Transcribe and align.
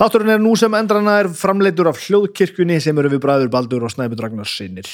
Þátturinn 0.00 0.32
er 0.32 0.38
nú 0.40 0.54
sem 0.56 0.72
endrana 0.72 1.18
er 1.20 1.26
framleitur 1.36 1.90
af 1.90 1.98
hljóðkirkjunni 2.00 2.78
sem 2.80 2.96
eru 2.96 3.10
við 3.12 3.20
bræður 3.20 3.50
Baldur 3.52 3.82
og 3.84 3.90
Snæbjörn 3.92 4.22
Ragnarsinnir. 4.24 4.88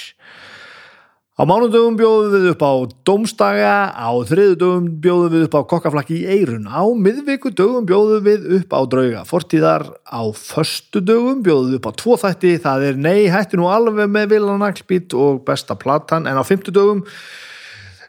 Á 1.39 1.47
mánudögum 1.47 1.95
bjóðum 1.95 2.33
við 2.33 2.49
upp 2.51 2.65
á 2.67 2.73
Dómstaga, 3.07 3.77
á 3.95 4.11
þriðudögum 4.27 4.89
bjóðum 5.05 5.35
við 5.37 5.47
upp 5.47 5.55
á 5.55 5.69
Kokkaflakki 5.71 6.19
í 6.25 6.27
Eirun, 6.33 6.67
á 6.67 6.83
miðvikudögum 6.91 7.87
bjóðum 7.87 8.27
við 8.27 8.51
upp 8.59 8.75
á 8.75 8.81
Drauga, 8.83 9.23
fortíðar 9.29 9.87
á 10.11 10.27
föstudögum 10.35 11.45
bjóðum 11.47 11.77
við 11.77 11.79
upp 11.79 11.87
á 11.87 11.99
tvo 12.03 12.19
þætti, 12.25 12.57
það 12.67 12.89
er 12.89 12.99
nei, 13.07 13.29
hætti 13.31 13.61
nú 13.61 13.71
alveg 13.71 14.11
með 14.11 14.33
Vilanaglbít 14.35 15.15
og 15.15 15.45
besta 15.47 15.79
platan, 15.79 16.27
en 16.27 16.35
á 16.35 16.43
fymtudögum 16.43 17.07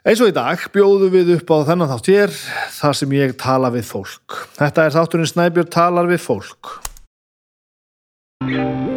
Eins 0.08 0.22
og 0.24 0.30
í 0.30 0.32
dag 0.32 0.62
bjóðum 0.72 1.10
við 1.12 1.34
upp 1.34 1.50
á 1.52 1.68
þennan 1.68 1.90
þátt 1.90 2.06
hér 2.08 2.36
þar 2.78 2.96
sem 2.96 3.16
ég 3.18 3.34
tala 3.36 3.68
við 3.74 3.90
fólk. 3.90 4.38
Þetta 4.56 4.86
er 4.86 4.94
þátturinn 4.94 5.28
Snæbjörn 5.28 5.74
talar 5.74 6.08
við 6.08 6.22
fólk. 6.24 6.87
Yeah. 8.40 8.87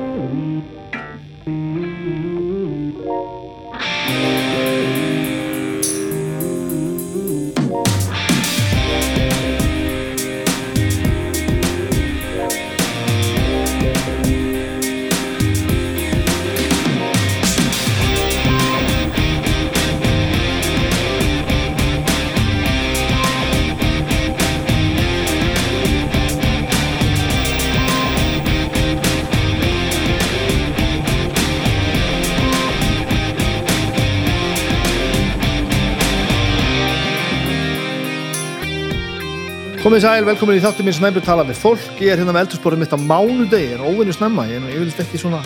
Komið 39.82 40.04
sæl, 40.04 40.26
velkomin 40.28 40.60
í 40.60 40.62
þáttum 40.62 40.86
minn 40.86 40.94
Snæbjörn 40.94 41.24
tala 41.26 41.42
við 41.48 41.58
fólk. 41.58 41.86
Ég 41.98 42.12
er 42.14 42.20
hérna 42.22 42.36
með 42.36 42.44
eldursporið 42.44 42.84
mitt 42.84 42.92
á 42.94 43.02
mánudegi, 43.02 43.72
en 43.74 43.82
óvinni 43.82 44.14
snemma. 44.14 44.44
Ég 44.46 44.60
nú 44.62 44.68
yfirleitt 44.70 45.00
ekki 45.02 45.18
svona, 45.18 45.40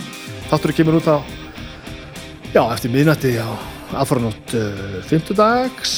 þátturinn 0.50 0.76
kemur 0.76 0.98
út 0.98 1.08
á, 1.08 1.24
já, 2.52 2.60
eftir 2.66 2.92
miðnætti 2.92 3.32
á 3.40 3.48
aðfaranótt 3.96 4.52
uh, 4.60 4.98
50 5.08 5.40
dags 5.40 5.96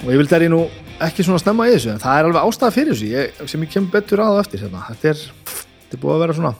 og 0.00 0.14
yfirleitt 0.14 0.32
er 0.32 0.46
ég 0.46 0.52
nú 0.54 0.62
ekki 1.04 1.26
svona 1.28 1.42
snemma 1.42 1.68
í 1.68 1.74
þessu, 1.74 1.92
en 1.92 2.00
það 2.00 2.22
er 2.22 2.30
alveg 2.30 2.48
ástæða 2.48 2.74
fyrir 2.78 2.96
þessu 2.96 3.10
ég, 3.12 3.44
sem 3.52 3.68
ég 3.68 3.76
kem 3.76 3.92
betur 3.92 4.24
að 4.24 4.40
á 4.40 4.40
eftir 4.46 4.64
hérna. 4.64 4.86
Þetta 4.88 5.12
er, 5.12 5.22
þetta 5.52 5.98
er 5.98 6.04
búið 6.06 6.16
að 6.16 6.24
vera 6.24 6.40
svona, 6.40 6.56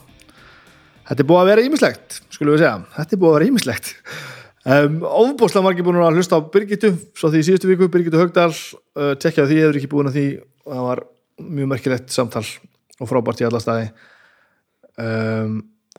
þetta 1.09 1.25
er 1.25 1.29
búið 1.33 1.41
að 1.41 1.51
vera 1.55 1.67
ímislegt, 1.71 2.21
skulum 2.37 2.53
við 2.53 2.67
segja. 2.67 2.75
Þetta 2.99 3.17
er 3.17 3.23
búið 3.25 3.31
að 3.33 3.39
vera 3.39 3.49
ímislegt. 3.49 3.93
Um, 4.65 5.01
ofbúslega 5.25 5.65
margir 5.71 5.89
búin 5.89 6.05
að 6.05 6.21
hlusta 6.21 6.37
á 6.37 6.45
Birgitu 6.53 6.93
svo 7.17 7.33
því 7.33 7.47
síðustu 7.49 7.73
viku, 7.73 7.89
Birgitu 7.89 8.21
Högdal 8.21 8.51
uh, 8.53 9.13
tekjaði 9.17 9.49
því, 9.55 9.59
hefur 9.65 9.81
ekki 9.81 9.89
búin 9.89 10.13
að 10.13 10.17
því 10.19 10.29
það 10.65 10.87
var 10.87 11.01
mjög 11.41 11.71
merkilegt 11.71 12.13
samtal 12.13 12.43
og 12.99 13.09
frábært 13.09 13.43
í 13.43 13.47
alla 13.47 13.61
staði. 13.63 13.89
Um, 14.95 15.57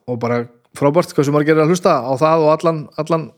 og 0.09 0.21
bara 0.23 0.45
frábært 0.77 1.13
hversu 1.17 1.35
margir 1.35 1.57
er 1.57 1.65
að 1.65 1.75
hlusta 1.75 1.99
á 2.01 2.13
það 2.17 2.45
og 2.47 2.53
allan, 2.55 2.83
allan 3.01 3.31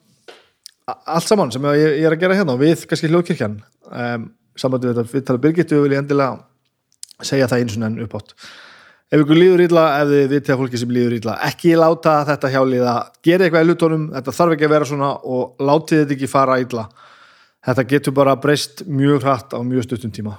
allt 0.87 1.27
saman 1.27 1.51
sem 1.55 1.65
ég, 1.75 1.99
ég 2.01 2.07
er 2.09 2.15
að 2.15 2.23
gera 2.23 2.37
hérna 2.39 2.55
og 2.55 2.63
við 2.63 2.87
kannski 2.91 3.11
hljóðkirkjan. 3.11 3.59
Um, 3.89 4.31
sambandi 4.59 4.89
við 4.89 4.99
þetta 4.99 5.15
við 5.17 5.27
tala 5.27 5.43
Birgitu 5.43 5.83
vil 5.83 5.95
ég 5.95 6.03
endilega 6.03 7.25
segja 7.25 7.49
það 7.51 7.63
eins 7.63 7.77
og 7.77 7.87
enn 7.87 8.01
uppátt 8.05 8.35
ef 9.09 9.23
ykkur 9.23 9.39
líður 9.39 9.65
ítla, 9.65 9.85
ef 10.03 10.11
þið 10.11 10.33
vitið 10.35 10.55
að 10.55 10.63
fólki 10.63 10.81
sem 10.83 10.91
líður 10.93 11.17
ítla 11.19 11.37
ekki 11.49 11.77
láta 11.79 12.17
þetta 12.29 12.51
hjálíða 12.53 12.97
gera 13.25 13.47
eitthvað 13.47 13.65
í 13.65 13.69
lutónum, 13.71 14.09
þetta 14.17 14.35
þarf 14.39 14.57
ekki 14.57 14.69
að 14.69 14.75
vera 14.75 14.91
svona 14.91 15.13
og 15.37 15.63
látið 15.65 16.03
þetta 16.03 16.17
ekki 16.19 16.31
fara 16.31 16.59
ítla 16.61 16.85
þetta 17.69 17.87
getur 17.95 18.17
bara 18.19 18.37
breyst 18.41 18.85
mjög 18.87 19.25
hratt 19.25 19.57
á 19.57 19.61
mjög 19.65 19.89
stuttum 19.89 20.13
tíma 20.15 20.37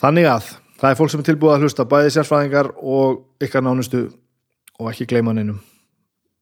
þannig 0.00 0.28
að 0.30 0.52
það 0.80 0.92
er 0.92 0.98
fólk 0.98 1.12
sem 1.12 1.22
er 1.22 1.28
tilbúið 1.28 1.54
að 1.54 1.66
hlusta 1.66 1.86
bæði 1.88 2.14
sérfræðingar 2.14 2.70
og 2.78 3.44
ykkar 3.44 3.64
nánustu 3.64 4.06
og 4.80 4.88
ekki 4.92 5.08
gleyma 5.10 5.34
neinum. 5.36 5.60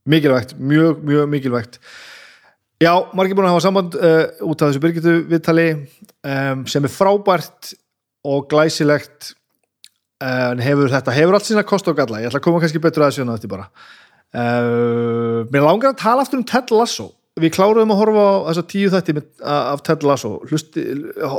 Mikilvægt, 0.08 0.54
mjög, 0.56 1.02
mjög 1.04 1.28
mikilvægt. 1.28 1.80
Já, 2.78 2.92
margir 3.12 3.34
búin 3.34 3.48
að 3.48 3.56
hafa 3.56 3.64
samband 3.66 3.96
uh, 3.98 4.24
út 4.46 4.62
af 4.62 4.70
þessu 4.70 4.82
byrgitu 4.84 5.14
viðtali 5.28 5.66
um, 5.74 6.62
sem 6.70 6.86
er 6.86 6.94
frábært 6.94 7.72
og 8.28 8.46
glæsilegt 8.50 9.34
en 10.22 10.58
hefur 10.62 10.90
þetta, 10.90 11.14
hefur 11.14 11.36
allt 11.36 11.46
sína 11.46 11.62
kost 11.66 11.86
og 11.90 11.98
galla. 11.98 12.18
Ég 12.22 12.30
ætla 12.30 12.40
að 12.40 12.46
koma 12.46 12.62
kannski 12.62 12.80
betur 12.82 13.04
að 13.06 13.12
þessu 13.12 13.24
en 13.24 13.34
þetta 13.34 13.50
bara. 13.50 13.68
Uh, 14.28 15.46
mér 15.50 15.66
langar 15.66 15.92
að 15.92 16.00
tala 16.02 16.24
aftur 16.24 16.40
um 16.40 16.46
Ted 16.46 16.72
Lasso 16.74 17.12
við 17.42 17.54
kláruðum 17.54 17.94
að 17.94 18.00
horfa 18.02 18.26
á 18.26 18.36
þessa 18.50 18.66
tíu 18.72 18.90
þætti 18.92 19.16
af 19.54 19.82
Ted 19.86 20.04
Lasso. 20.06 20.34
Hlusti, 20.48 20.84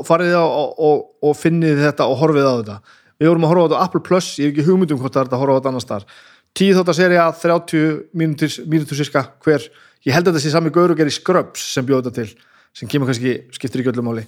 farið 0.08 0.36
á 0.40 0.46
og, 0.46 1.06
og, 1.22 1.36
finnið 1.38 1.84
þetta 1.86 2.10
og 2.10 2.20
horfið 2.24 2.50
á 2.50 2.54
þetta. 2.60 2.82
Við 3.20 3.32
vorum 3.32 3.48
að 3.48 3.54
horfa 3.54 3.64
á 3.64 3.68
þetta 3.68 3.80
á 3.80 3.86
Apple 3.86 4.04
Plus 4.08 4.28
ég 4.40 4.50
hef 4.50 4.54
ekki 4.54 4.68
hugmyndum 4.70 5.00
hvort 5.02 5.16
það 5.16 5.26
er 5.26 5.34
að 5.34 5.42
horfa 5.44 5.56
á 5.56 5.60
þetta 5.60 5.74
annars 5.74 5.90
þar 5.90 6.12
tíu 6.58 6.76
þátt 6.76 6.92
að 6.92 6.98
serja 6.98 7.26
30 7.42 7.96
mínútur, 8.18 8.56
mínútur 8.70 9.00
síska 9.00 9.26
hver, 9.46 9.66
ég 10.06 10.16
held 10.16 10.28
að 10.28 10.36
þetta 10.36 10.46
sé 10.46 10.54
sami 10.54 10.74
gaur 10.74 10.94
og 10.94 11.00
geri 11.00 11.14
Scrubs 11.14 11.66
sem 11.74 11.86
bjóða 11.88 12.10
þetta 12.10 12.24
til 12.24 12.48
sem 12.80 12.90
kemur 12.90 13.10
kannski, 13.10 13.36
skiptir 13.56 13.82
ekki 13.82 13.92
öllum 13.94 14.12
máli. 14.12 14.26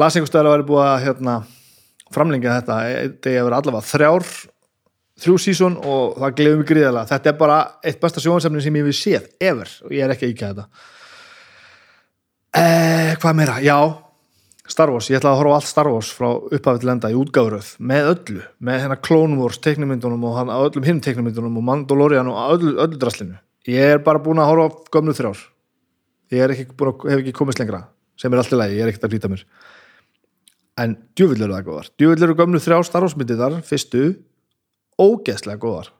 Las 0.00 0.16
einhverstaðar 0.16 0.48
að 0.48 0.54
vera 0.56 0.68
búið 0.70 0.86
að 0.86 1.02
hérna, 1.06 1.34
framlengja 2.14 2.56
þetta 2.60 2.78
þetta 2.88 3.32
er 3.32 3.40
að 3.40 3.48
vera 3.48 3.60
allavega 3.60 3.88
þrjár 3.90 4.28
þrjú 5.22 5.36
sísón 5.40 5.76
og 5.78 6.16
það 6.20 6.38
gleður 6.38 6.60
mig 6.60 6.70
gríðarlega. 6.70 7.10
Þetta 7.12 7.30
er 7.30 7.36
bara 7.38 7.58
eitt 7.82 8.00
besta 8.02 8.22
sjónsamling 8.22 8.64
sem 8.64 8.78
ég 8.78 8.88
við 8.88 8.98
séð 8.98 9.28
ever 9.40 9.70
og 9.86 9.94
ég 9.94 10.06
er 10.06 10.14
ekki 10.14 10.28
að 10.28 10.34
íkja 10.34 10.50
þetta. 10.52 10.88
Eh, 12.52 13.12
hvað 13.22 13.38
meira, 13.38 13.60
já 13.64 13.78
Star 14.72 14.92
Wars, 14.92 15.08
ég 15.10 15.18
ætlaði 15.18 15.34
að 15.34 15.40
horfa 15.40 15.52
á 15.52 15.56
allt 15.58 15.68
Star 15.68 15.88
Wars 15.90 16.10
frá 16.14 16.28
upphafið 16.30 16.82
til 16.84 16.90
enda 16.92 17.10
í 17.10 17.16
útgáðuröð 17.18 17.70
með 17.90 18.10
öllu, 18.12 18.42
með 18.62 18.78
hérna 18.84 18.98
Clone 19.02 19.38
Wars 19.40 19.58
teiknumyndunum 19.64 20.26
og 20.28 20.36
hann, 20.38 20.52
öllum 20.54 20.86
hinn 20.86 21.00
teiknumyndunum 21.02 21.58
og 21.58 21.66
Mandalorian 21.66 22.30
og 22.30 22.38
öllu, 22.54 22.76
öllu 22.84 23.00
draslinu. 23.00 23.40
Ég 23.68 23.96
er 23.96 24.02
bara 24.06 24.22
búin 24.22 24.40
að 24.42 24.52
horfa 24.52 24.68
á 24.70 24.76
gömlu 24.94 25.14
þrjár. 25.18 25.42
Ég 26.32 26.54
ekki 26.54 26.68
að, 26.72 27.04
hef 27.10 27.24
ekki 27.24 27.34
komist 27.36 27.60
lengra 27.60 27.82
sem 28.20 28.32
er 28.32 28.40
allt 28.40 28.54
í 28.54 28.58
lagi, 28.60 28.78
ég 28.78 28.86
er 28.86 28.92
ekkert 28.92 29.08
að 29.08 29.14
flýta 29.16 29.32
mér. 29.32 29.44
En 30.80 30.94
djúvill 31.18 31.42
eru 31.42 31.56
það 31.56 31.66
góðar. 31.66 31.90
Djúvill 31.98 32.26
eru 32.28 32.38
gömlu 32.38 32.62
þrjá 32.62 32.78
Star 32.86 33.04
Wars 33.04 33.18
myndiðar 33.18 33.58
fyrstu 33.66 34.04
ógeðslega 35.02 35.60
góðar. 35.62 35.90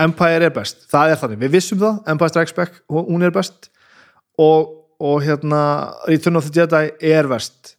Empire 0.00 0.48
er 0.48 0.54
best, 0.54 0.86
það 0.88 1.12
er 1.12 1.20
þannig, 1.20 1.42
við 1.42 1.56
vissum 1.58 1.80
það 1.80 2.12
Empire 2.12 2.32
Strikes 2.32 2.56
Back, 2.56 2.80
hún 2.88 3.26
er 3.26 3.34
best. 3.34 3.68
Og, 4.40 4.70
og 5.00 5.20
hérna 5.24 5.60
Return 6.08 6.40
of 6.40 6.48
the 6.48 6.62
Jedi 6.62 7.12
er 7.12 7.28
verst. 7.28 7.74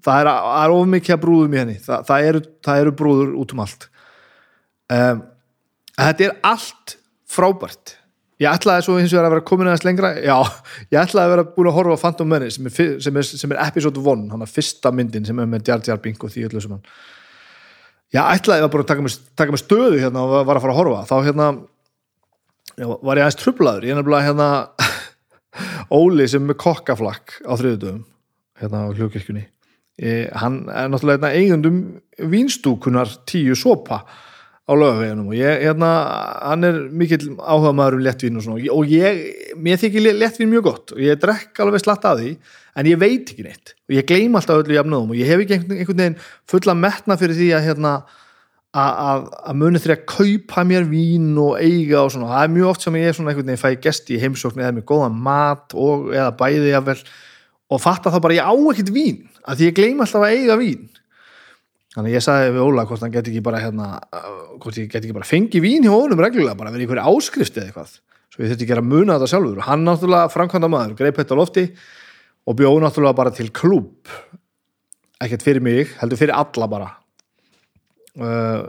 Það 0.00 0.22
er, 0.22 0.30
er 0.62 0.72
ofmikið 0.72 1.20
brúðum 1.20 1.56
í 1.56 1.60
henni. 1.60 1.76
Það, 1.84 2.06
það, 2.08 2.28
eru, 2.30 2.42
það 2.64 2.84
eru 2.84 2.94
brúður 2.96 3.34
út 3.42 3.52
um 3.52 3.64
allt. 3.66 3.88
Um, 4.90 5.24
þetta 5.98 6.26
er 6.26 6.38
allt 6.48 6.96
frábært. 7.30 7.96
Ég 8.40 8.48
ætlaði 8.48 8.86
svo 8.86 8.96
hins 8.96 9.12
vegar 9.12 9.28
að 9.28 9.34
vera 9.34 9.44
komin 9.50 9.68
aðeins 9.68 9.84
lengra. 9.84 10.14
Já, 10.24 10.38
ég 10.88 11.02
ætlaði 11.02 11.26
að 11.26 11.32
vera 11.34 11.46
búin 11.52 11.68
að 11.68 11.76
horfa 11.76 11.96
á 12.00 12.02
Phantom 12.06 12.30
Menace 12.32 12.56
sem 12.56 12.70
er, 12.70 13.20
er, 13.20 13.50
er 13.52 13.64
episode 13.66 14.00
1 14.00 14.30
hann 14.32 14.46
er 14.46 14.52
fyrsta 14.54 14.92
myndin 14.96 15.26
sem 15.28 15.42
er 15.42 15.50
með 15.50 15.68
Jar 15.68 15.84
Jar 15.84 16.00
Bink 16.00 16.24
og 16.24 16.32
því 16.32 16.46
öllu 16.48 16.62
sem 16.64 16.72
hann 16.72 16.86
já, 18.14 18.22
ætlaði 18.34 18.66
að 18.66 18.72
bara 18.74 18.88
taka 18.88 19.04
mig, 19.06 19.16
taka 19.38 19.54
mig 19.54 19.62
stöðu 19.62 20.00
hérna 20.00 20.24
og 20.26 20.34
var 20.48 20.58
að 20.58 20.66
fara 20.66 20.74
að 20.74 20.80
horfa. 20.80 21.04
Þá 21.10 21.16
hérna 21.28 21.48
já, 22.76 22.86
var 22.88 23.20
ég 23.20 23.24
aðeins 23.26 23.40
trublaður 23.40 23.86
ég 23.86 23.94
er 23.94 24.00
nefnilega 24.00 24.28
hérna 24.30 24.50
Óli 26.00 26.26
sem 26.30 26.52
er 26.52 26.58
kokkaflakk 26.60 27.40
á 27.42 27.52
þriðutöðum 27.58 28.04
hérna 28.60 28.84
á 28.86 28.94
hljókirkjunni 28.94 29.46
hann 30.00 30.62
er 30.72 30.88
náttúrulega 30.88 31.28
eigundum 31.36 31.80
vínstúkunar 32.16 33.10
tíu 33.28 33.56
sopa 33.58 34.04
á 34.70 34.72
lögaveginum 34.72 35.28
og 35.28 35.36
ég, 35.36 35.64
hérna, 35.66 35.90
hann 36.46 36.64
er 36.64 36.78
mikill 36.94 37.34
áhuga 37.36 37.72
maður 37.74 37.98
um 37.98 38.04
lettvín 38.06 38.38
og 38.38 38.44
svona. 38.46 38.62
Og 38.72 38.86
ég, 38.88 39.20
mér 39.58 39.80
þykir 39.82 40.14
lettvín 40.14 40.52
mjög 40.52 40.66
gott 40.68 40.94
og 40.94 41.02
ég 41.02 41.18
drekk 41.20 41.58
alveg 41.60 41.82
slatt 41.82 42.06
af 42.06 42.20
því 42.20 42.36
en 42.76 42.88
ég 42.88 42.98
veit 43.00 43.30
ekki 43.32 43.44
neitt. 43.46 43.74
Og 43.88 43.96
ég 43.98 44.08
gleym 44.08 44.38
alltaf 44.38 44.62
öllu 44.62 44.76
jafnöðum 44.76 45.14
og 45.14 45.20
ég 45.20 45.30
hef 45.30 45.44
ekki 45.44 45.58
einhvern, 45.58 46.02
veginn 46.02 46.18
fulla 46.50 46.76
metna 46.78 47.16
fyrir 47.20 47.38
því 47.38 47.52
að 47.56 47.66
hérna 47.68 47.94
að 48.70 49.56
muni 49.58 49.80
því 49.82 49.96
að 49.96 50.04
kaupa 50.06 50.62
mér 50.62 50.84
vín 50.86 51.32
og 51.42 51.56
eiga 51.58 52.04
og 52.04 52.12
svona, 52.14 52.30
það 52.30 52.44
er 52.44 52.52
mjög 52.54 52.68
oft 52.70 52.84
sem 52.86 52.98
ég 53.00 53.08
er 53.10 53.16
svona 53.16 53.32
einhvern 53.32 53.48
veginn 53.50 53.64
fæ 53.64 53.82
gesti 53.82 54.14
í 54.14 54.20
heimsókn 54.22 54.62
eða 54.62 54.76
með 54.76 54.86
góðan 54.86 55.16
mat 55.26 55.74
og 55.74 56.12
eða 56.14 56.30
bæði 56.38 56.70
jafnvel 56.70 57.00
og 57.70 57.82
fatta 57.82 58.12
þá 58.14 58.20
bara 58.22 58.36
ég 58.38 58.46
á 58.46 58.54
ekkert 58.54 58.92
vín 58.94 59.24
að 59.42 59.58
því 59.58 59.70
ég 59.70 59.76
gleym 59.80 60.04
alltaf 60.04 60.22
að 60.22 60.36
eiga 60.36 60.58
vín. 60.60 60.86
Þannig 61.96 62.14
ég 62.14 62.22
sagði 62.22 62.52
við 62.54 62.62
Óla 62.68 62.86
hvort 62.86 63.02
hann 63.02 63.14
geti 63.16 63.32
ekki 63.32 63.42
bara 63.42 63.60
hérna, 63.64 63.86
hvort 64.62 64.76
ég 64.78 64.86
geti 64.86 65.08
ekki 65.08 65.16
bara 65.16 65.26
fengi 65.26 65.62
vín 65.62 65.82
hjá 65.82 65.90
honum 65.90 66.22
reglulega, 66.22 66.54
bara 66.54 66.70
verið 66.70 66.86
einhverju 66.86 67.16
áskrift 67.16 67.58
eða 67.58 67.72
eitthvað, 67.72 67.96
svo 68.30 68.44
ég 68.44 68.52
þurfti 68.52 68.66
ekki 68.68 68.76
að 68.76 68.86
muna 68.86 69.16
þetta 69.16 69.30
sjálfur. 69.32 69.58
Og 69.58 69.66
hann 69.66 69.82
náttúrulega 69.88 70.30
framkvæmda 70.30 70.70
maður 70.70 70.94
greip 71.00 71.18
þetta 71.18 71.38
lofti 71.40 71.64
og 72.48 72.56
bjóð 72.58 72.80
náttúrulega 72.84 73.18
bara 73.18 73.32
til 73.34 73.50
klúb 73.52 74.10
ekkert 75.20 75.44
fyrir 75.44 75.64
mig, 75.64 75.90
heldur 76.00 76.16
fyrir 76.16 76.32
alla 76.36 76.68
bara. 76.70 76.92
Uh, 78.16 78.64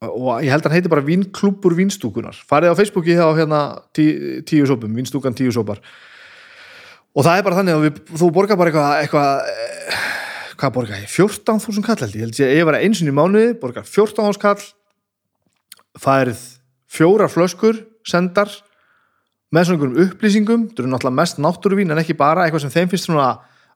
og 0.00 0.40
ég 0.40 0.48
held 0.48 0.64
að 0.64 0.70
hann 0.70 0.78
heiti 0.78 0.92
bara 0.92 1.04
Vínklúbur 1.04 1.74
Vínstúkunar 1.76 2.38
farið 2.48 2.72
á 2.72 2.78
Facebooki 2.78 3.18
á 3.20 3.28
hérna 3.36 3.60
tí, 3.92 4.06
tíu 4.48 4.64
sopum, 4.68 4.94
Vínstúkan 4.96 5.36
tíu 5.36 5.52
sopar 5.52 5.82
og 7.12 7.26
það 7.26 7.36
er 7.36 7.44
bara 7.44 7.58
þannig 7.58 7.76
að 7.76 7.84
við, 7.84 8.00
þú 8.22 8.30
borgar 8.32 8.56
bara 8.56 8.72
eitthvað 8.72 8.94
eitthvað, 9.02 9.50
eh, 9.50 10.00
hvað 10.56 10.74
borgar 10.78 11.02
ég? 11.02 11.12
14.000 11.12 11.84
kall 11.84 12.00
held 12.00 12.16
ég, 12.16 12.24
held 12.24 12.40
ég, 12.40 12.54
ég 12.62 12.68
var 12.70 12.78
einsin 12.80 13.12
í 13.12 13.14
mánuði 13.14 13.52
borgar 13.60 13.84
14.000 13.84 14.40
kall. 14.40 14.64
Færið 16.00 16.40
fjórar 16.88 17.32
flöskur 17.32 17.84
sendar 18.08 18.48
með 19.50 19.66
svona 19.66 19.78
einhverjum 19.78 20.04
upplýsingum, 20.06 20.68
það 20.70 20.84
eru 20.84 20.92
náttúrulega 20.92 21.18
mest 21.18 21.40
náttúruvín 21.42 21.90
en 21.94 22.00
ekki 22.02 22.16
bara 22.18 22.46
eitthvað 22.46 22.64
sem 22.66 22.74
þeim 22.74 22.92
finnst 22.92 23.08
svona 23.08 23.28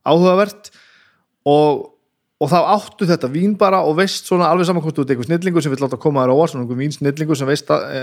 áhugavert. 0.06 0.70
Og, 1.50 1.82
og 2.40 2.50
þá 2.50 2.58
áttu 2.74 3.08
þetta 3.08 3.30
vín 3.32 3.56
bara 3.60 3.82
og 3.84 3.98
veist 3.98 4.28
svona 4.30 4.50
alveg 4.52 4.68
saman 4.68 4.84
hvort 4.84 4.96
þú 4.96 5.04
ert 5.04 5.14
eitthvað 5.14 5.30
snillingur 5.30 5.64
sem 5.64 5.74
vil 5.74 5.82
láta 5.82 6.00
koma 6.00 6.24
þér 6.24 6.34
á 6.34 6.36
svona 6.52 6.64
einhver 6.64 6.80
vín 6.80 6.94
snillingur 6.94 7.38
sem 7.38 7.50
veist 7.50 7.72
að 7.74 7.86
e, 7.90 8.02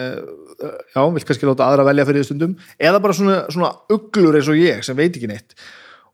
já, 0.94 1.02
vil 1.02 1.26
kannski 1.30 1.50
láta 1.50 1.68
aðra 1.68 1.88
velja 1.88 2.08
fyrir 2.10 2.28
stundum 2.28 2.58
eða 2.78 3.02
bara 3.04 3.18
svona, 3.18 3.38
svona 3.54 3.72
uglur 3.96 4.38
eins 4.38 4.52
og 4.52 4.60
ég 4.60 4.84
sem 4.86 4.98
veit 4.98 5.16
ekki 5.16 5.32
neitt. 5.32 5.56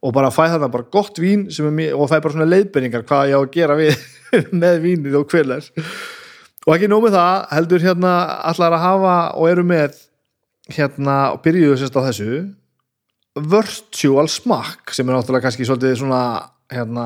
Og 0.06 0.14
bara 0.14 0.30
fæ 0.30 0.44
þarna 0.46 0.70
bara 0.72 0.88
gott 0.94 1.18
vín 1.20 1.48
og 1.50 2.08
fæ 2.08 2.20
bara 2.22 2.36
svona 2.36 2.48
leiðbyrningar 2.52 3.08
hvað 3.10 3.32
ég 3.34 3.38
á 3.38 3.42
að 3.42 3.52
gera 3.58 3.80
við 3.80 3.98
með 4.62 4.82
vínið 4.86 5.20
og 5.20 5.28
hverlegs 5.32 5.74
og 6.68 6.76
ekki 6.76 6.90
nómið 6.92 7.16
það 7.16 7.46
heldur 7.56 7.84
hérna 7.86 8.14
allar 8.50 8.76
að 8.76 8.84
hafa 8.84 9.16
og 9.40 9.50
eru 9.50 9.64
með 9.68 9.96
hérna 10.74 11.18
og 11.34 11.42
byrjuðu 11.46 11.80
sérst 11.80 11.98
á 11.98 12.08
þessu. 12.10 12.46
Virtual 13.38 14.30
smakk 14.32 14.94
sem 14.96 15.08
er 15.08 15.18
náttúrulega 15.18 15.48
kannski 15.48 15.68
svolítið 15.68 16.00
svona 16.02 16.22
hérna 16.74 17.06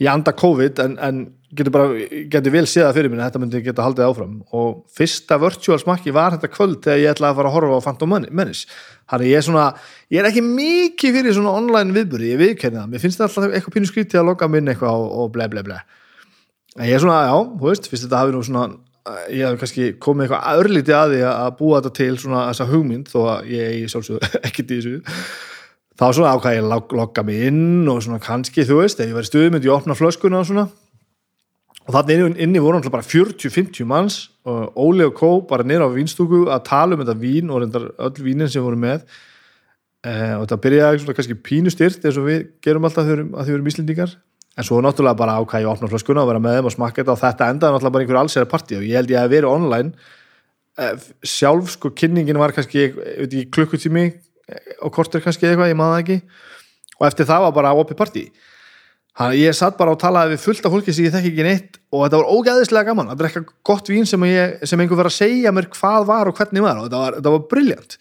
í 0.00 0.08
anda 0.10 0.32
COVID 0.36 0.80
en, 0.82 0.96
en 1.00 1.20
getur 1.54 1.74
bara, 1.74 2.08
getur 2.32 2.54
vel 2.54 2.64
séða 2.68 2.90
fyrir 2.96 3.12
mér 3.12 3.26
þetta 3.26 3.42
myndi 3.42 3.62
geta 3.64 3.84
haldið 3.84 4.08
áfram. 4.08 4.34
Og 4.56 4.82
fyrsta 4.96 5.38
virtual 5.42 5.78
smakki 5.82 6.14
var 6.16 6.36
þetta 6.36 6.50
kvöld 6.52 6.80
þegar 6.84 7.02
ég 7.02 7.14
ætlaði 7.14 7.34
að 7.34 7.40
fara 7.40 7.52
að 7.52 7.56
horfa 7.58 7.78
á 7.78 7.86
Phantom 7.86 8.16
Menace. 8.16 8.66
Þannig 9.10 9.32
ég 9.32 9.40
er 9.40 9.46
svona, 9.46 9.70
ég 10.10 10.22
er 10.22 10.30
ekki 10.30 10.44
mikið 10.46 11.16
fyrir 11.18 11.36
svona 11.36 11.54
online 11.60 11.96
viðbúri, 11.96 12.34
ég 12.34 12.42
viðkenni 12.42 12.80
það. 12.80 12.92
Mér 12.92 13.04
finnst 13.04 13.20
þetta 13.20 13.30
alltaf 13.30 13.56
eitthvað 13.58 13.76
pínu 13.76 13.90
skrítið 13.90 14.22
að 14.22 14.30
logga 14.30 14.50
minn 14.50 14.72
eitthvað 14.72 15.04
og, 15.04 15.10
og 15.20 15.34
ble 15.36 15.50
ble 15.52 15.66
ble 15.68 15.80
en 16.78 16.86
ég 16.86 16.96
er 16.96 17.02
svona, 17.02 17.24
já, 17.26 17.34
hú 17.34 17.66
veist, 17.66 17.88
fyrst 17.90 18.06
þetta 18.06 18.22
hafi 18.22 18.34
nú 18.34 18.42
svona 18.46 18.68
ég 19.32 19.46
hef 19.46 19.60
kannski 19.60 19.86
komið 20.02 20.26
eitthvað 20.26 20.60
örlítið 20.60 20.96
að 20.96 21.14
því 21.14 21.22
að 21.30 21.54
búa 21.60 21.78
þetta 21.78 21.92
til 21.96 22.10
svona 22.20 22.42
þessa 22.50 22.66
hugmynd 22.68 23.08
þó 23.10 23.18
að 23.34 23.48
ég 23.54 23.88
sjálfsög 23.92 24.26
ekkert 24.48 24.74
í 24.74 24.78
þessu. 24.80 25.16
Þá 26.00 26.04
svona 26.16 26.34
ákvæði 26.36 26.58
ég 26.58 26.66
að 26.66 26.94
logga 26.96 27.24
mig 27.28 27.42
inn 27.50 27.88
og 27.92 28.02
svona 28.04 28.20
kannski 28.24 28.64
þú 28.68 28.80
veist, 28.80 29.00
ef 29.00 29.10
ég 29.10 29.16
væri 29.16 29.28
stuð 29.28 29.50
myndi 29.52 29.68
ég 29.68 29.76
opna 29.76 29.96
flöskuna 29.96 30.40
og 30.40 30.48
svona. 30.48 30.68
Og 31.88 31.96
þannig 31.96 32.20
inni, 32.20 32.44
inni 32.44 32.62
voru 32.62 32.78
náttúrulega 32.78 32.98
bara 32.98 33.08
40-50 33.08 33.88
manns 33.88 34.20
og 34.48 34.78
Óli 34.80 35.04
og 35.08 35.16
Kó 35.16 35.30
bara 35.48 35.66
nýra 35.66 35.88
á 35.88 35.92
vínstúku 35.92 36.44
að 36.52 36.64
tala 36.68 36.96
um 36.96 37.02
þetta 37.02 37.18
vín 37.20 37.50
og 37.50 37.64
reyndar 37.64 37.90
öll 37.96 38.24
vínin 38.24 38.52
sem 38.52 38.64
voru 38.64 38.78
með. 38.80 39.04
Eh, 40.06 40.34
og 40.36 40.46
þetta 40.46 40.60
byrjaði 40.64 41.02
svona 41.02 41.16
kannski 41.18 41.36
pínustyrt 41.44 42.04
eins 42.04 42.20
og 42.20 42.28
við 42.28 42.44
gerum 42.64 42.86
alltaf 42.88 43.04
að 43.04 43.24
því 43.26 43.48
við 43.48 43.56
erum 43.56 43.72
íslendingar 43.72 44.14
en 44.58 44.66
svo 44.66 44.80
náttúrulega 44.82 45.18
bara 45.18 45.38
ákvæði 45.40 45.66
að 45.66 45.72
opna 45.74 45.90
flöskuna 45.92 46.24
og 46.24 46.30
vera 46.32 46.42
með 46.42 46.58
þeim 46.58 46.70
og 46.70 46.74
smakka 46.74 47.02
þetta 47.02 47.14
og 47.14 47.20
þetta 47.22 47.50
endaði 47.54 47.76
náttúrulega 47.76 47.94
bara 47.96 48.06
einhverju 48.06 48.22
allsæri 48.24 48.50
partí 48.50 48.78
og 48.78 48.86
ég 48.86 48.98
held 48.98 49.14
ég 49.14 49.20
að 49.22 49.34
vera 49.36 49.52
online. 49.54 50.12
Eh, 50.80 51.08
sjálf 51.26 51.74
sko 51.76 51.92
kynningin 51.96 52.40
var 52.40 52.54
kannski 52.56 52.86
ekki, 52.88 53.44
klukkutími 53.54 54.06
eh, 54.10 54.70
og 54.82 54.94
kortur 54.94 55.22
kannski 55.24 55.48
eitthvað, 55.48 55.72
ég 55.72 55.78
maður 55.78 56.04
ekki. 56.04 56.20
Og 57.00 57.08
eftir 57.08 57.28
það 57.28 57.46
var 57.46 57.56
bara 57.56 57.76
opið 57.78 58.00
partí 58.00 58.24
þannig 59.20 59.42
ég 59.42 59.56
satt 59.56 59.76
bara 59.78 59.94
og 59.94 60.00
talaði 60.00 60.34
við 60.34 60.44
fullt 60.44 60.66
af 60.66 60.74
fólki 60.74 60.94
sem 60.94 61.06
ég 61.06 61.14
þekki 61.14 61.30
ekki 61.32 61.46
neitt 61.46 61.78
og 61.90 62.04
þetta 62.04 62.20
var 62.20 62.30
ógæðislega 62.36 62.88
gaman 62.90 63.12
að 63.12 63.22
drekka 63.22 63.42
gott 63.66 63.90
vín 63.90 64.08
sem, 64.08 64.24
ég, 64.30 64.56
sem 64.64 64.80
einhver 64.80 65.00
verið 65.02 65.12
að 65.12 65.18
segja 65.18 65.52
mér 65.54 65.68
hvað 65.74 66.06
var 66.08 66.30
og 66.30 66.38
hvernig 66.38 66.64
var 66.64 66.80
og 66.80 66.86
þetta 66.86 67.02
var, 67.02 67.18
var 67.26 67.46
briljant 67.50 67.96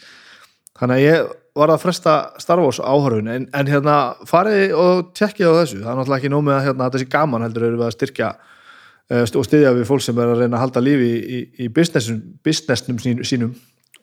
þannig 0.79 0.95
að 0.95 1.05
ég 1.05 1.31
var 1.57 1.73
að 1.73 1.81
fresta 1.83 2.13
Star 2.41 2.61
Wars 2.61 2.79
áhörun 2.79 3.29
en, 3.31 3.47
en 3.55 3.69
hérna 3.69 3.97
farið 4.29 4.75
og 4.77 5.11
tekkið 5.17 5.49
á 5.49 5.53
þessu. 5.61 5.81
Það 5.81 5.91
er 5.91 5.99
náttúrulega 5.99 6.21
ekki 6.21 6.31
nómið 6.33 6.55
að 6.55 6.63
hérna, 6.67 6.87
þetta 6.87 7.01
sé 7.01 7.11
gaman 7.15 7.45
heldur 7.45 7.67
eru 7.67 7.79
við 7.79 7.87
að 7.87 7.95
styrkja 7.97 8.29
uh, 8.35 9.23
og 9.25 9.47
styðja 9.47 9.75
við 9.77 9.87
fólk 9.89 10.05
sem 10.05 10.21
er 10.21 10.33
að 10.33 10.43
reyna 10.43 10.59
að 10.59 10.65
halda 10.65 10.83
lífi 10.85 11.09
í, 11.09 11.19
í, 11.19 11.39
í 11.65 11.69
businessnum, 11.73 13.01
sín, 13.01 13.23
sínum. 13.27 13.53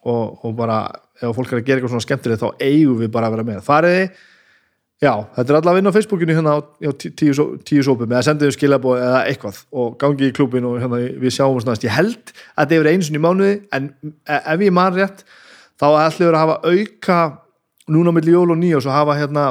Og, 0.06 0.38
og 0.46 0.54
bara 0.58 0.84
ef 1.19 1.34
fólk 1.34 1.52
er 1.52 1.60
að 1.60 1.66
gera 1.66 1.81
eitthvað 1.81 1.94
svona 1.96 2.04
skemmtilegt 2.04 2.43
þá 2.43 2.62
eigum 2.62 3.00
við 3.00 3.12
bara 3.14 3.31
að 3.31 3.37
vera 3.37 3.46
með. 3.49 3.62
Fariði, 3.66 4.04
já, 5.02 5.12
þetta 5.38 5.46
er 5.46 5.58
allavega 5.60 5.82
inn 5.82 5.90
á 5.90 5.96
Facebookinu 5.96 6.37
hérna 6.37 6.52
á 6.54 6.58
tíu, 6.94 7.49
tíu 7.66 7.87
sópum 7.87 8.12
eða 8.12 8.22
sendiðu 8.28 8.54
skilabóð 8.54 9.02
eða 9.02 9.25
eitthvað. 9.32 9.58
Og 9.75 9.96
gangi 10.02 10.28
í 10.28 10.37
klúbin 10.37 10.69
og 10.69 10.78
hérna 10.82 11.00
við 11.08 11.34
sjáum 11.34 11.58
og 11.58 11.64
snæðast 11.64 11.88
ég 11.88 11.96
held 11.96 12.31
að 12.54 12.62
þetta 12.62 12.78
er 12.78 12.92
einu 12.92 13.08
sinni 13.08 13.22
í 13.22 13.25
mánuði 13.26 13.58
en 13.75 13.90
e, 14.04 14.38
ef 14.38 14.64
ég 14.69 14.76
man 14.78 14.94
rétt 14.94 15.26
þá 15.81 15.87
ætlum 16.06 16.26
við 16.26 16.32
að 16.32 16.43
hafa 16.43 16.56
auka 16.73 17.19
núna 17.93 18.14
með 18.14 18.31
jól 18.34 18.50
og 18.55 18.61
nýjós 18.61 18.88
og 18.88 18.96
hafa 18.96 19.19
hérna 19.19 19.46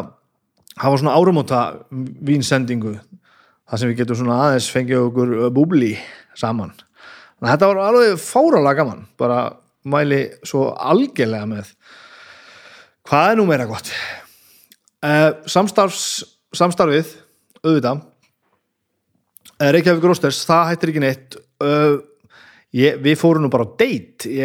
hafa 0.75 0.99
svona 0.99 1.15
árumóta 1.15 1.61
vínsendingu 1.91 2.97
þar 3.65 3.81
sem 3.81 3.91
við 3.91 4.01
getum 4.01 4.19
svona 4.19 4.39
aðeins 4.47 4.71
fengið 4.73 5.07
okkur 5.07 5.35
búbli 5.55 5.93
saman. 6.37 6.73
Að 7.41 7.51
þetta 7.53 7.69
var 7.69 7.81
alveg 7.89 8.19
fáralega 8.21 8.79
gaman 8.81 9.05
bara 9.19 9.39
mæli 9.85 10.21
svo 10.45 10.69
algjörlega 10.73 11.47
með. 11.49 11.71
Hvað 13.05 13.31
er 13.31 13.39
nú 13.39 13.45
meira 13.47 13.67
gott? 13.69 13.91
Uh, 15.05 15.31
samstarfs 15.45 16.23
samstarfið, 16.55 17.11
auðvitað. 17.65 18.03
Reykjavík 19.75 20.07
Rósters, 20.09 20.41
það 20.47 20.69
hættir 20.71 20.91
ekki 20.91 21.03
neitt. 21.03 21.37
Uh, 21.63 21.99
Ég, 22.75 22.97
við 22.99 23.15
fórum 23.15 23.45
nú 23.45 23.49
bara 23.53 23.63
á 23.63 23.71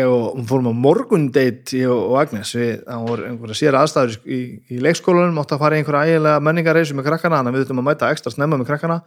og 0.06 0.36
við 0.38 0.44
fórum 0.46 0.70
á 0.70 0.74
morgun 0.86 1.24
date 1.34 1.80
ég 1.80 1.90
og, 1.90 2.14
Agnes, 2.20 2.52
við, 2.54 2.76
það 2.86 3.08
voru 3.08 3.26
einhverja 3.26 3.58
sér 3.58 3.78
aðstæður 3.80 4.18
í, 4.22 4.38
í 4.70 4.78
leikskólanum, 4.84 5.40
átt 5.42 5.56
að 5.56 5.62
fara 5.64 5.74
í 5.74 5.82
einhverja 5.82 6.14
ægilega 6.14 6.44
menningarreysu 6.46 6.94
með 6.94 7.08
krakkana, 7.08 7.40
þannig 7.40 7.50
að 7.50 7.58
við 7.58 7.66
þurfum 7.66 7.82
að 7.82 7.88
mæta 7.88 8.12
ekstra 8.14 8.34
snemma 8.34 8.60
með 8.60 8.70
krakkana. 8.70 9.00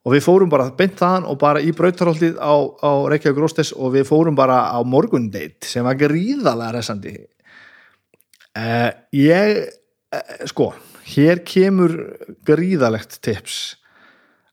Og 0.00 0.16
við 0.16 0.24
fórum 0.24 0.50
bara 0.50 0.66
beint 0.74 0.98
þaðan 0.98 1.30
og 1.30 1.38
bara 1.38 1.62
í 1.62 1.70
brautarhaldið 1.76 2.40
á, 2.42 2.54
á 2.58 2.90
Reykjavík 3.12 3.38
Róstes 3.44 3.70
og 3.76 3.94
við 3.94 4.08
fórum 4.08 4.38
bara 4.38 4.62
á 4.72 4.80
morgun 4.82 5.30
date 5.30 5.70
sem 5.70 5.86
var 5.86 6.00
gríðalega 6.00 6.74
resandi. 6.74 7.14
Uh, 8.56 8.90
ég 9.14 9.60
uh, 9.62 10.38
sko, 10.50 10.72
hér 11.12 11.44
kemur 11.46 11.94
gríðalegt 12.48 13.20
tips 13.22 13.76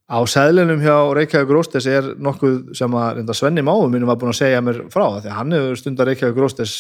á 0.08 0.18
sæðlunum 0.24 0.80
hjá 0.84 0.96
Reykjavík 1.18 1.52
Róstes 1.52 1.88
er 1.92 2.14
nokkuð 2.24 2.74
sem 2.78 2.94
að 2.96 3.34
Svenni 3.36 3.64
Máum 3.66 3.92
minnum 3.92 4.08
var 4.08 4.20
búin 4.22 4.32
að 4.32 4.40
segja 4.40 4.64
mér 4.64 4.86
frá 4.94 5.06
því 5.20 5.34
hann 5.36 5.56
hefur 5.56 5.82
stundar 5.82 6.08
Reykjavík 6.08 6.40
Róstes 6.40 6.76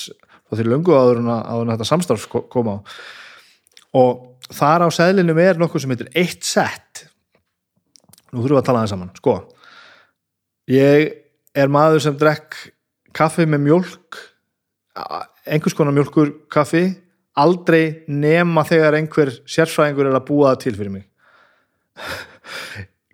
þá 0.47 0.55
því 0.55 0.67
lungu 0.69 0.95
áður 0.95 1.21
en 1.23 1.33
að 1.33 1.73
þetta 1.73 1.89
samstarf 1.89 2.27
koma 2.31 2.77
á. 2.79 2.85
Og 3.99 4.47
þar 4.55 4.87
á 4.87 4.89
sæðlunum 4.95 5.41
er 5.43 5.59
nokkuð 5.59 5.83
sem 5.83 5.93
heitir 5.93 6.11
eitt 6.15 6.47
sett. 6.47 7.03
Nú 8.31 8.41
þurfum 8.43 8.55
við 8.55 8.61
að 8.61 8.69
tala 8.69 8.83
það 8.85 8.93
saman. 8.93 9.11
Sko, 9.19 9.35
ég 10.71 11.11
er 11.57 11.71
maður 11.73 12.03
sem 12.05 12.17
drekk 12.19 12.55
kaffi 13.17 13.47
með 13.49 13.63
mjölk 13.65 14.21
einhvers 15.47 15.75
konar 15.77 15.95
mjölkur 15.95 16.33
kaffi 16.51 16.85
aldrei 17.37 18.03
nema 18.09 18.63
þegar 18.67 18.97
einhver 18.97 19.31
sérfræðingur 19.49 20.09
er 20.09 20.17
að 20.17 20.27
búa 20.29 20.53
það 20.53 20.61
til 20.63 20.75
fyrir 20.79 20.95
mig 20.95 21.05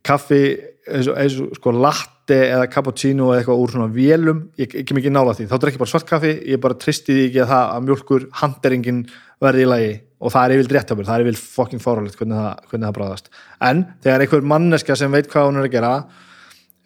kaffi 0.06 0.44
eins 0.84 1.10
og, 1.10 1.18
eins 1.20 1.36
og 1.40 1.54
sko 1.58 1.74
latte 1.76 2.40
eða 2.48 2.70
cappuccino 2.72 3.30
eða 3.32 3.42
eitthvað 3.42 3.62
úr 3.64 3.74
svona 3.74 3.92
vélum. 3.94 4.42
Ég 4.60 4.76
ekki 4.82 4.98
mikið 4.98 5.16
nála 5.16 5.36
því, 5.38 5.48
þá 5.52 5.56
drekk 5.62 5.78
ég 5.78 5.84
bara 5.84 5.94
svart 5.94 6.10
kaffi. 6.10 6.34
Ég 6.52 6.64
bara 6.64 6.80
tristi 6.80 7.16
því 7.16 7.28
ekki 7.30 7.44
að 7.44 7.54
það 7.54 7.70
að 7.76 7.88
mjölkur 7.88 8.28
handeringin 8.42 9.06
verði 9.44 9.64
í 9.64 9.70
lagi. 9.70 9.94
Og 10.24 10.32
það 10.32 10.46
er 10.46 10.56
yfir 10.58 10.78
rétt 10.78 10.92
á 10.92 10.96
mér, 10.96 11.08
það 11.08 11.16
er 11.16 11.26
yfir 11.28 11.40
fokking 11.54 11.84
fáralegt 11.84 12.20
hvernig 12.20 12.40
það, 12.40 12.68
það 12.74 12.94
bráðast. 12.98 13.32
En 13.70 13.86
þegar 14.04 14.24
einhver 14.24 14.46
manneska 14.54 14.96
sem 15.00 15.16
veit 15.16 15.28
hvað 15.32 15.50
hún 15.50 15.60
er 15.60 15.68
að 15.68 15.74
gera 15.74 15.96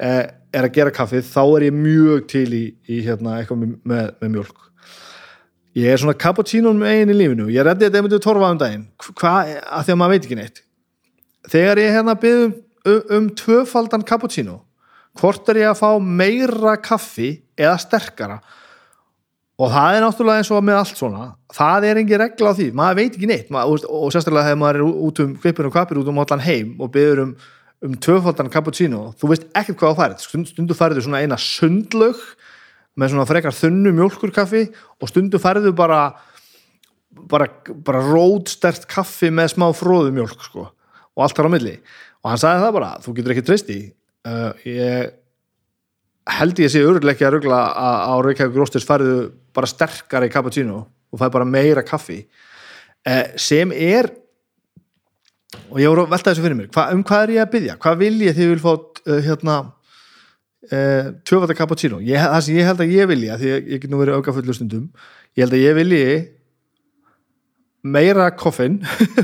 eh, 0.01 0.23
er 0.57 0.65
að 0.65 0.73
gera 0.77 0.93
kaffið 0.95 1.27
þá 1.29 1.43
er 1.43 1.67
ég 1.67 1.75
mjög 1.77 2.23
til 2.31 2.47
í, 2.57 2.63
í 2.89 3.01
hérna, 3.05 3.37
eitthvað 3.41 3.61
með, 3.67 4.07
með, 4.21 4.31
mjölk 4.33 4.63
ég 5.77 5.93
er 5.93 6.01
svona 6.01 6.17
cappuccino 6.17 6.71
með 6.73 6.95
eigin 6.95 7.13
í 7.13 7.17
lífinu, 7.19 7.49
ég 7.53 7.65
reddi 7.65 7.85
þetta 7.85 7.99
einmitt 7.99 8.15
við 8.15 8.23
torfa 8.25 8.47
um 8.49 8.57
daginn. 8.57 8.87
Hvað, 9.11 9.51
að 9.61 9.83
því 9.85 9.93
að 9.93 9.99
maður 10.01 10.13
veit 10.15 10.23
ekki 10.25 10.37
neitt. 10.39 10.61
Þegar 11.53 11.81
ég 11.83 11.93
hérna 11.93 12.15
byggðum 12.17 12.55
um, 12.87 13.01
um 13.17 13.27
tvöfaldan 13.35 14.05
cappuccino. 14.07 14.61
Hvort 15.17 15.49
er 15.51 15.63
ég 15.63 15.71
að 15.71 15.81
fá 15.81 15.89
meira 15.99 16.77
kaffi 16.79 17.31
eða 17.57 17.75
sterkara? 17.81 18.39
Og 19.57 19.71
það 19.73 19.95
er 19.95 20.03
náttúrulega 20.05 20.43
eins 20.43 20.51
og 20.53 20.65
með 20.65 20.79
allt 20.79 20.99
svona. 20.99 21.27
Það 21.57 21.87
er 21.89 21.99
engin 22.03 22.21
regla 22.21 22.51
á 22.53 22.57
því, 22.59 22.67
maður 22.77 22.99
veit 22.99 23.15
ekki 23.17 23.29
neitt. 23.29 23.47
Maður, 23.53 23.87
og 23.89 24.11
sérstaklega 24.13 24.51
þegar 24.51 24.59
maður 24.61 24.79
er 24.79 24.99
út 25.07 25.21
um 25.23 25.31
kvipin 25.41 25.69
og 25.69 25.73
kvapir 25.73 26.01
út 26.01 26.11
um 26.11 26.21
allan 26.21 26.45
heim 26.45 26.75
og 26.77 26.91
byrður 26.93 27.23
um, 27.23 27.33
um 27.87 27.97
tvöfaldan 28.05 28.51
cappuccino, 28.53 29.01
þú 29.17 29.31
veist 29.33 29.49
ekkert 29.57 29.81
hvað 29.81 29.97
það 29.97 30.15
Stund, 30.21 30.51
stundu 30.53 30.77
færið 30.77 31.03
svona 31.07 31.23
eina 31.25 31.37
sundlaug 31.41 32.21
með 32.97 33.13
svona 33.13 33.27
frekar 33.29 33.53
þunnu 33.53 33.93
mjölkurkaffi 33.97 34.63
og 35.01 35.11
stundu 35.11 35.41
færið 35.41 35.73
bara 35.77 36.01
bara, 37.29 37.47
bara 37.85 38.01
rótstert 38.05 38.87
kaffi 38.89 39.29
með 39.33 39.53
smá 39.55 39.67
fróðu 39.75 40.13
mjölk 40.15 40.43
sko, 40.45 40.67
og 41.17 41.23
allt 41.23 41.37
þar 41.37 41.49
á 41.49 41.55
milli 41.55 41.75
og 42.27 42.33
hann 42.33 42.41
sagði 42.41 42.65
það 42.65 42.75
bara, 42.75 42.91
þú 43.05 43.15
getur 43.15 43.33
ekki 43.33 43.45
treyst 43.47 43.71
í 43.71 43.79
uh, 44.27 44.51
ég 44.67 45.15
held 46.37 46.59
ég 46.59 46.71
sé 46.71 46.83
ekki 46.83 47.23
að 47.23 47.33
ruggla 47.37 47.59
á 47.71 48.13
Reykjavík 48.19 48.59
Róstis 48.59 48.85
fariðu 48.87 49.29
bara 49.55 49.69
sterkari 49.69 50.27
cappuccino 50.31 50.81
og 51.07 51.21
fæði 51.21 51.33
bara 51.37 51.47
meira 51.47 51.83
kaffi. 51.87 52.25
Eh, 53.07 53.37
sem 53.39 53.71
er 53.71 54.09
og 55.71 55.79
ég 55.79 55.87
voru 55.87 56.03
að 56.03 56.11
velta 56.11 56.33
þessu 56.33 56.43
fyrir 56.43 56.57
mér 56.59 56.69
hva, 56.75 56.89
um 56.91 57.03
hvað 57.07 57.23
er 57.23 57.33
ég 57.37 57.45
að 57.45 57.53
byggja, 57.53 57.75
hvað 57.83 57.99
vil 58.01 58.15
ég 58.25 58.35
því 58.35 58.43
ég 58.43 58.49
vil 58.51 58.63
fá 58.63 58.71
uh, 58.75 59.19
hérna 59.23 59.55
uh, 59.63 61.05
tvöfata 61.23 61.55
cappuccino, 61.55 62.01
ég, 62.03 62.19
það 62.19 62.43
sem 62.43 62.57
ég 62.59 62.67
held 62.67 62.83
að 62.83 62.91
ég 62.91 63.09
vilja 63.13 63.37
því 63.39 63.53
ég, 63.53 63.69
ég 63.71 63.83
get 63.83 63.93
nú 63.93 64.01
verið 64.01 64.19
auka 64.19 64.35
fullu 64.35 64.55
stundum 64.57 64.89
ég 65.37 65.45
held 65.45 65.55
að 65.55 65.63
ég 65.63 65.77
vilji 65.79 66.03
meira 67.93 68.27
koffin 68.35 68.79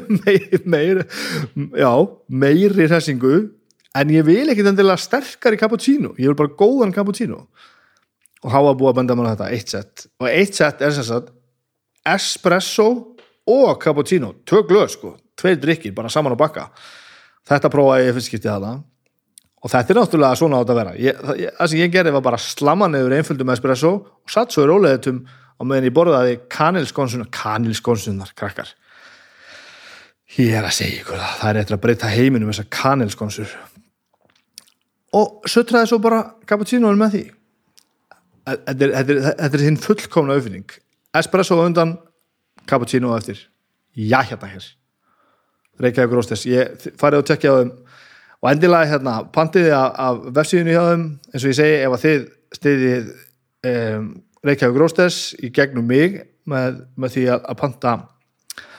meira 0.75 1.05
já, 1.77 1.91
meiri 2.29 2.88
hressingu. 2.88 3.51
En 3.93 4.10
ég 4.10 4.25
vil 4.25 4.50
ekki 4.50 4.65
endilega 4.65 4.98
sterkari 4.98 5.60
cappuccino, 5.62 6.15
ég 6.17 6.32
vil 6.32 6.38
bara 6.38 6.55
góðan 6.58 6.93
cappuccino. 6.96 7.43
Og 8.43 8.51
hafa 8.51 8.74
búið 8.75 8.89
að 8.89 8.98
benda 9.00 9.17
mér 9.17 9.34
þetta 9.36 9.50
eitt 9.53 9.74
sett. 9.74 10.08
Og 10.20 10.29
eitt 10.32 10.58
sett 10.58 10.82
er 10.82 10.96
sem 10.96 11.05
sagt 11.08 11.29
espresso 12.10 12.88
og 13.50 13.77
cappuccino, 13.84 14.34
tvö 14.50 14.63
glöð 14.67 14.89
sko. 14.96 15.13
Tveir 15.39 15.62
drikkir 15.62 15.93
bara 15.96 16.12
saman 16.12 16.34
á 16.34 16.38
bakka. 16.39 16.65
Þetta 17.48 17.72
prófaði 17.72 18.10
ég 18.10 18.17
fyrst 18.17 18.32
skiptið 18.32 18.53
hana 18.55 18.74
og 19.63 19.72
þetta 19.72 19.93
er 19.93 20.00
náttúrulega 20.00 20.39
svona 20.39 20.60
átt 20.60 20.72
að 20.74 20.79
vera. 20.79 20.93
Ég, 21.00 21.20
það, 21.24 21.41
það 21.58 21.70
sem 21.72 21.79
ég 21.79 21.93
gerði 21.93 22.13
var 22.17 22.25
bara 22.25 22.39
slamma 22.41 22.89
neður 22.91 23.15
einföldum 23.17 23.53
espresso 23.53 23.91
og 23.96 24.34
satt 24.34 24.51
svo 24.51 24.65
í 24.65 24.70
róleðutum 24.70 25.22
á 25.57 25.62
meðan 25.63 25.89
ég 25.89 25.95
borðaði 25.95 26.39
kanilskonsunar 26.51 27.29
kanilskonsunar, 27.33 28.33
krakkar. 28.38 28.74
Ég 30.38 30.55
er 30.57 30.65
að 30.65 30.77
segja 30.79 31.01
ykkur 31.01 31.19
það 31.19 31.38
það 31.39 31.50
er 31.50 31.62
eitthvað 31.62 31.77
að 31.77 31.83
breyta 31.86 32.12
heiminum 32.13 32.51
þessar 32.51 32.69
kanilskonsur. 32.74 33.55
Og 35.13 35.50
sötraði 35.50 35.91
svo 35.91 36.00
bara 36.01 36.24
cappuccinoin 36.50 36.98
með 36.98 37.17
því. 37.17 37.25
Þetta 38.43 38.88
er, 39.45 39.62
hinn 39.62 39.77
fullkomna 39.79 40.36
auðfinning 40.36 40.74
espresso 41.13 41.60
undan 41.62 41.98
cappuccino 42.65 43.17
eftir. 43.17 43.38
Já 43.95 44.22
hérna 44.24 44.48
hér. 44.48 44.65
Reykjavík 45.79 46.13
Róstes, 46.13 46.45
ég 46.45 46.89
farið 46.98 47.24
og 47.24 47.27
tekja 47.29 47.53
á 47.53 47.55
þeim. 47.62 47.72
Og 48.43 48.50
endilega 48.51 48.89
hérna 48.89 49.13
pantiði 49.33 49.72
af, 49.74 49.93
af 49.98 50.22
vefsíðinu 50.36 50.74
hjá 50.74 50.83
þeim. 50.89 51.05
Eins 51.33 51.43
og 51.43 51.51
ég 51.51 51.57
segi 51.60 51.77
ef 51.81 51.95
að 51.95 52.03
þið 52.03 52.25
stiðið 52.57 53.12
um, 53.69 54.07
Reykjavík 54.43 54.79
Róstes 54.79 55.19
í 55.39 55.50
gegnum 55.55 55.85
mig 55.88 56.19
með, 56.50 56.83
með 57.00 57.15
því 57.15 57.25
að, 57.31 57.45
að 57.47 57.59
panta 57.62 57.93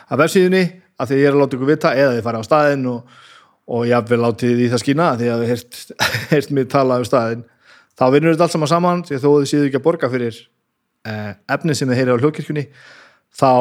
af 0.05 0.21
vefsíðinu 0.21 0.65
að 1.01 1.11
því 1.11 1.21
ég 1.21 1.29
er 1.29 1.37
að 1.37 1.41
láta 1.41 1.57
ykkur 1.57 1.71
vita 1.71 1.93
eða 1.97 2.13
þið 2.17 2.27
farið 2.27 2.45
á 2.45 2.49
staðin 2.49 2.85
og, 2.91 3.17
og 3.73 3.87
ég 3.89 4.11
vil 4.11 4.21
látið 4.21 4.61
í 4.61 4.69
það 4.73 4.83
skýna 4.85 5.09
því 5.21 5.31
að 5.33 5.43
þið 5.43 5.53
heyrst, 5.55 5.81
heyrst 6.35 6.55
mér 6.55 6.69
tala 6.75 7.01
um 7.01 7.09
staðin 7.09 7.47
þá 7.95 8.05
vinnur 8.13 8.35
þetta 8.35 8.49
allt 8.49 8.57
saman 8.57 8.73
saman 8.75 9.03
því 9.09 9.17
að 9.17 9.25
þó 9.25 9.31
þið 9.33 9.51
séu 9.51 9.65
ekki 9.69 9.81
að 9.81 9.87
borga 9.89 10.13
fyrir 10.13 10.39
eh, 11.09 11.33
efni 11.57 11.79
sem 11.79 11.91
þið 11.91 12.01
heyri 12.01 12.15
á 12.15 12.21
hljókirkjunni 12.21 12.67
þá 13.35 13.53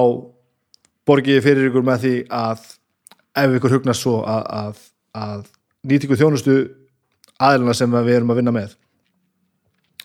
borgið 1.08 1.44
fyrir 1.48 1.70
ykkur 1.70 1.88
með 1.88 2.06
því 2.06 2.16
að 2.36 2.70
ef 3.44 3.58
ykkur 3.58 3.78
hugnast 3.78 4.04
svo 4.04 4.20
að, 4.28 4.44
að, 4.60 4.86
að 5.18 5.44
nýtingu 5.90 6.20
þjónustu 6.20 6.58
aðluna 7.44 7.76
sem 7.78 7.96
við 7.96 8.18
erum 8.18 8.34
að 8.34 8.42
vinna 8.42 8.56
með 8.56 8.76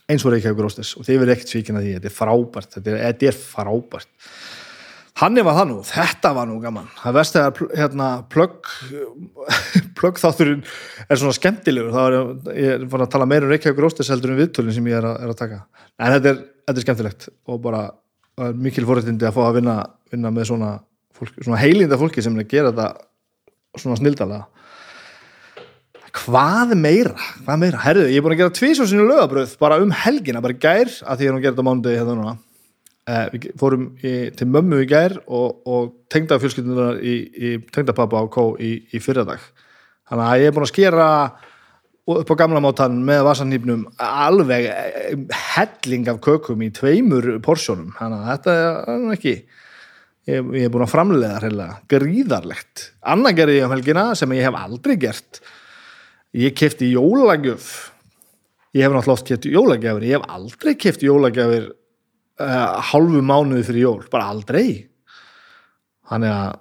eins 0.09 0.25
og 0.25 0.33
Reykjavík 0.35 0.62
Róstes 0.65 0.95
og 0.97 1.07
þið 1.07 1.21
verður 1.23 1.35
ekkert 1.35 1.53
svíkin 1.53 1.79
að 1.79 1.87
því, 1.87 1.93
þetta 1.99 2.09
er 2.11 2.17
frábært 2.17 2.77
þetta 2.77 2.91
er, 2.93 3.03
þetta 3.03 3.29
er 3.29 3.38
frábært. 3.43 4.11
Hann 5.19 5.35
er 5.35 5.47
var 5.49 5.57
það 5.57 5.71
nú, 5.73 5.77
þetta 5.83 6.31
var 6.37 6.47
nú 6.47 6.57
gaman. 6.62 6.91
Það 7.00 7.17
vest 7.17 7.37
að 7.41 7.62
hérna, 7.75 8.09
plögg 8.31 8.69
plögg 9.99 10.21
þátturinn 10.23 10.61
er 11.09 11.19
svona 11.19 11.35
skemmtilegur, 11.35 11.91
þá 11.91 12.03
er 12.05 12.61
ég 12.62 12.85
fann 12.93 13.05
að 13.05 13.15
tala 13.17 13.27
meira 13.29 13.49
um 13.49 13.53
Reykjavík 13.53 13.83
Róstes 13.83 14.12
heldur 14.15 14.37
um 14.37 14.38
viðtölinn 14.38 14.77
sem 14.77 14.91
ég 14.91 15.00
er 15.00 15.09
að, 15.11 15.17
er 15.25 15.33
að 15.35 15.41
taka, 15.41 15.62
en 15.99 16.15
þetta 16.15 16.33
er, 16.33 16.45
þetta 16.69 16.81
er 16.81 16.87
skemmtilegt 16.87 17.29
og 17.50 17.65
bara 17.65 17.83
mikil 18.55 18.87
fórhættindi 18.87 19.27
að 19.27 19.35
fá 19.35 19.43
að 19.49 19.59
vinna, 19.59 19.77
vinna 20.12 20.31
með 20.35 20.53
svona, 20.53 20.71
fólk, 21.17 21.35
svona 21.43 21.59
heilinda 21.61 21.99
fólki 21.99 22.23
sem 22.23 22.37
er 22.38 22.47
að 22.47 22.53
gera 22.55 22.71
þetta 22.71 23.81
svona 23.83 23.99
snildalega 23.99 24.47
hvað 26.17 26.75
meira, 26.79 27.15
hvað 27.45 27.62
meira? 27.62 27.81
Herðu, 27.83 28.09
ég 28.11 28.21
er 28.21 28.25
búin 28.25 28.35
að 28.37 28.43
gera 28.43 28.55
tvísjóðsinu 28.59 29.07
lögabröð 29.09 29.57
bara 29.61 29.81
um 29.83 29.93
helgina, 30.05 30.43
bara 30.45 30.57
gær 30.57 30.91
að 31.05 31.21
því 31.21 31.31
að 31.31 31.41
gera 31.43 31.53
þetta 31.53 31.67
mánuði 31.67 31.99
hérna 31.99 32.17
núna. 32.19 32.35
Eh, 33.09 33.29
við 33.33 33.47
fórum 33.57 33.85
í, 34.05 34.15
til 34.37 34.49
mömmu 34.53 34.83
í 34.85 34.88
gær 34.88 35.15
og, 35.25 35.62
og 35.69 35.93
tengda 36.12 36.37
fjölskyldunar 36.43 36.99
í, 37.00 37.15
í 37.33 37.53
tengdapappa 37.73 38.25
og 38.27 38.33
kó 38.35 38.45
í, 38.61 38.75
í 38.93 39.00
fyrradag. 39.00 39.45
Þannig 40.09 40.27
að 40.27 40.43
ég 40.43 40.50
er 40.50 40.57
búin 40.57 40.67
að 40.67 40.73
skera 40.75 41.07
upp 42.09 42.33
á 42.33 42.41
gamla 42.41 42.61
mátan 42.65 43.00
með 43.05 43.23
vasanýpnum 43.29 43.87
alveg 44.00 44.69
eh, 44.73 45.38
helling 45.55 46.09
af 46.12 46.21
kökum 46.25 46.65
í 46.65 46.73
tveimur 46.77 47.31
porsjónum. 47.45 47.95
Þannig 47.97 48.21
að 48.21 48.31
þetta 48.35 48.59
er 48.59 49.09
ekki 49.17 49.35
ég, 49.35 50.43
ég 50.43 50.67
hef 50.67 50.75
búin 50.75 50.85
að 50.85 50.93
framlega 50.93 51.43
reyna 51.45 51.69
gríðarlegt. 51.88 52.91
Annar 53.09 53.37
gerði 53.37 53.62
ég 53.62 53.69
um 53.69 53.77
helgina 53.77 54.11
sem 54.21 54.37
ég 54.37 54.49
hef 54.49 54.61
aldrei 54.61 54.99
gert 55.00 55.41
ég 56.37 56.56
kefti 56.56 56.90
jólagjöf. 56.92 57.92
Ég 58.76 58.85
hef 58.85 58.92
náttúrulega 58.92 59.16
oft 59.16 59.28
keft 59.28 59.49
jólagjafir. 59.49 60.06
Ég 60.06 60.18
hef 60.18 60.28
aldrei 60.28 60.76
keft 60.76 61.02
jólagjafir 61.02 61.70
uh, 61.70 62.47
eh, 62.47 62.78
halvu 62.90 63.23
mánuði 63.25 63.64
fyrir 63.66 63.87
jól. 63.87 64.02
Bara 64.12 64.28
aldrei. 64.35 64.88
Þannig 66.08 66.35
að 66.35 66.58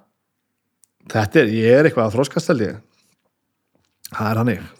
þetta 1.12 1.42
er, 1.42 1.52
ég 1.52 1.78
er 1.78 1.88
eitthvað 1.88 2.08
að 2.08 2.16
þróskast 2.16 2.52
held 2.52 2.64
ég. 2.64 2.80
Það 4.08 4.30
er 4.30 4.40
hann 4.40 4.50
ég 4.54 4.66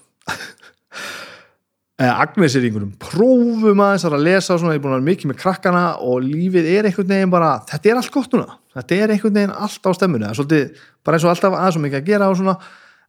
Agnes 1.99 2.55
er 2.55 2.65
einhverjum 2.65 2.93
prófum 3.03 3.81
aðeins 3.83 4.05
að 4.07 4.21
lesa 4.23 4.55
og 4.55 4.61
svona, 4.63 4.77
ég 4.77 4.79
er 4.79 4.85
búin 4.85 4.95
að 4.95 5.01
vera 5.01 5.09
mikið 5.09 5.31
með 5.33 5.39
krakkana 5.43 5.85
og 6.07 6.21
lífið 6.23 6.69
er 6.71 6.87
einhvern 6.89 7.11
veginn 7.11 7.33
bara 7.33 7.49
þetta 7.69 7.91
er 7.91 7.99
allt 7.99 8.13
gott 8.15 8.37
núna, 8.37 8.55
þetta 8.77 8.99
er 8.99 9.13
einhvern 9.15 9.35
veginn 9.35 9.57
allt 9.67 9.89
á 9.89 9.91
stemmuna, 9.99 10.31
svolítið, 10.39 10.85
bara 11.03 11.19
eins 11.19 11.27
og 11.27 11.33
alltaf 11.33 11.57
aðeins 11.59 11.79
og 11.81 11.85
mikið 11.85 11.99
að 11.99 12.07
gera 12.13 12.29
og 12.31 12.39
svona, 12.39 12.55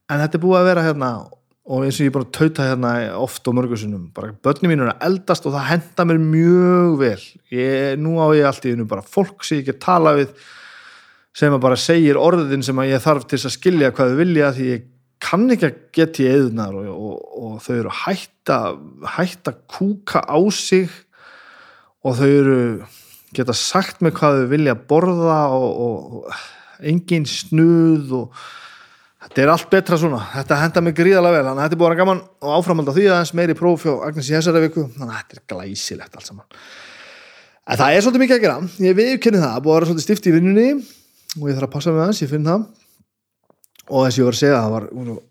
en 0.09 0.23
þetta 0.23 0.39
er 0.39 0.43
búið 0.47 0.59
að 0.59 0.69
vera 0.71 0.85
hérna 0.87 1.11
og 1.69 1.83
eins 1.85 1.99
og 1.99 2.05
ég 2.05 2.11
er 2.11 2.15
bara 2.15 2.27
að 2.27 2.35
tauta 2.37 2.67
hérna 2.69 2.93
oft 3.19 3.47
og 3.49 3.57
mörgursunum, 3.57 4.07
bara 4.15 4.31
börnum 4.33 4.71
mínu 4.71 4.85
er 4.85 4.93
að 4.93 5.03
eldast 5.09 5.45
og 5.45 5.53
það 5.53 5.67
henda 5.69 6.05
mér 6.09 6.21
mjög 6.23 6.95
vel. 7.01 7.25
Ég, 7.53 7.99
nú 8.01 8.15
á 8.23 8.27
ég 8.37 8.47
allt 8.49 8.65
í 8.65 8.73
hennu 8.73 8.87
bara 8.89 9.05
fólk 9.05 9.43
sem 9.45 9.59
ég 9.59 9.67
ekki 9.67 9.83
tala 9.83 10.15
við 10.17 10.31
sem 11.35 11.53
að 11.53 11.65
bara 11.67 11.79
segir 11.79 12.17
orðin 12.19 12.63
sem 12.65 12.79
að 12.81 12.93
ég 12.93 13.03
þarf 13.03 13.27
til 13.29 13.41
að 13.41 13.55
skilja 13.55 13.91
hvað 13.95 14.13
þau 14.13 14.21
vilja 14.23 14.53
því 14.55 14.69
ég 14.71 14.87
kann 15.19 15.51
ekki 15.51 15.67
að 15.67 15.81
geta 15.95 16.23
í 16.23 16.29
eðunar 16.31 16.77
og, 16.79 16.87
og, 16.89 17.17
og 17.43 17.57
þau 17.63 17.73
eru 17.75 17.95
hægt 18.05 18.53
að 18.53 18.79
hægt 19.17 19.51
að 19.51 19.59
kúka 19.69 20.23
á 20.23 20.39
sig 20.55 20.87
og 22.07 22.15
þau 22.17 22.29
eru 22.29 22.61
geta 23.35 23.53
sagt 23.53 24.01
mig 24.01 24.15
hvað 24.17 24.41
þau 24.41 24.49
vilja 24.55 24.77
borða 24.89 25.41
og, 25.53 25.83
og 25.85 26.39
engin 26.79 27.27
snuð 27.29 28.15
og 28.23 28.41
þetta 29.29 29.43
er 29.45 29.51
allt 29.53 29.69
betra 29.69 29.97
svona, 30.01 30.19
þetta 30.33 30.57
henda 30.63 30.81
mig 30.83 30.95
gríðalega 30.97 31.37
vel 31.37 31.45
þannig 31.45 31.61
að 31.61 31.67
þetta 31.67 31.77
er 31.77 31.81
búin 31.83 31.93
að 31.93 31.99
gaman 32.01 32.21
og 32.41 32.53
áframhald 32.57 32.89
á 32.89 32.93
því 32.97 33.05
aðeins 33.13 33.33
meiri 33.37 33.55
próf 33.57 33.85
hjá 33.85 33.93
Agnes 34.07 34.29
í 34.29 34.35
þessari 34.35 34.63
viku. 34.65 34.85
Þannig 34.95 35.13
að 35.13 35.19
þetta 35.19 35.37
er 35.37 35.43
glæsilegt 35.53 36.17
allt 36.17 36.29
saman. 36.29 36.59
En 37.69 37.77
það 37.77 37.95
er 37.95 38.05
svolítið 38.05 38.23
mikið 38.23 38.37
að 38.39 38.45
gera, 38.47 38.69
ég 38.81 38.95
viðkynni 38.97 39.41
það 39.43 39.59
búin 39.61 39.73
að 39.73 39.77
vera 39.77 39.89
svolítið 39.89 40.07
stift 40.07 40.29
í 40.29 40.33
vinnunni 40.33 40.69
og 41.37 41.43
ég 41.45 41.57
þarf 41.59 41.67
að 41.67 41.73
passa 41.75 41.93
með 41.93 42.07
þess, 42.09 42.23
ég 42.23 42.31
finn 42.31 42.47
það. 42.49 42.63
Og 43.89 44.05
þess 44.05 44.17
að 44.17 44.19
ég 44.19 44.27
var 44.27 44.35
að 44.35 44.39
segja 44.39 44.55
að 44.57 44.63
það 44.65 44.73
var 44.75 44.87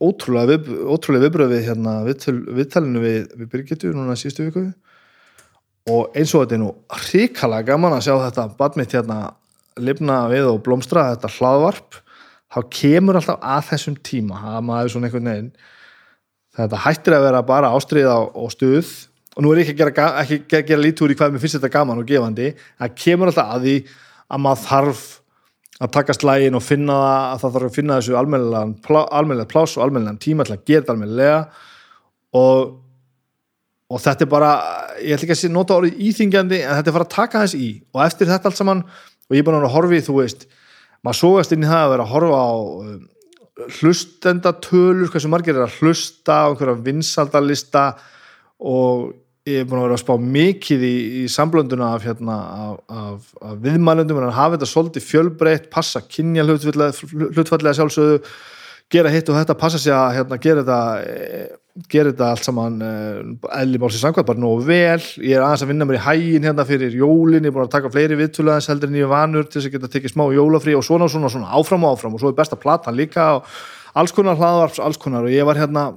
ótrúlega, 0.09 0.51
við, 0.53 0.71
ótrúlega 0.95 1.25
viðbröð 1.25 1.53
við 1.55 1.65
hérna, 1.67 1.95
viðtalinu 2.07 3.03
við, 3.03 3.19
við 3.35 3.51
Birgitur 3.51 3.99
núna 3.99 4.17
síðustu 4.19 4.47
viku. 4.47 4.65
Og 5.91 6.15
eins 6.19 6.35
og 6.35 6.45
þetta 6.45 6.57
er 6.57 6.63
nú 6.63 6.71
ríkala 7.09 7.61
gaman 7.67 7.97
að 7.97 8.05
sjá 8.07 8.15
þetta 8.29 8.47
badmitt 8.59 8.95
hérna 8.95 9.19
þá 12.49 12.61
kemur 12.73 13.19
alltaf 13.19 13.43
að 13.45 13.67
þessum 13.73 13.99
tíma 14.05 14.41
að 14.55 14.65
maður 14.69 14.95
svona 14.95 15.09
einhvern 15.09 15.31
veginn 15.33 15.53
þetta 16.59 16.81
hættir 16.83 17.17
að 17.17 17.27
vera 17.29 17.45
bara 17.47 17.71
ástriða 17.77 18.17
og 18.19 18.51
stuð. 18.55 18.91
Og 19.37 19.45
nú 19.45 19.53
er 19.53 19.63
ekki 19.63 19.77
að 19.77 19.81
gera, 19.95 20.09
ekki 20.25 20.59
að 20.59 20.67
gera 20.73 20.83
lítúr 20.83 21.15
í 21.15 21.17
hvað 21.19 21.35
mér 21.35 21.43
finnst 21.45 21.59
þetta 21.61 21.71
gaman 21.77 22.01
og 22.01 22.09
gefandi. 22.09 22.51
Það 22.81 22.97
kemur 23.05 23.31
alltaf 23.31 23.55
að 23.55 23.67
því 23.67 23.77
að 24.29 24.43
maður 24.45 24.65
þarf 24.65 25.05
að 25.79 25.93
taka 25.95 26.17
slægin 26.17 26.59
og 26.59 26.65
finna 26.67 26.97
það 26.99 27.29
að 27.29 27.43
það 27.43 27.55
þarf 27.55 27.69
að 27.69 27.77
finna 27.77 27.99
þessu 28.01 28.17
almennilega 28.19 29.49
pláss 29.53 29.79
og 29.79 29.85
almennilega 29.85 30.23
tíma 30.25 30.47
til 30.47 30.57
að 30.57 30.65
gera 30.67 30.83
þetta 30.83 30.97
almennilega. 30.97 31.39
Og, 32.39 32.75
og 33.95 34.03
þetta 34.03 34.27
er 34.27 34.33
bara 34.33 34.53
ég 34.99 35.15
ætla 35.15 35.29
ekki 35.29 35.39
að 35.39 35.55
nota 35.55 35.79
orðið 35.79 36.03
íþingjandi 36.09 36.63
en 36.65 36.75
þetta 36.81 36.91
er 36.91 36.99
bara 36.99 37.07
að 37.07 37.15
taka 37.15 37.45
þess 37.45 37.61
í. 37.63 37.71
Og 37.95 38.03
eftir 38.09 38.33
þetta 38.33 38.51
allt 38.51 38.59
saman 38.59 38.83
og 38.89 39.37
ég 39.37 39.45
er 39.45 39.47
bara 39.47 39.63
að 39.63 39.77
horfi 39.77 40.03
þú 40.03 40.19
veist, 40.19 40.49
maður 41.07 41.21
sógast 41.21 41.55
inn 41.55 41.65
í 41.65 41.71
það 41.71 41.85
að 41.85 41.95
vera 41.95 42.07
að 42.07 42.13
horfa 42.15 42.43
á 42.43 42.53
um, 42.59 42.99
hlustendatölur, 43.79 45.09
hversu 45.13 45.31
margir 45.31 45.57
er 45.57 45.67
að 45.67 45.79
hlusta 45.81 46.43
á 46.45 46.49
einhverja 46.51 46.77
vinsaldalista 46.87 47.87
og 48.59 49.09
ég 49.49 49.63
er 49.63 49.69
búin 49.69 49.81
að 49.81 49.87
vera 49.89 49.97
að 49.97 50.05
spá 50.05 50.15
mikið 50.37 50.85
í, 50.85 50.95
í 51.23 51.25
samblönduna 51.33 51.93
af, 51.97 52.05
hérna, 52.07 52.37
af, 52.67 52.77
af, 52.93 53.33
af 53.43 53.57
viðmælundum 53.65 54.21
en 54.21 54.29
að 54.29 54.37
hafa 54.37 54.57
þetta 54.57 54.71
svolítið 54.73 55.07
fjölbreytt, 55.09 55.71
passa 55.73 56.03
kynja 56.05 56.45
hlutfallega 56.47 57.77
sjálfsögðu 57.79 58.21
gera 58.93 59.13
hitt 59.13 59.29
og 59.29 59.39
þetta 59.39 59.57
passa 59.59 59.81
sig 59.81 59.95
að 59.95 60.15
hérna, 60.19 60.41
gera 60.43 60.65
þetta 60.65 61.59
eh, 61.79 61.85
gera 61.93 62.11
þetta 62.13 62.31
allt 62.33 62.47
saman 62.47 62.81
eðli 62.83 63.81
málsins 63.81 64.03
samkvæmt 64.03 64.29
bara 64.29 64.43
nógu 64.43 64.67
vel. 64.67 65.01
Ég 65.23 65.37
er 65.37 65.45
aðeins 65.45 65.65
að 65.65 65.73
vinna 65.73 65.87
mér 65.89 66.01
í 66.01 66.05
hægin 66.05 66.49
hérna 66.49 66.67
fyrir 66.67 66.97
jólin 66.99 67.47
ég 67.47 67.53
er 67.53 67.55
búin 67.55 67.67
að 67.69 67.75
taka 67.77 67.93
fleiri 67.95 68.19
viðtöluðans 68.19 68.69
heldur 68.71 68.91
en 68.91 68.99
ég 68.99 69.07
er 69.07 69.13
vanur 69.13 69.47
til 69.47 69.61
þess 69.61 69.71
að 69.71 69.77
geta 69.77 69.93
tekið 69.95 70.15
smá 70.15 70.25
jólafrí 70.35 70.75
og 70.77 70.85
svona 70.87 71.07
og 71.07 71.15
svona, 71.15 71.31
svona 71.33 71.53
áfram 71.55 71.87
og 71.87 71.95
áfram. 71.95 72.17
Og 72.19 72.23
svo 72.23 72.33
er 72.33 72.39
besta 72.39 72.59
platan 72.59 72.99
líka 72.99 73.31
og 73.39 73.47
alls 73.95 74.15
konar 74.17 74.39
hlaðvarps, 74.39 74.83
alls 74.83 75.01
konar. 75.01 75.29
Og 75.29 75.35
ég 75.35 75.47
var 75.47 75.61
hérna 75.61 75.93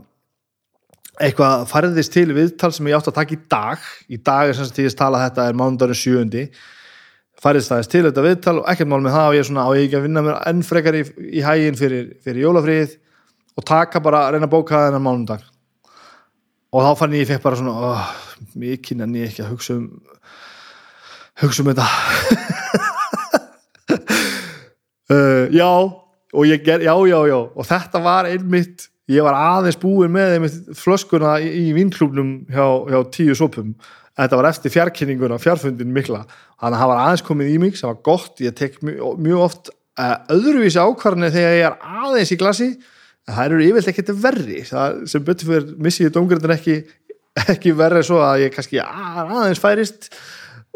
eitthvað 1.21 1.65
farðist 1.69 2.13
til 2.13 2.29
viðtal 2.33 2.71
sem 2.73 2.87
ég 2.89 2.97
átti 2.97 3.11
að 3.11 3.17
taka 3.19 3.35
í 3.35 3.41
dag. 3.51 3.89
Í 4.09 4.21
dag 4.21 4.51
er 4.51 4.57
sem 4.57 4.69
sagt 4.69 4.81
ég 4.81 4.95
tala 4.97 5.21
þetta 5.25 5.49
er 5.49 5.57
mánudagurinn 5.57 6.01
sjöundi. 6.01 6.47
Farðist 7.41 7.73
aðeins 7.73 7.89
til 7.89 8.03
þetta 8.05 8.25
viðtal 8.25 8.57
og 8.61 8.67
ekkert 8.69 8.89
mál 8.89 9.01
með 9.01 9.15
það 9.17 9.27
og 9.27 9.35
ég 9.35 9.43
er 9.43 9.47
svona 9.49 9.65
á 9.65 9.69
ég 9.73 9.87
ekki 9.87 9.97
að 9.97 10.03
vinna 10.05 10.25
mér 10.25 10.41
enn 10.51 10.65
frekar 10.65 10.97
í, 10.97 11.01
í 11.41 11.41
hægin 11.41 11.79
fyrir, 11.79 12.11
fyrir 12.21 12.45
jólafríð 12.45 12.99
og 13.57 13.65
taka 13.65 14.01
bara, 14.03 14.27
reyna 14.29 14.45
að 14.45 14.53
bóka 14.53 14.83
þennan 14.85 15.05
mánudag 15.07 15.50
og 16.71 16.85
þá 16.85 16.91
fann 16.99 17.15
ég, 17.15 17.25
ég 17.25 17.31
fekk 17.31 17.43
bara 17.43 17.59
svona 17.59 17.75
oh, 17.91 18.11
mikið 18.59 19.03
en 19.05 19.17
ég 19.19 19.31
ekki 19.31 19.43
að 19.45 19.53
hugsa 19.53 19.77
um 19.77 19.89
hugsa 21.41 21.63
um 21.63 21.71
þetta. 21.71 21.87
Uh, 25.11 25.47
já 25.59 25.67
og 25.67 26.47
ég 26.47 26.63
ger, 26.63 26.83
já, 26.85 26.93
já, 27.07 27.17
já. 27.27 27.39
Og 27.39 27.67
þetta 27.67 28.03
var 28.03 28.29
einmitt, 28.29 28.87
ég 29.11 29.25
var 29.25 29.35
aðeins 29.37 29.79
búin 29.81 30.13
með 30.13 30.37
einmitt 30.37 30.77
flöskuna 30.79 31.39
í, 31.43 31.49
í 31.67 31.73
vinklubnum 31.75 32.45
hjá, 32.51 32.67
hjá 32.87 33.01
tíu 33.11 33.35
sopum. 33.37 33.73
Þetta 34.19 34.39
var 34.39 34.49
eftir 34.51 34.73
fjarkynninguna, 34.73 35.39
fjarfundin 35.41 35.91
mikla. 35.95 36.23
Þannig 36.61 36.77
að 36.77 36.81
það 36.83 36.91
var 36.91 37.03
aðeins 37.03 37.27
komið 37.27 37.51
í 37.51 37.59
mig 37.63 37.77
það 37.79 37.93
var 37.93 38.01
gott, 38.07 38.33
ég 38.43 38.55
tek 38.57 38.79
mjög, 38.85 39.21
mjög 39.27 39.45
oft 39.47 39.71
uh, 39.71 40.17
öðruvísi 40.31 40.81
ákvarðinni 40.81 41.31
þegar 41.35 41.57
ég 41.57 41.69
er 41.69 41.77
aðeins 42.05 42.33
í 42.35 42.39
glasi. 42.39 42.71
en 42.71 42.89
það 43.29 43.45
eru 43.45 43.63
yfirlega 43.67 43.93
ekkert 43.93 44.13
verri. 44.23 44.61
Það 44.67 45.01
sem 45.11 45.25
betur 45.25 45.51
fyrir 45.51 45.73
missi 45.77 46.05
ég 46.05 46.13
dóngröndin 46.15 46.55
ekki 46.55 46.77
ekki 47.51 47.73
verri 47.77 48.03
svo 48.03 48.19
að 48.23 48.45
ég 48.45 48.55
kannski 48.55 48.81
aðeins 48.83 49.61
færist 49.61 50.09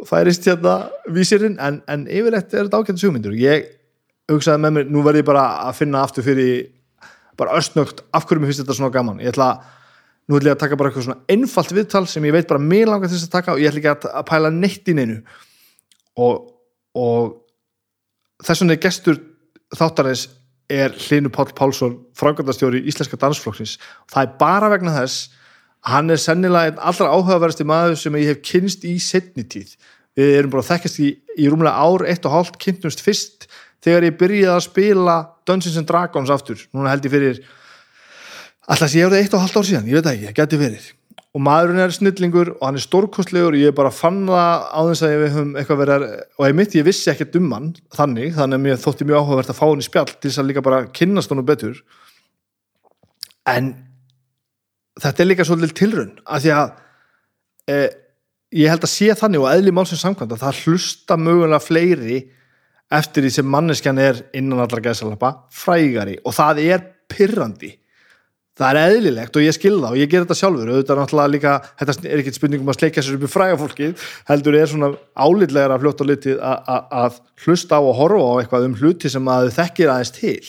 færist 0.08 0.46
hérna 0.48 0.76
vísirinn. 1.12 1.58
En, 1.62 1.82
en 1.92 2.06
yfirlegt 2.08 2.54
er 2.54 2.68
þetta 2.68 2.82
ágænt 2.82 3.02
sjúmyndur 3.02 3.36
ég 3.40 3.72
hugsaði 4.32 4.64
með 4.64 4.76
mér, 4.78 4.90
nú 4.90 5.04
verð 5.06 5.22
ég 5.22 5.28
bara 5.28 5.46
að 5.68 5.80
finna 5.82 6.04
aftur 6.06 6.26
fyrir 6.26 6.70
bara 7.38 7.56
östnögt 7.60 8.02
af 8.16 8.26
hverju 8.26 8.42
mér 8.42 8.52
finnst 8.52 8.64
þetta 8.64 8.78
svona 8.78 8.94
gaman. 8.94 9.22
Ég 9.24 9.34
ætla, 9.34 9.50
nú 10.28 10.40
ætla 10.40 10.54
ég 10.54 10.58
að 10.58 10.64
taka 10.64 10.80
bara 10.80 10.92
eitthvað 10.92 11.08
svona 11.10 11.36
einfalt 11.36 11.74
viðtal 11.76 12.06
sem 12.10 12.26
ég 12.26 12.36
veit 12.36 12.50
bara 12.50 12.64
mér 12.64 12.90
langar 12.90 13.12
þess 13.12 13.28
að 13.28 13.36
taka 13.36 13.56
og 13.56 13.62
ég 13.62 13.72
ætla 13.72 13.82
ekki 13.84 14.12
að 14.12 14.28
pæla 14.30 14.52
neitt 14.56 14.92
í 14.92 14.96
neinu. 14.98 15.20
Og, 16.24 16.48
og 16.96 17.36
þess 18.44 18.64
vegna 18.64 18.78
er 18.78 18.84
gestur 18.88 19.20
þáttarins 19.76 20.30
er 20.70 20.94
Hlinu 20.98 21.30
Pál 21.30 21.52
Pálsson 21.56 21.98
frákvæmdastjóri 22.18 22.82
í 22.82 22.90
Íslenska 22.90 23.20
dansflokksins. 23.22 23.78
Það 24.12 24.24
er 24.24 24.38
bara 24.40 24.70
vegna 24.74 24.96
þess 24.96 25.28
að 25.86 25.92
hann 25.94 26.14
er 26.16 26.22
sennilega 26.22 26.72
einn 26.72 26.82
allra 26.82 27.12
áhugaverðasti 27.14 27.68
maður 27.70 28.00
sem 28.02 28.18
ég 28.18 28.32
hef 28.32 28.42
kynst 28.46 28.88
í 28.88 28.96
setni 29.04 29.46
tíð. 29.46 29.76
Við 30.18 30.32
erum 30.40 30.54
bara 30.56 30.66
þekkast 30.66 31.02
í, 31.04 31.12
í 31.38 31.50
rúmlega 31.52 31.76
ár, 31.76 32.06
eitt 32.10 32.26
og 32.26 32.34
hálft 32.34 32.58
kynntumst 32.62 33.04
fyrst 33.04 33.50
þegar 33.86 34.08
ég 34.08 34.18
byrjaði 34.18 34.56
að 34.56 34.66
spila 34.66 35.18
Dungeons 35.46 35.78
and 35.78 35.90
Dragons 35.90 36.32
aftur, 36.34 36.62
núna 36.74 36.94
held 36.94 37.06
ég 37.06 37.14
fyrir 37.14 37.42
alltaf 38.66 38.90
sem 38.90 39.02
ég 39.02 39.06
hefði 39.06 39.22
eitt 39.22 39.36
og 39.36 39.44
halvt 39.44 39.60
ár 39.60 39.68
síðan, 39.68 39.90
ég 39.92 40.00
veit 40.00 40.10
ekki, 40.10 40.30
það 40.32 40.40
geti 40.40 40.62
verið 40.62 40.88
og 41.36 41.44
maðurinn 41.44 41.84
er 41.84 41.92
snillingur 41.92 42.54
og 42.54 42.62
hann 42.64 42.78
er 42.80 42.84
stórkostlegur 42.84 43.58
og 43.58 43.60
ég 43.60 43.76
bara 43.76 43.92
fann 43.92 44.22
það 44.30 44.62
á 44.72 44.80
þess 44.88 45.04
að 45.04 45.16
við 45.20 45.34
höfum 45.34 45.50
eitthvað 45.60 45.82
verið 45.82 46.06
og 46.16 46.46
ég 46.48 46.56
mitt 46.56 46.78
ég 46.78 46.88
vissi 46.88 47.12
ekkert 47.12 47.36
um 47.42 47.50
hann 47.52 47.68
þannig, 47.92 48.32
þannig 48.38 48.60
að 48.60 48.64
mér 48.64 48.80
þótti 48.80 49.08
mjög 49.10 49.20
áhugavert 49.20 49.52
að 49.52 49.60
fá 49.60 49.66
hann 49.66 49.84
í 49.84 49.88
spjall 49.90 50.08
til 50.14 50.30
þess 50.30 50.40
að 50.40 50.50
líka 50.52 50.64
bara 50.64 50.80
kynnast 50.96 51.34
hann 51.34 51.44
betur. 51.50 51.84
En 53.52 53.70
þetta 55.04 55.24
er 55.24 55.30
líka 55.30 55.48
svolítið 55.48 55.76
tilrun 55.82 56.16
af 56.24 56.46
því 56.46 56.56
að 56.56 56.74
e, 57.68 57.80
ég 58.56 58.72
held 58.72 58.88
að 58.88 58.94
sé 58.96 59.12
þannig 59.20 59.44
og 59.44 59.52
eðli 59.52 59.76
málsins 59.76 60.08
samkvæmt 60.08 60.38
að 60.38 60.46
það 60.46 60.62
hlusta 60.64 61.20
mögulega 61.20 61.64
fleiri 61.64 62.22
eftir 62.96 63.26
því 63.26 63.34
sem 63.36 63.50
manneskjan 63.52 64.00
er 64.00 64.24
innan 64.38 64.64
allra 64.64 64.84
gæðsalapa 64.88 65.36
frægari 65.52 66.16
og 66.24 66.38
það 66.38 66.64
er 66.64 66.86
pyrrandi 67.12 67.76
það 68.56 68.70
er 68.70 68.80
eðlilegt 68.82 69.36
og 69.36 69.44
ég 69.44 69.56
skilða 69.56 69.92
og 69.92 70.00
ég 70.00 70.12
ger 70.12 70.24
þetta 70.24 70.38
sjálfur. 70.40 70.70
Auðvitað 70.72 71.00
náttúrulega 71.02 71.34
líka, 71.34 71.56
þetta 71.82 71.96
er 72.08 72.22
ekkert 72.22 72.38
spurningum 72.38 72.72
að 72.72 72.78
sleika 72.80 73.04
sér 73.04 73.18
upp 73.18 73.26
í 73.28 73.32
fræga 73.32 73.58
fólki 73.60 73.90
heldur 74.30 74.58
er 74.60 74.72
svona 74.72 74.92
álitlegar 75.12 75.76
að 75.76 75.84
fljóta 75.84 76.08
litið 76.08 76.40
að 76.46 77.20
hlusta 77.44 77.80
á 77.80 77.82
og 77.84 77.98
horfa 78.00 78.30
á 78.32 78.36
eitthvað 78.40 78.70
um 78.70 78.78
hluti 78.80 79.12
sem 79.12 79.28
að 79.32 79.50
þau 79.50 79.58
þekkir 79.60 79.92
aðeins 79.92 80.16
til. 80.16 80.40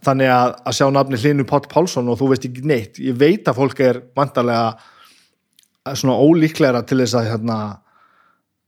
Þannig 0.00 0.32
að, 0.32 0.54
að 0.64 0.78
sjá 0.78 0.86
nafni 0.94 1.20
Hlinu 1.20 1.44
Pátt 1.48 1.66
Pálsson 1.72 2.08
og 2.08 2.20
þú 2.20 2.30
veist 2.30 2.46
ekki 2.48 2.64
neitt. 2.64 3.02
Ég 3.02 3.18
veit 3.20 3.50
að 3.50 3.58
fólk 3.58 3.82
er 3.84 4.00
vantarlega 4.16 4.78
svona 5.98 6.16
ólíklegra 6.22 6.84
til 6.86 7.00
þess 7.02 7.18
að 7.18 7.32
hérna 7.32 7.58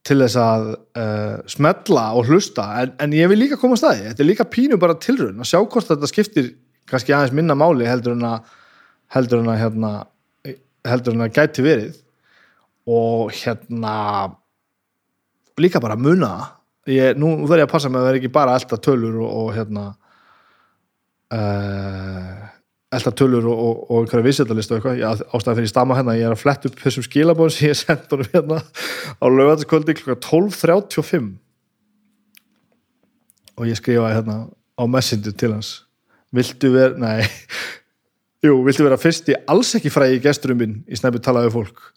til 0.03 0.19
þess 0.19 0.37
að 0.43 0.65
uh, 0.99 1.39
smetla 1.47 2.09
og 2.19 2.27
hlusta. 2.27 2.67
En, 2.83 2.97
en 2.99 3.15
ég 3.15 3.31
vil 3.31 3.39
líka 3.45 3.61
koma 3.61 3.79
að 3.79 3.85
staði 3.85 4.05
þetta 4.09 4.25
er 4.25 4.29
líka 4.29 4.49
pínu 4.51 4.79
bara 4.83 4.99
tilröðin 4.99 5.45
að 5.45 5.53
sjá 5.53 5.61
hvort 5.63 5.93
þetta 5.93 6.11
skiptir 6.11 6.51
kannski 6.93 7.17
aðeins 7.17 7.35
minna 7.37 7.57
máli 7.59 7.89
heldur 7.89 8.15
en 8.19 8.29
að 8.29 8.53
heldur 9.13 9.43
en 9.43 9.51
að 9.53 9.61
hérna, 9.61 9.91
heldur 10.89 11.17
en 11.17 11.27
að 11.27 11.35
gæti 11.37 11.65
verið. 11.65 11.99
Og 12.89 13.33
hérna 13.37 13.97
líka 15.61 15.81
bara 15.83 15.97
muna 15.97 16.33
ég, 16.89 17.19
nú 17.19 17.35
verður 17.45 17.63
ég 17.63 17.69
að 17.69 17.75
passa 17.75 17.91
með 17.93 18.01
að 18.01 18.09
vera 18.09 18.21
ekki 18.21 18.33
bara 18.33 18.57
alltaf 18.57 18.81
tölur 18.83 19.21
og, 19.23 19.29
og 19.43 19.53
hérna 19.57 19.85
uh, 21.37 22.49
elda 22.93 23.13
tölur 23.17 23.47
og, 23.51 23.63
og, 23.67 23.85
og 23.87 24.09
einhverja 24.09 24.49
eitthvað, 24.49 25.05
ástæðan 25.33 25.61
fyrir 25.61 25.71
stama 25.71 25.99
hérna 25.99 26.17
ég 26.19 26.27
er 26.29 26.35
að 26.35 26.43
fletta 26.43 26.71
upp 26.71 26.83
þessum 26.83 27.07
skilabóðum 27.07 27.55
sem 27.55 27.71
ég 27.71 27.79
senda 27.79 28.17
honum 28.17 28.33
hérna 28.35 28.59
á 28.63 29.27
lögvæðskvöldi 29.37 29.97
kl. 30.01 30.19
12.35 30.27 31.31
og 33.61 33.69
ég 33.69 33.79
skrifa 33.79 34.13
hérna 34.17 34.37
á 34.51 34.85
messenger 34.89 35.37
til 35.37 35.55
hans 35.55 35.77
viltu 36.37 36.73
vera, 36.75 36.97
nei. 36.99 37.25
Jú, 38.47 38.59
viltu 38.67 38.87
vera 38.87 38.99
fyrst 38.99 39.29
í 39.31 39.39
alls 39.51 39.75
ekki 39.79 39.93
fræði 39.93 40.23
gesturum 40.25 40.63
minn 40.63 40.79
í 40.91 40.99
snæpi 40.99 41.23
talaðu 41.23 41.53
fólk? 41.55 41.93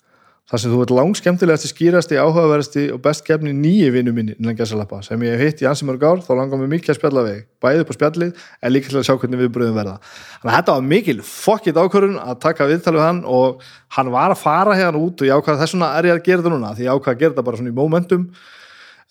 Þar 0.45 0.61
sem 0.61 0.73
þú 0.75 0.79
ert 0.83 0.91
langskemtilegasti, 0.93 1.69
skýrasti, 1.71 2.17
áhugaverðasti 2.21 2.81
og 2.93 2.99
best 3.01 3.23
gefni 3.25 3.49
nýju 3.57 3.87
vinnu 3.95 4.11
minni 4.13 4.35
innan 4.35 4.53
gæsalappa 4.53 4.99
sem 5.01 5.23
ég 5.25 5.39
hef 5.39 5.41
hitt 5.41 5.63
í 5.63 5.65
ansi 5.65 5.87
mörg 5.87 6.03
ár 6.05 6.21
þá 6.21 6.29
langar 6.37 6.59
mér 6.61 6.69
mikið 6.75 6.91
að 6.93 6.99
spjalla 6.99 7.23
veg, 7.25 7.39
bæðið 7.65 7.81
upp 7.81 7.89
á 7.89 7.97
spjallið 7.97 8.43
en 8.61 8.75
líka 8.75 8.91
til 8.91 8.99
að 8.99 9.07
sjá 9.07 9.15
hvernig 9.23 9.41
viðbröðum 9.41 9.79
verða. 9.79 9.95
Þannig 10.43 10.51
að 10.51 10.59
þetta 10.59 10.75
var 10.75 10.85
mikil 10.91 11.17
fokkit 11.31 11.79
ákvörðun 11.81 12.21
að 12.21 12.37
taka 12.45 12.67
viðtalið 12.69 13.05
hann 13.07 13.23
og 13.25 13.65
hann 13.97 14.13
var 14.13 14.35
að 14.35 14.43
fara 14.43 14.77
hérna 14.77 15.01
út 15.01 15.23
og 15.25 15.31
ég 15.31 15.41
ákvaði 15.41 15.63
þessuna 15.63 15.89
er 15.97 16.09
ég 16.11 16.19
að 16.19 16.23
gera 16.29 16.43
þetta 16.43 16.53
núna 16.53 16.73
því 16.77 16.85
ég 16.85 16.93
ákvaði 16.93 17.15
að 17.15 17.23
gera 17.23 17.33
þetta 17.33 17.47
bara 17.49 17.61
svona 17.63 17.73
í 17.73 17.77
momentum. 17.81 18.27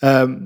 Um, 0.07 0.39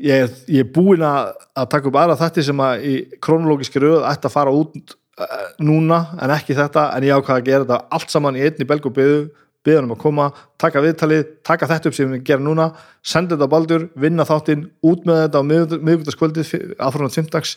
ég, 0.00 0.34
ég 0.50 0.64
er 0.64 0.72
búin 0.74 1.04
að, 1.06 1.32
að 1.54 1.70
taka 1.74 1.90
upp 1.90 1.98
aðra 2.00 2.18
þetta 2.20 2.44
sem 2.48 2.60
að 2.64 2.84
í 2.88 2.94
kronologíski 3.22 3.82
röð 3.82 4.04
ætti 4.10 4.30
að 4.30 4.36
fara 4.36 4.54
út 4.54 4.94
uh, 4.94 5.48
núna 5.62 6.00
en 6.18 6.34
ekki 6.34 6.56
þetta 6.58 6.90
en 6.96 7.06
ég 7.08 7.16
ákvaði 7.16 7.42
að 7.42 7.48
gera 7.50 7.66
þetta 7.66 7.98
allt 7.98 8.14
saman 8.14 8.38
í 8.38 8.44
einni 8.46 8.68
belg 8.68 8.86
og 8.90 8.96
byðu 8.98 9.24
byggja 9.64 9.80
hann 9.80 9.88
um 9.88 9.94
að 9.94 10.02
koma, 10.02 10.26
taka 10.60 10.82
viðtalið 10.84 11.22
taka 11.46 11.68
þetta 11.70 11.88
upp 11.88 11.96
sem 11.96 12.10
við 12.12 12.24
gerum 12.28 12.48
núna 12.50 12.66
senda 13.00 13.32
þetta 13.32 13.48
á 13.48 13.54
baldur, 13.54 13.86
vinna 13.96 14.26
þáttinn, 14.28 14.66
út 14.84 15.06
með 15.08 15.22
þetta 15.22 15.40
á 15.40 15.48
miðugutaskvöldið, 15.48 16.50
aðfram 16.76 17.08
á 17.08 17.14
tymtags 17.14 17.54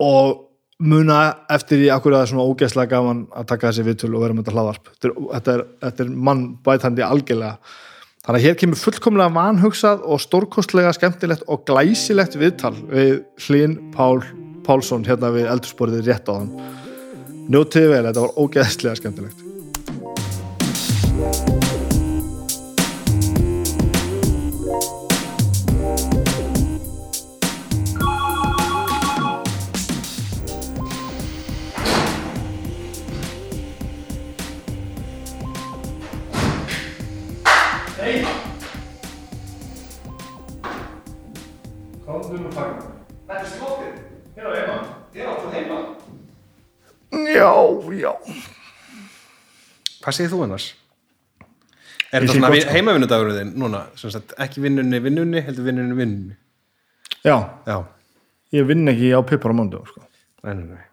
og 0.00 0.46
muna 0.80 1.18
eftir 1.52 1.82
því 1.82 1.90
akkur 1.92 2.14
að 2.14 2.22
það 2.22 2.24
er 2.24 2.32
svona 2.32 2.48
ógeðslega 2.48 2.92
gaman 2.94 3.20
að 3.36 3.50
taka 3.52 3.68
þessi 3.68 3.84
viðtölu 3.90 4.16
og 4.16 4.24
vera 4.24 4.36
með 4.36 4.46
þetta 4.46 4.56
hlaðvarp. 4.56 4.90
Þetta 5.04 5.52
er, 5.52 5.64
þetta 5.84 6.04
er 6.06 6.12
mann 6.28 6.44
bætandi 6.64 7.04
algjörlega 7.04 7.74
þannig 8.20 8.40
að 8.40 8.46
hér 8.46 8.58
kemur 8.60 8.80
fullkomlega 8.80 9.34
vanhugsað 9.36 10.02
og 10.04 10.20
stórkostlega 10.20 10.92
skemmtilegt 10.96 11.46
og 11.48 11.64
glæsilegt 11.68 12.36
viðtal 12.40 12.74
við 12.90 13.14
Hlín 13.46 13.78
Pál 13.94 14.20
Pálsson 14.66 15.06
hérna 15.08 15.32
við 15.34 15.48
eldursporið 15.50 16.04
rétt 16.08 16.28
á 16.28 16.36
þann 16.36 16.50
njótiði 17.50 17.94
vel, 17.94 18.04
þetta 18.10 18.26
var 18.26 18.36
ógeðslega 18.38 18.98
skemmtilegt 19.00 19.46
Já, 47.30 47.50
já 48.00 48.12
Hvað 50.00 50.16
segir 50.16 50.30
þú 50.32 50.44
annars? 50.46 50.68
Er 52.10 52.24
þetta 52.24 52.34
svona 52.34 52.50
sko. 52.56 52.74
heimavinnudagurinn 52.74 53.36
þinn 53.38 53.50
núna? 53.60 53.82
Sagt, 54.00 54.32
ekki 54.40 54.62
vinnunni 54.64 54.98
vinnunni, 55.04 55.42
heldur 55.46 55.66
vinnunni 55.68 55.98
vinnunni? 55.98 56.36
Já, 57.22 57.36
Já, 57.68 57.76
ég 58.56 58.66
vinn 58.66 58.88
ekki 58.90 59.12
á 59.14 59.20
pipar 59.22 59.52
á 59.52 59.56
mándu 59.60 59.82
sko. 59.86 60.02
nei, 60.42 60.54
nei, 60.56 60.64
nei. 60.72 60.86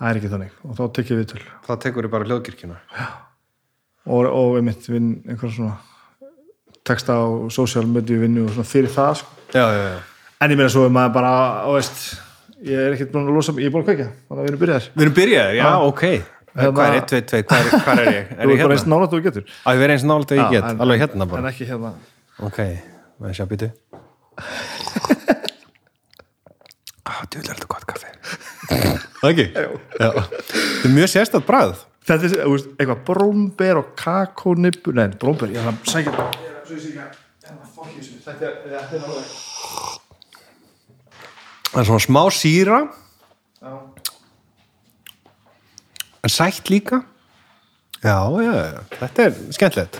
það 0.00 0.08
er 0.10 0.18
ekki 0.20 0.30
þannig 0.32 0.54
og 0.64 0.78
þá 0.78 0.84
tekjum 0.96 1.18
við 1.20 1.26
til 1.34 1.42
þá 1.68 1.72
tekur 1.84 2.06
við 2.06 2.12
bara 2.14 2.28
hljóðkirkjuna 2.30 2.78
og, 4.08 4.24
og 4.24 4.56
einmitt 4.58 4.88
vinn 4.88 5.10
einhver 5.28 5.52
svona 5.52 5.76
texta 6.84 7.18
á 7.20 7.28
social 7.52 7.86
media 7.86 8.18
vinnu 8.24 8.46
og 8.48 8.54
svona 8.56 8.68
fyrir 8.68 8.90
það 8.92 9.20
sko. 9.20 9.30
já, 9.52 9.66
já, 9.68 9.84
já 9.92 10.00
en 10.40 10.50
ég 10.52 10.58
meina 10.58 10.72
svo 10.72 10.86
er 10.88 10.96
maður 10.96 11.12
bara 11.14 11.34
og 11.68 11.76
veist, 11.78 12.00
ég 12.64 12.78
er 12.84 12.94
ekkert 12.96 13.10
búin 13.14 13.26
að 13.28 13.36
losa 13.38 13.52
ég 13.60 13.66
er 13.68 13.72
búin 13.74 13.84
að 13.84 13.88
kveikja, 13.90 14.08
þannig 14.28 14.40
að 14.40 14.44
við 14.44 14.50
erum 14.52 14.62
byrjaðir. 14.64 14.86
Við 14.94 15.04
erum 15.06 15.16
byrjaðir, 15.18 15.54
já, 15.58 15.64
Já. 15.64 15.72
ok. 15.90 16.04
Hérna- 16.54 16.70
Hvað 16.78 16.86
er 16.86 16.94
1, 17.00 17.06
2, 17.10 17.18
2, 17.30 17.42
hvað 17.50 17.58
er, 17.58 17.66
hvað 17.84 17.98
er 17.98 18.06
ég? 18.14 18.24
Er 18.38 18.44
þú 18.44 18.50
ég 18.54 18.58
er 18.58 18.64
bara 18.64 18.74
eins 18.76 18.84
hérna? 18.84 18.94
nálægt 18.94 19.12
og 19.12 19.18
þú 19.18 19.22
getur. 19.26 19.44
Á, 19.50 19.68
ég 19.74 19.80
verið 19.82 19.94
eins 19.96 20.04
nálega 20.06 20.34
ég 20.34 20.38
Já, 20.38 20.50
get, 20.54 20.64
en- 20.70 20.80
alveg 20.84 20.98
hérna 21.02 21.22
en 21.26 21.30
bara 21.34 21.50
ekki 21.50 21.64
hérna. 21.70 21.90
Ok, 22.48 22.58
maður 23.20 23.34
sjá 23.40 23.46
býtu 23.50 23.68
Á, 27.04 27.12
djúlega 27.28 27.50
er 27.52 27.58
þetta 27.58 27.68
gott 27.74 27.86
kaffi? 27.90 28.08
Það 29.20 29.28
ekki? 29.30 29.46
Já. 29.52 29.68
Það 29.98 30.86
er 30.88 30.94
mjög 30.94 31.08
sérstætt 31.12 31.46
bragð. 31.48 31.78
Þetta 32.04 32.24
er 32.28 32.32
eitthvað 32.78 33.00
brómber 33.08 33.74
og 33.80 33.86
kakónibbu 33.98 34.90
nei, 34.96 35.08
brómber, 35.20 35.48
ég 35.52 35.58
ætla 35.60 35.72
að 35.74 35.78
sækja 35.88 36.12
svo 36.14 36.74
ég 36.74 36.80
sé 36.80 36.88
ekki 36.90 37.00
að 37.00 37.08
hérna, 37.44 37.64
fuck 37.74 37.90
you, 37.92 38.00
þessu. 38.00 38.14
þetta 38.24 38.44
er, 38.48 38.54
þetta 38.72 38.94
er 38.94 39.02
alveg 39.04 39.26
Það 41.74 41.80
er 41.80 41.86
svona 41.88 42.02
smá 42.04 42.20
síra. 42.30 42.76
Já. 43.58 43.72
En 46.22 46.30
sætt 46.30 46.68
líka. 46.70 47.00
Já, 48.04 48.18
já, 48.44 48.52
já, 48.52 48.82
þetta 49.00 49.24
er 49.24 49.38
skemmtilegt. 49.56 49.96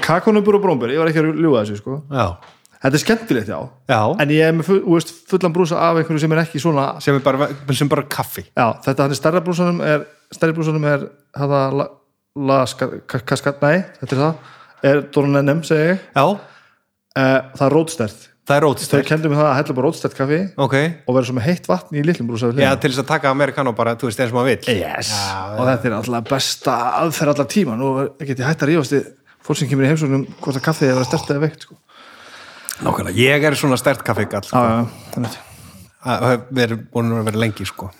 Kakónibur 0.00 0.56
og 0.56 0.62
brómber, 0.64 0.88
ég 0.94 1.02
var 1.02 1.10
ekki 1.10 1.20
að 1.20 1.42
ljúga 1.42 1.60
þessu 1.66 1.76
sko. 1.82 1.96
Já, 2.08 2.38
þetta 2.78 2.96
er 2.96 3.02
skemmtilegt, 3.02 3.50
já. 3.52 3.58
Já. 3.90 3.98
En 4.24 4.32
ég 4.32 4.46
er 4.46 4.56
með 4.56 4.70
full, 4.70 5.04
fullan 5.28 5.56
brúsa 5.58 5.82
af 5.90 6.00
einhverju 6.00 6.22
sem 6.24 6.36
er 6.36 6.40
ekki 6.46 6.62
svona 6.62 6.86
sem 7.04 7.18
er 7.18 7.26
bara, 7.26 7.50
sem 7.76 7.92
bara 7.92 8.06
kaffi. 8.08 8.46
Já, 8.48 8.70
þetta 8.86 9.04
hann 9.04 9.12
er 9.12 9.20
stærra 9.20 9.44
brúsanum 9.44 9.84
er 9.84 10.08
stærri 10.32 10.56
brúsanum 10.56 10.88
er 10.88 11.04
hafa 11.36 11.62
la, 11.82 11.88
la 12.48 12.62
ska, 12.70 12.88
ka, 13.04 13.20
kaskat, 13.28 13.60
nei, 13.66 13.82
þetta 14.00 14.16
er 14.16 14.24
það. 14.24 14.56
Er 14.88 15.04
Doran 15.12 15.42
NM, 15.42 15.62
segi 15.68 15.92
ég. 15.92 16.08
Já, 16.16 16.24
uh, 16.32 17.38
það 17.60 17.66
er 17.68 17.76
rótstert 17.76 18.28
það 18.48 18.56
er 18.56 18.64
þau 18.64 18.68
rótstært 18.68 19.08
kendur 19.08 19.32
mig 19.32 19.38
það 19.38 19.48
að 19.50 19.56
hella 19.58 19.74
bara 19.76 19.88
rótstert 19.88 20.14
kaffi 20.16 20.38
Ok, 20.56 20.74
og 21.04 21.16
vera 21.16 21.28
svo 21.28 21.34
með 21.36 21.46
heitt 21.48 21.66
vatn 21.68 21.98
í 21.98 22.04
litlum 22.06 22.28
brúsa 22.30 22.48
við 22.48 22.62
já, 22.64 22.70
til 22.80 22.90
þess 22.92 23.02
að 23.02 23.10
taka 23.10 23.32
amerikano 23.34 23.74
bara, 23.76 23.92
þú 24.00 24.08
veist, 24.08 24.20
eins 24.22 24.32
og 24.32 24.38
maður 24.38 24.48
vill. 24.54 24.62
Yes. 24.78 25.10
Já, 25.12 25.42
og 25.52 25.64
þetta 25.68 25.84
er 25.90 25.96
alltaf 25.98 26.30
besta 26.30 26.76
aðferð 27.02 27.32
allar 27.34 27.48
tíma. 27.52 27.72
Nú 27.76 27.90
get 28.22 28.32
ég 28.40 28.46
hægt 28.48 28.64
að 28.64 28.70
rífast 28.72 28.94
í 28.96 29.02
fólk 29.44 29.60
sem 29.60 29.68
kemur 29.68 29.84
í 29.84 29.90
heimsóknum 29.90 30.24
hvort 30.38 30.56
að 30.56 30.64
kaffið 30.64 30.88
er 30.88 30.94
að 30.94 31.00
vera 31.02 31.10
stert 31.10 31.28
eða 31.34 31.44
veikt 31.44 31.66
sko. 31.66 31.74
Nákvæmlega, 32.78 33.18
ég 33.18 33.44
er 33.44 33.58
svona 33.58 33.76
stert 33.80 34.02
kaffigall 34.06 34.46
já, 34.46 34.48
sko. 34.48 34.64
já, 34.64 34.86
þannig 35.16 35.36
Það 35.98 36.24
hefur 36.24 36.42
verið 36.54 36.78
búin 36.94 37.12
að 37.18 37.26
vera 37.26 37.40
lengi 37.42 37.64
sko. 37.68 37.90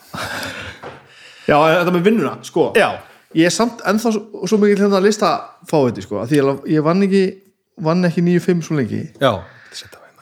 já, 1.50 1.56
þetta 1.58 1.92
með 1.92 2.04
vinnuna, 2.08 2.34
sko. 2.46 2.64
Já, 2.78 2.88
ég 3.36 3.44
er 3.50 3.52
samt 3.52 3.82
ennþá 3.84 4.08
svo, 4.14 4.22
svo 4.48 4.56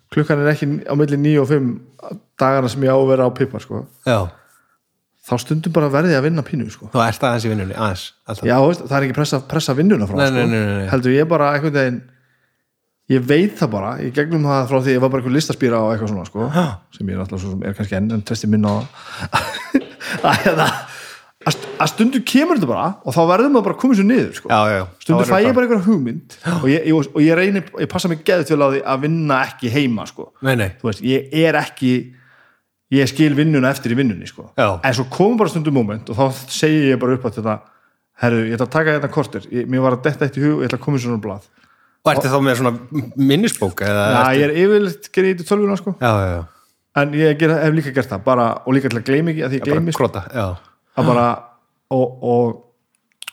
klukkan 0.08 0.38
er 0.42 0.52
ekki 0.54 0.68
á 0.88 0.94
milli 0.98 1.16
9 1.16 1.40
og 1.42 1.48
5 1.48 1.78
dagana 2.38 2.68
sem 2.68 2.82
ég 2.82 2.90
á 2.90 2.98
að 2.98 3.08
vera 3.10 3.26
á 3.28 3.30
pipar, 3.34 3.60
sko 3.60 3.86
þá 5.28 5.34
stundum 5.42 5.72
bara 5.72 5.88
verði 5.92 6.14
ég 6.14 6.18
að 6.22 6.28
vinna 6.30 6.42
pínu, 6.42 6.70
sko 6.72 6.88
þú 6.92 7.02
ert 7.04 7.22
aðeins 7.22 7.44
í 7.44 7.50
vinnunni, 7.52 7.74
aðeins 7.76 8.14
alltaf. 8.24 8.46
Já, 8.48 8.56
það 8.88 8.94
er 8.96 9.02
ekki 9.08 9.16
pressa, 9.18 9.40
pressa 9.44 9.74
vinnuna 9.76 10.06
frá 10.08 10.16
Nei, 10.16 10.26
sko. 10.26 10.34
nei, 10.38 10.46
nei, 10.46 10.60
nei, 10.64 10.76
nei. 10.78 10.88
heldur 10.88 11.12
ég 11.12 11.28
bara 11.28 11.50
einhvern 11.54 11.74
veginn 11.76 11.98
ég 13.08 13.26
veit 13.28 13.56
það 13.58 13.70
bara, 13.72 13.90
ég 14.00 14.12
gegnum 14.16 14.44
það 14.48 14.68
frá 14.68 14.80
því 14.84 14.94
ég 14.96 15.00
var 15.04 15.10
bara 15.12 15.20
einhver 15.22 15.36
listaspýra 15.36 15.78
og 15.84 15.92
eitthvað 15.92 16.08
svona 16.14 16.24
sko, 16.28 16.48
sem 16.96 17.08
ég 17.12 17.16
náttúrulega 17.20 17.42
svo 17.44 17.52
sem 17.52 17.62
er 17.68 17.76
kannski 17.76 17.96
enn 18.00 18.10
en 18.16 18.22
tresti 18.24 18.48
minn 18.48 18.64
á 18.64 18.74
að, 20.32 20.64
að, 21.46 21.54
st- 21.54 21.68
að 21.78 21.90
stundu 21.92 22.20
kemur 22.26 22.58
þetta 22.58 22.68
bara 22.70 22.86
og 23.06 23.14
þá 23.14 23.20
verður 23.30 23.52
maður 23.54 23.66
bara 23.68 23.76
að 23.76 23.80
koma 23.84 23.94
sér 23.98 24.06
niður 24.08 24.32
sko. 24.38 24.48
Já, 24.50 24.58
já, 24.66 24.76
já. 24.80 24.84
Stundu 25.04 25.24
fæ 25.28 25.34
ég 25.38 25.44
þetta- 25.46 25.54
bara 25.58 25.66
einhverja 25.68 25.86
hugmynd 25.86 26.36
og 26.58 26.66
ég, 26.72 26.86
ég, 26.90 26.94
og 27.14 27.20
ég 27.22 27.38
reynir, 27.38 27.64
ég 27.84 27.88
passa 27.92 28.08
mig 28.10 28.24
geðt 28.26 28.46
til 28.50 28.56
því 28.58 28.80
að 28.82 29.00
vinna 29.06 29.40
ekki 29.46 29.70
heima 29.72 30.06
sko. 30.10 30.32
Nei, 30.42 30.54
nei, 30.58 30.70
veist, 30.82 31.02
ég 31.06 31.28
er 31.44 31.58
ekki 31.60 31.92
ég 32.90 33.08
skil 33.10 33.34
vinnuna 33.36 33.68
eftir 33.70 33.92
í 33.92 33.98
vinnunni 33.98 34.26
sko. 34.26 34.48
En 34.56 34.94
svo 34.96 35.04
komum 35.12 35.36
bara 35.38 35.50
stundum 35.52 35.74
moment 35.76 36.08
og 36.10 36.16
þá 36.16 36.26
segi 36.48 36.88
ég 36.90 36.98
bara 36.98 37.14
upp 37.18 37.26
að 37.28 37.38
þetta 37.38 37.58
herru, 38.22 38.42
ég 38.48 38.56
ætla 38.56 38.66
að 38.66 38.74
taka 38.74 38.94
þetta 38.98 39.10
kortir 39.14 39.44
ég, 39.52 39.66
mér 39.70 39.80
var 39.84 39.98
að 39.98 40.02
detta 40.08 40.24
eitt 40.26 40.38
í 40.40 40.42
hug 40.42 40.56
og 40.58 40.62
ég 40.64 40.70
ætla 40.72 40.78
að 40.80 40.84
koma 40.86 40.98
í 40.98 41.02
svona 41.04 41.20
blað. 41.22 41.44
Og 42.06 42.12
ertu 42.14 42.30
þá 42.32 42.38
með 42.42 42.56
svona 42.58 42.72
minnisbók 43.18 43.82
eða 43.84 44.06
Já, 44.14 44.22
ég 44.38 44.46
er 44.48 44.54
yfirleitt 44.64 45.10
gerði 45.14 45.34
í 45.36 45.46
tölvuna 45.46 45.76
sko. 45.78 45.94
Já, 46.00 46.10
já, 46.18 46.28
já. 46.32 46.42
en 47.02 47.12
ég 47.14 47.38
ger, 47.38 47.52
hef 47.62 47.74
líka 47.76 47.92
gert 47.94 48.08
það 48.10 48.24
bara, 48.24 48.46
og 48.64 48.74
líka 48.74 48.88
til 48.90 48.98
að 48.98 49.06
gleymi 49.10 49.34
ekki 49.36 49.44
að 49.46 49.56
ég 49.58 49.66
gleymi 49.68 49.94
sko, 50.98 51.04
krota, 51.04 51.04
já 51.04 51.04
að 51.04 51.10
bara 51.12 51.28
og, 51.88 52.24
og, 52.32 52.56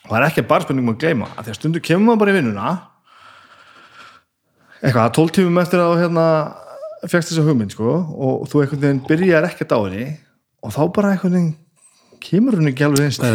og 0.04 0.12
það 0.12 0.18
er 0.20 0.28
ekki 0.30 0.46
bara 0.48 0.66
spurningum 0.66 0.94
að 0.94 1.00
gleyma. 1.02 1.32
Að 1.34 1.48
því 1.48 1.52
að 1.52 1.58
stundu 1.60 1.82
kemur 1.84 2.06
maður 2.06 2.22
bara 2.22 2.32
í 2.32 2.38
vinnuna 2.38 2.76
eitthvað, 4.82 5.12
12 5.18 5.34
tímum 5.36 5.60
eftir 5.62 5.82
að 5.82 5.98
hérna 6.04 6.26
fegst 7.06 7.32
þessa 7.32 7.44
hugmynd 7.46 7.74
sko 7.74 7.92
og 7.92 8.48
þú 8.50 8.62
einhvern 8.62 8.82
veginn 8.82 9.04
byrjar 9.06 9.46
ekkert 9.50 9.74
á 9.76 9.78
henni 9.84 10.08
og 10.64 10.74
þá 10.74 10.82
bara 10.96 11.12
einhvern 11.14 11.36
veginn 11.36 11.54
kemur 12.26 12.56
hún 12.58 12.70
ekki 12.70 12.86
alveg 12.86 13.06
eins 13.06 13.20
til. 13.20 13.30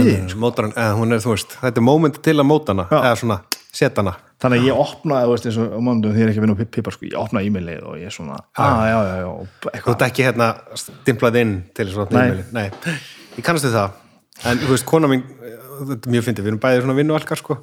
veist, 1.35 1.55
þetta 1.61 1.81
er 1.81 1.85
moment 1.85 2.19
til 2.25 2.35
að 2.35 2.47
móta 2.49 2.73
hana, 2.73 2.87
Já. 2.89 2.97
eða 2.99 3.19
svona, 3.21 3.37
setja 3.71 4.01
hana. 4.01 4.15
Þannig 4.41 4.63
að 4.63 4.67
ég 4.67 4.79
opnaði, 4.81 5.27
þú 5.27 5.35
veist, 5.35 5.47
eins 5.47 5.59
og 5.61 5.83
mánudum 5.85 6.15
þegar 6.15 6.21
ég 6.21 6.25
er 6.25 6.31
ekki 6.31 6.41
að 6.41 6.45
vinna 6.47 6.55
á 6.57 6.73
pipar 6.75 6.95
sko, 6.95 7.07
ég 7.07 7.19
opnaði 7.21 7.51
e-mailið 7.51 7.83
og 7.87 7.99
ég 8.01 8.09
er 8.09 8.15
svona, 8.15 8.39
að 8.57 8.81
já, 8.89 8.97
já, 8.97 9.15
já 9.21 9.27
og 9.29 9.67
þú 9.85 9.93
ert 9.93 10.05
ekki 10.07 10.25
hérna 10.27 10.47
stimplað 10.81 11.39
inn 11.43 11.53
til 11.77 11.87
þess 11.91 12.01
að 12.01 12.55
Nei. 12.57 12.65
ég 13.37 13.45
kannast 13.45 13.69
við 13.69 13.77
það 13.77 14.00
en 14.45 14.57
þú 14.61 14.71
veist, 14.73 14.85
kona 14.89 15.07
mín, 15.11 15.23
eh, 15.43 15.57
þetta 15.91 16.07
er 16.09 16.15
mjög 16.15 16.25
fyndið 16.27 16.45
við 16.45 16.51
erum 16.53 16.61
bæðið 16.63 16.81
svona 16.85 16.97
vinnualkar 16.99 17.41
sko. 17.41 17.57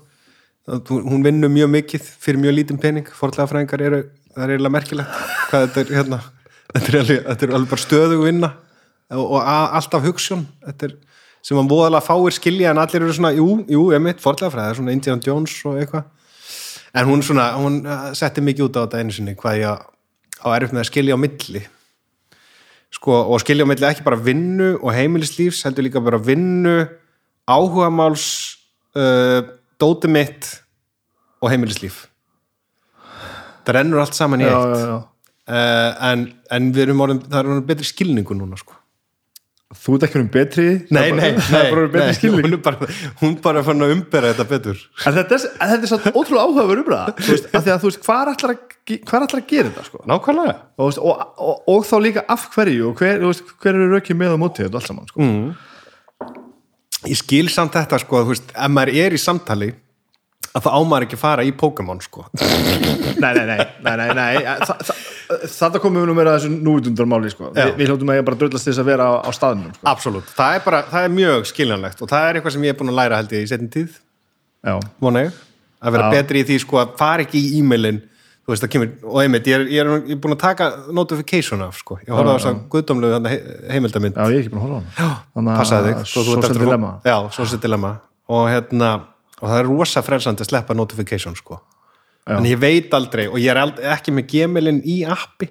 Hún 0.69 1.23
vinnur 1.25 1.49
mjög 1.49 1.71
mikið 1.73 2.09
fyrir 2.21 2.41
mjög 2.43 2.55
lítinn 2.59 2.81
pening. 2.83 3.07
Forðlega 3.17 3.49
fræðingar 3.49 3.81
eru, 3.87 4.01
það 4.35 4.43
er 4.45 4.51
eiginlega 4.53 4.75
merkilegt 4.75 5.21
hvað 5.49 5.67
þetta 5.67 5.81
er 5.81 5.93
hérna. 5.97 6.19
Þetta 6.69 6.89
er 6.93 6.99
alveg, 7.01 7.21
þetta 7.31 7.47
er 7.47 7.55
alveg 7.57 7.71
bara 7.71 7.85
stöðug 7.85 8.25
vinna 8.27 8.51
og, 9.17 9.23
og 9.25 9.39
a- 9.41 9.71
alltaf 9.79 10.05
hugssjón 10.05 10.43
þetta 10.67 10.91
er 10.91 10.97
sem 11.49 11.57
að 11.57 11.71
voðalega 11.73 12.05
fáir 12.05 12.35
skilja 12.37 12.71
en 12.75 12.81
allir 12.83 13.01
eru 13.07 13.15
svona, 13.17 13.31
jú, 13.33 13.47
jú, 13.73 13.87
emitt, 13.97 14.21
forðlega 14.21 14.53
fræði 14.53 14.77
svona 14.77 14.93
Indiana 14.93 15.25
Jones 15.25 15.55
og 15.65 15.79
eitthvað. 15.81 16.05
En 16.99 17.09
hún 17.09 17.23
svona, 17.25 17.47
hún 17.57 17.81
eh, 17.87 18.11
setti 18.19 18.45
mikið 18.45 18.67
út 18.69 18.77
á 18.77 18.81
þetta 18.85 19.01
einu 19.01 19.15
sinni 19.17 19.35
hvað 19.39 19.61
ég 19.63 19.73
á 20.45 20.47
með 20.49 20.83
að 20.83 20.89
skilja 20.91 21.17
á 21.17 21.25
milli 21.25 21.65
sko, 22.95 23.21
og 23.29 23.43
skilja 23.43 23.67
á 23.67 23.71
milli 23.71 23.89
ekki 23.89 24.07
bara 24.07 24.19
vinnu 24.21 24.77
og 24.79 24.93
heimilislífs, 24.97 25.65
heldur 25.67 25.87
líka 25.87 26.03
bara 26.05 26.21
vinnu 26.21 26.81
áhugamáls 27.49 28.25
uh, 28.97 29.43
dóti 29.81 30.11
mitt 30.11 30.49
og 31.43 31.53
heimilislíf. 31.53 32.07
Það 33.67 33.77
rennur 33.77 34.03
allt 34.03 34.17
saman 34.17 34.43
í 34.43 34.49
já, 34.49 34.55
eitt. 34.57 34.75
já, 34.81 34.89
já. 34.89 34.99
Uh, 35.49 35.93
en, 36.11 36.27
en 36.53 36.73
við 36.77 36.89
erum 36.89 37.05
orðin, 37.05 37.23
það 37.25 37.41
er 37.41 37.53
orðin 37.53 37.69
betri 37.69 37.89
skilningu 37.89 38.37
núna 38.37 38.59
sko 38.61 38.78
þú 39.77 39.95
ert 39.99 40.05
ekki 40.07 40.21
um 40.23 40.29
betri? 40.33 40.67
Nei, 40.97 41.11
nei, 41.13 41.31
nei, 41.53 41.65
hún 43.21 43.35
er 43.35 43.41
bara, 43.45 43.63
fann 43.67 43.85
að 43.85 43.93
umbera 43.99 44.31
þetta 44.33 44.47
betur. 44.49 44.79
En 45.05 45.17
þetta 45.19 45.37
er, 45.37 45.45
þetta 45.61 45.79
er 45.85 45.91
svo 45.91 45.99
ótrúlega 46.15 46.45
áhugaverð 46.47 46.83
umræða 46.87 47.15
þú 47.19 47.35
veist, 47.35 47.49
af 47.53 47.67
því 47.67 47.73
að 47.75 47.83
þú 47.83 47.91
veist, 47.91 48.01
hvað 48.07 48.23
er 48.23 48.31
allar 48.33 48.55
að, 48.55 48.77
ge- 48.89 49.01
hvað 49.05 49.19
er 49.19 49.27
allar 49.27 49.43
að 49.43 49.49
gera 49.53 49.73
þetta 49.73 49.85
sko? 49.91 50.01
nákvæmlega. 50.13 50.55
Og, 50.79 51.01
og, 51.05 51.27
og, 51.49 51.61
og 51.75 51.85
þá 51.91 51.97
líka 52.07 52.25
af 52.37 52.47
hverju 52.55 52.87
og 52.93 53.03
hver, 53.03 53.21
veist, 53.29 53.53
hver 53.61 53.75
eru 53.77 53.91
rökið 53.93 54.21
með 54.23 54.37
á 54.37 54.39
móti 54.41 54.65
þetta 54.65 54.81
allt 54.81 54.89
saman 54.93 55.11
sko? 55.13 55.29
ég 57.09 57.21
skil 57.21 57.47
samt 57.53 57.77
þetta 57.77 58.01
sko, 58.03 58.25
þú 58.25 58.33
veist, 58.35 58.49
ef 58.57 58.73
maður 58.75 58.97
er 59.05 59.15
í 59.15 59.21
samtali 59.23 59.69
að 60.59 60.67
það 60.67 60.77
ámar 60.81 61.07
ekki 61.07 61.17
að 61.19 61.23
fara 61.23 61.45
í 61.47 61.53
Pokémon 61.63 62.03
sko. 62.05 62.27
Nei, 63.23 63.33
nei, 63.35 63.45
nei, 63.49 63.59
nei, 63.83 63.95
nei, 63.99 64.11
nei. 64.15 64.43
Þa, 64.63 64.75
þa, 64.87 64.95
þetta 65.51 65.81
komum 65.83 66.03
við 66.03 66.11
nú 66.11 66.15
meira 66.19 66.35
að 66.35 66.45
þessu 66.45 66.61
núvitundarmáli 66.69 67.33
sko. 67.33 67.49
Vi, 67.57 67.65
við 67.81 67.91
hljóttum 67.91 68.13
að 68.13 68.21
ég 68.21 68.27
bara 68.29 68.39
dröllast 68.43 68.69
þess 68.69 68.83
að 68.83 68.91
vera 68.93 69.09
á, 69.11 69.13
á 69.27 69.31
staðnum 69.35 69.73
sko. 69.75 69.87
absolutt, 69.91 70.31
það 70.39 70.59
er 70.59 70.63
bara, 70.69 70.83
það 70.93 71.09
er 71.09 71.17
mjög 71.17 71.49
skiljanlegt 71.51 72.05
og 72.05 72.13
það 72.13 72.29
er 72.29 72.39
eitthvað 72.39 72.55
sem 72.55 72.67
ég 72.69 72.75
er 72.75 72.79
búin 72.79 72.93
að 72.93 73.01
læra 73.01 73.19
held 73.19 73.35
ég 73.35 73.43
í 73.43 73.51
setjum 73.51 73.73
tíð, 73.75 73.99
já, 74.71 74.77
vona 75.03 75.25
ég. 75.27 75.43
Að 75.79 75.95
vera 75.95 76.07
Já. 76.09 76.15
betri 76.19 76.41
í 76.43 76.47
því 76.49 76.57
sko 76.65 76.81
að 76.83 76.95
fara 76.99 77.27
ekki 77.27 77.39
í 77.43 77.59
e-mailin. 77.61 78.01
Þú 78.49 78.55
veist 78.55 78.65
það 78.65 78.71
kemur, 78.73 78.89
og 79.05 79.19
einmitt 79.21 79.47
ég 79.51 79.59
er, 79.59 79.67
ég 79.69 79.83
er, 79.85 79.91
ég 80.09 80.15
er 80.17 80.21
búin 80.25 80.35
að 80.35 80.41
taka 80.41 80.71
notification 80.97 81.61
af 81.67 81.77
sko, 81.83 81.99
ég 82.01 82.15
horfði 82.17 82.33
á 82.33 82.37
þess 82.39 82.49
að 82.49 82.63
guðdómlu 82.73 83.11
he, 83.29 83.39
heimildamind, 83.75 84.17
já, 84.17 84.33
ég 84.33 84.39
er 84.39 84.47
ekki 84.47 84.55
búin 84.55 84.63
að 84.63 84.71
horfa 84.73 85.05
á 85.05 85.09
Þannig 85.37 85.61
passaði 85.61 85.93
að 85.93 85.99
þig 86.01 86.11
svo 86.15 86.25
social 87.37 87.61
dilemma. 87.61 87.93
Og 88.33 88.49
hérna, 88.49 88.89
og 89.41 89.49
það 89.49 89.59
er 89.63 89.69
rosa 89.71 90.03
frelsandi 90.03 90.43
að 90.45 90.51
sleppa 90.53 90.75
notification 90.75 91.37
sko. 91.37 91.61
Já. 92.29 92.37
en 92.37 92.45
ég 92.45 92.59
veit 92.61 92.93
aldrei, 92.93 93.25
og 93.29 93.39
ég 93.41 93.49
er 93.49 93.57
ald- 93.57 93.79
ekki 93.81 94.13
með 94.13 94.27
gmailin 94.29 94.83
í 94.85 94.99
appi, 95.09 95.47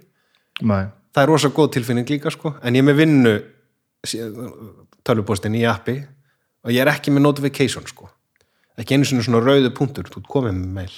nei, 0.61 0.83
það 1.13 1.23
er 1.23 1.27
rosa 1.31 1.49
góð 1.49 1.71
tilfinning 1.73 2.05
líka 2.09 2.29
sko, 2.31 2.51
en 2.61 2.75
ég 2.77 2.83
er 2.83 2.85
með 2.85 2.99
vinnu 3.01 3.33
tölvupóstin 5.07 5.55
í 5.57 5.63
appi. 5.69 5.97
Og 6.67 6.73
ég 6.73 6.83
er 6.83 6.91
ekki 6.91 7.13
með 7.15 7.23
notification 7.25 7.85
sko. 7.87 8.09
Ekki 8.77 8.97
einu 8.97 9.07
svona 9.07 9.39
rauðu 9.41 9.71
punktur, 9.73 10.03
þú 10.11 10.21
komið 10.27 10.53
með 10.57 10.71
mail. 10.77 10.95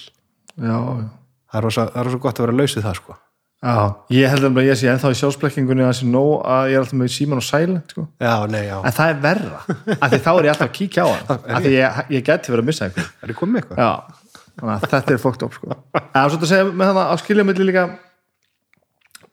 Já, 0.58 0.75
já. 0.75 1.10
Það 1.49 1.58
er 1.60 1.63
rosa, 1.63 1.86
það 1.93 1.99
er 2.02 2.08
rosa 2.10 2.21
gott 2.25 2.39
að 2.39 2.45
vera 2.47 2.58
lausið 2.60 2.84
það 2.86 2.95
sko 2.99 3.15
Já, 3.60 3.91
ég 4.15 4.32
held 4.32 4.45
að 4.48 4.62
ég 4.63 4.78
sé 4.80 4.88
ennþá 4.88 5.10
í 5.12 5.15
sjálfsblekkingunni 5.19 5.84
að 5.84 5.89
það 5.89 5.98
sé 5.98 6.06
nóg 6.08 6.45
að 6.48 6.69
ég 6.72 6.78
er 6.78 6.84
alltaf 6.86 6.95
með 6.95 7.10
síman 7.12 7.41
og 7.41 7.43
silent 7.43 7.89
sko. 7.91 8.06
já, 8.24 8.36
nei, 8.48 8.62
já, 8.69 8.76
en 8.80 8.95
það 8.95 9.12
er 9.12 9.17
verra, 9.26 9.60
af 9.98 10.06
því 10.13 10.19
þá 10.24 10.30
er 10.32 10.48
ég 10.48 10.54
alltaf 10.54 10.69
að 10.69 10.78
kíkja 10.78 11.04
á 11.04 11.08
hann 11.12 11.34
af 11.58 11.65
því 11.65 11.74
ég, 11.74 11.98
ég 12.15 12.24
geti 12.30 12.54
verið 12.54 12.63
að 12.63 12.69
missa 12.69 12.88
einhver 12.88 13.10
er 13.10 13.34
þið 13.34 13.39
komið 13.41 13.58
með 13.58 13.60
eitthvað? 13.65 13.82
Já, 13.84 14.39
þannig 14.62 14.72
að 14.78 14.86
þetta 14.93 15.13
er 15.17 15.22
fókt 15.26 15.43
upp 15.50 15.58
sko. 15.60 15.78
eða 16.00 16.24
svo 16.30 16.39
að 16.39 16.48
segja 16.54 16.69
með 16.69 16.91
þannig 16.93 17.04
að 17.04 17.22
skilja 17.26 17.48
milli 17.50 17.67
líka 17.67 17.86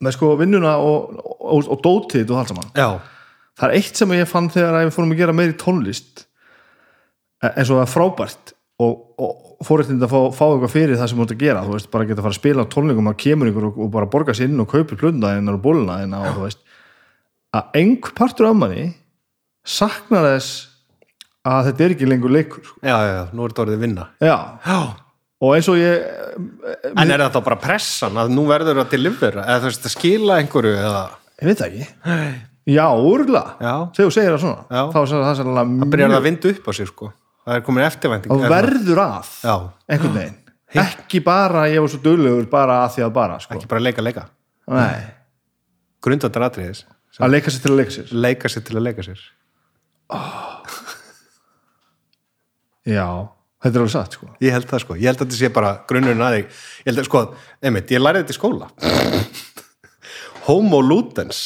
með 0.03 0.17
sko 0.17 0.33
vinnuna 0.43 0.75
og, 0.83 1.23
og, 1.39 1.71
og 1.71 1.81
dótið 1.87 2.35
og 2.35 2.41
allt 2.41 2.51
saman 2.51 2.69
já, 2.75 2.89
það 3.55 3.69
er 3.69 3.79
eitt 3.79 4.03
sem 4.03 4.15
ég 4.19 4.27
fann 4.27 4.51
þegar 4.51 4.81
við 4.81 4.95
fórum 4.97 5.15
að 5.15 5.23
gera 5.23 5.37
meiri 5.39 5.55
tónlist 5.55 6.27
eh, 7.39 7.53
eins 7.53 7.71
og 7.71 7.79
það 7.79 7.85
er 7.85 7.93
frábært 7.95 8.57
og, 8.83 8.91
og 9.57 9.65
fórættind 9.65 10.03
að 10.05 10.11
fá, 10.13 10.19
fá 10.37 10.45
eitthvað 10.51 10.73
fyrir 10.73 10.99
það 10.99 11.09
sem 11.11 11.17
þú 11.19 11.25
ert 11.25 11.33
að 11.35 11.41
gera. 11.43 11.63
Þú 11.65 11.73
veist, 11.73 11.89
bara 11.93 12.05
geta 12.09 12.21
að 12.21 12.27
fara 12.27 12.35
að 12.35 12.39
spila 12.41 12.65
á 12.65 12.71
tónleikum 12.73 13.09
að 13.11 13.17
kemur 13.23 13.49
ykkur 13.51 13.67
og, 13.71 13.79
og 13.85 13.91
bara 13.95 14.09
borga 14.13 14.35
sér 14.37 14.51
inn 14.51 14.61
og 14.63 14.69
kaupir 14.71 14.99
plundaðinn 15.01 15.51
og 15.53 15.59
bólnaðinn 15.63 16.15
og 16.17 16.27
þú 16.35 16.45
veist. 16.45 16.61
Að 17.57 17.77
einhver 17.81 18.15
partur 18.17 18.49
af 18.51 18.57
manni 18.59 18.87
saknar 19.67 20.27
þess 20.35 20.51
að 21.47 21.69
þetta 21.69 21.85
er 21.85 21.95
ekki 21.95 22.09
lengur 22.09 22.33
leikur 22.33 22.63
sko. 22.65 22.79
já, 22.83 22.95
já, 22.95 23.11
já, 23.15 23.23
nú 23.33 23.45
er 23.45 23.53
þetta 23.53 23.63
orðið 23.65 23.83
vinna. 23.85 24.07
Já, 24.23 24.35
já, 24.67 24.79
og 25.41 25.55
eins 25.55 25.69
og 25.71 25.79
ég 25.79 26.05
en 26.91 27.13
er 27.13 27.23
þetta 27.23 27.43
bara 27.45 27.59
pressan 27.61 28.19
að 28.19 28.33
nú 28.35 28.43
verður 28.49 28.83
að 28.83 28.91
delivera, 28.93 29.45
eða 29.47 29.63
þú 29.63 29.71
veist 29.71 29.87
að 29.87 29.95
skila 29.95 30.37
einhverju 30.41 30.75
eða, 30.75 31.03
ég 31.41 31.49
veit 31.51 31.61
það 31.61 31.67
ekki. 31.71 31.87
Já, 32.67 32.83
úrlega, 32.99 33.55
já, 33.63 33.73
þegar 33.95 34.09
þú 34.09 34.13
segir 34.17 34.33
það 34.33 34.41
svona 34.43 34.63
Já. 34.67 34.81
þá 34.91 34.97
er 34.99 35.11
það 35.13 35.37
sannlega 35.39 35.61
það 35.69 35.91
byrjar 35.93 36.15
að 36.17 36.25
vinda 36.25 36.49
upp 36.51 36.65
á 36.67 36.71
sig 36.75 36.89
sko, 36.89 37.11
það 37.47 37.55
er 37.55 37.63
komin 37.63 37.85
eftirvænting. 37.85 38.33
Og 38.33 38.43
verður 38.51 39.01
að 39.05 39.31
já, 39.47 39.55
einhvern 39.87 40.19
veginn. 40.19 40.35
Ekki 40.83 41.21
bara 41.23 41.63
ég 41.71 41.79
var 41.83 41.91
svo 41.93 42.01
duglegur 42.03 42.49
bara 42.51 42.81
að 42.83 42.97
því 42.97 43.05
að 43.05 43.13
bara 43.15 43.39
sko. 43.39 43.55
ekki 43.55 43.69
bara 43.71 43.83
leika, 43.85 44.03
leika. 44.03 44.25
Grundandar 46.03 46.49
atriðis, 46.49 46.83
að 47.21 47.31
leika 47.37 47.53
sér 47.53 47.63
til 47.63 47.71
að 47.71 47.79
leika 47.79 47.95
sér. 47.95 48.11
Leika 48.27 48.51
sér 48.51 48.65
til 48.67 48.75
að 48.75 48.85
leika 48.89 49.05
sér. 49.05 49.21
Já, 52.87 53.07
þetta 53.63 53.71
er 53.71 53.81
alveg 53.81 53.93
satt 53.95 54.17
sko. 54.19 54.29
ég 54.43 54.53
held 54.55 54.67
það 54.67 54.83
sko, 54.83 54.95
ég 54.99 55.09
held 55.09 55.21
að 55.21 55.25
þetta 55.25 55.39
sé 55.39 55.51
bara 55.55 55.71
grunnurinn 55.87 56.23
að 56.23 56.35
þig, 56.37 56.59
ég 56.83 56.91
held 56.91 57.01
að 57.01 57.07
sko, 57.09 57.23
einmitt, 57.63 57.95
ég 57.95 58.03
lærði 58.03 58.25
þetta 58.25 58.35
í 58.35 58.39
skóla. 58.41 58.69
Homo 60.47 60.83
ludens 60.83 61.41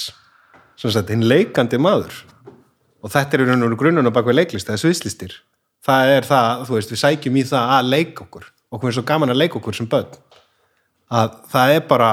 sem 0.82 0.94
sagt, 0.94 1.14
hinn 1.14 1.26
leikandi 1.30 1.78
maður. 1.82 2.24
Og 3.02 3.14
þetta 3.14 3.38
er 3.38 3.48
grunnurinn 3.78 4.14
bak 4.14 4.30
við 4.30 4.42
leiklist, 4.42 4.70
það 4.70 4.78
er 4.78 4.84
sviðslistir 4.86 5.40
það 5.86 6.16
er 6.16 6.28
það, 6.30 6.66
þú 6.68 6.78
veist, 6.78 6.94
við 6.94 7.02
sækjum 7.04 7.40
í 7.40 7.46
það 7.52 7.74
að 7.78 7.92
leika 7.96 8.26
okkur, 8.26 8.48
okkur 8.72 8.92
er 8.92 8.98
svo 8.98 9.06
gaman 9.12 9.34
að 9.34 9.42
leika 9.42 9.60
okkur 9.60 9.78
sem 9.78 9.90
börn, 9.92 10.20
að 11.12 11.36
það 11.52 11.76
er 11.76 11.84
bara 11.90 12.12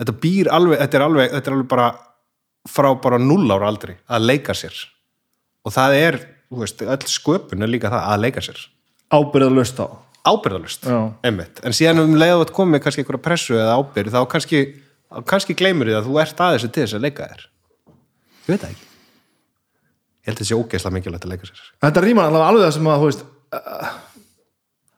þetta 0.00 0.16
býr 0.22 0.52
alveg, 0.52 0.80
þetta 0.84 0.98
er 0.98 1.06
alveg, 1.06 1.34
þetta 1.34 1.50
er 1.50 1.58
alveg 1.58 1.70
bara 1.74 1.90
frá 2.66 2.90
bara 3.02 3.20
null 3.22 3.46
ára 3.52 3.68
aldrei 3.70 3.94
að 4.10 4.26
leika 4.26 4.56
sér. 4.56 4.74
Og 5.66 5.74
það 5.74 5.98
er, 5.98 6.18
þú 6.50 6.62
veist, 6.62 6.82
öll 6.82 7.10
sköpun 7.10 7.62
er 7.62 7.70
líka 7.70 7.90
það 7.92 8.10
að 8.10 8.24
leika 8.24 8.42
sér. 8.44 8.58
Ábyrða 9.14 9.54
löst 9.54 9.78
á 9.82 9.86
ábyrðalust, 10.26 10.88
einmitt. 11.22 11.60
En 11.62 11.74
síðan 11.76 12.02
um 12.02 12.16
leið 12.18 12.40
að 12.40 12.52
komið 12.56 12.82
kannski 12.84 13.04
einhverja 13.04 13.22
pressu 13.22 13.58
eða 13.58 13.76
ábyrð 13.78 14.16
þá 14.16 14.20
kannski, 14.32 14.62
kannski 15.30 15.56
gleymur 15.58 15.90
því 15.90 16.00
að 16.00 16.08
þú 16.08 16.18
ert 16.24 16.42
aðeins 16.48 16.66
til 16.66 16.82
þess 16.82 16.98
að 16.98 17.06
leika 17.06 17.30
þér. 17.30 17.46
Ég 18.46 18.50
veit 18.50 18.60
það 18.64 18.70
ekki 18.72 18.85
ég 20.26 20.32
held 20.32 20.40
að 20.40 20.42
þetta 20.42 20.48
sé 20.50 20.58
ógeðslega 20.58 20.96
mikilvægt 20.96 21.26
að 21.26 21.32
leika 21.32 21.48
sér. 21.48 21.64
Þetta 21.86 22.02
rýmar 22.02 22.28
alveg 22.30 22.46
alveg 22.46 22.64
það 22.64 22.74
sem 22.76 22.88
að 22.90 23.04
veist, 23.06 23.24
uh, 23.54 23.90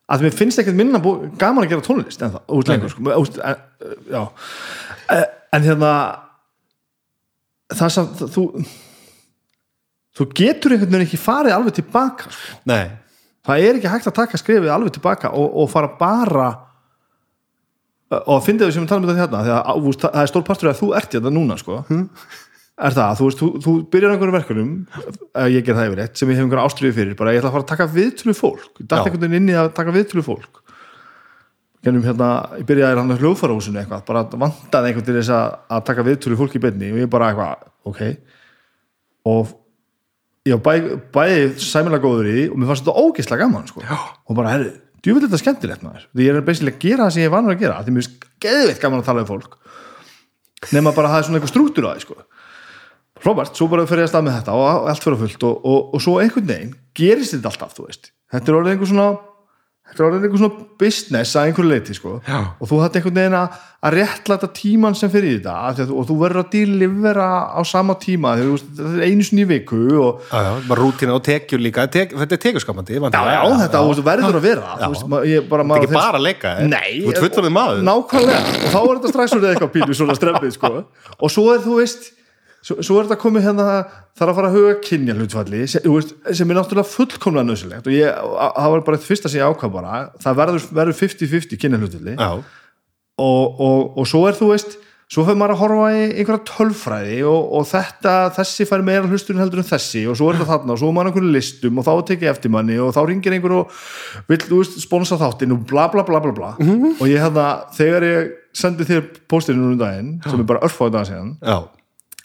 að 0.09 0.25
mér 0.25 0.37
finnst 0.39 0.61
ekkert 0.63 0.79
minna 0.79 1.01
gaman 1.39 1.65
að 1.65 1.73
gera 1.73 1.85
tónlist 1.85 2.23
en 2.25 2.33
það, 2.33 2.45
út 2.57 2.71
lengur 2.71 2.93
sko, 2.93 3.11
en, 3.45 3.61
uh, 3.85 4.23
uh, 5.13 5.27
en 5.53 5.67
hérna 5.67 5.91
það 7.77 7.93
sem 7.93 8.09
þú 8.25 8.45
þú 10.19 10.27
getur 10.35 10.73
einhvern 10.73 10.95
veginn 10.95 11.05
ekki 11.05 11.21
farið 11.21 11.55
alveg 11.55 11.77
tilbaka 11.77 12.33
sko. 12.33 12.57
nei, 12.69 12.89
það 13.45 13.67
er 13.67 13.77
ekki 13.77 13.93
hægt 13.93 14.09
að 14.09 14.17
taka 14.23 14.41
skrifið 14.41 14.73
alveg 14.73 14.97
tilbaka 14.97 15.31
og, 15.37 15.53
og 15.61 15.69
fara 15.71 15.93
bara 15.99 16.49
og 18.09 18.35
að 18.39 18.45
finna 18.47 18.65
þau 18.65 18.73
sem 18.73 18.83
við 18.83 18.89
talum 18.89 19.05
um 19.05 19.11
þetta 19.13 19.43
hérna 19.45 20.01
það 20.01 20.21
er 20.23 20.31
stór 20.31 20.45
partur 20.47 20.71
að 20.71 20.79
þú 20.81 20.93
ert 20.97 21.13
hérna 21.13 21.31
núna 21.33 21.57
sko. 21.61 21.83
Er 22.79 22.95
það, 22.95 23.13
þú 23.19 23.27
veist, 23.27 23.41
þú, 23.41 23.49
þú 23.65 23.73
byrjar 23.93 24.13
einhverjum 24.13 24.37
verkunum, 24.37 24.71
ég 25.51 25.65
ger 25.67 25.77
það 25.77 25.89
yfir 25.89 26.01
eitt 26.05 26.19
sem 26.19 26.31
ég 26.31 26.39
hef 26.39 26.45
einhverja 26.45 26.65
ástriði 26.69 26.95
fyrir, 26.95 27.17
bara 27.19 27.33
ég 27.35 27.41
ætla 27.41 27.51
að 27.51 27.55
fara 27.57 27.65
að 27.65 27.71
taka 27.73 27.87
viðtölu 27.95 28.35
fólk, 28.37 28.69
Já. 28.79 28.99
einhvern 29.01 29.23
veginn 29.25 29.37
inn 29.41 29.51
í 29.51 29.57
að 29.59 29.71
taka 29.77 29.95
viðtölu 29.95 30.25
fólk 30.25 30.61
gennum 31.85 32.03
hérna, 32.03 32.29
ég 32.59 32.67
byrjaði 32.67 32.99
hann 32.99 33.15
á 33.15 33.19
hljóðfarahúsinu 33.21 33.79
eitthvað, 33.79 34.03
bara 34.07 34.25
vandaði 34.33 34.91
einhvern 34.91 35.07
til 35.07 35.15
þess 35.15 35.31
að, 35.31 35.57
að 35.75 35.85
taka 35.87 36.05
viðtölu 36.07 36.39
fólk 36.39 36.57
í 36.59 36.63
beinni 36.63 36.91
og 36.91 36.99
ég 36.99 37.11
bara 37.11 37.29
eitthvað, 37.31 37.69
ok 37.87 38.01
og 39.29 39.53
ég 40.49 40.63
bæ, 40.63 40.73
bæði 41.15 41.45
sæmilega 41.63 42.03
góður 42.03 42.29
í 42.29 42.35
því 42.35 42.45
og 42.49 42.59
mér 42.59 42.71
fannst 42.71 42.85
þetta 42.85 43.05
ógeðslega 43.05 43.45
gaman 43.45 43.69
sko. 43.69 43.83
og 43.83 44.35
bara, 44.39 44.55
herri, 44.55 44.73
djúvill 45.03 45.23
þetta 45.25 45.39
skemmtilegt 45.43 45.85
maður 45.85 46.07
því 46.11 46.27
ég 46.27 46.39
er 46.39 46.47
basically 46.47 46.75
að 46.75 46.83
gera 46.83 47.05
það 47.05 47.15
sem 47.15 47.25
ég 47.25 47.33
vanur 47.33 47.55
að 47.55 47.63
gera 47.63 47.79
því 47.83 47.95
mér 47.95 48.05
finnst 48.05 48.27
geðveitt 48.43 48.83
gaman 48.83 49.03
að 49.03 49.09
tala 49.09 49.25
fólk 49.29 49.55
nema 50.75 50.91
bara 50.95 51.07
að 51.07 51.13
það 51.13 51.21
er 51.21 51.27
svona 51.27 51.39
eitthvað 51.39 51.53
strúktur 51.53 51.87
á 51.87 51.91
því 51.93 52.03
sko. 52.03 52.17
Robert, 53.25 53.55
svo 53.57 53.67
bara 53.71 53.87
fyrir 53.89 54.05
ég 54.05 54.09
að 54.09 54.13
stað 54.13 54.27
með 54.27 54.37
þetta 54.39 54.59
og 54.59 54.91
allt 54.91 55.03
fyrir 55.03 55.17
að 55.17 55.23
fullt 55.25 55.47
og, 55.49 55.65
og, 55.71 55.89
og 55.95 56.03
svo 56.05 56.19
einhvern 56.21 56.51
veginn 56.51 56.77
gerist 56.95 57.35
þetta 57.35 57.51
alltaf, 57.51 57.75
þú 57.75 57.89
veist. 57.89 58.13
Þetta 58.31 58.51
er 58.51 58.59
orðið 58.59 58.75
einhver 58.75 58.91
svona 58.93 59.09
þetta 59.89 60.03
er 60.03 60.07
orðið 60.07 60.25
einhver 60.27 60.41
svona 60.43 60.65
business 60.79 61.35
að 61.37 61.47
einhverju 61.49 61.69
leiti 61.71 61.95
sko. 61.97 62.11
Já. 62.27 62.37
og 62.61 62.69
þú 62.69 62.79
hætti 62.83 62.99
einhvern 62.99 63.17
veginn 63.17 63.37
að, 63.39 63.55
að 63.87 63.95
réttlæta 63.95 64.49
tíman 64.59 64.97
sem 64.97 65.11
fyrir 65.13 65.39
þetta 65.39 65.55
að 65.65 65.93
og 65.95 66.05
þú 66.09 66.17
verður 66.19 66.41
að 66.43 66.51
delivera 66.53 67.29
á 67.49 67.61
sama 67.67 67.95
tíma 68.01 68.35
þetta 68.37 68.85
er 68.85 69.07
einu 69.07 69.25
sinni 69.25 69.45
í 69.45 69.49
viku 69.49 69.79
og 70.03 70.21
já, 70.29 70.43
já, 70.45 70.77
rútina 70.79 71.15
og 71.17 71.23
tekjur 71.25 71.63
líka. 71.63 71.87
Tek, 71.89 72.13
þetta 72.21 72.37
er 72.37 72.43
tekjurskapandi 72.45 72.99
já, 72.99 73.09
já, 73.09 73.41
þetta 73.63 73.83
veist, 73.87 74.05
verður 74.11 74.39
að 74.39 74.45
vera. 74.45 74.77
Veist, 74.85 75.09
ég, 75.31 75.49
bara, 75.49 75.65
þetta 75.65 75.81
er 75.81 75.89
ekki 75.89 75.97
bara 75.97 76.21
að 76.21 76.27
leika 76.27 76.53
þér. 76.59 76.71
Nei, 76.75 76.93
þú 77.01 77.15
ert 77.15 77.25
fullorðið 77.25 77.57
maður. 77.57 77.83
Nákvæmlega. 77.89 78.55
Og 78.59 78.69
þá 78.69 78.79
er 78.79 78.93
þetta 78.93 79.13
strax 79.15 79.37
orðið 79.39 79.51
eitthvað 79.55 79.75
pínu 79.79 79.99
svona 80.03 80.19
strempið 80.19 80.55
sko. 80.59 80.73
og 81.17 81.33
svo 81.33 81.49
er 81.55 81.65
þú 81.65 81.81
veist 81.81 82.11
svo, 82.65 82.77
svo 82.83 82.99
er 82.99 83.07
þetta 83.07 83.19
komið 83.21 83.47
hérna 83.47 83.67
er 83.79 84.31
að 84.31 84.35
fara 84.39 84.49
að 84.51 84.57
huga 84.57 84.75
kynja 84.83 85.15
hlutfalli 85.15 85.63
sem, 85.71 85.87
sem 86.35 86.51
er 86.51 86.59
náttúrulega 86.59 86.91
fullkomlega 86.91 87.47
nöðsilegt 87.47 87.87
og 87.87 87.95
ég, 87.95 88.19
það 88.35 88.75
var 88.75 88.85
bara 88.87 88.99
þetta 88.99 89.11
fyrsta 89.13 89.31
sem 89.31 89.41
ég 89.41 89.53
ákvað 89.53 89.75
bara 89.77 90.03
það 90.23 90.43
verður, 90.43 90.67
verður 90.81 90.99
50-50 90.99 91.63
kynja 91.63 91.81
hlutfalli 91.81 92.17
já, 92.19 92.29
og, 93.19 93.63
og, 93.63 93.97
og 93.99 94.09
svo 94.09 94.27
er 94.29 94.39
þú 94.39 94.53
veist 94.53 94.79
svo 95.09 95.23
fyrir 95.25 95.39
maður 95.41 95.55
að 95.55 95.61
horfa 95.63 95.85
í 95.89 96.01
einhverja 96.21 96.43
tölfræði 96.45 97.15
og, 97.25 97.47
og 97.57 97.63
þetta, 97.65 98.11
þessi 98.35 98.67
fær 98.69 98.83
meira 98.85 99.09
hlusturinn 99.09 99.41
heldur 99.41 99.63
en 99.63 99.65
þessi 99.65 100.03
og 100.05 100.19
svo 100.19 100.27
er 100.29 100.37
þetta 100.37 100.51
þarna 100.51 100.75
og 100.75 100.81
svo 100.81 100.91
er 100.91 100.95
maður 100.99 101.09
einhverju 101.09 101.31
listum 101.33 101.81
og 101.81 101.87
þá 101.87 101.93
tekið 102.11 102.29
eftir 102.29 102.53
manni 102.53 102.77
og 102.77 102.91
þá 102.93 102.99
ringir 103.09 103.33
einhver 103.33 103.55
og 103.57 103.79
vill, 104.29 104.43
þú 104.43 104.59
veist, 104.61 104.77
sponsa 104.85 105.17
þáttinn 105.17 105.55
og 105.55 105.65
bla 105.71 105.87
bla 105.89 106.05
bla 106.05 106.21
bla 106.21 106.35
bla. 106.37 106.51
Og 106.93 107.09
ég 107.09 107.25
hefða, 107.25 107.47
þegar 107.79 108.05
ég 108.05 108.29
sendi 108.61 108.85
þér 108.85 109.09
póstirinn 109.33 109.65
um 109.71 109.81
daginn, 109.81 110.13
sem 110.27 110.43
er 110.43 110.49
bara 110.53 110.61
örfáðu 110.69 110.93
dag 110.99 111.09
síðan 111.09 111.33
já, 111.41 111.57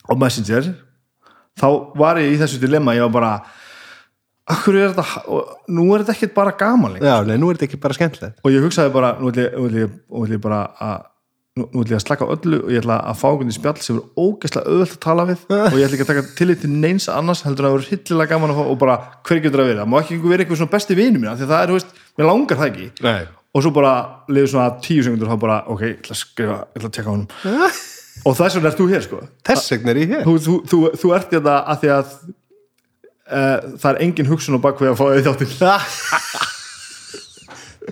á 0.04 0.12
Messenger 0.18 0.72
þá 1.60 1.68
var 1.98 2.20
ég 2.22 2.34
í 2.34 2.40
þessu 2.40 2.60
dilemma, 2.62 2.96
ég 2.96 3.06
var 3.06 3.14
bara 3.14 3.32
akkur 4.50 4.76
er 4.76 4.92
þetta 4.92 5.24
og 5.32 5.72
nú 5.72 5.88
er 5.94 6.04
þetta 6.04 6.16
ekkert 6.18 6.36
bara 6.36 6.54
gaman 6.58 6.96
lengur. 6.96 7.08
Já, 7.08 7.24
nei, 7.24 7.38
nú 7.40 7.48
er 7.48 7.56
þetta 7.58 7.68
ekki 7.70 7.80
bara 7.80 7.96
skemmtilegt. 7.96 8.38
Og 8.44 8.52
ég 8.52 8.64
hugsaði 8.64 8.92
bara, 8.94 9.14
nú 9.20 9.30
ætlum 9.32 9.46
ég, 9.46 9.54
nú 9.56 9.68
ætlum 9.68 9.84
ég, 9.84 9.98
nú 10.10 10.24
ætlum 10.26 10.36
ég 10.36 10.42
bara 10.44 10.60
að 10.84 11.06
nú, 11.54 11.64
nú 11.70 11.84
ætlum 11.84 11.94
ég 11.94 12.00
að 12.00 12.04
slaka 12.04 12.28
öllu 12.34 12.58
og 12.64 12.74
ég 12.74 12.82
ætla 12.82 12.98
að 13.08 13.20
fá 13.22 13.24
einhvern 13.30 13.54
spjall 13.56 13.80
sem 13.86 14.00
er 14.00 14.26
ógeðslega 14.26 14.74
auðvöld 14.74 14.96
að 14.96 15.00
tala 15.06 15.26
við 15.30 15.46
og 15.70 15.78
ég 15.78 15.86
ætla 15.86 15.98
ekki 15.98 16.06
að 16.06 16.12
taka 16.12 16.26
tillit 16.42 16.62
til 16.64 16.72
neins 16.74 17.08
annars 17.12 17.44
heldur 17.46 17.68
að 17.68 17.72
það 17.72 17.78
vera 17.78 17.90
hillilega 17.94 18.34
gaman 18.34 18.52
að 18.52 18.60
fá 18.60 18.66
og 18.74 18.78
bara 18.82 18.98
hver 19.22 19.42
getur 19.46 19.62
það 19.62 19.70
verið, 19.70 19.82
það 19.84 19.90
má 19.94 19.98
ekki 20.02 20.20
vera 20.26 20.44
eitthvað 20.44 20.60
svona 20.60 20.74
besti 20.74 20.98
vinu 20.98 21.22
mína 21.22 21.38
því 21.38 21.46
að 21.46 21.54
það 21.54 21.64
er, 21.64 21.72
þú 21.72 21.78
veist, 21.78 21.96
mér 22.18 22.30
langar 22.32 22.60
það 22.60 22.70
ekki. 22.72 22.90
Nei, 23.06 23.24
og 23.54 23.64
svo 23.64 23.74
bara 23.78 23.96
liður 24.34 24.50
svona 24.50 24.68
tíu 24.82 25.06
sekundur 25.06 25.30
þá 25.30 25.40
bara, 25.46 25.58
ok, 25.70 25.84
ég 25.86 25.98
ætla 26.02 26.16
að 26.18 26.22
skrifa, 26.24 26.60
ég 26.74 26.80
ætla 26.82 26.90
að 26.90 26.96
tekka 26.98 27.14
honum 27.14 27.28
og 28.24 28.38
þess 28.38 28.56
vegna 28.58 28.70
ert 28.72 28.80
þú 28.80 28.88
hér 28.92 29.04
sko 29.04 29.20
þess 29.50 29.74
vegna 29.74 29.94
er 29.94 30.00
ég 30.04 30.14
hér 30.14 30.24
þú, 30.28 30.34
þú, 30.46 30.56
þú, 30.70 30.80
þú 31.02 31.12
ert 31.18 31.34
þetta 31.34 31.58
að 31.74 31.84
því 31.84 31.92
að 31.98 32.16
uh, 32.24 33.70
það 33.82 33.88
er 33.92 34.02
engin 34.06 34.30
hugsun 34.32 34.58
á 34.58 34.64
bakvið 34.64 34.92
að 34.92 35.00
fá 35.00 35.06
þið 35.10 35.30
þáttil 35.30 35.52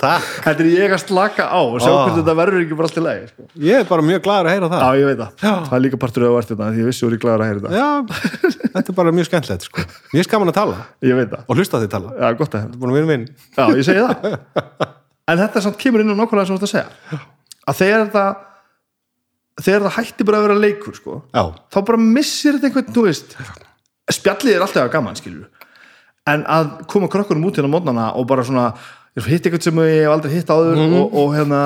það, 0.03 0.29
þetta 0.47 0.65
er 0.65 0.69
ég 0.73 0.95
að 0.97 1.03
slaka 1.03 1.47
á 1.53 1.61
og 1.61 1.77
sjá 1.83 1.91
Ó. 1.93 1.97
hvernig 2.01 2.19
þetta 2.23 2.35
verður 2.39 2.63
ekki 2.65 2.77
bara 2.79 2.89
allt 2.89 2.99
í 2.99 3.03
lagi 3.05 3.27
sko. 3.29 3.47
ég 3.67 3.83
er 3.83 3.89
bara 3.91 4.05
mjög 4.07 4.23
gladur 4.25 4.49
að 4.49 4.55
heyra 4.57 4.71
það 4.73 4.83
Já, 4.83 4.89
ég 5.03 5.11
veit 5.11 5.21
það. 5.21 5.43
Það 5.43 5.77
er 5.77 5.83
líka 5.85 6.01
partur 6.05 6.25
af 6.25 6.31
að 6.31 6.37
verða 6.39 6.51
þetta 6.53 6.69
því 6.73 6.81
ég 6.83 6.89
vissi 6.89 7.07
úr 7.07 7.17
í 7.17 7.21
glæður 7.23 7.45
að 7.45 7.51
heyra 7.51 7.61
þetta. 7.63 7.77
já, 7.77 7.91
þetta 8.73 8.93
er 8.95 8.97
bara 9.03 9.15
mjög 9.19 9.29
skemmtilegt 9.29 9.67
sko. 9.69 9.85
ég 10.17 10.23
er 10.23 10.29
skaman 10.29 10.53
að 10.53 10.57
tala 10.57 10.79
Ég 11.05 11.21
það. 11.35 11.45
og 11.45 11.61
hlusta 11.61 11.83
því 11.83 11.91
tala 11.93 12.15
Já, 12.17 12.27
gott 12.41 12.57
að 12.57 12.65
er 12.73 13.05
að 13.05 13.11
minn 13.13 13.27
Já, 13.59 13.65
ég 13.69 13.85
segi 13.85 14.07
það. 14.09 14.17
En 15.33 15.39
þetta 15.39 15.61
samt 15.63 15.77
kemur 15.79 16.03
inn 16.03 16.11
á 16.11 16.17
nákvæmlega 16.19 16.49
sem 16.49 16.57
þú 16.57 16.59
ert 16.59 16.65
að 16.67 16.73
segja. 16.73 17.19
Að 17.71 17.77
þegar 17.79 18.01
þetta 18.09 18.25
þegar 19.61 19.85
það 19.87 19.97
hætti 19.99 20.27
bara 20.29 20.41
að 20.41 20.47
vera 20.49 20.61
leikur 20.63 20.97
sko, 20.97 21.19
já, 21.35 21.43
þá 21.73 21.79
bara 21.91 22.01
missir 22.01 22.57
þetta 22.57 22.71
einhvern, 22.71 22.95
þú 22.97 23.05
veist 23.09 23.37
spjallið 24.13 24.57
er 24.57 24.65
alltaf 24.65 24.93
gaman, 24.93 25.19
skilur 25.19 25.49
en 26.31 26.45
að 26.47 26.73
koma 26.91 27.11
krökkunum 27.11 27.49
út 27.51 27.59
hérna 27.59 27.73
mótnana 27.73 28.07
og 28.17 28.29
bara 28.31 28.45
svona, 28.47 28.71
hitt 29.19 29.45
eitthvað 29.45 29.67
sem 29.67 29.83
ég 29.83 30.05
hef 30.05 30.15
aldrei 30.15 30.37
hitt 30.37 30.53
áður 30.55 30.81
og, 30.87 31.17
og 31.19 31.35
hérna 31.37 31.61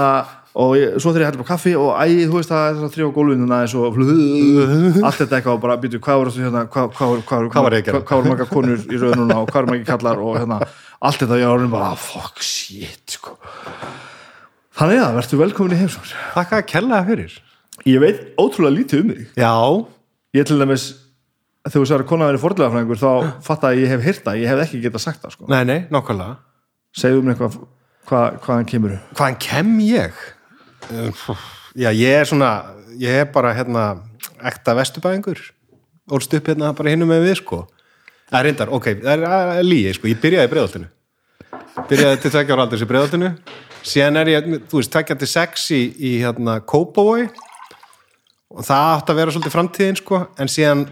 og 0.56 0.72
ég, 0.78 0.94
svo 0.96 1.12
þegar 1.12 1.20
ég 1.20 1.28
hætti 1.28 1.40
bara 1.42 1.50
kaffi 1.50 1.74
og 1.76 1.90
æ, 2.00 2.04
þú 2.30 2.38
veist 2.38 2.52
það 2.52 2.68
er 2.86 2.92
þrjá 2.94 3.08
gólfinu 3.12 3.48
aðeins 3.52 3.74
og 3.76 3.98
allt 5.04 5.18
þetta 5.20 5.36
eitthvað 5.36 5.52
og 5.52 5.62
bara 5.66 5.76
býtu 5.82 6.00
hvað 6.00 6.22
voru 6.22 6.32
hérna, 6.38 6.62
hvað, 6.72 6.86
hvað, 6.96 7.14
hvað, 7.28 7.48
Hvað 7.52 7.68
að 7.68 7.76
gera? 7.90 8.00
hvað, 8.00 8.22
voru 8.22 8.32
marga 8.32 8.46
konur 8.48 8.86
í 8.88 9.00
rauðnuna 9.02 9.36
og 9.42 9.50
hvað 9.50 9.60
voru 9.66 9.74
marga 9.74 9.88
kallar 9.90 10.22
og 10.24 10.38
hérna, 10.40 10.60
allt 11.04 11.20
þetta 11.20 11.40
ég 11.42 11.52
árum 11.52 11.74
bara, 11.76 11.90
ah, 11.92 12.00
fuck, 12.00 12.40
shit 12.40 13.18
sko. 13.18 13.36
þannig 14.80 15.02
að, 15.04 15.18
verður 15.20 15.42
velkomin 15.44 15.76
í 15.76 15.82
heimsókn. 15.82 16.16
Þakka 16.38 16.62
að 16.62 16.66
kella 16.72 17.02
það 17.02 17.12
fyrir 17.12 17.36
ég 17.84 18.00
veit 18.02 18.22
ótrúlega 18.40 18.76
lítið 18.78 19.02
um 19.02 19.12
þig. 19.12 19.26
Já, 19.36 19.52
ég 20.38 20.48
til 20.48 20.58
dæmis, 20.60 20.86
þegar 21.66 21.76
þú 21.76 21.86
sagði 21.90 22.06
að 22.06 22.10
kona 22.12 22.30
verið 22.30 22.44
fordlegafræðingur 22.46 23.02
þá 23.02 23.10
fatt 23.46 23.66
að 23.68 23.80
ég 23.82 23.92
hef 23.92 24.06
hýrt 24.06 24.24
það, 24.24 24.40
ég 24.42 24.52
hef 24.52 24.64
ekki 24.64 24.82
getað 24.86 25.04
sagt 25.04 25.24
það 25.24 25.36
sko. 25.36 25.48
nei, 25.52 25.62
nei, 25.68 25.78
nákvæmlega. 25.92 26.38
Segðu 26.96 27.22
mér 27.26 27.34
eitthvað 27.36 27.60
hvað, 28.06 28.40
hvaðan 28.46 28.68
kemur 28.70 28.96
Hvaðan 29.18 29.38
kem 29.42 29.76
ég? 29.84 30.24
Uh, 30.88 31.46
Já, 31.76 31.90
ég 31.92 32.20
er 32.22 32.28
svona 32.28 32.50
ég 32.96 33.22
er 33.22 33.30
bara 33.32 33.52
hérna 33.56 33.86
ekta 34.46 34.74
vesturbæðingur 34.78 35.40
ólst 36.12 36.34
upp 36.38 36.48
hérna 36.48 36.72
bara 36.76 36.92
hinnum 36.92 37.10
með 37.10 37.26
við 37.26 37.40
sko. 37.40 37.64
Það 38.30 38.38
er 38.38 38.46
reyndar, 38.48 38.70
ok, 38.74 38.86
það 39.02 39.24
er, 39.26 39.64
lígi 39.66 39.94
sko, 39.96 40.08
ég 40.10 40.20
byrjaði 40.22 40.48
í 40.48 40.52
breiðoltinu 40.52 40.92
byrjaði 41.90 42.20
til 42.22 42.32
tvekja 42.32 42.56
ára 42.56 42.64
aldurs 42.66 42.82
í 42.82 42.88
breiðoltinu 42.90 43.30
síðan 43.86 44.20
er 44.22 44.30
ég, 44.32 44.48
þú 44.70 44.80
veist, 44.80 44.92
tvekja 44.94 45.16
til 45.20 45.28
sex 45.30 45.66
í, 45.76 45.82
í 45.94 46.12
hérna 46.22 46.56
Kópavói 46.66 47.28
og 48.54 48.66
það 48.66 48.92
átti 48.92 49.12
að 49.12 49.20
vera 49.20 49.34
svolítið 49.34 49.56
framtíðin 49.56 50.00
sko, 50.00 50.22
en 50.38 50.52
síðan 50.52 50.86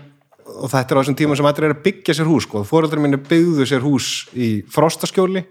og 0.45 0.69
þetta 0.73 0.93
er 0.93 0.99
á 0.99 1.01
þessum 1.01 1.19
tíma 1.19 1.37
sem 1.39 1.49
allir 1.49 1.69
er 1.69 1.75
að 1.77 1.85
byggja 1.87 2.17
sér 2.19 2.29
hús 2.29 2.49
sko, 2.49 2.65
fóreldrar 2.69 3.03
minni 3.03 3.21
byggðu 3.21 3.69
sér 3.69 3.85
hús 3.85 4.09
í 4.37 4.49
frostaskjóli 4.73 5.45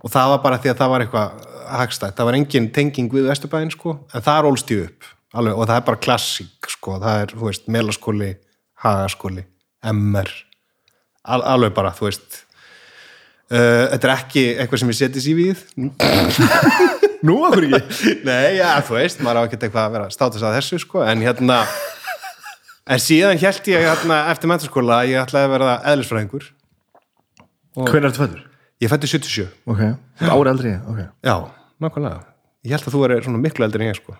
og 0.00 0.12
það 0.12 0.34
var 0.34 0.42
bara 0.44 0.60
því 0.60 0.72
að 0.72 0.82
það 0.82 0.92
var 0.92 1.04
eitthvað 1.04 1.48
hagstætt, 1.80 2.16
það 2.18 2.28
var 2.28 2.38
engin 2.40 2.68
tenging 2.74 3.14
við 3.14 3.30
Vesturbæðin 3.30 3.72
sko, 3.74 3.96
en 4.10 4.26
það 4.26 4.38
er 4.38 4.48
ólst 4.50 4.72
ég 4.74 4.86
upp. 4.88 5.10
Alveg, 5.30 5.54
og 5.54 5.68
það 5.70 5.76
er 5.76 5.84
bara 5.86 6.02
klassík 6.02 6.70
sko, 6.72 6.96
það 6.98 7.24
er, 7.24 7.34
þú 7.38 7.46
veist, 7.46 7.68
melaskóli 7.70 8.30
hagaskóli, 8.82 9.44
MR 9.92 10.32
al, 11.24 11.42
alveg 11.42 11.76
bara, 11.76 11.92
þú 11.94 12.08
veist. 12.08 12.42
Uh, 13.50 13.86
þetta 13.92 14.06
er 14.06 14.12
ekki 14.14 14.42
eitthvað 14.62 14.82
sem 14.82 14.92
ég 14.92 14.98
seti 15.00 15.22
sér 15.24 15.38
við 15.38 17.06
nú, 17.26 17.36
okkur 17.48 17.66
ekki 17.68 18.14
Nei, 18.28 18.58
já, 18.58 18.68
þú 18.86 18.96
veist, 18.98 19.22
maður 19.24 19.40
á 19.40 19.42
ekki 19.46 19.58
eitthvað 19.60 19.82
að 19.86 19.96
vera 19.96 20.12
státus 20.14 20.44
að 20.46 20.56
þessu, 20.58 20.80
sko, 20.84 21.02
en 21.06 21.24
hérna 21.24 21.60
en 22.90 23.02
síðan 23.02 23.40
held 23.40 23.70
ég 23.70 23.84
hérna, 23.86 24.22
eftir 24.32 24.50
mentaskóla 24.50 25.02
að 25.02 25.12
ég 25.12 25.22
ætlaði 25.24 25.48
að 25.48 25.54
vera 25.56 25.74
eðlisfræðingur 25.92 26.48
hvernig 27.80 28.10
ertu 28.10 28.24
fættur? 28.24 28.42
ég 28.80 28.92
fætti 28.92 29.12
77 29.12 29.46
ok, 29.70 29.84
ári 30.26 30.52
eldri 30.54 30.74
ég, 30.74 30.82
ok, 30.88 31.00
Já, 31.26 31.36
nákvæmlega. 31.80 32.24
Ég 32.66 32.74
held 32.76 32.88
að 32.90 32.96
þú 32.96 33.06
er 33.06 33.22
svona 33.24 33.40
miklu 33.40 33.64
eldri 33.64 33.86
en 33.86 33.92
ég, 33.92 34.00
sko. 34.00 34.16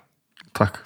takk 0.56 0.80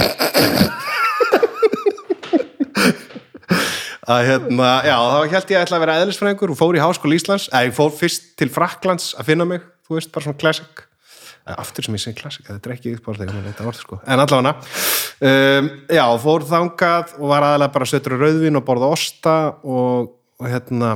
Að 4.05 4.27
hérna, 4.29 4.71
já, 4.85 4.97
þá 5.01 5.31
held 5.33 5.53
ég 5.55 5.57
að 5.57 5.63
ætla 5.65 5.77
að 5.79 5.83
vera 5.87 5.93
eðlisfræðingur 6.03 6.51
og 6.53 6.59
fór 6.59 6.77
í 6.77 6.81
Háskóla 6.83 7.17
Íslands, 7.17 7.47
eða 7.49 7.71
ég 7.71 7.77
fór 7.77 7.93
fyrst 7.97 8.27
til 8.37 8.51
Fraklands 8.53 9.15
að 9.17 9.31
finna 9.31 9.47
mig, 9.49 9.63
þú 9.89 9.97
veist, 9.97 10.11
bara 10.13 10.27
svona 10.27 10.41
classic. 10.43 10.83
Aftur 11.45 11.85
sem 11.85 11.97
ég 11.97 12.01
segi 12.01 12.17
classic, 12.17 12.47
þetta 12.49 12.71
er 12.71 12.73
ekki 12.73 12.95
uppáhald 12.97 13.21
þegar 13.21 13.35
maður 13.37 13.51
þetta 13.51 13.65
orð, 13.69 13.81
sko. 13.83 13.97
En 14.09 14.23
allavega, 14.23 14.53
um, 15.29 15.67
já, 15.93 16.05
fór 16.23 16.47
þangað 16.49 17.13
og 17.19 17.27
var 17.35 17.45
aðalega 17.51 17.75
bara 17.75 17.89
sötur 17.91 18.17
rauðvin 18.17 18.61
og 18.61 18.65
borða 18.65 18.89
osta 18.95 19.35
og, 19.61 20.15
og 20.41 20.49
hérna, 20.49 20.95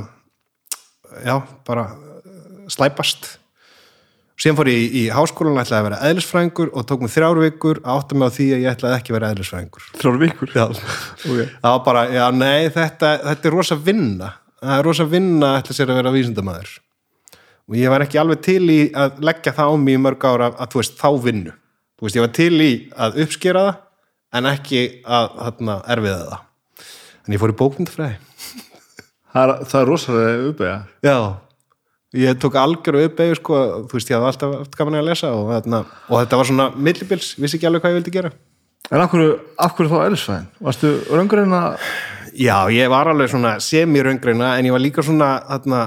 já, 1.21 1.35
bara 1.69 1.85
uh, 1.93 2.65
slæpast. 2.73 3.35
Síðan 4.39 4.57
fór 4.57 4.71
ég 4.71 4.81
í, 4.81 4.89
í 5.03 5.05
háskólan 5.13 5.61
ætlaði 5.61 5.83
að 5.83 5.87
vera 5.91 6.01
eðlisfræðingur 6.09 6.73
og 6.73 6.89
tók 6.89 7.05
mig 7.05 7.13
þrjár 7.13 7.43
vikur 7.43 7.83
að 7.83 8.01
átta 8.01 8.17
mig 8.17 8.33
á 8.33 8.35
því 8.39 8.49
að 8.49 8.61
ég 8.63 8.73
ætlaði 8.73 8.97
ekki 8.97 9.13
að 9.13 9.19
vera 9.19 9.31
eðlisfræðingur. 9.35 9.87
þrjóru 10.01 10.21
vikur 10.25 10.53
Já, 10.55 10.65
ok, 10.65 11.39
það 11.59 11.73
var 11.73 11.81
bara, 11.91 12.05
já 12.15 12.25
nei, 12.33 12.69
þetta, 12.73 13.15
þetta 13.29 13.51
er 13.51 13.59
rosa 13.59 13.77
vinna. 13.77 14.35
Það 14.63 14.77
er 14.79 14.87
rosa 14.89 15.11
vinna 15.11 15.53
að 15.53 15.59
ætla 15.61 15.75
sér 15.77 15.91
að 15.91 15.99
vera 16.01 16.13
vísindamæður. 16.15 16.77
Og 17.69 17.75
ég 17.77 17.91
var 17.93 18.01
ekki 18.01 18.17
alveg 18.17 18.39
til 18.41 18.63
í 18.73 18.79
að 18.97 19.19
leggja 19.29 19.53
það 19.53 19.69
á 19.69 19.75
mig 19.77 19.93
í 19.93 20.01
mörg 20.01 20.23
ára 20.25 20.47
að, 20.55 20.71
þú 20.73 20.79
veist, 20.81 20.95
þá 20.97 21.09
vinnu. 21.21 21.51
Þú 21.99 22.07
veist, 22.07 22.17
ég 22.17 22.25
var 22.25 22.31
til 22.33 22.55
í 22.65 22.71
að 22.97 23.19
uppskera 23.25 23.65
það, 23.67 23.75
en 24.39 24.49
ekki 24.49 24.81
að, 25.05 25.27
þarna, 25.43 25.75
erfiða 25.95 26.23
það. 26.31 26.41
En 27.27 27.35
ég 27.35 27.41
fór 27.43 27.53
í 27.53 27.57
bókmyndafræði. 27.59 28.17
það 29.29 29.43
er, 29.43 29.53
það 29.69 29.81
er 29.81 29.89
rosalega 29.91 30.49
uppega 30.49 30.77
Já, 31.05 31.17
ég 32.17 32.39
tók 32.41 32.57
algjöru 32.57 33.03
uppeyju, 33.05 33.37
sko, 33.37 33.59
þú 33.89 33.97
veist, 33.99 34.09
ég 34.09 34.17
hafði 34.17 34.31
alltaf 34.31 34.55
haft 34.57 34.77
gaman 34.79 34.99
að 34.99 35.09
lesa 35.11 35.33
og, 35.37 35.51
þarna, 35.53 35.81
og 36.09 36.23
þetta 36.23 36.39
var 36.41 36.49
svona 36.49 36.69
millibils, 36.75 37.33
vissi 37.37 37.59
ekki 37.59 37.69
alveg 37.69 37.83
hvað 37.85 37.93
ég 37.93 37.99
vildi 37.99 38.15
gera. 38.15 38.31
en 38.89 39.03
af 39.03 39.11
hverju, 39.13 39.35
af 39.61 39.75
hverju 39.77 39.91
þá 39.93 39.99
eldisfæðin? 40.07 40.47
varstu 40.65 40.95
að 41.13 41.77
Já, 42.39 42.69
ég 42.71 42.89
var 42.89 43.09
alveg 43.09 43.29
svona 43.29 43.55
semi-röngreina 43.61 44.55
en 44.57 44.65
ég 44.65 44.73
var 44.73 44.81
líka 44.81 45.03
svona, 45.05 45.29
þarna, 45.49 45.83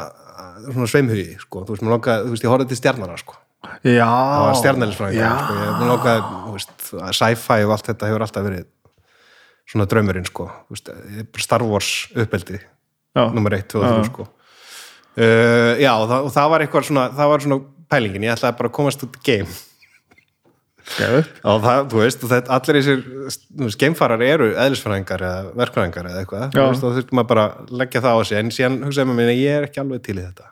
svona 0.68 0.90
sveimhugi, 0.90 1.38
sko, 1.42 1.64
þú 1.66 1.74
veist, 1.74 1.84
mér 1.86 1.94
langaði, 1.96 2.26
þú 2.26 2.34
veist, 2.34 2.44
ég 2.46 2.52
horfði 2.52 2.68
til 2.70 2.78
stjarnara, 2.80 3.16
sko, 3.20 3.38
já, 3.86 4.06
það 4.06 4.44
var 4.46 4.60
stjarnælisfræðingur, 4.60 5.24
já, 5.24 5.32
sko, 5.40 5.56
ég 5.58 5.80
mér 5.80 5.90
langaði, 5.92 6.22
þú 6.44 6.54
veist, 6.58 6.86
sci-fi 7.18 7.66
og 7.66 7.74
allt 7.76 7.90
þetta 7.90 8.10
hefur 8.10 8.26
alltaf 8.26 8.46
verið 8.46 8.68
svona 9.72 9.88
draumurinn, 9.90 10.28
sko, 10.28 10.48
þú 10.68 10.76
veist, 10.76 10.94
Star 11.44 11.66
Wars 11.66 11.90
uppeldi, 12.14 12.62
nummer 13.34 13.58
1, 13.58 13.68
2 13.74 13.82
og 13.82 13.88
3, 13.88 14.06
sko. 14.12 14.28
Uh, 15.12 15.76
já, 15.76 15.92
og 15.92 16.06
það, 16.08 16.24
og 16.24 16.32
það 16.32 16.52
var 16.54 16.64
eitthvað 16.64 16.88
svona, 16.88 17.02
það 17.12 17.30
var 17.34 17.42
svona 17.44 17.58
pælingin, 17.92 18.24
ég 18.24 18.32
ætlaði 18.32 18.56
bara 18.62 18.70
að 18.70 18.76
komast 18.78 19.02
út 19.04 19.18
í 19.18 19.24
game. 19.26 19.56
Já, 21.42 21.52
það, 21.62 21.84
þú 21.92 22.00
veist, 22.00 22.24
og 22.24 22.32
þetta, 22.32 22.56
allir 22.56 22.78
þessir 22.78 23.76
geimfarar 23.80 24.24
eru 24.26 24.48
eðlisfræðingar 24.50 25.24
eða 25.28 25.52
verkfræðingar 25.60 26.08
eða 26.10 26.22
eitthvað, 26.24 26.56
veist, 26.56 26.82
þá 26.82 26.96
þurftum 26.98 27.18
maður 27.18 27.30
bara 27.30 27.44
að 27.46 27.70
leggja 27.82 28.02
það 28.04 28.18
á 28.18 28.20
sig, 28.28 28.40
en 28.40 28.50
síðan 28.56 28.80
hugsaði 28.86 29.08
maður 29.08 29.20
minni, 29.20 29.36
ég 29.40 29.58
er 29.58 29.68
ekki 29.68 29.82
alveg 29.82 30.02
til 30.04 30.16
í 30.18 30.24
þetta. 30.24 30.50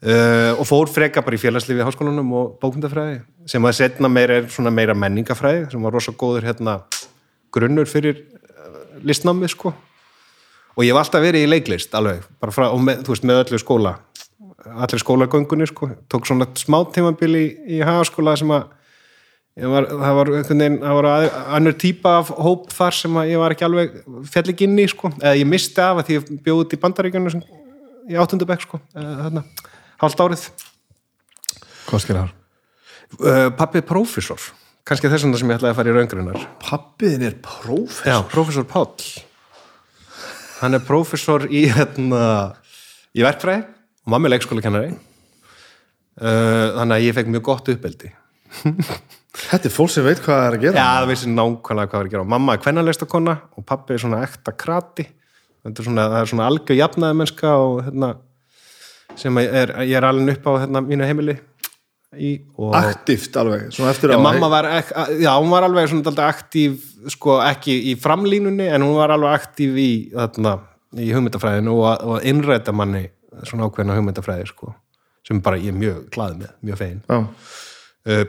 Uh, 0.00 0.56
og 0.56 0.64
fór 0.64 0.88
freka 0.88 1.20
bara 1.20 1.36
í 1.36 1.42
félagslífi 1.42 1.84
háskólanum 1.84 2.30
og 2.40 2.52
bókmyndafræði 2.62 3.18
sem 3.52 3.66
að 3.68 3.74
setna 3.76 4.08
meira 4.08 4.38
er 4.40 4.46
svona 4.48 4.70
meira 4.72 4.94
menningafræði 4.96 5.66
sem 5.74 5.82
var 5.84 5.92
rosa 5.92 6.14
góður 6.16 6.46
hérna 6.48 6.78
grunnur 7.52 7.90
fyrir 7.90 8.22
uh, 8.24 8.78
listnámið, 9.04 9.52
sko. 9.52 9.74
Og 10.78 10.86
ég 10.86 10.94
hef 10.94 11.02
alltaf 11.02 11.20
verið 11.20 11.44
í 11.44 11.50
leiklist 11.50 11.92
alveg, 11.98 12.24
bara 12.40 12.54
frá, 12.54 12.70
og 12.72 12.80
með, 12.80 13.04
þú 13.04 13.12
veist, 13.12 13.28
með 13.28 13.42
öllu 13.44 13.60
skóla 13.60 13.98
allir 14.70 15.00
skólagöngunni, 15.00 15.68
sko. 15.68 15.90
Tók 16.08 16.28
svona 16.28 16.48
smá 16.58 16.80
tímabil 16.94 17.32
í, 17.36 17.46
í 17.76 17.84
hagaskóla 17.84 18.36
sem 18.38 18.50
að 18.54 18.68
var, 19.58 19.86
það 19.90 20.16
var 20.16 20.30
einhvern 20.38 20.62
veginn, 20.62 20.78
það 20.80 20.98
var 20.98 21.08
önnur 21.58 21.76
típa 21.80 22.12
af 22.20 22.30
hóp 22.38 22.70
þar 22.72 22.96
sem 22.96 23.16
að 23.20 23.32
ég 23.32 23.42
var 23.42 23.54
ekki 23.54 23.66
alveg 23.66 23.96
fjall 24.30 24.46
ekki 24.52 24.68
inn 24.68 24.78
í, 24.78 24.86
sko, 24.90 25.10
eða 25.18 25.34
ég 25.40 25.48
misti 25.48 25.82
af 25.84 26.00
að 26.00 26.06
því 26.08 26.18
ég 26.18 26.30
bjóði 26.46 26.64
út 26.64 26.76
í 26.76 26.80
bandaríkjunum 26.84 27.34
sem, 27.34 27.42
í 28.10 28.18
áttundabæk, 28.20 28.64
sko, 28.68 28.80
þarna 28.94 29.44
hálft 30.00 30.22
árið. 30.24 30.46
hvað? 31.90 32.36
Uh, 33.18 33.48
pappi 33.58 33.80
er 33.80 33.86
prófessor, 33.88 34.38
kannski 34.86 35.10
þess 35.10 35.26
vegna 35.26 35.40
sem 35.40 35.50
ég 35.50 35.58
ætlaði 35.58 35.74
að 35.74 35.78
fara 35.80 35.90
í 35.90 35.96
raungrinnar. 35.96 36.48
pappiðin 36.62 37.26
er 37.26 37.36
próf 37.42 38.00
Já, 38.06 38.20
prófessor 38.30 38.68
Páll. 38.70 38.94
Hann 40.60 40.76
er 40.76 40.84
prófessor 40.84 41.48
í, 41.50 41.66
hérna, 41.74 42.54
í 43.16 43.24
verkfræði 43.26 43.64
og 43.66 44.12
mammi 44.14 44.28
er 44.28 44.36
leikskólakennari. 44.36 44.92
Uh, 46.20 46.76
þannig 46.76 46.94
að 46.96 47.06
ég 47.08 47.16
fekk 47.16 47.32
mjög 47.34 47.48
gott 47.50 47.72
uppeldi. 47.74 48.12
þetta 49.36 49.68
er 49.70 49.74
fólk 49.74 49.92
sem 49.94 50.06
veit 50.06 50.22
hvað 50.24 50.36
það 50.36 50.48
er 50.48 50.56
að 50.56 50.64
gera 50.64 50.80
Já, 50.80 50.88
það 50.88 51.10
vissi 51.12 51.30
nákvæmlega 51.34 51.90
hvað 51.92 52.00
var 52.00 52.08
að 52.08 52.14
gera. 52.16 52.30
Mamma 52.34 52.56
er 52.56 52.64
kvennalesta 52.64 53.08
kona 53.10 53.36
og 53.56 53.66
pappi 53.68 53.94
er 53.94 54.02
svona 54.02 54.24
ekta 54.26 54.56
krati. 54.56 55.06
Er 55.60 55.76
svona, 55.76 56.08
það 56.08 56.22
er 56.22 56.32
svona 56.32 56.48
algjör 56.48 56.78
jafnaði 56.78 57.20
mennska 57.20 57.54
og 57.60 57.82
hérna, 57.84 58.14
sem 59.20 59.38
er, 59.42 59.74
ég 59.84 59.96
er 59.98 60.06
alveg 60.08 60.38
upp 60.38 60.48
á 60.48 60.52
hérna, 60.62 60.82
mínu 60.86 61.08
heimili 61.08 61.36
í 62.16 62.30
og 62.58 62.74
aktíft 62.74 63.36
alveg, 63.38 63.68
svona 63.74 63.92
eftir 63.92 64.10
á 64.10 64.18
mamma 64.18 64.48
var, 64.50 64.66
ek, 64.80 64.90
já, 65.22 65.30
hún 65.36 65.52
var 65.52 65.66
alveg 65.66 65.90
svona 65.92 66.06
dálítið 66.08 66.26
aktív, 66.26 66.78
sko, 67.14 67.36
ekki 67.44 67.76
í 67.92 67.94
framlínunni, 68.00 68.66
en 68.66 68.82
hún 68.82 68.96
var 68.98 69.14
alveg 69.14 69.36
aktív 69.36 69.78
í, 69.78 69.90
þarna, 70.16 70.56
í 70.98 71.10
hugmyndafræðinu 71.14 71.76
og, 71.76 71.90
og 72.10 72.26
innræta 72.26 72.74
manni 72.74 73.04
svona 73.46 73.68
ákveðna 73.68 73.98
hugmyndafræði, 74.00 74.48
sko, 74.50 74.72
sem 75.26 75.42
bara 75.44 75.60
ég 75.60 75.70
er 75.70 75.78
mjög 75.78 76.00
glað 76.16 76.40
með, 76.40 76.56
mjög 76.66 76.80
fegin. 76.82 77.04
já, 77.06 77.20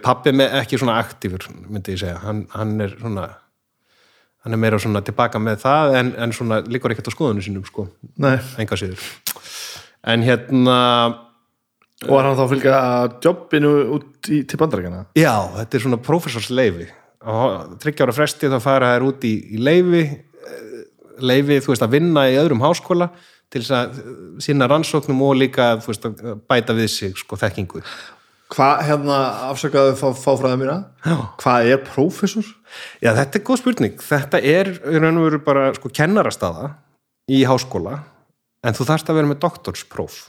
pappi 0.04 0.34
með 0.36 0.58
ekki 0.60 0.80
svona 0.82 0.98
aktífur 1.00 1.48
myndi 1.70 1.96
ég 1.96 2.02
segja, 2.02 2.20
hann, 2.26 2.46
hann 2.52 2.76
er 2.84 2.96
svona 2.98 3.30
hann 4.42 4.56
er 4.56 4.60
meira 4.60 4.80
svona 4.82 5.04
tilbaka 5.06 5.40
með 5.40 5.60
það 5.64 5.98
en, 6.00 6.14
en 6.18 6.34
svona 6.36 6.62
líkur 6.66 6.94
ekkert 6.94 7.12
á 7.12 7.16
skoðunum 7.16 7.46
sínum 7.46 7.66
sko, 7.68 7.86
enga 8.20 8.80
síður. 8.80 9.04
En 10.10 10.26
hérna 10.26 10.78
og 12.08 12.16
var 12.16 12.26
hann 12.26 12.38
þá 12.38 12.46
að 12.46 12.54
fylgja 12.56 12.78
jobbinu 13.22 13.72
út 13.98 14.30
í, 14.34 14.42
til 14.50 14.58
bandarækjana 14.58 15.04
já, 15.18 15.36
þetta 15.60 15.78
er 15.78 15.84
svona 15.84 16.00
prófessorsleifi 16.02 16.88
þryggjára 17.84 18.16
fresti 18.18 18.50
þá 18.50 18.58
fara 18.64 18.96
þær 18.96 19.06
út 19.12 19.28
í, 19.30 19.36
í 19.54 19.62
leifi 19.62 20.02
eh, 20.08 20.80
leifi, 21.22 21.60
þú 21.62 21.76
veist, 21.76 21.86
að 21.86 21.94
vinna 22.00 22.26
í 22.32 22.40
öðrum 22.42 22.64
háskóla 22.66 23.12
til 23.52 23.62
þess 23.62 23.76
að 23.78 24.02
sinna 24.42 24.66
rannsóknum 24.72 25.22
og 25.28 25.38
líka 25.38 25.76
veist, 25.84 26.08
bæta 26.50 26.74
við 26.78 26.90
sig 26.96 27.22
sko, 27.22 27.38
þekkingu 27.38 27.84
Hvað, 28.52 28.82
hérna, 28.84 29.18
afsakaðu 29.48 29.94
fá, 29.96 30.08
fáfræða 30.20 30.58
mína 30.60 30.78
Já. 31.06 31.16
Hvað 31.40 31.70
er 31.72 31.84
prófessor? 31.88 32.48
Já, 33.00 33.14
þetta 33.16 33.40
er 33.40 33.46
góð 33.48 33.62
spurning. 33.62 33.96
Þetta 34.04 34.42
er 34.44 34.72
í 34.76 35.00
raun 35.00 35.22
og 35.22 35.28
veru 35.30 35.40
bara 35.46 35.70
sko 35.78 35.92
kennarastaða 35.94 36.74
í 37.32 37.44
háskóla 37.48 38.02
en 38.68 38.78
þú 38.78 38.88
þarft 38.90 39.12
að 39.12 39.20
vera 39.22 39.32
með 39.32 39.42
doktorspróf 39.46 40.20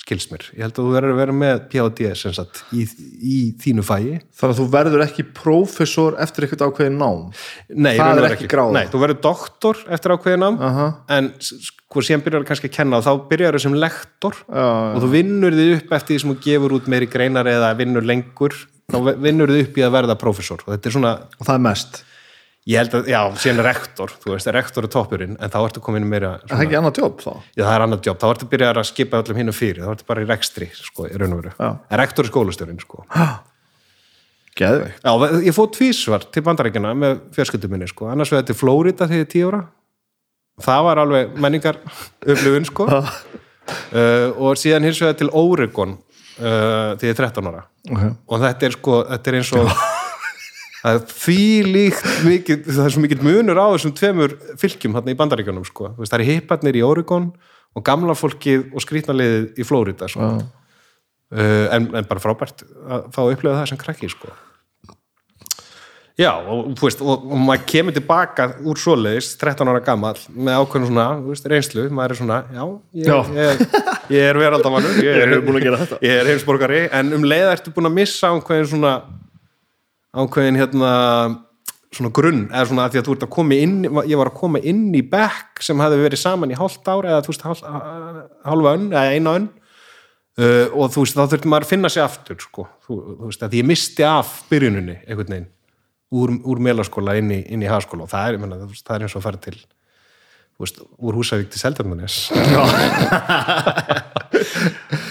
skils 0.00 0.26
mér. 0.32 0.42
Ég 0.56 0.64
held 0.66 0.74
að 0.74 0.80
þú 0.82 0.92
verður 0.96 1.12
að 1.14 1.20
vera 1.22 1.34
með 1.38 1.60
PhD 1.72 2.08
sem 2.18 2.32
sagt 2.34 2.62
í, 2.74 2.82
í 3.22 3.36
þínu 3.62 3.84
fæi. 3.86 4.18
Þannig 4.34 4.50
að 4.50 4.58
þú 4.58 4.66
verður 4.74 5.04
ekki 5.06 5.24
prófessor 5.38 6.16
eftir 6.24 6.46
eitthvað 6.48 6.72
ákveðin 6.72 6.98
nám 7.00 7.22
Nei, 7.70 7.94
Það 7.96 8.10
og 8.20 8.26
er 8.26 8.34
ekki 8.36 8.50
gráða. 8.50 8.74
Nei, 8.76 8.90
þú 8.92 9.02
verður 9.04 9.20
doktor 9.28 9.80
eftir 9.94 10.14
ákveðinam 10.16 10.58
Aha. 10.68 10.88
en 11.16 11.30
sko 11.40 12.02
síðan 12.04 12.24
byrjar 12.26 12.46
kannski 12.50 12.68
að 12.72 12.76
kenna 12.80 12.98
og 13.00 13.06
þá 13.06 13.12
byrjar 13.30 13.60
sem 13.62 13.76
lektor 13.78 14.38
Já, 14.44 14.66
og 14.66 14.98
þú 15.04 15.10
vinnur 15.14 15.54
þið 15.56 15.74
upp 15.78 15.94
eftir 16.00 16.16
því 16.16 16.22
sem 16.24 16.34
þú 16.34 16.38
gefur 16.48 16.76
út 16.80 16.90
meiri 16.90 17.08
greinar 17.14 17.48
eða 17.54 17.70
vinnur 17.78 18.04
lengur 18.10 18.56
þá 18.90 18.98
vinnur 19.22 19.52
þið 19.54 19.62
upp 19.68 19.78
í 19.78 19.86
að 19.86 19.94
verða 19.94 20.18
prófessor 20.20 20.66
og 20.66 20.74
þetta 20.74 20.90
er 20.90 20.96
svona 20.98 21.14
og 21.38 21.46
það 21.46 21.54
er 21.54 21.64
mest 21.70 22.02
Ég 22.64 22.80
held 22.80 22.94
að, 22.96 23.08
já, 23.12 23.18
síðan 23.42 23.58
er 23.60 23.66
rektor, 23.68 24.12
þú 24.22 24.30
veist, 24.32 24.48
rektor 24.56 24.86
er 24.86 24.90
toppurinn, 24.94 25.34
en 25.36 25.50
þá 25.52 25.56
ertu 25.60 25.82
komin 25.84 26.06
meira, 26.08 26.30
Er 26.38 26.46
það 26.46 26.52
svona, 26.54 26.64
ekki 26.64 26.76
annað 26.78 27.00
jobb 27.02 27.18
þá? 27.20 27.32
já, 27.52 27.64
það 27.64 27.74
er 27.74 27.82
annað 27.84 28.06
jobb, 28.08 28.20
þá 28.22 28.28
ertu 28.30 28.46
byrjað 28.54 28.78
að 28.80 28.86
skipa 28.88 29.18
öllum 29.20 29.40
hinnum 29.40 29.56
fyrir, 29.56 29.80
þá 29.84 29.90
ertu 29.92 30.06
bara 30.08 30.22
í 30.24 30.28
rekstri, 30.30 30.68
sko, 30.78 31.04
í 31.10 31.18
raun 31.20 31.34
og 31.36 31.42
veru. 31.42 31.52
En 31.60 32.00
rektor 32.00 32.24
er 32.24 32.30
skólastjórinn, 32.32 32.80
sko. 32.80 33.04
Geðveikt 34.54 35.04
Já, 35.04 35.12
ég 35.44 35.56
fóð 35.56 35.70
tvísvar 35.76 36.24
til 36.32 36.44
bandarækjana 36.46 36.94
með 36.96 37.20
fjörskildum 37.36 37.74
minni, 37.74 37.88
sko, 37.90 38.08
annars 38.08 38.32
vegar 38.32 38.46
til 38.48 38.56
Flórida 38.56 39.08
þegar 39.10 39.20
ég 39.20 39.26
er 39.26 39.32
tíu 39.34 39.50
ára. 39.50 39.62
Það 40.64 40.84
var 40.88 41.00
alveg 41.02 41.36
menningar 41.44 41.80
upplifun, 41.84 42.68
sko. 42.70 42.88
uh, 42.94 44.28
og 44.40 44.56
síðan 44.60 44.88
hins 44.88 45.02
vegar 45.02 45.18
til 45.20 45.28
Oregon 45.36 45.98
uh, 45.98 46.94
þegar 46.96 47.10
ég 47.10 47.12
er 47.12 47.20
13 47.26 47.50
ára. 47.50 47.66
okay. 47.90 48.14
og 48.30 48.40
þetta 48.46 48.68
er 48.70 48.78
sko, 48.78 49.02
þetta 49.10 49.32
er 49.32 49.38
eins 49.40 49.52
og 49.58 49.68
það 50.84 50.98
er 50.98 51.04
því 51.08 51.40
líkt 51.72 52.08
mikið, 52.28 52.64
það 52.68 52.84
er 52.84 52.94
svo 52.94 53.02
mikið 53.04 53.24
munur 53.24 53.60
á 53.60 53.66
þessum 53.72 53.94
tveimur 53.96 54.36
fylgjum 54.60 54.98
hann 54.98 55.08
í 55.08 55.16
bandaríkjunum 55.16 55.64
sko. 55.68 55.94
Það 55.96 56.18
er 56.18 56.26
hipparnir 56.28 56.76
í 56.76 56.84
Oregon 56.84 57.30
og 57.74 57.84
gamla 57.86 58.16
fólkið 58.18 58.68
og 58.74 58.84
skrýtnaliðið 58.84 59.60
í 59.60 59.66
Flórida 59.66 60.08
sko. 60.10 60.34
uh, 61.34 61.66
en, 61.74 61.88
en 61.96 62.08
bara 62.10 62.22
frábært 62.22 62.66
að 62.84 63.06
fá 63.14 63.22
að 63.24 63.36
upplifa 63.36 63.62
það 63.62 63.70
sem 63.72 63.80
krakki 63.80 64.10
sko. 64.12 64.34
já 66.20 66.30
og, 66.30 66.68
veist, 66.78 67.00
og, 67.02 67.24
og 67.26 67.40
maður 67.42 67.64
kemur 67.72 67.96
tilbaka 67.96 68.44
úr 68.62 68.78
svoleiðis 68.78 69.32
13 69.40 69.66
ára 69.72 69.80
gamall 69.82 70.20
með 70.30 70.60
ákveðinu 70.60 70.90
svona 70.92 71.06
veist, 71.24 71.48
reynslu, 71.50 71.88
maður 71.90 72.14
er 72.14 72.20
svona 72.20 72.36
já, 72.54 72.62
ég, 73.00 73.08
Já. 73.08 73.16
ég, 73.40 73.64
ég 74.14 74.28
er 74.28 74.38
veraldamannur 74.38 75.00
ég 75.00 75.10
Ég 75.10 75.24
er 75.24 76.20
er 76.20 76.30
heimsborgari 76.30 76.84
en 76.92 77.10
um 77.18 77.26
leið 77.26 77.48
ertu 77.56 77.74
búin 77.74 77.90
að 77.90 77.96
missa 77.98 78.30
ákveðin 78.30 78.70
svona 78.76 78.94
ákveðin 80.14 80.60
hérna 80.60 80.92
svona 81.94 82.10
grunn, 82.14 82.46
eða 82.50 82.68
svona 82.70 82.86
að 82.86 82.94
því 82.94 83.00
að 83.00 83.08
þú 83.08 83.14
ert 83.14 83.26
að 83.26 83.34
koma 83.36 83.58
inn 83.62 83.74
ég 83.86 84.18
var 84.18 84.30
að 84.30 84.38
koma 84.40 84.62
inn 84.66 84.86
í 84.94 85.02
bekk 85.06 85.62
sem 85.62 85.82
hefði 85.82 86.00
verið 86.02 86.22
saman 86.22 86.54
í 86.54 86.58
hálft 86.58 86.88
ár 86.90 87.06
eða 87.06 87.22
þú 87.22 87.34
veist 87.34 87.44
hálf, 87.46 87.62
hálfa 88.48 88.74
önn 88.74 88.88
eða 88.90 89.12
eina 89.14 89.36
önn. 89.40 89.52
Uh, 90.34 90.66
og 90.74 90.90
þú 90.90 91.04
veist 91.04 91.14
þá 91.14 91.28
þurfti 91.30 91.50
maður 91.50 91.68
að 91.68 91.70
finna 91.70 91.90
sig 91.94 92.02
aftur 92.02 92.40
sko, 92.42 92.64
þú, 92.82 92.96
þú 93.20 93.28
veist 93.28 93.44
að 93.46 93.52
ég 93.54 93.68
misti 93.68 94.02
af 94.02 94.32
byrjuninni 94.50 94.96
einhvern 95.04 95.30
veginn 95.30 95.46
úr, 96.14 96.32
úr 96.42 96.62
melaskóla 96.62 97.14
inn 97.20 97.30
í, 97.30 97.38
í 97.54 97.70
hagaskóla 97.70 98.08
og 98.08 98.10
það 98.10 98.32
er, 98.32 98.40
menna, 98.42 98.58
það 98.74 98.96
er 98.96 99.04
eins 99.06 99.14
og 99.14 99.20
að 99.20 99.26
fara 99.28 99.42
til 99.44 99.54
veist, 100.58 100.82
úr 100.98 101.20
Húsavík 101.20 101.52
til 101.52 101.62
Seldarnanes 101.62 102.16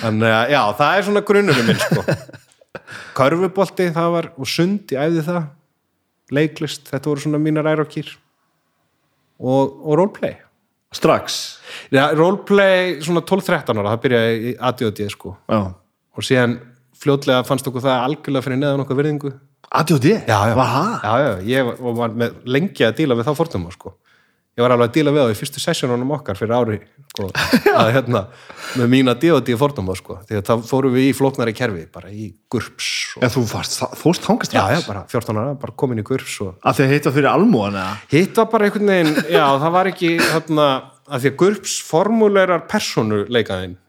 þannig 0.04 0.30
að 0.30 0.51
já, 0.51 0.62
það 0.80 0.97
er 0.97 1.08
svona 1.08 1.26
grunnurinn 1.32 1.72
minn 1.72 1.84
sko 1.84 2.04
Körfubolti, 3.17 3.89
það 3.93 4.09
var, 4.15 4.30
og 4.38 4.49
sund, 4.49 4.93
ég 4.93 5.03
æfði 5.03 5.26
það. 5.28 5.45
Leiklist, 6.34 6.88
þetta 6.89 7.11
voru 7.11 7.24
svona 7.24 7.41
mínar 7.41 7.69
ærokýr. 7.69 8.09
Og, 9.43 9.74
og 9.84 9.97
roleplay. 9.99 10.38
Strax? 10.93 11.39
Já, 11.93 12.07
roleplay 12.17 12.99
svona 13.03 13.24
12-13 13.26 13.82
ára, 13.82 13.93
það 13.93 14.03
byrjaði 14.05 14.36
í 14.51 14.53
ADHD 14.69 15.01
sko. 15.13 15.36
Já. 15.49 15.59
Og 16.13 16.26
síðan 16.26 16.59
fljótlega 17.03 17.45
fannst 17.47 17.67
okkur 17.69 17.84
það 17.84 18.05
algjörlega 18.07 18.47
fyrir 18.47 18.61
neðan 18.61 18.86
okkar 18.86 18.99
virðingu. 19.01 19.34
ADHD? 19.74 20.09
já, 20.30 20.39
já, 20.49 20.53
já, 20.53 21.13
já, 21.24 21.32
ég 21.49 21.69
var 21.97 22.13
með 22.13 22.36
lengi 22.45 22.86
að 22.86 22.97
díla 22.99 23.17
við 23.17 23.30
þá 23.30 23.38
fórtum 23.39 23.65
sko. 23.74 23.95
Ég 24.54 24.62
var 24.62 24.74
alveg 24.76 24.89
að 24.89 24.95
díla 24.97 25.12
við 25.16 25.24
þá 25.24 25.32
í 25.34 25.38
fyrstu 25.39 25.62
sessjónunum 25.64 26.12
okkar 26.14 26.38
fyrir 26.38 26.54
ári 26.54 26.76
sko, 27.14 27.28
að 27.82 27.91
hérna, 27.95 28.22
með 28.78 28.89
mína 28.93 29.16
D.O.D. 29.18 29.56
fórtum 29.58 29.89
sko, 29.97 30.20
því 30.30 30.38
að 30.39 30.43
þá 30.49 30.68
fórum 30.70 30.93
við 30.93 31.08
í 31.10 31.14
flóknari 31.18 31.54
kerfi 31.58 31.86
bara 31.93 32.12
í 32.14 32.28
GURPS 32.54 32.89
og, 33.18 33.24
Já, 33.26 33.30
þú 33.34 33.43
fórst 33.49 34.28
þangast 34.28 34.54
já, 34.54 34.62
strax? 34.62 34.74
já, 34.78 34.88
bara 34.91 35.06
14 35.10 35.39
ára, 35.41 35.54
bara 35.64 35.76
komin 35.84 36.01
í 36.04 36.06
GURPS 36.06 36.36
og 36.45 36.51
Af 36.62 36.78
því 36.78 36.86
að 36.86 36.93
heita 36.93 37.14
fyrir 37.16 37.30
almúan 37.32 37.78
eða? 37.80 37.95
hitt 38.14 38.38
var 38.41 38.49
bara 38.54 38.68
einhvern 38.70 38.91
veginn, 38.93 39.16
já, 39.34 39.45
það 39.64 39.74
var 39.78 39.89
ekki 39.93 40.12
hérna, 40.22 40.68
að 41.10 41.24
því 41.26 41.32
að 41.34 41.39
GURPS 41.41 41.78
formulerar 41.89 42.68
persónuleikaðin 42.70 43.80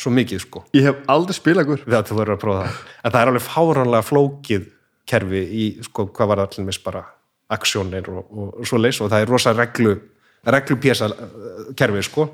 svo 0.00 0.12
mikið 0.14 0.44
sko, 0.44 0.64
Ég 0.76 0.84
hef 0.86 1.00
aldrei 1.10 1.36
spilað 1.36 1.70
gur 1.72 1.80
við 1.86 1.96
að 1.98 2.12
þú 2.12 2.20
verður 2.20 2.36
að 2.36 2.44
prófa 2.44 2.66
það 2.66 2.76
en 3.08 3.14
það 3.16 3.20
er 3.24 3.32
alveg 3.32 3.46
fáránlega 3.48 4.06
flókið 4.06 4.68
kerfi 5.10 5.40
í, 5.48 5.64
sko, 5.88 6.06
hvað 6.14 6.30
var 6.30 6.44
það 7.50 7.58
aksjónir 7.58 8.08
og, 8.12 8.24
og, 8.30 8.64
svo 8.68 8.80
leys 8.80 9.00
og 9.00 9.10
það 9.12 9.24
er 9.24 9.30
rosa 9.30 9.54
reglu 9.56 9.96
reglupjesa 10.46 11.10
kerfi, 11.76 12.02
sko. 12.06 12.26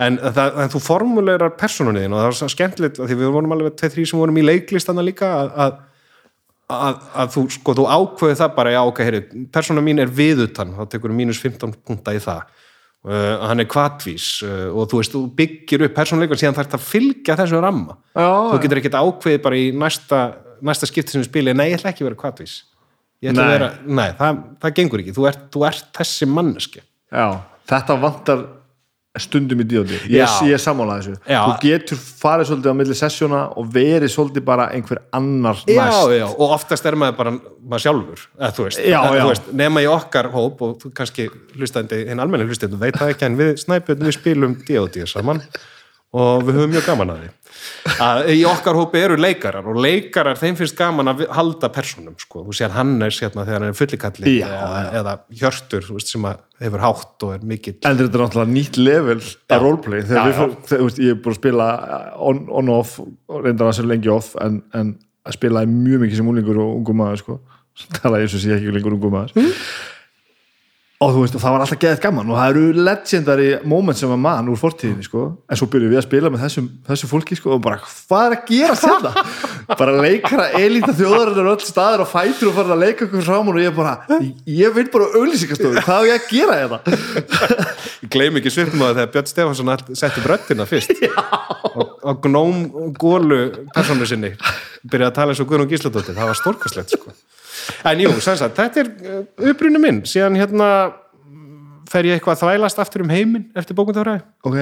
En, 0.00 0.18
það, 0.20 0.60
en 0.60 0.72
þú 0.72 0.80
formulerar 0.84 1.54
persónunniðin 1.56 2.12
og 2.12 2.20
það 2.20 2.34
svo 2.38 2.48
skemmtilegt 2.52 3.00
því 3.00 3.16
við 3.16 3.32
vorum 3.32 3.54
alveg 3.56 3.78
tveið 3.80 3.94
þrý 3.94 4.04
sem 4.10 4.20
vorum 4.20 4.40
í 4.40 4.44
leiklistana 4.44 5.04
líka 5.04 5.30
að, 5.38 5.50
að, 5.64 5.78
að, 6.76 6.98
að 7.22 7.32
þú, 7.32 7.44
sko, 7.56 7.74
þú 7.78 7.86
ákveði 7.94 8.38
það 8.42 8.54
bara, 8.58 8.74
já, 8.76 8.80
ok, 8.90 9.02
heyri, 9.08 9.22
persóna 9.52 9.84
mín 9.84 10.02
er 10.04 10.12
viðutan, 10.12 10.74
þá 10.76 10.92
tekur 10.92 11.16
mínus 11.16 11.40
15 11.40 11.76
punta 11.80 12.12
í 12.16 12.20
það. 12.20 12.44
Uh, 13.06 13.36
hann 13.46 13.62
er 13.62 13.68
kvatvís 13.70 14.28
uh, 14.42 14.72
og 14.74 14.88
þú 14.90 15.00
veist, 15.00 15.12
þú 15.14 15.20
byggir 15.38 15.84
upp 15.86 15.92
persónuleikar 15.94 16.40
síðan 16.40 16.56
þarf 16.56 16.76
að 16.76 16.86
fylgja 16.88 17.36
þessu 17.38 17.60
ramma. 17.62 17.96
Já, 18.16 18.28
þú 18.50 18.62
getur 18.64 18.80
ekkert 18.82 18.98
ákveðið 18.98 19.44
bara 19.44 19.60
í 19.60 19.68
næsta, 19.76 20.22
næsta 20.64 20.88
skipti 20.90 21.14
sem 21.14 21.22
við 21.22 21.30
spilið, 21.30 21.56
nei, 21.60 21.68
ég 21.70 21.78
ætla 21.78 21.92
ekki 21.92 22.04
að 22.04 22.10
vera 22.10 22.20
kvatvís 22.24 22.56
Nei. 23.22 23.46
vera, 23.54 23.70
nei, 23.86 24.10
það, 24.18 24.42
það 24.62 24.74
gengur 24.80 25.02
ekki 25.04 25.16
þú 25.16 25.26
ert, 25.30 25.46
þú 25.54 25.64
ert 25.70 25.88
þessi 25.96 26.28
manneski 26.28 26.82
Já, 27.12 27.26
þetta 27.70 27.96
vantar 28.02 28.44
stundum 29.16 29.62
í 29.62 29.64
D.O.D. 29.64 29.94
Ég, 30.12 30.18
Já. 30.20 30.28
ég 30.44 30.60
sammála 30.60 30.98
þessu 31.00 31.14
Já. 31.24 31.38
Þú 31.46 31.52
getur 31.62 32.00
farið 32.20 32.50
svolítið 32.50 32.68
á 32.68 32.76
milli 32.76 32.96
sessjóna 32.98 33.38
og 33.56 33.70
verið 33.72 34.12
svolítið 34.12 34.44
bara 34.44 34.66
einhver 34.76 35.00
annar 35.16 35.62
já, 35.64 35.78
næst 35.80 36.10
já, 36.18 36.26
og 36.28 36.52
oftast 36.58 36.84
er 36.90 36.98
maður 37.00 37.16
bara 37.22 37.32
maður 37.38 37.84
sjálfur, 37.86 38.26
eða 38.36 38.50
þú 38.58 38.66
veist, 38.66 38.82
Já, 38.84 38.98
eða, 39.00 39.14
já. 39.16 39.22
þú 39.24 39.30
veist 39.32 39.48
nema 39.62 39.84
í 39.86 39.88
okkar 39.88 40.28
hóp 40.34 40.60
og 40.66 40.76
þú 40.82 40.90
kannski 41.00 41.26
hlustandi, 41.56 42.02
hinn 42.10 42.20
almenni 42.20 42.44
hlustandi, 42.50 42.76
veit 42.84 43.00
það 43.00 43.14
ekki 43.14 43.28
en 43.30 43.40
við 43.40 43.54
snæpjum, 43.64 44.04
við 44.04 44.16
spilum 44.18 44.58
D.O.D. 44.68 45.06
saman 45.08 45.40
og 46.16 46.46
við 46.46 46.60
höfum 46.60 46.72
mjög 46.74 46.86
gaman 46.90 47.12
að 47.12 47.24
því. 47.24 47.32
Að 48.02 48.28
í 48.34 48.40
okkar 48.48 48.76
hópi 48.76 49.00
eru 49.00 49.16
leikarar 49.18 49.66
og 49.70 49.78
leikarar, 49.80 50.38
þeim 50.38 50.58
finnst 50.58 50.76
gaman 50.78 51.10
að 51.10 51.22
halda 51.34 51.70
persónum, 51.72 52.16
sko, 52.20 52.42
þú 52.46 52.56
sér 52.56 52.74
Hannes 52.74 53.18
hérna 53.22 53.46
þegar 53.46 53.62
hann 53.62 53.72
er 53.72 53.78
fullikalli 53.78 54.34
Já, 54.36 54.46
eða, 54.48 54.82
eða 55.00 55.14
Hjörtur, 55.40 55.88
veist, 55.94 56.12
sem 56.12 56.28
að 56.28 56.42
hefur 56.66 56.84
hátt 56.84 57.26
og 57.26 57.34
er 57.36 57.46
mikill. 57.46 57.76
En 57.82 57.98
þetta 57.98 58.20
er 58.20 58.24
náttúrulega 58.24 58.52
nýtt 58.52 58.78
level 58.80 59.18
af 59.20 59.64
roleplay. 59.64 60.04
Þegar 60.06 60.20
Já, 60.20 60.28
við 60.28 60.38
þegar, 60.70 60.84
veist, 60.86 61.02
ég 61.02 61.16
er 61.16 61.20
búin 61.24 61.36
að 61.36 61.40
spila 61.40 61.68
on, 62.30 62.46
on 62.60 62.72
off, 62.76 62.96
og 63.02 63.42
reyndar 63.44 63.70
að 63.70 63.76
sér 63.80 63.90
lengi 63.92 64.12
off 64.12 64.32
en, 64.42 64.62
en 64.76 64.94
að 65.26 65.38
spila 65.38 65.66
mjög 65.70 66.06
mikið 66.06 66.20
sem 66.20 66.32
úlingur 66.32 66.62
og 66.62 66.80
ungum 66.80 67.02
maður 67.02 67.22
sko. 67.22 67.38
tala 68.00 68.22
ég 68.22 68.32
svo 68.32 68.40
sé 68.40 68.56
ekki 68.56 68.72
lengur 68.74 68.96
ungum 68.96 69.14
maður. 69.16 69.36
Mm. 69.36 69.52
Og 70.96 71.10
þú 71.12 71.22
veist, 71.22 71.34
og 71.36 71.42
það 71.42 71.52
var 71.52 71.62
alltaf 71.62 71.80
geðið 71.82 71.98
gaman 72.06 72.30
og 72.30 72.38
það 72.38 72.50
eru 72.54 72.84
legendary 72.86 73.48
moment 73.68 73.98
sem 73.98 74.12
að 74.14 74.20
mann 74.24 74.46
úr 74.48 74.60
fortíðinni 74.60 75.04
sko. 75.04 75.24
en 75.44 75.58
svo 75.60 75.68
byrjuðum 75.72 75.92
við 75.92 76.00
að 76.00 76.06
spila 76.06 76.30
með 76.32 76.44
þessum, 76.46 76.70
þessu 76.88 77.10
fólki 77.10 77.36
sko, 77.36 77.52
og 77.58 77.60
bara, 77.66 77.80
hvað 77.84 78.24
er 78.24 78.36
að 78.36 78.46
gera 78.48 78.76
þetta? 78.80 79.24
bara 79.82 79.96
leikara 80.06 80.46
elita 80.56 80.94
þjóðarinnar 80.96 81.50
öll 81.52 81.66
staðir 81.66 82.04
og 82.06 82.08
fætur 82.08 82.48
og 82.48 82.56
fara 82.56 82.72
að 82.78 82.84
leika 82.86 83.04
okkur 83.08 83.26
saman 83.28 83.60
og 83.60 83.66
ég 83.66 83.76
bara, 83.76 84.22
ég 84.48 84.76
vil 84.78 84.86
bara 84.94 85.10
auðlýsingastofu, 85.20 85.84
hvað 85.84 86.00
á 86.00 86.08
ég 86.08 86.16
að 86.16 86.30
gera 86.32 86.58
þetta? 86.62 87.68
Ég 88.06 88.12
gleym 88.12 88.40
ekki 88.40 88.54
svipnum 88.54 88.86
að 88.86 89.02
þegar 89.02 89.12
Björn 89.12 89.30
Stefansson 89.34 89.96
setti 90.00 90.24
bröttina 90.24 90.66
fyrst 90.68 90.96
og, 91.76 91.96
og 92.06 92.24
gnóm 92.24 92.66
gólu 92.96 93.40
persónu 93.76 94.08
sinni 94.08 94.32
byrjaði 94.86 95.10
að 95.10 95.16
tala 95.16 95.34
eins 95.34 95.42
og 95.42 95.48
Guðrún 95.50 95.70
Gísladóttir 95.70 96.16
það 96.16 96.30
var 96.30 96.38
stórkastlegt 96.40 96.94
sko. 96.96 97.12
En 97.86 98.02
jú, 98.04 98.12
sem 98.24 98.38
sagt, 98.38 98.56
þetta 98.58 98.82
er 98.82 99.50
upprunni 99.52 99.80
minn. 99.82 100.02
Síðan 100.08 100.38
hérna 100.38 100.70
fer 101.90 102.08
ég 102.08 102.18
eitthvað 102.18 102.36
að 102.36 102.42
þvælast 102.44 102.82
aftur 102.82 103.04
um 103.04 103.12
heiminn 103.12 103.46
eftir 103.58 103.76
bókundafræði 103.78 104.24
ok, 104.46 104.58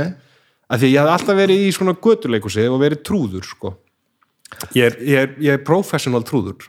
af 0.68 0.80
því 0.80 0.90
að 0.90 0.92
ég 0.92 1.00
hafði 1.00 1.14
alltaf 1.14 1.38
verið 1.38 1.64
í 1.64 1.72
svona 1.76 1.96
götuleikusi 2.06 2.66
og 2.68 2.78
verið 2.82 3.02
trúður 3.06 3.48
sko. 3.48 3.72
ég, 4.76 4.86
er, 4.90 4.98
ég, 5.00 5.16
er, 5.22 5.34
ég 5.42 5.58
er 5.58 5.64
professional 5.66 6.24
trúður. 6.26 6.68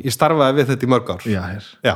Ég 0.00 0.12
starfaði 0.14 0.60
við 0.62 0.70
þetta 0.72 0.86
í 0.86 0.90
mörg 0.94 1.10
ár. 1.12 1.24
Já, 1.28 1.40
hér 1.50 1.70
Já. 1.84 1.94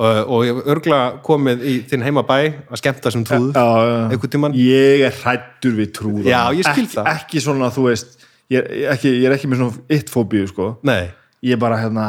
Og, 0.00 0.30
og 0.32 0.44
ég 0.46 0.56
hef 0.56 0.68
örgla 0.72 0.98
komið 1.26 1.64
í 1.68 1.72
þinn 1.90 2.04
heimabæ 2.06 2.36
að 2.40 2.78
skemmta 2.80 3.10
sem 3.12 3.24
trúður 3.28 3.58
Já, 3.58 4.14
ég 4.56 5.02
er 5.10 5.16
hrættur 5.18 5.74
við 5.76 5.90
trúða 5.98 6.30
Já, 6.30 6.40
ég 6.56 6.64
skil 6.64 6.86
ekki, 6.86 6.94
það. 6.94 7.10
ekki 7.12 7.42
svona, 7.44 7.68
þú 7.74 7.84
veist 7.90 8.14
ég, 8.48 8.64
er 8.64 8.94
ekki, 8.94 9.12
ég 9.12 9.28
er 9.28 9.36
ekki 9.36 9.50
með 9.50 9.60
svona 9.60 9.84
eitt 9.92 10.12
fóbíu 10.14 10.48
sko. 10.48 10.70
Nei 10.88 11.10
ég 11.46 11.56
er 11.56 11.62
bara 11.62 11.80
hérna 11.80 12.08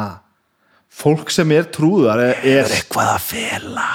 fólk 0.92 1.32
sem 1.32 1.48
er 1.56 1.66
trúðar 1.72 2.20
er, 2.20 2.38
er 2.44 2.72
eitthvað 2.76 3.10
að 3.14 3.26
fela 3.30 3.88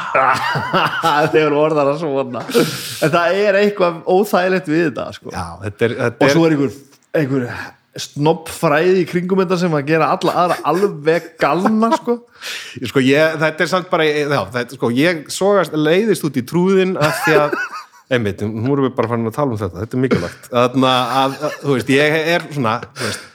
þegar 1.33 1.55
orðar 1.59 1.91
að 1.93 1.99
svona 2.01 2.43
en 2.43 3.13
það 3.13 3.41
er 3.43 3.59
eitthvað 3.61 3.99
óþægilegt 4.09 4.69
við 4.71 4.85
þetta 4.89 5.09
sko. 5.15 5.33
já, 5.33 5.45
þetta 5.65 5.87
er, 5.87 5.97
þetta 6.01 6.25
og 6.25 6.33
svo 6.33 6.45
er 6.47 6.55
einhver, 6.55 6.77
einhver 7.21 7.49
snobbfræði 7.97 9.01
í 9.01 9.05
kringum 9.09 9.41
þetta 9.41 9.59
sem 9.61 9.77
að 9.77 9.87
gera 9.91 10.09
alla 10.13 10.33
aðra 10.43 10.57
alveg 10.71 11.31
galna 11.41 11.89
sko. 11.97 12.19
sko, 12.91 13.03
ég, 13.05 13.37
þetta 13.41 13.65
er 13.65 13.71
samt 13.71 13.89
bara 13.93 14.05
já, 14.09 14.41
þetta, 14.57 14.77
sko, 14.77 14.91
ég 14.97 15.23
sogast 15.33 15.77
leiðist 15.77 16.25
út 16.27 16.37
í 16.37 16.45
trúðin 16.47 16.97
af 16.97 17.23
því 17.25 17.39
að 17.45 17.57
einmitt, 18.17 18.41
nú 18.41 18.73
erum 18.73 18.87
við 18.87 18.93
bara 18.97 19.13
farin 19.13 19.29
að 19.29 19.37
tala 19.37 19.53
um 19.53 19.61
þetta 19.61 19.83
þetta 19.83 19.97
er 19.97 20.05
mikilvægt 20.05 20.53
að, 20.53 20.77
að, 20.87 21.41
þú 21.61 21.73
veist, 21.73 21.89
ég 21.91 22.21
er 22.35 22.45
svona 22.53 22.77
þú 22.87 23.09
veist, 23.09 23.25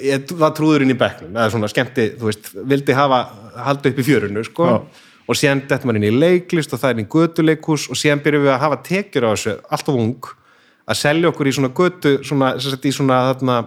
ég 0.00 0.34
var 0.40 0.54
trúðurinn 0.56 0.94
í 0.94 0.98
bekknum 0.98 1.36
eða 1.36 1.52
svona 1.52 1.70
skemmti, 1.70 2.12
þú 2.18 2.28
veist, 2.30 2.52
vildi 2.72 2.96
hafa 2.96 3.22
halda 3.66 3.90
upp 3.92 3.98
í 4.00 4.06
fjörunu, 4.06 4.44
sko 4.46 4.68
Já. 4.70 4.76
og 5.28 5.38
síðan 5.38 5.64
þetta 5.68 5.88
maður 5.88 6.00
inn 6.00 6.08
í 6.08 6.20
leiklist 6.22 6.72
og 6.72 6.80
það 6.82 6.94
er 6.94 7.02
í 7.02 7.08
götuleikus 7.12 7.88
og 7.92 8.00
síðan 8.00 8.22
byrjum 8.24 8.46
við 8.46 8.54
að 8.54 8.62
hafa 8.64 8.80
tekjur 8.88 9.28
á 9.28 9.30
þessu 9.34 9.56
alltaf 9.68 10.00
ung 10.00 10.30
að 10.82 11.00
selja 11.02 11.30
okkur 11.30 11.50
í 11.50 11.54
svona 11.58 11.72
götu 11.76 12.14
svona, 12.24 12.54
sem 12.58 12.74
sagt, 12.74 12.88
í 12.88 12.94
svona 12.94 13.20
þarna, 13.30 13.58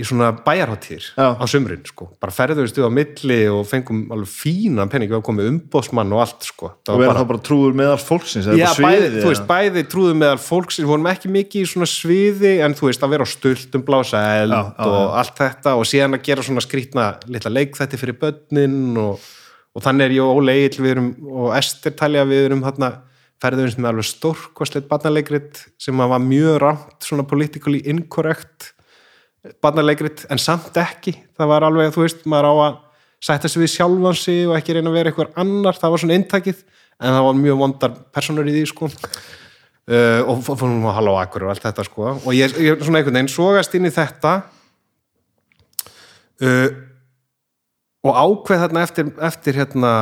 í 0.00 0.04
svona 0.08 0.30
bæjarháttír 0.40 1.04
Já. 1.18 1.36
á 1.36 1.44
sumrin, 1.44 1.82
sko, 1.84 2.06
bara 2.16 2.32
ferðum 2.32 2.64
við 2.64 2.70
stuð 2.72 2.86
á 2.88 2.92
milli 2.96 3.36
og 3.52 3.66
fengum 3.68 3.98
alveg 4.14 4.30
fínan 4.32 4.88
penning 4.88 5.10
við 5.12 5.20
komið 5.26 5.50
umbóðsmann 5.50 6.14
og 6.16 6.22
allt, 6.24 6.46
sko. 6.48 6.70
Það 6.80 6.94
og 6.94 6.96
var 6.96 7.02
vera 7.02 7.12
bara- 7.18 7.28
bara 7.28 7.42
trúður 7.44 7.76
meðal 7.76 7.98
fólksins 8.00 8.48
Já, 8.48 8.70
bara 8.72 8.88
bæði, 8.88 9.20
veist, 9.26 9.46
bæði 9.50 9.84
trúðum 9.92 10.22
meðal 10.24 10.40
fólks. 10.40 10.80
Við 10.80 10.88
vorum 10.88 11.10
ekki 11.12 11.28
mikið 11.28 11.60
í 11.60 11.68
svona 11.68 11.90
sviði 11.92 12.54
en 12.64 12.72
þú 12.74 12.88
veist, 12.88 13.04
að 13.04 13.12
vera 13.12 13.28
á 13.28 13.34
stultum, 13.34 13.84
blása 13.84 14.24
eld 14.40 14.56
Já, 14.56 14.62
já, 14.72 14.88
og 14.88 15.14
allt 15.20 15.36
þetta 15.36 15.76
og 15.76 15.84
síðan 15.84 16.16
að 16.16 16.22
gera 16.24 16.42
svona 16.42 16.64
skrýtna 16.64 17.06
litla 17.28 17.52
leikþætti 17.52 18.00
fyrir 18.00 18.16
börnin 18.18 18.96
og, 18.96 19.20
og 19.76 19.82
þannig 19.84 20.08
er 20.08 20.16
ég 20.16 20.24
og 20.24 20.40
Óli 20.40 20.56
Egil 20.56 20.84
við 20.88 20.90
erum 20.96 21.14
og 21.36 21.52
Ester 21.60 21.92
talja 21.92 22.24
við 22.24 22.46
erum 22.48 22.64
þarna 22.64 22.94
ferðum 23.42 23.76
með 23.76 23.88
alveg 23.92 24.06
stórkosleitt 24.08 24.88
barnaleikrit 24.88 25.66
sem 25.76 25.98
var 25.98 26.20
mjög 26.22 26.60
ramt 26.62 27.02
svona 27.04 27.24
politically 27.28 27.82
incorrect 27.84 28.72
barnaleikrit 29.62 30.24
en 30.30 30.40
samt 30.40 30.76
ekki. 30.78 31.16
Það 31.38 31.50
var 31.50 31.66
alveg, 31.66 31.92
þú 31.94 32.04
veist, 32.04 32.24
maður 32.30 32.50
á 32.50 32.54
að 32.66 32.78
sætta 33.22 33.50
sig 33.50 33.62
við 33.62 33.72
sjálfan 33.76 34.18
sig 34.18 34.46
og 34.48 34.56
ekki 34.58 34.76
reyna 34.76 34.90
að 34.90 34.98
vera 34.98 35.12
eitthvað 35.12 35.36
annar, 35.42 35.78
það 35.78 35.94
var 35.94 36.02
svona 36.02 36.18
inntakið 36.18 36.62
en 37.02 37.16
það 37.16 37.26
var 37.26 37.38
mjög 37.38 37.60
vondar 37.62 37.96
personur 38.14 38.50
í 38.50 38.54
því 38.56 38.64
sko. 38.70 38.90
Uh, 39.82 40.20
og 40.30 40.44
fórum 40.46 40.84
að 40.86 40.94
halla 41.00 41.14
á 41.18 41.22
akkur 41.24 41.44
og 41.46 41.52
allt 41.52 41.64
þetta 41.64 41.84
sko. 41.88 42.06
Og 42.14 42.30
ég, 42.38 42.54
ég 42.62 42.82
svona 42.84 43.00
einhvern 43.00 43.18
veginn 43.18 43.32
sogast 43.32 43.74
inn 43.74 43.88
í 43.88 43.94
þetta 43.94 44.36
uh, 46.46 46.68
og 48.06 48.18
ákveð 48.18 48.62
þarna 48.62 48.84
eftir, 48.86 49.10
eftir 49.26 49.58
hérna 49.58 49.92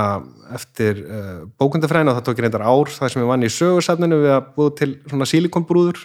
eftir 0.56 1.00
uh, 1.04 1.40
bókundafræðina 1.60 2.12
og 2.12 2.18
það 2.18 2.28
tók 2.28 2.40
ég 2.40 2.46
reyndar 2.46 2.66
ár 2.68 2.92
það 2.92 3.12
sem 3.12 3.22
ég 3.22 3.30
vann 3.32 3.46
í 3.46 3.52
sögursafninu 3.54 4.20
við 4.20 4.36
að 4.36 4.52
búið 4.56 4.72
til 4.80 4.90
svona 5.08 5.28
sílikonbrúður 5.32 6.04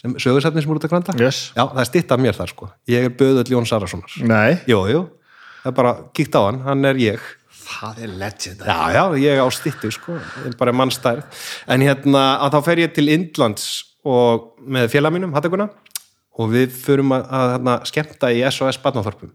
sem 0.00 0.14
sögursafni 0.22 0.62
sem 0.64 0.70
úr 0.72 0.78
út 0.80 0.86
að 0.88 0.94
kranta 0.94 1.14
Yes. 1.20 1.50
já, 1.56 1.64
það 1.66 1.80
er 1.82 1.88
stitt 1.90 2.12
af 2.14 2.22
mér 2.24 2.36
þar 2.38 2.52
sko. 2.54 2.70
Ég 2.88 3.04
er 3.08 3.12
Böðull 3.20 3.52
Jón 3.52 3.68
Sarasonar. 3.68 4.14
Nei, 4.24 4.56
jú, 4.70 4.80
jú, 4.88 5.02
það 5.62 5.70
er 5.72 5.76
bara 5.76 5.92
kíkt 6.16 6.38
á 6.38 6.40
hann, 6.46 6.62
hann 6.64 6.84
er 6.88 7.00
ég. 7.02 7.20
Það 7.70 8.00
er 8.02 8.14
legend. 8.18 8.64
Já, 8.66 8.78
já, 8.96 9.02
ég 9.22 9.38
á 9.38 9.46
stittu 9.54 9.90
sko, 9.94 10.16
ég 10.16 10.48
er 10.50 10.56
bara 10.58 10.72
mannstærð. 10.74 11.22
En 11.70 11.84
hérna 11.84 12.24
að 12.42 12.56
þá 12.56 12.64
fer 12.66 12.82
ég 12.82 12.94
til 12.96 13.06
Indlands 13.12 13.68
og 14.08 14.56
með 14.66 14.88
félag 14.96 15.14
mínum, 15.14 15.34
hattakuna 15.36 15.68
og 16.40 16.50
við 16.54 16.72
förum 16.72 17.12
að, 17.14 17.26
að, 17.36 17.54
að 17.68 17.84
skemmta 17.92 18.30
í 18.32 18.40
SOS 18.48 18.78
Barnaþorpum. 18.82 19.30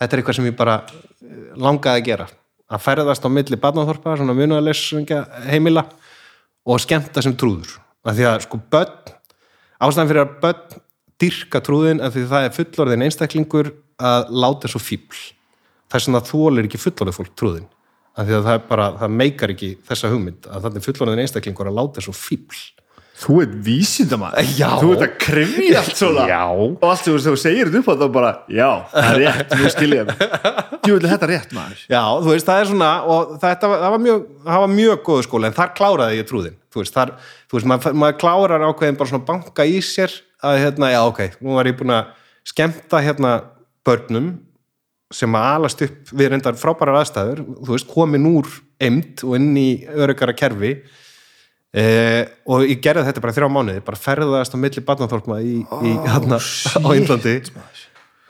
Þetta 0.00 0.16
er 0.16 0.20
eitthvað 0.20 0.36
sem 0.40 0.48
ég 0.50 0.56
bara 0.58 0.80
eh, 0.90 1.52
langaði 1.54 2.02
að 2.02 2.08
gera. 2.08 2.26
Að 2.74 2.82
ferðast 2.82 3.24
á 3.24 3.28
milli 3.30 3.58
Barnaþorpa 3.62 4.16
svona 4.18 4.34
munaðalessingja 4.34 5.20
heimila 5.46 5.84
og 6.66 6.80
skemmta 6.82 7.22
sem 7.22 7.36
trúður. 7.38 7.76
Af 8.04 8.16
því 8.18 8.26
að 8.28 8.40
sko 8.48 8.58
börn 8.72 9.14
ástæðan 9.82 10.10
fyrir 10.10 10.24
að 10.24 10.34
börn 10.44 10.82
dyrka 11.24 11.62
trúðin 11.64 12.02
af 12.04 12.14
því 12.14 12.26
það 12.32 12.48
er 12.48 12.54
fullorðin 12.58 13.06
einstaklingur 13.06 13.72
að 14.02 14.30
láta 14.44 14.70
svo 14.70 14.82
fíbl 14.82 15.20
þess 15.92 16.10
að 16.10 16.30
þólir 16.32 16.68
ekki 16.68 16.82
fullorðið 16.82 17.18
fólk 17.20 17.34
trúðin 17.38 17.68
af 18.14 18.28
því 18.28 18.36
að 18.38 18.46
það 18.46 18.56
er 18.56 18.64
bara, 18.68 18.88
það 19.00 19.18
meikar 19.20 19.52
ekki 19.54 19.74
þessa 19.88 20.10
hugmynd 20.12 20.48
að 20.50 20.66
þannig 20.68 20.86
fullorðin 20.88 21.22
einstaklingur 21.24 21.70
að 21.70 21.78
láta 21.80 22.04
svo 22.04 22.14
fíbl 22.16 22.62
Þú 23.14 23.36
ert 23.44 23.52
vísindamæður 23.62 24.48
Já. 24.58 24.68
Þú 24.80 24.88
ert 24.96 25.04
að 25.06 25.12
krifja 25.22 25.82
allt 25.84 25.98
svona. 26.00 26.24
Já. 26.32 26.40
Og 26.50 26.86
allt 26.88 27.04
þegar 27.06 27.22
þú 27.22 27.34
segir 27.38 27.70
upp 27.78 27.86
á 27.86 27.94
það 27.94 28.08
bara 28.16 28.32
Já, 28.50 28.70
það 28.90 29.10
er 29.10 29.20
rétt, 29.22 29.54
nú 29.54 29.70
skilja 29.70 30.06
Jú, 30.84 30.96
er 30.98 31.06
þetta 31.12 31.28
rétt 31.30 31.54
maður. 31.56 31.84
Já, 31.86 32.02
þú 32.24 32.32
veist, 32.32 32.48
það 32.48 32.60
er 32.60 32.70
svona 32.72 32.90
og 33.14 33.36
þetta 33.44 33.70
var, 33.70 33.84
það 33.84 33.94
var 33.94 34.02
mjög, 34.08 34.24
það 34.48 34.64
var 34.64 34.74
mjög 34.74 35.04
góðu 35.06 35.26
skóla 35.28 35.50
en 35.50 35.56
þar 35.60 35.72
kláraði 35.78 36.18
ég 36.18 36.28
trúðin 36.28 36.58
þú 36.74 36.82
veist, 36.82 36.96
þar, 36.96 37.14
þú 37.48 37.58
veist 37.58 37.70
maður, 37.70 37.98
maður 38.02 38.18
klárar 38.24 38.66
ákveðin 38.68 38.98
bara 39.00 39.12
svona 39.12 39.28
banka 39.28 39.66
í 39.70 39.78
sér 39.84 40.14
að 40.44 40.60
hérna, 40.64 40.90
já, 40.92 41.00
ok, 41.06 41.22
nú 41.40 41.54
var 41.56 41.70
ég 41.70 41.78
búin 41.78 41.94
að 41.94 42.10
skemmta 42.50 43.00
hérna 43.04 43.36
börnum 43.86 44.34
sem 45.14 45.38
að 45.38 45.48
alast 45.52 45.82
upp 45.86 46.12
við 46.16 46.32
reyndar 46.32 46.58
frábærar 46.58 47.00
aðstæður, 47.00 47.44
þú 47.62 47.74
veist, 47.76 47.88
komin 47.90 48.28
úr 48.28 48.50
emd 48.82 49.22
og 49.26 49.36
inn 49.38 49.50
í 49.60 49.68
öryggara 49.94 50.34
kerfi. 50.36 50.74
Eh, 51.74 52.22
og 52.46 52.62
ég 52.68 52.78
gerði 52.82 53.08
þetta 53.08 53.22
bara 53.22 53.34
þrjá 53.34 53.48
mánuði 53.50 53.80
bara 53.82 53.98
ferðast 53.98 54.54
á 54.54 54.58
milli 54.62 54.82
barnaþorpma 54.86 55.40
í, 55.42 55.56
í 55.58 55.94
hérna 56.06 56.38
á 56.38 56.88
Índlandi 56.94 57.32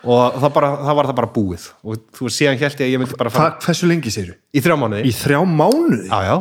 og 0.01 0.39
það, 0.39 0.49
bara, 0.55 0.71
það 0.81 0.97
var 0.97 1.09
það 1.11 1.19
bara 1.19 1.31
búið. 1.35 1.67
Og 1.85 1.99
þú 2.17 2.29
veist, 2.29 2.39
síðan 2.39 2.61
held 2.63 2.81
ég 2.81 2.87
að 2.87 2.95
ég 2.95 3.03
myndi 3.03 3.19
bara 3.21 3.33
fara 3.35 3.59
Hversu 3.65 3.91
lengi 3.91 4.13
segir 4.15 4.39
í 4.49 4.63
þrjá 4.65 4.79
mánuði. 4.81 5.05
Í 5.11 5.13
þrjá 5.19 5.43
mánuði? 5.45 6.09
já, 6.09 6.23
já. 6.31 6.37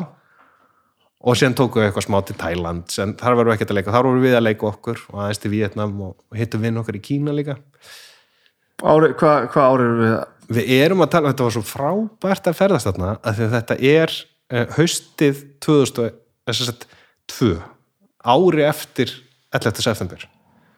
Og 1.24 1.38
síðan 1.40 1.56
tókum 1.56 1.80
við 1.82 1.88
eitthvað 1.90 2.06
smá 2.08 2.18
til 2.28 2.36
Thailand. 2.40 2.94
En 3.00 3.14
þar 3.20 3.38
varum 3.40 3.52
við 3.52 3.58
ekkert 3.58 3.72
að 3.74 3.78
leika, 3.80 3.94
þar 3.96 4.08
vorum 4.10 4.26
við 4.26 4.36
að 4.38 4.46
leika 4.48 4.68
okkur 4.70 5.04
og 5.14 5.22
aðeins 5.24 5.42
til 5.44 5.52
Vietnam 5.54 5.94
og, 6.10 6.16
hittum 6.36 6.64
við 6.66 6.80
okkar 6.82 7.00
í 7.00 7.04
Kína 7.08 7.36
líka. 7.38 7.56
Ári, 8.84 9.14
Hvað 9.20 9.48
hva 9.54 9.68
ári 9.72 9.86
eru 9.88 10.00
við? 10.02 10.16
við 10.58 10.72
erum 10.84 11.04
að 11.06 11.12
tala, 11.14 11.32
þetta 11.32 11.48
var 11.48 11.56
svo 11.56 11.64
frábært 11.68 12.50
að 12.52 12.58
ferðast 12.60 12.90
þarna, 12.90 13.14
að 13.24 13.40
þetta 13.54 13.78
er 13.80 14.12
uh, 14.52 14.66
haustið 14.76 15.44
2002 15.64 17.54
ári 18.24 18.66
eftir 18.68 19.14
11. 19.56 19.84
september. 19.86 20.28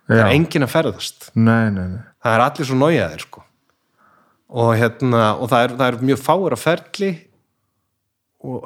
Það 0.06 0.22
er 0.22 0.36
enginn 0.36 0.68
að 0.68 0.74
ferðast. 0.76 1.32
Nei, 1.34 1.72
nei, 1.74 1.88
nei. 1.96 2.02
Það 2.22 2.36
er 2.38 2.44
allir 2.46 2.70
svo 2.70 2.78
nájaðir 2.78 3.26
sko. 3.26 3.42
og 4.56 4.76
hérna 4.78 5.22
og 5.42 5.50
það 5.50 5.64
er, 5.66 5.72
það 5.80 5.88
er 5.88 6.04
mjög 6.12 6.20
fáir 6.22 6.54
að 6.54 6.62
ferli 6.62 7.08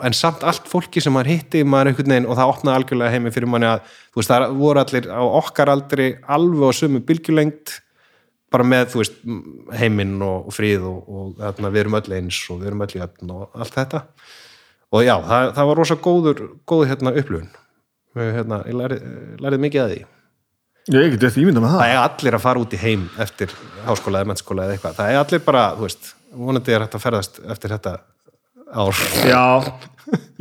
en 0.06 0.16
samt 0.18 0.46
allt 0.48 0.68
fólki 0.70 1.02
sem 1.04 1.14
maður 1.14 1.34
hitti 1.34 1.66
maður 1.68 1.92
einhvern 1.92 2.14
veginn 2.14 2.30
og 2.30 2.40
það 2.40 2.54
opnaði 2.54 2.80
algjörlega 2.80 3.14
heimi 3.16 3.34
fyrir 3.36 3.52
manni 3.52 3.70
að 3.70 3.84
þú 4.10 4.22
veist 4.22 4.34
það 4.34 4.58
voru 4.60 4.84
allir 4.84 5.10
á 5.12 5.24
okkar 5.42 5.72
aldri 5.74 6.10
alveg 6.38 6.74
á 6.74 6.80
sömu 6.80 7.02
bylgjulengt 7.08 7.80
bara 8.54 8.66
með 8.66 8.92
þú 8.94 9.02
veist 9.04 9.18
heiminn 9.80 10.20
og, 10.26 10.52
frið 10.54 10.86
og, 10.90 11.10
og 11.10 11.34
þarna, 11.40 11.74
við 11.74 11.84
erum 11.84 11.98
öll 12.00 12.16
eins 12.18 12.40
og 12.50 12.62
við 12.62 12.72
erum 12.72 12.86
öll 12.86 12.96
í 12.96 13.02
öll 13.06 13.34
og 13.36 13.60
allt 13.62 13.76
þetta. 13.78 14.04
Og 14.90 15.04
já, 15.06 15.16
það, 15.26 15.50
það 15.58 15.68
var 15.70 15.80
rosa 15.80 15.98
góður 16.02 16.46
góður 16.70 16.90
hérna 16.94 17.14
upplifun. 17.22 17.52
Við, 18.18 18.32
hérna, 18.40 18.62
ég 18.66 18.80
lærið, 18.80 19.04
lærið 19.46 19.66
mikið 19.66 19.84
að 19.84 19.92
því. 19.94 20.00
Ég 20.90 21.12
get 21.14 21.26
eftir 21.28 21.44
ímynda 21.44 21.62
með 21.62 21.76
það. 21.76 21.84
Það 21.84 21.92
er 21.94 22.00
allir 22.02 22.38
að 22.40 22.46
fara 22.48 22.64
út 22.64 22.74
í 22.74 22.80
heim 22.82 23.04
eftir 23.22 23.52
háskóla 23.86 24.24
eða 24.24 24.32
mennskóla 24.32 24.66
eða 24.66 24.78
eitthvað. 24.78 24.96
Það 24.98 25.12
er 25.12 25.20
allir 25.20 25.44
bara, 25.46 25.66
þú 25.78 25.86
veist, 25.86 26.14
vonandi 26.40 26.74
er 26.74 26.86
hægt 26.86 26.98
að 26.98 27.04
ferðast 27.04 27.38
eftir 27.46 27.76
þetta 27.76 27.94
ár. 28.74 29.02
Já, 29.28 29.44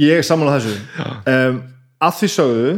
ég 0.00 0.22
á 0.22 0.36
þessu. 0.54 0.76
Um, 1.28 1.58
Að 1.98 2.14
því 2.14 2.28
sögðu 2.30 2.72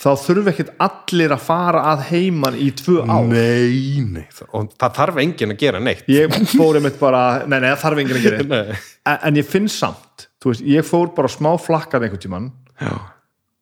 þá 0.00 0.10
þurfi 0.22 0.52
ekkert 0.54 0.70
allir 0.80 1.34
að 1.34 1.42
fara 1.44 1.82
að 1.90 2.04
heiman 2.08 2.56
í 2.56 2.70
tvö 2.78 3.02
ár. 3.04 3.26
Nei, 3.28 4.00
nei 4.06 4.24
og 4.48 4.70
það 4.80 4.94
þarf 4.96 5.20
enginn 5.20 5.54
að 5.54 5.60
gera 5.60 5.82
neitt. 5.82 6.06
Ég 6.08 6.32
fór 6.54 6.78
einmitt 6.78 6.96
bara, 7.00 7.44
nei, 7.44 7.58
nei, 7.58 7.68
það 7.74 7.82
þarf 7.84 8.02
enginn 8.02 8.20
að 8.20 8.26
gera 8.26 8.40
eitt. 8.40 8.54
Nei. 8.54 8.80
en, 9.10 9.18
en 9.28 9.40
ég 9.42 9.48
finn 9.48 9.68
samt 9.68 10.28
þú 10.40 10.54
veist, 10.54 10.66
ég 10.72 10.88
fór 10.88 11.12
bara 11.16 11.28
smá 11.32 11.52
flakkað 11.60 12.06
einhvern 12.06 12.24
tímann 12.24 12.48
Já. 12.80 12.94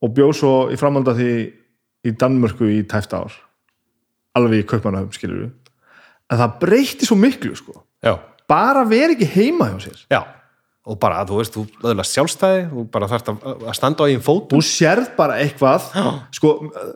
og 0.04 0.14
bjóð 0.14 0.34
svo 0.38 0.52
í 0.70 0.78
framhald 0.78 1.10
af 1.10 1.18
því 1.18 1.32
í 2.06 2.14
Danmörku 2.14 2.70
í 2.70 2.84
tæft 2.86 3.16
ár. 3.18 3.34
Alveg 4.38 4.62
í 4.62 4.68
kaupmanahum, 4.70 5.10
skilur 5.16 5.42
við 5.42 5.56
en 6.28 6.40
það 6.42 6.58
breytti 6.62 7.08
svo 7.08 7.16
miklu, 7.18 7.54
sko. 7.56 7.80
Já, 8.04 8.14
bara 8.48 8.84
vera 8.88 9.14
ekki 9.14 9.28
heima 9.36 9.70
hjá 9.72 9.78
sér. 9.88 10.02
Já. 10.12 10.22
Og 10.88 10.96
bara, 10.96 11.20
þú 11.28 11.36
veist, 11.42 11.52
þú 11.52 11.90
öðlast 11.90 12.14
sjálfstæði 12.16 12.60
þú 12.70 12.82
bara 12.94 13.08
þarft 13.10 13.26
að, 13.34 13.64
standa 13.76 14.04
á 14.04 14.08
einn 14.08 14.22
fótum. 14.24 14.56
Þú 14.56 14.64
sérð 14.64 15.10
bara 15.18 15.36
eitthvað 15.42 15.90
sko, 16.32 16.52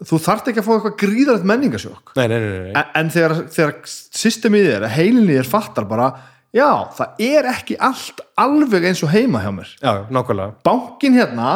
þú 0.09 0.21
þarft 0.25 0.49
ekki 0.49 0.63
að 0.63 0.69
fá 0.69 0.73
eitthvað 0.79 0.95
gríðalegt 1.03 1.49
menningasjokk 1.51 2.15
nei, 2.17 2.25
nei, 2.33 2.39
nei, 2.41 2.55
nei. 2.55 2.71
en, 2.73 2.87
en 3.03 3.11
þegar, 3.13 3.35
þegar 3.53 3.75
systemið 4.23 4.71
er, 4.79 4.87
heilinni 4.95 5.37
er 5.37 5.51
fattar 5.51 5.85
bara, 5.91 6.09
já, 6.57 6.71
það 6.97 7.21
er 7.29 7.51
ekki 7.53 7.77
allt 7.85 8.25
alveg 8.41 8.89
eins 8.89 9.05
og 9.05 9.13
heima 9.13 9.45
hjá 9.45 9.53
mér. 9.59 9.75
Já, 9.77 9.91
já, 9.91 10.03
nákvæmlega. 10.17 10.57
Bankin 10.71 11.21
hérna, 11.21 11.51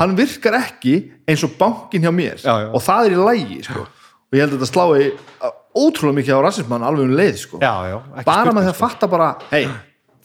hann 0.00 0.16
virkar 0.16 0.56
ekki 0.62 0.96
eins 1.28 1.44
og 1.44 1.58
bankin 1.60 2.08
hjá 2.08 2.14
mér. 2.22 2.40
Já, 2.40 2.54
já. 2.56 2.70
og 2.72 2.86
það 2.88 3.10
er 3.10 3.18
í 3.18 3.26
lægi 3.28 3.64
sko. 3.68 3.84
og 3.84 4.38
ég 4.38 4.46
held 4.46 4.56
að 4.56 4.64
þetta 4.64 4.72
slái 4.72 5.52
ótrúlega 5.76 6.18
mikið 6.20 6.36
á 6.36 6.40
rassismann 6.44 6.84
alveg 6.84 7.08
um 7.08 7.16
leið 7.16 7.40
sko. 7.40 7.58
já, 7.62 7.72
já, 7.88 7.96
bara 8.26 8.52
með 8.52 8.68
því 8.68 8.72
að 8.74 8.78
fatta 8.80 9.08
bara 9.10 9.28
hei, 9.50 9.64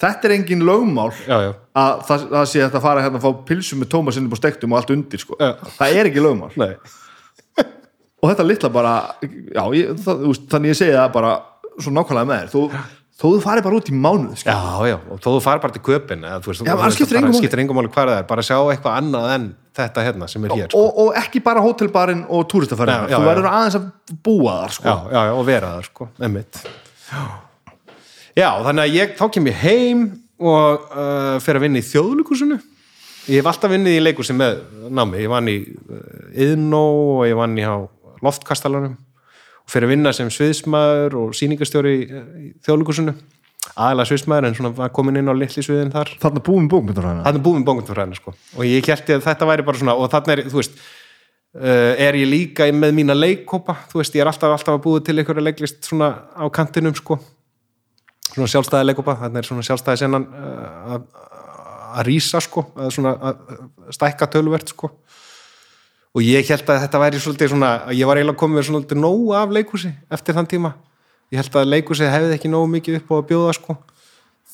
þetta 0.02 0.28
er 0.30 0.36
engin 0.38 0.66
lögmál 0.68 1.10
já, 1.24 1.38
já, 1.48 1.52
að 1.82 2.06
það, 2.10 2.26
það 2.36 2.48
sé 2.52 2.64
að 2.68 2.80
fara 2.84 3.04
hérna 3.06 3.22
að 3.22 3.28
fá 3.28 3.44
pilsum 3.48 3.82
með 3.84 3.92
tómasinnum 3.96 4.36
og 4.36 4.42
stektum 4.42 4.74
og 4.76 4.82
allt 4.82 4.96
undir 4.96 5.24
sko. 5.24 5.38
Það 5.78 6.00
er 6.00 6.10
ekki 6.12 6.24
lögmál. 6.24 6.52
Og 8.18 8.32
þetta 8.32 8.46
litla 8.48 8.70
bara 8.74 8.94
ég, 9.22 9.92
það, 10.02 10.24
veist, 10.26 10.48
þannig 10.50 10.72
ég 10.74 10.80
segi 10.80 10.96
það 10.98 11.12
bara 11.14 11.34
svo 11.78 11.92
nákvæmlega 11.94 12.30
með 12.32 12.40
þér. 12.42 12.48
Þú, 12.56 12.62
þó 13.18 13.26
þú 13.26 13.40
farið 13.42 13.66
bara 13.66 13.80
út 13.80 13.90
í 13.90 13.96
mánuð 13.98 14.36
sko. 14.42 14.54
Já, 14.54 14.92
já, 14.92 14.98
og 15.10 15.22
þó 15.24 15.28
þú 15.32 15.40
farið 15.46 15.64
bara 15.64 15.76
til 15.76 15.84
þú 16.60 16.68
það 17.32 17.40
skiptir 17.40 17.62
engum 17.64 17.80
máli 17.80 17.92
hvað 17.94 18.12
það 18.12 18.20
er, 18.22 18.28
bara 18.30 18.46
sjá 18.46 18.58
eitthvað 18.60 19.00
annað 19.02 19.28
en 19.34 19.48
þetta 19.78 20.06
hérna 20.06 20.30
sem 20.30 20.46
er 20.46 20.54
hér 20.58 20.70
sko. 20.70 20.84
og, 20.84 21.02
og 21.04 21.18
ekki 21.22 21.42
bara 21.46 21.64
hótelbarinn 21.66 22.24
og 22.30 22.46
já, 23.10 23.18
þú 23.18 23.26
verður 23.26 23.50
aðeins 23.50 23.80
að 23.80 23.90
búa 24.28 24.56
þar 24.62 24.78
sko. 24.78 24.96
já, 25.18 25.22
og 25.34 25.44
vera 25.50 25.74
það 25.76 25.90
sko, 25.90 26.10
Já, 28.38 28.52
þannig 28.62 28.84
að 28.84 28.96
ég, 29.00 29.14
þá 29.18 29.24
kem 29.34 29.48
ég 29.50 29.62
heim 29.64 30.02
og 30.38 30.90
uh, 30.94 31.38
fer 31.42 31.58
að 31.58 31.64
vinna 31.66 31.82
í 31.82 31.88
þjóðleikusinu 31.88 32.60
Ég 33.28 33.42
hef 33.42 33.48
alltaf 33.50 33.72
vinnið 33.74 33.98
í 33.98 34.04
leikursi 34.06 34.32
með 34.38 34.60
námi, 34.94 35.24
ég 35.24 35.32
vann 35.32 35.50
í 35.52 35.58
uh, 35.66 36.44
Iðnó 36.46 36.84
og 37.18 37.24
ég 37.28 37.36
vann 37.36 37.58
í 37.58 37.66
á 37.66 37.76
loftkastalanum 38.24 38.94
og 39.68 39.74
fer 39.74 39.84
að 39.84 39.92
vinna 39.92 40.14
sem 40.16 40.30
sviðsmaður 40.32 41.18
og 41.20 41.34
sýningastjóri 41.36 41.98
í, 42.00 42.52
þjóðleikusinu 42.64 43.14
aðalega 43.76 44.08
sviðsmaður 44.12 44.48
en 44.48 44.56
svona 44.56 44.88
komin 44.96 45.20
inn 45.20 45.28
á 45.28 45.36
litli 45.36 45.64
sviðin 45.66 45.92
þar. 45.92 46.14
Þarna 46.22 46.44
búum 46.48 46.70
bókmyndarhæðina 46.72 47.26
Þannig 47.26 47.44
búum 47.44 47.66
bókmyndafræðina 47.68 48.20
sko. 48.20 48.34
Og 48.56 48.64
ég 48.68 48.88
held 48.88 49.12
að 49.18 49.26
þetta 49.26 49.50
væri 49.50 49.66
bara 49.68 49.82
svona 49.82 49.98
og 49.98 50.12
þannig 50.14 50.34
er, 50.38 50.44
þú 50.48 50.62
veist 50.62 50.78
uh, 50.80 51.94
er 52.08 52.20
ég 52.22 52.32
líka 52.32 52.70
með 52.72 52.96
mína 53.02 53.18
leikkópa 53.18 53.76
þú 53.92 54.02
veist, 54.02 54.16
ég 54.16 54.24
er 54.24 54.32
alltaf, 54.32 54.56
alltaf 54.56 54.78
að 54.78 54.84
búið 54.88 55.08
til 55.10 55.18
einhverja 55.18 55.48
leiklist 55.50 55.90
svona 55.90 56.14
á 56.32 56.46
kantinum 56.54 56.96
sko. 56.96 57.20
Svona 58.32 58.52
sjálfstæði 58.54 58.88
leikkópa 58.88 59.18
þannig 59.26 59.44
er 59.44 59.52
svona 59.52 59.68
sjálfstæði 59.68 60.04
sennan 60.06 60.30
uh, 60.32 60.98
að 61.98 62.08
rísa 62.08 62.40
sko. 62.44 62.70
Að 62.80 62.94
svona 62.96 63.18
að 63.20 63.44
að 63.58 63.98
stækka 64.00 64.32
tölvert 64.32 64.72
sko 64.72 64.96
og 66.18 66.26
ég 66.26 66.50
held 66.50 66.72
að 66.74 66.82
þetta 66.86 67.02
væri 67.04 67.22
svolítið 67.22 67.52
svona 67.54 67.72
ég 67.94 68.10
var 68.10 68.18
eiginlega 68.18 68.42
komið 68.42 68.66
svolítið 68.72 69.00
nóg 69.04 69.36
af 69.38 69.54
leikhúsi 69.54 69.92
eftir 70.10 70.38
þann 70.38 70.50
tíma. 70.50 70.74
Ég 71.30 71.44
held 71.44 71.60
að 71.60 71.70
leikhúsi 71.76 72.10
hefði 72.10 72.34
ekki 72.38 72.50
nógu 72.50 72.72
mikið 72.74 73.00
upp 73.02 73.14
á 73.14 73.16
að 73.20 73.28
bjóða 73.30 73.56
sko. 73.58 73.78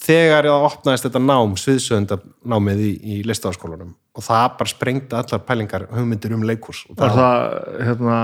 Þegar 0.04 0.50
það 0.50 0.66
opnaðist 0.68 1.06
þetta 1.08 1.22
nám, 1.24 1.54
sviðsöndanámið 1.62 2.84
í, 2.84 2.92
í 3.00 3.18
listafaskólanum 3.24 3.94
og 4.14 4.26
það 4.26 4.48
bara 4.60 4.72
sprengdi 4.74 5.16
allar 5.18 5.44
pælingar 5.48 5.86
hugmyndir 5.94 6.36
um 6.36 6.44
leikhús. 6.46 6.84
Og 6.92 6.98
var 7.00 7.14
það, 7.16 7.46
það 7.78 7.86
hérna, 7.88 8.18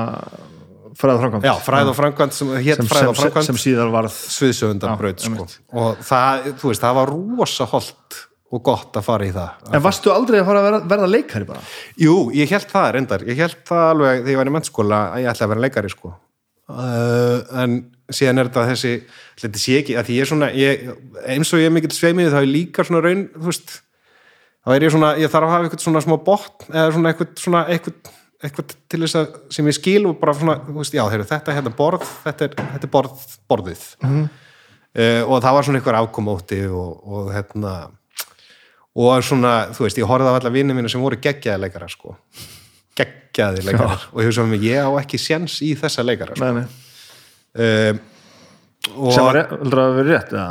fræða 1.00 1.22
framkvæmt 1.22 1.48
já, 1.48 1.54
fræð 1.64 1.92
og 1.94 1.98
framkvæmt 1.98 2.36
sem 2.36 2.52
sem, 2.52 2.90
fræð 2.92 3.14
sem, 3.16 3.32
og 3.32 3.48
sem, 3.48 3.60
síðar 3.64 3.94
varð 3.94 4.18
sviðsöndabraut 4.36 5.24
sko. 5.24 5.48
og 5.72 6.04
það, 6.04 6.50
þú 6.60 6.74
veist, 6.74 6.84
það 6.84 7.00
var 7.00 7.14
rosa 7.14 7.70
holt 7.72 8.20
og 8.50 8.64
gott 8.66 8.98
að 8.98 9.06
fara 9.06 9.28
í 9.28 9.34
það. 9.34 9.68
En 9.78 9.84
varstu 9.84 10.12
aldrei 10.14 10.40
að 10.40 10.48
fara 10.48 10.62
að 10.62 10.68
verða, 10.68 10.80
verða 10.90 11.10
leikari 11.12 11.48
bara? 11.50 11.62
Jú, 12.02 12.16
ég 12.34 12.50
held 12.50 12.72
það 12.72 12.88
reyndar, 12.96 13.26
ég 13.30 13.38
held 13.44 13.60
það 13.68 13.84
alveg 13.92 14.24
þegar 14.24 14.34
ég 14.34 14.40
var 14.42 14.50
í 14.50 14.54
mennskóla 14.56 15.02
að 15.14 15.24
ég 15.24 15.32
ætla 15.34 15.46
að 15.46 15.54
vera 15.54 15.66
leikari 15.66 15.92
sko. 15.94 16.14
Uh, 16.70 17.38
en 17.62 17.78
síðan 18.14 18.42
er 18.42 18.50
þetta 18.50 18.64
þessi, 18.72 18.94
þetta 19.42 19.62
sé 19.62 19.78
ekki 19.80 19.96
að 19.98 20.10
ég 20.14 20.24
er 20.24 20.30
svona, 20.30 20.50
ég, 20.54 20.90
eins 21.30 21.54
og 21.54 21.62
ég 21.62 21.70
er 21.70 21.74
mikill 21.74 21.94
sveimið 21.94 22.34
þá 22.34 22.40
er 22.42 22.50
líka 22.50 22.86
svona 22.86 23.02
raun, 23.06 23.24
þú 23.34 23.50
veist 23.50 23.76
þá 24.66 24.74
er 24.76 24.86
ég 24.86 24.94
svona, 24.94 25.12
ég 25.18 25.34
þarf 25.34 25.48
að 25.48 25.54
hafa 25.56 25.68
eitthvað 25.68 25.86
svona 25.86 26.04
smá 26.06 26.16
botn 26.26 26.74
eða 26.74 26.92
svona 26.94 27.14
eitthvað 27.14 27.32
svona 27.42 27.64
eitthvað, 27.74 28.12
eitthvað 28.46 28.76
til 28.90 29.02
þess 29.06 29.20
að, 29.22 29.40
sem 29.58 29.70
ég 29.70 29.78
skil 29.78 30.04
og 30.10 30.20
bara 30.22 30.36
svona, 30.38 30.58
veist, 30.78 30.98
já, 30.98 31.04
heyrðu, 31.10 31.30
þetta 31.32 31.54
er 31.54 31.60
hérna 31.60 31.74
borð 31.82 32.06
þetta 32.26 32.48
er, 32.50 32.58
þetta 32.76 32.90
er 32.90 32.94
borð, 32.98 33.26
borðið. 33.50 33.86
Uh, 34.10 35.22
og 35.26 35.36
það 35.46 35.58
var 35.58 35.68
svona 35.68 35.82
eitthvað 35.82 36.02
ákomóti 36.04 36.62
og, 36.70 37.02
og 37.06 37.34
hérna 37.34 37.76
og 38.96 39.24
svona, 39.26 39.56
þú 39.76 39.86
veist, 39.86 40.00
ég 40.02 40.10
horfði 40.10 40.32
á 40.32 40.38
alla 40.40 40.54
vinni 40.54 40.74
mínu 40.78 40.90
sem 40.92 41.02
voru 41.04 41.20
geggjaði 41.22 41.68
leikara 41.68 41.90
sko 41.92 42.16
geggjaði 43.00 43.66
leikara 43.68 43.98
og 44.12 44.22
ég 44.24 44.32
hugsa 44.32 44.46
með 44.46 44.56
mig, 44.56 44.70
ég 44.70 44.86
á 44.86 44.92
ekki 45.02 45.20
séns 45.22 45.60
í 45.66 45.74
þessa 45.80 46.06
leikara 46.06 46.38
sko. 46.38 46.50
nei, 46.50 46.64
nei. 46.64 46.88
um, 47.66 48.00
og 48.96 49.12
sem 49.12 49.26
var 49.26 49.38
heldur 49.52 49.80
að 49.84 49.96
vera 49.98 50.08
rétt 50.16 50.30
ja. 50.34 50.44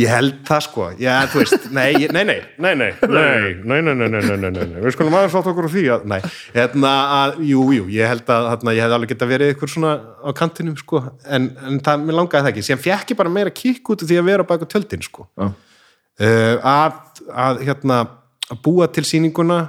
ég 0.00 0.08
held 0.10 0.38
það 0.48 0.62
sko 0.64 0.86
já, 0.98 1.12
þú 1.30 1.40
veist, 1.42 1.66
nei, 1.76 1.86
ég- 2.02 2.14
nei, 2.16 2.22
nei, 2.24 2.38
nei, 2.56 2.72
nei 2.80 2.88
nei, 3.04 3.26
nei, 3.62 3.80
nei, 3.82 3.82
nei, 3.82 3.94
nei, 3.94 4.08
nei, 4.08 4.22
nei, 4.24 4.50
nei, 4.50 4.64
nei. 4.72 4.80
við 4.80 4.96
skulum 4.96 5.16
aðeins 5.18 5.36
átt 5.36 5.50
okkur 5.52 5.68
á 5.68 5.70
því 5.74 5.84
að, 5.94 6.06
nei, 6.12 6.18
hérna 6.56 6.94
að, 7.18 7.36
jú, 7.50 7.66
jú, 7.76 7.84
ég 7.92 8.10
held 8.10 8.32
að 8.32 8.48
hérna, 8.54 8.74
ég 8.78 8.86
hef 8.86 8.96
alveg 8.96 9.12
geta 9.12 9.28
verið 9.30 9.52
ykkur 9.54 9.72
svona 9.74 9.92
á 10.24 10.30
kantinum 10.40 10.78
sko, 10.80 11.04
en, 11.28 11.50
en 11.68 11.78
það, 11.84 12.08
mér 12.08 12.18
langaði 12.22 12.46
það 12.48 12.52
ekki 12.54 12.66
sem 12.70 12.82
fekk 12.88 13.12
ég 13.14 13.20
bara 13.20 13.34
meira 13.36 13.54
kikk 13.62 13.92
út 13.94 14.02
af 14.06 14.10
því 14.10 14.20
að 14.22 14.28
vera 14.32 14.48
baka 14.48 14.70
tjöldin 14.72 15.04
sko 15.04 15.28
Já. 15.36 15.46
uh, 15.52 16.54
að, 16.72 17.15
að 17.32 17.64
hérna 17.66 17.98
að 18.46 18.62
búa 18.62 18.86
til 18.92 19.04
sýninguna 19.06 19.60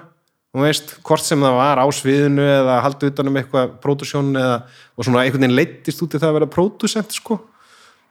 þú 0.57 0.63
veist, 0.63 0.95
hvort 1.05 1.25
sem 1.25 1.43
það 1.43 1.57
var 1.59 1.81
á 1.81 1.85
sviðinu 1.93 2.45
eða 2.45 2.79
halda 2.85 3.11
utan 3.11 3.29
um 3.29 3.37
eitthvað 3.39 3.75
pródusjón 3.83 4.31
eða, 4.39 4.55
og 4.97 5.05
svona 5.05 5.23
einhvern 5.23 5.45
veginn 5.45 5.57
leittist 5.57 6.01
út 6.01 6.15
í 6.15 6.21
það 6.21 6.31
að 6.31 6.37
vera 6.39 6.49
pródusent 6.55 7.17
sko. 7.17 7.39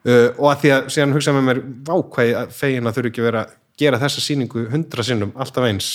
Uh, 0.07 0.29
og 0.39 0.53
að 0.53 0.61
því 0.63 0.73
að 0.77 0.91
síðan 0.95 1.17
hugsa 1.17 1.35
með 1.35 1.49
mér 1.49 1.63
vákvæði 1.89 2.45
fegin 2.55 2.87
að 2.87 2.99
þurfi 2.99 3.13
ekki 3.13 3.27
vera 3.27 3.43
að 3.43 3.57
gera 3.83 4.01
þessa 4.05 4.23
sýningu 4.23 4.69
hundra 4.71 5.07
sinnum 5.07 5.35
alltaf 5.35 5.67
eins. 5.67 5.91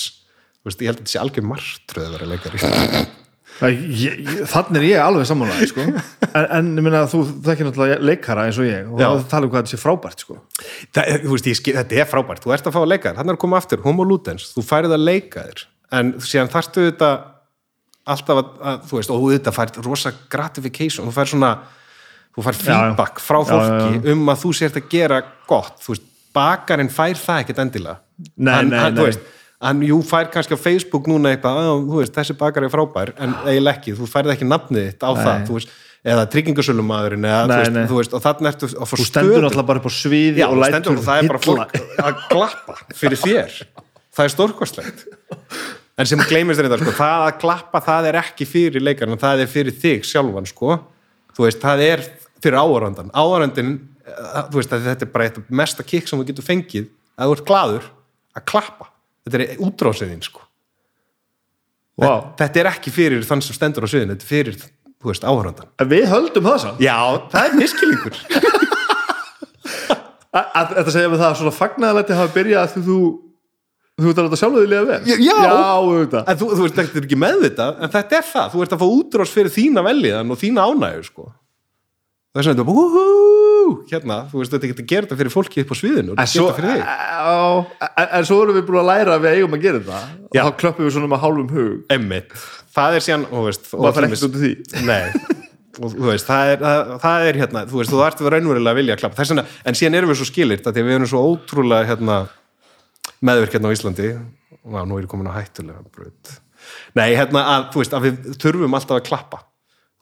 Veist, 0.62 0.84
ég 0.84 0.92
held 0.92 1.00
að 1.00 1.06
þetta 1.06 1.14
sé 1.14 1.22
algjör 1.22 1.48
martröð 1.48 2.08
að 2.10 2.16
vera 2.18 2.32
leikari 2.34 3.20
þannig 3.62 4.78
er 4.80 4.86
ég 4.88 5.02
alveg 5.02 5.28
sammálaði 5.28 5.68
sko. 5.70 5.84
en, 6.38 6.46
en 6.58 6.70
minna 6.78 7.02
þú 7.10 7.22
þekkir 7.46 7.68
náttúrulega 7.68 7.98
leikara 8.02 8.46
eins 8.48 8.60
og 8.60 8.68
ég 8.68 8.88
og 8.88 9.02
Já. 9.02 9.08
það 9.10 9.26
tala 9.34 9.48
um 9.48 9.52
hvað 9.52 9.62
þetta 9.64 9.74
sé 9.74 9.80
frábært 9.82 10.24
sko. 10.24 10.38
það, 10.94 11.28
veist, 11.32 11.50
ég, 11.50 11.60
þetta 11.80 12.00
er 12.02 12.08
frábært, 12.10 12.42
þú 12.44 12.54
ert 12.56 12.70
að 12.70 12.76
fá 12.76 12.80
að 12.82 12.90
leika 12.94 13.14
hann 13.18 13.28
er 13.32 13.38
að 13.38 13.42
koma 13.44 13.60
aftur, 13.60 13.82
homo 13.84 14.06
ludens, 14.08 14.48
þú 14.56 14.64
færið 14.66 14.96
að 14.96 15.06
leika 15.06 15.46
þér 15.48 15.64
en 15.98 16.14
síðan 16.24 16.50
þarftu 16.52 16.86
þetta 16.88 17.12
alltaf 18.12 18.40
að, 18.40 18.48
að 18.72 18.80
þú 18.90 18.98
veist, 18.98 19.12
og 19.14 19.28
þetta 19.30 19.54
færð 19.54 19.80
rosa 19.86 20.12
gratification, 20.32 21.06
þú 21.06 21.14
færð 21.14 21.34
svona 21.34 21.52
þú 22.32 22.46
færð 22.46 22.62
Já, 22.62 22.64
já. 22.64 22.72
feedback 22.72 23.20
frá 23.22 23.38
Já, 23.38 23.44
fólki 23.52 24.00
já, 24.00 24.14
um 24.14 24.32
að 24.32 24.40
þú 24.42 24.54
sért 24.58 24.80
að 24.80 24.88
gera 24.94 25.20
gott 25.50 25.84
þú 25.84 25.94
veist, 25.94 26.08
bakarinn 26.32 26.90
fær 26.92 27.20
það 27.20 27.44
ekkert 27.44 27.62
endilega 27.66 27.98
Nei, 28.36 28.52
hann, 28.54 28.70
nei, 28.72 28.78
hann, 28.80 28.94
nei. 28.96 29.00
þú 29.02 29.08
veist, 29.10 29.30
hann, 29.62 29.80
jú, 29.86 30.00
fær 30.06 30.28
kannski 30.32 30.56
á 30.58 30.60
Facebook 30.60 31.06
núna 31.10 31.32
eitthvað, 31.36 31.70
veist, 31.94 32.14
þessi 32.16 32.36
bakar 32.40 32.66
er 32.66 32.72
frábær 32.72 33.12
en 33.22 33.34
eiginlega 33.46 33.78
ekki, 33.78 33.94
þú 33.98 34.08
færð 34.10 34.34
ekki 34.34 34.48
nafnið 34.50 34.88
þitt 34.90 35.06
á 35.06 35.10
það, 35.18 35.44
þú 35.48 35.56
veist, 35.58 35.74
eða 36.02 36.24
Nei, 37.52 37.68
nei. 37.76 37.84
veist, 38.00 38.16
og 38.18 38.24
þannig 38.24 38.48
ertu 38.50 38.70
að 38.72 38.88
fá 38.90 38.96
þú 38.98 39.06
stendur 39.06 39.30
stöðu. 39.30 39.42
náttúrulega 39.46 39.68
bara 39.70 39.82
upp 39.82 39.86
á 39.86 39.92
sviði 39.94 40.42
og 40.48 40.56
lætur 40.64 40.96
og 40.98 41.04
það 41.06 41.20
er 41.22 41.30
bara 41.30 41.42
fólk 41.46 41.76
að 42.02 42.24
glappa 42.32 42.76
fyrir 42.98 43.20
þér. 43.22 43.60
Það 44.12 44.24
er 44.26 44.32
stórkostlegt. 44.34 45.04
En 46.02 46.08
sem 46.08 46.20
gleymist 46.26 46.58
þetta 46.58 46.78
sko, 46.80 46.92
það 46.98 47.22
að 47.28 47.38
glappa 47.44 47.80
það 47.86 48.08
er 48.10 48.18
ekki 48.22 48.48
fyrir 48.48 48.82
leikarinn, 48.82 49.20
það 49.20 49.44
er 49.44 49.50
fyrir 49.52 49.76
þig 49.78 50.06
sjálfan 50.08 50.48
sko, 50.50 50.78
þú 51.36 51.46
veist, 51.46 51.62
það 51.62 51.84
er 51.86 52.02
fyrir 52.42 52.58
áhöröndan, 52.58 53.12
áhöröndin 53.14 53.72
þú 54.50 54.58
veist, 54.58 54.72
þetta 54.72 55.06
er 55.06 55.12
bara 55.14 55.28
eitt 55.28 55.38
mesta 55.52 55.84
kikk 55.86 56.08
sem 56.10 56.18
þú 56.18 56.26
getur 56.32 56.46
fengið, 56.48 56.88
að 57.14 57.30
þú 57.30 57.36
ert 57.36 57.44
gladur 57.52 57.86
að 58.40 58.46
klappa, 58.50 58.88
þetta 59.26 59.40
er 59.42 59.64
útrásiðin 59.66 60.22
sko, 60.26 60.44
Vá. 62.02 62.12
þetta 62.40 62.62
er 62.62 62.70
ekki 62.72 62.94
fyrir 62.94 63.26
þann 63.28 63.44
sem 63.44 63.56
stendur 63.56 63.86
á 63.86 63.88
sviðinu, 63.92 64.16
þetta 64.16 64.26
er 64.26 64.32
fyrir, 64.32 64.62
þú 65.02 65.10
veist, 65.12 65.26
áhöröndan 65.26 65.90
við 65.92 66.06
höldum 66.12 66.48
það 66.50 66.62
samt 66.66 66.80
Já, 66.82 66.96
það 67.34 67.48
er 67.50 67.58
miskilingur 67.60 68.16
að, 70.32 70.46
að, 70.58 70.72
þetta 70.78 70.94
segja 70.96 71.12
með 71.12 71.20
það 71.22 71.28
að 71.28 71.38
svona 71.42 71.56
fagnaðalætti 71.58 72.18
hafa 72.18 72.34
byrjað 72.38 72.72
því 72.76 72.86
þú 72.88 72.98
þú 74.02 74.08
ert 74.10 74.18
að 74.18 74.26
láta 74.26 74.38
sjálfuði 74.40 74.70
liða 74.70 74.84
vel 74.88 75.00
Já, 75.06 75.16
já. 75.20 75.34
já. 75.44 76.22
En 76.22 76.38
þú, 76.40 76.46
þú 76.56 76.64
veist, 76.64 76.76
þetta 76.78 76.98
er 76.98 77.06
ekki 77.06 77.18
meðvitað, 77.20 77.76
en 77.84 77.92
þetta 77.92 78.16
er 78.18 78.24
það. 78.30 78.46
Þú 78.54 78.62
ert 78.64 78.74
að 78.74 78.80
fá 78.82 78.86
útrás 78.88 79.34
fyrir 79.34 79.52
þína 79.52 79.84
veljiðan 79.86 80.32
og 80.32 80.40
þína 80.40 80.64
ánægur, 80.70 81.06
sko. 81.06 81.26
Það 82.32 82.40
er 82.40 82.46
svona, 82.46 82.56
þetta 82.56 82.66
bara, 82.70 82.78
húhú, 82.80 83.04
hérna, 83.90 84.18
þú 84.30 84.40
veist, 84.40 84.54
þetta 84.54 84.70
getur 84.70 84.84
að 84.84 84.90
gera 84.92 85.06
þetta 85.06 85.20
fyrir 85.20 85.34
fólki 85.34 85.62
upp 85.62 85.72
á 85.72 85.76
sviðinu 85.78 86.14
og 86.14 86.18
þetta 86.18 86.34
getur 86.38 86.58
fyrir 86.58 86.72
þig. 86.72 87.70
en, 87.90 88.08
en 88.18 88.26
svo 88.28 88.40
erum 88.42 88.58
við 88.58 88.66
búin 88.68 88.80
að 88.82 88.90
læra 88.90 89.14
að 89.16 89.24
við 89.26 89.38
eigum 89.38 89.56
að 89.56 89.64
gera 89.66 89.80
Já. 89.82 90.42
og 90.42 90.50
þá 90.50 90.58
klöppum 90.62 90.88
við 90.88 90.96
svona 90.96 91.12
með 91.12 91.22
hálfum 91.24 91.54
hug 91.56 91.94
Emmitt. 91.96 92.36
Það 92.72 92.98
er 92.98 93.06
síðan, 93.06 93.24
og 93.30 93.48
það 93.52 93.96
fer 93.96 94.08
ekkert 94.08 94.28
út 94.28 94.36
í 94.36 94.42
því 94.42 94.84
Nei. 94.88 95.40
Og 95.80 95.94
þú 95.94 96.04
veist, 96.10 96.28
það 96.28 96.50
er, 96.52 96.60
það, 96.60 96.90
það 97.00 97.26
er 97.26 97.38
hérna, 97.40 97.62
þú 97.70 97.78
veist, 97.80 97.92
þú 97.92 98.00
ert 98.04 98.20
við 98.20 98.30
raunverulega 98.34 98.74
að 98.74 98.78
vilja 98.78 98.96
að 98.96 99.00
klappa. 99.00 99.16
Þess 99.22 99.32
vegna, 99.32 99.44
en 99.64 99.78
síðan 99.78 99.96
erum 99.96 100.10
við 100.12 100.18
svo 100.20 100.26
skilirt 100.28 100.66
að 100.68 100.80
við 100.82 100.96
erum 100.98 101.08
svo 101.08 101.22
ótrúlega, 101.30 101.86
hérna, 101.88 102.16
meðvirk 103.24 103.56
hérna 103.56 103.72
á 103.72 103.74
Íslandi. 103.78 104.10
Vá, 104.68 104.82
nú 104.84 104.98
er 104.98 105.06
ég 105.06 105.10
komin 105.10 105.30
að 105.30 105.38
hættulega 105.38 105.80
bröð. 105.96 106.34
Nei, 106.98 107.06
hérna, 107.16 107.46
að, 107.54 107.64
þú 107.72 107.82
veist, 107.82 107.96
að 107.96 108.04
við 108.04 108.28
þurfum 108.44 108.76
alltaf 108.76 109.00
að 109.00 109.08
klappa. 109.08 109.40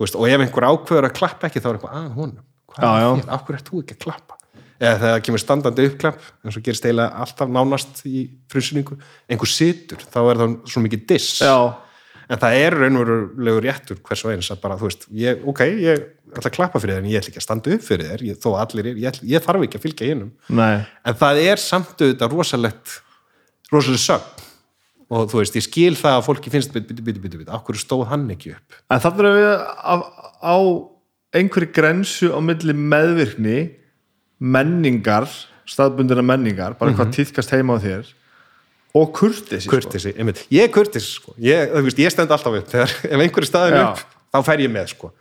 Veist, 0.01 0.17
og 0.19 0.27
ef 0.27 0.43
einhver 0.43 0.67
ákveður 0.67 1.07
að 1.11 1.17
klappa 1.21 1.51
ekki, 1.51 1.63
þá 1.63 1.71
er 1.71 1.79
eitthvað, 1.79 1.97
að 2.01 2.13
honum, 2.19 2.45
hvað 2.75 3.01
er 3.01 3.09
þér? 3.21 3.31
Af 3.37 3.45
hverju 3.47 3.61
ert 3.61 3.71
þú 3.71 3.83
ekki 3.85 3.97
að 3.99 4.03
klappa? 4.07 4.39
Eða 4.81 4.97
það 5.03 5.19
kemur 5.27 5.43
standandi 5.43 5.87
uppklapp, 5.91 6.21
eins 6.41 6.57
og 6.57 6.65
gerist 6.65 6.87
eiginlega 6.87 7.21
alltaf 7.21 7.51
nánast 7.53 8.01
í 8.09 8.23
frunsinningu, 8.49 8.97
einhver 9.29 9.51
situr, 9.53 10.01
þá 10.09 10.21
er 10.23 10.41
það 10.41 10.55
svo 10.73 10.83
mikið 10.87 11.03
diss 11.11 11.43
já, 11.45 11.53
en 12.31 12.41
það 12.41 12.57
er 12.63 12.77
raunverulegur 12.79 13.67
réttur 13.67 14.01
hvers 14.07 14.23
og 14.25 14.33
eins 14.33 14.51
að 14.55 14.63
bara, 14.63 14.79
þú 14.81 14.89
veist, 14.89 15.07
ég, 15.21 15.43
ok, 15.51 15.63
ég 15.83 16.05
ætla 16.31 16.51
að 16.53 16.57
klappa 16.57 16.81
fyrir 16.83 16.97
þér 16.97 17.03
en 17.03 17.11
ég 17.11 17.21
ætla 17.21 17.33
ekki 17.33 17.41
að 17.43 17.47
standa 17.47 17.75
upp 17.75 17.87
fyrir 17.87 18.11
þér 18.11 18.25
ég, 18.29 18.39
þó 18.41 18.49
allir, 18.61 18.91
er, 18.93 19.01
ég, 19.03 19.19
ég 19.33 19.45
þarf 19.45 19.67
ekki 19.67 19.81
að 19.81 19.85
fylgja 19.87 20.11
innum 20.15 20.31
Nei. 20.61 20.77
en 20.81 21.19
það 21.21 21.41
er 21.43 21.63
samt 21.63 22.05
auðvitað 22.05 22.37
rosalegt 22.37 22.95
rosaleg 23.75 24.03
sögn 24.05 24.47
og 25.11 25.27
þú 25.33 25.43
veist, 25.43 25.59
ég 25.59 25.67
skil 25.67 25.93
það 25.99 26.17
að 26.21 26.25
fólki 26.29 26.55
finnst 26.55 26.73
byrju, 26.75 27.03
byrju, 27.03 27.25
byrju, 27.25 27.43
byrju, 27.43 27.51
okkur 27.59 27.81
stóð 27.83 28.07
hann 28.13 28.29
ekki 28.31 28.55
upp 28.55 28.79
En 28.95 29.03
þannig 29.03 29.27
að 29.27 29.39
við 29.41 29.51
á 30.47 30.57
einhverju 31.37 31.71
grensu 31.75 32.31
á 32.35 32.39
milli 32.43 32.75
meðvirkni 32.75 33.59
menningar, 34.41 35.29
staðbundina 35.69 36.25
menningar 36.25 36.75
bara 36.79 36.95
hvað 36.97 37.15
týðkast 37.19 37.53
heima 37.55 37.77
á 37.77 37.79
þér 37.83 38.09
og 38.97 39.13
kurtisi 39.15 39.67
sko. 39.67 39.77
kurtisi, 39.77 40.13
einmitt, 40.17 40.43
ég 40.51 40.67
er 40.67 40.73
kurtis 40.75 41.07
sko. 41.21 41.35
ég, 41.39 41.71
veist, 41.87 42.01
ég 42.01 42.11
stend 42.11 42.33
alltaf 42.35 42.57
upp 42.59 42.71
þegar 42.73 42.95
ef 43.07 43.25
einhverju 43.25 43.51
staðin 43.51 43.79
Já. 43.79 43.87
upp, 43.93 44.19
þá 44.35 44.39
fer 44.49 44.65
ég 44.65 44.73
með 44.73 44.93
sko. 44.97 45.13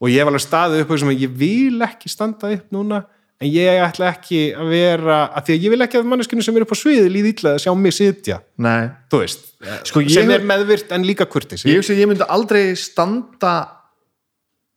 og 0.00 0.10
ég 0.12 0.20
hef 0.20 0.30
alveg 0.32 0.44
staðið 0.44 0.84
upp 0.84 0.96
sem 1.00 1.12
að 1.14 1.24
ég 1.24 1.36
vil 1.44 1.86
ekki 1.86 2.12
standa 2.12 2.50
upp 2.58 2.74
núna 2.74 3.04
en 3.40 3.48
ég 3.50 3.80
ætla 3.82 4.10
ekki 4.12 4.42
að 4.52 4.74
vera 4.74 5.20
að 5.30 5.46
því 5.46 5.56
að 5.56 5.64
ég 5.64 5.72
vil 5.72 5.86
ekki 5.86 6.00
að 6.00 6.10
manneskinu 6.10 6.44
sem 6.44 6.58
er 6.58 6.66
upp 6.66 6.74
á 6.74 6.78
sviði 6.78 7.08
líði 7.14 7.32
illa 7.34 7.54
að 7.54 7.62
sjá 7.64 7.72
mig 7.78 7.96
sitja 7.96 8.40
Nei. 8.60 8.90
þú 9.10 9.22
veist, 9.22 9.48
Sko, 9.88 10.04
sem 10.12 10.28
er 10.34 10.44
meðvirt 10.44 10.92
en 10.92 11.06
líka 11.08 11.24
kurtisi 11.30 11.70
Ég 11.72 11.88
ég 11.88 12.10
myndi 12.10 12.26
aldrei 12.28 12.74
standa 12.76 13.54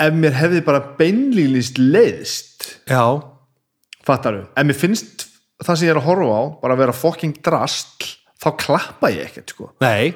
ef 0.03 0.13
mér 0.13 0.35
hefði 0.37 0.61
bara 0.65 0.83
beinlýlist 0.99 1.79
leiðist 1.81 2.67
já, 2.89 3.01
fattaru, 4.07 4.45
ef 4.53 4.67
mér 4.67 4.77
finnst 4.77 5.27
það 5.63 5.73
sem 5.73 5.87
ég 5.87 5.95
er 5.95 6.01
að 6.01 6.07
horfa 6.11 6.37
á, 6.37 6.43
bara 6.61 6.77
að 6.77 6.83
vera 6.83 6.95
fucking 6.97 7.39
drastl, 7.45 8.11
þá 8.37 8.49
klappa 8.61 9.11
ég 9.13 9.31
ekkert 9.31 9.55
sko. 9.55 9.71
nei, 9.83 10.13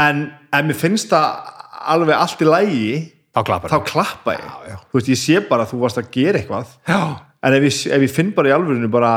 en 0.00 0.26
ef 0.52 0.66
mér 0.70 0.80
finnst 0.80 1.12
það 1.12 1.52
alveg 1.96 2.18
allt 2.18 2.42
í 2.42 2.50
lægi 2.50 2.90
þá 3.36 3.40
klappar 3.46 3.72
þá 3.74 3.78
klappa 3.92 4.36
ég 4.38 4.50
já. 4.72 4.76
þú 4.80 5.00
veist, 5.00 5.12
ég 5.12 5.22
sé 5.22 5.40
bara 5.48 5.66
að 5.66 5.74
þú 5.74 5.80
varst 5.84 6.02
að 6.02 6.12
gera 6.16 6.40
eitthvað 6.40 6.76
já, 6.88 7.00
en 7.46 7.56
ef 7.60 7.68
ég, 7.68 7.80
ef 7.98 8.06
ég 8.08 8.14
finn 8.18 8.34
bara 8.36 8.52
í 8.52 8.56
alvörinu 8.56 8.92
bara, 8.92 9.14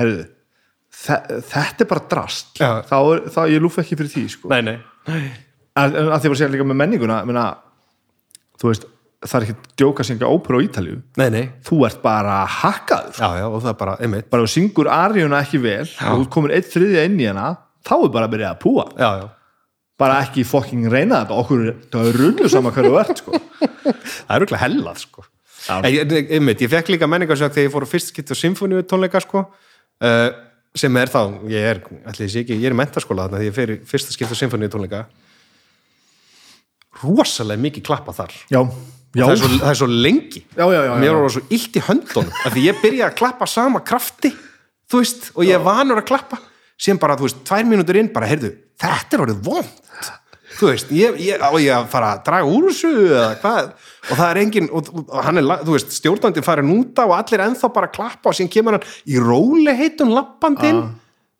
herðu 0.00 0.28
þe 0.90 1.18
þetta 1.50 1.84
er 1.84 1.88
bara 1.90 2.06
drast 2.10 2.58
Já. 2.60 2.70
þá, 2.86 2.96
þá 3.30 3.40
ég 3.50 3.62
lúf 3.62 3.78
ekki 3.80 3.98
fyrir 3.98 4.12
því 4.12 4.24
sko. 4.32 4.50
nei, 4.52 4.60
nei, 4.66 4.78
en, 5.78 5.94
en 5.94 6.10
að 6.10 6.24
því 6.24 6.32
að 6.32 6.40
segja 6.40 6.52
líka 6.54 6.66
með 6.66 6.80
menninguna 6.82 7.20
meina, 7.28 7.44
þú 8.60 8.70
veist, 8.70 8.86
það 9.24 9.36
er 9.38 9.46
ekki 9.46 9.56
að 9.56 9.74
djóka 9.82 10.06
sem 10.06 10.16
ekki 10.16 10.30
óperu 10.30 10.60
á 10.60 10.64
Ítalju 10.66 11.00
nei, 11.20 11.26
nei. 11.32 11.42
þú 11.66 11.82
ert 11.88 12.00
bara 12.04 12.38
hakkaður 12.60 13.18
já, 13.20 13.28
já, 13.40 13.46
og 13.48 13.58
það 13.64 13.72
er 13.72 13.80
bara, 13.82 13.98
einmitt 14.00 14.30
bara 14.32 14.46
þú 14.46 14.54
syngur 14.54 14.92
aríuna 14.94 15.42
ekki 15.44 15.60
vel 15.64 15.84
og 15.84 16.22
þú 16.22 16.30
komir 16.36 16.56
eitt 16.56 16.72
þriðja 16.72 17.04
inn 17.08 17.20
í 17.20 17.28
hana 17.28 17.50
þá 17.86 17.94
er 17.98 18.14
bara 18.14 18.28
að 18.28 18.34
byrja 18.36 18.54
að 18.54 18.62
púa 18.64 18.86
já, 18.94 19.10
já, 19.20 19.28
bara 20.00 20.20
ekki 20.24 20.44
fucking 20.48 20.88
reyna 20.90 21.22
þetta 21.24 21.38
okkur, 21.42 21.64
það 21.92 22.08
er 22.10 22.18
runnu 22.22 22.50
saman 22.52 22.74
hverju 22.76 23.00
ert 23.02 23.20
sko. 23.20 23.40
það 24.26 24.34
er 24.36 24.44
auðvitað 24.44 24.62
hellað 24.62 25.00
sko. 25.02 25.24
Já. 25.60 25.74
Ég, 25.92 26.14
einmitt, 26.38 26.62
ég 26.64 26.70
fekk 26.72 26.94
líka 26.94 27.08
menningarsök 27.10 27.52
þegar 27.52 27.66
ég 27.66 27.74
fór 27.74 27.86
fyrst 27.90 28.12
skipt 28.14 28.32
á 28.32 28.36
symfóníu 28.38 28.80
tónleika 28.88 29.20
sko, 29.20 29.44
uh, 30.00 30.28
sem 30.72 30.96
er 30.96 31.12
þá 31.12 31.20
ég 31.52 31.66
er, 31.74 31.82
ég 32.24 32.52
ég 32.54 32.68
er 32.70 32.76
mentaskóla 32.78 33.26
þarna 33.26 33.42
því 33.42 33.50
ég 33.50 33.58
fer 33.58 33.74
í 33.74 33.78
fyrsta 33.90 34.16
skipt 34.16 34.32
á 34.32 34.40
symfóníu 34.40 34.72
tónleika 34.72 35.04
rosalega 37.02 37.64
mikið 37.66 37.86
klappa 37.86 38.14
þar. 38.16 38.36
Já, 38.52 38.60
já, 38.60 39.24
það 39.24 39.34
er, 39.34 39.40
svo, 39.42 39.50
það 39.56 39.72
er 39.72 39.80
svo 39.82 39.90
lengi. 39.90 40.44
Já, 40.54 40.64
já, 40.64 40.78
já, 40.78 40.84
já. 40.90 40.94
mér 41.02 41.18
var 41.18 41.34
svo 41.36 41.44
illt 41.58 41.80
í 41.80 41.84
höndunum 41.88 42.38
af 42.44 42.54
því 42.54 42.66
ég 42.68 42.80
byrjaði 42.84 43.08
að 43.08 43.18
klappa 43.22 43.50
sama 43.50 43.82
krafti 43.86 44.32
þú 44.90 45.02
veist, 45.02 45.28
og 45.36 45.46
ég 45.46 45.58
er 45.58 45.64
vanur 45.64 46.00
að 46.02 46.08
klappa. 46.10 46.40
Síðan 46.80 47.02
bara, 47.02 47.18
þú 47.20 47.28
veist, 47.28 47.42
tvær 47.46 47.66
mínútur 47.68 47.98
inn 48.00 48.12
bara, 48.12 48.28
heyrðu, 48.30 48.54
þetta 48.80 49.16
er 49.16 49.24
orðið 49.26 49.44
vond 49.50 50.10
þú 50.60 50.70
veist, 50.70 50.90
ég, 50.94 51.18
ég, 51.22 51.40
á 51.40 51.50
ég 51.60 51.72
að 51.74 51.88
fara 51.92 52.14
að 52.14 52.22
draga 52.26 52.50
úr 52.50 52.68
þessu 52.68 52.90
eða 53.06 53.28
hvað? 53.42 53.68
Og 54.00 54.10
það 54.18 54.24
er 54.26 54.40
engin, 54.42 54.68
og, 54.76 54.90
og 55.00 55.12
hann 55.24 55.40
er, 55.40 55.50
þú 55.66 55.76
veist 55.76 55.94
stjórnandi 55.96 56.44
farin 56.44 56.72
út 56.74 57.00
á 57.00 57.04
og 57.06 57.14
allir 57.16 57.44
ennþá 57.46 57.70
bara 57.76 57.90
klappa 57.92 58.32
og 58.32 58.36
síðan 58.36 58.52
kemur 58.52 58.76
hann 58.76 58.88
í 59.08 59.20
róli 59.22 59.74
heitum 59.78 60.12
lappandinn, 60.14 60.82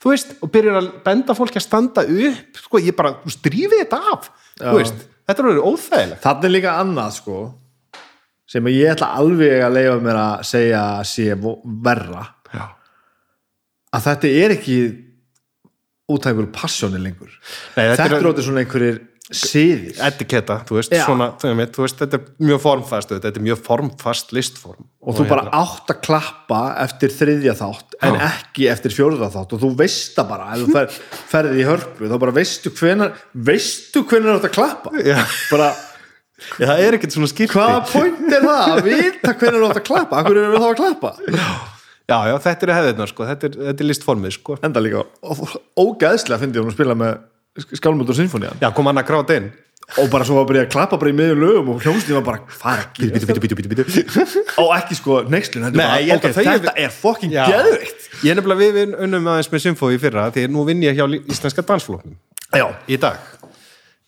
þú 0.00 0.12
veist 0.14 0.34
og 0.38 0.52
byrjar 0.54 0.80
að 0.80 0.90
benda 1.06 1.36
fólki 1.36 1.60
að 1.60 1.66
standa 1.66 2.06
upp 2.06 2.62
sko, 2.62 2.82
ég 2.82 2.96
bara, 2.96 3.16
þú 3.20 3.32
veist, 3.32 3.42
drífið 3.48 3.82
þetta 3.82 4.00
af 4.14 4.30
þú 4.60 4.76
veist, 4.78 5.04
þetta 5.30 5.42
er 5.44 5.48
orðið 5.52 5.68
óþægilegt. 5.70 6.22
Þannig 6.26 6.48
er 6.50 6.54
líka 6.56 6.74
annað 6.82 7.12
sko 7.20 7.38
sem 8.50 8.66
ég 8.72 8.90
ætla 8.96 9.12
alveg 9.20 9.60
að 9.62 9.76
leifa 9.78 9.98
mér 10.02 10.18
að 10.18 10.40
segja 10.50 10.82
sé 11.06 11.28
verra. 11.86 12.24
Já. 12.50 12.64
að 13.94 14.04
þetta 14.08 14.30
er 14.44 14.52
ekki 14.56 14.76
út 16.10 16.24
af 16.26 16.32
einhverju 16.32 16.50
passjóni 16.54 16.98
lengur. 17.02 17.30
Nei, 17.76 17.84
þetta 17.84 17.96
þetta 18.02 18.16
er- 18.16 18.24
er 18.24 18.28
ótaf 18.32 18.44
svona 18.48 18.64
einhverjir 18.64 18.98
siðir 19.30 19.98
etiketta, 20.06 20.56
þú 20.66 20.76
veist, 20.80 20.94
svona, 21.04 21.28
þú 21.40 21.84
veist, 21.84 21.98
þetta 22.00 22.18
er 22.18 22.24
mjög 22.48 22.60
formfast, 22.64 23.12
þetta 23.14 23.30
er 23.38 23.44
mjög 23.46 23.60
formfast 23.66 24.32
listform. 24.34 24.86
og 25.00 25.16
þú 25.16 25.26
bara 25.30 25.44
átt 25.56 25.92
að 25.94 26.00
klappa 26.04 26.60
eftir 26.84 27.12
þriðja 27.14 27.54
þátt 27.60 27.94
en 28.02 28.16
Já. 28.18 28.24
ekki 28.30 28.66
eftir 28.72 28.92
fjórða 28.96 29.30
þátt 29.32 29.54
og 29.56 29.62
þú 29.62 29.70
veist 29.78 30.16
það 30.18 30.28
bara 30.32 30.48
ef 30.54 30.64
þú 30.64 30.72
fer, 30.74 30.98
ferði 31.30 31.62
í 31.62 31.68
hörpu 31.70 32.10
þá 32.10 32.16
bara 32.26 32.34
veistu 32.36 32.72
hvenar 32.74 33.14
veistu 33.34 34.02
hvenar 34.04 34.34
þú 34.34 34.38
átt 34.40 34.48
að 34.50 34.56
klappa 34.58 34.92
Já. 35.06 35.18
bara 35.50 35.70
Já, 36.56 36.64
það 36.70 36.78
er 36.86 36.94
ekkert 36.96 37.12
svona 37.16 37.28
skilti. 37.28 37.52
hvaða 37.52 37.80
point 37.92 38.30
er 38.32 38.44
það 38.44 38.70
að 38.74 38.86
vita 38.90 39.34
hvenar 39.40 39.60
þú 39.60 39.66
átt 39.70 39.80
að 39.82 39.88
klappa 39.90 40.20
akkur 40.22 40.38
erum 40.40 40.54
við 40.56 40.64
þá 40.64 40.70
að 40.70 40.78
klappa 40.82 41.14
Já, 42.10 42.16
já, 42.26 42.34
þetta 42.42 42.66
er 42.66 42.70
hefðirnar, 42.74 43.06
sko, 43.12 43.26
þetta 43.28 43.46
er, 43.46 43.56
þetta 43.70 43.84
er 43.84 43.86
listformið, 43.86 44.32
sko. 44.34 44.56
enda 44.66 44.80
líka 44.82 45.04
ó- 45.22 45.58
ógeðslega 45.78 46.40
fyndi 46.42 46.58
hún 46.58 46.72
að 46.72 46.74
spila 46.74 46.96
með 46.98 47.20
skálmöldur 47.58 48.16
sinfonían 48.18 48.62
Já, 48.62 48.70
kom 48.74 48.86
hann 48.90 49.00
að 49.02 49.08
gráta 49.10 49.36
inn. 49.40 49.50
og 49.98 50.10
bara 50.12 50.26
svo 50.26 50.38
að 50.38 50.50
byrja 50.52 50.64
að 50.68 50.72
klappa 50.74 50.98
bara 51.00 51.10
í 51.10 51.16
miður 51.18 51.40
lögum 51.42 51.70
og 51.74 51.82
hljómsnið 51.82 52.18
var 52.20 52.26
bara 52.28 52.42
hvað 52.46 52.82
að 52.84 53.10
Bítu, 53.10 53.40
bítu, 53.42 53.70
bítu, 53.74 54.44
og 54.62 54.74
ekki 54.76 54.98
sko 55.00 55.22
neykslun 55.26 55.66
þetta 55.66 55.80
Nei, 55.80 56.10
er 56.10 56.18
er 56.76 57.30
Já. 57.30 57.44
geðvikt 57.50 58.10
Ég 58.22 58.30
er 58.30 58.38
nefnilega 58.38 58.60
við 58.60 58.74
við 58.76 58.98
unnum 59.06 59.30
aðeins 59.32 59.50
með 59.50 59.64
Symfó 59.64 59.90
í 59.90 59.98
fyrra, 59.98 60.28
því 60.34 60.46
nú 60.52 60.64
vinn 60.68 60.82
ég 60.84 60.98
hjá 60.98 61.06
Íslenska 61.08 61.64
dansflokknum 61.66 62.18
já, 62.54 62.66
í 62.90 62.98
dag. 63.00 63.18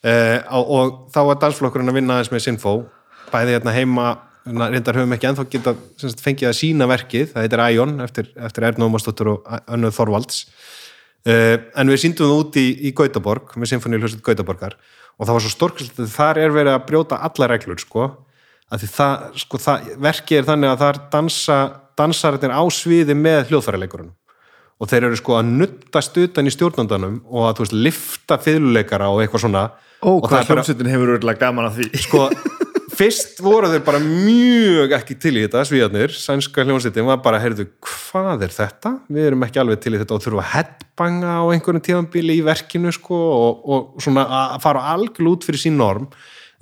Uh, 0.03 0.39
og, 0.59 0.71
og 0.75 0.93
þá 1.15 1.21
var 1.29 1.41
dansflokkurinn 1.45 1.93
að 1.93 1.99
vinna 2.01 2.19
aðeins 2.19 2.33
með 2.35 2.45
Symfó, 2.47 2.75
bæði 3.31 3.57
hérna 3.57 3.75
heima, 3.77 4.07
reyndar 4.45 4.99
höfum 4.99 5.15
ekki 5.15 5.29
ennþá 5.31 5.47
geta 5.53 5.75
fengið 6.25 6.51
að 6.51 6.57
sína 6.59 6.89
verkið, 6.91 7.29
það 7.33 7.47
heitir 7.47 7.63
Æjon, 7.69 7.95
eftir, 8.03 8.31
eftir 8.49 8.67
Erna 8.67 8.89
Ómarsdóttur 8.89 9.31
og 9.37 9.53
Önnuð 9.71 9.95
Þorvalds. 10.01 10.41
Uh, 11.23 11.55
en 11.79 11.93
við 11.93 12.01
síndum 12.03 12.27
það 12.27 12.41
út 12.41 12.57
í, 12.59 12.67
í 12.89 12.91
Gautaborg 12.99 13.53
með 13.55 13.71
Sinfoníu 13.71 14.01
hljóset 14.03 14.25
Gautaborgar 14.27 14.75
og 15.15 15.29
það 15.29 15.37
var 15.37 15.45
svo 15.45 15.53
stórkvæmst 15.53 16.01
að 16.03 16.09
þar 16.17 16.41
er 16.43 16.55
verið 16.57 16.75
að 16.75 16.87
brjóta 16.89 17.19
alla 17.23 17.49
reglur 17.53 17.79
sko, 17.79 18.09
það, 18.73 19.29
sko, 19.39 19.61
það 19.63 19.93
verkið 20.03 20.41
er 20.41 20.49
þannig 20.49 20.73
að 20.73 20.83
þar 20.83 21.01
dansa 21.13 21.59
dansararnir 21.99 22.55
á 22.55 22.63
sviði 22.73 23.17
með 23.19 23.53
hljóðfærileikurunum 23.53 24.17
og 24.83 24.91
þeir 24.91 25.07
eru 25.07 25.19
sko 25.21 25.37
að 25.39 25.51
nuttast 25.61 26.17
utan 26.19 26.49
í 26.49 26.53
stjórnandanum 26.55 27.21
og 27.31 27.47
að 27.47 27.59
þú 27.59 27.67
veist 27.67 27.77
lifta 27.87 28.39
fiðluleikara 28.43 29.13
og 29.13 29.23
eitthvað 29.23 29.45
svona. 29.45 29.63
Ó, 30.03 30.17
og 30.17 30.25
hvað 30.27 30.49
bara, 30.49 30.49
hljómsveitin 30.49 30.91
hefur 30.91 31.13
örgulega 31.15 31.45
gaman 31.45 31.69
að 31.69 31.79
því. 31.79 32.03
Sko 32.03 32.25
fyrst 33.03 33.41
voru 33.43 33.71
þeir 33.71 33.83
bara 33.87 33.99
mjög 34.03 34.93
ekki 34.99 35.17
til 35.19 35.33
í 35.35 35.45
þetta 35.45 35.65
svíðarnir, 35.67 36.13
sænska 36.15 36.65
hljómsveitin 36.67 37.09
var 37.09 37.23
bara, 37.25 37.41
heyrðu, 37.43 37.67
hvað 37.83 38.45
er 38.47 38.55
þetta? 38.55 38.93
Við 39.11 39.31
erum 39.31 39.43
ekki 39.47 39.63
alveg 39.63 39.81
til 39.83 39.95
í 39.97 40.01
þetta 40.03 40.15
og 40.17 40.23
þurfum 40.23 40.43
að 40.43 40.53
headbanga 40.53 41.33
á 41.43 41.45
einhverjum 41.51 41.85
tíðanbíli 41.89 42.39
í 42.39 42.45
verkinu 42.47 42.93
sko 42.95 43.19
og, 43.19 43.67
og 43.67 44.05
svona 44.05 44.27
að 44.39 44.61
fara 44.67 44.85
algjörlega 44.93 45.35
út 45.35 45.49
fyrir 45.49 45.65
sín 45.65 45.81
norm. 45.81 46.07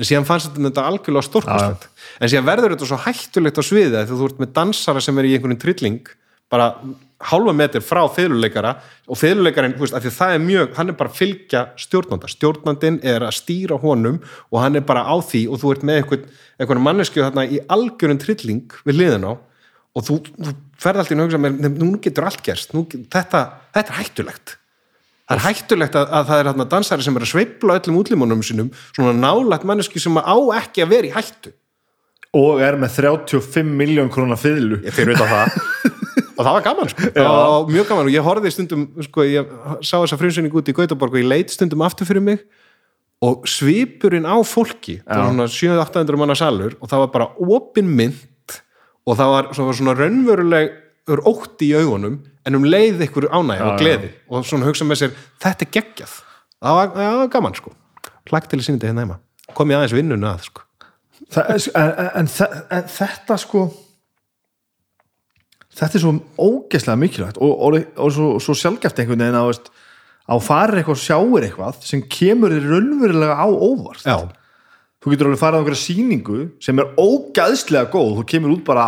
En 0.00 0.08
síðan 0.08 0.28
fannst 0.28 0.56
þetta 0.56 0.86
algjörlega 0.88 1.28
stórkostlegt. 1.28 1.86
En 2.20 2.32
síðan 2.32 2.48
verður 2.48 2.74
þetta 2.76 2.88
svo 2.88 3.00
hættulegt 3.04 3.60
á 3.60 3.62
sviði 3.66 3.92
þegar 3.98 4.10
þú 4.14 4.30
ert 4.30 4.40
með 4.40 4.54
dansara 4.56 5.04
sem 5.04 5.20
er 5.20 5.28
í 5.28 5.34
einhverjum 5.36 5.60
trilling 5.60 6.12
bara 6.50 6.72
hálfa 7.20 7.52
metr 7.52 7.82
frá 7.84 8.00
fiðluleikara 8.14 8.74
og 9.10 9.18
að 9.20 10.06
það 10.14 10.34
er 10.34 10.44
mjög 10.44 10.76
hann 10.78 10.92
er 10.92 10.96
bara 10.96 11.12
að 11.12 11.18
fylgja 11.18 11.64
stjórnanda. 11.80 12.30
Stjórnandinn 12.32 13.00
er 13.04 13.26
að 13.26 13.36
stýra 13.36 13.76
honum 13.80 14.20
og 14.48 14.60
hann 14.62 14.78
er 14.80 14.86
bara 14.86 15.04
á 15.04 15.16
því 15.20 15.42
og 15.50 15.60
þú 15.60 15.74
ert 15.74 15.84
með 15.84 16.00
einhvern, 16.00 16.24
einhvern 16.60 16.84
mannesku 16.86 17.20
þarna 17.20 17.44
í 17.44 17.60
algjörun 17.68 18.22
trilling 18.22 18.78
við 18.88 19.00
liðin 19.02 19.28
á 19.28 19.32
og 19.36 20.06
þú, 20.06 20.16
þú 20.38 20.56
ferð 20.80 21.02
alltaf 21.02 21.36
í 21.36 21.42
með, 21.44 21.60
nú 21.76 21.92
getur 22.00 22.28
allt 22.30 22.42
gerst 22.46 22.74
nú, 22.76 22.86
þetta, 22.88 23.44
þetta 23.76 23.92
er 23.92 24.00
hættulegt. 24.00 24.56
Það 25.30 25.36
er 25.36 25.44
hættulegt 25.46 25.96
að, 25.98 26.10
að 26.10 26.28
það 26.30 26.40
er 26.40 26.50
þarna 26.50 26.68
dansari 26.72 27.06
sem 27.06 27.18
er 27.18 27.24
að 27.26 27.32
sveifla 27.34 27.78
öllum 27.78 27.98
útlimunum 28.00 28.44
sinum 28.46 28.70
svona 28.94 29.12
nálægt 29.14 29.66
mannesku 29.68 30.02
sem 30.02 30.16
á 30.16 30.36
ekki 30.56 30.86
að 30.86 30.94
vera 30.94 31.10
í 31.10 31.14
hættu. 31.14 31.52
Og 32.38 32.62
er 32.62 32.78
með 32.78 32.96
35 33.02 33.74
miljón 33.74 34.10
krónar 34.10 34.38
fiðlu. 34.38 34.80
Ég 34.86 34.94
fyrir 34.94 35.18
auðvitað 35.18 35.34
það 35.34 35.98
og 36.40 36.46
það 36.48 36.56
var 36.56 36.64
gaman 36.64 36.90
sko, 36.94 37.10
það 37.12 37.28
var 37.36 37.68
mjög 37.76 37.88
gaman. 37.92 38.08
Og 38.08 38.14
ég 38.16 38.24
horfði 38.26 38.52
stundum, 38.54 38.86
sko, 39.04 39.26
ég 39.28 39.52
sá 39.84 39.94
þessa 40.00 40.18
frumsynning 40.20 40.56
út 40.56 40.70
í 40.72 40.74
Gautaborg 40.80 41.14
og 41.18 41.20
ég 41.20 41.28
leit 41.28 41.52
stundum 41.52 41.84
aftur 41.86 42.08
fyrir 42.08 42.24
mig 42.24 42.40
og 43.20 43.44
svipurinn 43.52 44.24
á 44.24 44.36
fólki, 44.48 44.98
það 45.04 45.20
var 45.20 45.50
svona 45.52 45.84
700-800 45.84 46.20
manna 46.22 46.36
salur 46.40 46.72
og 46.80 46.88
það 46.88 47.02
var 47.04 47.10
bara 47.12 47.26
opin 47.52 47.90
mynd 47.98 48.56
og 49.04 49.18
það 49.18 49.32
var 49.34 49.50
svona, 49.58 49.74
svona 49.76 49.94
raunverulegur 49.98 51.20
ótti 51.28 51.68
í 51.68 51.76
augunum 51.76 52.16
en 52.48 52.56
um 52.56 52.64
leið 52.64 53.02
ykkur 53.04 53.28
ánægja 53.28 53.66
og 53.68 53.76
gleði 53.82 54.08
og 54.32 54.46
svona 54.48 54.64
hugsa 54.70 54.86
með 54.88 55.02
sér, 55.02 55.12
þetta 55.44 55.66
er 55.66 55.72
geggjað. 55.76 56.14
Það 56.64 56.78
var, 56.78 56.90
það 56.96 57.18
var 57.20 57.30
gaman 57.36 57.56
sko. 57.60 57.74
Plagg 58.28 58.48
til 58.48 58.58
að 58.60 58.64
sinni 58.66 58.80
þetta 58.80 58.88
hérna 58.94 59.04
heima. 59.04 59.18
Kom 59.56 59.72
ég 59.72 59.80
aðeins 59.80 59.94
vinnuna 59.96 60.32
að 60.38 60.46
sko. 60.48 60.64
Það, 61.30 61.52
er- 61.52 61.68
en, 61.76 61.92
en, 61.92 62.10
en, 62.24 62.58
en 62.78 62.88
þetta 62.96 63.36
sko 63.44 63.66
þetta 65.76 65.98
er 65.98 66.02
svo 66.02 66.12
ógeðslega 66.40 66.98
mikilvægt 67.00 67.38
og, 67.40 67.52
og, 67.54 67.78
og 68.00 68.12
svo, 68.14 68.28
svo 68.42 68.56
sjálfgæft 68.58 69.00
einhvern 69.02 69.22
veginn 69.22 69.38
að 69.38 69.70
á 70.30 70.34
farir 70.42 70.80
eitthvað 70.80 71.00
sjáir 71.02 71.46
eitthvað 71.46 71.80
sem 71.86 72.02
kemur 72.10 72.54
þér 72.54 72.68
raunverulega 72.70 73.34
á 73.38 73.46
óvart. 73.50 74.04
Já, 74.04 74.16
þú 75.00 75.12
getur 75.12 75.30
alveg 75.30 75.40
farið 75.40 75.58
á 75.58 75.60
einhverja 75.60 75.82
sýningu 75.82 76.40
sem 76.62 76.82
er 76.82 76.92
ógæðslega 77.00 77.90
góð 77.92 78.20
þú 78.20 78.26
kemur 78.34 78.54
út 78.54 78.64
bara, 78.66 78.86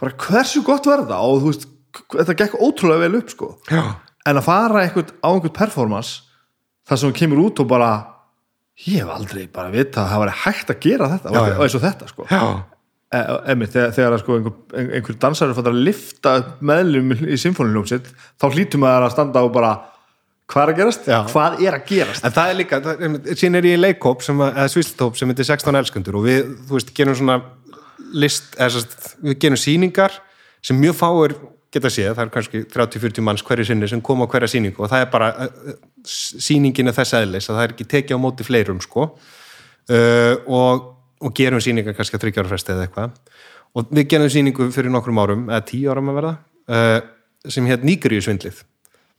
bara 0.00 0.16
hversu 0.26 0.64
gott 0.66 0.88
verða 0.88 1.22
og 1.24 1.42
þú 1.42 1.52
veist, 1.52 1.68
þetta 2.12 2.38
gekk 2.42 2.58
ótrúlega 2.60 3.06
vel 3.06 3.20
upp 3.22 3.32
sko. 3.32 3.50
Já, 3.72 3.82
en 4.28 4.40
að 4.40 4.48
fara 4.48 4.84
eitthvað 4.84 5.14
á 5.24 5.28
einhvern 5.30 5.56
performance 5.56 6.24
þar 6.88 7.00
sem 7.00 7.12
þú 7.12 7.20
kemur 7.22 7.44
út 7.46 7.62
og 7.64 7.70
bara 7.70 7.92
ég 8.84 9.00
hef 9.02 9.12
aldrei 9.12 9.46
bara 9.50 9.72
vita 9.72 10.04
að 10.04 10.12
það 10.12 10.24
var 10.24 10.34
hægt 10.44 10.74
að 10.74 10.82
gera 10.84 11.12
þetta. 11.14 11.32
Já, 11.32 11.40
já. 11.40 11.54
og 11.56 11.64
eins 11.64 11.78
og 11.78 11.84
þetta 11.86 12.10
sko. 12.12 12.28
Já. 12.28 12.42
E, 13.12 13.20
einmitt, 13.52 13.72
þegar, 13.74 13.92
þegar 13.96 14.16
að, 14.16 14.22
sko, 14.24 14.38
einhver, 14.38 14.88
einhver 14.98 15.20
dansar 15.24 15.52
er 15.52 15.58
fætt 15.58 15.70
að 15.70 15.80
lifta 15.88 16.34
meðlum 16.70 17.14
í 17.18 17.38
symfóniljómsitt 17.40 18.10
þá 18.40 18.48
hlýtum 18.50 18.84
maður 18.84 19.08
að 19.08 19.14
standa 19.16 19.44
og 19.46 19.52
bara 19.56 19.74
hvað 20.48 20.64
er 20.64 20.72
að 20.72 20.80
gerast? 20.80 21.08
Já. 21.08 21.18
Hvað 21.28 21.58
er 21.66 21.76
að 21.76 21.86
gerast? 21.90 22.24
En 22.24 22.34
það 22.36 22.50
er 22.52 22.58
líka, 22.62 22.80
það, 22.84 23.04
er- 23.04 23.36
er 23.58 23.68
ég 23.68 23.78
í 23.78 23.82
að, 24.40 24.56
eða 24.56 24.72
svísltóp 24.72 25.18
sem 25.20 25.28
heitir 25.28 25.48
16 25.50 25.80
elskundur 25.82 26.20
og 26.20 26.24
við, 26.24 26.54
þú 26.68 26.78
veist, 26.78 26.94
gerum 26.96 27.18
svona 27.18 27.38
list, 28.16 28.54
eða 28.56 28.72
sérst, 28.76 28.98
við 29.24 29.38
gerum 29.44 29.60
sýningar 29.60 30.16
sem 30.64 30.78
mjög 30.80 30.96
fáir 30.96 31.36
geta 31.74 31.90
séð, 31.92 32.14
það 32.16 32.22
er 32.24 32.30
kannski 32.32 32.62
30-40 32.72 33.24
manns 33.26 33.44
hverju 33.44 33.66
sinni 33.68 33.88
sem 33.90 34.00
koma 34.04 34.24
á 34.24 34.30
hverja 34.32 34.48
sýningu 34.54 34.84
og 34.84 34.88
það 34.88 35.02
er 35.04 35.10
bara 35.12 35.28
uh, 35.44 35.74
sýningin 36.08 36.88
er 36.88 36.96
þess 36.96 37.16
eðlis 37.18 37.48
að 37.50 37.58
það 37.58 37.64
er 37.66 37.74
ekki 37.74 37.88
tekið 37.92 38.16
á 38.16 38.24
móti 38.24 38.46
fleirum 38.46 38.80
sko 38.80 39.04
uh, 39.04 40.34
og, 40.48 40.86
og 41.24 41.34
gerum 41.36 41.62
sýningar 41.62 41.96
kannski 41.96 42.18
að 42.18 42.26
þryggjára 42.26 42.52
fresti 42.52 42.74
eða 42.74 42.86
eitthvað. 42.86 43.16
Og 43.76 43.92
við 43.92 44.10
gerum 44.12 44.32
sýningu 44.32 44.68
fyrir 44.74 44.92
nokkrum 44.92 45.20
árum 45.22 45.46
eða 45.50 45.64
tíu 45.68 45.90
árum 45.92 46.12
að 46.12 46.20
verða 46.20 46.34
uh, 46.72 47.00
sem 47.48 47.66
hétt 47.68 47.86
Nígeríu 47.86 48.22
svindlið 48.24 48.62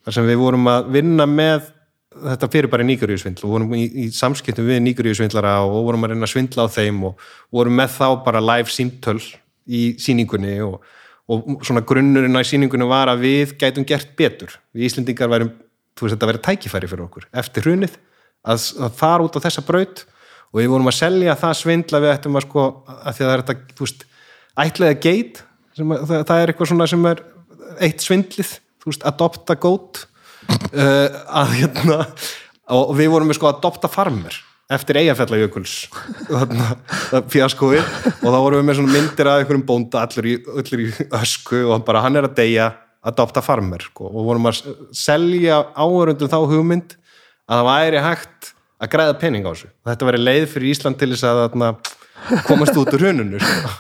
þar 0.06 0.16
sem 0.16 0.30
við 0.30 0.40
vorum 0.42 0.70
að 0.72 0.90
vinna 0.96 1.28
með 1.30 1.70
þetta 2.10 2.50
fyrir 2.52 2.72
bara 2.72 2.86
Nígeríu 2.88 3.20
svindl 3.22 3.46
og 3.46 3.54
vorum 3.54 3.74
í, 3.78 3.86
í 3.86 4.08
samskiptum 4.16 4.68
við 4.68 4.82
Nígeríu 4.84 5.16
svindlara 5.18 5.60
og 5.66 5.84
vorum 5.88 6.06
að 6.06 6.14
reyna 6.14 6.26
að 6.26 6.34
svindla 6.34 6.66
á 6.66 6.74
þeim 6.74 7.04
og 7.12 7.26
vorum 7.54 7.78
með 7.80 7.94
þá 7.98 8.08
bara 8.26 8.44
live 8.44 8.74
símtöl 8.74 9.20
í 9.70 9.84
sýningunni 10.02 10.56
og, 10.66 10.80
og 11.30 11.66
svona 11.68 11.84
grunnurinn 11.86 12.40
á 12.40 12.42
sýningunni 12.42 12.90
var 12.90 13.12
að 13.12 13.26
við 13.28 13.56
gætum 13.62 13.86
gert 13.88 14.16
betur. 14.18 14.56
Við 14.74 14.90
Íslendingar 14.90 15.30
værum, 15.32 15.52
þú 15.94 16.08
veist 16.08 16.16
þetta 16.16 16.32
verið 16.32 16.46
tækifæri 16.48 16.90
fyrir 16.90 17.06
okkur 17.06 17.28
eftir 17.44 17.68
hrunið 17.68 18.00
að, 18.42 18.66
að 18.88 18.98
fara 18.98 19.28
út 19.28 19.38
á 19.38 19.44
þessa 19.46 19.66
braut 19.68 20.06
og 20.50 20.62
við 20.62 20.72
vorum 20.72 20.90
að 20.90 20.98
selja 21.00 21.38
það 21.40 21.58
svindla 21.60 22.02
við 22.04 22.14
ættum 22.16 22.40
að 22.40 22.46
sko 22.48 22.66
að 22.96 23.18
því 23.18 23.26
að 23.26 23.30
það 23.30 23.34
er 23.34 23.44
þetta, 23.44 23.76
þú 23.78 23.86
veist 23.86 24.06
ætlaði 24.66 24.96
að 24.96 25.02
geit 25.06 25.42
að, 25.44 25.96
það, 26.10 26.18
það 26.18 26.36
er 26.42 26.54
eitthvað 26.54 26.72
svona 26.72 26.90
sem 26.90 27.10
er 27.10 27.24
eitt 27.86 28.04
svindlið, 28.06 28.54
þú 28.82 28.92
veist, 28.92 29.08
adopta 29.08 29.58
goat 29.62 30.04
uh, 30.74 31.08
að 31.42 31.56
hérna 31.62 32.00
og 32.76 32.94
við 32.98 33.12
vorum 33.14 33.30
með 33.30 33.40
sko 33.40 33.50
adopta 33.52 33.90
farmer 33.92 34.36
eftir 34.70 35.00
eigafjallajökuls 35.02 35.72
fjaskóið. 37.34 37.82
Og 38.22 38.28
þá 38.28 38.38
vorum 38.38 38.60
við 38.60 38.68
með 38.68 38.78
svona 38.78 38.94
myndir 38.94 39.30
af 39.32 39.40
einhverjum 39.42 39.66
bónda 39.66 40.04
allir 40.06 40.28
í, 40.30 40.36
allir 40.62 40.84
í 40.84 40.90
ösku 41.18 41.64
og 41.66 41.82
bara 41.88 42.04
hann 42.06 42.20
er 42.20 42.28
að 42.28 42.36
deyja 42.38 42.68
adopta 43.10 43.42
farmer 43.42 43.82
sko, 43.82 44.10
og 44.12 44.28
vorum 44.28 44.50
að 44.50 44.60
selja 44.96 45.62
áhörundum 45.74 46.30
þá 46.30 46.40
hugmynd 46.52 46.96
að 47.50 47.62
það 47.62 47.70
væri 47.70 48.02
hægt 48.04 48.39
að 48.80 48.92
græða 48.94 49.18
pening 49.22 49.48
á 49.48 49.52
þessu 49.52 49.70
og 49.70 49.92
þetta 49.92 50.10
væri 50.10 50.22
leið 50.24 50.46
fyrir 50.54 50.74
Ísland 50.74 51.00
til 51.00 51.12
þess 51.14 51.28
að 51.28 51.42
þarna, 51.44 51.72
komast 52.48 52.80
út 52.80 52.94
úr 52.96 53.06
hrununu 53.06 53.42
sko. 53.42 53.74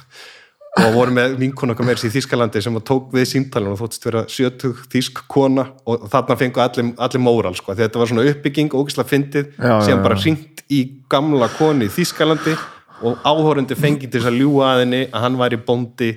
og 0.80 0.94
voru 0.94 1.14
með 1.16 1.36
vinkona 1.40 1.74
okkar 1.74 1.88
meira 1.88 2.08
í 2.08 2.12
Þýskalandi 2.14 2.62
sem 2.64 2.76
tók 2.86 3.10
við 3.16 3.26
símtalinu 3.32 3.74
og 3.74 3.80
þóttist 3.82 4.06
vera 4.06 4.22
sjötug 4.30 4.84
þýsk 4.94 5.24
kona 5.32 5.66
og 5.90 6.06
þarna 6.12 6.38
fengu 6.40 6.62
allir, 6.64 6.92
allir 6.96 7.24
móral 7.24 7.56
sko. 7.58 7.76
þetta 7.76 8.00
var 8.00 8.12
svona 8.12 8.28
uppbygging 8.30 8.76
ógislega 8.78 9.10
fyndið 9.10 9.56
sem 9.86 10.04
bara 10.04 10.16
já. 10.20 10.24
hringt 10.24 10.64
í 10.70 10.84
gamla 11.10 11.50
koni 11.58 11.90
í 11.90 11.94
Þýskalandi 11.94 12.56
og 13.08 13.24
áhórendi 13.24 13.78
fengið 13.80 14.12
til 14.12 14.22
þess 14.22 14.32
að 14.32 14.42
ljúga 14.42 14.74
að 14.74 14.82
henni 14.84 15.02
að 15.08 15.24
hann 15.26 15.40
væri 15.40 15.60
bóndi 15.68 16.12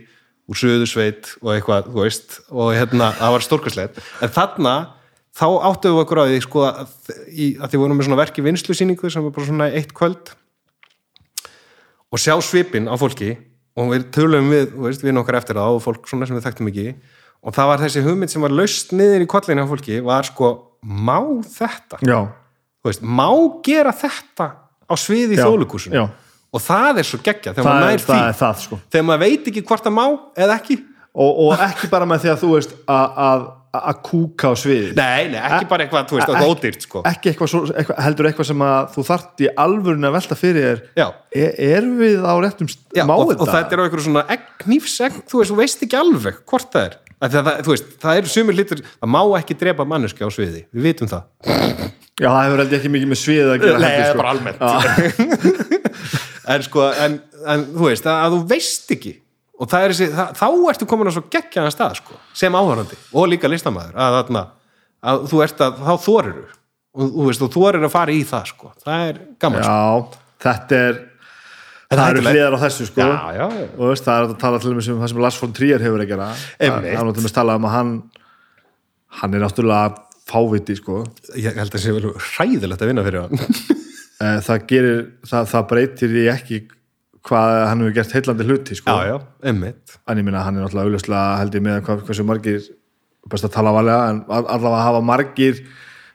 úr 0.50 0.58
söðusveit 0.58 1.36
og 1.40 1.52
eitthvað, 1.54 1.88
þú 1.92 2.02
veist 2.02 2.38
og 2.50 2.72
hérna, 2.76 3.12
það 3.18 3.34
var 3.36 3.46
stórkastlegt 3.46 4.00
en 4.02 4.32
þarna, 4.34 4.74
þá 5.32 5.46
áttuðum 5.70 5.96
við 5.96 6.02
okkur 6.04 6.20
á 6.20 6.24
því 6.28 6.40
sko, 6.44 6.64
að, 6.68 6.92
að 7.64 7.72
því 7.72 7.80
vorum 7.80 7.98
með 7.98 8.08
svona 8.08 8.20
verki 8.20 8.44
vinslusýningu 8.44 9.10
sem 9.12 9.24
var 9.24 9.34
bara 9.36 9.48
svona 9.48 9.68
eitt 9.72 9.94
kvöld. 9.96 10.32
Og 12.12 12.20
sjá 12.20 12.34
svipin 12.44 12.90
á 12.90 12.94
fólki 13.00 13.30
og 13.80 13.94
við 13.94 14.10
tölum 14.12 14.50
við, 14.52 14.74
veist, 14.84 15.04
við 15.04 15.14
nokkar 15.16 15.38
eftir 15.40 15.56
það 15.56 15.78
og 15.78 15.84
fólk 15.86 16.10
svona 16.10 16.28
sem 16.28 16.36
við 16.36 16.44
þekktum 16.44 16.68
ekki. 16.72 16.86
Og 17.42 17.56
það 17.56 17.70
var 17.72 17.80
þessi 17.86 18.02
hugmynd 18.04 18.30
sem 18.34 18.44
var 18.44 18.52
laust 18.54 18.92
niður 18.94 19.24
í 19.24 19.28
kollinu 19.32 19.64
á 19.64 19.70
fólki 19.72 20.02
var 20.04 20.28
sko, 20.28 20.50
má 20.84 21.16
þetta? 21.48 22.02
Veist, 22.84 23.02
má 23.02 23.28
gera 23.64 23.94
þetta 23.96 24.50
á 24.84 24.94
sviði 24.98 25.38
í 25.38 25.40
já. 25.96 26.04
og 26.52 26.60
það 26.60 27.00
er 27.00 27.08
svo 27.08 27.18
geggja 27.24 27.54
þegar 27.54 27.64
það 27.64 27.72
maður 27.72 27.88
nær 27.88 28.02
því. 28.02 28.12
það 28.12 28.28
er 28.28 28.38
það 28.42 28.62
sko. 28.66 28.78
Þegar 28.92 29.06
maður 29.08 29.22
veit 29.24 29.50
ekki 29.52 29.64
hvort 29.70 29.86
það 29.88 29.94
má 29.96 30.04
eða 30.44 30.56
ekki. 30.60 30.78
Og, 31.12 31.40
og 31.46 31.62
ekki 31.64 31.90
bara 31.92 32.08
með 32.08 32.24
því 32.24 32.32
að 32.34 32.40
þú 32.42 32.50
veist 32.52 32.74
að- 32.92 33.52
að 33.72 34.00
kúka 34.04 34.50
á 34.52 34.54
sviði 34.58 34.90
nei, 34.98 35.28
nei, 35.32 35.38
ekki 35.40 35.68
bara 35.70 35.86
eitthvað, 35.86 36.08
þú 36.10 36.18
veist, 36.18 36.28
það 36.28 36.38
er 36.42 36.50
ódýrt 36.50 36.84
sko. 36.84 37.02
ekki 37.08 37.30
eitthvað, 37.30 37.50
svo, 37.52 37.60
eitthvað 37.72 38.02
heldur 38.04 38.28
eitthvað 38.28 38.48
sem 38.50 38.64
að 38.66 38.90
þú 38.96 39.04
þart 39.08 39.44
í 39.44 39.48
alvörun 39.64 40.08
að 40.08 40.16
velta 40.18 40.36
fyrir 40.36 40.66
er, 40.72 40.82
er 41.32 41.88
við 42.02 42.26
á 42.28 42.32
réttum 42.44 42.68
st- 42.68 42.98
já 42.98 43.06
má 43.08 43.14
og, 43.16 43.32
þetta? 43.32 43.62
er 43.72 43.80
á 43.80 43.84
einhverju 43.86 44.04
svona 44.10 44.26
egg, 44.34 44.44
knýfsegg, 44.66 45.22
þú 45.24 45.40
veist, 45.40 45.54
þú 45.54 45.58
veist 45.62 45.86
ekki 45.88 46.00
alveg 46.02 46.44
hvort 46.44 46.68
það 46.74 46.90
er, 46.90 46.98
Af 47.22 47.30
því 47.30 47.38
að 47.38 47.46
það, 47.46 47.58
þú 47.62 47.70
veist, 47.70 47.90
það 48.02 48.18
eru 48.18 48.30
sumir 48.32 48.56
litur, 48.58 48.80
það 48.98 49.10
má 49.14 49.20
ekki 49.38 49.54
drepa 49.60 49.84
manneski 49.86 50.26
á 50.26 50.30
sviði, 50.34 50.64
við 50.74 50.88
vitum 50.88 51.10
það. 51.12 51.22
Já, 52.18 52.26
það 52.28 52.40
hefur 52.44 52.62
heldur 52.62 52.78
ekki 52.80 52.90
mikið 52.92 53.10
með 53.12 53.20
sviðið 53.20 53.50
að 53.52 53.62
gera 53.62 53.78
Nei, 53.78 53.84
það 53.86 54.02
er 54.02 54.08
sko. 54.10 54.18
bara 54.18 54.32
almennt 54.34 55.52
en 56.52 56.64
sko, 56.66 56.86
en, 57.06 57.14
en 57.54 57.64
þú 57.72 57.86
veist 57.88 58.08
að, 58.10 58.18
að 58.26 58.34
þú 58.34 58.40
veist 58.52 58.92
ekki 58.96 59.12
og 59.62 59.76
er 59.78 59.94
þessi, 59.94 60.08
það, 60.16 60.32
þá 60.40 60.46
ertu 60.72 60.88
komin 60.90 61.10
á 61.10 61.12
svo 61.14 61.22
geggjaðan 61.30 61.74
stað 61.74 62.00
sko, 62.00 62.18
sem 62.36 62.58
áhörandi 62.58 62.98
og 63.12 63.30
líka 63.30 63.50
listamæður 63.50 64.00
að, 64.02 64.18
að, 64.18 64.42
að 65.12 65.24
þú 65.30 65.44
ert 65.46 65.62
að, 65.62 65.78
þá 65.86 66.06
þorir 66.08 66.42
og 66.92 67.14
þú 67.14 67.28
veist, 67.30 67.46
og 67.46 67.54
þorir 67.54 67.86
að 67.86 67.94
fara 67.94 68.14
í 68.14 68.24
það 68.28 68.50
sko, 68.52 68.74
það 68.82 69.06
er 69.08 69.22
gaman 69.40 69.64
sko. 69.64 69.72
Já, 69.72 70.36
þetta 70.48 70.84
er 70.88 71.00
En 71.92 72.00
það 72.00 72.14
eru 72.14 72.20
hliðar 72.24 72.54
á 72.56 72.58
þessu 72.62 72.86
sko. 72.88 73.04
Já, 73.04 73.34
já, 73.36 73.42
já. 73.52 73.64
og 73.76 73.90
veist, 73.90 74.06
það 74.06 74.18
er 74.18 74.30
að 74.30 74.38
tala 74.40 74.60
til 74.62 74.70
dæmis 74.72 74.86
um 74.88 75.00
það 75.02 75.10
sem 75.12 75.18
Lars 75.20 75.38
von 75.42 75.50
Trier 75.58 75.82
hefur 75.84 76.00
að 76.00 76.08
gera. 76.08 76.28
Það 76.56 76.86
er 76.88 77.00
að 77.02 77.34
tala 77.36 77.56
um 77.58 77.66
að 77.68 77.74
hann 77.74 77.90
hann 79.20 79.36
er 79.36 79.42
náttúrulega 79.44 79.98
fáviti 80.28 80.76
sko. 80.78 81.02
Ég 81.36 81.58
held 81.58 81.68
að 81.68 81.74
það 81.74 81.84
sé 81.84 81.94
vel 81.96 82.12
hræðilegt 82.30 82.84
að 82.84 82.92
vinna 82.92 83.06
fyrir 83.06 83.26
hann. 83.26 83.80
Eh, 84.22 84.36
það 84.46 84.66
gerir, 84.70 84.98
það, 85.26 85.46
það 85.50 85.62
breytir 85.72 86.12
í 86.14 86.24
ekki 86.30 86.58
hvað 87.28 87.52
hann 87.68 87.82
hefur 87.84 87.94
gert 88.00 88.12
heillandi 88.16 88.46
hluti 88.48 88.74
sko. 88.78 88.90
Já, 88.90 89.12
já, 89.12 89.16
emmitt 89.52 89.96
en 90.08 90.18
ég 90.18 90.26
minna 90.26 90.42
hann 90.46 90.58
er 90.58 90.64
náttúrulega 90.66 90.90
auðvitað 90.90 91.38
held 91.42 91.54
ég 91.58 91.62
með 91.68 91.80
hvað, 91.86 92.02
hversu 92.08 92.24
margir 92.26 92.60
best 93.30 93.46
að 93.46 93.52
tala 93.54 93.72
valega 93.76 94.10
en 94.10 94.22
all- 94.28 94.48
allavega 94.56 94.82
hafa 94.88 95.02
margir 95.06 95.60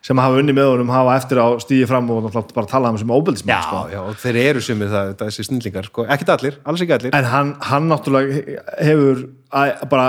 sem 0.08 0.20
hafa 0.22 0.38
unni 0.40 0.54
með 0.56 0.68
honum 0.74 0.92
hafa 0.94 1.16
eftir 1.20 1.40
á 1.40 1.48
stíði 1.64 1.88
fram 1.90 2.10
og 2.12 2.22
náttúrulega 2.28 2.54
bara 2.60 2.68
tala 2.74 2.92
um 2.92 2.98
sem 3.00 3.08
já, 3.08 3.16
óbeldismenn 3.18 3.64
sko. 3.64 3.80
já, 3.92 4.00
og 4.04 4.20
þeir 4.22 4.38
eru 4.44 4.62
sumir 4.62 4.92
það, 4.92 5.14
þessi 5.24 5.48
snillingar, 5.48 5.88
sko, 5.90 6.06
ekkert 6.06 6.30
allir, 6.36 6.60
alls 6.68 6.84
ekki 6.84 6.96
allir. 6.98 7.16
En 7.18 7.26
hann, 7.32 7.56
hann 7.72 7.88
náttúrulega 7.90 8.62
hefur 8.84 9.24
að, 9.52 9.74
bara 9.90 10.08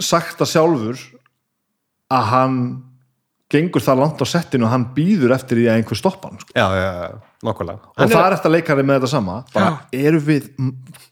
sagt 0.00 0.38
það 0.40 0.52
sjálfur 0.54 1.04
að 2.16 2.24
hann 2.32 2.58
gengur 3.50 3.82
það 3.82 4.00
langt 4.02 4.22
á 4.22 4.26
settinu 4.26 4.66
og 4.66 4.72
hann 4.72 4.88
býður 4.96 5.34
eftir 5.36 5.60
því 5.60 5.66
að 5.70 5.80
einhver 5.80 5.98
stoppa 6.00 6.30
hann 6.32 6.38
sko. 6.42 6.54
já, 6.54 6.66
já, 6.74 6.90
já, 7.02 7.20
nákvæmlega. 7.44 7.92
Og 7.92 8.10
það 8.10 8.22
er 8.22 8.36
eftir 8.38 8.54
leikari 8.54 8.84
með 8.86 8.98
þetta 9.00 9.12
sama. 9.12 9.36
Bara, 9.52 9.70
erum 9.92 10.24
við, 10.24 10.48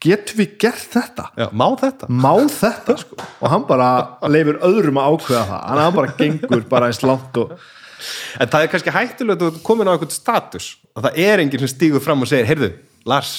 getum 0.03 0.41
við 0.41 0.57
gert 0.65 0.89
þetta? 0.95 1.29
Já, 1.37 1.47
má 1.53 1.65
þetta? 1.81 2.09
Má 2.09 2.33
þetta 2.49 2.97
sko? 3.03 3.19
Og 3.39 3.49
hann 3.53 3.65
bara 3.69 3.89
leifir 4.31 4.61
öðrum 4.65 5.01
að 5.01 5.15
ákveða 5.15 5.47
það. 5.51 5.63
Hann 5.69 5.83
hann 5.83 5.97
bara 5.99 6.15
gengur 6.19 6.69
bara 6.71 6.91
eins 6.91 7.03
langt 7.05 7.41
og 7.43 7.57
En 8.39 8.49
það 8.51 8.65
er 8.65 8.71
kannski 8.71 8.93
hættulegt 8.93 9.43
að 9.43 9.51
ert 9.53 9.63
komin 9.65 9.89
á 9.89 9.93
einhvern 9.93 10.13
status. 10.13 10.75
Og 10.95 11.05
það 11.05 11.19
er 11.25 11.43
enginn 11.43 11.63
sem 11.63 11.71
stígur 11.71 12.03
fram 12.03 12.23
og 12.23 12.29
segir 12.29 12.47
heyrðu, 12.49 12.71
Lars, 13.07 13.33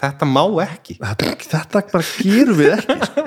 þetta 0.00 0.28
má 0.28 0.42
ekki. 0.64 0.98
Þetta, 1.00 1.34
þetta 1.52 1.84
bara 1.92 2.08
gerum 2.18 2.58
við 2.58 2.74
ekki 2.78 2.98
sko. 3.08 3.24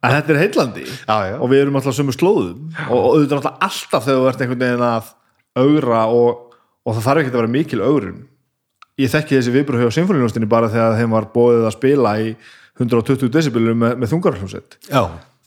en 0.00 0.16
þetta 0.16 0.34
er 0.34 0.40
heillandi. 0.42 0.86
Já, 0.86 1.16
já. 1.30 1.36
og 1.38 1.52
við 1.52 1.62
erum 1.64 1.78
alltaf 1.80 1.98
sömu 1.98 2.16
slóðum. 2.16 2.66
Og, 2.88 2.96
og 2.96 3.08
auðvitað 3.12 3.50
alltaf 3.52 4.08
þegar 4.08 4.20
þú 4.22 4.28
ert 4.30 4.44
einhvern 4.44 4.64
veginn 4.64 4.86
að 4.88 5.12
augra 5.56 6.02
og, 6.12 6.42
og 6.86 6.96
það 6.96 7.06
þarf 7.08 7.22
ekki 7.22 7.32
að 7.32 7.40
vera 7.40 7.54
mikil 7.56 7.82
augrun. 7.82 8.20
Ég 8.96 9.12
þekki 9.12 9.36
þessi 9.36 9.52
viðbröð 9.52 9.82
hjá 9.84 9.96
Sinfoníljónstinni 9.98 10.48
bara 10.48 10.70
þegar 10.72 11.00
þeim 11.00 11.16
var 11.18 11.30
bóðið 11.34 11.66
að 11.68 11.74
spila 11.74 12.12
í 12.22 12.28
120 12.80 13.32
decibelum 13.32 13.82
með, 13.82 13.96
með 14.00 14.12
þungarhljómsett 14.14 14.78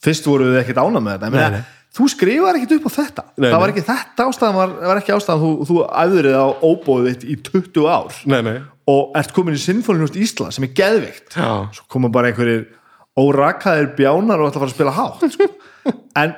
fyrst 0.03 0.27
voru 0.29 0.49
þið 0.49 0.61
ekkert 0.63 0.81
ána 0.81 1.01
með 1.03 1.15
þetta. 1.17 1.29
Nei, 1.33 1.57
nei. 1.57 1.77
þú 1.95 2.09
skrifar 2.13 2.59
ekkit 2.59 2.75
upp 2.77 2.87
á 2.87 2.91
þetta. 2.95 3.25
Nei, 3.35 3.47
það 3.47 3.63
var 3.63 3.73
ekki 3.73 3.85
þetta 3.89 4.27
ástæðan 4.31 4.59
var, 4.59 4.75
var 4.91 5.01
ekki 5.01 5.15
ástæðan. 5.15 5.41
Þú, 5.43 5.69
þú 5.69 5.79
æfðir 6.03 6.29
á 6.31 6.47
óbóðið 6.69 7.25
í 7.25 7.39
20 7.49 7.89
ár. 7.89 8.19
Nei, 8.31 8.39
nei. 8.47 8.57
Og 8.89 9.17
ert 9.19 9.33
komin 9.35 9.57
í 9.57 9.61
Sinfólinust 9.61 10.17
Ísland 10.17 10.55
sem 10.55 10.65
er 10.65 10.75
geðvikt 10.77 11.35
Já. 11.37 11.49
svo 11.75 11.89
koma 11.91 12.11
bara 12.13 12.31
einhverjir 12.31 12.69
órakaðir 13.19 13.91
bjánar 13.97 14.41
og 14.41 14.49
ætla 14.49 14.61
að 14.61 14.63
fara 14.63 14.71
að 14.71 14.77
spila 14.77 14.95
hátt 14.95 15.35
sko. 15.35 15.49
en 16.21 16.33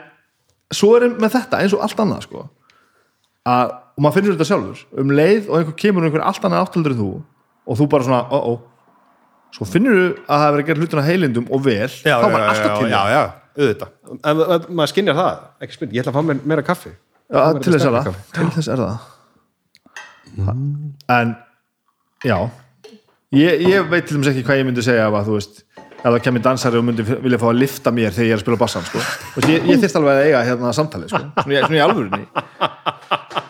svo 0.74 0.96
er 0.98 1.08
með 1.14 1.38
þetta 1.38 1.62
eins 1.62 1.78
og 1.78 1.86
allt 1.86 2.02
annað 2.04 2.26
sko. 2.26 2.44
að, 3.48 3.78
og 3.96 4.04
maður 4.06 4.16
finnur 4.18 4.36
þetta 4.38 4.48
sjálfur. 4.52 4.84
Um 5.02 5.14
leið 5.18 5.50
og 5.50 5.58
einhver 5.60 5.78
kemur 5.84 6.02
um 6.04 6.10
einhver 6.10 6.24
allt 6.30 6.46
annað 6.48 6.66
áttaldur 6.66 6.96
en 6.96 7.02
þú 7.02 7.10
og 7.72 7.78
þú 7.80 7.88
bara 7.92 8.08
svona, 8.08 8.22
ó, 8.32 8.38
ó 8.40 8.54
svo 9.52 9.68
finnur 9.68 9.98
þú 10.00 10.06
að 10.08 10.26
það 10.32 10.42
hefur 10.46 10.56
verið 10.56 10.64
að 10.64 10.70
gera 10.72 10.82
hlutina 10.86 11.06
heilindum 11.08 11.48
og 11.52 11.64
vel, 11.66 11.92
já, 11.92 12.16
þá 12.18 12.28
var 12.32 12.46
alltaf 12.48 12.78
til 12.80 12.88
já, 12.88 12.96
já, 12.96 13.02
já, 13.12 13.24
auðvitað. 13.60 13.90
En, 14.32 14.44
maður 14.80 14.92
skinnjar 14.94 15.18
það, 15.20 15.42
ekki 15.66 15.78
spil, 15.78 15.90
ég 15.92 16.04
ætla 16.06 16.14
að 16.14 16.18
fá 16.18 16.28
mér 16.30 16.46
meira 16.54 16.64
kaffi. 16.66 16.92
Já, 17.32 17.40
Það 17.42 17.60
til 17.64 17.74
þess 17.76 17.88
er 17.90 17.96
það. 17.98 18.22
til 18.38 18.48
þess 18.56 18.72
er 18.72 18.82
það. 18.82 18.96
En 21.12 21.36
já. 22.28 22.38
Ég, 23.32 23.62
ég 23.64 23.92
veit 23.92 24.08
til 24.08 24.18
dæmis 24.18 24.32
ekki 24.32 24.44
hvað 24.48 24.60
ég 24.62 24.68
myndi 24.68 24.84
segja 24.84 25.06
að 25.08 25.30
þú 25.30 25.38
veist, 25.38 25.62
ef 26.02 26.08
það 26.08 26.18
kemur 26.26 26.44
dansari 26.48 26.80
og 26.82 26.88
myndi 26.88 27.06
vilja 27.08 27.40
fá 27.40 27.48
að 27.52 27.60
lifta 27.62 27.94
mér 27.96 28.12
þegar 28.16 28.28
ég 28.28 28.34
er 28.36 28.40
að 28.40 28.44
spila 28.44 28.60
bassan 28.60 28.88
sko. 28.88 29.04
Ég, 29.48 29.68
ég 29.70 29.80
þyrst 29.84 30.00
alveg 30.00 30.18
að 30.18 30.26
eiga 30.28 30.42
hérna 30.50 30.74
samtalið 30.76 31.14
sko. 31.14 31.22
svona, 31.44 31.62
svona 31.68 31.80
í 31.80 31.84
alvörinni 31.86 32.26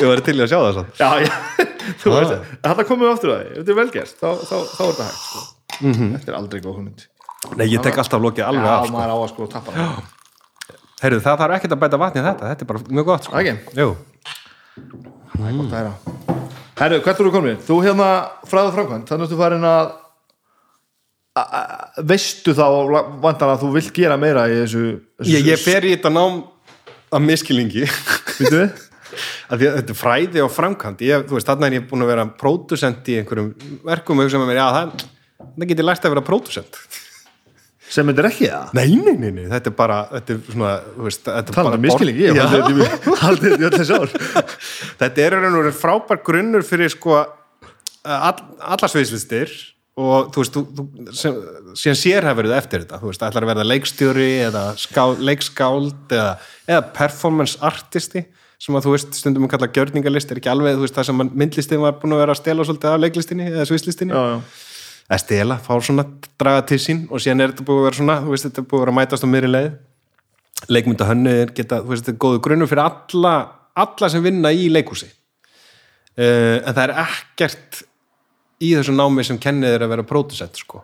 ég 0.00 0.10
var 0.10 0.22
til 0.26 0.36
í 0.36 0.44
að 0.44 0.50
sjá 0.52 0.58
það 0.60 0.78
samt. 0.78 1.00
já, 1.00 1.08
ég, 1.24 1.32
þú 2.02 2.14
veist, 2.16 2.36
ef 2.36 2.66
þetta 2.68 2.86
komið 2.90 3.12
aftur 3.14 3.34
að 3.34 3.40
því 3.40 3.50
ef 3.50 3.58
þetta 3.60 3.74
er 3.74 3.80
velgerst, 3.80 4.20
þá, 4.20 4.30
þá, 4.50 4.56
þá 4.70 4.82
er 4.84 4.92
þetta 4.92 5.08
hægt 5.08 5.20
sko. 5.24 5.42
þetta 5.80 6.32
er 6.32 6.38
aldrei 6.40 6.62
góð 6.64 6.78
hugmynd 6.78 7.06
nei, 7.56 7.66
ég 7.72 7.84
tek 7.84 8.00
alltaf 8.02 8.24
lokið 8.24 8.48
alveg 8.48 8.66
já, 8.68 8.72
af 8.76 8.86
sko. 8.86 8.96
maður 8.96 9.12
á 9.12 9.16
að 9.18 9.28
sko 9.34 9.50
tappa 9.56 9.76
það 9.76 10.16
Heyrðu, 11.00 11.20
það 11.24 11.38
þarf 11.40 11.56
ekkert 11.56 11.72
að 11.72 11.80
bæta 11.80 11.98
vatni 12.00 12.20
í 12.20 12.24
þetta, 12.26 12.48
þetta 12.50 12.64
er 12.64 12.68
bara 12.68 12.80
mjög 12.92 13.06
gott 13.08 13.24
sko. 13.24 13.32
Það 15.32 15.46
er 15.48 15.54
heyra. 15.72 15.94
Herru, 16.80 16.98
hvert 17.04 17.22
voru 17.22 17.32
komin? 17.32 17.56
Þú 17.64 17.78
hérna 17.86 18.08
fræðu 18.48 18.74
framkvæmt, 18.74 19.08
þannig 19.08 19.24
að 19.24 19.32
þú 19.32 19.38
farin 19.40 19.64
að 19.70 19.86
veistu 22.10 22.54
þá 22.56 22.64
vantar 23.22 23.52
að 23.54 23.64
þú 23.64 23.72
vilt 23.76 23.92
gera 23.96 24.16
meira 24.20 24.46
í 24.50 24.56
þessu, 24.62 24.84
þessu 25.20 25.34
Ég, 25.34 25.48
ég 25.52 25.60
fer 25.62 25.86
í 25.86 25.94
þetta 25.94 26.12
nám 26.12 26.40
að 27.14 27.26
miskilingi 27.26 27.84
við? 27.86 28.70
að 29.50 29.64
þetta 29.66 29.94
er 29.94 29.98
fræði 29.98 30.42
og 30.44 30.50
framkvæmd. 30.54 31.04
Ég, 31.06 31.24
þú 31.28 31.38
veist, 31.38 31.48
þarna 31.50 31.68
er 31.70 31.78
ég 31.80 31.86
búin 31.90 32.04
að 32.06 32.12
vera 32.14 32.26
pródusent 32.40 33.10
í 33.10 33.18
einhverjum 33.20 33.52
verkum 33.86 34.20
og 34.20 34.28
hugsa 34.28 34.40
með 34.42 34.52
mér, 34.52 34.60
já, 34.60 34.66
það, 34.76 35.06
það 35.56 35.70
get 35.72 35.82
ég 35.82 35.88
lært 35.90 36.06
að 36.06 36.14
vera 36.14 36.26
pródusent. 36.30 36.82
Sem 37.90 38.06
þetta 38.06 38.22
er 38.22 38.28
ekki 38.28 38.46
það 38.46 38.76
nei, 38.78 38.84
nei, 39.02 39.14
nei, 39.18 39.30
nei, 39.34 39.46
þetta 39.50 39.66
er 39.72 39.74
bara 39.74 39.96
þetta 40.12 40.34
er 40.36 40.42
svona, 40.46 40.74
þú 40.94 41.06
veist, 41.08 41.24
þetta 41.26 41.40
er 41.40 41.56
Talandi 41.56 41.72
bara 41.72 41.80
um 41.80 41.84
miskilingi, 41.88 42.22
ég 42.28 42.36
haldið 43.24 43.48
þetta 43.48 43.64
í- 43.64 43.66
öll 43.66 43.80
þessi 43.80 43.96
ár. 43.98 44.12
Þetta 45.00 45.24
er 45.24 45.34
raun 45.34 45.48
og 45.50 45.64
veru 45.64 45.72
frábær 45.74 46.20
grunnur 46.28 46.62
fyrir 46.68 46.92
sko 46.94 47.16
all, 47.18 48.44
alla 48.62 48.90
sviðslistir 48.92 49.50
og 50.00 50.30
þú 50.30 50.44
veist, 50.44 50.54
þú, 50.54 50.62
þú, 50.78 51.14
sem, 51.18 51.40
síðan 51.82 51.98
sérhæfur 52.04 52.46
þið 52.46 52.56
eftir 52.60 52.84
þetta, 52.84 53.00
þú 53.02 53.10
veist, 53.10 53.24
ætlar 53.26 53.46
að 53.48 53.50
verða 53.56 53.66
leikstjóri 53.72 54.28
eða 54.46 54.62
ská, 54.80 55.02
leikskáld 55.18 56.14
eða, 56.14 56.30
eða 56.70 56.84
performance 56.94 57.58
artisti 57.72 58.22
sem 58.60 58.76
að 58.76 58.86
þú 58.86 58.94
veist, 58.94 59.14
stundum 59.16 59.46
við 59.46 59.52
kalla 59.54 59.70
gjörningalist 59.76 60.32
er 60.32 60.40
ekki 60.40 60.50
alveg, 60.52 60.80
veist, 60.82 60.96
það 60.96 61.08
sem 61.08 61.22
að 61.22 61.36
myndlistin 61.42 61.80
var 61.80 61.94
búin 62.00 62.16
að 62.16 62.22
vera 62.24 62.34
að 62.34 62.40
stela 62.42 62.66
svolítið 62.68 62.90
af 62.90 63.04
leiklistinni 63.04 63.46
eða 63.48 63.68
sviðslistinni. 63.70 64.16
Já, 64.16 64.34
já, 64.34 64.80
að 65.10 65.22
stela, 65.24 65.56
fá 65.64 65.70
svona 65.80 66.04
draga 66.40 66.66
til 66.68 66.80
sín 66.82 67.06
og 67.08 67.22
síðan 67.22 67.44
er 67.44 67.54
þetta 67.54 67.66
búið 67.68 67.80
að 67.80 67.86
vera 67.88 68.00
svona 68.00 68.18
veist, 68.26 68.48
þetta 68.48 68.60
er 68.62 68.66
búið 68.68 68.80
að 68.80 68.84
vera 68.84 68.94
að 68.94 68.98
mætast 69.00 69.24
á 69.24 69.28
miðri 69.32 69.52
leið. 69.54 69.70
Leikmynda 70.68 71.08
hönnuðir 71.08 71.54
geta, 71.56 71.80
þú 71.80 71.94
veist, 71.94 72.04
þetta 72.04 72.12
er 72.12 72.20
góðu 72.26 72.42
grunnur 72.44 72.68
fyrir 72.68 72.84
alla, 72.84 73.34
alla 73.80 74.10
sem 74.12 74.24
vinna 74.24 74.52
í 74.52 74.68
leikúsi 74.68 75.08
uh, 76.20 76.58
en 76.60 76.74
það 76.74 76.82
er 76.84 76.94
ekkert 77.06 77.80
í 78.60 78.74
þessu 78.76 78.92
námi 78.92 79.24
sem 79.24 79.38
kennið 79.40 79.78
er 79.78 79.86
að 79.86 79.94
vera 79.94 80.06
pródusent 80.08 80.60
sko. 80.60 80.82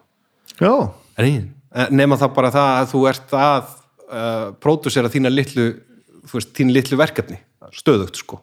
En 0.64 1.92
nema 1.92 2.16
það 2.16 2.32
bara 2.38 2.52
það 2.54 2.70
að 2.72 2.88
þú 2.94 3.02
ert 3.10 3.34
að 3.36 3.66
uh, 4.06 4.46
pródusera 4.64 5.12
þína 5.12 5.32
litlu 5.32 5.66
þú 6.26 6.38
veist, 6.38 6.52
þín 6.56 6.72
litlu 6.74 6.98
verkefni. 7.00 7.40
Stöðugt 7.74 8.20
sko. 8.20 8.40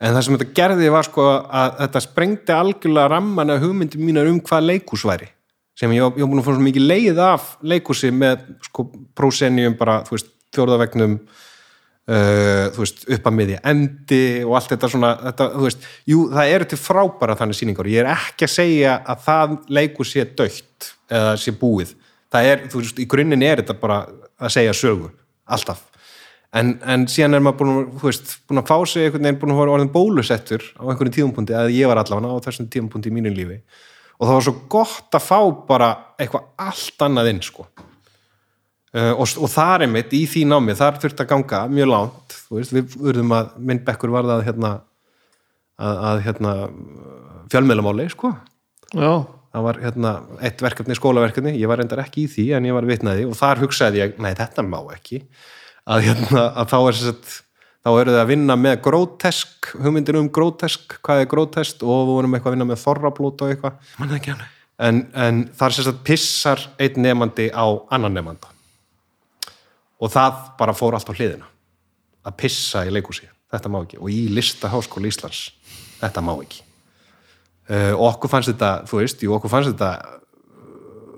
En 0.00 0.14
það 0.16 0.24
sem 0.24 0.38
þetta 0.38 0.56
gerði 0.56 0.88
var 0.94 1.08
sko 1.08 1.26
að 1.28 1.76
þetta 1.82 2.02
sprengdi 2.06 2.56
algjörlega 2.56 3.12
ramman 3.12 3.52
af 3.52 3.60
hugmyndi 3.64 4.00
mínar 4.00 4.30
um 4.30 4.40
hvað 4.40 4.70
leikús 4.70 5.04
væri. 5.08 5.28
Sem 5.76 5.92
ég, 5.96 6.02
var 6.04 6.16
búin 6.16 6.40
að 6.40 6.46
fá 6.46 6.54
svo 6.54 6.64
mikið 6.64 6.86
leið 6.88 7.20
af 7.24 7.52
leikúsi 7.64 8.10
með 8.12 8.46
sko 8.64 8.86
prósenjum 9.16 9.76
bara, 9.80 10.00
þú 10.06 10.16
veist, 10.16 10.32
fjórðavegnum 10.56 11.18
uh, 12.10 12.66
þú 12.74 12.82
veist, 12.82 13.04
upp 13.16 13.28
að 13.30 13.36
miðja 13.38 13.60
endi 13.70 14.22
og 14.44 14.56
allt 14.58 14.74
þetta 14.74 14.90
svona 14.92 15.12
þetta, 15.26 15.48
þú 15.54 15.66
veist, 15.66 15.86
jú, 16.12 16.24
það 16.32 16.54
eru 16.56 16.68
til 16.70 16.80
frábæra 16.80 17.36
þannig 17.40 17.60
sýningar. 17.60 17.88
Og 17.88 17.94
ég 17.94 18.04
er 18.04 18.12
ekki 18.14 18.48
að 18.48 18.54
segja 18.56 18.96
að 19.04 19.24
það 19.28 19.56
leikur 19.78 20.08
sé 20.08 20.26
dögt 20.32 20.90
eða 21.10 21.36
sé 21.40 21.54
búið, 21.60 21.94
það 22.32 22.50
er, 22.54 22.66
þú 22.72 22.82
veist, 22.82 23.00
í 23.04 23.08
grunninn 23.10 23.46
er 23.46 23.62
þetta 23.62 23.78
bara 23.80 24.02
að 24.40 24.56
segja 24.56 24.76
sögu. 24.76 25.12
Alltaf, 25.50 25.84
en, 26.56 26.72
en 26.82 27.06
síðan 27.10 27.38
er 27.38 27.44
maður 27.44 27.60
búin, 27.60 27.92
veist, 28.02 28.34
búin 28.48 28.62
að 28.62 28.70
fá 28.70 28.76
sig 28.90 29.06
einhvern 29.06 29.28
veginn 29.28 29.40
búin 29.42 29.54
að 29.54 29.60
vera 29.62 29.76
orðin 29.76 29.92
bólusettur 29.94 30.64
á 30.78 30.82
einhverjum 30.88 31.16
tíðumpunkti, 31.18 31.56
að 31.56 31.74
ég 31.76 31.90
var 31.90 32.02
allavega 32.02 32.34
á 32.34 32.44
þessum 32.46 32.68
tíðumpunkti 32.72 33.12
í 33.12 33.14
mínu 33.14 33.32
lífi. 33.36 33.60
Og 34.20 34.26
það 34.26 34.34
var 34.36 34.46
svo 34.48 34.56
gott 34.72 35.16
að 35.16 35.26
fá 35.26 35.38
bara 35.68 35.90
eitthvað 36.20 36.50
allt 36.66 37.06
annað 37.06 37.32
inn, 37.32 37.42
sko. 37.44 37.66
Uh, 38.90 39.12
og, 39.14 39.26
og 39.38 39.50
þar 39.52 39.84
einmitt 39.86 40.14
í 40.18 40.24
því 40.26 40.48
námi 40.50 40.74
þar 40.74 40.96
þurfti 40.98 41.22
að 41.22 41.28
ganga 41.30 41.58
mjög 41.70 41.92
þú 42.34 42.56
veist, 42.56 42.72
við 42.74 42.96
urðum 42.98 43.34
að 43.36 43.52
myndbekkur 43.70 44.10
var 44.10 44.26
það 44.26 44.40
hérna, 44.48 44.70
að, 45.78 46.00
að 46.08 46.22
hérna 46.24 46.54
fjölmiðlamáli 47.52 48.08
sko. 48.10 48.32
Það 49.50 49.64
var 49.66 49.78
hérna 49.82 50.10
eitt 50.46 50.60
verkefni, 50.62 50.96
skólaverkefni 50.98 51.54
ég 51.58 51.70
var 51.70 51.78
reyndar 51.78 52.02
ekki 52.02 52.26
í 52.26 52.30
því 52.30 52.48
en 52.58 52.66
ég 52.66 52.74
var 52.74 52.86
vitnaði 52.86 53.24
og 53.26 53.38
þar 53.38 53.62
hugsaði 53.62 54.02
ég, 54.02 54.18
nei 54.22 54.30
þetta 54.38 54.66
má 54.66 54.78
ekki 54.94 55.22
að 55.90 56.06
hérna, 56.06 56.44
að 56.60 56.70
þá 56.70 56.76
er 56.80 57.00
að 57.10 57.38
þá 57.80 57.90
eru 57.96 58.12
þið 58.12 58.20
að 58.20 58.30
vinna 58.30 58.56
með 58.60 58.78
grótesk 58.84 59.70
hugmyndir 59.80 60.18
um 60.20 60.28
grótesk, 60.32 60.98
hvað 61.04 61.22
er 61.22 61.28
grótest 61.30 61.84
og 61.84 62.02
við 62.04 62.14
vorum 62.18 62.36
eitthvað 62.36 62.52
að 62.52 62.56
vinna 62.58 62.68
með 62.68 62.82
þorrablót 62.82 63.44
og 63.44 63.52
eitthvað. 63.54 63.78
En, 64.80 65.02
en 65.12 65.42
þar 65.56 65.76
sem 65.76 65.86
sagt 65.86 66.02
pissar 66.06 66.62
einn 66.80 67.02
nefandi 67.04 67.50
á 67.52 67.66
annan 67.92 68.16
nefanda 68.16 68.52
og 70.00 70.08
það 70.12 70.38
bara 70.56 70.76
fór 70.76 70.96
allt 70.96 71.10
á 71.12 71.16
hliðina. 71.16 71.48
Að 72.24 72.36
pissa 72.40 72.86
í 72.88 72.92
leikúsi, 72.92 73.26
þetta 73.52 73.72
má 73.72 73.82
ekki. 73.82 73.98
Og 74.00 74.12
í 74.12 74.22
listaháskóla 74.32 75.08
Íslands. 75.10 75.42
Þetta 76.00 76.22
má 76.24 76.32
ekki. 76.38 76.62
Og 77.92 78.06
okkur 78.08 78.32
fannst 78.32 78.50
þetta, 78.50 78.70
þú 78.88 79.00
veist, 79.02 79.20
jú, 79.24 79.34
okkur 79.36 79.52
fannst 79.52 79.74
þetta 79.74 80.19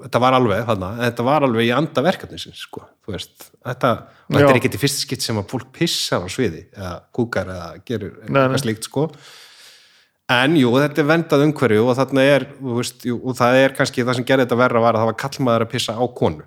þetta 0.07 0.23
var 0.23 0.37
alveg 0.39 0.65
þarna, 0.69 0.91
þetta 1.01 1.27
var 1.29 1.47
alveg 1.49 1.69
í 1.69 1.73
anda 1.77 2.05
verkefnisins, 2.07 2.65
sko, 2.67 2.85
þú 3.05 3.17
veist. 3.17 3.49
Þetta, 3.61 3.93
þetta 4.29 4.49
er 4.49 4.59
ekki 4.61 4.73
til 4.75 4.83
fyrst 4.83 5.05
skitt 5.07 5.25
sem 5.25 5.39
að 5.41 5.49
fólk 5.55 5.71
pissar 5.77 6.25
á 6.25 6.29
sviði, 6.33 6.67
eða 6.77 6.93
kúkar 7.15 7.53
eða 7.55 7.71
nei. 7.79 8.09
eitthvað 8.09 8.63
slíkt, 8.65 8.89
sko. 8.91 9.07
En 10.33 10.57
jú, 10.57 10.71
þetta 10.81 11.03
er 11.03 11.09
vendað 11.11 11.47
umhverju 11.49 11.85
og 11.85 11.97
þarna 11.99 12.25
er, 12.25 12.49
þú 12.57 12.79
veist, 12.79 13.07
jú, 13.07 13.19
og 13.21 13.37
það 13.37 13.61
er 13.61 13.77
kannski 13.77 14.05
það 14.07 14.19
sem 14.19 14.27
gerði 14.29 14.47
þetta 14.47 14.61
verra 14.63 14.83
var 14.85 14.97
að 14.97 15.03
það 15.03 15.11
var 15.11 15.23
kallmaður 15.23 15.65
að 15.67 15.73
pissa 15.75 15.97
á 15.99 16.05
konu 16.17 16.47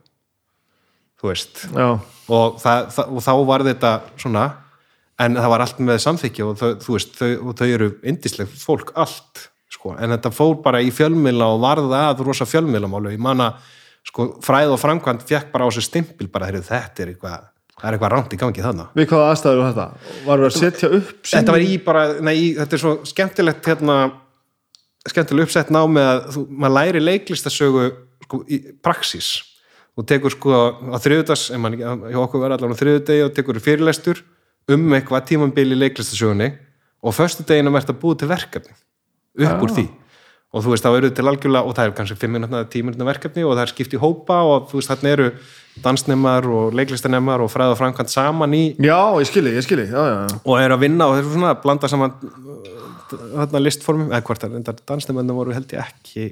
þú 1.26 1.32
veist, 1.32 1.66
og, 1.76 2.60
það, 2.62 2.88
það, 2.94 3.12
og 3.12 3.26
þá 3.26 3.34
var 3.50 3.66
þetta 3.66 3.92
svona 4.20 4.46
en 5.22 5.38
það 5.40 5.52
var 5.54 5.64
allt 5.64 5.84
með 5.88 6.02
samþykja 6.04 6.48
og 6.48 6.58
þau, 6.60 6.72
þú 6.84 6.96
veist, 6.98 7.20
þau, 7.20 7.54
þau 7.56 7.68
eru 7.68 7.92
indisleg 8.12 8.58
fólk 8.60 8.92
allt, 9.00 9.46
sko, 9.86 9.96
en 10.02 10.16
þetta 10.16 10.34
fór 10.34 10.56
bara 10.64 10.82
í 10.82 10.92
fjölmiðla 10.94 11.50
og 11.54 11.62
varða 11.62 12.06
að 12.10 12.26
rosa 12.26 12.48
fjölmiðlamálu, 12.50 13.14
ég 13.14 13.22
man 13.22 13.44
að 13.46 13.60
sko, 14.06 14.36
fræð 14.46 14.74
og 14.74 14.82
framkvæmt 14.82 15.26
fekk 15.28 15.52
bara 15.54 15.68
á 15.68 15.70
sig 15.74 15.86
stimpil 15.86 16.30
bara, 16.32 16.50
heyrðu, 16.50 16.66
þetta 16.66 17.04
er 17.04 17.14
eitthvað 17.14 17.52
það 17.76 17.88
er 17.90 17.96
eitthvað 17.98 18.14
rámt 18.14 18.34
í 18.34 18.38
gangi 18.40 18.64
þarna. 18.64 18.86
Við 18.96 19.08
hvaða 19.12 19.32
aðstæður 19.34 19.58
var 19.60 19.74
þetta? 19.74 20.12
Var 20.26 20.42
við 20.42 20.48
að 20.48 20.54
setja 20.56 20.90
upp 20.96 21.26
þetta 21.28 21.56
var 21.56 21.66
í 21.66 21.74
bara, 21.84 22.04
nei, 22.24 22.38
þetta 22.56 22.78
er 22.78 22.82
svo 22.82 22.94
skemmtilegt 23.10 23.68
hérna, 23.68 23.98
skemmtileg 25.12 25.50
uppsett 25.50 25.74
ná 25.76 25.82
með 25.92 26.12
að 26.14 26.22
þú, 26.38 26.46
maður 26.56 26.76
læri 26.80 27.04
leiklistasögu 27.04 27.90
sko, 28.26 28.40
í 28.48 28.62
praxis 28.86 29.34
og 29.96 30.08
tekur 30.08 30.34
sko 30.34 30.62
á 30.92 30.98
þriðutas 31.04 31.50
ef 31.52 31.62
mann 31.62 31.76
ekki, 31.76 31.92
hjá 32.16 32.22
okkur 32.24 32.42
verður 32.42 32.58
allavega 32.58 32.80
á 32.80 32.82
þriðudegi 32.82 33.26
og 33.28 33.36
tekur 33.36 33.62
fyrirlestur 33.64 34.24
um 34.72 34.88
eitthvað 34.98 35.28
tímambil 35.30 35.68
í 35.68 35.78
leiklistasögunni 35.84 36.50
og 37.04 37.12
á 37.12 37.18
föstudeginum 37.20 37.78
ert 37.78 37.92
að 37.92 38.02
búið 38.02 38.24
til 38.24 38.32
verkefni 38.32 38.76
upp 39.44 39.64
úr 39.66 39.76
því. 39.76 39.86
Og 40.56 40.64
þú 40.64 40.72
veist, 40.72 40.86
þá 40.86 40.96
eru 40.96 41.10
til 41.12 41.26
algjörlega, 41.28 41.68
og 41.68 41.76
það 41.76 41.90
er 41.90 41.94
kannski 41.98 42.16
5 42.22 42.32
minútna, 42.32 42.62
10 42.72 42.86
minútna 42.88 43.08
verkefni 43.10 43.44
og 43.44 43.58
það 43.58 43.66
er 43.66 43.72
skipt 43.74 43.96
í 43.98 44.00
hópa 44.00 44.38
og 44.48 44.70
þú 44.70 44.80
veist, 44.80 44.92
þarna 44.94 45.12
eru 45.12 45.26
dansnemar 45.84 46.48
og 46.48 46.78
leiklistanemar 46.80 47.44
og 47.44 47.52
fræð 47.52 47.74
og 47.74 47.80
framkvæmt 47.82 48.14
saman 48.14 48.56
í 48.56 48.64
já, 48.80 48.96
ég 49.20 49.28
skilji, 49.28 49.52
ég 49.58 49.66
skilji, 49.66 49.90
já, 49.92 50.00
já, 50.00 50.16
já. 50.24 50.38
Og 50.46 50.62
er 50.62 50.72
að 50.72 50.86
vinna 50.86 51.10
og 51.10 51.18
þeir 51.18 51.26
eru 51.26 51.34
svona 51.34 51.52
að 51.52 51.62
blanda 51.66 51.92
saman 51.92 52.16
þarna 53.12 53.64
listformum 53.66 54.14
eða 54.14 54.24
hvort 54.30 54.46
það 54.46 54.72
dansnefnarnir 54.88 55.40
voru 55.42 55.58
held 55.58 55.76
ég 55.76 55.84
ekki 55.84 56.30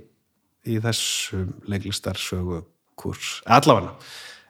í 0.63 0.79
þessum 0.85 1.49
leiklistarsögu 1.67 2.63
kurs, 2.95 3.41
allavega 3.43 3.91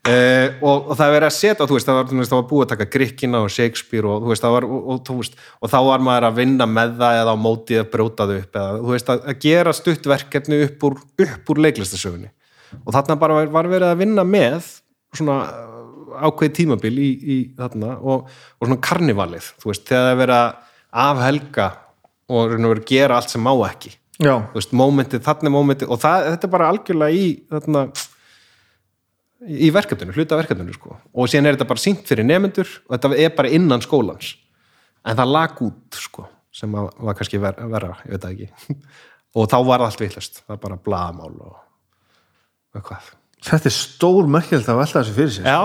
Uh, 0.04 0.58
og, 0.60 0.90
og 0.92 0.98
það 1.00 1.06
er 1.06 1.14
verið 1.16 1.30
að 1.30 1.36
setja, 1.38 1.64
þú 1.64 1.76
veist, 1.78 1.88
það 1.88 1.96
var, 1.96 2.08
veist, 2.12 2.32
það 2.34 2.40
var 2.42 2.48
búið 2.50 2.64
að 2.66 2.72
taka 2.74 2.88
Grikkina 2.92 3.40
og 3.40 3.52
Shakespeare 3.56 4.10
og, 4.12 4.26
þú 4.26 4.32
veist, 4.34 4.48
var, 4.52 4.66
og, 4.68 5.12
veist, 5.16 5.38
og 5.64 5.72
þá 5.72 5.78
var 5.88 6.04
maður 6.04 6.28
að 6.28 6.42
vinna 6.42 6.68
með 6.68 6.98
það 7.00 7.20
eða 7.22 7.36
á 7.36 7.38
mótið 7.40 7.80
að 7.80 7.88
bróta 7.94 8.28
þau 8.28 8.34
upp 8.36 8.60
eða, 8.60 8.74
þú 8.82 8.92
veist, 8.92 9.12
að, 9.14 9.22
að 9.32 9.40
gera 9.46 9.76
stuttverkefni 9.78 10.60
upp 10.66 10.86
úr, 10.90 11.00
upp 11.24 11.54
úr 11.56 11.64
leiklistasögunni. 11.68 12.34
Og 12.82 12.92
þarna 12.98 13.20
bara 13.24 13.40
var, 13.40 13.50
var 13.56 13.72
verið 13.72 13.94
að 13.94 14.04
vinna 14.04 14.28
með 14.28 14.70
svona 15.16 15.40
uh, 15.48 15.74
ákveð 16.28 16.56
tímabil 16.60 16.94
í, 17.00 17.10
í 17.24 17.40
þarna 17.64 17.96
og, 18.04 18.28
og 18.60 18.68
svona 18.68 18.82
karnivalið, 18.84 19.52
þú 19.64 19.72
veist, 19.72 19.88
þegar 19.88 20.04
það 20.10 20.14
er 20.18 20.24
verið 20.26 20.40
að 20.42 20.56
afhelga 21.08 21.74
og 22.28 22.58
verið 22.58 22.74
að 22.76 22.88
gera 22.92 23.24
allt 23.24 23.32
sem 23.32 23.48
má 23.48 23.54
ekki. 23.70 23.96
Já, 24.20 24.36
þú 24.52 24.60
veist, 24.60 24.76
mómentið, 24.84 25.24
þarna 25.26 25.56
mómentið 25.56 25.96
og 25.96 26.04
það, 26.04 26.34
þetta 26.34 26.50
er 26.50 26.58
bara 26.60 26.74
algjörlega 26.76 27.24
í 27.24 27.30
þarna, 27.56 27.92
í 29.48 29.72
verkefninu, 29.74 30.16
hluta 30.16 30.38
verkefninu 30.40 30.76
sko. 30.76 30.98
og 31.14 31.32
síðan 31.32 31.50
er 31.50 31.58
þetta 31.58 31.70
bara 31.72 31.84
sínt 31.84 32.06
fyrir 32.08 32.28
nefnendur 32.28 32.70
og 32.88 32.96
þetta 32.96 33.20
er 33.26 33.34
bara 33.38 33.52
innan 33.54 33.84
skólans. 33.84 34.36
En 35.04 35.18
það 35.20 35.34
lag 35.36 35.64
út 35.66 36.00
sko, 36.00 36.28
sem 36.54 36.72
var 36.72 37.18
kannski 37.18 37.42
ver, 37.42 37.58
verra, 37.72 37.98
ég 38.06 38.16
veit 38.16 38.24
það 38.24 38.38
ekki. 38.38 38.78
Og 39.34 39.48
þá 39.50 39.56
var 39.66 39.82
allt 39.82 39.98
villast 39.98 40.44
það 40.44 40.54
er 40.54 40.60
bara 40.62 40.76
blaðamál 40.78 41.32
og, 41.42 41.56
og 42.78 42.84
hvað 42.86 43.08
þetta 43.44 43.70
er 43.70 43.76
stór 43.76 44.30
merkjöld 44.32 44.70
að 44.70 44.80
velta 44.80 45.02
þessu 45.02 45.16
fyrir 45.18 45.34
sér 45.36 45.48
Já, 45.50 45.62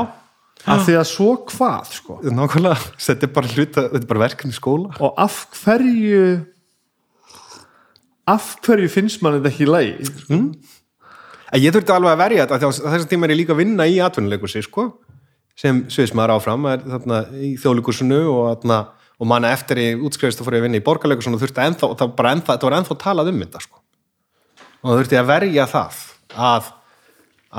af 0.72 0.84
því 0.86 0.94
að 0.98 1.08
svo 1.10 1.28
hvað 1.52 1.90
sko? 1.98 2.16
Nákvæmlega, 2.24 2.88
þetta 3.06 3.28
er 3.28 3.34
bara 3.36 3.52
hluta 3.52 3.84
þetta 3.84 4.00
er 4.00 4.08
bara 4.12 4.24
verkefni 4.24 4.56
skóla. 4.56 4.94
Og 5.04 5.20
af 5.20 5.42
hverju 5.60 6.22
af 8.28 8.50
hverju 8.64 8.90
finnst 8.92 9.22
mann 9.24 9.38
þetta 9.38 9.52
ekki 9.52 9.64
í 9.64 9.70
lagi 9.70 9.94
en 11.52 11.62
ég 11.62 11.74
þurfti 11.74 11.94
alveg 11.94 12.14
að 12.14 12.22
verja 12.22 12.46
þetta 12.46 12.58
á 12.58 12.72
þessum 12.94 13.10
tíma 13.10 13.26
er 13.26 13.34
ég 13.34 13.40
líka 13.42 13.54
að 13.54 13.62
vinna 13.62 13.86
í 13.88 13.98
atvinnuleikursi 14.04 14.62
sko, 14.66 14.86
sem 15.58 15.82
sviðismæður 15.90 16.34
áfram 16.36 16.68
er 16.70 16.84
þarna 16.84 17.20
í 17.40 17.50
þjóðleikursinu 17.62 18.20
og, 18.30 18.44
þarna, 18.52 18.78
og 19.18 19.30
manna 19.32 19.52
eftir 19.56 19.82
í 19.82 19.88
útskrifist 19.96 20.42
að 20.42 20.48
fór 20.48 20.58
ég 20.58 20.62
að 20.62 20.68
vinna 20.68 20.80
í 20.80 20.86
borgarleikursinu 20.86 21.38
og 21.38 21.42
þurfti 21.42 21.64
ennþá, 21.64 21.90
og 21.90 21.98
það 21.98 22.32
ennþá, 22.32 22.52
þetta 22.52 22.68
var 22.68 22.78
ennþá 22.78 22.98
talað 23.02 23.32
um 23.32 23.42
þetta 23.44 23.64
sko. 23.66 23.82
og 24.78 24.88
það 24.90 25.02
þurfti 25.02 25.20
að 25.20 25.28
verja 25.32 25.68
það 25.72 26.00
að, 26.48 26.72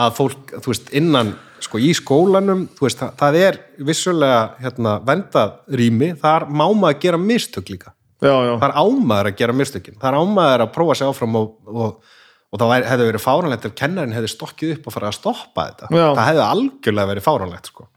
að 0.05 0.17
fólk, 0.21 0.57
þú 0.57 0.73
veist, 0.73 0.91
innan 0.95 1.35
sko 1.59 1.81
í 1.83 1.91
skólanum, 1.97 2.67
þú 2.77 2.87
veist, 2.87 3.01
það, 3.01 3.15
það 3.19 3.39
er 3.43 3.61
vissulega 3.89 4.43
hérna 4.63 4.99
vendað 5.03 5.57
rými, 5.75 6.13
þar 6.21 6.47
má 6.47 6.67
maður 6.71 7.01
gera 7.03 7.19
mistök 7.19 7.73
líka. 7.73 7.91
Já, 8.19 8.33
já, 8.43 8.53
það 8.59 8.65
er 8.67 8.73
ámaður 8.75 9.29
að 9.29 9.35
gera 9.39 9.53
mistökin 9.55 9.95
það 9.95 10.09
er 10.09 10.15
ámaður 10.19 10.63
að 10.65 10.71
prófa 10.75 10.95
sig 10.99 11.07
áfram 11.07 11.37
og, 11.39 11.51
og, 11.71 12.15
og 12.49 12.61
það 12.61 12.87
hefði 12.89 13.07
verið 13.11 13.23
fáranlegt 13.23 13.67
ef 13.67 13.75
kennarinn 13.77 14.15
hefði 14.15 14.31
stokkið 14.33 14.75
upp 14.77 14.87
og 14.89 14.95
farið 14.95 15.11
að 15.11 15.17
stoppa 15.19 15.65
þetta 15.69 15.89
Já. 15.93 16.05
það 16.07 16.23
hefði 16.29 16.45
algjörlega 16.45 17.11
verið 17.11 17.25
fáranlegt 17.27 17.69
sko. 17.69 17.87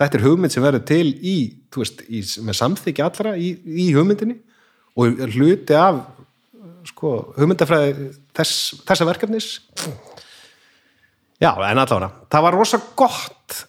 þetta 0.00 0.18
er 0.18 0.24
hugmynd 0.24 0.54
sem 0.54 0.64
verður 0.64 0.86
til 0.88 1.08
í, 1.10 1.36
veist, 1.76 2.04
í, 2.08 2.22
með 2.46 2.58
samþykja 2.62 3.08
allra 3.10 3.34
í, 3.36 3.50
í 3.84 3.90
hugmyndinni 3.96 4.38
og 5.00 5.20
hluti 5.34 5.76
af 5.76 6.00
sko, 6.88 7.14
hugmyndafræði 7.36 8.10
þess, 8.36 8.80
þessa 8.88 9.08
verkefnis 9.08 9.50
já, 11.40 11.52
en 11.52 11.82
allavega 11.82 12.10
það 12.32 12.46
var 12.46 12.56
rosa 12.56 12.80
gott 12.96 13.64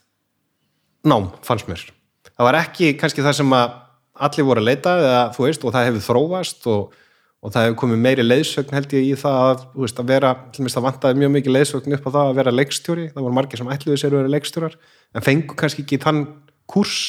nám, 1.07 1.31
fannst 1.43 1.67
mér 1.67 1.83
það 2.31 2.47
var 2.47 2.61
ekki 2.63 2.95
kannski 2.99 3.25
það 3.25 3.41
sem 3.41 3.55
að 3.57 3.79
allir 4.21 4.47
voru 4.47 4.61
að 4.61 4.69
leita 4.69 4.97
eða, 5.01 5.21
veist, 5.35 5.63
og 5.65 5.73
það 5.75 5.87
hefur 5.89 6.05
þróast 6.07 6.67
og, 6.71 6.99
og 7.41 7.53
það 7.53 7.65
hefur 7.65 7.79
komið 7.81 8.01
meiri 8.03 8.25
leiðsögn 8.25 8.75
held 8.75 8.93
ég 8.93 9.07
í 9.07 9.15
það 9.17 9.39
að, 9.47 9.63
veist, 9.81 9.99
að 10.01 10.11
vera 10.11 10.31
til 10.53 10.65
mér 10.65 10.75
það 10.75 10.85
vantaði 10.85 11.19
mjög 11.21 11.33
mikið 11.35 11.55
leiðsögn 11.55 11.95
upp 11.97 12.05
á 12.05 12.11
það 12.11 12.27
að 12.27 12.37
vera 12.37 12.53
leikstjóri, 12.53 13.07
það 13.15 13.25
voru 13.25 13.37
margir 13.37 13.61
sem 13.61 13.71
ætluðu 13.73 13.97
sér 13.97 14.13
að 14.13 14.19
vera 14.19 14.33
leikstjórar 14.35 14.77
en 15.17 15.25
fengu 15.25 15.57
kannski 15.57 15.85
ekki 15.85 15.99
þann 16.03 16.21
kurs 16.69 16.99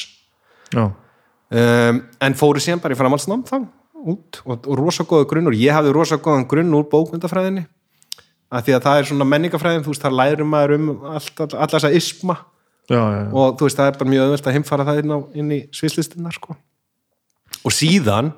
já. 0.73 0.87
um, 0.89 2.01
en 2.25 2.37
fóru 2.39 2.63
síðan 2.63 2.81
bara 2.81 2.97
í 2.97 2.99
framhaldsnám 2.99 3.45
þá 3.45 3.57
út 4.03 4.41
og, 4.43 4.65
og 4.65 4.79
rosa 4.79 5.05
góða 5.07 5.29
grunnur 5.29 5.55
ég 5.55 5.75
hafði 5.75 5.93
rosa 5.95 6.17
góðan 6.17 6.47
grunn 6.49 6.73
úr 6.75 6.89
bókmyndafræðinni 6.91 7.67
af 8.53 8.65
því 8.65 8.75
að 8.77 8.87
það 8.87 8.99
er 8.99 9.09
svona 9.09 9.27
menningafræðin 9.29 9.85
þú 9.85 9.93
veist, 9.93 10.03
það 10.03 10.17
lærum 10.19 10.49
maður 10.53 10.75
um 10.79 10.89
allt, 11.13 11.33
all, 11.45 11.53
alla 11.53 11.77
þessa 11.77 11.93
isma 11.93 12.39
Já, 12.91 12.99
já, 12.99 13.19
já. 13.21 13.27
og 13.31 13.53
þú 13.55 13.67
veist, 13.69 13.77
það 13.79 13.89
er 13.89 13.99
bara 13.99 14.11
mjög 14.11 14.25
öðvöld 14.25 14.47
að 14.49 14.55
heimfara 14.57 14.85
það 14.89 14.97
inn, 14.99 15.13
á, 15.15 15.19
inn 15.39 15.51
í 15.55 15.59
svislistinnar 15.71 16.35
sko. 16.35 16.57
og 17.63 17.71
síðan 17.71 18.33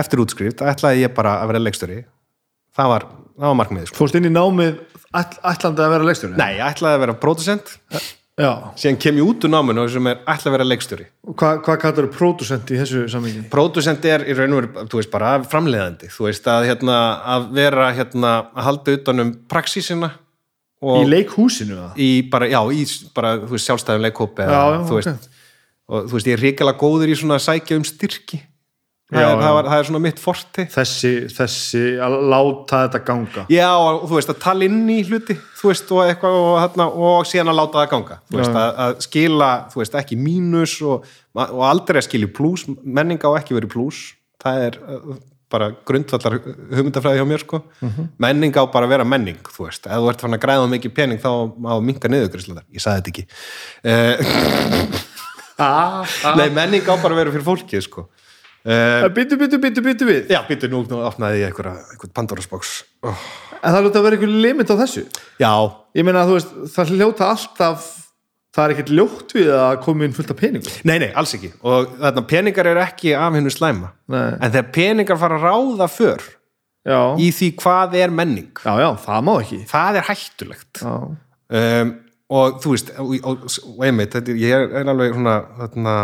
eftir 0.00 0.22
útskrift 0.24 0.64
ætlaði 0.64 1.04
ég 1.04 1.14
bara 1.16 1.38
að 1.42 1.52
vera 1.52 1.62
leikstöri 1.62 2.02
það 2.74 2.90
var, 2.90 3.06
það 3.38 3.48
var 3.50 3.56
markmið 3.60 3.88
sko. 3.88 4.00
fórst 4.00 4.18
inn 4.18 4.28
í 4.28 4.34
námið 4.34 4.82
ætl, 5.14 5.40
ætlandi 5.52 5.84
að 5.84 5.94
vera 5.94 6.08
leikstjóri? 6.08 6.36
Nei, 6.38 6.52
ætlaði 6.62 6.98
að 6.98 7.02
vera 7.04 7.16
producent 7.22 7.74
já, 8.40 8.50
síðan 8.80 8.98
kem 9.04 9.20
ég 9.20 9.30
út 9.30 9.46
úr 9.46 9.52
náminu 9.54 9.86
sem 9.92 10.10
er 10.10 10.20
ætlaði 10.24 10.50
að 10.50 10.56
vera 10.56 10.68
leikstöri 10.70 11.06
hvað, 11.30 11.62
hvað 11.66 11.78
kallar 11.84 12.08
þú 12.08 12.12
pródusent 12.18 12.74
í 12.74 12.80
þessu 12.80 13.04
sammingi? 13.12 13.44
Producent 13.52 14.10
er 14.10 14.26
í 14.26 14.36
raun 14.38 14.56
og 14.56 14.60
veru, 14.62 14.88
þú 14.90 15.00
veist, 15.00 15.12
bara 15.12 15.36
framleiðandi, 15.46 16.10
þú 16.14 16.28
veist, 16.28 16.50
að, 16.50 16.68
hérna, 16.72 16.98
að 17.36 17.48
vera, 17.60 17.88
hérna, 17.94 18.34
að 18.50 18.68
halda 18.70 18.98
utan 18.98 19.26
um 19.26 19.34
praxísina 19.50 20.14
Í 20.84 21.04
leikhúsinu 21.08 21.78
í 21.96 22.08
bara, 22.28 22.44
já, 22.50 22.58
í 22.68 22.82
bara, 23.16 23.38
þú 23.40 23.54
veist, 23.54 23.68
sjálfstæðum 23.70 24.02
leikhópi 24.04 24.44
og 24.44 24.90
þú 24.90 26.16
veist, 26.18 26.28
ég 26.28 26.34
er 26.34 26.42
ríkilega 26.42 26.80
góður 26.80 27.12
í 27.12 27.16
svona 27.16 27.38
sækja 27.40 27.78
um 27.78 27.86
styrki 27.88 28.42
það, 29.10 29.20
Já, 29.20 29.26
er, 29.26 29.34
já. 29.34 29.42
það, 29.42 29.54
var, 29.56 29.68
það 29.70 29.82
er 29.82 29.88
svona 29.90 30.02
mitt 30.04 30.22
forti 30.22 30.64
Þessi, 30.74 31.12
þessi, 31.34 31.82
að 32.06 32.16
láta 32.32 32.80
þetta 32.86 33.02
ganga 33.10 33.44
já, 33.52 33.68
og 33.76 34.06
þú 34.08 34.16
veist, 34.18 34.32
að 34.32 34.40
tala 34.46 34.68
inn 34.68 34.80
í 34.94 34.98
hluti 35.08 35.36
þú 35.60 35.70
veist, 35.70 35.92
og 35.92 36.02
eitthvað 36.06 36.38
og, 36.40 36.54
þarna, 36.62 36.88
og 37.10 37.28
síðan 37.28 37.52
að 37.52 37.60
láta 37.60 37.80
það 37.82 37.92
ganga, 37.92 38.18
þú 38.30 38.40
veist, 38.40 38.56
að, 38.62 38.80
að 38.86 38.96
skila 39.08 39.52
þú 39.74 39.82
veist, 39.82 40.00
ekki 40.00 40.18
mínus 40.20 40.78
og, 40.88 41.12
og 41.44 41.62
aldrei 41.68 42.00
að 42.00 42.08
skilja 42.08 42.32
plús, 42.40 42.66
menning 42.82 43.20
á 43.20 43.30
ekki 43.36 43.56
verið 43.58 43.74
plús, 43.76 44.02
það 44.44 44.66
er 44.70 44.80
uh, 44.82 45.14
bara 45.54 45.68
grundvallar 45.86 46.38
hugmyndafræði 46.40 47.20
hjá 47.20 47.26
mér 47.28 47.42
sko. 47.44 47.60
Mhm. 47.84 48.08
menning 48.24 48.56
á 48.58 48.64
bara 48.72 48.88
að 48.88 48.94
vera 48.96 49.06
menning 49.06 49.38
þú 49.44 49.68
veist, 49.68 49.86
ef 49.86 50.00
þú 50.00 50.10
ert 50.10 50.24
fann 50.24 50.34
að 50.34 50.42
græða 50.42 50.70
mikið 50.72 50.94
pening 50.96 51.20
þá 51.22 51.30
má 51.60 51.70
minka 51.84 52.10
niðurgrislega, 52.10 52.64
ég 52.74 52.82
sagði 52.82 53.02
þetta 53.02 53.12
ekki 53.12 53.24
uh, 53.92 55.04
ah, 55.62 56.02
ah. 56.02 56.34
nei, 56.40 56.48
menning 56.50 56.82
á 56.88 56.94
bara 56.96 57.14
að 57.14 57.20
vera 57.20 57.34
fyrir 57.36 57.46
fólkið 57.46 57.84
sko. 57.86 58.08
Byttu, 58.64 59.36
byttu, 59.40 59.58
byttu, 59.60 59.82
byttu 59.84 60.06
við. 60.08 60.30
Já, 60.32 60.40
býttu 60.48 60.70
nú, 60.72 60.84
opnaði 61.04 61.42
ég 61.42 61.50
einhvern 61.52 62.14
Pandora's 62.16 62.48
box. 62.48 62.78
Oh. 63.04 63.26
En 63.60 63.74
það 63.74 63.86
lúta 63.88 64.00
að 64.00 64.06
vera 64.08 64.18
einhver 64.18 64.38
limit 64.46 64.72
á 64.72 64.76
þessu? 64.80 65.04
Já, 65.40 65.52
Ég 65.94 66.02
meina 66.02 66.24
að 66.24 66.32
þú 66.32 66.38
veist, 66.38 66.54
það 66.74 66.96
hljóta 66.96 67.28
alltaf 67.30 67.84
Það 68.54 68.64
er 68.64 68.72
ekkert 68.74 68.90
ljótt 68.94 69.32
við 69.34 69.48
að 69.50 69.72
koma 69.82 70.06
inn 70.06 70.12
fullt 70.14 70.30
af 70.30 70.36
peningum. 70.38 70.74
Nei, 70.86 70.98
nei, 71.02 71.08
alls 71.18 71.32
ekki. 71.34 71.48
Og 71.66 71.96
þarna 71.98 72.22
peningar 72.30 72.68
eru 72.70 72.82
ekki 72.84 73.14
af 73.18 73.34
hennu 73.34 73.50
slæma. 73.50 73.90
Nei. 74.14 74.36
en 74.38 74.52
þegar 74.54 74.68
peningar 74.76 75.18
fara 75.18 75.40
að 75.40 75.46
ráða 75.48 75.88
för 75.90 76.22
Já, 76.84 77.00
í 77.18 77.30
því 77.34 77.48
hvað 77.64 77.96
er 77.98 78.14
menning. 78.14 78.52
Já, 78.62 78.76
já, 78.78 78.88
það 79.02 79.26
má 79.26 79.32
ekki. 79.40 79.58
Það 79.72 79.98
er 79.98 80.06
hættulegt. 80.10 80.82
Um, 80.84 81.90
og 82.38 82.60
þú 82.62 82.74
veist 82.76 82.92
og, 82.94 83.14
og, 83.26 83.48
og 83.72 83.82
einmitt, 83.88 84.14
þetta, 84.14 84.36
ég 84.38 84.76
er 84.78 84.92
alveg 84.92 85.16
svona 85.16 85.34
þarna, 85.58 85.96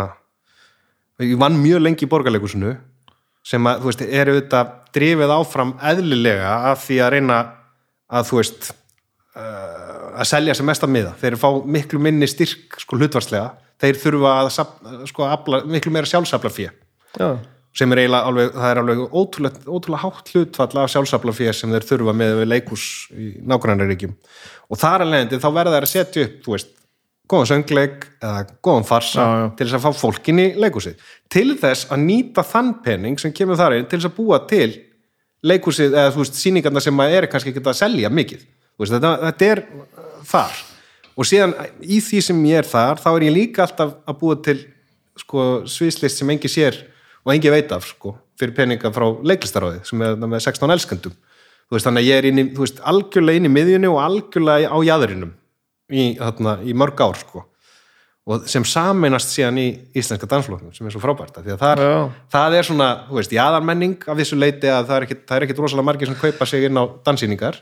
ég 1.26 1.38
vann 1.40 1.58
mjög 1.60 1.82
lengi 1.84 2.06
í 2.06 2.10
borgarleikusinu 2.10 2.74
sem 3.46 3.66
að, 3.68 3.80
þú 3.82 3.90
veist, 3.90 4.04
er 4.04 4.30
auðvitað 4.30 4.74
drifið 4.96 5.32
áfram 5.34 5.72
eðlilega 5.90 6.52
af 6.70 6.84
því 6.84 6.98
að 7.00 7.12
reyna 7.16 7.38
að, 8.10 8.26
þú 8.28 8.40
veist 8.40 8.70
uh, 9.36 10.10
að 10.20 10.28
selja 10.32 10.56
sem 10.58 10.68
mest 10.68 10.84
að 10.84 10.92
miða. 10.96 11.14
Þeir 11.20 11.38
fá 11.40 11.48
miklu 11.64 12.02
minni 12.02 12.28
styrk 12.30 12.80
sko 12.82 12.98
hlutvarslega, 12.98 13.54
þeir 13.80 14.02
þurfa 14.02 14.34
að 14.42 14.50
sko, 15.08 15.24
afla, 15.28 15.62
miklu 15.70 15.94
meira 15.94 16.10
sjálfsafla 16.10 16.52
fyrir 16.52 16.76
sem 17.76 17.92
er 17.94 18.02
eiginlega 18.02 18.26
alveg, 18.26 18.48
það 18.56 18.72
er 18.72 18.80
alveg 18.80 19.00
ótrúlega, 19.14 19.60
ótrúlega 19.70 20.02
hátt 20.02 20.30
hlutfall 20.34 20.80
af 20.82 20.90
sjálfsaflafér 20.90 21.54
sem 21.54 21.70
þeir 21.70 21.86
þurfa 21.86 22.14
með 22.18 22.32
við 22.40 22.48
leikús 22.50 22.86
í 23.14 23.28
nágrannaríkjum. 23.46 24.16
Og 24.70 24.80
þar 24.80 25.06
leiðandi 25.06 25.38
þá 25.38 25.48
verða 25.54 25.76
þær 25.76 25.86
að 25.86 25.92
setja 25.92 26.24
upp, 26.26 26.40
þú 26.44 26.54
veist, 26.56 26.72
góðan 27.30 27.48
söngleik 27.52 28.06
eða 28.18 28.44
góðan 28.64 28.86
farsa 28.88 29.22
Já, 29.22 29.40
já. 29.40 29.48
til 29.56 29.66
þess 29.66 29.78
að 29.78 29.84
fá 29.86 30.00
fólkin 30.00 30.42
í 30.42 30.46
leikúsið 30.58 31.10
til 31.30 31.48
þess 31.60 31.90
að 31.94 32.06
nýta 32.08 32.44
þann 32.46 32.72
pening 32.84 33.20
sem 33.22 33.34
kemur 33.34 33.58
þar 33.60 33.76
inn 33.78 33.86
til 33.86 34.00
þess 34.00 34.10
að 34.10 34.16
búa 34.18 34.40
til 34.50 34.70
leikúsið 35.46 35.94
eða 35.94 36.12
þú 36.14 36.24
veist, 36.24 36.40
sýningarna 36.40 36.82
sem 36.84 36.96
maður 36.96 37.24
er 37.24 37.30
kannski 37.32 37.52
ekki 37.52 37.62
að 37.64 37.78
selja 37.78 38.10
mikið, 38.12 38.42
veist, 38.80 38.92
þetta, 38.92 39.12
þetta 39.28 39.48
er 39.54 39.62
þar. 40.30 40.58
Og 41.16 41.28
síðan 41.28 41.54
í 41.80 42.00
því 42.04 42.20
sem 42.24 42.44
ég 42.48 42.60
er 42.62 42.68
þar, 42.68 43.00
þá 43.00 43.08
er 43.12 43.26
ég 43.26 43.36
líka 43.36 43.64
alltaf 43.64 43.96
að 44.08 44.18
búa 44.20 44.36
til 44.44 44.58
sko, 45.20 45.46
sviðslist 45.68 46.20
sem 46.20 46.32
engi 46.32 46.50
sér 46.50 46.78
og 47.24 47.34
engi 47.34 47.52
veit 47.52 47.72
af 47.76 47.88
sko, 47.88 48.14
fyrir 48.40 48.54
peninga 48.56 48.92
frá 48.94 49.06
leiklistaráði 49.32 49.82
sem 49.88 50.04
er 50.04 50.16
með 50.20 50.40
16 50.46 50.76
elskendum. 50.76 51.16
Þú 51.68 51.76
veist, 51.76 51.86
þannig 51.86 52.04
að 52.04 52.08
ég 52.10 52.20
er 52.20 52.30
inn 52.30 52.42
í, 52.42 52.46
veist, 52.56 52.80
algjörlega 52.88 53.40
inn 53.40 53.48
í 53.48 53.52
miðjunni 53.52 53.90
og 53.90 54.00
algjörlega 54.04 54.72
á 54.72 54.78
jæðurinum 54.86 55.34
í, 55.90 56.04
þarna, 56.18 56.58
í 56.64 56.74
mörg 56.76 57.02
ár 57.04 57.18
sko 57.20 57.44
og 58.30 58.46
sem 58.50 58.64
sameinast 58.68 59.32
síðan 59.32 59.58
í 59.58 59.66
íslenska 59.96 60.28
dansfloknum 60.28 60.74
sem 60.76 60.86
er 60.86 60.94
svo 60.94 61.02
frábært 61.02 61.40
því 61.40 61.54
að 61.54 61.62
þar, 61.62 61.82
Já. 61.82 61.94
það 62.34 62.56
er 62.58 62.68
svona, 62.68 62.88
þú 63.08 63.18
veist, 63.18 63.34
jaðarmenning 63.34 63.96
af 64.04 64.20
þessu 64.20 64.38
leiti 64.38 64.70
að 64.70 64.90
það 64.90 64.96
er 64.96 65.06
ekkit, 65.06 65.22
það 65.28 65.36
er 65.36 65.46
ekkit 65.46 65.62
rosalega 65.64 65.88
margir 65.88 66.10
sem 66.10 66.18
kaupa 66.20 66.48
sig 66.48 66.66
inn 66.68 66.78
á 66.78 66.84
dansýningar 67.06 67.60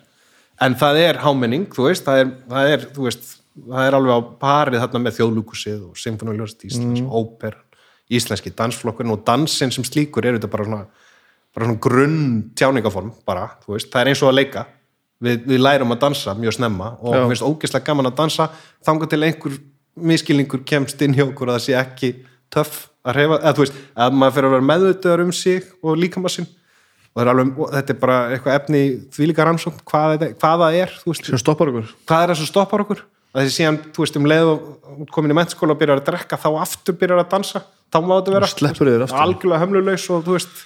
en 0.66 0.76
það 0.80 1.00
er 1.04 1.20
hámenning, 1.22 1.68
þú 1.72 1.88
veist, 1.88 2.04
það 2.06 2.24
er, 2.24 2.32
það 2.50 2.72
er 2.74 2.86
þú 2.96 3.06
veist, 3.06 3.30
það 3.68 3.86
er 3.86 3.98
alveg 3.98 4.18
á 4.18 4.20
parið 4.42 4.84
þarna 4.84 5.02
með 5.04 5.18
þjóðlúkusið 5.18 5.84
og 5.86 6.00
symfónuljóðst 6.02 6.66
íslensk, 6.68 7.04
mm. 7.04 7.12
óper 7.14 7.60
íslenski 8.18 8.52
dansflokkurinn 8.58 9.14
og 9.14 9.22
dansinn 9.26 9.72
sem 9.74 9.86
slíkur 9.86 10.26
er 10.26 10.38
þetta 10.38 10.50
bara 10.50 10.66
svona, 10.66 11.06
bara 11.54 11.68
svona 11.68 11.82
grunn 11.86 12.20
tjáningaform 12.58 13.14
bara, 13.28 13.46
þú 13.62 13.76
veist, 13.76 13.92
það 13.92 14.02
er 14.02 14.12
eins 14.12 14.24
og 14.24 14.32
að 14.32 14.40
leika 14.40 14.66
við, 15.24 15.42
við 15.48 15.62
lærum 15.62 15.94
að 15.94 16.02
dansa 16.06 16.34
mjög 16.38 16.58
snemma 16.58 16.92
og 17.00 17.14
mér 17.14 17.26
finnst 17.32 17.46
ógeðslega 17.46 17.88
gaman 17.88 18.10
að 18.10 18.18
dansa 18.20 18.48
þangað 18.86 19.12
til 19.14 19.22
einhver 19.26 19.58
miskilningur 19.98 20.62
kemst 20.68 21.02
inn 21.02 21.16
hjá 21.16 21.24
okkur 21.26 21.50
að 21.50 21.58
það 21.58 21.66
sé 21.66 21.76
ekki 21.78 22.12
töff 22.54 22.86
að 23.08 23.18
reyfa, 23.18 23.40
eða 23.42 23.54
þú 23.56 23.64
veist, 23.64 23.82
að 23.96 24.16
maður 24.20 24.36
fyrir 24.36 24.48
að 24.48 24.54
vera 24.54 24.68
meðvitaður 24.68 25.24
um 25.24 25.34
sig 25.34 25.68
og 25.82 26.00
líkama 26.00 26.32
sinn. 26.32 26.48
Og, 27.16 27.22
er 27.22 27.30
og 27.34 27.70
þetta 27.72 27.94
er 27.94 27.98
bara 27.98 28.16
eitthvað 28.34 28.58
efni 28.60 28.80
í 28.84 28.90
þvílíka 29.16 29.46
rannsókn, 29.48 29.84
hvað, 29.88 30.26
það 30.38 30.64
er 30.78 30.92
þú 31.00 31.12
veist, 31.12 31.30
sem 31.30 31.40
stoppar 31.40 31.72
okkur. 31.72 31.88
Hvað 32.06 32.24
er 32.24 32.32
það 32.32 32.40
sem 32.40 32.50
stoppar 32.50 32.84
okkur? 32.84 33.02
Að 33.32 33.42
þessi 33.42 33.56
síðan, 33.56 33.80
þú 33.94 34.04
veist, 34.04 34.18
um 34.20 34.28
leið 34.28 34.52
og 34.52 35.02
komin 35.14 35.34
í 35.34 35.38
mennskóla 35.38 35.74
og 35.74 35.80
byrjar 35.80 36.02
að 36.02 36.06
drekka, 36.12 36.38
þá 36.40 36.48
aftur 36.62 36.96
byrjar 37.00 37.24
að 37.24 37.32
dansa. 37.34 37.64
Þá 37.88 37.98
má 38.04 38.14
þetta 38.14 38.36
vera 38.36 39.08
algjörlega 39.24 39.62
hömlulegs 39.64 40.06
og 40.12 40.24
þú 40.26 40.36
veist 40.36 40.62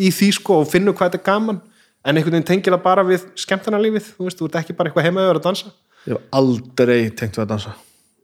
í 0.00 0.10
því 0.14 0.30
sko 0.38 0.60
og 0.62 0.70
finnur 0.70 0.96
hvað 0.96 1.12
þetta 1.12 1.20
er 1.20 1.26
gaman 1.26 1.60
en 2.08 2.16
einhvern 2.16 2.38
veginn 2.38 2.48
tengir 2.48 2.74
það 2.74 2.84
bara 2.86 3.04
við 3.06 3.26
skemmtarnalífið, 3.42 4.08
þú 4.16 4.28
veist, 4.28 4.40
þú 4.40 4.48
ert 4.48 4.58
ekki 4.62 4.76
bara 4.78 4.90
eitthvað 4.90 5.08
heimaður 5.08 5.40
að 5.40 5.46
dansa. 5.48 5.72
Ég 6.06 6.14
hef 6.14 6.38
aldrei 6.40 6.98
tengt 7.12 7.36
við 7.36 7.44
að 7.44 7.50
dansa. 7.52 7.74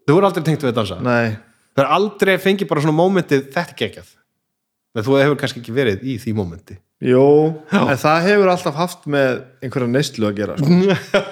Þú 0.04 0.16
voru 0.16 0.28
aldrei 0.30 0.46
tengt 0.46 0.64
við 0.64 0.72
að 0.72 0.78
dansa? 0.80 0.98
Nei, 1.04 1.36
það 1.74 1.84
er 1.84 1.92
aldrei 1.98 2.34
fengið 2.40 2.70
bara 2.70 2.84
svona 2.84 2.96
mómentið 2.96 3.44
þetta 3.50 3.64
er 3.66 3.78
geggjað. 3.82 4.10
Þegar 4.94 5.06
þú 5.08 5.20
hefur 5.20 5.38
kannski 5.42 5.60
ekki 5.60 5.74
verið 5.74 6.04
í 6.06 6.16
því 6.22 6.34
mómenti. 6.38 6.78
Jú, 7.04 7.24
Já. 7.68 7.80
en 7.82 7.98
það 8.00 8.26
hefur 8.28 8.50
alltaf 8.52 8.76
haft 8.78 9.06
með 9.10 9.40
einhverja 9.60 9.90
neyslu 9.90 10.28
að 10.28 10.36
gera 10.38 10.54
sko. 10.56 10.76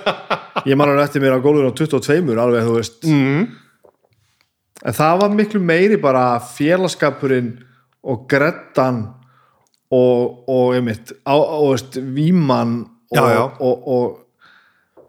ég 0.69 0.77
man 0.77 0.91
alveg 0.91 1.07
eftir 1.07 1.23
mér 1.23 1.39
á 1.39 1.45
gólfinu 1.45 1.71
á 1.71 1.79
22 1.79 2.35
alveg 2.43 2.67
þú 2.67 2.75
veist. 2.77 2.99
Mm. 3.07 3.47
en 4.83 4.97
það 4.99 5.21
var 5.23 5.37
miklu 5.39 5.63
meiri 5.63 5.99
bara 6.03 6.25
félagskapurinn 6.43 7.55
og 8.03 8.27
grettan 8.29 9.05
og, 9.93 10.43
og 10.51 10.75
einmitt, 10.77 11.13
á, 11.27 11.35
og 11.37 11.73
veist, 11.75 11.99
víman 12.17 12.83
og, 13.13 13.17
Já, 13.17 13.25
já. 13.37 13.45
og, 13.61 13.89
og 13.93 14.19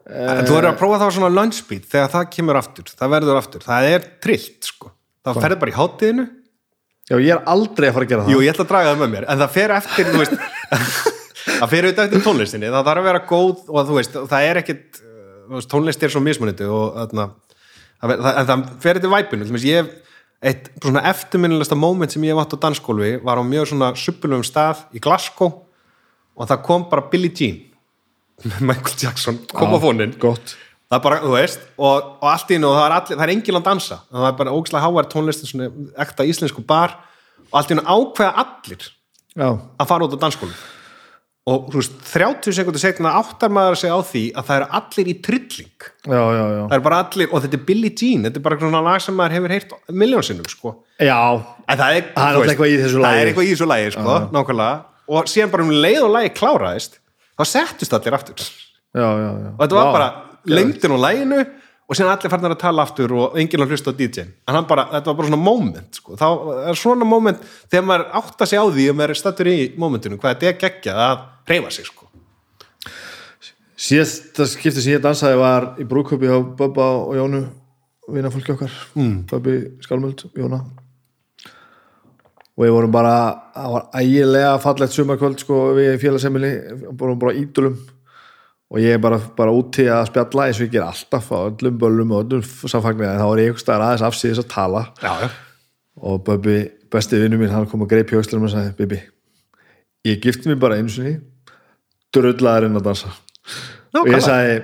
En 0.03 0.43
þú 0.43 0.57
verður 0.57 0.67
að 0.73 0.79
prófa 0.81 0.97
það 0.99 1.07
á 1.07 1.15
svona 1.15 1.31
lunchbeat 1.31 1.85
þegar 1.87 2.09
það 2.11 2.25
kemur 2.35 2.57
aftur, 2.59 2.89
það 2.91 3.11
verður 3.13 3.37
aftur. 3.39 3.61
Það 3.63 3.85
er 3.87 4.07
trillt 4.25 4.67
sko. 4.67 4.89
Það 5.23 5.37
ferður 5.45 5.59
bara 5.61 5.71
í 5.71 5.77
háttiðinu 5.77 6.25
já, 7.07 7.15
ég 7.15 7.29
er 7.31 7.45
aldrei 7.53 7.87
að 7.87 7.95
fara 7.95 8.07
að 8.07 8.11
gera 8.11 8.25
það. 8.25 8.33
Jú, 8.33 8.41
ég 8.43 8.51
ætla 8.51 8.65
að 8.65 8.73
draga 8.73 8.89
það 8.91 8.99
með 9.03 9.13
mér, 9.13 9.27
en 9.31 9.39
það 9.43 9.53
fer 9.55 9.73
eftir 9.77 10.09
þú 10.09 10.19
veist, 10.19 10.35
það 11.61 11.71
fer 11.71 11.87
auðvitað 11.87 12.03
eftir 12.09 12.25
tónlistinni. 12.27 12.71
Það 12.73 12.89
þarf 12.89 13.03
að 13.03 13.07
vera 13.07 13.23
góð 13.31 13.71
og 13.71 13.87
þú 13.87 13.97
veist 14.01 14.19
það 14.33 14.49
er 14.49 14.61
ekkit, 14.63 15.01
veist, 15.55 15.71
tónlist 15.71 16.03
er 16.03 16.13
svo 16.13 16.23
mismunandi 16.27 16.67
og 16.67 16.99
þarna 16.99 17.29
en 18.03 18.49
það 18.51 18.67
fer 18.83 18.99
eftir 18.99 19.13
veist, 19.15 19.69
ég 19.71 19.93
eitt 20.43 20.71
svona 20.81 21.05
eftirminnilegsta 21.09 21.77
moment 21.79 22.11
sem 22.11 22.23
ég 22.27 22.39
átt 22.39 22.55
á 22.55 22.63
dansskólfi 22.65 23.15
var 23.23 23.39
á 23.39 23.43
mjög 23.47 23.71
svona 23.71 23.93
suppulum 23.99 24.43
stað 24.45 24.83
í 24.95 25.01
Glasgow 25.03 25.53
og 26.33 26.49
það 26.49 26.65
kom 26.67 26.85
bara 26.91 27.07
Billie 27.11 27.31
Jean 27.31 27.61
Michael 28.67 28.99
Jackson 28.99 29.39
kom 29.53 29.75
á 29.75 29.79
fónin 29.79 30.15
það 30.93 30.99
er 30.99 31.05
bara, 31.07 31.21
þú 31.23 31.31
veist, 31.33 31.63
og, 31.79 32.11
og 32.21 32.27
allt 32.29 32.51
í 32.53 32.59
og 32.59 32.75
það 32.75 32.83
er, 32.85 32.95
allir, 32.97 33.17
það 33.17 33.25
er 33.25 33.33
enginn 33.33 33.57
að 33.57 33.65
dansa. 33.65 33.95
Það 34.11 34.27
er 34.27 34.35
bara 34.41 34.53
ógislega 34.53 34.83
hávar 34.83 35.07
tónlistin 35.09 35.49
svona 35.49 35.69
ekta 36.03 36.27
íslensku 36.29 36.61
bar 36.69 36.93
og 37.49 37.57
allt 37.59 37.73
í 37.73 37.77
einu 37.77 37.85
ákveða 37.87 38.43
allir 38.43 38.85
já, 39.33 39.47
að 39.49 39.89
fara 39.89 40.07
út 40.07 40.13
á 40.13 40.23
dansskólu 40.25 40.53
og 41.43 41.65
þú 41.73 41.79
veist, 41.81 41.95
30 42.07 42.55
sekundur 42.55 42.79
sekna 42.79 43.11
áttar 43.19 43.51
maður 43.51 43.75
að 43.75 43.79
segja 43.81 43.95
á 43.99 44.01
því 44.07 44.21
að 44.39 44.45
það 44.47 44.59
eru 44.61 44.67
allir 44.79 45.09
í 45.11 45.15
trilling. 45.25 45.87
Já, 46.07 46.21
já, 46.23 46.43
já. 46.53 46.61
Það 46.69 46.75
eru 46.77 46.85
bara 46.85 46.99
allir, 47.03 47.27
og 47.33 47.43
þetta 47.43 47.57
er 47.59 47.63
Billie 47.67 47.93
Jean 47.99 48.23
þetta 48.27 48.39
er 48.39 48.45
bara 48.45 48.59
svona 48.61 48.81
lag 48.85 49.03
sem 49.03 49.17
maður 49.19 49.35
hefur 49.37 49.55
heyrt 49.57 49.73
miljónsinnum 50.03 50.47
sko, 50.53 50.73
já, 51.03 51.17
en 51.67 51.81
það 51.81 51.97
er, 51.97 52.05
Það 52.15 52.39
er 52.39 52.53
eitthvað 52.53 52.71
í 52.71 52.77
þessu 52.83 52.99
það 52.99 53.07
lagi. 53.07 53.19
er 53.25 53.31
eitthvað 53.33 53.49
í 53.49 53.51
þessu 53.55 53.67
lagi, 53.73 53.89
sko, 53.97 54.19
nákvæmlega. 54.37 54.77
Og 55.13 55.27
síðan 55.33 55.51
bara 55.51 55.65
um 55.67 55.73
leið 55.83 55.99
og 56.05 56.13
lagi 56.15 56.31
kláraðist 56.39 56.95
þá 57.33 57.43
settust 57.49 57.97
allir 57.99 58.15
aftur. 58.15 58.47
Já, 58.93 59.09
já, 59.09 59.29
já. 59.43 59.51
og 59.57 59.61
þetta 59.65 59.77
var 59.81 59.91
bara 59.97 60.09
lengdin 60.47 60.95
á 60.95 60.99
læginu 61.09 61.41
og 61.43 61.97
síðan 61.97 62.13
allir 62.13 62.31
farnar 62.31 62.53
að 62.55 62.61
tala 62.61 62.83
aftur 62.87 63.11
og 63.19 63.35
enginn 63.41 63.63
að 63.65 63.73
hlusta 63.73 63.91
á 63.91 63.97
DJ-n 63.99 64.29
en 64.47 64.67
bara, 64.69 64.85
þetta 64.93 65.09
var 65.11 65.17
bara 65.19 65.27
svona 65.27 65.41
moment 65.43 65.97
sko. 65.99 66.15
þá 66.15 66.25
er 66.69 66.79
svona 66.79 67.07
moment 67.07 67.41
þegar 67.67 67.87
maður 67.89 68.05
átta 68.21 68.47
sig 68.47 68.61
á 68.61 68.65
því 68.69 68.85
og 68.93 68.97
maður 68.99 69.13
er 69.15 69.19
stattur 69.19 69.49
í 69.51 69.57
momentinu 69.81 70.19
hvað 70.21 70.37
þetta 70.37 70.49
er 70.53 70.59
geggjað 70.61 71.01
að 71.07 71.25
reyfa 71.49 71.71
sig 71.71 71.89
sko. 71.89 72.07
síðasta 73.75 74.47
skipti 74.47 74.81
sem 74.81 74.95
ég 74.95 75.03
dansaði 75.03 75.41
var 75.41 75.73
í 75.81 75.87
brúköpi 75.87 76.29
á 76.31 76.37
Böbba 76.39 76.87
og 77.03 77.17
Jónu 77.17 77.43
vina 78.11 78.31
fólki 78.31 78.53
okkar 78.53 78.71
mm. 78.95 79.25
Böbbi 79.31 79.57
Skálmöld, 79.83 80.25
Jóna 80.37 80.63
og 82.53 82.61
við 82.61 82.73
vorum 82.75 82.93
bara 82.93 83.15
það 83.55 83.73
var 83.73 83.85
ægilega 83.97 84.53
fallegt 84.61 84.93
sumarkvöld 84.93 85.41
sko 85.41 85.59
við 85.77 85.95
í 85.95 86.01
félagsemili 86.01 86.51
vorum 86.99 87.19
bara 87.21 87.35
ídulum 87.37 87.79
og 88.73 88.81
ég 88.81 88.95
er 88.95 89.01
bara, 89.01 89.19
bara 89.37 89.53
úti 89.53 89.87
að 89.89 90.07
spjalla 90.11 90.47
eins 90.49 90.59
og 90.59 90.67
ég 90.67 90.75
ger 90.75 90.85
alltaf 90.85 91.31
á 91.33 91.37
öllum 91.47 91.79
böllum 91.81 92.13
og 92.13 92.23
öllum 92.25 92.45
samfagnir 92.45 93.09
en 93.09 93.21
þá 93.21 93.27
var 93.29 93.41
ég 93.41 93.49
einhvers 93.49 93.65
staðar 93.65 93.85
aðeins 93.87 94.05
afsýðis 94.09 94.43
að 94.43 94.49
tala 94.53 94.85
já, 95.01 95.11
já. 95.23 95.27
og 96.01 96.23
Böbbi, 96.27 96.57
besti 96.93 97.21
vinnu 97.21 97.41
mín 97.41 97.53
hann 97.53 97.67
kom 97.69 97.85
að 97.85 97.95
greip 97.95 98.13
hjókslunum 98.13 98.49
og 98.49 98.53
sagði 98.53 98.75
Bibi, 98.77 99.01
ég 100.09 100.21
gifti 100.21 100.51
mig 100.51 100.61
bara 100.61 100.77
einu 100.77 100.93
sinni 100.93 101.17
drullaðurinn 102.13 102.79
að 102.79 102.87
dansa. 102.89 103.11
Og 103.99 104.09
ég 104.09 104.23
sagði 104.23 104.61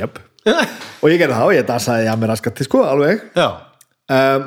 jöp 0.00 0.18
og 1.02 1.10
ég 1.10 1.20
gerði 1.20 1.36
og 1.44 1.52
ég 1.54 1.66
dansaði 1.68 2.08
að 2.08 2.20
mér 2.20 2.32
raskatti 2.32 2.64
sko 2.66 2.82
alveg. 2.88 3.22
Um, 3.36 4.46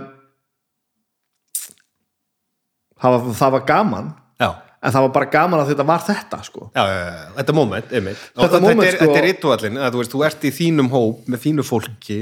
það, 3.00 3.16
var, 3.16 3.26
það 3.40 3.56
var 3.56 3.66
gaman 3.70 4.10
já. 4.42 4.50
en 4.50 4.96
það 4.96 5.06
var 5.06 5.14
bara 5.18 5.30
gaman 5.36 5.64
að 5.64 5.74
þetta 5.74 5.88
var 5.90 6.06
þetta 6.08 6.40
sko. 6.48 6.70
Já, 6.76 6.84
já, 6.90 7.04
þetta 7.38 7.58
moment, 7.58 7.94
einmitt. 7.94 8.26
Þetta 8.40 8.62
moment, 8.64 8.86
er, 8.88 8.98
sko- 8.98 9.08
þetta 9.08 9.22
er 9.22 9.28
ritualin, 9.30 9.82
þú 9.84 10.02
veist, 10.02 10.16
þú 10.16 10.26
ert 10.30 10.48
í 10.48 10.54
þínum 10.58 10.92
hóp 10.94 11.30
með 11.32 11.44
þínu 11.46 11.68
fólki, 11.68 12.20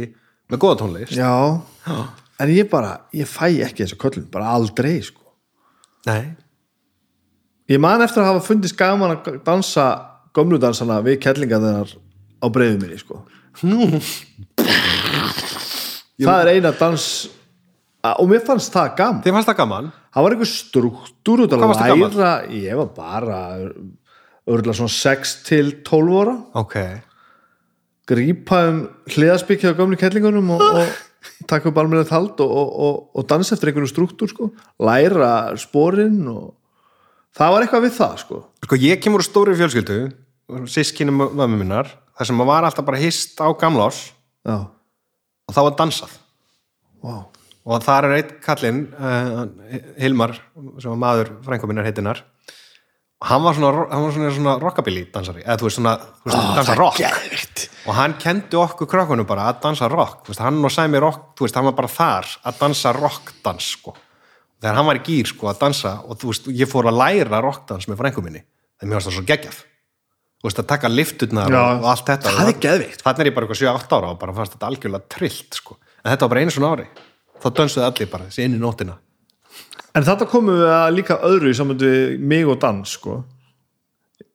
með 0.51 0.63
góða 0.65 0.79
tónlist. 0.83 1.15
Já, 1.17 1.33
en 2.41 2.53
ég 2.53 2.69
bara 2.71 2.95
ég 3.15 3.29
fæ 3.29 3.47
ekki 3.67 3.85
þessu 3.85 3.99
köllun, 4.01 4.29
bara 4.33 4.51
aldrei 4.57 4.97
sko. 5.05 5.23
Nei, 6.09 6.33
ég 7.72 7.81
man 7.81 8.03
eftir 8.03 8.23
að 8.23 8.31
hafa 8.31 8.45
fundist 8.45 8.77
gaman 8.80 9.15
að 9.15 9.38
dansa 9.45 9.85
gömludansana 10.35 11.02
við 11.06 11.19
kellingarnar 11.26 11.91
á 12.41 12.45
breiðum 12.52 12.81
minni 12.84 12.99
sko 12.99 13.22
það 16.22 16.38
er 16.38 16.52
eina 16.56 16.73
dans 16.77 17.06
og 18.02 18.26
mér 18.30 18.43
fannst 18.45 18.73
það 18.73 18.95
gaman 18.98 19.23
Þið 19.26 19.35
fannst 19.38 19.52
það 19.52 19.60
gaman? 19.61 19.91
það 20.11 20.26
var 20.26 20.35
einhver 20.35 20.52
struktúr 20.52 21.45
út 21.45 21.56
gamall? 21.56 22.10
læra 22.11 22.34
ég 22.56 22.81
var 22.81 22.91
bara 22.95 23.39
örgulega 24.49 24.77
svona 24.80 24.95
6 24.98 25.38
til 25.48 25.72
12 25.88 26.19
ára 26.23 26.35
Ok 26.64 26.77
grípa 28.11 28.65
um 28.68 28.81
hliðaspikki 29.11 29.69
á 29.72 29.77
gömlu 29.77 29.99
kellingunum 29.99 30.56
og, 30.56 30.64
og 30.81 31.45
taka 31.49 31.69
upp 31.69 31.77
almennið 31.77 32.11
hald 32.11 32.41
og, 32.43 32.52
og, 32.52 32.98
og, 33.14 33.26
dansa 33.30 33.56
eftir 33.56 33.72
einhverju 33.72 33.91
struktúr 33.91 34.31
sko. 34.31 34.49
læra 34.81 35.53
sporinn 35.61 36.26
og 36.31 36.56
það 37.37 37.53
var 37.53 37.65
eitthvað 37.65 37.85
við 37.85 37.97
það 37.97 38.15
sko. 38.23 38.39
Sko, 38.65 38.79
ég 38.81 39.01
kemur 39.03 39.23
úr 39.23 39.27
stóri 39.27 39.57
fjölskyldu 39.59 39.99
sískinu 40.71 41.13
mömmu 41.15 41.59
minnar 41.59 41.91
þar 42.17 42.27
sem 42.27 42.37
maður 42.37 42.51
var 42.51 42.67
alltaf 42.67 42.87
bara 42.87 43.01
hist 43.01 43.39
á 43.39 43.47
gamlás 43.57 44.01
já, 44.43 44.57
og 45.47 45.55
þá 45.55 45.61
var 45.61 45.77
dansað. 45.79 46.17
Wow. 47.01 47.21
og 47.65 47.81
þar 47.81 48.07
er 48.09 48.19
eitt 48.19 48.33
kallinn 48.45 48.83
uh, 48.93 49.47
Hilmar, 49.97 50.35
sem 50.77 50.91
var 50.91 50.99
maður 51.01 51.31
frænkominnar 51.47 51.87
heitinnar. 51.87 52.21
Og 53.21 53.27
hann 53.29 53.41
var 53.45 53.57
svona, 53.57 53.85
hann 53.89 54.03
var 54.05 54.13
svona, 54.15 54.29
svona 54.33 54.53
rockabilly 54.61 55.03
dansari. 55.13 55.43
Eða 55.45 55.59
þú 55.61 55.67
veist 55.67 55.77
svona, 55.77 55.95
þú 56.21 56.29
veist, 56.29 56.53
dansa 56.57 56.75
rock. 56.77 57.01
geðvikt 57.01 57.65
og 57.85 57.97
hann 57.97 58.15
kendi 58.21 58.57
okkur 58.57 58.89
krökkunum 58.89 59.27
bara 59.29 59.47
að 59.49 59.59
dansa 59.65 59.89
rock. 59.89 60.23
Þú 60.25 60.33
veist, 60.33 60.43
hann 60.45 60.61
og 60.65 60.73
Sæmi 60.73 61.01
rock, 61.01 61.27
þú 61.37 61.47
veist, 61.47 61.57
hann 61.57 61.69
var 61.69 61.77
bara 61.77 61.91
þar 61.95 62.31
að 62.49 62.63
dansa 62.63 62.93
rockdans 62.97 63.73
sko 63.77 63.95
þegar 64.61 64.77
hann 64.79 64.88
var 64.91 64.99
í 65.01 65.03
gýr 65.07 65.29
sko 65.33 65.49
að 65.51 65.59
dansa 65.65 65.93
og 66.05 66.17
þú 66.21 66.31
veist, 66.31 66.49
ég 66.61 66.69
fór 66.71 66.89
að 66.91 66.99
læra 67.01 67.41
rockdans 67.43 67.89
með 67.89 68.01
frænku 68.03 68.23
minni. 68.25 68.43
Þegar 68.79 68.89
mér 68.91 68.99
varst 68.99 69.09
það 69.11 69.17
svo 69.17 69.27
geggjað. 69.33 69.59
Þú 70.41 70.49
veist, 70.49 70.61
að 70.63 70.69
taka 70.71 70.89
lifturnar 70.89 71.53
Já, 71.53 71.61
og, 71.61 71.85
allt 71.91 72.07
þetta 72.09 72.35
það 72.39 72.49
er 72.53 72.59
geðveikt. 72.65 73.03
þannig 73.05 73.19
er 73.25 73.29
ég 73.31 73.35
bara 73.38 73.47
eitthvað 73.47 73.61
7-8 73.61 73.97
ára 73.99 74.11
og 74.15 74.19
bara 74.21 74.33
fannst 74.39 74.55
þetta 74.57 74.69
algjörlega 74.71 75.09
trillt 75.17 75.59
sko. 75.61 75.77
En 76.01 76.09
þetta 76.13 76.25
var 76.25 76.33
bara 76.33 76.41
einu 76.45 76.53
svona 76.55 76.71
ári. 76.73 76.88
Þá 77.41 77.47
dönsuðu 77.59 77.85
allir 77.89 78.09
bara 78.11 78.29
þessi 78.29 78.45
í 78.47 78.53
nótina 78.57 78.97
en 79.95 80.07
þetta 80.07 80.27
komum 80.31 80.55
við 80.61 80.71
að 80.71 80.93
líka 80.95 81.19
öðru 81.27 81.51
í 81.51 81.57
samöndu 81.57 81.89
við 81.91 82.25
mig 82.31 82.47
og 82.49 82.59
dans 82.61 82.93
sko. 82.97 83.17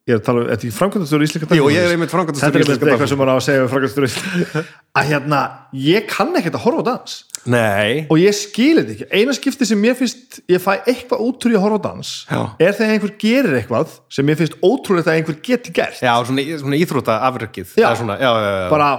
ég 0.06 0.14
er 0.14 0.20
að 0.20 0.26
tala 0.28 0.42
um, 0.44 0.48
þetta 0.52 0.68
er 0.68 0.74
framkvæmdastjóri 0.76 1.26
íslenska 1.28 1.56
Jú, 1.58 1.68
ég 1.72 1.82
er 1.86 1.94
einmitt 1.94 2.12
framkvæmdastjóri 2.12 2.52
þetta 2.52 2.60
er 2.60 2.74
einmitt 2.76 2.92
eitthvað 2.92 3.10
sem 3.10 3.20
maður 3.20 3.32
á 3.32 3.36
að 3.36 3.46
segja 3.46 3.62
við 3.62 3.72
framkvæmdastjóri. 3.72 4.10
Íslenska- 4.12 4.64
að 5.00 5.08
hérna, 5.10 5.40
ég 5.86 6.06
kann 6.12 6.36
ekkert 6.38 6.58
að 6.60 6.66
horfa 6.66 6.84
á 6.84 6.88
dans 6.92 7.16
Nei, 7.50 8.06
og 8.10 8.18
ég 8.18 8.34
skil 8.34 8.80
þetta 8.80 8.94
ekki, 8.96 9.06
eina 9.20 9.34
skipti 9.36 9.66
sem 9.68 9.78
mér 9.80 9.94
finnst 9.98 10.40
ég 10.50 10.62
fæ 10.62 10.72
eitthvað 10.88 11.22
ótrúið 11.26 11.56
að 11.58 11.64
horfa 11.66 11.80
dans 11.86 12.10
Já. 12.30 12.40
er 12.66 12.76
þegar 12.78 12.94
einhver 12.96 13.12
gerir 13.22 13.56
eitthvað 13.60 13.96
sem 14.16 14.26
mér 14.26 14.38
finnst 14.40 14.56
ótrúlega 14.66 15.12
að 15.12 15.20
einhver 15.20 15.38
geti 15.46 15.74
gert. 15.76 16.00
Já, 16.02 16.12
svona, 16.26 16.44
svona 16.62 16.80
íþrótta 16.80 17.18
afrökkið 17.28 17.74
Já. 17.78 17.88
svona, 17.98 18.16
já, 18.18 18.30
já, 18.42 18.50
já, 18.60 18.68
bara, 18.72 18.90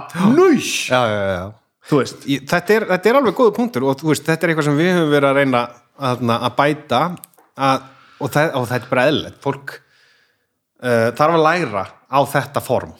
Í- 2.28 2.42
Þetta 2.44 2.74
er, 2.74 2.84
þetta 2.90 3.08
er 3.08 3.16
alveg 3.22 3.36
góða 3.38 3.54
punktur 3.56 3.86
og 3.88 4.02
veist, 4.04 4.26
þetta 4.26 4.44
er 4.44 4.50
eitthvað 4.52 4.66
sem 4.68 4.76
við 4.76 4.90
höfum 4.92 5.12
verið 5.14 5.28
að 5.30 5.38
reyna 5.40 5.62
að, 5.98 6.24
að 6.36 6.56
bæta 6.58 6.98
að, 7.56 7.86
og, 8.20 8.32
það, 8.34 8.50
og 8.60 8.66
þetta 8.68 8.84
er 8.84 8.90
bara 8.92 9.06
eðlilegt. 9.08 9.38
Fólk 9.44 9.72
uh, 10.84 11.08
þarf 11.16 11.38
að 11.38 11.44
læra 11.46 11.84
á 12.12 12.18
þetta 12.34 12.62
form. 12.64 12.92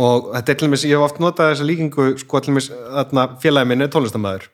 Og 0.00 0.30
þetta 0.34 0.50
er 0.54 0.58
til 0.58 0.66
dæmis, 0.70 0.86
ég 0.88 0.96
hef 0.96 1.04
oft 1.06 1.20
notað 1.22 1.52
þessa 1.52 1.68
líkingu 1.68 2.06
sko 2.24 2.40
til 2.42 2.54
dæmis, 2.54 2.70
þarna 2.72 3.26
félagi 3.44 3.70
minni 3.70 3.90
tónlistamæður 3.92 4.48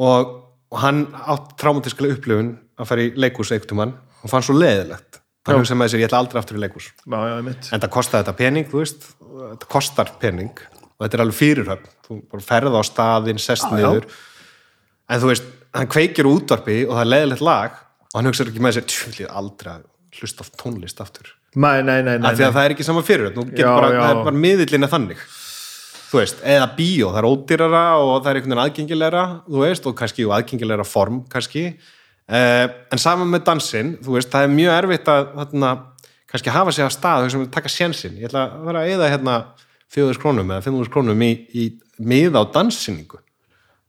og, 0.00 0.32
og 0.72 0.80
hann 0.82 1.04
átt 1.14 1.54
traumatísklega 1.60 2.18
upplifun 2.18 2.54
að 2.80 2.90
fara 2.90 3.04
í 3.04 3.12
leikhús 3.16 3.52
einhvern 3.54 3.70
tímann 3.70 3.98
og 4.24 4.32
fann 4.32 4.44
svo 4.44 4.56
leðilegt 4.58 5.20
hann 5.44 5.60
hugsaði 5.60 5.80
með 5.80 5.90
sér, 5.92 6.02
ég 6.02 6.08
ætla 6.08 6.20
aldrei 6.22 6.40
aftur 6.40 6.56
í 6.56 6.62
já, 6.64 7.18
já, 7.28 7.34
mitt 7.44 7.68
en 7.68 7.82
það 7.82 7.90
kostaði 7.92 8.22
þetta 8.22 8.36
pening, 8.38 8.68
þú 8.70 8.80
veist. 8.80 9.08
Þetta 9.34 9.68
kostar 9.74 10.12
pening. 10.22 10.62
Og 10.94 11.04
þetta 11.04 11.18
er 11.18 11.22
alveg 11.24 11.36
fyrirhöfn. 11.36 11.90
Þú 12.06 12.18
bara 12.32 12.44
ferð 12.46 12.78
á 12.78 12.82
staðinn, 12.86 13.40
sest 13.42 13.66
Já, 13.66 13.74
já. 13.74 13.76
niður. 13.82 14.06
En 15.10 15.20
þú 15.20 15.30
veist, 15.32 15.48
hann 15.74 15.90
kveikir 15.90 16.28
útvarpi 16.30 16.78
og 16.86 16.94
það 16.94 17.02
er 17.02 17.10
leðilegt 17.10 17.44
lag 17.44 17.80
og 18.08 18.16
hann 18.16 18.30
hugsaður 18.30 18.52
ekki 18.54 18.64
með 18.64 18.76
sér, 18.78 18.86
tjúlið 18.92 19.32
aldrei 19.42 19.72
að 19.74 19.88
hlusta 20.20 20.46
tónlist 20.62 21.02
aftur. 21.04 21.32
Nei, 21.54 21.82
nei, 21.82 21.98
nei, 22.06 22.16
nei, 22.16 22.30
að 22.30 22.40
nei. 22.40 22.52
það 22.54 22.62
er 22.62 22.76
ekki 22.76 22.86
sama 22.86 23.04
fyrirhöfn. 23.04 23.36
Þú 23.36 23.46
getur 23.50 23.66
Já, 23.66 23.72
bara, 23.74 23.90
já. 23.92 24.00
það 24.00 24.14
er 24.14 24.22
bara 24.30 24.42
miðillina 24.46 24.90
þannig 24.94 25.26
þú 26.14 26.20
veist, 26.20 26.42
eða 26.46 26.68
bíó, 26.76 27.08
það 27.10 27.18
er 27.18 27.26
ódýrara 27.26 27.82
og 27.98 28.12
það 28.22 28.28
er 28.30 28.38
einhvern 28.38 28.52
veginn 28.54 28.62
aðgengilegra 28.64 29.22
þú 29.48 29.62
veist, 29.64 29.86
og 29.90 29.96
kannski 29.98 30.26
og 30.28 30.34
aðgengilegra 30.36 30.86
form 30.86 31.16
kannski, 31.32 31.64
uh, 32.30 32.66
en 32.94 33.02
saman 33.02 33.32
með 33.32 33.48
dansinn, 33.48 33.90
þú 34.04 34.14
veist, 34.14 34.30
það 34.30 34.46
er 34.46 34.52
mjög 34.54 34.76
erfitt 34.76 35.10
að 35.10 35.24
þarna, 35.40 35.72
kannski 36.30 36.54
hafa 36.54 36.74
sig 36.76 36.86
á 36.86 36.90
stað 36.94 37.24
þau 37.24 37.34
sem 37.34 37.48
taka 37.56 37.72
sjensinn, 37.72 38.14
ég 38.20 38.30
ætla 38.30 38.44
að 38.46 38.68
vera 38.68 38.84
að 38.84 38.92
eða 38.94 39.10
hérna 39.10 39.34
4.000 39.90 40.22
krónum 40.22 40.54
eða 40.54 40.66
5.000 40.68 40.94
krónum 40.94 41.26
í, 41.26 41.32
í 41.50 41.66
mið 41.98 42.38
á 42.38 42.42
danssýningu 42.54 43.18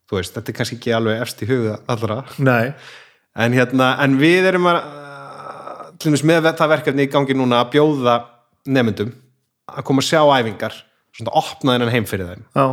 þú 0.10 0.18
veist, 0.18 0.34
þetta 0.34 0.52
er 0.52 0.58
kannski 0.58 0.80
ekki 0.80 0.98
alveg 0.98 1.22
efst 1.22 1.46
í 1.46 1.50
huga 1.50 1.78
allra. 1.90 2.20
Nei. 2.42 2.74
en 3.38 3.54
hérna, 3.54 3.94
en 4.02 4.18
við 4.18 4.50
erum 4.50 4.70
að 4.72 4.82
til 6.00 6.10
dæmis 6.10 6.26
með 6.26 6.50
það 6.58 6.74
verkefni 6.74 7.06
í 7.06 7.12
gangi 7.14 7.38
núna 7.38 7.62
að 7.62 7.72
bjóða 7.78 8.18
nefndum 8.66 9.14
að 9.70 9.86
koma 9.88 10.02
að 10.02 10.10
sjá 10.10 10.22
æfingar 10.40 10.82
svona 11.16 11.34
opna 11.42 11.76
þennan 11.76 11.94
heim 11.94 12.06
fyrir 12.10 12.30
þeim. 12.32 12.46
Já. 12.56 12.66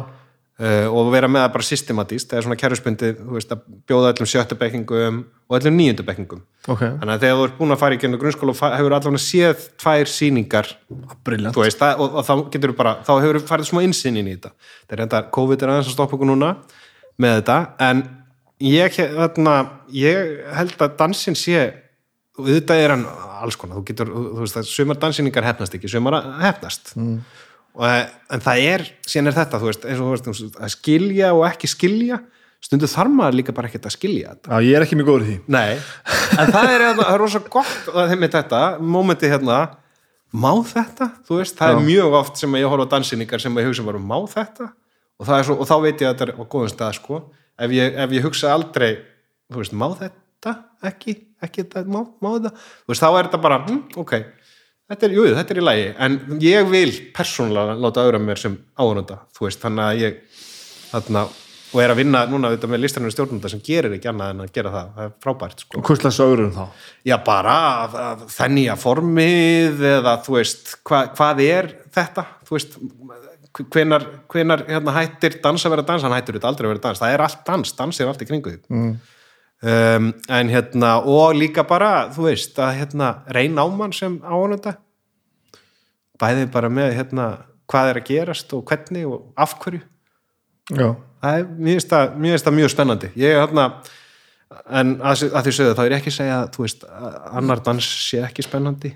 uh, 0.63 0.87
og 0.93 1.11
vera 1.15 1.31
með 1.31 1.45
það 1.45 1.53
bara 1.57 1.69
systematíst 1.69 2.33
eða 2.33 2.45
svona 2.47 2.59
kerfisbundið, 2.61 3.19
þú 3.19 3.37
veist, 3.37 3.55
að 3.55 3.65
bjóða 3.91 4.13
öllum 4.13 4.31
sjöttu 4.31 4.59
bekkingum 4.61 5.21
og 5.49 5.59
öllum 5.59 5.79
níundu 5.79 6.07
bekkingum. 6.07 6.43
Ok, 6.67 6.83
þannig 6.85 7.15
að 7.15 7.27
þegar 7.27 7.39
þú 7.41 7.47
ert 7.49 7.59
búin 7.59 7.75
að 7.75 7.83
fara 7.83 7.97
í 7.97 8.01
genið 8.03 8.23
grunnskóla 8.23 8.55
og 8.55 8.63
hefur 8.77 8.97
allavega 8.99 9.23
séð 9.25 9.67
tvær 9.83 10.11
þú 11.57 11.67
veist, 11.67 11.83
það, 11.83 12.03
og, 12.05 12.19
og 12.21 12.27
þá 12.29 12.35
getur 12.55 12.75
bara 12.79 12.97
þá 13.07 13.13
hefur 13.17 13.43
farið 13.51 13.71
smá 13.71 13.83
innsinn 13.87 14.19
inn 14.21 14.31
í 14.31 14.37
þetta. 14.37 14.55
Það 14.87 14.97
er 14.99 15.05
enda, 15.07 15.23
COVID 15.39 15.63
er 15.65 15.75
aðeins 15.75 15.93
að 15.93 15.97
stoppa 15.97 16.19
okkur 16.19 16.31
núna 16.31 16.55
með 17.23 17.39
þetta, 17.41 17.59
en 17.89 18.05
ég, 18.63 18.99
þarna, 19.19 19.57
ég 19.95 20.35
held 20.57 20.85
að 20.87 20.99
dansin 21.01 21.39
sé, 21.39 21.65
og 22.39 22.47
auðvitað 22.47 22.83
er 22.83 22.95
hann 22.95 23.07
alls 23.43 23.59
konar, 23.59 23.81
þú 23.81 23.87
getur, 23.91 24.13
þú 24.13 24.45
veist 24.45 24.59
að 24.61 24.69
sumar 24.71 25.01
dansinningar 25.03 25.47
hefnast 25.51 25.75
ekki, 25.77 25.91
sumar 25.91 26.19
hefnast 26.41 26.95
mm. 26.97 27.17
Og, 27.79 27.87
en 28.33 28.45
það 28.45 28.65
er 28.69 28.87
síðan 29.09 29.31
er 29.31 29.39
þetta, 29.41 29.61
þú 29.63 29.71
veist, 29.71 29.87
eins 29.89 30.03
og 30.03 30.23
þú 30.23 30.35
veist 30.35 30.61
að 30.61 30.73
skilja 30.77 31.33
og 31.37 31.47
ekki 31.49 31.71
skilja 31.71 32.21
stundu 32.63 32.87
þarf 32.91 33.15
maður 33.17 33.39
líka 33.41 33.55
bara 33.57 33.71
ekkert 33.71 33.89
að 33.89 33.97
skilja 33.97 34.35
þetta. 34.37 34.51
Já, 34.53 34.67
ég 34.69 34.79
er 34.79 34.85
ekki 34.85 34.99
mjög 34.99 35.09
góður 35.09 35.25
í 35.25 35.31
því. 35.33 35.39
Nei, 35.51 35.73
en 36.39 36.53
það 36.55 36.75
er, 36.77 36.85
það 37.01 37.09
er 37.09 37.23
rosa 37.23 37.41
gott 37.51 37.89
að 37.91 38.13
þeim 38.13 38.23
með 38.23 38.37
þetta, 38.37 38.61
mómenti 38.95 39.31
hérna 39.33 39.63
má 40.33 40.53
þetta, 40.65 41.09
þú 41.27 41.41
veist, 41.41 41.57
það 41.59 41.73
Já. 41.73 41.77
er 41.77 41.87
mjög 41.89 42.19
oft 42.23 42.41
sem 42.41 42.55
ég 42.57 42.71
horfa 42.71 42.87
á 42.89 42.93
dansinningar 42.95 43.43
sem 43.43 43.59
ég 43.61 43.69
hugsa 43.69 43.85
bara 43.85 44.01
má 44.01 44.17
þetta? 44.31 44.71
Og, 45.21 45.29
er 45.29 45.47
svo, 45.47 45.59
og 45.61 45.69
þá 45.69 45.75
veit 45.85 46.01
ég 46.01 46.09
að 46.09 46.15
þetta 46.15 46.29
er 46.29 46.33
á 46.39 46.43
góðum 46.55 46.71
stað 46.73 46.95
sko, 46.99 47.19
ef 47.63 47.75
ég, 47.77 47.99
ef 48.05 48.15
ég 48.17 48.25
hugsa 48.27 48.53
aldrei 48.55 48.93
þú 49.53 49.61
veist, 49.61 49.75
má 49.77 49.87
þetta 49.99 50.55
ekki, 50.89 51.17
ekki 51.45 51.67
þetta, 51.67 51.85
má, 51.85 52.01
má 52.25 52.31
þetta? 52.39 52.55
Þú 52.57 52.95
veist, 52.95 53.05
þá 53.05 53.11
er 53.11 53.29
þetta 53.29 53.43
bara, 53.45 53.61
hm, 53.67 53.83
ok 54.03 54.15
þetta 54.93 55.09
er, 55.09 55.15
jú, 55.17 55.29
þetta 55.37 55.55
er 55.55 55.61
í 55.61 55.65
lagi, 55.65 55.87
en 56.07 56.19
ég 56.43 56.69
vil 56.71 56.91
persónulega 57.17 57.79
láta 57.81 58.05
auðra 58.05 58.21
mér 58.23 58.41
sem 58.41 58.59
áhörunda, 58.79 59.23
þú 59.37 59.49
veist, 59.49 59.63
þannig 59.63 59.87
að 59.87 60.03
ég 60.03 60.19
þarna, 60.91 61.25
og 61.73 61.81
er 61.81 61.95
að 61.95 62.01
vinna 62.03 62.23
núna 62.29 62.51
þetta 62.53 62.69
með 62.69 62.83
listaninu 62.85 63.15
stjórnunda 63.15 63.49
sem 63.49 63.63
gerir 63.65 63.97
ekki 63.97 64.11
annað 64.13 64.35
en 64.35 64.45
að 64.45 64.53
gera 64.59 64.75
það, 64.75 64.91
það 64.97 65.07
er 65.09 65.15
frábært 65.25 65.65
sko. 65.65 65.85
hvers 65.89 66.03
slags 66.03 66.21
ögrun 66.21 66.53
þá? 66.53 66.65
Já, 67.09 67.17
bara 67.25 67.57
að, 67.87 67.99
að 68.05 68.27
þennja 68.35 68.77
formið 68.83 69.87
eða 69.95 70.17
þú 70.27 70.37
veist, 70.37 70.75
hva, 70.85 71.07
hvað 71.17 71.45
er 71.47 71.71
þetta, 71.97 72.27
þú 72.49 72.59
veist 72.59 72.77
hvenar, 73.73 74.05
hvenar 74.33 74.65
hérna, 74.69 74.95
hættir 74.97 75.39
dans 75.45 75.65
að 75.65 75.75
vera 75.75 75.87
dans, 75.89 76.05
hann 76.05 76.15
hættir 76.17 76.39
þetta 76.39 76.53
aldrei 76.53 76.69
að 76.69 76.75
vera 76.75 76.85
dans. 76.87 77.01
Það 77.03 77.17
er 77.17 77.25
allt 77.27 77.43
dans, 77.49 77.75
dans 77.81 78.01
er 78.01 78.13
allt 78.13 78.25
í 78.25 78.29
kringu 78.29 78.53
því 78.53 78.61
mm. 78.73 78.95
Um, 79.63 80.11
en 80.29 80.53
hérna 80.53 80.93
og 81.07 81.37
líka 81.39 81.65
bara, 81.69 82.11
þú 82.15 82.29
veist 82.29 82.59
að 82.63 82.77
hérna, 82.81 83.15
reyna 83.33 83.65
á 83.65 83.67
mann 83.71 83.95
sem 83.97 84.19
áhunanda 84.23 84.77
bæði 86.23 86.47
bara 86.53 86.71
með 86.71 86.95
hérna, 86.99 87.31
hvað 87.71 87.91
er 87.91 88.01
að 88.03 88.11
gerast 88.11 88.53
og 88.55 88.63
hvernig 88.69 89.09
og 89.09 89.33
af 89.41 89.57
hverju. 89.63 89.81
Já, 90.71 90.87
það 91.23 91.41
er, 91.41 91.49
mér 91.57 91.77
finnst 91.77 91.91
það, 91.91 92.15
það 92.45 92.57
mjög 92.59 92.73
spennandi. 92.75 93.11
Ég 93.19 93.35
er 93.35 93.43
hérna 93.43 93.67
en 94.69 94.95
að, 95.01 95.27
að 95.33 95.47
því 95.47 95.55
sögðu 95.57 95.77
þá 95.79 95.83
er 95.85 95.95
ég 95.95 95.99
ekki 95.99 96.13
að 96.13 96.19
segja 96.19 96.39
þú 96.55 96.65
veist, 96.67 96.87
að 96.87 97.19
annar 97.41 97.63
dans 97.67 97.91
sé 98.07 98.23
ekki 98.27 98.47
spennandi. 98.47 98.93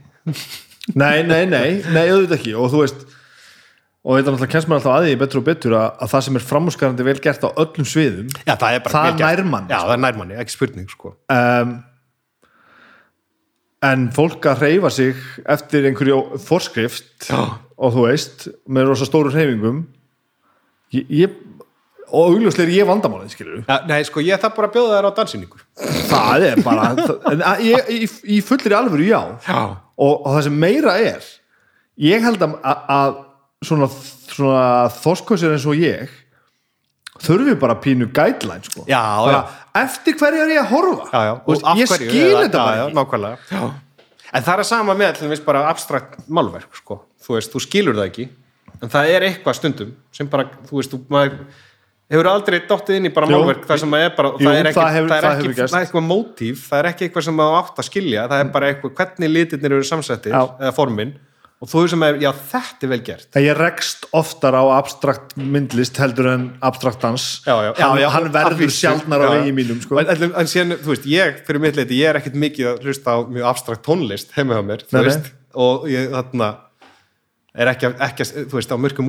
Nei, 0.94 1.24
nei, 1.26 1.43
nei, 1.51 1.82
nei, 1.82 2.05
auðvitað 2.12 2.36
ekki. 2.38 2.52
Og 2.55 2.70
þú 2.70 2.82
veist 2.84 3.01
og 4.07 4.15
þetta 4.20 4.31
náttúrulega 4.37 4.53
kemst 4.55 4.69
maður 4.70 4.78
alltaf 4.85 4.97
að 5.01 5.07
því 5.09 5.15
betur 5.24 5.41
og 5.41 5.47
betur 5.49 5.73
að, 5.74 5.87
að 6.05 6.11
það 6.12 6.24
sem 6.28 6.37
er 6.39 6.45
framúskarandi 6.47 7.07
vel 7.09 7.16
gert 7.24 7.43
á 7.43 7.51
öllum 7.59 7.89
sviðum 7.91 8.28
Já, 8.47 8.53
það 8.55 8.77
er 8.77 8.85
Það 8.93 9.07
vel 9.09 9.16
gert. 9.19 9.27
nær 9.41 9.51
manni, 9.51 9.73
Já, 9.74 9.78
það 9.83 9.95
er 9.97 10.03
nærmanni, 10.05 10.37
ekki 10.45 10.55
spurning 10.55 10.93
sko. 10.93 11.12
um, 11.35 11.73
en 13.87 14.07
fólk 14.16 14.47
að 14.51 14.62
reyfa 14.65 14.91
sig 14.95 15.19
eftir 15.53 15.85
einhverju 15.91 16.39
forskrift 16.43 17.27
Já. 17.28 17.41
og 17.77 17.93
þú 17.97 18.07
veist 18.09 18.47
með 18.73 18.89
rosa 18.93 19.07
stóru 19.09 19.33
reyfingum 19.35 19.83
ég, 20.97 21.05
ég 21.11 21.37
og 22.07 22.31
augljóslega 22.31 22.70
er 22.70 22.77
ég 22.78 22.89
vandamálið 22.89 23.35
skilur 23.35 23.61
Já, 23.66 23.77
nei, 23.91 24.01
sko, 24.07 24.23
ég 24.24 24.41
þarf 24.43 24.57
bara 24.57 24.70
að 24.70 24.77
bjóða 24.78 24.97
þær 25.01 25.09
á 25.11 25.16
dansinningu 25.19 25.62
það 26.12 26.47
er 26.53 26.62
bara 26.65 26.89
en 27.35 27.45
að, 27.53 27.65
ég, 27.66 27.91
í, 27.91 28.09
í 28.39 28.41
fullri 28.47 28.78
alvöru 28.78 29.09
já 29.11 29.20
Já, 29.45 29.61
og, 29.99 30.12
og 30.15 30.28
það 30.37 30.43
sem 30.49 30.59
meira 30.66 30.97
er 31.03 31.28
ég 32.07 32.24
held 32.24 32.43
að, 32.47 32.57
að 32.97 33.16
svona, 33.65 33.89
svona 33.89 34.62
þoskosir 34.93 35.55
eins 35.57 35.66
og 35.69 35.78
ég 35.81 36.11
þurfi 37.24 37.55
bara 37.59 37.78
pínu 37.81 38.11
guideline 38.12 38.65
sko. 38.66 38.85
Já, 38.89 39.01
bara, 39.24 39.43
eftir 39.81 40.16
hverju 40.20 40.43
er 40.45 40.55
ég 40.57 40.62
að 40.65 40.73
horfa 40.74 41.07
já, 41.12 41.20
já. 41.24 41.35
Af 41.65 41.77
ég 41.77 41.87
eða- 41.87 42.43
þetta 42.45 42.59
já, 42.59 42.65
bara 42.65 42.77
já, 42.77 42.87
ekki 42.87 42.99
nákvæmlega 43.01 43.39
já. 43.51 43.74
En 44.35 44.43
það 44.43 44.59
er 44.59 44.65
sama 44.65 44.95
með 44.95 45.20
dæmis 45.23 45.45
bara 45.45 45.69
abstrakt 45.70 46.19
málverk 46.28 46.74
sko. 46.77 47.01
þú 47.23 47.35
veist, 47.39 47.53
þú 47.53 47.61
skilur 47.61 47.95
það 47.95 48.11
ekki 48.11 48.28
en 48.83 48.89
það 48.93 49.09
er 49.15 49.20
eitthvað 49.31 49.55
stundum 49.55 49.95
sem 50.12 50.27
bara, 50.28 50.45
þú 50.69 50.77
veist, 50.77 50.91
þú 50.93 51.01
maður 51.09 51.39
hefur 52.11 52.27
aldrei 52.31 52.61
dottið 52.69 52.97
inn 53.01 53.07
í 53.09 53.15
bara 53.15 53.27
málverk 53.27 53.65
það 53.66 53.81
sem 53.81 53.95
er 53.95 54.11
bara, 54.15 54.28
jú, 54.37 54.47
það 54.47 54.59
er 54.61 54.66
ekki, 54.66 55.55
eitthvað 55.81 56.05
mótíf 56.07 56.69
það 56.69 56.78
er 56.78 56.89
ekki 56.93 57.09
eitthvað 57.09 57.24
sem 57.24 57.35
maður 57.35 57.57
átt 57.62 57.81
að 57.81 57.89
skilja 57.89 58.28
það 58.28 58.41
er 58.45 58.53
bara 58.53 58.69
eitthvað, 58.70 58.95
hvernig 59.01 59.33
litirnir 59.33 59.73
eru 59.78 59.83
samsettir 59.89 60.33
Já. 60.37 60.43
eða 60.61 60.74
formin, 60.77 61.15
og 61.57 61.70
þú 61.73 61.83
sem 61.89 62.03
er 62.05 62.19
já, 62.20 62.28
þetta 62.51 62.85
er 62.87 62.91
vel 62.93 62.99
gert. 63.07 63.39
Ég 63.41 63.57
rekst 63.57 64.05
oftar 64.16 64.57
á 64.61 64.62
abstrakt 64.77 65.33
myndlist 65.41 65.97
heldur 66.03 66.28
en 66.35 66.45
abstrakt 66.65 67.01
dans 67.05 67.24
já, 67.47 67.55
já, 67.65 67.70
hann, 67.81 68.01
já, 68.03 68.09
hann 68.12 68.28
verður 68.35 68.74
sjálfnar 68.77 69.24
á 69.24 69.28
vegi 69.39 69.55
mínum 69.57 69.81
sko. 69.81 69.97
en, 70.03 70.11
en, 70.12 70.35
en 70.43 70.51
síðan, 70.53 70.77
þú 70.83 70.93
veist, 70.93 71.09
ég, 71.09 71.41
fyrir 71.49 71.62
mitt 71.65 71.78
leiti 71.81 72.01
ég 72.03 72.12
er 72.12 72.20
ekkert 72.20 72.37
mikið 72.45 72.70
að 72.74 72.87
hlusta 72.87 73.16
á 73.16 73.19
mjög 73.24 73.49
abstrakt 73.55 73.85
tónlist 73.89 74.37
heima 74.37 74.59
hjá 74.59 74.66
mér, 74.69 74.85
þú 74.85 74.99
Nei, 74.99 75.01
nei. 75.01 75.09
veist. 75.09 75.33
Og 75.57 75.87
ég, 75.89 76.11
þarna 76.12 76.51
er 77.57 77.73
ekki, 77.73 77.93
ekki, 78.05 78.28
þú 78.53 78.59
veist, 78.59 78.74
á 78.74 78.77
mörgum 78.77 79.09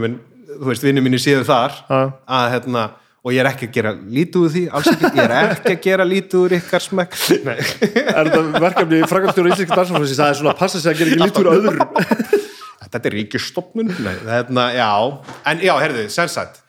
minn, 0.00 0.16
þú 0.56 0.70
veist, 0.72 0.86
vinnu 0.88 1.04
minni 1.04 1.20
séu 1.20 1.44
þar 1.44 1.76
að, 1.92 2.14
hérna 2.56 2.86
og 3.20 3.34
ég 3.34 3.42
er 3.42 3.50
ekki 3.50 3.68
að 3.68 3.74
gera 3.76 3.92
lítið 4.00 4.40
úr 4.40 4.54
því, 4.54 4.62
ekki. 4.80 5.10
Ég 5.10 5.20
er 5.24 5.34
ekki 5.40 5.74
að 5.74 5.82
gera 5.84 6.06
lítið 6.08 6.38
úr 6.40 6.56
ykkar 6.60 6.86
smekk. 6.86 7.18
Nei. 7.44 7.58
er 7.58 8.30
þetta 8.30 8.62
verkefni 8.64 9.02
frækastjóra 9.10 9.52
íslenska 9.52 9.76
dansfólksins 9.82 10.22
það 10.22 10.32
er 10.32 10.40
svona 10.40 10.54
að 10.54 10.62
passa 10.62 10.80
sig 10.80 10.94
að 10.94 11.02
gera 11.02 11.12
ekki 11.12 11.28
lítur 11.28 11.52
öðrum. 11.52 11.84
Þetta 12.80 13.06
er 13.06 13.14
ríkistofnun 13.14 13.92
hérna, 13.94 14.66
en 15.52 15.60
já, 15.62 15.74
herðu, 15.78 16.08
sagt 16.10 16.62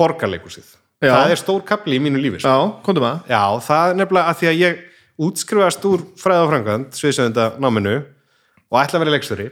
borgarleikusið 0.00 0.76
það 1.00 1.34
er 1.34 1.40
stór 1.40 1.64
kapli 1.66 1.96
í 1.96 2.02
mínu 2.02 2.20
lífi 2.20 2.42
sko. 2.42 2.50
já, 2.50 2.70
komdu 2.84 3.02
maður 3.04 3.30
Já, 3.30 3.44
það 3.66 3.92
er 3.92 3.98
nefnilega 4.00 4.32
að 4.32 4.40
því 4.40 4.50
að 4.50 4.60
ég 4.60 4.82
útskrifast 5.20 5.86
úr 5.88 6.04
fræða 6.20 6.44
og 6.44 6.52
framkvæmt 6.52 6.98
sviðsöfunda 6.98 7.46
náminu 7.60 7.94
og 8.00 8.80
ætla 8.80 8.98
að 8.98 9.04
vera 9.04 9.14
leikstjóri 9.16 9.48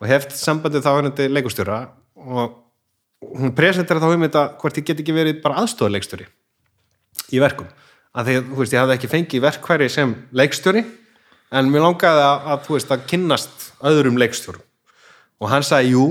og 0.00 0.10
heft 0.10 0.36
sambandið 0.36 0.84
þá 0.84 0.90
hennandi 0.98 1.28
leikustjóra 1.32 1.80
og 2.24 2.60
hún 3.38 3.54
presentar 3.56 4.00
þá 4.02 4.08
um 4.14 4.24
þetta 4.26 4.42
hvort 4.60 4.78
ég 4.80 4.86
get 4.90 5.00
ekki 5.02 5.14
verið 5.16 5.40
bara 5.44 5.62
aðstofaleikstjóri 5.64 6.26
í 7.34 7.40
verkum. 7.42 7.66
Að 8.14 8.28
því 8.28 8.36
þú 8.50 8.60
veist 8.60 8.74
ég 8.76 8.82
hafði 8.84 8.94
ekki 8.98 9.10
fengið 9.10 9.42
verkværi 9.48 9.88
sem 9.90 10.14
leikstjóri 10.38 10.84
en 11.54 11.70
mér 11.72 11.82
langaði 11.86 12.22
að, 12.24 12.46
að 12.52 12.62
þú 12.68 12.76
veist 12.76 12.94
að 12.94 13.04
kynnast 13.10 13.68
öðrum 13.90 14.18
leikstjórum. 14.22 14.62
Og 15.42 15.50
hann 15.50 15.64
sagði, 15.66 15.90
jú, 15.96 16.04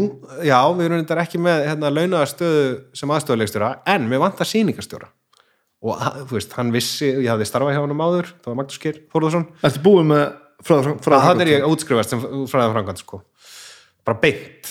já, 0.44 0.58
við 0.76 0.86
erum 0.90 1.00
þetta 1.06 1.22
ekki 1.24 1.40
með 1.42 1.62
hérna, 1.70 1.90
launaða 1.96 2.28
stöðu 2.30 2.64
sem 3.00 3.14
aðstofaleikstjóra 3.16 3.70
en 3.94 4.10
við 4.12 4.22
vantar 4.24 4.50
sýningastjóra 4.50 5.08
og 5.84 6.00
að- 6.00 6.20
þú 6.30 6.38
veist, 6.38 6.54
hann 6.60 6.72
vissi, 6.72 7.08
ég 7.24 7.28
hafði 7.32 7.48
starfað 7.48 7.74
hjá 7.76 7.82
hann 7.84 7.92
um 7.96 8.04
áður, 8.04 8.30
það 8.44 8.52
var 8.52 8.60
Magnús 8.60 8.80
Geir 8.84 9.00
Þórðarsson 9.12 9.48
Ertu 9.68 9.82
búið 9.84 10.06
með 10.12 10.22
fræða 10.64 11.18
að 11.18 11.26
hann 11.28 11.42
er 11.44 11.52
ég 11.52 11.66
útskrifast 11.68 12.14
sem 12.14 12.22
fræða 12.52 12.70
framkvæmt 12.76 13.02
sko. 13.04 13.20
bara 14.06 14.20
beint 14.22 14.70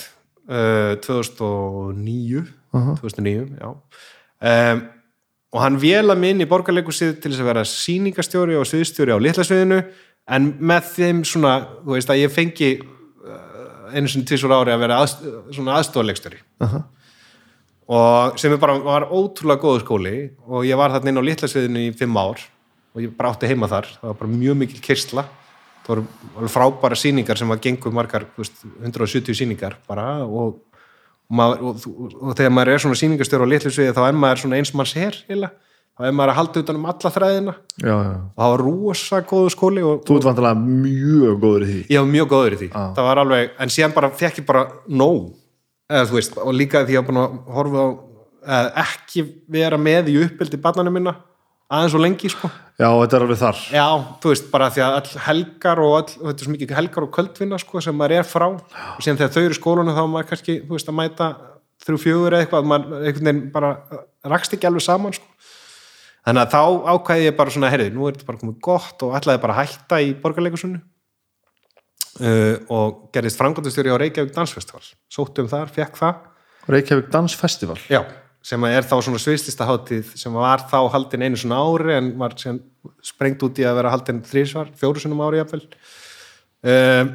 uh, 0.49 0.93
2009 1.03 2.43
2009, 2.73 3.57
já. 3.59 3.69
Um, 4.43 4.81
og 5.53 5.61
hann 5.61 5.77
vela 5.81 6.15
minn 6.17 6.41
í 6.41 6.49
borgarleikusið 6.49 7.19
til 7.21 7.31
þess 7.31 7.43
að 7.43 7.49
vera 7.51 7.65
sýningastjóri 7.69 8.57
og 8.57 8.65
sviðstjóri 8.65 9.13
á 9.13 9.21
litlasviðinu 9.21 9.77
en 10.33 10.49
með 10.57 10.89
þeim 10.95 11.21
svona, 11.27 11.59
þú 11.83 11.93
veist 11.93 12.09
að 12.09 12.23
ég 12.23 12.33
fengi 12.33 12.71
uh, 12.81 13.93
einu 13.93 14.09
sinni 14.09 14.25
tvisur 14.27 14.55
ári 14.55 14.73
að 14.73 14.81
vera 14.87 14.99
aðst, 15.03 15.21
svona 15.53 15.77
aðstofaleikstjóri 15.77 16.41
og 17.93 18.39
sem 18.39 18.55
er 18.55 18.59
bara 18.63 18.79
var 18.81 19.05
ótrúlega 19.11 19.61
góðu 19.61 19.83
skóli 19.83 20.17
og 20.47 20.65
ég 20.65 20.79
var 20.79 20.93
þarna 20.95 21.11
inn 21.11 21.21
á 21.21 21.27
litlasviðinu 21.29 21.85
í 21.85 21.93
fimm 21.99 22.17
ár 22.17 22.41
og 22.93 23.01
ég 23.03 23.13
bara 23.17 23.33
átti 23.33 23.49
heima 23.49 23.67
þar. 23.69 23.89
Það 23.99 24.09
var 24.11 24.19
bara 24.21 24.33
mjög 24.33 24.59
mikil 24.61 24.81
kyrsla 24.85 25.25
það 25.83 26.03
voru 26.35 26.51
frábæra 26.53 26.97
sýningar 26.99 27.39
sem 27.39 27.51
að 27.53 27.61
gengur 27.67 27.93
margar 27.95 28.25
þú 28.35 28.43
veist, 28.45 28.63
170 28.83 29.35
sýningar 29.41 29.75
bara 29.89 30.05
og, 30.23 30.53
og, 30.53 30.79
maður, 31.33 31.61
og, 31.73 31.83
og, 31.91 32.15
og 32.29 32.37
þegar 32.39 32.53
maður 32.55 32.73
er 32.75 32.83
svona 32.85 32.99
sýningarstjóra 33.01 33.47
á 33.47 33.51
litlasviði 33.53 33.95
þá 33.97 34.01
er 34.07 34.17
maður 34.23 34.43
svona 34.45 34.59
eins 34.61 34.73
manns 34.77 34.93
her 34.97 35.17
heila. 35.29 35.49
þá 35.93 36.07
er 36.07 36.15
maður 36.17 36.31
að 36.33 36.37
halda 36.39 36.63
utan 36.63 36.79
um 36.79 36.87
alla 36.89 37.11
þræðina 37.17 37.53
og 37.53 37.83
Já, 37.83 37.93
já. 37.93 38.13
það 38.39 38.53
var 38.55 38.63
rosa 38.65 39.19
góðu 39.29 39.51
skóli 39.53 39.83
og, 39.85 39.99
Þú 40.07 40.15
ert 40.17 40.29
vantilega 40.29 40.63
mjög 40.63 41.35
góður 41.43 41.65
í 41.67 41.69
því. 41.73 41.83
var 41.99 42.09
mjög 42.15 42.31
góður 42.33 42.55
í 42.55 42.61
því 42.63 42.69
það 42.73 43.03
var 43.09 43.21
alveg, 43.25 43.51
en 43.59 43.73
síðan 43.75 43.93
bara 43.99 44.09
fekk 44.23 44.41
ég 44.41 44.47
bara 44.47 44.63
nóg, 44.89 45.27
eða 45.91 46.07
þú 46.09 46.17
veist 46.17 46.39
og 46.41 46.55
líka 46.57 46.81
því 46.81 46.89
að 46.89 46.95
ég 46.95 47.03
var 47.03 47.11
búin 47.11 47.21
að 47.23 47.37
horfa 47.59 47.83
á 47.83 47.87
eða 48.43 48.81
ekki 48.87 49.21
vera 49.53 49.77
með 49.79 50.09
í 50.11 50.17
uppbyldi 50.25 50.57
barnanum 50.59 50.97
minna, 50.97 51.13
aðeins 51.73 51.95
og 51.97 52.03
lengi 52.03 52.29
sko. 52.31 52.49
Já, 52.79 52.87
þetta 52.89 53.17
er 53.17 53.23
alveg 53.25 53.39
þar. 53.41 53.59
já, 53.73 53.87
þú 54.23 54.31
veist, 54.31 54.47
bara 54.53 54.69
því 54.73 54.81
að 54.83 54.95
all 54.99 55.23
helgar 55.27 55.81
og 55.83 55.91
all, 55.99 56.07
þetta 56.13 56.33
er 56.33 56.47
svo 56.47 56.53
mikið 56.53 56.71
helgar 56.79 57.05
og 57.05 57.11
kvöldvinna 57.13 57.59
sko, 57.61 57.81
sem 57.85 57.97
maður 57.99 58.15
er 58.17 58.25
frá, 58.29 58.47
og 58.49 59.03
síðan 59.05 59.19
þegar 59.21 59.33
þau 59.35 59.43
eru 59.43 59.53
í 59.53 59.59
skólanu 59.59 59.93
þá 59.93 60.01
maður 60.09 60.29
kannski, 60.31 60.55
þú 60.65 60.77
veist, 60.77 60.89
að 60.89 60.97
mæta 60.97 61.27
þrjú 61.83 61.99
fjögur 62.01 62.33
eða 62.37 62.45
eitthvað, 62.47 62.67
maður 62.71 63.05
einhvern 63.05 63.29
veginn 63.29 63.43
bara 63.53 63.69
rakst 64.33 64.55
ekki 64.57 64.69
alveg 64.69 64.85
saman 64.87 65.13
sko. 65.13 65.29
þannig 66.25 66.41
að 66.47 66.55
þá 66.55 66.61
ákvæði 66.95 67.27
ég 67.27 67.37
bara 67.37 67.53
svona, 67.53 67.71
herrið, 67.73 67.93
nú 67.93 68.07
er 68.09 68.17
þetta 68.17 68.29
bara 68.31 68.41
komið 68.41 68.59
gott 68.69 69.05
og 69.05 69.15
ætlaði 69.19 69.43
bara 69.43 69.53
að 69.57 69.61
hætta 69.67 70.01
í 70.01 70.13
borgarleikusunni 70.23 70.81
uh, 72.23 72.55
og 72.73 73.09
gerðist 73.13 73.41
framkvæmdastjóri 73.41 73.93
á 73.93 73.97
Reykjavík 74.01 74.33
Dansfestival 74.35 74.83
sóttum 75.11 75.49
þar, 75.51 75.71
fekk 75.75 75.99
það 75.99 76.21
Reykjavík 76.73 77.09
Dans 77.11 77.35
Festival. 77.35 77.77
já, 77.91 78.01
sem 78.43 78.65
er 78.67 78.83
þá 78.83 78.97
svona 78.99 79.21
sviðslista 79.21 79.67
hátíð 79.67 80.15
sem 80.19 80.33
var 80.35 80.65
þá 80.67 80.79
haldin 80.91 81.23
einu 81.23 81.39
svona 81.39 81.61
ári 81.63 81.93
en 81.95 82.09
var 82.19 82.35
sprengt 83.05 83.43
út 83.45 83.61
í 83.61 83.67
að 83.67 83.77
vera 83.79 83.93
haldin 83.93 84.23
þrísvar, 84.27 84.73
fjóru 84.79 84.99
sinum 84.99 85.21
ári 85.23 85.39
jafnvel. 85.39 85.61
Um, 86.63 87.13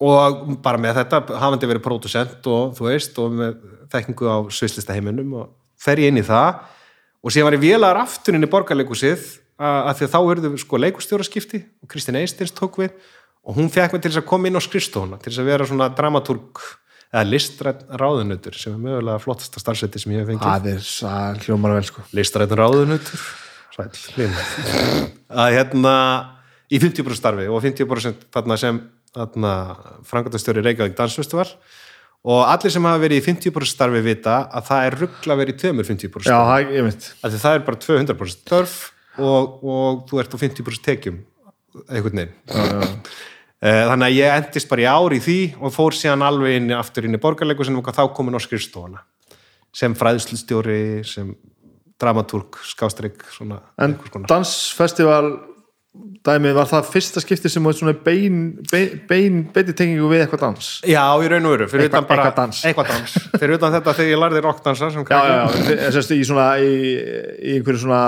og 0.00 0.42
bara 0.64 0.80
með 0.80 1.00
þetta 1.00 1.22
hafandi 1.40 1.68
verið 1.68 1.84
pródusent 1.84 2.46
og 2.48 2.76
þú 2.76 2.88
veist 2.88 3.18
og 3.20 3.36
með 3.36 3.56
þekkingu 3.92 4.28
á 4.28 4.38
sviðslista 4.52 4.96
heiminum 4.96 5.34
og 5.42 5.50
fer 5.80 6.00
ég 6.00 6.12
inn 6.12 6.20
í 6.20 6.26
það. 6.26 6.60
Og 7.20 7.32
síðan 7.32 7.50
var 7.50 7.56
ég 7.58 7.64
vélagar 7.64 8.00
aftur 8.00 8.36
inn 8.36 8.44
í 8.44 8.50
borgarleikusið 8.52 9.24
að, 9.60 9.96
því 9.98 10.06
að 10.06 10.12
þá 10.14 10.20
verður 10.28 10.60
sko 10.60 10.80
leikustjóraskipti 10.80 11.62
og 11.84 11.92
Kristín 11.92 12.20
Eistins 12.20 12.54
tók 12.56 12.80
við 12.80 12.94
og 13.44 13.56
hún 13.56 13.68
fekk 13.72 13.96
mig 13.96 14.04
til 14.04 14.12
þess 14.12 14.22
að 14.22 14.30
koma 14.30 14.48
inn 14.48 14.56
á 14.56 14.62
skrifstofuna 14.64 15.20
til 15.20 15.32
þess 15.32 15.42
að 15.42 15.50
vera 15.52 15.68
svona 15.68 15.90
dramatúrk 15.96 16.62
eða 17.10 17.26
listrætt 17.26 17.84
ráðunutur 18.00 18.56
sem 18.58 18.74
er 18.76 18.82
mögulega 18.84 19.22
flottasta 19.22 19.62
starfseti 19.62 20.02
sem 20.02 20.14
ég 20.14 20.22
hef 20.22 20.30
fengið. 20.30 20.46
Það 20.46 20.68
er 20.70 20.82
það 20.86 21.44
hljómar 21.46 21.76
vel, 21.76 21.86
sko. 21.88 22.04
listrætt 22.16 22.54
ráðunutur 22.60 23.24
sæl, 23.74 23.88
hljómar 24.14 25.10
að 25.42 25.52
hérna 25.56 25.94
í 26.70 26.80
50% 26.82 27.18
starfi 27.18 27.48
og 27.50 27.62
50% 27.64 28.26
þarna 28.34 28.58
sem 28.60 28.80
þarna 29.16 29.54
frangatastjóri 30.06 30.62
Reykjavík 30.62 30.94
Dansfestival. 30.98 31.48
Og 32.30 32.42
allir 32.44 32.72
sem 32.74 32.84
hafa 32.84 33.00
verið 33.00 33.22
í 33.22 33.24
50% 33.24 33.72
starfi 33.72 34.02
vita 34.04 34.42
að 34.52 34.66
það 34.68 34.86
er 34.86 34.96
ruggla 35.00 35.36
verið 35.40 35.54
í 35.54 35.60
tveimur 35.62 35.86
50% 35.88 36.28
Já, 36.28 36.36
það 36.36 36.56
er, 36.58 36.72
ég 36.76 36.84
mynd. 36.84 37.06
að 37.24 37.36
það 37.40 37.56
er 37.56 37.62
bara 37.64 37.80
200% 37.86 38.34
störf 38.34 38.74
og, 39.16 39.54
og 39.64 40.02
þú 40.10 40.20
ert 40.20 40.36
á 40.36 40.38
50% 40.42 40.84
tekjum 40.84 41.22
einhvern 41.88 42.20
veginn. 42.20 42.34
Eh, 42.52 42.92
þannig 43.60 44.06
að 44.06 44.16
ég 44.16 44.34
endist 44.38 44.70
bara 44.70 44.84
í 44.84 44.88
ár 44.88 45.12
í 45.12 45.20
því 45.20 45.38
og 45.60 45.74
fór 45.74 45.96
síðan 45.96 46.24
alveg 46.24 46.56
inn 46.56 46.72
aftur 46.72 47.04
inn 47.04 47.16
í 47.16 47.20
borgarleikusinu 47.20 47.82
og 47.82 47.92
þá 47.92 48.06
komin 48.16 48.38
á 48.38 48.40
skrifstofana 48.40 49.02
sem 49.76 49.94
fræðslustjóri 49.94 51.04
sem 51.06 51.34
dramatúrk, 52.00 52.56
skástrygg 52.64 53.20
En 53.76 53.98
dansfestival 54.28 55.34
dæmið 55.90 56.52
var 56.54 56.68
það 56.70 56.90
fyrsta 56.92 57.20
skipti 57.22 57.50
sem 57.50 57.64
var 57.66 57.74
svona 57.74 57.94
bein, 58.04 58.36
bein, 58.70 58.92
bein 59.10 59.38
beiti 59.50 59.74
tengingu 59.74 60.06
við 60.12 60.22
eitthvað 60.22 60.44
dans. 60.44 60.68
Já, 60.86 61.02
í 61.18 61.30
raun 61.32 61.48
og 61.48 61.54
veru, 61.56 61.66
fyrir 61.72 61.90
utan 61.90 62.06
bara 62.06 62.28
eitthvað 62.28 62.36
dans. 62.38 62.60
eitthvað 62.68 62.92
dans. 62.92 63.14
fyrir 63.40 63.56
utan 63.56 63.74
þetta 63.74 63.94
þegar 63.98 64.12
ég 64.12 64.20
lærði 64.22 64.42
rockdansa 64.44 64.90
Já, 64.92 65.00
já, 65.02 65.32
já, 65.34 65.48
þið- 65.56 65.82
sem 65.82 65.96
sagt, 65.96 66.14
í 66.14 66.28
svona 66.28 66.46
í, 66.62 66.70
í 67.42 67.56
einhverju 67.56 67.82
svona 67.82 68.02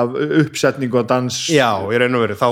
uppsetningu 0.44 1.02
á 1.02 1.04
dans. 1.10 1.40
Já, 1.50 1.70
í 1.90 2.00
raun 2.04 2.20
og 2.20 2.24
veru, 2.26 2.38
þá 2.38 2.48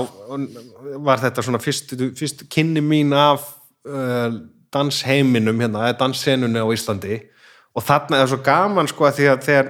var 1.07 1.23
þetta 1.23 1.47
svona 1.47 1.63
fyrst, 1.63 1.95
fyrst 2.19 2.45
kynni 2.51 2.83
mín 2.83 3.15
af 3.15 3.47
uh, 3.87 4.35
dansheiminum 4.75 5.63
hérna, 5.63 5.87
danssenunni 5.95 6.59
á 6.59 6.67
Íslandi 6.75 7.21
og 7.71 7.85
þarna 7.87 8.17
er 8.19 8.25
það 8.25 8.33
svo 8.33 8.43
gaman 8.43 8.89
sko 8.91 9.07
að 9.07 9.17
því 9.21 9.27
að 9.31 9.43
þegar 9.47 9.69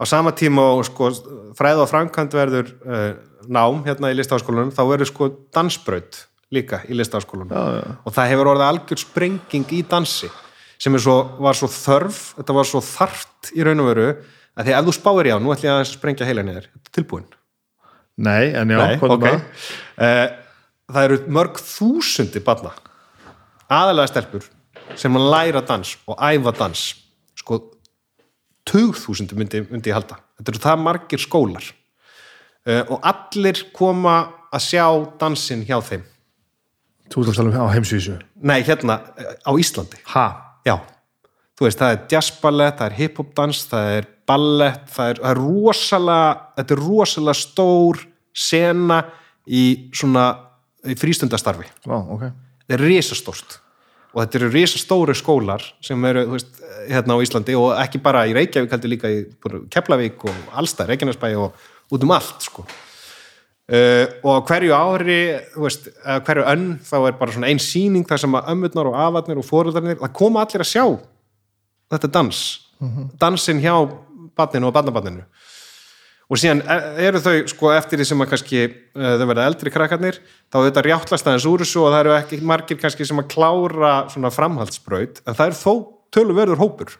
á 0.00 0.04
sama 0.08 0.32
tíma 0.32 0.64
og 0.78 0.86
sko 0.88 1.10
fræð 1.58 1.82
og 1.84 1.90
framkvæmt 1.92 2.36
verður 2.38 2.70
uh, 2.88 3.10
nám 3.48 3.82
hérna 3.86 4.10
í 4.12 4.16
listaháskólanum 4.18 4.72
þá 4.76 4.82
verður 4.90 5.10
sko 5.12 5.28
dansbraut 5.54 6.24
líka 6.54 6.82
í 6.88 6.96
listaháskólanum 6.96 7.52
Já, 7.52 7.62
já. 7.80 7.94
og 8.04 8.14
það 8.16 8.30
hefur 8.32 8.50
orðið 8.54 8.66
algjör 8.68 9.02
sprenging 9.02 9.72
í 9.76 9.82
dansi 9.88 10.30
sem 10.78 10.94
svo, 11.02 11.16
var 11.42 11.56
svo 11.58 11.68
þörf 11.72 12.20
þetta 12.38 12.56
var 12.56 12.68
svo 12.68 12.82
þarft 12.84 13.52
í 13.56 13.64
raun 13.66 13.82
og 13.84 13.90
veru 13.90 14.08
að 14.58 14.68
því 14.68 14.76
ef 14.78 14.86
þú 14.88 14.94
spáir 14.96 15.28
í 15.30 15.32
á, 15.34 15.38
nú 15.38 15.52
ætlum 15.54 15.68
ég 15.68 15.74
að 15.76 15.88
sprengja 15.90 16.28
heila 16.28 16.44
niður, 16.46 16.68
þetta 16.74 16.94
tilbúin 16.98 17.26
Nei, 18.18 18.50
en 18.58 18.72
já, 18.74 18.78
Nei, 18.82 18.96
hvað 18.98 19.12
ok. 19.14 19.24
það? 19.24 19.66
Eh, 20.02 20.22
það 20.90 21.04
eru 21.08 21.18
mörg 21.36 21.60
þúsundi 21.62 22.42
barna 22.46 22.72
aðalega 23.68 24.10
stelpur 24.10 24.48
sem 24.98 25.18
að 25.20 25.28
læra 25.34 25.62
dans 25.68 25.92
og 26.08 26.16
æfa 26.18 26.54
dans 26.58 26.84
sko 27.38 27.60
tugþúsundi 28.68 29.36
myndi, 29.38 29.62
myndi 29.68 29.92
ég 29.92 29.98
halda 29.98 30.18
þetta 30.38 30.54
eru 30.54 30.62
það 30.64 30.82
margir 30.86 31.22
skólar 31.22 31.68
og 32.88 33.00
allir 33.08 33.62
koma 33.76 34.16
að 34.52 34.64
sjá 34.68 34.84
dansinn 35.20 35.64
hjá 35.68 35.78
þeim 35.84 36.04
Þú 37.08 37.22
að 37.24 37.36
tala 37.38 37.48
um 37.48 37.62
á 37.64 37.72
heimsvísu. 37.72 38.18
nei, 38.44 38.60
hérna 38.66 38.98
eh, 39.16 39.34
á 39.48 39.52
Íslandi 39.56 39.96
Ha? 40.12 40.26
já, 40.68 40.74
þú 41.56 41.64
veist, 41.64 41.78
það 41.80 41.92
er 41.94 42.02
jazzballett 42.12 42.78
það 42.80 42.90
er 42.90 42.96
hiphop 42.98 43.30
dans, 43.38 43.62
það 43.70 43.92
er 43.98 44.08
ballett 44.28 44.90
það 44.92 45.12
er, 45.14 45.20
það 45.22 45.30
er 45.32 45.40
rosalega 45.40 46.34
þetta 46.58 46.76
er 46.76 46.82
rosalega 46.84 47.38
stór 47.40 48.02
sena 48.36 48.98
í 49.48 49.62
svona 49.96 50.26
í 50.88 50.94
frístundastarfi 51.00 51.64
Vá, 51.88 51.96
ok. 51.96 52.28
þetta 52.66 52.76
er 52.76 52.84
risastórt 52.84 53.56
og 54.12 54.20
þetta 54.22 54.38
eru 54.40 54.50
risastóru 54.52 55.14
skólar 55.16 55.64
sem 55.84 56.04
eru 56.08 56.26
þú 56.28 56.36
veist, 56.36 56.60
hérna 56.88 57.16
á 57.16 57.22
Íslandi 57.24 57.56
og 57.58 57.72
ekki 57.80 58.00
bara 58.04 58.26
í 58.28 58.36
Reykjavík 58.36 58.72
heldur 58.72 58.92
líka 58.92 59.10
í 59.12 59.24
Keflavík 59.72 60.24
og 60.28 60.54
allstað, 60.60 60.92
Reykjanesbæ 60.92 61.32
og 61.40 61.56
út 61.92 62.04
um 62.04 62.14
allt 62.14 62.44
sko. 62.44 62.64
uh, 62.64 64.06
og 64.24 64.48
hverju 64.48 64.74
ári 64.74 65.20
veist, 65.56 65.90
hverju 66.04 66.46
önn 66.54 66.68
þá 66.84 66.96
er 67.00 67.18
bara 67.20 67.34
svona 67.34 67.50
ein 67.52 67.62
sýning 67.62 68.06
þar 68.08 68.24
sem 68.24 68.38
að 68.38 68.52
ömmurnar 68.54 68.90
og 68.90 68.98
afarnir 69.06 69.40
og 69.40 69.48
fóröldarnir, 69.48 70.00
það 70.00 70.16
koma 70.20 70.44
allir 70.44 70.64
að 70.64 70.72
sjá 70.72 70.84
þetta 71.88 72.12
dans. 72.12 72.44
Dansinn 73.18 73.62
hjá 73.64 73.74
barninu 74.38 74.68
og 74.68 74.74
barnabarninu. 74.76 75.24
Og 76.28 76.36
síðan 76.36 76.60
e- 76.60 77.06
eru 77.08 77.20
þau 77.24 77.36
sko 77.48 77.70
eftir 77.72 78.00
því 78.00 78.06
sem 78.10 78.22
að 78.22 78.30
kannski 78.34 78.62
uh, 78.68 79.14
þau 79.16 79.26
verða 79.30 79.46
eldri 79.48 79.72
krakkarnir 79.72 80.20
þá 80.52 80.58
þetta 80.60 80.84
rjáttlast 80.84 81.28
aðeins 81.28 81.48
úr 81.48 81.64
þessu 81.64 81.82
og 81.86 81.92
það 81.94 82.00
eru 82.02 82.16
ekki 82.18 82.40
margir 82.44 82.80
kannski 82.80 83.06
sem 83.08 83.20
að 83.22 83.30
klára 83.32 83.92
svona 84.12 84.32
framhaldsbraut 84.34 85.22
en 85.24 85.38
það 85.38 85.46
er 85.46 85.56
þó 85.56 85.72
töluverður 86.12 86.60
hópur. 86.60 86.96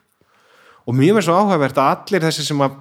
Og 0.89 0.97
mér 0.97 1.19
finnst 1.19 1.28
svo 1.28 1.36
áhugavert 1.36 1.77
að 1.77 1.90
allir 1.93 2.24
þessi 2.24 2.47
sem 2.48 2.65
að 2.65 2.78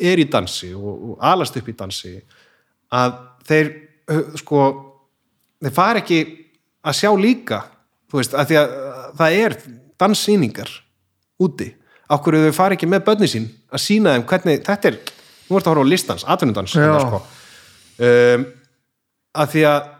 er 0.00 0.18
í 0.22 0.26
dansi 0.30 0.72
og, 0.74 1.10
og 1.12 1.16
alast 1.24 1.56
upp 1.58 1.68
í 1.68 1.74
dansi 1.78 2.14
að 2.94 3.16
þeir 3.48 3.70
uh, 4.10 4.22
sko 4.38 4.62
þeir 5.62 5.74
fara 5.74 6.02
ekki 6.02 6.20
að 6.86 6.96
sjá 7.00 7.10
líka 7.18 7.62
þú 8.08 8.20
veist, 8.20 8.34
að 8.38 8.46
því 8.52 8.58
að 8.60 8.76
það 9.18 9.38
er 9.42 9.56
danssýningar 10.00 10.70
úti 11.42 11.72
okkur 12.08 12.38
þau 12.46 12.52
fara 12.56 12.76
ekki 12.78 12.88
með 12.88 13.04
börni 13.08 13.28
sín 13.28 13.48
að 13.74 13.82
sína 13.84 14.14
þeim 14.14 14.26
hvernig, 14.30 14.62
þetta 14.64 14.88
er 14.92 14.98
nú 15.48 15.58
ertu 15.58 15.68
að 15.68 15.74
horfa 15.74 15.84
á 15.84 15.92
listans, 15.92 16.24
atvinnudans 16.24 16.72
sko. 16.72 17.20
um, 17.98 18.46
að 19.38 19.50
því 19.54 19.62
að 19.68 19.78
að- 19.78 19.84
að- 19.84 19.86
til 19.88 19.88
dæmis, 19.88 19.96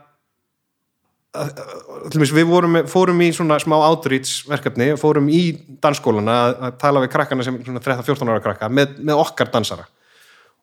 við 1.36 2.46
vorum, 2.48 2.80
fórum 2.88 3.20
í 3.22 3.28
svona 3.36 3.58
smá 3.60 3.76
outreach 3.76 4.46
verkefni, 4.48 4.90
fórum 5.00 5.28
í 5.30 5.42
dansskólana 5.82 6.36
að, 6.48 6.76
tala 6.80 7.02
við 7.04 7.12
krakkana 7.12 7.44
sem 7.46 7.58
svona 7.64 7.82
13-14 7.84 8.32
ára 8.32 8.44
krakka 8.44 8.70
með, 8.72 8.96
með 9.04 9.22
okkar 9.24 9.52
dansara. 9.52 9.86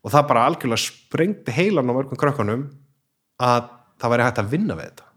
Og 0.05 0.13
það 0.13 0.27
bara 0.31 0.45
algjörlega 0.49 0.81
sprengdi 0.81 1.53
heilan 1.53 1.89
á 1.89 1.93
mörgum 1.93 2.19
krakkanum 2.19 2.65
að 3.41 3.69
það 4.01 4.15
væri 4.15 4.25
hægt 4.27 4.41
að 4.41 4.51
vinna 4.53 4.77
við 4.77 4.89
þetta. 4.89 5.07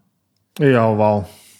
Já, 0.69 0.83
vá. 0.99 1.09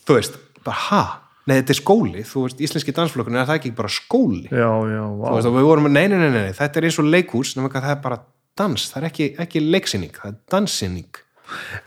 Þú 0.06 0.18
veist, 0.18 0.40
bara 0.66 0.84
ha, 0.88 1.04
nei 1.50 1.60
þetta 1.60 1.76
er 1.76 1.80
skóli. 1.82 2.26
Þú 2.26 2.46
veist, 2.46 2.64
íslenski 2.66 2.96
dansflokkurinn 2.96 3.42
er 3.42 3.50
það 3.50 3.62
ekki 3.62 3.76
bara 3.78 3.94
skóli? 3.94 4.48
Já, 4.50 4.70
já, 4.90 5.04
vá. 5.06 5.26
Þú 5.30 5.38
veist, 5.38 5.50
og 5.50 5.58
við 5.58 5.70
vorum, 5.70 5.90
nei, 5.94 6.06
nei, 6.12 6.20
nei, 6.22 6.30
nei, 6.36 6.58
þetta 6.58 6.82
er 6.82 6.90
eins 6.90 7.00
og 7.02 7.10
hvað 7.10 7.82
það 7.86 7.96
er 7.96 8.04
bara 8.06 8.22
dans, 8.60 8.86
það 8.92 9.02
er 9.02 9.08
ekki, 9.10 9.28
ekki 9.40 9.64
leiksýning, 9.64 10.16
það 10.16 10.32
er 10.34 10.40
danssýning 10.52 11.20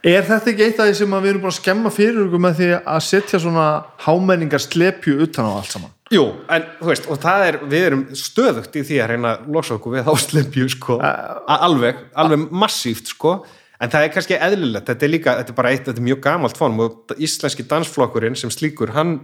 Er 0.03 0.25
þetta 0.27 0.51
ekki 0.53 0.65
eitt 0.67 0.81
af 0.83 0.89
því 0.91 0.95
sem 0.99 1.13
við 1.17 1.31
erum 1.33 1.43
búin 1.45 1.53
að 1.53 1.59
skemma 1.61 1.91
fyrir 1.95 2.23
ykkur 2.27 2.43
með 2.43 2.55
því 2.61 2.69
að 2.81 3.01
setja 3.07 3.39
svona 3.43 3.67
hámenningar 4.07 4.63
slepju 4.65 5.19
utan 5.27 5.47
á 5.49 5.53
allt 5.61 5.71
saman? 5.75 5.93
Jú, 6.13 6.25
en 6.53 6.65
þú 6.81 6.89
veist, 6.91 7.07
og 7.09 7.21
það 7.23 7.45
er, 7.49 7.59
við 7.73 7.85
erum 7.89 8.01
stöðugt 8.19 8.75
í 8.77 8.83
því 8.85 8.99
að 9.01 9.11
reyna 9.15 9.31
að 9.39 9.47
losa 9.55 9.77
okkur 9.79 9.95
við 9.97 10.11
áslempju, 10.13 10.67
sko, 10.75 10.97
A- 11.01 11.61
alveg, 11.65 12.03
alveg 12.21 12.43
massíft, 12.53 13.09
sko, 13.15 13.37
en 13.81 13.93
það 13.95 14.05
er 14.05 14.13
kannski 14.19 14.37
eðlilegt, 14.37 14.91
þetta 14.91 15.07
er 15.09 15.13
líka, 15.15 15.37
þetta 15.39 15.55
er 15.55 15.59
bara 15.63 15.73
eitt, 15.73 15.87
þetta 15.87 16.03
er 16.03 16.09
mjög 16.11 16.21
gamalt 16.27 16.61
form 16.61 16.83
og 16.85 17.15
íslenski 17.17 17.65
dansflokkurinn 17.71 18.37
sem 18.37 18.53
slíkur, 18.53 18.93
hann, 18.99 19.15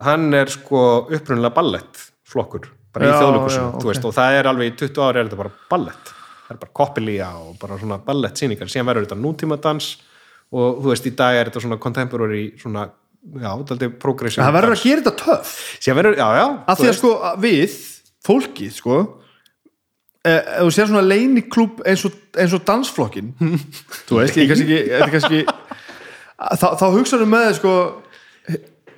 hann 0.00 0.30
er 0.38 0.48
sko 0.54 0.80
upprunnilega 1.12 1.52
ballettflokkur, 1.58 2.70
bara 2.96 3.10
í 3.10 3.12
þjóðleikusinu, 3.18 3.68
já, 3.68 3.76
þú 3.82 3.92
veist, 3.92 4.08
og 4.08 4.16
það 4.16 4.38
er 4.40 4.50
alveg 4.54 4.72
í 4.72 4.76
20 4.86 5.04
ári 5.10 5.20
er 5.20 5.28
þetta 5.28 5.42
bara 5.42 5.54
ballett, 5.74 6.14
það 6.52 6.58
er 6.58 6.62
bara 6.62 6.74
koppilía 6.76 7.28
og 7.40 7.54
bara 7.60 7.78
svona 7.80 7.98
ballettsýningar, 8.04 8.70
síðan 8.70 8.88
verður 8.90 9.06
þetta 9.06 9.20
nútímadans 9.20 9.88
og 10.52 10.82
þú 10.82 10.92
veist, 10.92 11.08
í 11.08 11.14
dag 11.16 11.38
er 11.38 11.48
þetta 11.48 11.64
svona 11.64 11.80
contemporary, 11.80 12.42
svona, 12.60 12.84
já, 13.40 13.50
þetta 13.70 13.88
er 13.88 13.96
progressive 14.02 14.44
Það 14.44 14.56
verður 14.58 14.74
dans. 14.74 14.82
að 14.82 14.90
gera 14.90 15.02
þetta 15.02 15.24
töff. 15.24 15.56
Síðan 15.78 15.98
verður, 16.00 16.18
já, 16.20 16.28
já 16.36 16.46
þú 16.52 16.78
því 16.82 16.90
að 16.90 16.96
sko 16.98 17.12
við, 17.46 17.76
fólkið 18.28 18.74
sko 18.76 18.98
eh, 20.28 20.38
ef 20.38 20.60
þú 20.60 20.74
sér 20.76 20.90
svona 20.92 21.04
leiniklúb 21.06 21.82
eins 21.88 22.04
og, 22.08 22.18
eins 22.38 22.56
og 22.56 22.64
dansflokkin 22.68 23.32
þú 24.08 24.20
veist, 24.20 24.38
ég 24.38 24.52
kannski 24.52 24.78
ekki, 24.82 25.10
kannski 25.16 25.42
þá, 26.60 26.68
þá 26.78 26.86
hugsaðu 26.98 27.30
með 27.32 27.48
sko 27.58 27.74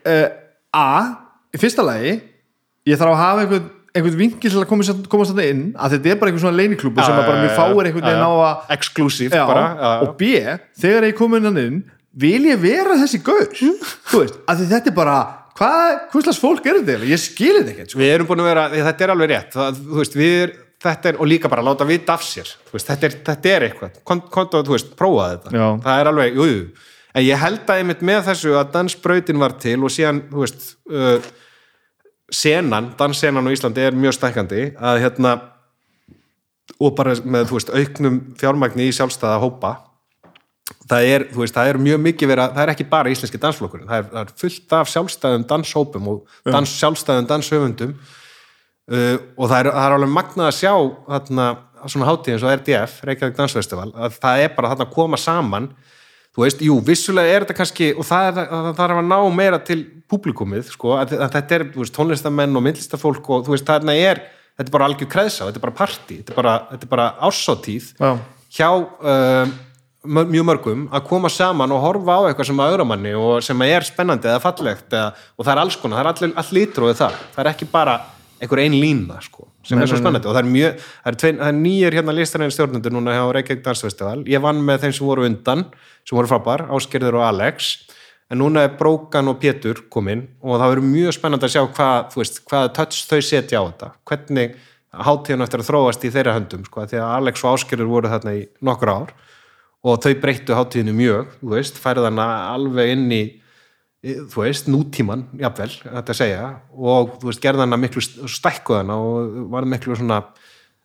eh, 0.02 0.26
a, 0.74 0.88
í 1.54 1.62
fyrsta 1.62 1.86
lagi 1.86 2.18
ég 2.84 2.98
þarf 3.00 3.14
að 3.14 3.22
hafa 3.22 3.46
einhvern 3.46 3.72
einhvern 3.94 4.18
vinkil 4.18 4.50
til 4.50 4.60
að 4.60 4.68
koma, 4.70 4.94
koma 5.10 5.26
þetta 5.30 5.48
inn 5.50 5.64
að 5.78 5.96
þetta 5.96 6.10
er 6.10 6.20
bara 6.20 6.30
einhvern 6.32 6.44
svona 6.44 6.58
leiniklúbu 6.58 7.02
sem 7.04 7.14
að 7.14 7.28
bara 7.28 7.42
mér 7.44 7.52
fáir 7.54 7.88
einhvern 7.90 8.08
veginn 8.08 8.26
á 8.26 8.32
að 8.34 8.72
Exclusive 8.74 9.38
já, 9.38 9.44
bara 9.46 9.66
já, 9.70 9.90
og 10.02 10.16
b, 10.18 10.30
þegar 10.82 11.06
ég 11.08 11.18
kom 11.18 11.36
inn 11.38 11.50
inn 11.52 11.78
vil 12.18 12.42
ég 12.48 12.60
vera 12.62 12.98
þessi 13.00 13.20
gaur? 13.24 13.48
Þú 14.10 14.22
veist, 14.22 14.38
að 14.50 14.66
þetta 14.70 14.90
er 14.90 14.96
bara 14.96 15.16
hvað, 15.58 16.00
hvers 16.12 16.40
fólk 16.42 16.66
er 16.70 16.80
þetta 16.82 17.10
ég 17.10 17.22
skilir 17.22 17.62
þetta 17.62 17.74
ekkert 17.74 17.94
sko. 17.94 18.02
Við 18.02 18.14
erum 18.16 18.30
búin 18.30 18.44
að 18.44 18.50
vera, 18.50 18.66
þetta 18.74 19.06
er 19.06 19.14
alveg 19.14 19.30
rétt. 19.32 19.54
Það, 19.54 19.78
þú 19.90 20.00
veist, 20.00 20.18
við 20.18 20.34
er, 20.40 20.56
þetta 20.84 21.10
er, 21.10 21.20
og 21.20 21.30
líka 21.30 21.50
bara 21.52 21.66
láta 21.66 21.86
vita 21.88 22.16
af 22.16 22.26
sér, 22.26 22.50
veist, 22.72 22.90
þetta 22.90 23.08
er, 23.08 23.16
þetta 23.28 23.52
er 23.52 23.68
eitthvað. 23.68 24.02
Kon- 24.06 24.26
kontu 24.34 24.60
að, 24.60 24.66
þú 24.68 24.76
veist, 24.76 24.90
prófa 24.98 25.30
þetta. 25.34 25.54
Já. 25.54 25.66
það 25.86 26.02
er 26.02 26.10
alveg, 26.10 26.40
jú, 26.40 26.48
jú, 26.50 26.90
en 27.14 27.26
ég 27.28 27.42
held 27.44 27.70
að 27.70 27.80
einmitt 27.82 28.04
með 28.10 28.26
þessu 28.30 28.58
að 28.58 28.74
dansbrautin 28.74 29.42
var 29.42 29.56
til 29.62 29.78
og 29.86 29.94
síðan, 29.94 30.24
þú 30.32 30.42
veist 30.42 30.68
uh, 30.90 31.32
senan, 32.34 32.92
danssenan 32.98 33.46
á 33.46 33.54
Íslandi 33.54 33.86
er 33.86 33.96
mjög 33.96 34.18
stækkandi 34.18 34.68
að 34.76 35.00
hérna 35.04 35.34
og 36.80 36.94
bara 36.96 37.14
með, 37.22 37.48
þú 37.50 37.58
veist, 37.58 37.72
auknum 37.74 38.20
fjármagni 38.40 38.88
í 38.88 38.94
sjálfstæða 38.94 39.40
hópa 39.42 39.74
það 40.88 41.10
er, 41.12 41.26
þú 41.32 41.42
veist, 41.42 41.56
það 41.56 41.70
er 41.70 41.80
mjög 41.86 42.02
mikið 42.06 42.30
vera, 42.30 42.48
það 42.54 42.64
er 42.64 42.72
ekki 42.74 42.86
bara 42.90 43.12
íslenski 43.12 43.40
dansflokkurinn, 43.40 43.88
það 43.88 44.00
er, 44.00 44.08
það 44.12 44.20
er 44.22 44.34
fullt 44.42 44.76
af 44.78 44.90
sjálfstæðum 44.92 45.46
danshópum 45.50 46.10
og 46.12 46.36
dans, 46.48 46.74
sjálfstæðum 46.80 47.28
danshöfundum 47.30 47.94
uh, 47.94 49.16
og 49.36 49.50
það 49.50 49.58
er, 49.58 49.70
það 49.70 49.86
er 49.86 49.96
alveg 49.98 50.14
magnað 50.14 50.50
að 50.50 50.58
sjá 50.58 50.72
þarna, 51.08 51.48
svona 51.84 52.08
hátíð 52.08 52.36
eins 52.36 52.46
og 52.46 52.54
RDF, 52.54 52.96
Reykjavík 53.08 53.38
Dansfestival, 53.38 53.90
að 53.92 54.18
það 54.22 54.44
er 54.46 54.54
bara 54.56 54.72
þarna 54.72 54.88
að 54.88 54.94
koma 54.96 55.20
saman 55.20 55.70
þú 56.34 56.44
veist, 56.44 56.62
jú, 56.66 56.78
vissulega 56.84 57.34
er 57.34 57.44
þetta 57.44 57.58
kannski, 57.60 57.90
og 57.94 58.06
það 58.08 58.30
er 58.30 58.38
það 58.52 58.70
þarf 58.80 59.02
að 59.02 59.10
ná 59.10 59.18
meira 59.34 59.60
til 59.62 59.80
públikumið, 60.10 60.72
sko, 60.74 60.96
að, 60.98 61.14
að 61.18 61.36
þetta 61.36 61.58
er, 61.58 61.66
veist, 61.76 61.94
tónlistamenn 61.96 62.58
og 62.58 62.64
myndlistafólk 62.66 63.30
og 63.30 63.44
þú 63.46 63.54
veist, 63.54 63.68
þarna 63.68 63.94
er, 63.98 64.24
þetta 64.58 64.68
er 64.68 64.74
bara 64.78 64.88
algjör 64.90 65.12
kreðsá, 65.14 65.44
þetta 65.46 65.60
er 65.60 65.66
bara 65.68 65.78
partí, 65.78 66.18
þetta 66.20 66.34
er 66.34 66.40
bara, 66.40 66.56
Já. 68.00 68.10
hjá 68.58 68.68
uh, 68.74 69.54
mjög 70.04 70.44
mörgum 70.44 70.84
að 70.92 71.06
koma 71.08 71.30
saman 71.32 71.72
og 71.72 71.80
horfa 71.80 72.18
á 72.20 72.22
eitthvað 72.28 72.50
sem 72.50 72.60
að 72.60 72.74
auðra 72.74 72.84
manni 72.88 73.14
og 73.16 73.38
sem 73.44 73.62
er 73.64 73.86
spennandi 73.86 74.28
eða 74.28 74.42
fallegt 74.42 74.92
eða, 74.92 75.14
og 75.38 75.46
það 75.46 75.54
er 75.54 75.62
alls 75.62 75.78
konar, 75.80 75.96
það 75.96 76.04
er 76.04 76.10
allir, 76.12 76.34
allir 76.42 76.58
litróið 76.60 76.98
þar 77.00 77.16
það 77.22 77.40
er 77.44 77.50
ekki 77.54 77.70
bara 77.72 77.94
einhver 78.42 78.60
ein 78.60 78.76
lína 78.76 79.16
sko, 79.24 79.46
sem 79.64 79.80
er 79.80 79.90
svo 79.90 79.98
spennandi. 80.00 80.28
Og 80.28 80.36
það 80.36 80.42
er 80.42 80.50
mjög 80.52 80.78
það 80.84 81.10
er, 81.10 81.18
tvein, 81.22 81.40
það 81.40 81.50
er 81.50 81.58
nýjir 81.60 81.98
hérna 81.98 82.14
listarinn 82.16 82.54
stjórnendur 82.54 82.94
núna 82.94 83.16
hjá 83.16 83.24
Reykjavík 83.36 83.64
Dansfestival, 83.64 84.22
ég 84.30 84.44
vann 84.44 84.62
með 84.64 84.84
þeim 84.84 84.94
sem 84.98 85.08
voru 85.08 85.26
undan, 85.28 85.66
sem 86.04 86.18
voru 86.18 86.30
frábær, 86.30 86.66
Áskerður 86.74 87.20
og 87.20 87.26
Alex. 87.28 87.74
En 88.32 88.40
núna 88.40 88.64
er 88.64 88.76
Brókan 88.78 89.28
og 89.28 89.36
Pétur 89.42 89.82
komin 89.92 90.24
og 90.40 90.56
það 90.56 90.70
verður 90.72 90.86
mjög 90.88 91.16
spennandi 91.18 91.44
að 91.44 91.52
sjá 91.54 91.64
hvað, 91.76 92.06
þú 92.14 92.22
veist, 92.22 92.40
hvað 92.48 92.70
touch 92.78 93.02
þau 93.10 93.20
setja 93.20 93.60
á 93.60 93.64
þetta. 93.68 93.90
Hvernig 94.08 94.56
hátíðan 95.04 95.44
eftir 95.44 95.62
að 95.62 95.68
þróast 95.68 96.06
í 96.06 96.10
þeirra 96.14 96.34
höndum, 96.38 96.64
sko, 96.64 96.86
því 96.88 97.00
að 97.02 97.14
Alex 97.18 97.44
og 97.44 97.58
Áskerður 97.58 97.90
voru 97.90 98.12
þarna 98.12 98.36
í 98.38 98.42
nokkur 98.64 98.92
ár. 98.94 99.14
Og 99.84 100.00
þau 100.00 100.14
breyttu 100.22 100.56
hátíðinu 100.56 100.94
mjög, 100.96 101.34
þú 101.42 101.52
veist, 101.52 101.80
færðu 101.80 102.06
hana 102.08 102.28
alveg 102.54 102.94
inn 102.94 103.10
í, 103.12 103.22
þú 104.04 104.42
veist, 104.42 104.68
nútíman, 104.68 105.24
jafnvel, 105.40 105.70
þetta 105.82 106.12
að 106.12 106.18
segja 106.18 106.48
og 106.76 107.14
þú 107.20 107.30
veist, 107.30 107.42
gerði 107.44 107.64
hana 107.64 107.78
miklu 107.80 108.02
stækkuðana 108.04 108.98
og 109.00 109.38
var 109.54 109.66
miklu 109.68 109.96
svona 109.96 110.20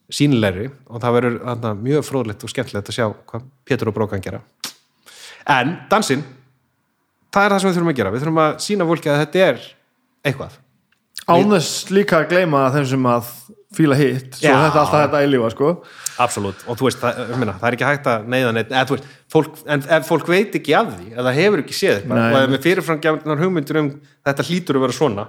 sínilegri 0.10 0.70
og 0.88 1.04
það 1.04 1.16
verður 1.18 1.76
mjög 1.84 2.06
fróðlegt 2.08 2.46
og 2.46 2.54
skemmtilegt 2.54 2.90
að 2.90 2.98
sjá 2.98 3.06
hvað 3.30 3.46
Pétur 3.68 3.92
og 3.92 3.98
Brókan 3.98 4.24
gera. 4.24 4.40
En 5.50 5.76
dansinn 5.92 6.24
það 7.34 7.44
er 7.44 7.54
það 7.54 7.62
sem 7.62 7.70
við 7.70 7.78
þurfum 7.78 7.92
að 7.92 8.00
gera, 8.00 8.14
við 8.14 8.24
þurfum 8.24 8.42
að 8.46 8.58
sína 8.66 8.90
fólki 8.90 9.12
að 9.12 9.22
þetta 9.24 9.46
er 9.46 9.62
eitthvað. 10.26 10.58
Án 11.30 11.54
þess 11.54 11.92
líka 11.94 12.22
að 12.22 12.32
gleyma 12.32 12.64
þeim 12.74 12.88
sem 12.90 13.10
að 13.10 13.34
fíla 13.76 13.96
hitt, 14.00 14.34
svo 14.40 14.50
Já. 14.50 14.56
þetta 14.66 14.82
alltaf 14.82 15.04
þetta 15.04 15.20
eilífa 15.24 15.50
sko. 15.54 15.74
Absolutt, 16.20 16.64
og 16.66 16.80
þú 16.80 16.88
veist, 16.88 17.02
það, 17.04 17.34
meina, 17.38 17.54
það 17.60 17.68
er 17.70 17.78
ekki 17.78 17.88
hægt 17.88 18.08
að 18.10 18.30
neyða 18.34 18.54
neitt, 18.56 18.72
eða 18.74 18.96
veist, 18.96 19.12
fólk, 19.32 19.60
en 19.70 19.84
ef 19.98 20.08
fólk 20.10 20.32
veit 20.32 20.58
ekki 20.60 20.76
af 20.76 20.90
því, 20.96 21.12
eða 21.16 21.36
hefur 21.38 21.64
ekki 21.64 21.78
séð 21.78 22.08
Nei. 22.10 22.24
og 22.24 22.40
ef 22.42 22.50
með 22.54 22.66
fyrirframgjarnar 22.66 23.44
hugmyndur 23.44 23.82
um 23.84 23.92
þetta 24.28 24.48
hlýtur 24.50 24.80
að 24.80 24.86
vera 24.88 24.98
svona 24.98 25.28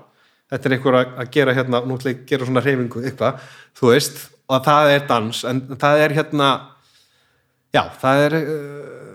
þetta 0.50 0.66
er 0.66 0.76
einhver 0.76 0.98
að, 0.98 1.22
gera 1.34 1.54
hérna, 1.54 1.82
nú 1.86 1.96
ætla 1.98 2.12
ég 2.12 2.22
að 2.22 2.30
gera 2.32 2.48
svona 2.48 2.64
reyfingu 2.64 3.04
eitthvað, 3.04 3.48
þú 3.78 3.92
veist 3.92 4.22
og 4.50 4.64
það 4.66 4.94
er 4.96 5.04
dans, 5.10 5.42
en 5.46 5.60
það 5.78 6.04
er 6.04 6.16
hérna 6.18 6.48
já, 7.76 7.82
það 8.02 8.22
er 8.24 8.38
uh, 8.40 9.10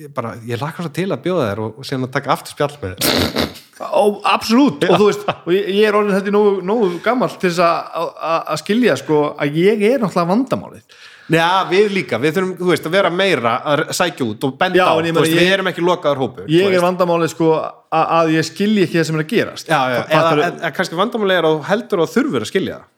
ég 0.00 0.14
bara, 0.16 0.36
ég 0.48 0.62
lakar 0.62 0.86
svo 0.86 0.94
til 0.96 1.10
að 1.10 1.26
bjóða 1.26 1.50
þér 1.50 1.64
og, 1.66 1.80
og 1.80 1.88
síðan 1.88 2.08
að 2.08 2.14
taka 2.16 2.32
aftur 2.36 2.56
spjall 2.56 2.72
með 2.80 2.96
þér 2.96 3.59
Ó, 3.80 4.20
absolutt, 4.28 4.82
og 4.90 4.98
þú 5.00 5.06
veist 5.08 5.22
og 5.30 5.52
ég, 5.54 5.68
er 5.88 5.96
orðin 5.96 6.16
þetta 6.18 6.32
nógu, 6.34 6.50
nógu 6.68 6.88
gammal 7.04 7.30
til 7.40 7.48
þess 7.48 7.62
að- 7.64 8.58
skilja 8.60 8.96
sko 9.00 9.20
að 9.40 9.54
ég 9.56 9.80
er 9.94 9.98
náttúrulega 10.02 10.28
vandamálið. 10.34 10.82
Já, 11.30 11.46
við 11.70 11.92
líka, 11.94 12.18
við 12.20 12.34
þurfum, 12.36 12.54
þú 12.58 12.68
veist, 12.72 12.86
að 12.88 12.94
vera 12.98 13.10
meira 13.14 13.52
að 13.64 13.82
sækja 13.94 14.26
út 14.26 14.44
og 14.48 14.56
benda 14.58 14.76
Já, 14.80 14.84
á, 14.90 14.94
þú 14.98 15.14
veist, 15.20 15.32
ég- 15.32 15.38
við 15.40 15.52
erum 15.54 15.68
ekki 15.70 15.84
lokaður 15.86 16.18
hópur 16.24 16.48
ég 16.50 16.74
er 16.74 16.80
vandamálið 16.84 17.30
sko 17.32 17.50
að, 17.56 18.06
að 18.18 18.32
ég 18.34 18.44
skilji 18.50 18.82
ekki 18.84 18.98
það 18.98 19.06
sem 19.06 19.16
er 19.20 19.22
að 19.24 19.28
gerast. 19.32 19.68
Já, 19.70 19.80
já, 19.94 20.00
Fa- 20.02 20.08
eða, 20.10 20.22
fattarðu? 20.22 20.60
eða 20.60 20.72
kannski 20.76 20.98
vandamáli 21.00 21.36
er 21.38 21.44
að 21.48 21.60
heldur 21.70 22.02
að 22.04 22.12
þurfur 22.16 22.40
að 22.44 22.50
skilja 22.50 22.80
það. 22.80 22.88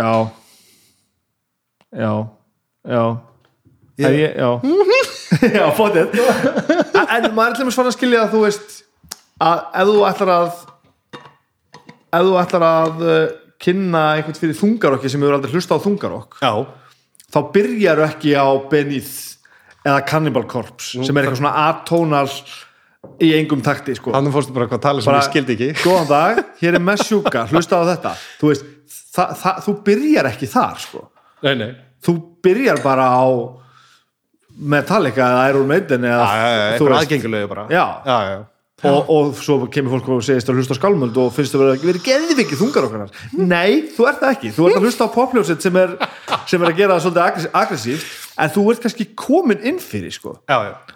Já. 0.00 0.30
Já. 2.00 2.12
Já. 2.88 3.02
Ég- 4.00 4.16
ég, 4.16 4.36
já. 4.38 4.50
Já, 5.60 5.66
fótið 5.76 6.14
en 6.14 7.26
maður 7.34 7.50
er 7.50 7.56
til 7.58 7.66
að 7.66 7.74
svara 7.74 7.90
að 7.90 7.96
skilja 7.98 8.22
að 8.24 8.32
þú 8.34 8.40
veist 8.46 8.70
að 9.40 9.62
ef 9.82 9.90
þú 9.90 9.98
ætlar 10.10 10.32
að 10.36 10.48
ef 12.10 12.24
þú 12.26 12.38
ætlar 12.42 12.66
að 12.68 13.04
uh, 13.06 13.18
kynna 13.60 14.04
einhvern 14.16 14.38
fyrir 14.40 14.58
þungarokki 14.58 15.10
sem 15.12 15.22
hefur 15.22 15.36
aldrei 15.38 15.54
hlusta 15.54 15.76
á 15.76 15.84
þungarokk 15.84 16.40
Já, 16.42 16.52
þá 17.34 17.38
byrjar 17.54 18.02
ekki 18.08 18.34
á 18.36 18.46
Beneath 18.72 19.14
eða 19.84 20.00
Cannibal 20.08 20.44
Corpse 20.48 21.00
sem 21.06 21.16
er 21.16 21.24
eitthvað 21.28 21.40
svona 21.42 21.54
atónal 21.70 22.26
í 23.20 23.30
engum 23.32 23.62
takti 23.64 23.94
sko. 23.96 24.12
Þannig 24.12 24.34
fórstu 24.34 24.52
bara 24.52 24.66
hvað 24.68 24.80
tala 24.84 25.00
sem 25.00 25.14
ég 25.16 25.24
skildi 25.24 25.54
ekki. 25.56 25.68
Góðan 25.80 26.08
dag, 26.10 26.40
hér 26.60 26.76
er 26.76 26.82
Messjúka, 26.84 27.46
hlusta 27.48 27.78
á 27.80 27.84
þetta. 27.94 28.10
Þú 28.42 28.50
veist, 28.50 28.66
þa 29.16 29.24
þa 29.40 29.52
þú 29.64 29.74
byrjar 29.86 30.28
ekki 30.28 30.48
þar 30.52 30.82
sko. 30.82 31.00
Nei, 31.46 31.54
nei. 31.62 31.70
Þú 32.04 32.14
byrjar 32.44 32.82
bara 32.84 33.06
á 33.08 33.24
Metallica 34.60 35.24
eða 35.32 35.48
Iron 35.54 35.68
Maiden 35.70 36.04
eða, 36.04 36.26
Já, 36.28 36.36
já, 36.36 36.50
já, 36.50 36.60
þú 36.60 36.72
eitthvað 36.74 36.92
veist. 36.92 37.00
aðgengilegu 37.06 37.50
bara. 37.54 37.64
Já. 37.72 37.84
já, 38.04 38.18
já. 38.28 38.38
Og, 38.88 39.10
og 39.12 39.34
svo 39.36 39.58
kemur 39.72 39.98
fólk 39.98 40.08
og 40.14 40.22
segist 40.24 40.48
að 40.48 40.60
hlusta 40.60 40.76
á 40.76 40.80
skálmöld 40.80 41.16
og 41.20 41.32
finnst 41.36 41.52
þú 41.54 41.60
verið, 41.64 41.82
verið 41.90 42.06
geðvikið 42.06 42.60
þungar 42.62 42.86
okkar. 42.88 43.10
Nei, 43.36 43.90
þú 43.96 44.06
ert 44.08 44.22
það 44.22 44.32
ekki, 44.36 44.52
þú 44.56 44.68
ert 44.70 44.78
að 44.78 44.86
hlusta 44.86 45.04
á 45.04 45.14
popljóset 45.16 45.66
sem 45.66 45.76
sem 46.50 46.62
er 46.64 46.70
að 46.72 46.76
gera 46.80 46.96
það 46.96 47.04
svolítið 47.04 47.24
aggress- 47.26 47.52
aggressíft 47.60 48.06
en 48.40 48.50
þú 48.54 48.64
ert 48.72 48.82
kannski 48.86 49.08
komin 49.14 49.60
inn 49.68 49.78
fyrir 49.82 50.14
sko. 50.14 50.36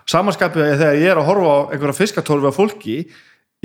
samanskapið 0.08 0.72
þegar 0.78 0.98
ég 1.02 1.10
er 1.12 1.20
að 1.20 1.28
horfa 1.28 1.52
á 1.52 1.58
einhverja 1.74 1.98
fiskatólfi 2.00 2.48
af 2.50 2.56
fólki 2.56 2.96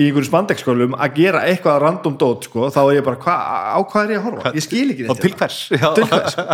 í 0.00 0.06
einhverjum 0.08 0.28
spandekskólum 0.30 0.94
að 0.96 1.16
gera 1.18 1.42
eitthvað 1.50 1.78
random 1.82 2.14
dót 2.20 2.46
sko, 2.48 2.68
þá 2.72 2.78
er 2.86 2.92
ég 2.96 3.04
bara, 3.04 3.18
hva, 3.20 3.34
á 3.76 3.78
hvað 3.84 4.04
er 4.06 4.12
ég 4.14 4.20
að 4.20 4.26
horfa 4.30 4.52
ég 4.56 4.64
skil 4.64 4.84
ekki 4.94 5.06
og 5.06 5.10
þetta 5.10 5.24
til 5.26 5.34
hvers 5.36 5.58
til 5.68 6.06
hvers 6.08 6.36
sko. 6.36 6.44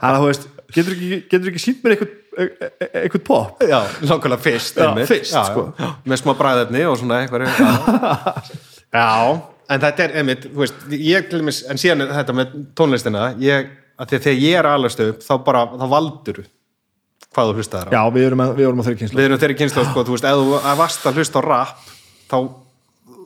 þannig 0.00 0.08
að 0.08 0.18
þú 0.24 0.30
veist, 0.30 0.46
getur 0.76 0.96
ekki, 0.96 1.20
getur 1.30 1.50
ekki 1.52 1.62
sínt 1.62 1.84
mér 1.86 1.94
eitthvað, 1.94 2.16
eitthvað 2.90 3.24
pop 3.28 3.62
já, 3.62 3.76
nákvæmlega 4.10 4.42
fyrst 4.48 4.80
Já, 4.80 4.88
einmitt. 4.88 5.10
fyrst, 5.12 5.36
já, 5.36 5.44
sko. 5.52 5.66
já. 5.78 5.92
með 6.10 6.22
smá 6.24 6.32
bræðefni 6.40 6.82
og 6.90 6.98
svona 7.02 7.20
eitthvað 7.22 7.46
já. 7.46 7.70
já, 8.98 9.06
en 9.70 9.86
þetta 9.86 10.06
er 10.08 10.18
einmitt, 10.22 10.50
þú 10.50 10.64
veist, 10.64 10.84
ég 11.06 11.30
til 11.30 11.42
dæmis 11.44 11.62
en 11.70 11.82
síðan 11.84 12.04
þetta 12.10 12.36
með 12.40 12.58
tónlistina 12.82 13.30
ég, 13.42 13.70
að 14.02 14.10
því 14.10 14.18
að 14.20 14.26
þegar 14.28 14.44
ég 14.48 14.60
er 14.64 14.70
alast 14.74 15.06
upp 15.06 15.22
þá 15.22 15.34
bara, 15.46 15.64
þá 15.78 15.86
valdur 15.94 16.42
hvað 17.36 17.50
þú 17.52 17.58
hlustaðar 17.62 17.90
á 17.92 17.94
já, 17.94 18.02
við 18.18 18.30
erum, 18.32 18.42
að, 18.48 18.54
við 18.58 18.66
erum 18.66 18.82
að 18.82 18.86
þeirri 18.90 19.00
kynslu 19.04 19.18
við 19.20 19.26
erum 19.30 19.40
þeirri 19.46 19.58
kynslu, 19.62 19.86
sko, 19.92 20.04
þú 20.08 20.14
veist, 20.16 20.26
ef 20.26 20.38
þú 20.40 20.78
varst 20.82 21.06
að 21.10 21.18
hlusta 21.20 21.38
á 21.38 21.42
rap 21.46 21.90
þá 22.26 22.38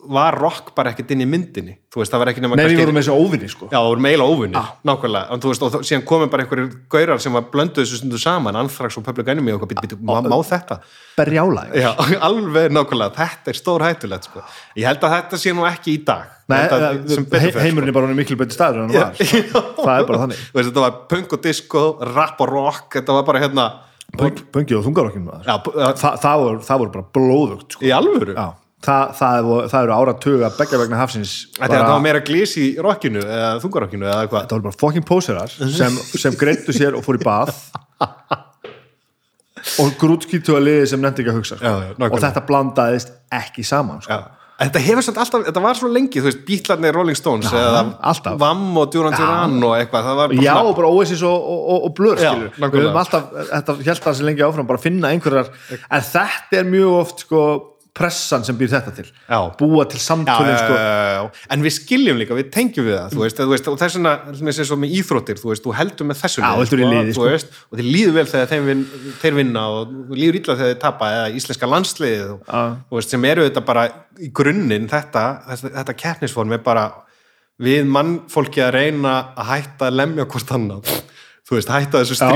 var 0.09 0.35
rock 0.39 0.71
bara 0.75 0.91
ekkert 0.93 1.11
inn 1.13 1.21
í 1.21 1.27
myndinni. 1.29 1.75
Þú 1.93 1.99
veist, 2.01 2.11
það 2.13 2.21
var 2.23 2.29
ekki 2.31 2.41
nema 2.41 2.57
nei, 2.57 2.63
við 2.71 2.79
vorum 2.81 2.95
með 2.97 3.03
þessu 3.05 3.15
óvinni 3.21 3.49
sko. 3.51 3.67
Já, 3.69 3.75
það 3.77 3.87
voru 3.91 4.03
meila 4.05 4.25
óvinni, 4.31 4.61
nákvæmlega. 4.87 5.35
En 5.35 5.43
þú 5.43 5.51
veist, 5.51 5.65
og 5.67 5.85
síðan 5.85 6.05
komum 6.09 6.31
bara 6.31 6.45
einhverjir 6.45 6.71
gaurar 6.91 7.21
sem 7.21 7.35
var 7.37 7.45
blönduð 7.53 7.83
þessu 7.83 7.99
stundu 7.99 8.21
saman, 8.21 8.57
Anthrax 8.61 8.97
og 8.97 9.05
Public 9.05 9.29
Enemy 9.33 9.53
og 9.53 9.65
eitthvað, 9.67 9.97
má, 10.01 10.13
má 10.25 10.37
þetta? 10.47 10.79
berjála 11.19 11.65
Já, 11.75 11.91
alveg 12.29 12.71
nákvæmlega, 12.73 13.13
þetta 13.19 13.53
er 13.53 13.59
stór 13.59 13.85
hættulegt 13.85 14.29
sko. 14.31 14.43
Ég 14.79 14.87
held 14.89 15.05
að 15.05 15.15
þetta 15.17 15.41
sé 15.43 15.53
nú 15.57 15.67
ekki 15.69 15.97
í 15.99 16.01
dag. 16.07 16.33
Nei, 16.51 16.63
að, 16.65 16.87
he, 17.11 17.21
fer, 17.51 17.61
heimurinn 17.67 17.91
er 17.93 17.95
bara 17.95 18.15
miklu 18.15 18.35
betur 18.39 18.57
staður 18.57 18.81
en 18.81 18.89
hann 18.89 18.97
var 18.97 19.21
sko. 19.21 19.61
það 19.85 19.93
er 19.99 20.09
bara 20.09 20.23
þannig. 20.25 20.41
Veist, 20.55 20.71
þetta 20.71 20.83
var 20.87 20.97
punk 21.11 21.37
og 21.37 21.45
disco, 21.45 21.85
rap 22.15 22.41
og 22.43 22.51
rock 22.51 22.97
þetta 22.99 23.15
var 23.19 23.27
bara 23.29 23.43
hérna 23.45 23.69
Punk- 24.11 24.41
pungið 24.51 24.81
og 24.81 24.83
þungarokkin 24.89 25.27
já, 25.45 25.53
p- 25.63 25.71
uh, 25.71 25.93
Þa, 25.95 26.09
það, 26.19 26.41
það 26.67 26.79
voru 26.81 26.91
bara 26.97 27.05
blóðugt 27.15 27.75
sko. 27.77 27.85
í 27.87 27.91
alvöru? 27.95 28.33
Já, 28.35 28.47
það, 28.85 29.13
það, 29.19 29.49
það 29.71 29.85
eru 29.85 29.95
áratuga 29.97 30.51
beggja 30.57 30.79
vegna 30.81 30.99
hafsins 31.01 31.35
Þetta 31.55 31.69
að 31.69 31.77
það 31.77 31.93
var 31.93 32.03
meira 32.05 32.23
glís 32.25 32.55
í 32.59 32.67
rockinu 32.81 33.23
eða 33.23 33.53
þungarockinu 33.63 34.07
eða 34.09 34.25
eitthvað? 34.25 34.47
Það 34.47 34.57
voru 34.57 34.67
bara 34.69 34.79
fucking 34.83 35.07
poserar 35.07 35.55
sem, 35.77 36.01
sem 36.25 36.37
greittu 36.39 36.75
sér 36.75 36.97
og 36.97 37.05
fór 37.05 37.19
í 37.19 37.23
bað. 37.25 37.53
Og 39.81 39.91
grútskýttu 40.01 40.55
að 40.57 40.63
liði 40.65 40.85
sem 40.89 41.01
nefndi 41.03 41.21
ekki 41.21 41.33
að 41.33 41.37
hugsa 41.37 41.57
sko. 41.59 41.65
Já, 41.65 41.91
já, 41.91 42.07
og 42.07 42.21
þetta 42.23 42.45
blandaðist 42.47 43.11
ekki 43.37 43.65
saman 43.67 44.01
sko. 44.01 44.21
Þetta 44.61 44.81
hefur 44.85 45.05
samt 45.05 45.17
alltaf, 45.23 45.43
þetta 45.47 45.61
var 45.63 45.77
svo 45.77 45.87
lengi, 45.89 46.21
þú 46.21 46.27
veist, 46.27 46.41
Beatlarnir, 46.45 46.93
Rolling 46.93 47.17
Stones 47.17 47.47
Já, 47.49 47.57
eða 47.57 47.79
alltaf. 48.11 48.35
Vam 48.41 48.59
og 48.77 48.91
Duran 48.93 49.15
Duran 49.17 49.55
og 49.65 49.73
eitthvað, 49.79 50.09
bara 50.19 50.37
Já, 50.37 50.53
og 50.59 50.75
bara 50.77 50.91
Oasis 50.91 51.23
og, 51.25 51.33
og, 51.33 51.63
og, 51.73 51.87
og 51.87 51.95
Blur 51.97 52.21
við 52.21 52.59
höfum 52.61 52.99
alltaf, 53.01 53.31
þetta 53.49 53.75
held 53.87 54.03
það 54.05 54.19
sér 54.19 54.27
lengi 54.29 54.45
áfram 54.45 54.69
bara 54.69 54.81
að 54.81 54.85
finna 54.85 55.09
einhverjar, 55.15 55.49
en 55.81 56.05
þetta 56.11 56.59
er 56.59 56.69
mjög 56.69 56.97
oft 56.99 57.25
sko, 57.25 57.41
pressan 57.91 58.45
sem 58.47 58.55
býr 58.55 58.69
þetta 58.71 58.91
til 58.95 59.03
Já. 59.09 59.39
búa 59.59 59.83
til 59.89 59.99
já, 59.99 60.05
samtölin 60.05 60.55
sko. 60.55 60.75
en 61.51 61.63
við 61.65 61.73
skiljum 61.75 62.19
líka, 62.21 62.35
við 62.37 62.51
tengjum 62.53 62.85
við 62.87 62.95
það 62.95 63.17
veist, 63.19 63.41
veist, 63.51 63.67
og 63.67 63.79
þess 63.81 63.97
vegna, 63.97 64.13
svo 64.63 64.77
með 64.79 64.93
íþróttir 64.99 65.41
þú 65.41 65.51
veist, 65.51 65.65
þú 65.65 65.73
heldur 65.75 66.07
með 66.07 66.21
þessu 66.21 66.39
Já, 66.39 66.45
liði, 66.47 66.61
heldur 66.61 66.79
í 66.81 66.87
liði, 66.87 67.11
þú 67.11 67.17
sko. 67.17 67.29
veist, 67.33 67.57
og 67.67 67.81
þeir 67.81 67.89
líður 67.89 68.15
vel 68.15 68.25
þegar 68.31 68.51
þeim 68.53 68.69
vin, 68.69 68.83
þeir 69.23 69.37
vinna 69.41 69.65
og 69.75 69.95
líður 70.15 70.39
illa 70.39 70.55
þegar 70.55 70.71
þeir 70.71 70.81
tapa 70.85 71.09
eða 71.17 71.25
íslenska 71.41 71.71
landsliðið 71.73 72.31
og, 72.31 73.01
sem 73.03 73.27
eru 73.31 73.47
þetta 73.49 73.65
bara 73.67 73.87
í 74.21 74.31
grunninn 74.39 74.87
þetta, 74.91 75.25
þetta, 75.49 75.73
þetta 75.81 75.97
keppnisform 76.05 76.55
er 76.55 76.63
bara 76.63 76.85
við 77.61 77.91
mannfólki 77.91 78.63
að 78.63 78.71
reyna 78.77 79.17
að 79.35 79.51
hætta 79.51 79.91
að 79.91 79.99
lemja 79.99 80.29
hvort 80.31 80.55
annað 80.55 80.95
þú 81.43 81.59
veist, 81.59 81.75
hætta 81.75 82.05
þessu 82.05 82.15
Já. 82.15 82.31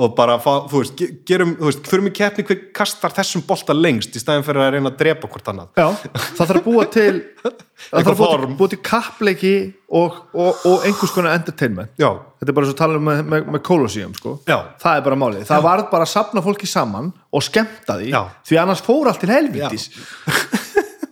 Og 0.00 0.12
bara, 0.14 0.36
fá, 0.38 0.52
þú 0.70 0.80
veist, 0.84 0.92
ge- 0.96 1.08
gerum 1.26 1.56
þú 1.58 1.66
veist, 1.66 1.88
förum 1.90 2.06
í 2.06 2.12
keppni 2.14 2.44
hver 2.46 2.60
kastar 2.78 3.10
þessum 3.16 3.42
bolta 3.48 3.74
lengst 3.74 4.14
í 4.14 4.20
staðin 4.22 4.44
fyrir 4.46 4.62
að 4.62 4.70
reyna 4.76 4.92
að 4.92 5.00
drepa 5.00 5.28
hvort 5.32 5.48
annað. 5.50 5.72
Já, 5.76 5.88
það 6.36 6.44
þarf 6.46 6.60
að 6.60 6.68
búa 6.68 6.84
til 6.94 7.14
það 7.90 8.06
þarf 8.06 8.22
að 8.22 8.54
búa 8.60 8.70
til, 8.70 8.78
kappleiki 8.86 9.52
og, 9.90 10.20
og, 10.30 10.62
og 10.70 10.86
einhvers 10.86 11.12
konar 11.16 11.34
entertainment. 11.34 11.90
Já, 11.98 12.12
þetta 12.38 12.54
er 12.54 12.58
bara 12.60 12.70
svo 12.70 12.76
að 12.76 12.80
tala 12.84 13.00
um 13.02 13.08
með, 13.10 13.22
með, 13.34 13.50
með 13.56 13.64
Colosseum 13.66 14.14
sko. 14.14 14.36
Já. 14.46 14.58
það 14.80 15.00
er 15.00 15.06
bara 15.10 15.20
málið, 15.24 15.44
það 15.50 15.66
varð 15.66 15.90
bara 15.90 16.06
að 16.06 16.12
sapna 16.14 16.44
fólki 16.46 16.70
saman 16.70 17.10
og 17.34 17.44
skemmta 17.48 17.98
því 17.98 18.12
Já. 18.14 18.22
því 18.46 18.62
annars 18.62 18.84
fór 18.86 19.10
allt 19.10 19.20
til 19.26 19.34
helvítis 19.34 19.90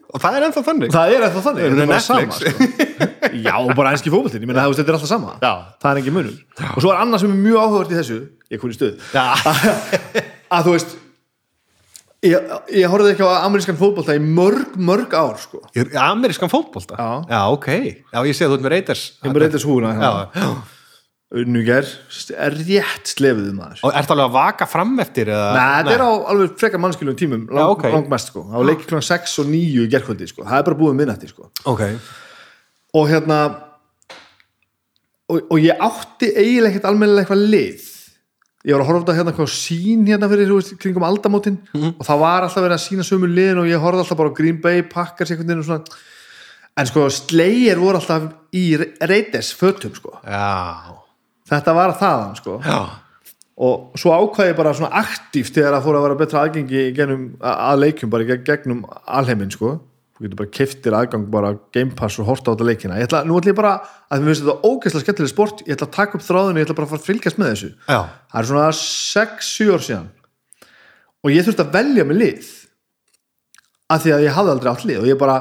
og 0.08 0.22
það 0.22 0.36
er 0.38 0.46
ennþá 0.48 0.62
þannig 0.68 0.94
það 0.94 1.14
er 1.16 1.26
eftir 1.28 1.44
þannig, 1.48 1.66
Það 1.68 1.82
er 1.82 1.90
bara 1.92 2.04
sama 2.04 2.38
sko. 2.38 2.68
já, 3.48 3.54
og 3.58 3.74
bara 3.76 3.92
enski 3.96 4.12
fótboltinn, 4.12 4.44
ég 4.44 4.48
meina 4.50 4.64
það 4.64 4.78
þetta 4.78 4.92
er 4.94 4.98
alltaf 4.98 5.10
sama 5.12 5.34
Já. 5.42 5.52
það 5.82 5.90
er 5.90 6.00
engin 6.02 6.16
munur 6.16 6.38
og 6.70 6.80
svo 6.80 6.94
er 6.94 7.02
annað 7.02 7.24
sem 7.24 7.34
er 7.34 7.42
mjög 7.42 7.60
áhugavert 7.64 7.92
í 7.92 7.98
þessu 7.98 8.18
ég 8.48 8.64
stuð 8.78 9.12
Já. 9.12 9.26
að 10.56 10.68
þú 10.68 10.74
veist 10.78 10.96
ég, 12.24 12.56
ég 12.74 12.88
horfði 12.90 13.12
ekki 13.14 13.26
á 13.28 13.44
amerískan 13.46 13.78
fótbolta 13.78 14.16
í 14.16 14.22
mörg, 14.22 14.74
mörg 14.80 15.14
ár 15.14 15.36
sko. 15.42 15.60
Er 15.76 15.92
amerískan 16.02 16.50
fótbolta? 16.50 16.98
Já. 16.98 17.38
ok. 17.52 17.68
Já, 18.10 18.18
ég 18.26 18.34
sé 18.34 18.46
að 18.46 18.54
þú 18.54 18.58
ert 18.58 18.66
með 18.66 18.74
Raiders. 18.74 19.04
ég 19.22 19.30
með 19.34 19.44
reyndis 19.44 19.68
húna 19.68 19.92
Já, 19.94 20.10
já. 20.34 20.48
Unnuger, 21.30 21.84
er 22.40 22.54
rétt 22.56 23.10
slefiðu 23.12 23.50
maður 23.52 23.82
Og 23.84 23.92
ertu 24.00 24.14
alveg 24.14 24.28
að 24.30 24.36
vaka 24.38 24.66
fram 24.66 24.94
eftir? 25.02 25.28
Eða? 25.28 25.50
Nei, 25.52 25.82
þetta 25.82 25.92
er 25.98 26.04
á 26.08 26.12
alveg 26.32 26.54
frekar 26.62 26.80
mannskilum 26.80 27.16
tímum 27.20 27.42
lang, 27.52 27.58
Já, 27.60 27.72
ok. 27.74 27.84
langmest 27.92 28.30
sko, 28.32 28.46
á 28.48 28.58
leiki 28.64 28.86
kl. 28.88 28.96
6 29.04 29.34
og 29.42 29.50
9 29.52 29.84
í 29.84 29.88
gerkvöldi 29.92 30.28
sko, 30.30 30.46
það 30.48 30.58
er 30.62 30.66
bara 30.70 30.78
búið 30.80 30.94
um 30.94 31.00
minnætti 31.02 31.28
sko 31.28 31.50
Ok. 31.68 31.82
og 32.96 33.08
hérna 33.12 33.38
og, 35.28 35.42
og 35.52 35.58
ég 35.60 35.76
átti 35.84 36.30
eiginlega 36.32 36.72
ekkert 36.72 36.88
almennilega 36.88 37.26
eitthvað 37.26 37.44
lið 37.52 37.86
ég 38.68 38.74
var 38.74 38.82
að 38.82 38.88
horfa 38.90 39.02
þetta 39.04 39.16
hérna 39.20 39.34
hvað 39.36 39.50
sín 39.54 40.06
hérna 40.08 40.28
fyrir 40.32 40.78
kringum 40.82 41.04
aldamótin 41.06 41.58
Mhm. 41.74 41.92
og 42.00 42.06
það 42.08 42.18
var 42.24 42.42
alltaf 42.46 42.64
verið 42.64 42.78
að 42.78 42.86
sína 42.88 43.04
sömu 43.06 43.28
liðin 43.28 43.60
og 43.62 43.68
ég 43.68 43.80
horfði 43.84 44.02
alltaf 44.02 44.16
bara 44.18 44.32
á 44.32 44.36
Green 44.40 44.60
Bay, 44.64 44.82
Packers 44.82 45.30
veginn 45.30 45.60
og 45.60 45.64
svona 45.68 45.84
en 46.78 46.86
sko 46.86 47.04
Slayer 47.10 47.76
voru 47.76 48.00
alltaf 48.00 48.32
í 48.56 48.64
Raiders 49.04 49.52
fötum 49.54 49.92
sko, 49.94 50.16
Já. 50.24 50.96
Þetta 51.48 51.76
var 51.76 51.94
þaðan 51.98 52.34
sko. 52.38 52.56
Já. 52.64 52.80
og 53.58 53.98
svo 53.98 54.14
ákvæði 54.14 54.52
ég 54.52 54.58
bara 54.58 54.72
svona 54.78 55.00
aktíft 55.00 55.56
þegar 55.56 55.74
það 55.76 55.86
fór 55.86 55.96
að 55.98 56.04
vera 56.06 56.18
betra 56.20 56.42
aðgengi 56.44 56.82
genum, 56.94 57.22
að 57.42 57.80
leikjum 57.82 58.12
bara 58.12 58.36
gegnum 58.46 58.84
alheiminn 59.04 59.50
sko. 59.54 59.78
Þú 60.18 60.24
getur 60.26 60.38
bara 60.40 60.50
keftir 60.50 60.94
aðgang 60.98 61.26
bara 61.30 61.50
Game 61.74 61.94
Pass 61.94 62.18
og 62.18 62.26
horta 62.26 62.50
á 62.50 62.52
þetta 62.54 62.66
leikina. 62.66 62.96
Ég 62.98 63.06
ætla, 63.06 63.20
nú 63.26 63.36
ætla 63.38 63.52
ég 63.52 63.58
bara, 63.58 63.76
að 64.10 64.22
mér 64.24 64.32
finnst 64.32 64.44
þetta 64.46 64.70
ógeðslega 64.70 65.04
skemmtileg 65.04 65.30
sport 65.30 65.60
ég 65.62 65.76
ætla 65.76 65.86
að 65.86 65.92
taka 65.94 66.18
upp 66.18 66.24
þráðinu, 66.26 66.58
ég 66.58 66.66
ætla 66.66 66.74
bara 66.78 66.88
að 66.88 66.94
fara 66.94 67.02
að 67.04 67.06
fylgjast 67.06 67.38
með 67.38 67.52
þessu. 67.52 67.68
Já. 67.86 68.00
það 68.32 68.40
er 68.40 68.48
svona 68.48 68.64
6-7 68.78 69.68
ár 69.76 69.84
síðan. 69.86 70.08
Og 71.22 71.30
ég 71.34 71.46
þurfti 71.46 71.64
að 71.66 71.78
velja 71.78 72.06
með 72.08 72.20
lið. 72.24 72.50
Af 73.94 74.02
því 74.02 74.14
að 74.16 74.24
ég 74.26 74.34
hafði 74.40 74.54
aldrei 74.56 74.72
átt 74.72 74.86
lið 74.90 75.00
og 75.04 75.08
ég 75.08 75.20
bara 75.22 75.38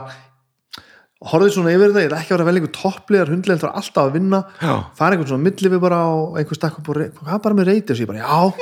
horfði 1.25 1.49
svona 1.55 1.71
yfir 1.73 1.89
þetta, 1.89 2.01
ég 2.03 2.09
ætla 2.11 2.19
ekki 2.21 2.33
að 2.33 2.37
vera 2.37 2.47
velja 2.47 2.61
einhver 2.61 2.75
toppliðar 2.77 3.31
hundlega 3.33 3.61
þarf 3.63 3.77
alltaf 3.81 4.03
að 4.05 4.11
vinna. 4.17 4.39
Já. 4.61 4.73
fara 4.99 5.15
einhvern 5.15 5.31
svona 5.31 5.45
milli 5.47 5.71
við 5.73 5.79
bara 5.81 6.01
og 6.13 6.37
einhver 6.37 6.59
stakk 6.59 6.77
upp 6.81 6.89
og 6.93 6.95
rey- 6.99 7.09
hvað 7.17 7.41
bara 7.47 7.55
með 7.57 7.69
reyti 7.71 7.91
og 7.93 7.97
svo 7.97 8.05
ég 8.05 8.11
bara 8.11 8.21
já. 8.21 8.53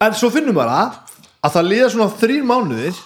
En 0.00 0.12
svo 0.14 0.30
finnum 0.32 0.54
bara 0.56 0.78
að 1.44 1.52
það 1.58 1.68
líða 1.72 1.90
svona 1.92 2.08
þrýr 2.22 2.46
mánuðir 2.48 2.96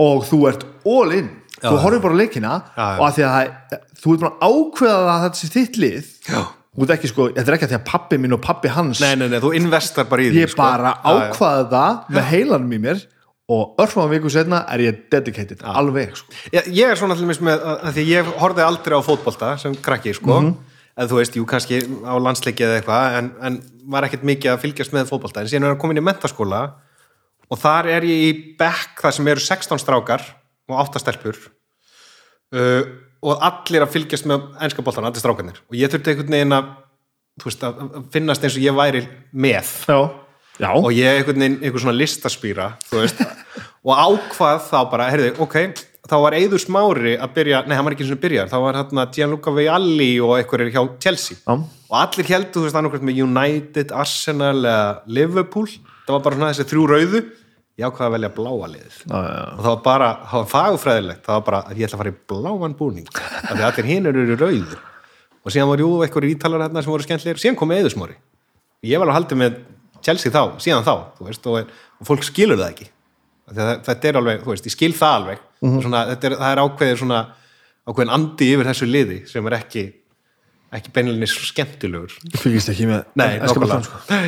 og 0.00 0.24
þú 0.30 0.38
ert 0.48 0.64
all 0.86 1.12
in. 1.18 1.28
Þú 1.60 1.74
Já. 1.76 1.80
horfir 1.84 2.00
bara 2.00 2.14
á 2.16 2.20
leikina 2.22 2.52
Já, 2.72 2.86
og 2.96 3.04
að 3.04 3.14
því 3.18 3.24
að 3.26 3.34
það, 3.36 3.80
þú 4.00 4.12
ert 4.14 4.20
bara 4.24 4.32
að 4.32 4.54
ákveða 4.56 5.10
að 5.12 5.22
þetta 5.26 5.40
sé 5.42 5.48
þitt 5.52 5.76
lið. 5.82 6.06
Þú 6.80 6.86
sko, 7.10 7.24
þetta 7.34 7.50
er 7.50 7.56
ekki 7.58 7.66
að 7.66 7.72
því 7.74 7.76
að 7.80 7.84
pappi 7.90 8.18
minn 8.22 8.32
og 8.32 8.40
pappi 8.40 8.70
hans 8.72 9.00
Nei, 9.02 9.14
nei, 9.18 9.26
nei, 9.28 9.40
þú 9.42 9.50
investar 9.58 10.06
bara 10.08 10.22
í 10.22 10.30
því. 10.30 10.44
ég 10.46 10.54
bara 10.56 10.94
Já, 10.94 11.10
já. 11.10 11.34
ákvaða 11.34 11.66
það 11.74 12.14
með 12.16 12.28
heilanum 12.30 12.72
í 12.72 12.78
mér 12.80 13.02
og 13.50 13.80
örfum 13.82 14.10
viku 14.12 14.30
setna 14.30 14.62
er 14.70 14.84
ég 14.84 15.00
dedicated 15.10 15.62
alveg 15.66 16.14
sko. 16.18 16.34
Ég, 16.54 16.68
ég 16.76 16.92
er 16.92 16.98
svona 16.98 17.16
allir 17.16 17.42
með, 17.42 17.64
að, 17.72 17.88
því 17.96 18.04
ég 18.10 18.30
horfði 18.40 18.66
aldrei 18.66 18.98
á 18.98 19.02
fótbolta 19.02 19.54
sem 19.62 19.74
krakki, 19.74 20.14
sko. 20.16 20.36
Mhm. 20.38 20.76
En 21.00 21.08
þú 21.08 21.16
veist, 21.16 21.36
jú, 21.38 21.46
kannski 21.48 21.78
á 22.04 22.14
landsleiki 22.20 22.64
eða 22.66 22.80
eitthvað, 22.80 23.14
en, 23.16 23.28
en 23.46 23.58
var 23.90 24.04
ekkert 24.04 24.24
mikið 24.26 24.52
að 24.52 24.64
fylgjast 24.66 24.92
með 24.92 25.08
fótbolta. 25.08 25.40
En 25.40 25.48
síðan 25.48 25.68
er 25.70 25.76
að 25.76 25.80
komin 25.80 26.00
í 26.00 26.04
mentaskóla 26.04 26.64
og 27.50 27.58
þar 27.58 27.88
er 27.94 28.06
ég 28.06 28.24
í 28.26 28.32
bekk 28.58 29.00
þar 29.00 29.16
sem 29.16 29.30
eru 29.32 29.42
16 29.42 29.80
strákar 29.80 30.26
og 30.70 30.76
8 30.82 31.00
stelpur 31.02 31.38
uh, 32.54 32.82
og 33.20 33.44
allir 33.46 33.84
að 33.84 33.94
fylgjast 33.94 34.28
með 34.28 34.46
ennska 34.64 34.84
boltan, 34.84 35.06
allir 35.08 35.22
strákarnir. 35.22 35.60
Og 35.70 35.78
ég 35.78 35.92
þurfti 35.92 36.14
einhvern 36.14 36.36
veginn 36.36 36.56
að, 36.56 36.70
veist, 37.44 37.64
að 37.66 37.96
finnast 38.14 38.46
eins 38.46 38.56
og 38.58 38.64
ég 38.64 38.76
væri 38.76 39.02
með 39.32 39.72
já, 39.90 39.98
já. 40.60 40.70
og 40.70 40.90
ég 40.94 41.20
einhvern 41.20 41.44
veginn 41.44 41.60
einhver 41.60 41.84
svona 41.84 41.96
listaspýra 41.96 42.72
og 43.86 43.94
ákvað 43.96 44.66
þá 44.68 44.78
bara, 44.92 45.08
heyrðu, 45.12 45.32
ok 45.42 45.56
þá 46.10 46.16
var 46.24 46.36
Eiður 46.36 46.62
Smári 46.62 47.16
að 47.20 47.34
byrja, 47.36 47.64
nei 47.68 47.76
hann 47.78 47.86
var 47.86 47.94
ekki 47.94 48.06
eins 48.06 48.14
og 48.14 48.22
byrjar 48.22 48.48
þá 48.50 48.56
var 48.64 48.78
hérna 48.80 49.06
Gianluca 49.14 49.52
Vialli 49.54 50.12
og 50.24 50.36
einhverjir 50.38 50.72
hjá 50.74 50.82
Chelsea. 51.02 51.38
Já. 51.44 51.54
og 51.90 51.98
allir 52.00 52.30
heldur 52.30 52.56
þú 52.56 52.64
veist 52.66 52.78
annarkvæmt 52.80 53.06
með 53.08 53.20
United, 53.26 53.92
Arsenal 53.94 54.58
eða 54.58 54.88
Liverpool, 55.06 55.68
það 56.06 56.16
var 56.16 56.24
bara 56.26 56.38
svona 56.38 56.52
þessi 56.52 56.68
þrjú 56.72 56.86
rauðu, 56.90 57.22
ég 57.80 57.86
ákvaða 57.86 58.08
að 58.10 58.14
velja 58.16 58.30
bláa 58.36 58.70
liðið. 58.74 59.00
Já, 59.00 59.16
já. 59.16 59.42
og 59.54 59.60
það 59.64 59.70
var 59.70 59.82
bara, 59.86 60.12
það 60.30 60.42
var 60.42 60.48
fagfræðilegt. 60.54 61.22
Það 61.26 61.36
var 61.36 61.44
bara 61.48 61.60
að 61.64 61.80
ég 61.80 61.88
ætla 61.88 61.98
að 61.98 62.02
fara 62.02 62.12
í 62.12 62.18
bláan 62.32 62.78
búning. 62.78 63.10
Af 63.16 63.52
því 63.52 63.60
að 63.60 63.68
allir 63.70 63.90
hinn 63.90 64.10
eru 64.10 64.36
rauður 64.36 64.86
og 65.40 65.54
síðan 65.54 65.70
var 65.70 65.80
jú 65.80 65.90
einhverjir 66.04 66.34
ítalar 66.34 66.66
hérna 66.66 66.82
sem 66.84 66.92
voru 66.92 67.04
skemmtlegir 67.06 67.40
síðan 67.40 67.56
kom 67.56 67.70
Eiður 67.72 67.94
Smári. 67.94 68.16
Ég 68.84 69.00
var 69.00 69.08
alveg 69.08 69.16
haldið 69.16 69.40
með 69.40 69.60
Chelsea 70.06 70.32
þá, 70.34 70.42
síðan 70.62 70.84
þá 70.86 70.94
veist, 71.26 71.46
og, 71.50 71.70
og 72.00 72.08
fólk 72.08 72.24
skilur 72.26 72.58
það 72.60 72.72
ekki. 72.74 72.88
Það- 73.50 73.80
þetta 73.88 74.08
er 74.12 74.18
alveg, 74.20 74.42
þú 74.44 74.52
veist, 74.54 74.66
ég 74.70 74.74
skil 74.76 74.92
það 74.96 75.16
alveg. 75.20 75.40
Svona, 75.60 76.04
þetta 76.14 76.28
er, 76.30 76.36
það 76.40 76.52
er 76.54 76.62
ákveðið 76.64 77.00
svona 77.02 77.20
ákveðin 77.90 78.14
andi 78.14 78.46
yfir 78.54 78.68
þessu 78.70 78.86
liði 78.88 79.18
sem 79.28 79.46
er 79.50 79.56
ekki 79.58 79.82
ekki 80.70 80.92
beinlinni 80.94 81.26
svo 81.26 81.42
skemmtilegur 81.48 82.12
Fylgist 82.38 82.70
ekki 82.70 82.86
með 82.86 83.00
nei, 83.18 83.40
nákvæmlega. 83.42 83.82
sko. 83.82 84.20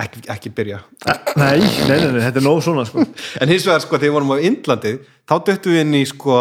ekki, 0.00 0.22
ekki 0.32 0.52
byrja. 0.56 0.78
Nei, 1.36 1.58
nei, 1.60 1.98
nei, 2.00 2.08
nei, 2.14 2.20
þetta 2.24 2.40
er 2.40 2.46
nóg 2.46 2.62
svona 2.64 2.86
sko. 2.88 3.04
en 3.44 3.52
hins 3.52 3.66
vegar, 3.68 3.82
sko, 3.84 3.98
þegar 3.98 4.06
við 4.08 4.14
vorum 4.16 4.32
á 4.32 4.36
Indlandi 4.48 4.92
þá 5.28 5.34
döttum 5.50 5.74
við 5.76 5.82
inn 5.84 5.96
í, 5.98 6.02
sko 6.08 6.38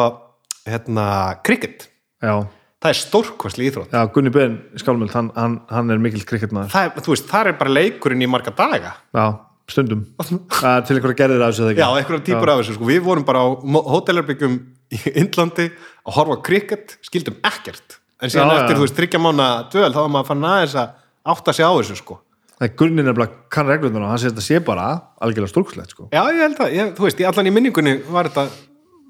hérna, 0.69 1.07
cricket. 1.43 1.89
Já, 2.23 2.37
það 2.83 2.91
er 2.91 2.99
stórkvæsli 2.99 3.69
íþrótt. 3.69 3.93
Já, 3.95 4.03
Gunni 4.13 4.31
Ben 4.35 4.59
Skálmöld, 4.81 5.13
hann, 5.15 5.31
hann, 5.37 5.57
hann 5.71 5.89
er 5.95 6.01
mikill 6.03 6.25
krikketmaður 6.27 6.73
það, 6.75 6.89
er- 6.91 7.05
þú 7.07 7.13
veist, 7.15 7.27
það 7.31 7.49
er 7.53 7.57
bara 7.63 7.73
leikurinn 7.79 8.23
í 8.25 8.29
marga 8.29 8.51
daga. 8.57 8.91
Já, 9.15 9.25
stundum. 9.71 10.01
Það 10.59 10.73
er 10.75 10.81
til 10.89 10.97
einhverja 10.99 11.19
gerðir 11.23 11.43
af 11.45 11.53
þessu 11.53 11.63
eða 11.63 11.71
ekki? 11.73 11.81
Já, 11.85 11.89
einhverja 12.01 12.25
típur 12.27 12.51
af 12.51 12.59
þessu, 12.61 12.75
sko, 12.75 12.87
við 12.91 13.01
vorum 13.05 13.23
bara 13.27 13.43
á 13.43 13.47
hótelherbyggjum 13.93 14.57
í 14.93 14.99
Indlandi 15.23 15.69
að 16.03 16.17
horfa 16.17 16.35
á 16.35 16.39
cricket, 16.43 16.97
skildum 17.07 17.37
ekkert. 17.47 17.95
En 18.23 18.31
síðan 18.33 18.51
Já, 18.51 18.57
eftir, 18.59 18.75
já. 18.75 18.77
þú 18.81 18.83
veist, 18.85 18.97
þryggja 18.99 19.21
mánu 19.23 19.47
dvöl, 19.71 19.89
þá 19.95 19.99
var 20.03 20.11
maður 20.17 20.29
fann 20.33 20.45
aðeins 20.51 20.75
að 20.83 20.91
átta 21.33 21.55
sig 21.55 21.63
á 21.67 21.71
þessu, 21.79 21.97
sko. 22.03 22.19
Það 22.53 22.67
er 22.67 22.75
Gunni 22.79 23.03
nefnilega 23.07 23.39
kann 23.55 23.67
reglurnar 23.71 24.03
og 24.05 24.11
hann 24.13 24.19
segir 24.21 24.35
þetta 24.35 24.45
sé 24.45 24.59
bara 24.67 24.85
algjörlega 25.23 25.51
stórkslegt 25.55 25.95
sko. 25.95 26.05
já, 26.13 26.21
ég 26.29 26.43
held 26.43 26.59
að, 26.63 26.75
ég, 26.77 26.91
þú 26.99 27.07
veist, 27.07 27.23
í 27.23 27.25
allan 27.27 27.49
í 27.49 27.53
minningunni 27.55 27.95
var 28.13 28.29
þetta 28.29 28.45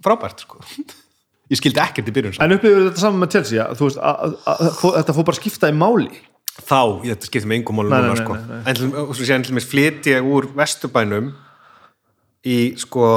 frábært, 0.05 0.45
sko 0.45 0.61
ég 1.52 1.60
skildi 1.60 1.82
ekkert 1.84 2.11
í 2.11 2.14
byrjun, 2.15 2.36
sko. 2.36 2.45
En 2.45 2.56
upplifur 2.56 2.86
þetta 2.88 3.03
saman 3.03 3.24
með 3.24 3.34
Chelsea? 3.36 3.65
Að, 3.65 3.80
þú 3.80 3.90
veist, 3.90 3.99
að, 3.99 4.38
að, 4.53 4.61
að, 4.70 4.94
þetta 4.99 5.15
fór 5.18 5.28
bara 5.28 5.36
að 5.36 5.41
skipta 5.41 5.72
í 5.72 5.76
máli? 5.78 6.22
Þá, 6.53 6.82
ég 7.03 7.15
þetta 7.15 7.30
skipti 7.30 7.49
með 7.49 7.60
yngum 7.61 7.80
málum 7.80 7.94
Nei, 7.94 8.02
núna, 8.03 8.14
nei, 8.14 8.24
sko. 8.24 8.38
nei, 8.38 8.49
nei. 8.53 8.61
en 8.70 9.15
svo 9.18 9.26
séðan 9.26 9.48
til 9.48 9.56
mér 9.57 9.65
flytti 9.65 10.14
ég 10.14 10.28
úr 10.30 10.48
vesturbænum 10.53 11.32
í 12.45 12.57
sko 12.78 13.07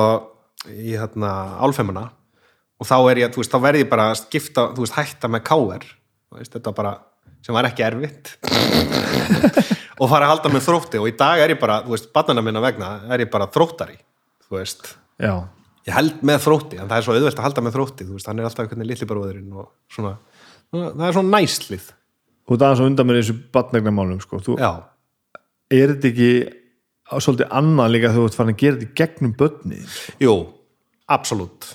í 0.73 0.95
hérna 0.97 1.33
álfemmuna 1.61 2.07
og 2.81 2.89
þá 2.89 2.97
er 3.13 3.21
ég, 3.27 3.35
þú 3.35 3.43
veist, 3.43 3.53
þá 3.53 3.65
verði 3.67 3.85
ég 3.85 3.91
bara 3.93 4.09
að 4.13 4.23
skipta, 4.23 4.71
þú 4.73 4.87
veist, 4.87 4.97
hætta 4.97 5.31
með 5.33 5.45
káver 5.51 5.85
þú 6.37 6.41
veist, 6.41 6.53
þetta 6.57 6.73
bara, 6.77 6.93
sem 7.45 7.57
var 7.57 7.69
ekki 7.71 7.85
erfitt. 7.87 8.35
Og 9.97 10.11
fara 10.11 10.27
að 10.27 10.35
halda 10.35 10.53
með 10.53 10.67
þrótti. 10.67 11.01
Og 11.01 11.09
í 11.09 11.15
dag 11.17 11.41
er 11.41 11.55
ég 11.55 11.61
bara, 11.61 11.79
þú 11.87 11.95
veist, 11.95 12.11
barnana 12.13 12.43
minna 12.45 12.61
vegna 12.61 12.91
er 13.13 13.25
ég 13.25 13.31
bara 13.33 13.49
þróttari, 13.53 13.97
þú 14.45 14.59
veist. 14.59 14.91
Já, 15.23 15.33
ég 15.87 15.95
held 15.95 16.23
með 16.27 16.41
þrótti, 16.47 16.81
en 16.83 16.89
það 16.91 16.99
er 16.99 17.07
svo 17.07 17.15
auðvelt 17.17 17.39
að 17.41 17.47
halda 17.47 17.63
með 17.67 17.77
þrótti, 17.79 18.07
þú 18.09 18.17
veist, 18.19 18.27
hann 18.31 18.41
er 18.43 18.49
alltaf 18.49 18.65
einhvern 18.65 18.83
veginn 18.83 18.91
litli 18.93 19.09
baróðurinn 19.11 19.57
og 19.61 19.69
svona, 19.95 20.13
það 20.75 21.07
er 21.09 21.17
svona 21.19 21.33
næslið 21.39 21.89
þú 22.47 22.57
ert 22.57 22.67
aðeins 22.67 22.83
á 22.83 22.89
undan 22.91 23.09
með 23.11 23.19
þessu 23.21 23.37
batnegnamálum 23.55 24.21
sko. 24.23 24.41
þú, 24.43 24.57
já, 24.63 24.71
er 25.77 25.95
þetta 25.95 26.11
ekki 26.13 26.31
svolítið 27.23 27.55
annað 27.61 27.91
líka 27.95 28.11
þegar 28.13 28.21
þú 28.23 28.29
ert 28.31 28.39
farin 28.41 28.55
að 28.55 28.63
gera 28.63 28.79
þetta 28.81 28.99
gegnum 29.01 29.35
börni 29.39 29.81
jú, 30.23 30.35
absolutt. 31.17 31.69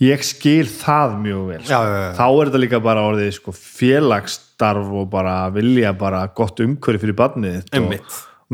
Ég 0.00 0.22
skil 0.24 0.64
það 0.70 1.16
mjög 1.20 1.40
vel 1.50 1.58
Já, 1.68 1.76
já, 1.84 1.96
já. 2.00 2.12
þá 2.16 2.22
er 2.30 2.48
þetta 2.48 2.60
líka 2.62 2.78
bara 2.86 3.02
orðið 3.10 3.34
sko, 3.36 3.52
félagsstarf 3.52 4.94
og 4.96 5.10
bara 5.12 5.34
vilja 5.52 5.90
bara 5.98 6.22
gott 6.38 6.62
umhverfi 6.64 7.02
fyrir 7.02 7.18
barnið 7.18 7.66
og, 7.76 7.92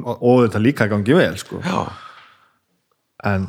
og, 0.02 0.16
og 0.16 0.40
þetta 0.48 0.62
líka 0.64 0.88
gangi 0.90 1.14
vel 1.14 1.36
sko. 1.38 1.60
En, 3.30 3.46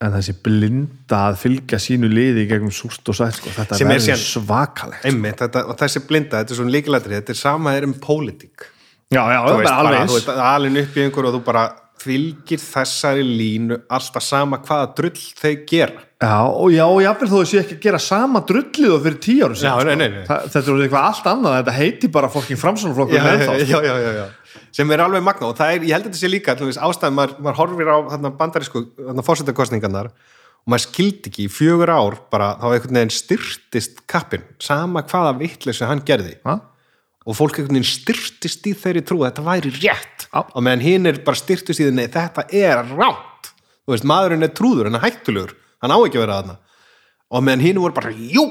en 0.00 0.14
þessi 0.14 0.32
blinda 0.40 1.18
að 1.28 1.38
fylgja 1.42 1.78
sínu 1.82 2.08
liði 2.08 2.46
gegnum 2.48 2.72
súst 2.72 3.04
og 3.12 3.18
sætt 3.18 3.36
sko, 3.36 3.52
þetta 3.52 3.76
er 3.76 3.90
verður 3.90 4.22
svakalegt 4.22 5.04
einmitt, 5.10 5.42
þetta, 5.42 5.66
og 5.68 5.76
þessi 5.80 6.02
blinda, 6.08 6.40
þetta 6.40 6.54
er 6.56 6.60
svona 6.62 6.74
líkilætri, 6.76 7.16
þetta 7.18 7.34
er 7.34 7.40
sama 7.42 7.74
er 7.76 7.88
um 7.88 7.92
pólitík. 8.00 8.64
já, 9.12 9.20
já, 9.20 9.40
Þú 9.44 9.58
veist, 9.60 9.72
alveg 9.74 9.98
bara, 9.98 10.06
þú 10.08 10.16
veist, 10.16 10.32
alin 10.48 10.80
upp 10.84 10.96
í 10.96 11.04
einhver 11.04 11.28
og 11.28 11.36
þú 11.36 11.42
bara 11.50 11.66
fylgir 12.00 12.62
þessari 12.64 13.26
línu 13.26 13.76
alltaf 13.92 14.24
sama 14.24 14.56
hvaða 14.64 14.86
drull 14.96 15.20
þau 15.36 15.52
gera. 15.68 16.06
já, 16.20 16.36
og 16.48 16.72
já, 16.72 16.84
og 16.88 17.00
jáfnvel 17.04 17.28
þó 17.28 17.38
að 17.42 17.48
sé 17.50 17.60
ekki 17.60 17.76
að 17.76 17.84
gera 17.84 18.00
sama 18.00 18.40
drullið 18.48 18.94
og 18.94 19.02
fyrir 19.04 19.18
tíu 19.20 19.44
árum 19.44 19.60
Já. 19.60 19.74
Þa, 20.30 20.38
þetta 20.48 20.64
er 20.64 20.84
eitthvað 20.86 21.08
allt 21.10 21.28
annað 21.34 21.58
þetta 21.58 21.76
heiti 21.76 22.08
bara 22.08 22.32
fólkin 22.32 22.60
framsónaflokkur 22.60 23.20
Já, 23.20 23.24
með 23.26 23.44
þá 23.44 23.52
já, 23.60 23.80
já, 23.84 23.94
já, 24.00 24.12
já. 24.16 24.24
Sem 24.74 24.90
er 24.90 25.04
alveg 25.04 25.24
magna 25.26 25.50
og 25.50 25.56
það 25.58 25.76
er, 25.76 25.86
ég 25.86 25.94
held 25.96 26.06
að 26.06 26.10
þetta 26.10 26.20
sé 26.20 26.30
líka, 26.30 26.56
ástæðan, 26.58 27.16
maður, 27.16 27.36
maður 27.44 27.60
horfir 27.60 27.92
á 27.92 27.96
þarna 28.14 28.32
bandarísku, 28.40 28.82
fórsetakostningarnar 29.26 30.10
og 30.10 30.72
maður 30.74 30.86
skildi 30.86 31.30
ekki 31.30 31.46
í 31.46 31.52
fjögur 31.52 31.92
ár 31.92 32.18
bara 32.32 32.52
þá 32.60 32.66
einhvern 32.70 33.00
veginn 33.00 33.14
styrtist 33.14 34.02
kappin, 34.10 34.44
sama 34.62 35.04
hvaða 35.08 35.36
vitleysu 35.40 35.88
hann 35.88 36.04
gerði. 36.06 36.36
Ha? 36.44 36.58
og 37.28 37.36
fólk 37.36 37.58
einhvern 37.58 37.76
veginn 37.78 37.88
styrtist 37.88 38.64
í 38.66 38.72
þeirri 38.76 39.02
trú 39.04 39.20
að 39.20 39.30
þetta 39.30 39.44
væri 39.46 39.72
rétt 39.76 40.26
Já. 40.26 40.40
og 40.40 40.64
meðan 40.64 40.84
hinn 40.84 41.10
er 41.10 41.20
bara 41.24 41.38
styrtist 41.38 41.82
í 41.82 41.86
því 41.86 41.92
nei, 41.98 42.06
þetta 42.12 42.46
er 42.48 42.80
rátt 42.88 43.50
þú 43.52 43.94
veist, 43.94 44.06
maðurinn 44.08 44.46
er 44.46 44.54
trúður, 44.56 44.88
hann 44.88 44.96
er 44.96 45.04
hættulegur 45.04 45.52
hann 45.84 45.92
á 45.92 45.98
ekki 45.98 46.18
að 46.18 46.24
vera 46.24 46.38
þarna 46.40 46.56
og 47.30 47.44
meðan 47.46 47.64
hinn 47.66 47.82
voru 47.82 47.96
bara, 47.98 48.14
jú, 48.16 48.46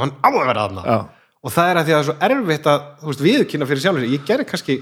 hann 0.00 0.14
á 0.24 0.28
að 0.30 0.40
vera 0.48 0.66
Já. 0.88 0.96
Og 1.44 1.52
það 1.52 1.70
er 1.70 1.80
að 1.80 1.86
því 1.86 1.94
að 1.94 1.98
það 1.98 2.02
er 2.02 2.08
svo 2.08 2.16
erfitt 2.28 2.68
að 2.72 2.86
þú 3.02 3.10
veist, 3.10 3.24
viðkynna 3.28 3.68
fyrir 3.70 3.84
sjálfur 3.84 4.04
sig, 4.04 4.14
ég 4.16 4.26
gerði 4.28 4.48
kannski 4.48 4.78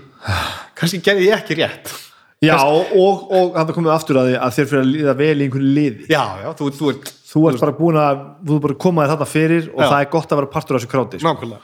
kannski 0.78 1.02
gerði 1.02 1.28
ég 1.28 1.40
ekki 1.40 1.58
rétt. 1.58 1.94
Já, 2.42 2.56
og, 2.58 3.26
og 3.30 3.52
hann 3.54 3.68
er 3.70 3.76
komið 3.76 3.92
aftur 3.94 4.18
að 4.18 4.32
því 4.32 4.38
að 4.42 4.54
þér 4.56 4.70
fyrir 4.70 4.82
að 4.82 4.88
líða 4.92 5.12
vel 5.20 5.34
í 5.34 5.44
einhverju 5.46 5.74
liði. 5.76 6.06
Já, 6.10 6.22
já, 6.42 6.48
þú, 6.58 6.70
þú 6.78 6.88
ert 6.90 7.12
þú 7.32 7.42
ert 7.48 7.62
bara 7.62 7.74
búin 7.76 7.98
að, 8.00 8.24
þú 8.46 8.56
ert 8.56 8.64
bara 8.66 8.78
komað 8.84 9.12
þarna 9.12 9.28
fyrir 9.30 9.68
og 9.72 9.80
Já. 9.80 9.86
það 9.86 9.98
er 10.00 10.10
gott 10.12 10.32
að 10.32 10.40
vera 10.40 10.50
partur 10.52 10.76
af 10.76 10.82
þessu 10.82 10.90
kráti 10.92 11.20
sko. 11.20 11.30
nákvæmlega. 11.30 11.62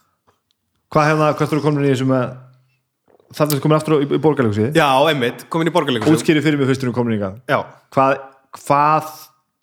Hvað 0.94 1.10
hefða, 1.10 1.26
hvað 1.38 1.50
þú 1.52 1.60
komin 1.64 1.86
í 1.86 1.90
þessu 1.92 2.06
með 2.10 2.30
þarna 3.36 3.56
er 3.56 3.62
komin 3.62 3.78
aftur 3.78 3.96
í, 4.00 4.06
í 4.08 4.22
borgarleikusið 4.24 4.78
já, 4.80 4.88
einmitt, 5.10 5.44
komin 5.52 5.70
í 5.70 5.74
borgarleikusum 5.74 6.16
útskýri 6.16 6.42
fyrir 6.42 6.58
mig 6.58 6.70
fyrstur 6.70 6.90
um 6.90 6.96
komin 6.96 7.14
í 7.14 7.20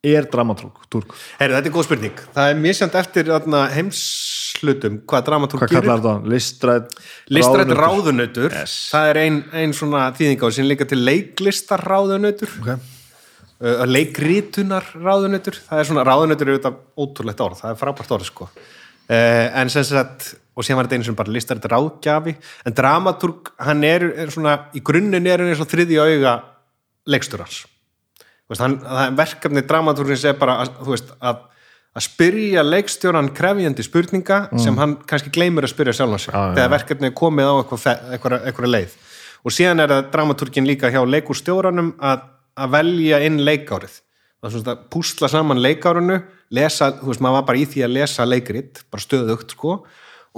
er 0.05 0.27
dramatúrk, 0.29 0.83
túrk, 0.93 1.13
Heyri, 1.39 1.55
þetta 1.55 1.69
er 1.69 1.73
góð 1.73 1.87
spurning 1.87 2.19
það 2.35 2.51
er 2.51 2.59
misjant 2.61 2.97
eftir 2.99 3.29
þarna, 3.31 3.63
heimslutum 3.73 4.99
hvað 5.09 5.23
dramatúr 5.25 5.61
hvað 5.63 5.71
kallar 5.73 6.03
þetta 6.03 6.33
listrætt 6.33 6.91
ráðunautur? 7.33 7.79
ráðunautur, 7.81 8.51
Yes. 8.53 8.75
það 8.93 9.09
er 9.09 9.19
ein, 9.23 9.39
ein 9.57 9.73
svona 9.73 10.03
þýðing 10.17 10.43
á 10.45 10.47
sem 10.53 10.67
líka 10.69 10.85
til 10.85 10.99
leiklistarráðunautur, 11.01 12.51
okay. 12.61 12.77
uh, 13.57 13.85
leikrítunar 13.89 14.85
ráðunautur, 14.93 15.57
það 15.65 15.81
er 15.81 15.89
svona, 15.89 16.03
ráðunautur 16.05 16.47
er 16.51 16.57
auðvitað 16.57 16.77
ótrúlegt 16.97 17.41
orð, 17.47 17.61
það 17.63 17.73
er 17.73 17.79
frábært 17.81 18.13
orð 18.19 18.29
sko. 18.29 18.49
Uh, 19.07 19.47
en 19.57 19.71
sem 19.71 19.87
sagt, 19.87 20.35
og 20.53 20.65
síðan 20.65 20.81
var 20.81 20.89
þetta 20.89 20.99
einu 20.99 21.07
sem 21.07 21.17
bara 21.17 21.33
listrætt 21.33 21.65
ráðgjafi, 21.71 22.35
en 22.67 22.77
dramatúrk, 22.77 23.55
hann 23.65 23.81
er, 23.87 24.11
er 24.13 24.29
svona, 24.35 24.59
í 24.77 24.83
grunninn 24.85 25.25
er 25.25 25.41
hann 25.41 25.49
eins 25.55 25.63
og 25.63 25.71
þriðja 25.71 26.05
auga 26.05 26.35
leiksturars. 27.07 27.63
Veist, 28.47 28.63
hann, 28.63 28.79
er 28.79 29.15
verkefni 29.17 29.63
dramatúrins 29.67 30.23
er 30.27 30.37
bara, 30.39 30.61
að, 30.63 30.77
veist, 30.87 31.13
að 31.19 31.45
að 31.97 32.05
spyrja 32.05 32.61
leikstjóran 32.61 33.31
krefjandi 33.33 33.83
spurninga 33.85 34.37
sem 34.61 34.75
hann 34.77 34.97
kannski 35.09 35.31
gleymur 35.33 35.65
að 35.65 35.73
spyrja 35.73 35.95
Mm. 35.97 36.33
Já, 36.33 36.37
já, 36.37 36.55
þegar 36.57 36.73
verkefni 36.75 37.09
er 37.09 37.15
komið 37.17 37.47
á 37.49 37.53
eitthvað, 37.57 37.95
leið. 38.75 38.97
Og 39.41 39.55
síðan 39.55 39.81
er 39.81 39.93
það 39.93 40.11
dramaturgin 40.13 40.67
líka 40.67 40.91
hjá 40.93 40.99
leikurstjóranum 41.07 41.95
að, 41.97 42.27
að 42.57 42.75
velja 42.75 43.21
inn 43.25 43.39
leikárið. 43.41 44.01
Að 44.45 44.69
púsla 44.93 45.29
saman 45.31 45.61
leikárunu 45.63 46.19
lesa, 46.53 46.91
þú 46.99 47.09
veist, 47.09 47.23
maður 47.25 47.39
var 47.39 47.47
bara 47.49 47.61
í 47.63 47.65
því 47.65 47.83
að 47.87 47.95
lesa 47.95 48.27
leikrit, 48.27 48.83
bara 48.91 49.01
stöðugt 49.01 49.55
sko 49.57 49.79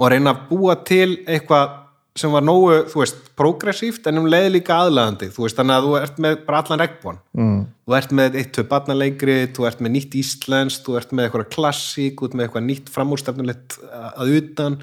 og 0.00 0.08
reyna 0.08 0.32
að 0.32 0.46
búa 0.48 0.78
til 0.88 1.18
eitthvað 1.28 1.76
sem 2.18 2.32
var 2.34 2.42
nógu, 2.42 2.72
þú 2.90 3.02
veist, 3.02 3.20
progressíft 3.38 4.06
en 4.10 4.18
um 4.20 4.26
leið 4.30 4.48
líka 4.56 4.80
aðlæðandi, 4.82 5.30
þú 5.34 5.44
veist, 5.44 5.58
þannig 5.58 5.76
að 5.76 5.86
þú 5.86 5.92
ert 6.00 6.18
með 6.24 6.36
bara 6.48 6.62
allan 6.64 6.82
regnbón 6.82 7.20
mm. 7.38 7.60
þú 7.86 7.96
ert 8.00 8.14
með 8.18 8.38
eitt, 8.40 8.50
tvö 8.56 8.64
barnaleikri, 8.72 9.36
þú 9.54 9.68
ert 9.70 9.84
með 9.84 9.94
nýtt 9.94 10.16
íslensk, 10.20 10.82
þú 10.86 10.96
ert 10.98 11.14
með 11.14 11.28
eitthvað 11.28 11.48
klassík, 11.54 12.18
þú 12.18 12.28
ert 12.28 12.36
með 12.36 12.46
eitthvað 12.48 12.66
nýtt 12.66 12.92
framúrstefnulegt 12.96 13.78
að 14.10 14.34
utan, 14.40 14.78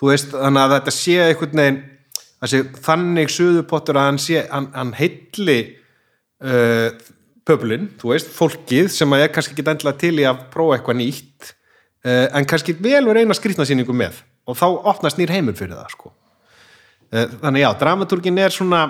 þú 0.00 0.10
veist, 0.10 0.32
þannig 0.32 0.64
að 0.64 0.74
þetta 0.78 0.96
sé 0.96 1.16
einhvern 1.26 1.62
veginn, 1.62 1.80
þessi 2.40 2.62
þannig 2.88 3.34
suðupottur 3.36 4.00
að 4.00 4.08
hann 4.08 4.22
sé, 4.24 4.44
hann, 4.48 4.70
hann 4.72 4.94
heilli 4.96 5.58
uh, 6.40 6.88
pöblin, 7.46 7.90
þú 8.00 8.14
veist, 8.14 8.32
fólkið 8.32 8.88
sem 8.94 9.16
að 9.16 9.26
er 9.26 9.34
kannski 9.34 9.56
ekki 9.56 9.66
endilega 9.68 10.00
til 10.00 10.14
í 10.16 10.26
að 10.28 10.46
prófa 10.52 10.78
eitthvað 10.78 11.00
nýtt 11.02 11.52
uh, 11.52 12.26
en 12.32 12.48
kannski 12.48 12.76
vel 12.80 13.04
verið 13.08 13.26
eina 13.26 13.36
skrýtnasýningu 13.36 13.96
með. 13.96 14.24
Og 14.48 14.56
þá 14.58 14.66
opnast 14.90 15.20
nýr 15.20 15.30
heimur 15.34 15.54
fyrir 15.58 15.76
það, 15.76 15.92
sko. 15.92 16.10
Eh, 16.10 16.19
þannig 17.10 17.64
já, 17.64 17.70
dramatúrgin 17.80 18.38
er 18.38 18.54
svona 18.54 18.84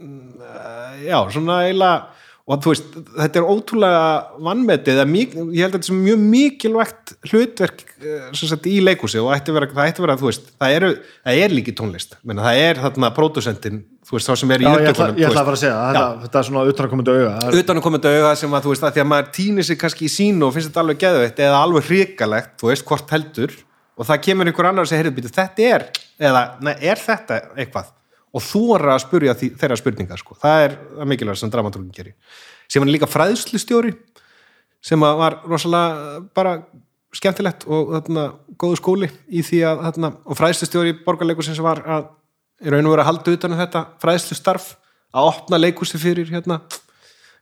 mm, 0.00 0.44
eh, 0.44 1.08
já, 1.08 1.18
svona 1.32 1.62
eiginlega 1.64 2.16
og 2.46 2.60
þú 2.62 2.70
veist, 2.70 2.92
þetta 3.16 3.40
er 3.40 3.48
ótrúlega 3.50 4.02
vannmetið, 4.46 5.00
ég 5.02 5.64
held 5.64 5.72
að 5.72 5.80
þetta 5.80 5.88
er 5.90 5.96
mjög 5.98 6.20
mikilvægt 6.22 7.12
hlutverk 7.26 7.82
eh, 7.98 8.28
sagt, 8.38 8.68
í 8.70 8.76
leikúsi 8.86 9.18
og 9.18 9.32
ætti 9.34 9.54
vera, 9.56 9.66
það 9.72 9.90
ætti 9.90 10.04
vera, 10.04 10.16
veist, 10.20 10.52
það, 10.54 10.74
eru, 10.76 10.90
það 11.26 11.40
er 11.42 11.54
líki 11.56 11.74
tónlist, 11.74 12.14
Menna, 12.22 12.44
það 12.46 12.62
er 12.68 12.82
þarna 12.84 13.10
pródusendin, 13.16 13.82
þú 14.06 14.18
veist, 14.18 14.30
þá 14.30 14.42
sem 14.42 14.54
er 14.54 14.62
í 14.62 14.68
Já, 14.68 14.76
ég 14.76 14.92
ætla, 14.92 15.08
að 15.10 15.34
fara 15.40 15.56
að 15.56 15.62
segja 15.64 15.80
þetta, 15.82 16.06
þetta 16.22 16.42
er 16.42 16.48
svona 16.50 16.64
utanakomandi 16.70 17.16
auga 17.16 17.34
það 17.40 17.60
utan 17.64 17.80
að 17.80 17.86
koma 17.88 18.00
þetta 18.00 18.14
auga 18.20 18.34
sem 18.44 18.54
að 18.54 18.68
þú 18.68 18.74
veist 18.76 18.86
að 18.86 18.94
því 18.94 19.02
að 19.02 19.10
maður 19.10 19.32
týnir 19.40 19.66
sig 19.66 19.80
kannski 19.82 20.06
í 20.06 20.14
sínu 20.14 20.46
og 20.46 20.54
finnst 20.54 20.70
þetta 20.70 20.84
alveg 20.86 21.02
geðveitt 21.02 21.46
eða 21.48 21.64
alveg 21.66 21.90
hrikalegt, 21.90 22.54
þú 22.62 22.70
veist, 22.70 22.86
hvort 22.86 23.16
heldur 23.16 23.58
og 23.96 24.08
það 24.08 24.22
kemur 24.26 24.50
einhver 24.50 24.68
annar 24.70 24.86
og 24.86 24.90
segir, 24.90 25.04
heyrðu, 25.04 25.16
býtu, 25.16 25.32
þetta 25.34 25.68
er 25.70 25.86
eða, 26.20 26.42
nei, 26.64 26.74
er 26.84 27.00
þetta 27.00 27.40
eitthvað? 27.56 27.92
Og 28.36 28.44
þú 28.44 28.64
er 28.76 28.88
að 28.92 29.02
spurja 29.06 29.36
því, 29.38 29.50
þeirra 29.60 29.78
spurninga 29.80 30.18
sko. 30.20 30.36
það 30.40 30.64
er 30.66 30.74
mikilvægt 31.08 31.40
sem 31.40 31.52
dramatúrun 31.52 31.92
gerir. 31.94 32.16
Sem 32.68 32.82
var 32.82 32.90
líka 32.90 33.08
fræðslustjóri 33.08 33.94
sem 34.84 35.00
var 35.00 35.40
rosalega 35.46 36.20
bara 36.36 36.58
skemmtilegt 37.16 37.64
og 37.70 37.94
þarna, 37.94 38.26
góðu 38.60 38.80
skóli 38.80 39.08
í 39.32 39.42
því 39.46 39.62
að 39.70 39.84
þarna, 39.86 40.10
og 40.26 40.38
fræðslustjóri 40.38 40.96
borgarleikur 41.06 41.46
sem 41.46 41.64
var 41.64 41.80
að 41.86 42.10
í 42.64 42.72
raun 42.72 42.88
og 42.88 42.94
vera 42.94 43.04
að 43.04 43.10
halda 43.10 43.36
utan 43.36 43.54
um 43.54 43.60
þetta 43.60 43.82
fræðslustarf 44.02 44.68
að 45.16 45.30
opna 45.30 45.60
leikursi 45.60 46.00
fyrir 46.00 46.28
hérna, 46.28 46.60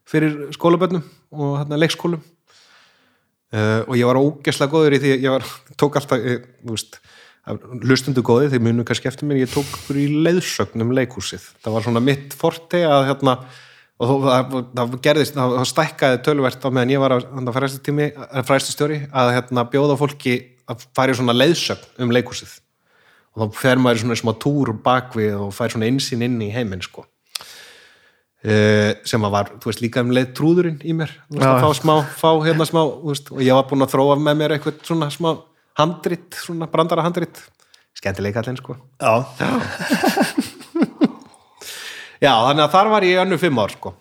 fyrir 0.06 0.54
skólabönnum 0.54 1.04
og 1.34 1.58
hérna, 1.60 1.78
leikskólum 1.80 2.22
uh, 3.54 3.82
og 3.86 3.94
ég 3.98 4.08
var 4.10 4.18
ógeslega 4.20 4.72
góður 4.74 4.96
í 4.96 5.02
því 5.02 5.12
ég 5.16 5.30
var, 5.36 5.46
tók 5.80 5.98
alltaf 6.00 6.24
ég, 6.24 6.48
þú 6.64 6.74
veist, 6.76 6.98
hlustundu 7.84 8.24
góði 8.24 8.50
þeir 8.54 8.64
munu 8.64 8.86
kannski 8.88 9.10
eftir 9.10 9.28
mér, 9.28 9.42
ég 9.44 9.52
tók 9.52 9.68
í 9.92 10.08
leiðsögnum 10.24 10.94
leikhúsið, 10.96 11.44
það 11.62 11.76
var 11.76 11.86
svona 11.86 12.02
mitt 12.04 12.36
forte 12.40 12.80
að 12.88 13.06
hérna 13.10 13.36
og 14.00 14.10
þó- 14.10 14.24
það, 14.24 14.54
það 14.80 14.98
gerðist, 15.04 15.36
það, 15.36 15.56
það 15.60 15.68
stækkaði 15.70 16.20
tölvert 16.26 16.64
á 16.66 16.68
meðan 16.72 16.94
ég 16.94 17.02
var 17.04 17.14
að 17.18 17.52
fræðslustími 17.54 18.08
fræðslustjóri 18.48 19.00
að 19.12 19.32
hérna 19.36 19.66
bjóða 19.70 19.98
fólki 20.00 20.34
að 20.72 20.86
fara 20.96 21.14
í 21.14 21.18
svona 21.20 21.36
leiðsögn 21.36 22.02
um 22.02 22.14
leikhúsið. 22.16 22.56
Og 23.34 23.42
þá 23.44 23.58
fer 23.60 23.80
maður 23.82 24.00
í 24.00 24.02
svona 24.04 24.16
smá 24.18 24.32
túr 24.40 24.72
bakvið 24.84 25.36
og 25.44 25.52
fær 25.54 25.74
svona 25.74 25.90
einsinn 25.90 26.24
inn 26.26 26.40
í 26.42 26.50
heiminn 26.54 26.82
sko 26.82 27.04
sem 29.08 29.24
að 29.24 29.32
var, 29.32 29.50
þú 29.62 29.70
veist, 29.70 29.80
líka 29.80 30.02
um 30.04 30.10
leið 30.12 30.32
trúðurinn 30.36 30.80
í 30.84 30.92
mér, 30.96 31.12
þú 31.30 31.38
veist, 31.38 31.46
Já, 31.46 31.52
að 31.54 31.64
fá 31.64 31.70
smá 31.80 31.94
fá 32.20 32.30
hérna 32.44 32.66
smá, 32.68 32.80
þú 32.84 33.08
veist, 33.14 33.30
og 33.32 33.40
ég 33.46 33.56
var 33.56 33.64
búinn 33.70 33.86
að 33.86 33.94
þróa 33.94 34.16
með 34.20 34.36
mér 34.42 34.54
eitthvað 34.58 34.82
svona 34.84 35.08
smá 35.14 35.30
handrit 35.80 36.36
svona 36.44 36.68
brandara 36.70 37.02
handrit. 37.06 37.40
Skemmtilega 37.94 38.40
kallinn, 38.42 38.58
sko. 38.60 38.74
Já, 39.00 39.12
já, 42.22 42.32
þannig 42.48 42.64
að 42.64 42.72
þar 42.74 42.90
var 42.94 43.06
ég 43.06 43.20
önnu 43.24 43.38
fimm 43.40 43.60
ár, 43.62 43.72
sko. 43.74 43.94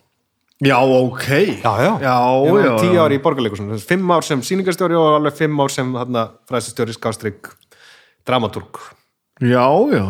Já, 0.63 0.77
ok. 0.79 1.25
Já, 1.63 1.71
já, 1.83 1.91
Já, 1.99 2.15
ég 2.47 2.53
var 2.55 2.65
já, 2.67 2.73
tíu 2.79 2.93
já. 2.95 3.01
ár 3.03 3.11
í 3.11 3.19
borgarleikusum 3.23 3.71
fimm 3.83 4.11
ár 4.15 4.23
sem 4.23 4.39
sýningarstjóri 4.45 4.95
og 4.95 5.17
alveg 5.17 5.35
fimm 5.41 5.59
ár 5.59 5.71
sem 5.73 5.89
hérna, 5.97 6.27
fræðsistjóri 6.47 6.95
skástrygg 6.95 7.49
dramatúrk 8.23 8.79
Já, 9.43 9.65
já, 9.91 10.05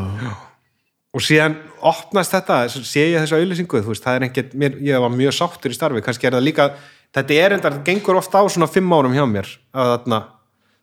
og 1.13 1.21
síðan 1.21 1.57
opnast 1.85 2.33
þetta, 2.33 2.59
sé 2.73 3.07
ég 3.11 3.21
þessu 3.21 3.37
auðlýsingu 3.37 3.81
þú 3.83 3.93
veist, 3.93 4.05
það 4.05 4.15
er 4.17 4.27
ekkert, 4.29 4.53
mér, 4.57 4.77
ég 4.81 5.03
var 5.03 5.13
mjög 5.13 5.35
sáttur 5.37 5.73
í 5.73 5.77
starfi 5.77 6.01
kannski 6.05 6.29
er 6.29 6.37
það 6.37 6.47
líka, 6.47 6.69
þetta 7.13 7.37
er 7.37 7.57
enda 7.57 7.69
það 7.69 7.83
gengur 7.89 8.17
ofta 8.17 8.41
á 8.41 8.45
svona 8.49 8.69
fimm 8.71 8.95
árum 8.95 9.13
hjá 9.13 9.25
mér 9.29 9.51
að 9.77 9.91
þarna, 9.91 10.19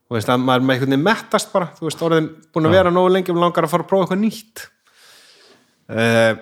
þú 0.07 0.16
veist, 0.16 0.31
að 0.31 0.44
maður 0.44 0.66
með 0.66 0.77
einhvern 0.77 0.94
veginn 0.94 1.09
mettast 1.09 1.51
bara, 1.55 1.73
þú 1.78 1.89
veist, 1.89 2.05
orðin 2.07 2.31
búin 2.55 2.70
að 2.70 2.77
vera 2.78 2.94
nógu 2.94 3.11
lengi 3.16 3.35
og 3.35 3.43
langar 3.43 3.66
að 3.66 3.74
fara 3.74 3.86
að 3.86 3.90
prófa 3.90 4.07
eitthvað 4.07 4.23
nýtt. 4.23 4.65
Uh, 5.90 6.32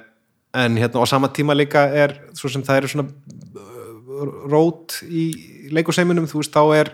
en 0.60 0.76
hérna 0.76 1.00
á 1.00 1.06
sama 1.08 1.32
tíma 1.32 1.56
líka 1.56 1.86
er 1.88 2.18
svo 2.36 2.52
sem 2.52 2.64
það 2.66 2.82
eru 2.82 2.92
svona 2.92 3.08
uh, 3.08 4.30
rót 4.52 5.00
í 5.08 5.30
leikuseiminum, 5.72 6.28
þú 6.28 6.42
veist, 6.42 6.52
þá 6.52 6.76
er 6.76 6.92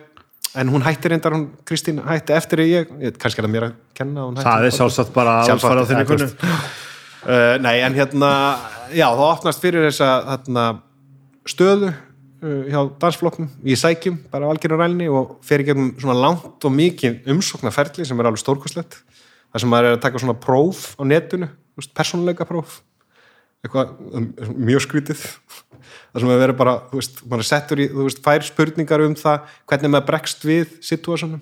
en 0.55 0.71
hún 0.71 0.87
hættir 0.87 1.11
reyndar, 1.11 1.35
hún 1.35 1.49
Kristín 1.67 1.99
hætti 2.07 2.35
eftir 2.37 2.63
að 2.63 2.71
ég, 2.71 2.97
kannski 3.19 3.43
er 3.43 3.49
það 3.49 3.55
mér 3.57 3.69
að 3.69 3.77
kenna 3.99 4.27
að 4.29 4.43
það 4.47 4.67
er 4.69 4.75
sjálfsagt 4.77 5.15
bara 5.15 5.39
Sjálfsagt, 5.49 5.71
alfarið 5.73 5.83
á 5.83 5.91
þinni 5.91 6.09
kunnu. 6.11 6.29
Uh, 7.25 7.57
nei, 7.65 7.79
en 7.81 7.95
hérna 7.97 8.31
já, 8.93 9.07
þá 9.09 9.23
opnast 9.31 9.63
fyrir 9.63 9.87
þessa 9.87 10.09
þarna, 10.27 10.65
stöðu 11.49 11.89
uh, 11.89 12.65
hjá 12.69 12.81
dansflokknum. 13.01 13.49
Í 13.65 13.77
sækjum, 13.81 14.19
bara 14.33 14.49
á 14.49 14.53
algjörnum 14.53 14.83
rælni 14.83 15.09
og 15.09 15.39
fer 15.45 15.65
í 15.65 15.69
gegnum 15.69 15.95
svona 15.97 16.19
langt 16.21 16.67
og 16.69 16.75
mikið 16.75 17.31
umsóknarferli 17.33 18.05
sem 18.05 18.21
er 18.21 18.29
alveg 18.29 18.43
stórkostlegt. 18.45 18.99
Þar 19.55 19.65
sem 19.65 19.73
maður 19.73 19.89
er 19.89 19.97
að 19.97 20.05
taka 20.05 20.21
svona 20.21 20.37
próf 20.37 20.91
á 21.01 21.03
netinu, 21.09 21.49
persónuleika 21.97 22.45
próf. 22.49 22.83
Eitthvað 23.65 23.97
um, 24.13 24.29
mjög 24.61 24.85
skrítið. 24.85 25.25
Þar 26.13 26.21
sem 26.21 26.29
maður 26.29 26.45
verið 26.45 26.61
bara, 26.61 26.79
þú 26.91 27.01
veist, 27.01 27.25
maður 27.31 27.49
settur 27.49 27.81
í 27.81 27.91
þú 27.93 28.07
veist, 28.07 28.21
fær 28.25 28.45
spurningar 28.45 29.05
um 29.05 29.17
það 29.19 29.53
hvernig 29.71 29.93
maður 29.95 30.09
bregst 30.13 30.45
við 30.45 30.77
situásunum 30.85 31.41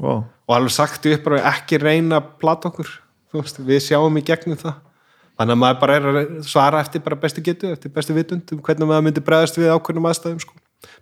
wow. 0.00 0.24
og 0.24 0.56
alveg 0.56 0.74
sagt 0.74 1.08
upp 1.10 1.24
bara 1.26 1.42
ekki 1.52 1.80
reyna 1.82 2.20
að 2.20 2.34
plata 2.42 2.70
okkur 2.70 2.90
þú 3.32 3.40
veist, 3.40 3.60
við 3.66 3.82
sjáum 3.88 4.20
í 4.20 4.24
gegnum 4.26 4.60
það 4.60 4.78
þannig 5.38 5.56
að 5.56 5.60
maður 5.62 5.78
bara 5.82 5.98
er 5.98 6.08
að 6.10 6.34
svara 6.48 6.80
eftir 6.84 7.04
bara 7.04 7.18
bestu 7.20 7.44
getu, 7.44 7.70
eftir 7.74 7.92
bestu 7.94 8.16
vitund 8.16 8.52
um 8.54 8.62
hvernig 8.64 8.90
maður 8.90 9.06
myndi 9.08 9.24
bregðast 9.24 9.58
við 9.58 9.72
ákveðnum 9.74 10.10
aðstæðum 10.10 10.42
sko. 10.44 10.58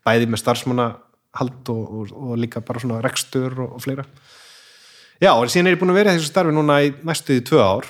bæði 0.06 0.28
með 0.30 0.42
starfsmanna 0.42 0.86
hald 1.38 1.72
og, 1.72 1.82
og, 1.82 2.12
og 2.12 2.38
líka 2.40 2.62
bara 2.64 2.82
svona 2.82 3.00
rekstur 3.04 3.56
og, 3.56 3.76
og 3.76 3.82
fleira. 3.84 4.04
Já, 5.22 5.32
og 5.32 5.50
síðan 5.50 5.70
er 5.70 5.76
ég 5.76 5.80
búin 5.80 5.92
að 5.92 6.00
vera 6.00 6.14
þessu 6.16 6.30
starfi 6.32 6.54
núna 6.54 6.80
í 6.82 6.92
næstu 7.06 7.36
í 7.38 7.44
tvö 7.46 7.60
ár. 7.62 7.88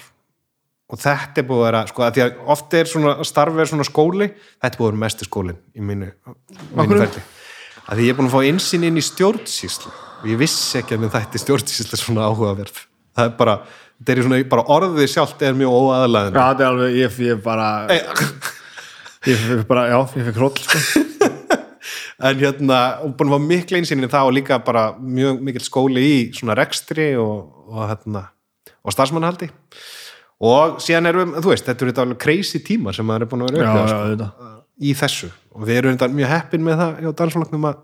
Og 0.92 1.00
þetta 1.00 1.40
er 1.40 1.46
búið 1.48 1.62
að 1.62 1.66
vera, 1.70 1.78
sko, 1.88 2.02
að 2.04 2.16
því 2.16 2.22
að 2.22 2.40
ofta 2.52 2.78
er 2.78 2.88
svona 2.90 3.12
starfi 3.24 3.62
er 3.62 3.68
svona 3.70 3.86
skóli, 3.88 4.26
þetta 4.60 4.68
er 4.68 4.80
búið 4.80 4.88
að 4.88 4.90
vera 4.90 5.02
mestu 5.06 5.28
skólin 5.28 5.60
í 5.72 5.84
mínu, 5.88 6.10
mínu 6.76 6.98
ferli. 6.98 7.22
Að 7.82 7.98
því 7.98 8.08
ég 8.08 8.12
er 8.12 8.18
búin 8.18 8.28
að 8.28 8.34
fá 8.34 8.48
einsinn 8.50 8.84
inn 8.86 9.00
í 9.00 9.04
stjórnsýslu. 9.06 9.92
Og 10.20 10.26
ég 10.28 10.42
vissi 10.42 10.82
ekki 10.82 10.98
að 10.98 11.00
minn 11.02 11.14
þætti 11.14 11.40
stjórnsýslu 11.40 11.98
svona 11.98 12.28
áhugaverð. 12.28 12.82
Það 13.16 13.30
er 13.30 13.32
bara, 13.40 13.56
þetta 14.02 14.18
er 14.18 14.26
svona, 14.26 14.40
bara 14.50 14.66
orðið 14.74 15.10
sjálft 15.12 15.42
er 15.46 15.54
mjög 15.56 15.78
óaðlæðin 15.78 16.34
Já, 16.34 16.42
þetta 16.42 16.64
er 16.64 16.70
alveg, 16.72 16.98
ég, 16.98 17.20
ég 17.28 17.42
bara 17.44 17.68
ég 19.28 19.38
fikk 19.38 19.66
bara, 19.68 19.86
já, 19.90 19.98
ég 20.18 20.28
fikk 20.28 20.38
hróll 20.40 20.58
sko. 20.58 21.02
en 22.28 22.40
hérna, 22.42 22.78
og 23.04 23.14
búin 23.18 23.30
að 23.30 23.36
fá 23.36 23.46
mikla 23.46 23.80
einsinn 23.80 24.02
í 24.02 24.10
það 24.10 24.30
og 24.30 24.36
líka 24.36 24.58
bara 24.66 24.84
mjög 24.98 25.42
mikill 25.46 25.64
skóli 25.66 26.04
í 26.06 26.16
svona 26.36 26.56
rekstri 26.58 27.12
og, 27.20 27.46
og 27.70 27.84
hérna, 27.86 28.26
og 28.82 28.94
starfsmannahaldi. 28.94 29.50
Og 30.42 30.80
síðan 30.82 31.10
erum, 31.12 31.36
þú 31.38 31.52
veist, 31.52 31.68
þetta 31.68 31.84
eru 31.84 31.92
þetta 31.92 32.04
alveg 32.06 32.20
crazy 32.24 32.62
tíma 32.66 32.94
sem 32.94 33.06
maður 33.06 33.26
er 33.26 33.30
búin 33.30 33.46
að 33.46 33.54
vera 33.54 33.70
upplifa, 33.70 34.02
já, 34.10 34.28
sko. 34.28 34.52
í 34.82 34.94
þessu. 34.98 35.32
Og 35.54 35.66
við 35.68 35.80
erum 35.80 35.96
þetta 35.96 36.18
mjög 36.18 36.32
heppin 36.34 36.66
með 36.66 36.82
það 36.82 37.02
hjá 37.04 37.10
dansflokknum 37.20 37.68
að 37.70 37.82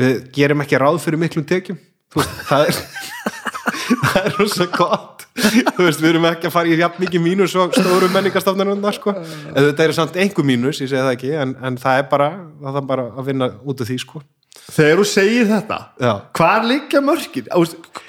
við 0.00 0.18
gerum 0.36 0.62
ekki 0.62 0.78
ráð 0.78 1.00
fyrir 1.02 1.22
miklum 1.24 1.46
tekjum. 1.50 1.80
Þú 2.10 2.22
veist, 2.22 2.42
það 2.46 2.68
er 2.68 2.78
það 3.98 4.24
er 4.24 4.36
rosa 4.38 4.66
gott 4.74 5.26
þú 5.40 5.86
veist, 5.86 6.02
við 6.02 6.10
erum 6.12 6.26
ekki 6.30 6.48
að 6.50 6.54
fara 6.56 6.70
í 6.70 6.80
jafn 6.80 7.04
mikið 7.04 7.24
mínus 7.24 7.54
og 7.58 7.76
stóru 7.76 8.10
menningastofnarnar 8.14 8.96
sko. 8.96 9.14
en 9.14 9.62
þetta 9.70 9.86
er 9.86 9.96
samt 9.96 10.18
einhver 10.20 10.46
mínus, 10.46 10.82
ég 10.82 10.90
segi 10.90 11.00
það 11.00 11.14
ekki 11.16 11.32
en, 11.44 11.56
en 11.62 11.78
það 11.80 12.02
er 12.02 12.10
bara, 12.10 12.28
það 12.60 12.82
er 12.82 12.92
bara 12.92 13.08
að 13.14 13.32
vinna 13.32 13.50
út 13.62 13.82
af 13.82 13.90
því 13.90 13.98
sko. 14.04 14.22
Þegar 14.70 15.00
þú 15.00 15.04
segir 15.06 15.46
þetta, 15.48 15.76
Já. 15.98 16.10
hvar 16.38 16.64
liggja 16.66 17.00
mörkin? 17.02 17.46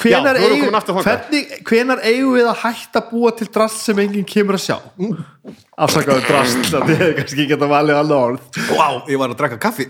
Hvenar, 0.02 0.40
eigum, 2.06 2.34
við 2.36 2.50
að 2.50 2.60
hætta 2.64 3.02
að 3.02 3.12
búa 3.12 3.32
til 3.38 3.48
drast 3.54 3.86
sem 3.86 4.02
enginn 4.02 4.26
kemur 4.30 4.58
að 4.58 4.66
sjá? 4.68 4.78
Afsakaðu 5.82 6.26
drast, 6.28 6.60
það 6.74 6.94
er 6.98 7.14
kannski 7.18 7.46
ekki 7.46 7.58
að 7.58 7.68
valið 7.72 8.02
alveg 8.02 8.18
orð. 8.18 8.60
wow, 8.74 9.00
ég 9.10 9.22
var 9.22 9.34
að 9.34 9.40
drakka 9.42 9.62
kaffi 9.62 9.88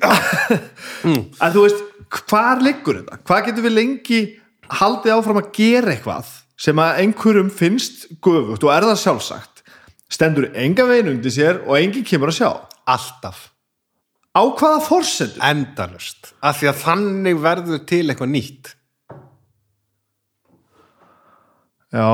En 1.44 1.56
þú 1.56 1.66
veist, 1.66 1.84
hvar 2.22 2.64
liggur 2.64 3.02
þetta? 3.02 3.20
Hvað 3.28 3.50
getur 3.50 3.68
við 3.68 3.78
lengi 3.80 4.22
haldið 4.80 5.16
áfram 5.16 5.42
að 5.42 5.52
gera 5.56 5.94
eitthvað 5.96 6.34
sem 6.62 6.82
að 6.82 7.00
einhverjum 7.04 7.50
finnst 7.54 8.06
gufugt 8.24 8.64
og 8.66 8.74
er 8.74 8.86
það 8.90 9.02
sjálfsagt 9.02 9.64
stendur 10.12 10.52
enga 10.58 10.86
veginn 10.90 11.16
undir 11.16 11.34
sér 11.34 11.64
og 11.66 11.78
enginn 11.80 12.06
kemur 12.08 12.32
að 12.32 12.42
sjá. 12.42 12.52
Alltaf, 12.92 13.48
á 14.36 14.42
hvaða 14.44 14.82
forsendur? 14.84 15.42
endalust 15.46 16.34
af 16.44 16.60
því 16.60 16.72
að 16.72 16.82
þannig 16.84 17.42
verður 17.42 17.84
til 17.88 18.04
eitthvað 18.10 18.32
nýtt. 18.34 18.72
Já, 21.92 22.08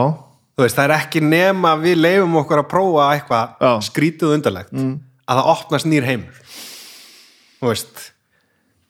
þú 0.58 0.66
veist, 0.66 0.78
það 0.78 0.84
er 0.88 0.96
ekki 0.98 1.22
nema 1.22 1.76
við 1.82 2.00
leifum 2.02 2.40
okkur 2.42 2.64
að 2.64 2.70
prófa 2.72 3.10
eitthvað 3.14 3.62
Já. 3.62 3.72
skrítið 3.86 4.36
undarlegt 4.38 4.74
að 4.74 5.40
það 5.40 5.52
opnast 5.54 5.90
nýr 5.90 6.08
heimur. 6.08 6.40
Þú 7.58 7.72
veist 7.72 8.06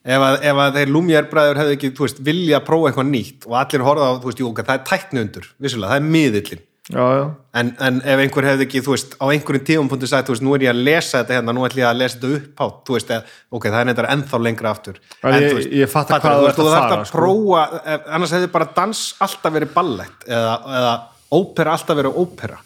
ef 0.04 0.22
að, 0.28 0.38
ef 0.46 0.62
að 0.62 0.78
þeir 0.78 0.92
lúmjærbræður 0.94 1.60
hefði 1.62 1.76
ekki, 1.78 1.92
veist, 1.98 2.22
vilja 2.24 2.60
að 2.60 2.66
prófa 2.70 2.88
eitthvað 2.92 3.10
nýtt 3.12 3.46
og 3.48 3.58
allir 3.60 3.84
horfa 3.88 4.08
á, 4.08 4.12
þú 4.22 4.30
veist, 4.30 4.40
jú, 4.44 4.52
það 4.54 4.74
er 4.78 4.84
tækni 4.88 5.20
undur 5.26 5.48
vissulega, 5.58 5.90
það 5.92 6.00
er 6.02 6.10
miðillin 6.16 6.62
já, 6.88 7.04
já. 7.18 7.24
En, 7.58 7.72
en 7.84 7.98
ef 8.06 8.20
einhver 8.22 8.46
hefði 8.48 8.64
ekki, 8.68 8.80
þú 8.86 8.94
veist, 8.94 9.16
á 9.20 9.24
einhverjum 9.28 9.64
tífumpunktu 9.68 10.08
sagt, 10.08 10.28
þú 10.30 10.36
veist, 10.36 10.44
nú 10.46 10.54
er 10.56 10.62
ég 10.64 10.70
að 10.72 10.80
lesa 10.86 11.18
þetta 11.20 11.34
hérna, 11.36 11.52
nú 11.56 11.66
ætlum 11.66 11.82
ég 11.82 11.88
að 11.90 11.98
lesa 12.00 12.16
þetta 12.22 12.38
upp 12.38 12.62
á, 12.62 12.66
þú 12.86 12.96
veist, 12.96 13.10
eða, 13.12 13.34
ok, 13.58 13.66
það 13.68 13.80
er 13.82 13.88
neitt 13.90 14.00
ennþá 14.14 14.40
lengra 14.46 14.70
aftur. 14.72 15.00
En 15.20 15.36
ég- 15.36 15.56
veist, 15.58 15.72
ég 15.82 15.90
fatta 15.92 16.14
fattar 16.16 16.32
hvað 16.38 16.38
þú 16.38 16.62
þú 16.62 16.70
að 16.70 16.94
að 16.94 17.04
sko. 17.10 17.18
prófa, 17.18 17.82
ef- 17.96 18.08
annars 18.16 18.32
hefði 18.38 18.50
bara 18.54 18.68
dans 18.78 19.02
alltaf 19.26 19.52
verið 19.58 19.74
ballett 19.74 20.24
eða, 20.30 20.54
eða 20.78 20.94
ópera 21.42 21.74
alltaf 21.76 21.98
verið 22.00 22.16
ópera 22.24 22.58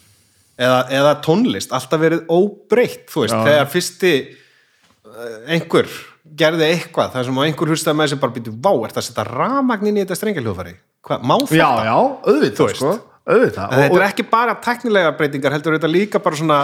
eða, 0.61 0.79
eða 1.01 1.13
tónlist 1.25 1.73
alltaf 1.75 1.99
verið 2.05 2.23
óbreytt, 2.31 3.07
þú 3.11 3.25
veist, 3.25 3.35
þegar 3.49 3.71
fyrsti 3.73 4.13
eh, 4.23 5.37
einhver 5.57 5.89
gerði 6.23 6.69
eitthvað 6.71 7.15
þar 7.17 7.27
sem 7.27 7.39
einhver 7.43 7.73
hlustaði 7.73 7.99
með 7.99 8.11
sem 8.13 8.21
bara 8.21 8.35
býtu 8.35 8.53
vá, 8.55 8.71
er 8.71 8.93
það 8.93 9.01
að 9.01 9.07
setja 9.09 9.25
ramagn 9.27 9.89
inn 9.89 9.97
í 9.97 10.03
þetta 10.03 10.19
strengjaljófari 10.19 10.75
hvað, 11.03 11.25
má 11.27 11.35
þetta? 11.41 11.57
já, 11.59 11.69
já, 11.89 11.97
auðvitað 12.31 12.75
sko, 12.77 12.93
auðvitað 13.27 13.75
þetta 13.75 13.97
er 13.99 14.05
ekki 14.07 14.27
bara 14.31 14.55
teknilega 14.63 15.11
breytingar 15.19 15.55
heldur 15.57 15.77
þetta 15.77 15.91
líka 15.91 16.23
bara 16.23 16.39
svona 16.39 16.59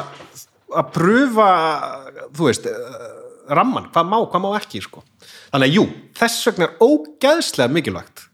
að 0.70 0.94
pröfa 0.96 1.50
þú 2.38 2.48
veist, 2.48 2.70
eh, 2.70 3.12
ramman 3.52 3.90
hvað 3.92 4.08
má, 4.08 4.18
hvað 4.32 4.46
má 4.46 4.50
ekki 4.62 4.84
sko. 4.86 5.04
þannig 5.52 5.68
að 5.68 5.76
jú, 5.76 5.86
þess 6.22 6.50
vegna 6.50 6.70
er 6.70 6.88
ógeðslega 6.88 7.76
mikilvægt 7.76 8.26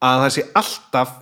að 0.00 0.24
það 0.24 0.34
sé 0.38 0.46
alltaf 0.56 1.16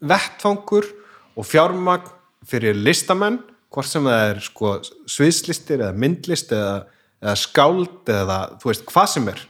vettfangur 0.00 0.86
og 1.34 1.46
fjármagn 1.48 2.14
fyrir 2.46 2.78
listamenn 2.78 3.40
hvort 3.70 3.88
sem 3.88 4.06
það 4.06 4.24
er 4.28 4.40
sko, 4.44 4.72
sviðslistir 5.10 5.82
eða 5.82 5.96
myndlist 5.98 6.52
eða, 6.54 6.84
eða 7.20 7.36
skáld 7.38 8.10
eða 8.10 8.38
þú 8.60 8.70
veist, 8.70 8.86
hvað 8.88 9.10
sem 9.14 9.28
er. 9.32 9.42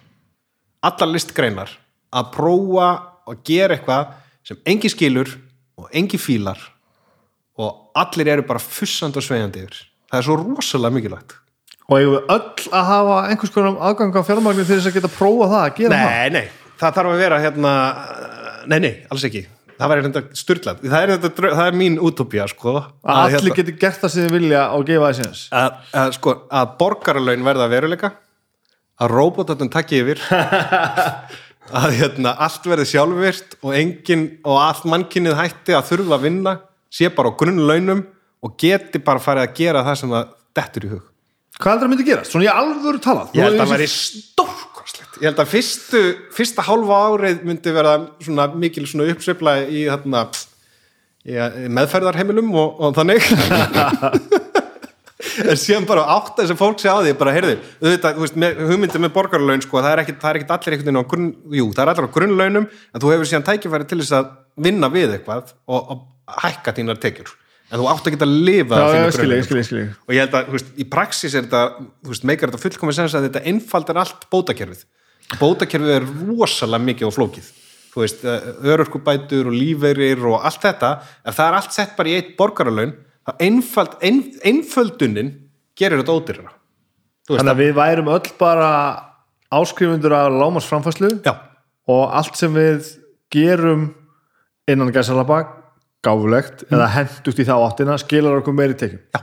Allar 0.87 1.13
listgreinar 1.13 1.73
að 2.11 2.31
prófa 2.35 2.89
að 3.31 3.43
gera 3.47 3.77
eitthvað 3.77 4.15
sem 4.47 4.61
engi 4.69 4.91
skilur 4.91 5.35
og 5.79 5.91
engi 5.97 6.19
fílar 6.21 6.61
og 7.61 7.93
allir 7.99 8.33
eru 8.33 8.47
bara 8.49 8.63
fussandi 8.63 9.21
og 9.21 9.27
sveigandi 9.27 9.63
yfir. 9.65 9.85
Það 10.11 10.19
er 10.19 10.27
svo 10.27 10.39
rosalega 10.41 10.97
mikilvægt. 10.97 11.37
Og 11.91 11.97
eigum 11.99 12.17
við 12.17 12.33
öll 12.35 12.71
að 12.79 12.89
hafa 12.89 13.21
einhvers 13.29 13.53
konar 13.55 13.79
aðgang 13.91 14.17
á 14.17 14.23
fjármagnin 14.27 14.67
til 14.67 14.79
þess 14.79 14.91
að 14.91 14.99
geta 14.99 15.13
prófa 15.13 15.49
það 15.51 15.63
að 15.65 15.79
gera 15.81 16.01
það? 16.01 16.13
Nei, 16.15 16.31
nei, 16.37 16.75
það 16.81 16.99
þarf 16.99 17.13
að 17.13 17.25
vera 17.25 17.41
hérna 17.45 17.73
Nei, 18.71 18.77
nei, 18.85 18.93
alls 19.09 19.25
ekki 19.25 19.41
Það 19.81 19.93
væri 19.93 20.05
hérna 20.05 20.23
styrlað 20.37 20.83
Það 20.85 21.13
er, 21.15 21.29
það 21.41 21.63
er 21.67 21.77
mín 21.81 21.99
útópía, 22.05 22.47
sko 22.51 22.75
að 22.77 23.11
allir 23.15 23.37
hérna, 23.37 23.55
geti 23.61 23.77
gert 23.81 24.03
það 24.03 24.13
sem 24.15 24.27
þið 24.27 24.35
vilja 24.37 24.65
og 24.77 24.87
gefa 24.91 25.07
það 25.07 25.21
sinns 25.21 25.45
að, 25.57 25.79
að, 26.03 26.11
sko, 26.19 26.35
að 26.61 26.75
borgaralaun 26.83 27.47
verða 27.47 27.67
að 27.67 27.75
veruleika 27.77 28.11
að 29.01 29.15
róbótatun 29.15 29.73
takki 29.73 30.03
yfir 30.03 30.21
að 31.81 31.97
hérna, 31.97 32.35
allt 32.37 32.67
verði 32.69 32.89
sjálfvirt 32.93 33.57
og 33.65 33.77
engin 33.79 34.27
og 34.45 34.59
allt 34.61 34.89
mannkynnið 34.91 35.39
hætti 35.39 35.77
að 35.79 35.93
þurfa 35.93 36.19
að 36.19 36.27
vinna 36.27 36.57
sé 36.91 37.11
bara 37.15 37.33
á 37.33 37.39
grunnlaunum 37.41 38.03
og 38.45 38.57
geti 38.61 39.01
bara 39.05 39.23
farið 39.23 39.47
að 39.47 39.57
gera 39.61 39.87
það 39.87 40.03
sem 40.03 40.13
það 40.17 40.35
dettur 40.61 40.87
í 40.87 40.93
hug 40.97 41.07
hvað 41.61 41.75
heldur 41.75 41.89
að 41.89 41.93
myndi 41.93 42.07
gerast? 42.09 42.33
Svona 42.33 42.47
ég 42.47 42.61
alvöru 42.61 43.01
talað 43.05 43.35
Ég 43.37 43.45
held 43.45 43.59
að 43.59 43.61
það 43.61 43.67
er 43.67 43.75
væri 43.75 43.89
stórkoslegt. 43.93 44.70
Ég 45.21 45.29
held 45.29 45.41
að 45.43 45.51
fyrstu, 45.53 46.01
fyrsta 46.33 46.65
hálfa 46.65 46.99
árið 47.11 47.43
myndi 47.45 47.73
vera 47.77 47.99
svona 48.25 48.47
mikil 48.57 48.87
svona 48.89 49.11
uppsveifla 49.13 49.57
í 49.69 49.83
þarna, 49.91 50.23
í, 51.29 51.35
í 51.37 51.73
meðferðarheimilum 51.77 52.55
og, 52.57 52.81
og 52.81 52.95
þannig. 52.97 53.27
en 55.45 55.59
síðan 55.61 55.89
bara 55.89 56.07
átt 56.15 56.39
að 56.39 56.47
þessi 56.47 56.57
fólk 56.57 56.81
sé 56.81 56.89
á 56.89 56.97
því, 57.03 57.13
bara 57.21 57.35
heyrðu, 57.37 57.59
auðvitað, 57.83 58.17
þú 58.17 58.25
veist, 58.25 58.39
hugmyndið 58.71 59.05
með 59.05 59.13
borgarlaun, 59.17 59.65
sko, 59.65 59.81
það 59.81 59.93
er 59.93 60.03
ekki, 60.05 60.15
það 60.23 60.31
er 60.31 60.39
ekki 60.41 60.55
allir 60.57 60.77
einhvern 60.77 60.89
veginn 60.89 61.01
á 61.01 61.11
grunn, 61.13 61.29
jú, 61.59 61.67
það 61.75 61.83
er 61.85 61.93
allir 61.93 62.09
á 62.09 62.15
grunnlaunum, 62.17 62.71
en 62.71 63.05
þú 63.05 63.13
hefur 63.15 63.31
síðan 63.31 63.47
tækifæri 63.51 63.89
til 63.91 64.01
þess 64.01 64.17
að 64.21 64.31
vinna 64.69 64.91
við 64.93 65.19
eitthvað 65.19 65.53
og, 65.69 65.93
og 65.95 66.41
hækka 66.47 66.75
þínar 66.79 67.03
tekjur. 67.03 67.35
En 67.71 67.79
þú 67.79 67.91
átt 67.93 68.09
að 68.09 68.17
geta 68.17 68.27
að 68.27 68.39
lifa 68.49 68.79
skil 69.15 69.35
ég, 69.37 69.45
grunnlaunum, 69.51 69.93
og 70.09 70.17
ég 70.17 70.25
held 70.25 70.39
að 70.41 70.49
þú 70.49 70.57
veist, 70.57 70.73
í 70.75 70.87
praxis 70.91 71.37
er 71.37 71.45
þetta 71.45 71.61
þú 71.79 72.15
veist, 72.15 72.25
meikar 72.27 72.51
þetta 72.51 72.63
fullkomið 72.65 72.97
sens 72.97 73.15
að 73.15 73.29
þetta 73.29 73.45
einfaldar 73.53 74.01
allt 74.03 74.27
bótakerfið 74.33 74.89
bótakerfið 75.39 75.97
er 75.99 76.07
rosalega 76.27 76.87
mikið 76.89 77.09
og 77.09 77.17
flókið. 77.17 77.51
Þú 77.91 78.03
veist, 78.05 78.25
örorkubætur 78.71 79.51
og 79.51 79.55
lífeyrir 79.57 80.23
og 80.31 80.45
allt 80.47 80.63
þetta 80.63 80.91
ef 81.27 81.37
það 81.37 81.47
er 81.47 81.59
allt 81.59 81.75
sett 81.75 81.97
bara 81.99 82.11
í 82.11 82.17
eitt 82.19 82.35
borgaralaun 82.39 82.95
þá 83.27 83.33
einfald, 83.43 83.97
ein, 84.07 84.23
einföldunin 84.47 85.33
gerir 85.79 86.01
þetta 86.01 86.17
veist, 87.35 87.41
þannig 87.41 87.53
að 87.53 87.63
við 87.63 87.73
værum 87.79 88.11
öll 88.15 88.35
bara 88.41 88.71
áskrifundur 89.51 90.15
af 90.15 90.37
lámasframfæslu 90.39 91.11
já, 91.27 91.35
og 91.91 92.15
allt 92.15 92.39
sem 92.39 92.55
við 92.55 92.95
gerum 93.35 93.89
innan 94.71 94.93
gæsalaba 94.95 95.43
gáfulegt 96.07 96.65
eða 96.71 96.89
hendugt 96.95 97.43
í 97.43 97.47
þá 97.47 97.57
áttina 97.59 97.99
skilar 98.01 98.41
okkur 98.41 98.57
meiri 98.57 98.79
tekjum. 98.79 99.03
Já. 99.13 99.21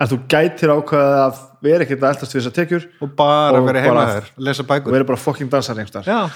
En 0.00 0.10
þú 0.10 0.18
gætir 0.28 0.72
ákveða 0.74 1.22
að 1.26 1.38
vera 1.64 1.84
ekkert 1.86 2.02
að 2.04 2.10
eldast 2.14 2.34
við 2.34 2.40
þessar 2.42 2.56
tekjur 2.58 2.86
og 3.02 3.14
bara 3.16 3.60
Og 3.60 3.66
vera 3.70 3.80
heima 3.84 3.94
bara- 3.96 4.16
þér 4.20 4.26
lesa 4.48 4.62
og 4.62 4.68
bækur. 4.68 4.92
vera 4.92 5.04
bara 5.08 5.16
fucking 5.22 5.50
dansar 5.50 5.76
einhverstaðar 5.80 6.06
Já, 6.10 6.30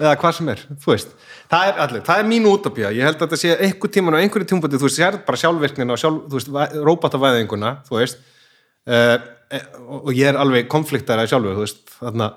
eða 0.00 0.16
hvað 0.20 0.32
sem 0.38 0.48
er, 0.48 0.60
þú 0.80 0.92
veist. 0.94 1.08
Það 1.50 1.66
er 1.72 1.80
allir, 1.84 2.02
það 2.06 2.18
er 2.22 2.28
mín 2.30 2.46
útopía 2.46 2.92
ég 2.94 3.02
held 3.04 3.16
að 3.18 3.26
þetta 3.26 3.40
sé 3.42 3.56
einhver 3.66 3.90
tíman 3.90 4.14
á 4.14 4.22
einhverju 4.22 4.46
tímpúti 4.52 4.78
þú 4.80 4.88
sér 4.94 5.18
bara 5.26 5.36
sjálfvirknina 5.42 5.92
og 5.92 5.98
sjálf, 5.98 6.22
þú 6.30 6.38
veist, 6.38 6.52
róbatavæðinguna, 6.86 7.72
þú 7.88 7.98
veist. 7.98 8.22
Uh, 8.86 9.18
og 9.90 10.06
og 10.06 10.14
ég 10.14 10.30
er 10.30 10.38
alveg 10.38 10.68
konfliktara 10.70 11.26
sjálfur, 11.26 11.58
þú 11.58 11.64
veist, 11.66 11.82
þarna 11.98 12.30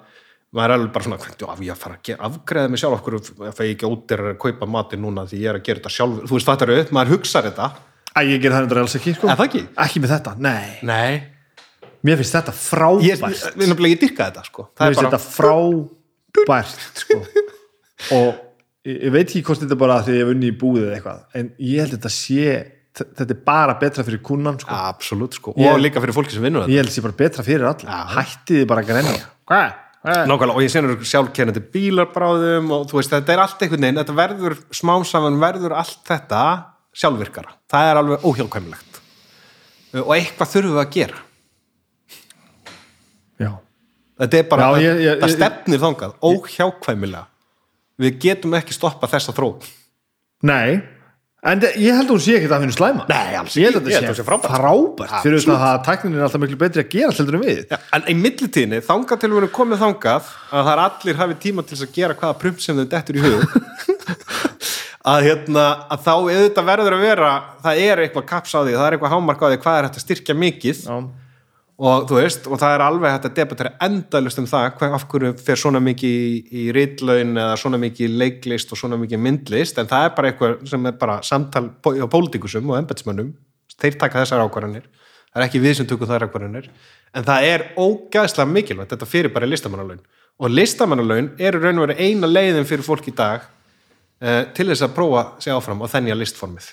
maður 0.53 0.65
er 0.65 0.73
alveg 0.79 0.91
bara 0.93 1.05
svona, 1.05 1.17
hvernig 1.21 1.49
af 1.53 1.61
ég 1.61 1.71
að 1.73 1.81
fara 1.85 1.97
að 2.01 2.25
afgreða 2.27 2.69
mig 2.73 2.79
sjálf? 2.81 2.99
Okkur, 2.99 3.15
ef 3.47 3.61
ég 3.63 3.75
ekki 3.77 3.87
ótir 3.89 4.19
að 4.33 4.37
kaupa 4.41 4.65
matinn 4.69 5.01
núna 5.05 5.23
því 5.29 5.39
ég 5.45 5.49
er 5.53 5.59
að 5.61 5.63
gera 5.69 5.79
þetta 5.79 5.93
sjálfur, 5.93 6.27
þú 6.27 6.33
veist, 6.39 6.49
fattar 6.49 6.73
upp, 6.73 6.91
maður 6.91 7.13
hugsar 7.15 7.47
þetta, 7.47 7.69
Æ, 8.13 8.19
ég 8.29 8.41
ger 8.43 8.53
það 8.53 8.65
endur 8.67 8.81
alls 8.83 8.95
ekki, 8.99 9.13
sko. 9.17 9.29
Er 9.31 9.37
það 9.39 9.47
ekki? 9.49 9.61
Ekki 9.85 10.01
með 10.03 10.11
þetta, 10.13 10.33
nei. 10.45 10.73
Nei. 10.85 11.23
Mér 12.03 12.19
finnst 12.19 12.35
þetta 12.35 12.53
frábært. 12.53 13.05
Ég, 13.07 13.21
ég, 13.23 13.43
ég, 13.63 13.83
ég 13.93 13.99
dyrka 14.03 14.27
þetta, 14.29 14.43
sko. 14.49 14.65
Mér 14.67 14.77
það 14.77 14.85
er 14.85 14.93
finnst 14.93 15.03
bara, 15.03 15.17
þetta 15.17 15.35
frábært 15.37 17.03
sko. 17.03 17.19
og 18.17 18.29
ég, 18.85 18.97
ég 19.07 19.13
veit 19.15 19.25
ekki 19.29 19.43
hvort 19.47 19.61
þetta 19.63 19.77
er 19.77 19.81
bara 19.85 19.99
því 20.03 20.15
ég 20.17 20.23
hef 20.25 20.31
unni 20.35 20.49
í 20.51 20.55
búið 20.59 20.87
eða 20.89 20.97
eitthvað 20.97 21.39
en 21.39 21.51
ég 21.63 21.83
held 21.83 21.93
að 21.93 21.99
þetta 21.99 22.11
sé 22.17 22.47
þetta 22.93 23.25
er 23.33 23.39
bara 23.47 23.75
betra 23.81 24.03
fyrir 24.05 24.21
kunnan 24.25 24.59
sko. 24.61 24.75
absolutt, 24.91 25.37
sko, 25.39 25.53
Ég- 25.57 25.71
og 25.71 25.79
líka 25.81 26.03
fyrir 26.03 26.13
fólki 26.17 26.35
sem 26.35 26.43
vinnur 26.45 26.65
þetta. 26.65 26.73
Ég 26.75 26.81
held 26.83 26.89
að 26.89 26.91
þetta 26.91 26.99
sé 26.99 27.05
bara 27.07 27.19
betra 27.23 27.47
fyrir 27.47 27.69
all 27.69 27.87
hættið 28.17 28.59
þið 28.59 28.67
bara 28.73 28.83
að 28.83 28.91
grenja. 28.91 29.23
Hvað? 29.49 29.79
Nákvæmlega, 30.03 30.57
og 30.59 30.61
ég 30.65 30.71
sér 30.73 30.87
sjálfkennandi 31.07 31.61
bílar 31.71 32.09
bráðum 32.11 32.67
og 32.75 32.89
þú 32.91 32.97
veist, 32.99 33.13
þetta 33.15 33.33
er 33.33 33.41
allt 33.45 33.61
einhvern 33.63 33.85
veginn, 33.87 33.99
þetta 34.01 34.15
verður 34.17 34.55
smám 34.75 35.05
saman 35.07 35.39
verður 35.39 35.77
allt 35.79 36.01
þetta 36.09 36.41
sjálfvirkara. 36.93 37.53
Það 37.71 37.89
er 37.91 37.99
alveg 38.01 38.25
óhjálpkvæmilegt. 38.29 39.01
Og 40.03 40.13
eitthvað 40.15 40.51
þurfum 40.53 40.75
við 40.77 40.81
að 40.85 40.91
gera. 40.97 41.21
Já. 43.41 43.51
Þetta 44.23 44.37
er 44.39 44.49
bara, 44.49 44.63
Já, 44.63 44.81
ég- 44.87 45.01
ég- 45.03 45.19
það 45.21 45.29
ég- 45.29 45.35
stefnir 45.37 45.79
þangað, 45.83 46.13
óhjálpkvæmilega. 46.21 47.25
Við 47.99 48.19
getum 48.19 48.53
ekki 48.57 48.73
stoppa 48.73 49.07
þessa 49.07 49.33
þróun. 49.33 49.61
Nei, 50.43 50.81
en 51.43 51.59
ég 51.61 51.93
held 51.95 52.07
að 52.09 52.13
hún 52.15 52.19
sé 52.23 52.35
ekki 52.37 52.47
að 52.47 52.53
það 52.53 52.61
finnur 52.63 52.77
slæma 52.77 53.05
Nei, 53.09 53.35
alls 53.35 53.55
ég 53.55 53.63
held 53.67 53.75
að 53.75 53.87
að 53.87 54.07
það 54.07 54.15
sé 54.17 54.23
frábært. 54.23 54.51
frábært 54.57 55.21
fyrir 55.23 55.39
þetta 55.39 55.67
að 55.69 55.83
tæknin 55.85 56.15
er 56.17 56.23
alltaf 56.23 56.41
miklu 56.41 56.57
betri 56.57 56.83
að 56.83 56.89
gera 56.89 57.11
heldur 57.11 57.35
en 57.35 57.41
við 57.43 57.67
Já, 57.69 57.77
en 57.93 58.01
í 58.07 58.15
millitíðinni, 58.15 58.79
þangað 58.83 59.19
til 59.19 59.29
við 59.29 59.37
erum 59.37 59.49
komið 59.49 59.77
þangað 59.83 60.23
að 60.51 60.63
það 60.63 60.71
er 60.73 60.81
allir 60.83 61.15
hafi 61.15 61.35
tíma 61.43 61.65
til 61.67 61.77
að 61.77 61.91
gera 61.93 62.13
hvaða 62.15 62.39
prump 62.39 62.59
sem 62.61 62.75
þeim 62.77 62.89
dettur 62.89 63.15
í 63.15 63.23
hug 63.23 63.43
að, 65.03 65.25
hérna, 65.27 65.65
að 65.91 66.05
þá 66.05 66.13
auðvitað 66.13 66.69
verður 66.69 66.95
að 66.95 67.03
vera 67.03 67.33
það 67.63 67.81
er 67.83 68.01
eitthvað 68.03 68.29
kaps 68.29 68.55
á 68.55 68.59
því, 68.61 68.77
það 68.77 68.85
er 68.85 68.95
eitthvað 68.95 69.13
hámark 69.13 69.43
á 69.43 69.47
því 69.49 69.59
hvað 69.65 69.77
er 69.77 69.87
hægt 69.87 69.99
að 69.99 70.05
styrkja 70.05 70.37
mikið. 70.39 70.81
Já. 70.87 70.97
og 71.83 72.03
þú 72.07 72.17
veist, 72.19 72.45
og 72.47 72.59
það 72.61 72.75
er 72.75 72.81
alveg 72.85 73.11
hægt 73.15 73.25
að 73.27 73.37
debatera 73.39 73.71
endalust 73.83 74.39
um 74.39 74.47
það, 74.47 74.67
hvað, 74.77 74.93
af 74.95 75.05
hverju 75.11 75.31
fer 75.43 75.59
svona 75.59 75.81
mikið 75.83 76.19
í, 76.19 76.35
í 76.61 76.65
ritlaun 76.75 77.33
eða 77.33 77.55
svona 77.59 77.79
mikið 77.81 78.05
í 78.05 78.19
leiklist 78.21 78.71
og 78.71 78.79
svona 78.79 78.99
mikið 79.01 79.17
í 79.17 79.23
myndlist 79.25 79.81
en 79.81 79.89
það 79.89 80.05
er 80.05 80.13
bara 80.15 80.29
eitthvað 80.29 80.67
sem 80.69 80.85
er 80.85 80.99
bara 81.01 81.17
samtal 81.25 81.65
hjá 81.97 82.05
pólitíkusum 82.13 82.69
og 82.69 82.77
embætsmönnum 82.77 83.33
þeir 83.81 83.97
taka 83.99 84.21
þessar 84.21 84.45
ákvarðanir. 84.45 84.85
Það 85.33 85.41
er 85.41 85.47
ekki 85.47 85.63
við 85.63 85.75
sem 85.79 85.89
tökum 85.89 86.07
þær 86.07 86.27
ákvarðanir. 86.27 86.69
En 87.17 87.25
það 87.25 87.47
er 87.49 87.65
ógæðslega 87.73 88.53
mikilvægt 88.53 88.93
þetta 88.93 89.09
fyrir 89.09 89.33
bara 89.33 89.49
listamannalaun. 89.49 90.03
Og 90.39 90.53
listamannalaun 90.53 91.31
eru 91.41 91.61
raun 91.61 91.81
og 91.81 91.87
veru 91.87 91.97
eina 91.97 92.29
leiðin 92.29 92.69
fyrir 92.69 92.85
fólk 92.85 93.09
í 93.09 93.15
dag 93.17 93.49
til 94.55 94.67
þess 94.69 94.85
að 94.85 94.95
prófa 94.95 95.23
sig 95.43 95.51
áfram 95.53 95.83
og 95.83 95.91
þennja 95.91 96.15
listformið. 96.15 96.67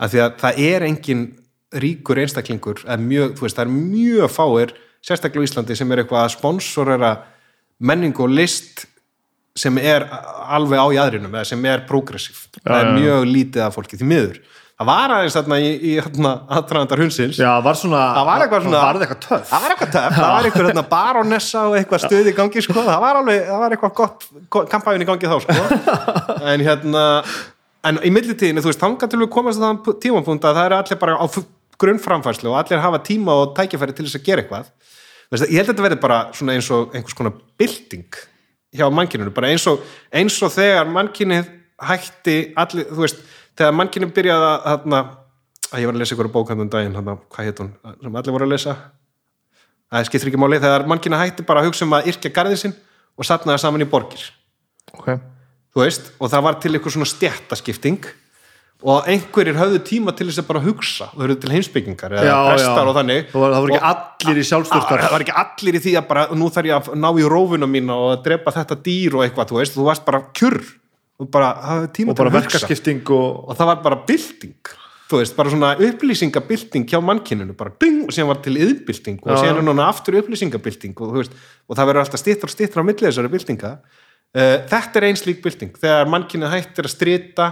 Af 0.00 0.12
því 0.12 0.22
að 0.24 0.38
það 0.40 0.62
er 0.66 0.86
engin 0.88 1.24
ríkur 1.84 2.18
einstaklingur 2.18 2.80
mjög, 2.98 3.36
veist, 3.38 3.58
það 3.58 3.66
er 3.66 3.74
mjög 3.74 4.32
fáir 4.34 4.72
sérstaklega 5.06 5.44
á 5.44 5.46
Íslandi 5.46 5.76
sem 5.78 5.92
er 5.92 6.02
eitthvað 6.02 6.24
að 6.24 6.32
sponsorera 6.34 7.10
menningu 7.78 8.24
og 8.26 8.34
list 8.34 8.86
sem 9.58 9.78
er 9.78 10.06
alveg 10.50 10.80
á 10.82 10.88
jæðrinum 10.96 11.34
eða 11.34 11.48
sem 11.52 11.64
er 11.68 11.84
progressív. 11.88 12.46
Það 12.58 12.80
er 12.80 12.90
mjög 12.96 13.28
lítið 13.28 13.64
af 13.66 13.76
fólki 13.76 14.00
því 14.00 14.10
miður 14.10 14.40
það 14.80 14.88
var 14.88 15.12
aðeins 15.14 15.36
þarna 15.36 15.58
í, 15.60 15.70
í 15.76 15.92
þarna, 16.00 16.32
aðdraðandar 16.56 17.02
hunsins 17.04 17.38
Já, 17.40 17.50
var 17.64 17.76
svona 17.76 18.00
það 18.16 18.28
var 18.30 18.44
eitthvað 18.44 18.66
svona 18.66 18.80
það 18.80 18.86
var 18.88 19.04
eitthvað 19.04 19.22
töff. 19.26 19.46
Það 19.50 19.64
var 19.64 19.74
eitthvað 19.74 19.92
töff, 19.96 20.16
það 20.16 20.32
var 20.32 20.48
eitthvað 20.48 20.68
hérna, 20.70 20.84
baronessa 20.94 21.64
og 21.68 21.76
eitthvað 21.76 22.04
stuð 22.06 22.30
í 22.30 22.34
gangi 22.38 22.64
sko. 22.64 22.76
það 22.88 23.00
var 23.04 23.20
alveg, 23.20 23.40
það 23.50 23.64
var 23.64 23.76
eitthvað 23.76 23.94
gott 24.00 24.20
kampæðin 24.72 25.04
í 25.04 25.08
gangi 25.10 25.32
þá 25.32 25.38
sko. 25.44 25.58
en 26.54 26.64
hérna 26.64 27.04
en 27.90 28.00
í 28.04 28.12
millitíðinu, 28.12 28.64
þú 28.64 28.72
veist, 28.72 28.80
þangað 28.80 29.12
til 29.12 29.20
við 29.20 29.30
komast 29.36 29.60
að 29.60 29.66
það 29.68 30.00
tímapunkt 30.04 30.48
að 30.48 30.58
það 30.58 30.68
eru 30.70 30.78
allir 30.80 31.00
bara 31.04 31.16
á 31.20 31.24
grunnframfærslu 31.80 32.52
og 32.52 32.58
allir 32.60 32.82
hafa 32.82 33.00
tíma 33.04 33.36
og 33.40 33.54
tækifæri 33.56 33.94
til 33.96 34.04
þess 34.06 34.18
að 34.20 34.26
gera 34.26 34.44
eitthvað. 34.44 34.66
Veist, 35.30 35.46
ég 35.46 35.56
held 35.60 35.68
að 35.68 35.70
þetta 35.70 35.86
verði 35.86 36.00
bara 36.02 36.18
svona 36.36 36.56
eins 36.58 36.68
og 36.74 36.92
einhvers 36.96 37.16
konar 37.16 37.36
bylting 37.60 38.18
hjá 38.76 38.84
mannkyninu, 38.92 39.32
bara 39.34 39.50
eins 39.52 39.64
og, 39.70 39.80
eins 40.12 40.36
og 40.44 40.52
þegar 43.60 43.76
mannkynið 43.76 44.14
byrjaði 44.16 44.46
að, 44.48 44.62
þarna, 44.66 45.00
að 45.70 45.82
ég 45.82 45.90
var 45.90 45.96
að 45.96 46.02
lesa 46.02 46.16
ykkur 46.16 46.30
bókandum 46.34 46.70
daginn, 46.72 46.96
þarna, 46.96 47.16
hvað 47.34 47.50
heit 47.50 47.62
hún, 47.62 47.72
sem 48.00 48.20
allir 48.20 48.36
voru 48.36 48.48
að 48.48 48.54
lesa? 48.54 48.76
Það 49.90 50.06
skiptir 50.06 50.30
ekki 50.30 50.40
máli 50.40 50.60
þegar 50.62 50.86
mannkina 50.88 51.18
hætti 51.18 51.44
bara 51.46 51.62
að 51.62 51.70
hugsa 51.70 51.86
um 51.86 51.96
að 51.98 52.08
yrkja 52.12 52.32
garðin 52.34 52.60
sinn 52.60 52.74
og 53.18 53.26
satna 53.26 53.56
það 53.56 53.64
saman 53.64 53.84
í 53.84 53.90
borgir. 53.90 54.22
Ok. 54.94 55.12
Þú 55.70 55.84
veist, 55.84 56.10
og 56.18 56.30
það 56.30 56.44
var 56.46 56.58
til 56.62 56.72
eitthvað 56.74 56.94
svona 56.96 57.10
stjættaskipting 57.10 58.08
og 58.80 59.08
einhverjir 59.12 59.58
höfðu 59.58 59.80
tíma 59.84 60.14
til 60.16 60.30
þess 60.30 60.40
að 60.40 60.46
bara 60.48 60.62
hugsa 60.64 61.10
og 61.12 61.20
höfðu 61.20 61.36
til 61.42 61.52
heimsbyggingar 61.52 62.14
eða 62.16 62.36
prestar 62.48 62.88
og 62.88 62.96
þannig. 62.96 63.26
Það 63.28 63.42
var, 63.42 63.54
það 63.54 63.66
var 63.66 63.74
ekki 63.74 63.90
allir 63.90 64.40
í 64.40 64.44
sjálfstörtar 64.48 65.02
það 65.04 65.14
var 65.14 65.24
ekki 65.26 65.36
allir 65.42 65.76
í 65.76 65.82
því 65.84 65.92
að 66.00 66.06
bara 66.08 66.22
nú 66.40 66.48
þarf 66.54 66.70
ég 66.70 66.78
að 66.78 67.02
ná 67.02 67.08
í 67.10 67.26
rófuna 67.34 67.68
mína 67.70 67.98
og 67.98 68.12
að 68.14 68.22
drepa 68.30 68.54
þetta 68.56 68.78
dýr 68.86 69.18
og 69.18 69.26
eitthvað, 69.26 69.50
þú 69.50 69.58
veist, 69.60 69.76
þú 69.76 69.86
varst 69.90 70.06
bara 70.06 70.22
kjurr 70.38 70.62
og 71.20 71.28
bara 71.32 71.50
og 71.84 72.14
bara 72.16 72.32
verkaskipting 72.32 73.02
og 73.12 73.50
og 73.50 73.58
það 73.58 73.72
var 73.72 73.82
bara 73.84 74.00
bylting. 74.08 74.76
Þú 75.10 75.18
veist, 75.18 75.34
bara 75.34 75.50
svona 75.50 75.72
upplýsingabylting 75.74 76.84
hjá 76.86 77.00
mannkyninu, 77.02 77.56
bara 77.58 77.72
ding, 77.82 78.04
og 78.06 78.14
síðan 78.14 78.28
var 78.30 78.38
til 78.44 78.54
yðbylting 78.62 79.24
og 79.24 79.40
síðan 79.40 79.58
er 79.58 79.66
núna 79.66 79.88
aftur 79.90 80.20
upplýsingabylting. 80.20 80.94
Og, 80.94 81.10
þú 81.10 81.24
veist, 81.24 81.34
og 81.66 81.74
það 81.78 81.90
verður 81.90 82.02
alltaf 82.04 82.22
stittra 82.22 82.46
og 82.46 82.54
stittra 82.54 82.84
á 82.84 82.86
milli 82.86 83.08
þessari 83.08 83.32
byltinga. 83.32 83.72
Uh, 84.30 84.62
þetta 84.70 85.00
er 85.00 85.08
eins 85.08 85.24
lík 85.26 85.42
bylting, 85.42 85.74
þegar 85.82 86.12
mannkyninu 86.12 86.52
hættir 86.52 86.86
að 86.86 86.94
strita 86.94 87.48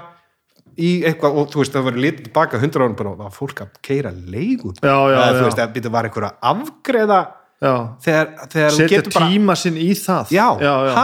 í 0.79 0.93
eitthvað 1.09 1.41
og 1.41 1.51
þú 1.51 1.65
veist, 1.65 1.75
það 1.75 1.89
verður 1.89 2.05
litið 2.05 2.29
tilbaka 2.29 2.63
hundra 2.63 2.87
árum 2.87 2.99
bara, 3.01 3.17
það 3.19 3.27
var 3.27 3.37
fólk 3.41 3.63
að 3.65 3.81
keira 3.89 4.13
leigu. 4.15 4.77
Já, 4.79 4.95
já, 4.95 5.19
Eða, 5.19 5.33
þú 5.35 5.47
veist, 5.49 5.63
það 5.65 5.95
var 5.97 6.09
einhver 6.09 6.29
að 6.29 6.45
afgreða 6.53 7.23
já, 7.59 7.73
þegar, 8.07 8.31
þegar 8.55 8.77
setja 8.77 9.03
tíma 9.19 9.59
sinn 9.59 9.81
í 9.83 9.89
það. 9.99 10.31
Já, 10.39 10.47
já, 10.63 10.75
já. 10.87 10.95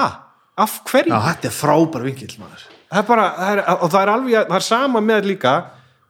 Af 0.60 0.80
hverju? 0.88 1.10
Já, 1.10 1.20
þetta 1.30 1.50
er 1.50 1.56
frábær 1.56 2.04
vinkill 2.06 2.34
maður. 2.38 2.66
Það 2.90 3.00
er 3.00 3.08
bara, 3.08 3.24
það 3.38 3.54
er, 3.54 3.64
og 3.74 3.88
það 3.90 4.02
er 4.02 4.12
alveg 4.12 4.36
það 4.50 4.58
er 4.60 4.66
sama 4.68 5.02
með 5.02 5.32
líka 5.32 5.54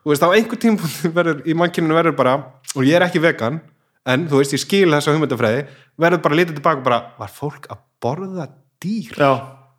þú 0.05 0.13
veist, 0.13 0.25
á 0.25 0.37
einhver 0.37 1.13
verður, 1.17 1.43
í 1.49 1.57
mannkyninu 1.57 1.97
verður 1.97 2.17
bara 2.19 2.35
og 2.75 2.85
ég 2.85 2.99
er 2.99 3.07
ekki 3.07 3.23
vegan, 3.25 3.61
en 4.05 4.27
þú 4.29 4.41
veist, 4.43 4.53
ég 4.53 4.61
skil 4.61 4.89
þessa 4.93 5.15
hugmyndafræði, 5.15 5.65
verður 6.01 6.25
bara 6.27 6.39
litið 6.41 6.59
tilbaka 6.59 6.83
og 6.83 6.89
bara, 6.89 6.99
var 7.17 7.33
fólk 7.33 7.69
að 7.73 7.85
borða 8.05 8.49
dýr? 8.85 9.17
Já, 9.17 9.31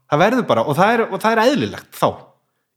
það 0.09 0.23
verður 0.23 0.47
bara, 0.49 0.65
og 0.65 0.79
það 0.79 0.93
er, 0.95 1.03
og 1.11 1.21
það 1.21 1.35
er 1.35 1.43
eðlilegt 1.43 1.99
þá, 1.99 2.07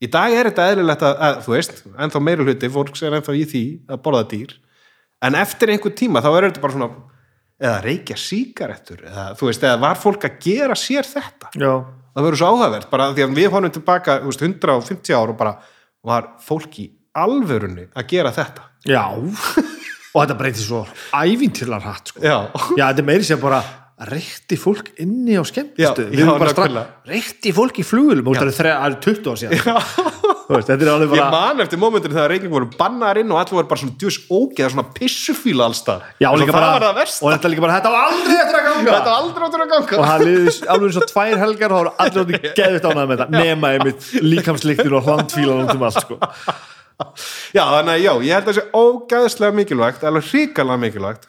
í 0.05 0.11
dag 0.13 0.37
er 0.37 0.51
þetta 0.51 0.67
eðlilegt 0.75 1.05
að, 1.09 1.21
að 1.29 1.39
þú 1.47 1.55
veist, 1.55 1.85
ennþá 1.97 2.25
meira 2.27 2.49
hluti 2.49 2.73
fólk 2.75 3.01
er 3.01 3.17
ennþá 3.19 3.37
í 3.39 3.47
því 3.49 3.65
að 3.89 4.03
borða 4.05 4.27
dýr. 4.35 4.57
En 5.25 5.35
eftir 5.35 5.73
einhver 5.73 5.95
tíma 5.99 6.21
þá 6.23 6.29
verður 6.31 6.53
þetta 6.53 6.63
bara 6.63 6.77
svona 6.77 6.91
eða 7.59 7.79
reykja 7.85 8.17
sígarettur 8.21 9.01
eða, 9.09 9.25
þú 9.39 9.49
veist, 9.51 9.65
eða 9.67 9.81
var 9.83 9.99
fólk 9.99 10.27
að 10.29 10.37
gera 10.45 10.77
sér 10.79 11.09
þetta? 11.09 11.51
Já, 11.59 11.73
það 12.15 12.27
verður 12.29 12.41
svo 12.43 12.51
áhugavert 12.53 12.91
bara 12.93 13.09
því 13.17 13.25
að 13.27 13.35
við 13.41 13.51
honum 13.57 13.75
tilbaka 13.75 14.19
veist, 14.27 14.45
150 14.47 15.17
ár 15.19 15.33
og 15.35 15.39
bara 15.41 15.57
var 16.07 16.31
fólk 16.45 16.79
í 16.79 16.87
alvörunni 17.19 17.89
að 17.99 18.07
gera 18.13 18.31
þetta. 18.37 18.69
Já. 18.87 19.03
Og 20.15 20.23
þetta 20.25 20.37
breytir 20.39 20.65
svo 20.65 20.79
ævintýrlar 21.15 21.83
hratt 21.85 22.09
sko. 22.11 22.23
já, 22.25 22.39
já, 22.79 22.85
þetta 22.89 23.05
meiri 23.07 23.27
sem 23.29 23.39
bara 23.43 23.59
reykti 24.09 24.57
fólk 24.59 24.89
inni 25.03 25.35
á 25.37 25.43
skemmtistu 25.47 26.07
Já, 26.07 26.11
við 26.15 26.23
erum 26.25 26.39
bara 26.41 26.55
strax, 26.55 26.79
reykti 27.11 27.53
fólk 27.55 27.79
í 27.83 27.85
flugulum 27.87 28.31
það 28.33 28.49
er 28.49 28.57
þre- 28.57 28.75
það 28.79 28.89
er 28.89 28.97
20 29.05 29.29
ár 29.29 29.41
síðan 29.43 30.38
veist, 30.55 30.69
þetta 30.71 30.87
er 30.87 30.91
alveg 30.93 31.13
ég 31.13 31.23
bara 31.23 31.31
man 31.51 31.63
eftir 31.65 31.81
mómentur 31.81 32.15
þegar 32.15 32.33
reyking 32.33 32.53
voru 32.53 32.69
bannar 32.79 33.21
inn 33.21 33.33
og 33.35 33.41
allir 33.41 33.59
voru 33.59 33.69
bara 33.71 33.83
svona 33.83 33.97
djús 34.01 34.19
ógeða 34.33 34.71
svona 34.73 34.87
pissufíla 34.97 35.67
allstað 35.69 36.07
já, 36.23 36.29
það 36.31 36.53
bara, 36.55 36.79
og 36.89 37.33
þetta 37.35 37.49
er 37.49 37.53
líka 37.55 37.65
bara 37.67 37.77
þetta 37.79 37.93
var 37.95 38.09
aldrei 38.09 38.39
eftir 38.39 38.59
að 38.59 38.69
ganga. 38.69 38.95
Þetta 38.95 39.11
var 39.11 39.19
aldrei 39.19 39.49
áttur 39.49 39.65
að 39.65 39.73
ganga. 39.75 39.99
Og 39.99 40.09
það 40.09 40.25
liði 40.29 40.55
alveg 40.75 40.89
eins 40.89 41.01
og 41.01 41.07
tvær 41.13 41.43
helgar 41.43 41.75
og 41.75 41.79
það 41.79 41.87
var 41.89 41.93
allir 42.07 42.23
átti 42.25 42.53
geðvitt 42.61 42.89
ánægð 42.89 43.11
með 43.13 43.23
þetta. 43.23 43.43
Nema 43.45 43.73
einmitt 43.77 44.09
líkamsliktir 44.25 44.99
og 44.99 45.09
hlandfílan 45.09 45.65
út 45.65 45.75
um 45.75 45.87
allt 45.89 46.01
sko. 46.05 46.21
já, 47.55 47.63
þannig 47.63 47.93
að 47.95 48.03
já, 48.03 48.13
ég 48.27 48.33
held 48.35 48.41
að 48.41 48.49
það 48.49 48.59
sé 48.59 48.67
ógæðslega 48.83 49.59
mikilvægt 49.61 50.09
alveg 50.09 50.33
hrikalega 50.33 50.83
mikilvægt 50.87 51.29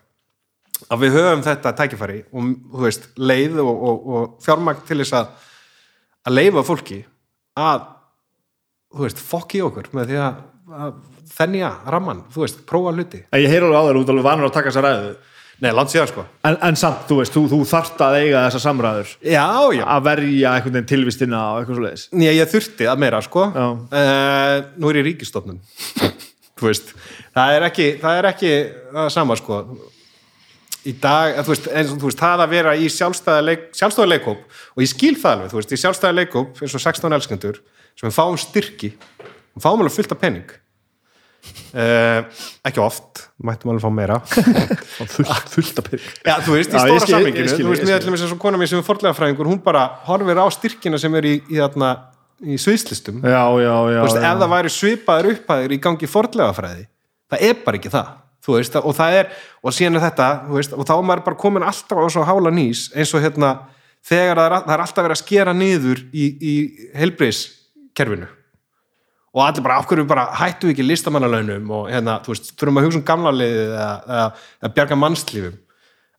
að 0.89 1.03
við 1.03 1.15
höfum 1.19 1.45
þetta 1.45 1.75
tækifæri 1.77 2.19
og 2.31 2.81
veist, 2.81 3.09
leið 3.19 3.59
og, 3.61 3.69
og, 3.69 4.09
og 4.09 4.45
fjármagn 4.45 4.81
til 4.87 5.01
þess 5.03 5.17
að 5.19 5.33
að 6.29 6.35
leifa 6.39 6.63
fólki 6.65 6.99
að 7.59 7.85
þú 8.95 9.05
veist, 9.05 9.23
fokk 9.31 9.55
í 9.59 9.63
okkur 9.65 9.89
með 9.97 10.11
því 10.13 10.19
að, 10.25 10.93
þennja 11.39 11.71
ramman, 11.93 12.23
þú 12.33 12.43
veist, 12.45 12.61
prófa 12.69 12.93
hluti. 12.95 13.23
En 13.31 13.41
ég 13.43 13.51
heyr 13.51 13.65
alveg 13.67 13.79
á 13.79 13.87
þér 13.89 13.99
út 14.01 14.13
alveg 14.13 14.25
vanur 14.29 14.49
að 14.49 14.55
taka 14.57 14.71
þessa 14.71 14.85
ræðu. 14.85 15.11
Nei, 15.59 15.73
langt 15.75 15.91
síðan 15.91 16.07
sko. 16.07 16.23
En, 16.47 16.55
en 16.63 16.77
samt, 16.79 17.01
þú 17.09 17.17
veist, 17.19 17.33
þú, 17.35 17.41
þú 17.51 17.57
þarft 17.67 17.99
að 18.05 18.17
eiga 18.21 18.43
þessa 18.45 18.61
samræður. 18.63 19.09
Já, 19.27 19.45
já, 19.75 19.83
að 19.91 20.05
verja 20.07 20.53
einhvern 20.55 20.75
veginn 20.77 20.87
tilvistina 20.87 21.41
og 21.51 21.57
eitthvað 21.59 21.75
svo 21.79 21.83
leiðis 21.83 22.05
Nei, 22.15 22.29
ég 22.37 22.51
þurfti 22.53 22.87
að 22.87 23.01
meira 23.03 23.19
sko. 23.25 23.43
Já. 23.51 23.65
uh, 23.99 24.53
Nú 24.79 24.91
er 24.93 24.99
ég 25.01 25.07
ríkistofnun 25.09 25.59
Þú 26.59 26.69
veist, 26.69 26.93
það 27.35 27.57
er 27.57 27.65
ekki 27.67 27.87
það 27.99 28.19
er 28.21 28.27
ekki 28.31 28.53
það 28.95 29.09
sama 29.17 29.35
sko. 29.39 29.59
Í 30.87 30.93
dag, 31.03 31.33
eh, 31.35 31.43
þú 31.43 31.51
veist, 31.53 31.67
eins 31.75 31.91
og 31.91 31.99
þú 31.99 32.07
veist 32.07 32.23
það 32.23 32.45
að 32.45 32.53
vera 32.55 32.73
í 32.79 32.87
sjálfstæða 32.95 33.43
leik, 33.49 33.67
sjálfstæða 33.75 34.09
leikhóp 34.13 34.45
og 34.77 34.83
ég 34.85 34.91
skil 34.93 35.15
það 35.19 35.33
alveg, 35.35 35.51
þú 35.51 35.59
veist, 35.59 35.73
í 35.75 35.79
sjálfstæða 35.83 36.15
leikhóp 36.21 36.61
eins 36.63 36.75
og 36.79 36.83
16 36.87 37.17
elskendur, 37.19 37.59
sem 37.99 38.07
við 38.07 38.15
fáum 38.15 38.39
styrki 38.39 38.93
við 39.59 39.65
fáum 39.65 39.83
alveg 39.83 39.95
fullt 39.95 40.15
af 40.15 40.21
pening. 40.21 40.55
Uh, 41.71 42.25
ekki 42.67 42.81
oft 42.83 43.23
mættum 43.45 43.71
alveg 43.71 43.83
fá 43.85 43.91
meira. 43.93 44.17
Fullt, 45.13 45.51
fullt 45.53 45.77
að 45.79 45.85
byrja 45.93 46.09
Já, 46.27 46.33
þú 46.43 46.55
veist, 46.57 46.73
í 46.73 46.81
stóra 46.83 47.07
samminginu, 47.07 47.51
þú 47.53 47.69
veist, 47.69 47.83
skil. 47.85 47.93
ætlum 47.95 48.17
eins 48.17 48.23
og 48.27 48.41
kona 48.41 48.59
mér 48.59 48.69
sem 48.69 48.81
er 48.81 48.85
forlegafræðingur, 48.85 49.47
hún 49.47 49.61
bara 49.63 49.85
horfir 50.09 50.41
á 50.43 50.45
styrkina 50.51 50.99
sem 50.99 51.15
er 51.15 51.27
í, 51.29 51.33
í, 51.47 51.59
þarna, 51.61 51.93
í 52.43 52.57
sviðslistum. 52.59 53.21
Já, 53.23 53.43
já, 53.63 53.75
já, 53.95 54.01
veist, 54.03 54.19
ef 54.19 54.41
það 54.43 54.51
væri 54.53 54.73
svipaður 54.75 55.29
upphæður 55.31 55.75
í 55.75 55.79
gangi 55.85 56.09
forlegafræði, 56.11 56.85
það 57.31 57.45
er 57.47 57.61
bara 57.63 57.79
ekki 57.79 57.93
það 57.95 58.11
þú 58.45 58.55
veist, 58.57 58.77
og 58.79 58.95
það 58.97 59.17
er, 59.21 59.31
og 59.63 59.75
síðan 59.75 59.99
er 59.99 60.05
þetta 60.09 60.29
veist, 60.49 60.75
og 60.75 60.87
þá 60.87 60.93
er 60.97 61.07
maður 61.09 61.25
bara 61.27 61.39
komin 61.39 61.67
alltaf 61.67 61.99
á 62.01 62.07
svo 62.11 62.25
hála 62.27 62.51
nýs, 62.55 62.87
eins 62.95 63.13
og 63.15 63.23
hérna 63.23 63.53
þegar 64.05 64.39
það 64.39 64.45
er, 64.45 64.55
það 64.65 64.75
er 64.75 64.83
alltaf 64.85 65.05
verið 65.05 65.17
að 65.17 65.23
skera 65.23 65.55
niður 65.55 66.03
í, 66.11 66.27
í 66.39 66.55
helbriðskerfinu 68.03 68.35
og 69.33 69.45
allir 69.45 69.63
bara, 69.65 69.77
af 69.77 69.87
hverju 69.89 70.05
bara 70.09 70.25
hættu 70.39 70.71
ekki 70.71 70.85
listamannalaunum 70.85 71.71
og 71.77 71.89
hérna, 71.91 72.17
þú 72.25 72.33
veist, 72.33 72.51
þurfum 72.57 72.79
að 72.81 72.87
hugsa 72.87 72.99
um 72.99 73.05
gamla 73.05 73.33
liðið 73.35 73.73
eða 73.77 74.71
bjarga 74.75 74.97
mannslífum. 74.97 75.57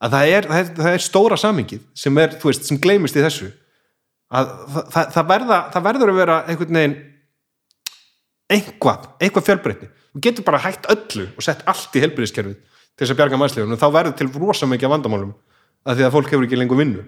Að 0.01 0.15
það 0.15 0.35
er, 0.35 0.47
það 0.49 0.61
er, 0.61 0.71
það 0.79 0.93
er 0.95 1.05
stóra 1.05 1.39
samingið 1.41 1.83
sem 2.03 2.21
er, 2.23 2.37
þú 2.41 2.51
veist, 2.53 2.69
sem 2.69 2.79
gleymist 2.81 3.19
í 3.19 3.25
þessu. 3.25 3.51
Að 4.31 4.53
það, 4.95 5.11
það, 5.17 5.25
verða, 5.33 5.59
verður 5.89 6.13
að 6.13 6.21
vera 6.21 6.37
einhvern 6.47 6.79
veginn 6.79 6.97
einhvað, 8.51 9.09
einhvað 9.19 9.47
fjölbreytni. 9.49 9.91
Þú 10.15 10.23
getur 10.27 10.47
bara 10.47 10.63
hægt 10.63 10.87
öllu 10.91 11.27
og 11.35 11.47
sett 11.47 11.67
allt 11.71 11.99
í 11.99 12.05
helbriðiskerfið 12.05 12.57
til 12.61 13.05
þess 13.05 13.15
að 13.15 13.21
bjarga 13.23 13.41
mannslífum 13.43 13.75
og 13.75 13.83
þá 13.83 13.89
verður 13.99 14.17
til 14.19 14.31
rosa 14.39 14.71
mikið 14.71 14.87
af 14.87 14.95
vandamálum 14.95 15.35
að 15.87 15.99
því 15.99 16.07
að 16.07 16.15
fólk 16.15 16.31
hefur 16.31 16.47
ekki 16.47 16.59
lengur 16.61 16.79
vinnu 16.79 17.05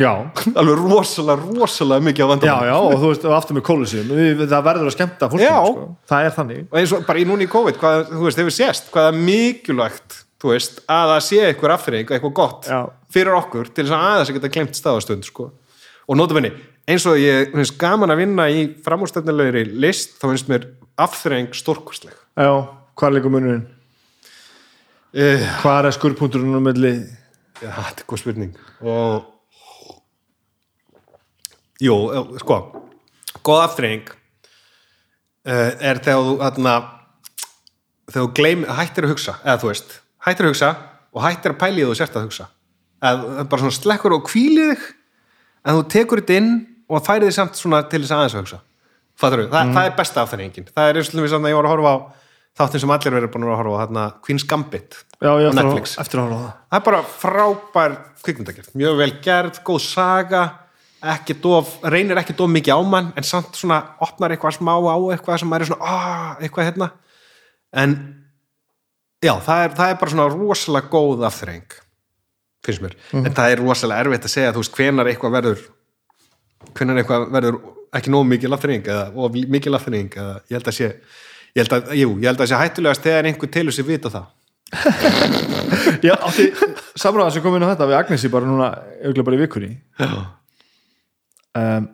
já, 0.00 0.12
alveg 0.58 0.80
rosalega, 0.84 1.48
rosalega 1.58 2.04
mikið 2.08 2.24
af 2.24 2.28
já, 2.28 2.32
vandamálum 2.32 2.68
já, 2.70 2.76
og 2.78 3.02
þú 3.02 3.10
veist, 3.12 3.26
og 3.28 3.34
aftur 3.36 3.58
með 3.58 3.64
kólusíum 3.68 4.14
það 4.44 4.64
verður 4.68 4.90
að 4.90 4.94
skemmta 4.96 5.28
fólki, 5.32 5.44
Já. 5.48 5.58
sko. 5.66 5.84
það 6.12 6.28
er 6.28 6.34
þannig 6.38 6.64
og 6.68 6.80
eins 6.80 6.94
og 6.96 7.04
bara 7.08 7.22
í 7.22 7.26
núni 7.28 7.46
í 7.48 7.52
COVID 7.52 7.78
hvað, 7.82 8.02
þú 8.14 8.24
veist, 8.26 8.40
hefur 8.42 8.56
sést, 8.58 8.90
hvað 8.94 9.10
er 9.10 9.20
mikilvægt 9.28 10.18
þú 10.38 10.52
veist, 10.54 10.82
að 10.86 11.12
það 11.12 11.22
sé 11.28 11.40
eitthvað 11.48 11.74
afþreying 11.76 12.12
eitthvað 12.14 12.34
gott 12.38 12.68
Já. 12.70 12.80
fyrir 13.14 13.38
okkur 13.38 13.70
til 13.72 13.84
þess 13.86 13.96
að 13.96 14.08
aðeins 14.10 14.32
að 14.32 14.38
geta 14.38 14.52
glemt 14.58 14.78
staðastund 14.78 15.26
sko. 15.28 15.48
og 16.08 16.18
notabenni, 16.20 16.52
eins 16.88 17.06
og 17.10 17.18
ég 17.20 17.50
finnst 17.54 17.78
gaman 17.80 18.14
að 18.14 18.22
vinna 18.22 18.46
í 18.52 18.66
framúrstætnilegri 18.86 19.64
list, 19.82 20.16
þá 20.20 20.28
finnst 20.30 20.52
mér 20.52 20.68
afþreying 20.98 21.50
stórkostleg 21.56 22.14
já, 22.38 22.52
hvað 22.94 23.08
er 23.10 23.16
líka 23.18 23.32
munurinn? 23.32 23.66
uh, 25.14 25.48
hvað 25.62 25.88
er 25.90 25.96
skurrpunkturinn 25.98 26.62
milli 26.62 26.94
já, 27.58 27.70
þetta 27.72 28.04
er 28.04 28.08
góð 28.08 28.22
spurning 28.22 28.54
og 28.84 29.26
jú, 31.82 31.96
eh, 32.12 32.38
sko 32.42 32.60
góð 33.44 33.64
afþreying. 33.64 34.14
Uh, 35.48 35.72
er 35.80 36.00
þegar 36.04 36.24
þú 36.26 36.32
þarna, 36.42 36.72
þegar 38.10 38.24
þú 38.24 38.30
gleym, 38.36 38.64
hættir 38.78 39.06
að 39.06 39.12
hugsa 39.14 39.34
eða 39.40 39.60
þú 39.62 39.70
veist, 39.70 39.94
hættir 40.26 40.44
að 40.44 40.52
hugsa 40.52 40.70
og 41.14 41.22
hættir 41.24 41.54
að 41.54 41.60
pæli 41.62 41.86
þú 41.86 41.94
sért 41.96 42.18
að 42.18 42.26
hugsa. 42.26 42.48
Eða 42.98 43.46
bara 43.48 43.62
svona 43.62 43.76
slekkur 43.78 44.16
og 44.18 44.26
kvílið 44.28 44.74
þig 44.74 44.88
en 45.64 45.78
þú 45.78 45.86
tekur 45.94 46.20
þetta 46.20 46.40
inn 46.42 46.52
og 46.88 47.04
færið 47.06 47.30
þig 47.30 47.36
samt 47.38 47.60
svona 47.60 47.80
til 47.88 48.02
þess 48.02 48.16
aðeins 48.18 48.36
að 48.36 48.44
hugsa. 48.44 48.60
Fattar 49.18 49.46
Þa, 49.48 49.64
það 49.74 49.82
er 49.88 49.96
besta 49.98 50.22
afþreyningin 50.22 50.68
það 50.70 50.88
er 50.88 51.00
eins 51.00 51.08
og 51.10 51.18
þess 51.18 51.34
að 51.38 51.48
ég 51.50 51.58
var 51.58 51.66
að 51.66 51.72
horfa 51.74 51.90
á 51.90 51.96
þáttin 52.58 52.82
sem 52.84 52.92
allir 52.94 53.14
verið 53.16 53.32
búin 53.34 53.48
að 53.48 53.58
horfa 53.58 53.74
á 53.74 53.80
þarna 53.80 54.04
Queen's 54.26 54.46
Gambit 54.46 54.98
já, 55.18 55.30
á 55.30 55.36
eftir, 55.40 55.58
Netflix. 55.58 55.96
að, 55.98 56.12
horfa 56.20 56.38
á 56.38 56.42
það. 56.42 56.52
Það 56.68 56.78
er 56.78 56.84
bara 56.86 57.00
frábær 57.16 57.96
kvikmyndagerð, 58.26 58.70
mjög 58.78 59.00
vel 59.00 59.12
gerð, 59.24 59.60
góð 59.66 59.80
saga 59.88 60.42
ekki 61.14 61.36
dof, 61.42 61.76
reynir 61.86 62.18
ekki 62.20 62.36
dof 62.38 62.50
mikið 62.50 62.78
á 62.78 62.82
mann 62.82 63.12
en 63.16 63.26
samt 63.26 63.58
svona 63.58 63.80
opnar 64.04 64.34
eitthvað 64.34 64.58
smá 64.58 64.74
á 64.74 64.96
eitthvað 65.12 65.42
sem 65.42 65.52
er 65.54 65.66
svona 65.68 65.90
ah, 65.94 66.30
eitthvað 66.42 66.70
hérna. 66.70 66.90
En 67.72 67.96
já, 69.22 69.34
það 69.44 69.64
er, 69.64 69.76
það 69.78 69.92
er 69.92 70.00
bara 70.00 70.14
svona 70.14 70.28
rosalega 70.32 70.92
góð 70.92 71.26
afþreying 71.28 71.78
finnst 72.66 72.84
mér, 72.84 72.94
en 73.14 73.32
það 73.34 73.52
er 73.52 73.62
rosalega 73.62 74.04
erfitt 74.04 74.26
að 74.26 74.34
segja 74.34 74.54
þú 74.54 74.62
veist, 74.62 74.76
hvenar 74.76 75.10
eitthvað 75.10 75.34
verður 75.38 75.66
hvenar 76.74 77.00
eitthvað 77.00 77.28
verður 77.34 77.60
ekki 77.98 78.12
nóg 78.12 78.26
mikið 78.28 78.56
afþreying 78.56 78.90
eða 78.92 79.04
of 79.14 79.38
mikið 79.54 79.78
afþreying 79.78 80.16
eða 80.18 80.34
ég 80.50 80.58
held 80.58 80.70
að 80.72 80.76
sé 80.78 80.88
ég 81.54 81.62
held 81.62 81.76
að, 81.76 81.92
jú, 81.98 82.10
ég 82.18 82.28
held 82.30 82.42
að 82.42 82.50
sé 82.50 82.58
hættulegast 82.60 83.06
þegar 83.06 83.30
einhver 83.30 83.52
telur 83.52 83.74
sér 83.74 83.86
vita 83.88 84.12
það. 84.12 84.26
Já, 86.06 86.12
átti, 86.14 86.50
samræða 86.98 87.30
sem 87.34 87.44
kom 87.44 87.56
inn 87.56 87.64
á 87.64 87.72
þetta 87.72 87.88
við 87.88 87.98
Agnesi 88.02 88.30
bara 88.32 88.48
núna, 88.48 88.68
auðvitað 89.00 89.28
bara 89.28 89.38
í 89.38 89.40
vikunni 89.40 89.70
um, 91.56 91.88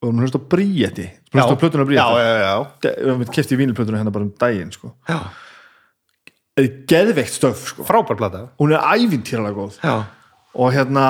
og 0.00 0.08
hún 0.08 0.22
hlust 0.22 0.38
á 0.38 0.40
Bríeti 0.40 1.06
hlust 1.34 1.52
á 1.52 1.56
plötuna 1.60 1.86
já, 1.92 2.06
við 2.80 2.98
hefum 3.10 3.24
kefti 3.34 3.56
í 3.56 3.60
vínilplötuna 3.60 4.00
hérna 4.00 4.14
bara 4.14 4.26
um 4.28 4.34
daginn 4.38 4.72
sko. 4.74 4.94
er 6.60 6.70
geðveikt 6.88 7.34
stöf 7.34 7.66
sko. 7.72 7.84
frábær 7.88 8.18
plata. 8.18 8.46
Hún 8.60 8.74
er 8.74 8.80
ævintýralega 8.80 9.56
góð. 9.56 9.78
Já, 9.82 10.04
og 10.54 10.72
hérna 10.74 11.04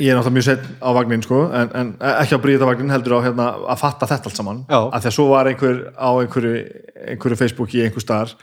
ég 0.00 0.10
er 0.10 0.18
náttúrulega 0.18 0.34
mjög 0.34 0.46
sett 0.48 0.64
á 0.82 0.88
vagnin 0.96 1.22
sko, 1.22 1.40
en, 1.54 1.70
en 1.78 1.92
ekki 2.18 2.34
á 2.34 2.42
Bríeta 2.42 2.66
vagnin 2.68 2.90
heldur 2.90 3.20
á 3.22 3.26
hérna, 3.28 3.50
að 3.70 3.82
fatta 3.82 4.08
þetta 4.10 4.30
allt 4.30 4.40
saman. 4.40 4.62
Já. 4.68 4.80
að 4.90 5.04
því 5.04 5.10
að 5.10 5.16
svo 5.16 5.26
var 5.30 5.50
einhver 5.50 5.82
á 5.94 6.10
einhverju, 6.10 6.62
einhverju 7.14 7.40
Facebooki 7.40 7.78
í 7.80 7.84
einhver 7.86 8.04
staðar 8.04 8.34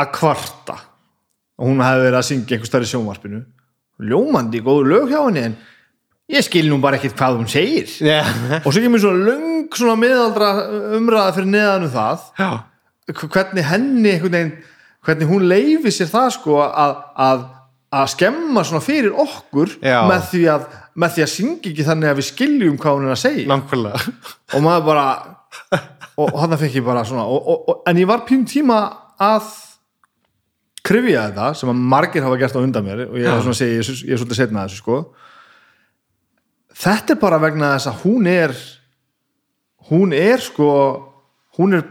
að 0.00 0.14
kvarta. 0.16 0.78
Og 1.60 1.68
hún 1.68 1.84
hefði 1.84 2.06
verið 2.06 2.20
að 2.22 2.28
syngja 2.30 2.56
einhver 2.56 2.70
staðar 2.70 2.88
í 2.88 2.92
sjónvarpinu. 2.94 3.42
Ljómandi 4.00 4.62
góður 4.64 4.88
lög 4.94 5.10
hjá 5.12 5.20
henni 5.26 5.42
en 5.50 5.58
ég 6.30 6.44
skil 6.46 6.66
nú 6.70 6.78
bara 6.82 6.98
ekkert 7.00 7.16
hvað 7.18 7.38
hún 7.40 7.48
segir. 7.50 7.88
Já, 8.04 8.20
og 8.64 8.68
svo 8.72 8.82
kemur 8.84 9.02
svona 9.02 9.24
löng 9.30 9.70
svona 9.76 9.96
miðaldra 10.00 10.50
umræða 10.98 11.32
fyrir 11.36 11.50
neðan 11.54 11.86
um 11.88 11.94
það. 11.94 12.26
Já. 12.38 12.50
hvernig 13.10 13.64
henni 13.66 14.12
veginn 14.22 14.52
hvernig 15.06 15.26
hún 15.30 15.46
leifi 15.48 15.90
sér 15.96 16.10
það 16.12 16.28
sko 16.36 16.58
að, 16.66 16.94
að, 17.16 17.44
að 17.96 18.10
skemma 18.12 18.62
svona 18.68 18.82
fyrir 18.84 19.14
okkur 19.18 19.72
með 20.10 20.26
því, 20.30 20.42
að, 20.52 20.66
með 21.00 21.14
því 21.16 21.24
að 21.24 21.30
syngja 21.32 21.70
ekki 21.72 21.86
þannig 21.88 22.10
að 22.12 22.18
við 22.20 22.28
skiljum 22.28 22.76
hvað 22.82 22.98
hún 22.98 23.08
er 23.08 23.14
að 23.16 23.22
segja. 23.22 23.46
Nákvæmlega. 23.50 24.02
Og 24.54 24.62
maður 24.66 24.84
bara 24.90 25.06
og, 26.20 26.36
hann 26.36 26.58
fekk 26.60 26.76
ég 26.78 26.84
bara 26.86 27.02
svona 27.08 27.24
og, 27.24 27.40
og, 27.48 27.64
og, 27.72 27.80
en 27.90 27.98
ég 28.02 28.06
var 28.10 28.22
pín 28.28 28.44
tíma 28.46 28.78
að 29.20 29.48
krifja 30.86 31.26
þetta 31.28 31.48
sem 31.58 31.70
að 31.72 31.80
margir 31.92 32.24
hafa 32.24 32.38
gert 32.40 32.56
á 32.56 32.60
undan 32.62 32.84
mér 32.86 33.02
og 33.08 33.18
ég 33.20 33.26
er 33.28 33.42
svona 33.42 33.56
að 33.56 33.58
segja, 33.60 33.80
ég, 33.80 33.90
er- 34.14 34.20
svolítið 34.20 34.38
setna 34.38 34.64
þessu 34.66 34.80
sko 34.80 35.00
þetta 36.80 37.14
er 37.14 37.20
bara 37.20 37.40
vegna 37.42 37.74
þess 37.76 37.90
að 37.90 38.04
hún 38.04 38.28
er 38.30 38.54
hún 39.90 40.14
er 40.16 40.42
sko 40.44 40.70
hún 41.58 41.76
er, 41.76 41.84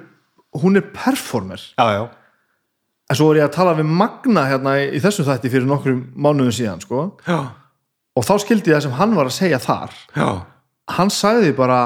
hún 0.56 0.80
er 0.80 0.86
performer. 0.95 1.61
Já, 1.78 1.86
já, 1.94 2.03
en 3.10 3.18
svo 3.18 3.30
var 3.30 3.41
ég 3.41 3.48
að 3.49 3.56
tala 3.57 3.78
við 3.78 3.90
Magna 4.02 4.45
hérna 4.49 4.76
í, 4.82 4.90
í 4.98 5.02
þessum 5.03 5.28
þætti 5.28 5.52
fyrir 5.53 5.70
nokkrum 5.70 6.03
mánuðum 6.16 6.56
síðan 6.56 6.84
sko. 6.86 7.10
Já, 7.28 7.40
og 8.18 8.26
þá 8.26 8.36
skildi 8.45 8.72
ég 8.72 8.80
það 8.80 8.86
sem 8.88 8.99
hann 8.99 9.18
var 9.18 9.30
að 9.30 9.36
segja 9.38 9.60
þar. 9.64 9.98
Já, 10.16 10.30
hann 10.95 11.11
sagði 11.14 11.52
bara 11.57 11.82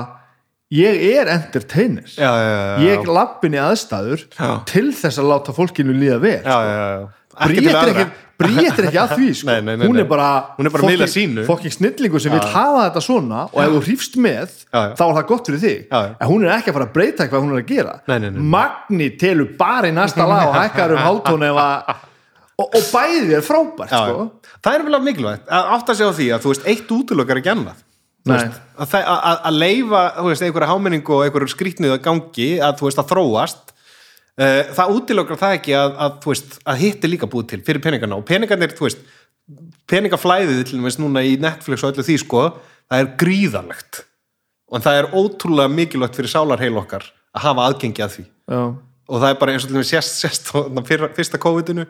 ég 0.74 1.02
er 1.12 1.30
entertainer. 1.34 2.08
Já, 2.08 2.30
já, 2.30 2.54
já. 2.54 2.78
ég 2.88 3.10
lappin 3.10 3.58
í 3.58 3.62
aðstæður 3.62 4.24
Já. 4.32 4.48
til 4.70 4.88
þess 4.96 5.20
að 5.22 5.30
láta 5.30 5.54
fólkinu 5.54 5.94
líða 5.98 6.22
vel 6.24 6.40
já, 6.40 6.58
já, 7.34 7.74
já. 7.94 8.04
Ekki 8.04 8.22
Bríet 8.44 8.74
til 8.76 8.84
er 8.84 8.88
ekki, 8.90 8.98
er 8.98 9.04
að 9.04 9.12
því 9.20 9.28
sko. 9.38 9.48
Nei, 9.48 9.60
nei, 9.62 9.76
nei, 9.78 9.88
hún 9.88 10.00
er 10.02 10.08
bara 10.10 10.28
Hún 10.58 10.66
er 10.68 10.74
bara 10.74 10.88
að 11.06 11.44
fokking 11.48 11.72
snillingur 11.76 12.20
sem 12.24 12.34
vil 12.34 12.42
hafa 12.42 12.80
þetta 12.88 13.04
svona 13.06 13.44
og 13.54 13.60
ef 13.62 13.70
þú 13.76 13.82
hrýfst 13.86 14.18
með 14.26 14.56
Já, 14.74 14.80
já. 14.90 14.96
þá 14.98 15.04
er 15.06 15.14
það 15.20 15.28
gott 15.30 15.50
fyrir 15.52 15.62
þig 15.64 15.94
en 15.94 16.32
hún 16.32 16.44
er 16.48 16.54
ekki 16.58 16.72
að 16.74 16.78
fara 16.80 16.88
að 16.90 16.94
breyta 16.98 17.28
hvað 17.30 17.46
hún 17.46 17.54
er 17.54 17.62
að 17.62 17.70
gera. 17.70 17.94
Magni 18.58 19.10
telur 19.22 19.52
bara 19.60 19.88
í 19.92 19.94
næsta 19.96 20.26
lag 20.28 20.50
og 20.50 20.58
hækkar 20.58 20.96
um 20.98 21.04
hálftón 21.06 21.46
ef 21.48 21.62
að 21.62 21.94
og, 22.58 22.68
og 22.68 22.84
bæði 22.94 23.38
er 23.38 23.46
frábært 23.46 23.94
sko. 23.94 24.26
það 24.66 24.76
er 24.80 24.84
vel 24.90 24.98
að 24.98 25.08
mikilvægt 25.08 25.48
að 25.50 25.72
átta 25.78 25.96
sig 25.98 26.06
á 26.10 26.12
því 26.14 26.28
að 26.36 26.44
þú 26.44 26.52
veist, 26.54 26.68
eitt 26.74 26.92
útlökar 26.98 27.40
ekki 27.42 27.54
annað 27.54 27.80
veist, 28.30 28.60
að, 28.78 28.94
að, 28.98 29.22
að- 29.30 29.42
að 29.50 29.58
leifa 29.62 30.04
veist, 30.28 30.46
einhverja 30.46 30.70
hámenningu 30.74 31.16
og 31.18 31.24
einhverju 31.26 31.54
skrýtnið 31.54 31.96
að 31.98 32.04
gangi 32.06 32.50
að 32.62 32.78
þú 32.82 32.90
veist 32.90 33.02
að 33.02 33.10
þróast 33.14 33.73
það 34.38 34.94
útilökar 34.98 35.38
það 35.42 35.58
ekki 35.60 35.76
að, 35.78 35.92
að, 36.06 36.16
veist, 36.26 36.56
að 36.66 36.80
hitt 36.82 37.04
er 37.04 37.12
líka 37.14 37.30
búið 37.30 37.52
til 37.52 37.60
fyrir 37.68 37.84
peningana 37.84 38.18
og 38.18 38.26
peningarnir, 38.26 38.74
þú 38.74 38.88
veist 38.88 39.04
peningaflæðið 39.92 40.64
til 40.70 40.80
dæmis 40.80 40.98
núna 41.02 41.22
í 41.26 41.36
Netflix 41.42 41.84
og 41.84 41.94
öllu 41.94 42.06
því 42.08 42.16
sko, 42.22 42.46
það 42.90 43.04
er 43.04 43.12
gríðarlegt. 43.20 44.02
Og 44.74 44.82
það 44.82 45.00
er 45.02 45.12
ótrúlega 45.14 45.70
mikilvægt 45.70 46.18
fyrir 46.18 46.32
sálarheil 46.32 46.80
okkar 46.82 47.06
að 47.34 47.46
hafa 47.46 47.68
aðgengi 47.68 48.06
að 48.06 48.16
því. 48.16 48.26
Já. 48.54 48.64
og 49.08 49.20
það 49.22 49.30
er 49.30 49.38
bara 49.40 49.54
eins 49.54 49.64
og 49.64 49.70
til 49.70 49.78
dæmis 49.78 49.92
sérst, 49.92 50.18
sérst 50.20 50.50
fyrra, 50.88 51.10
fyrsta 51.16 51.40
COVID-inu 51.42 51.86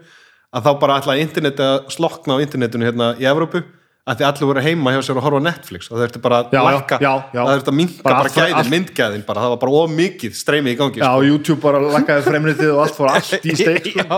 að 0.54 0.68
þá 0.68 0.72
bara 0.82 0.98
ætlaði 1.00 1.24
interneti 1.26 1.66
að 1.66 1.88
slokna 1.94 2.38
á 2.38 2.44
internetinu 2.44 2.88
hérna 2.88 3.08
í 3.22 3.28
Evrópu 3.30 3.64
að 4.04 4.20
því 4.20 4.26
allir 4.28 4.48
voru 4.50 4.62
heima 4.66 4.92
hjá 4.92 5.00
sér 5.08 5.16
að 5.20 5.24
horfa 5.28 5.40
Netflix 5.46 5.88
og 5.88 5.94
það 5.96 6.02
þurfti 6.04 6.22
bara 6.26 6.40
að 6.44 6.66
lakka 6.76 6.98
það 7.32 7.52
þurfti 7.54 7.72
að 7.72 7.78
minka 7.80 8.04
Bara 8.04 8.16
bara, 8.20 8.32
gæðin, 8.36 8.56
allt- 8.60 8.72
myndgæðin 8.74 9.22
bara, 9.28 9.44
það 9.46 9.54
var 9.54 9.60
bara 9.62 9.76
of 9.84 9.94
mikið 9.96 10.34
streymið 10.40 10.74
í 10.74 10.80
gangi 10.82 11.00
já, 11.00 11.06
sko. 11.08 11.24
YouTube 11.30 11.62
bara 11.64 11.80
lakkaði 11.94 12.26
fremritið 12.28 12.74
og 12.74 12.82
allt 12.84 12.98
fór 12.98 13.14
allt 13.14 13.48
í 13.48 13.56
steik 13.56 13.88
sko. 13.94 14.18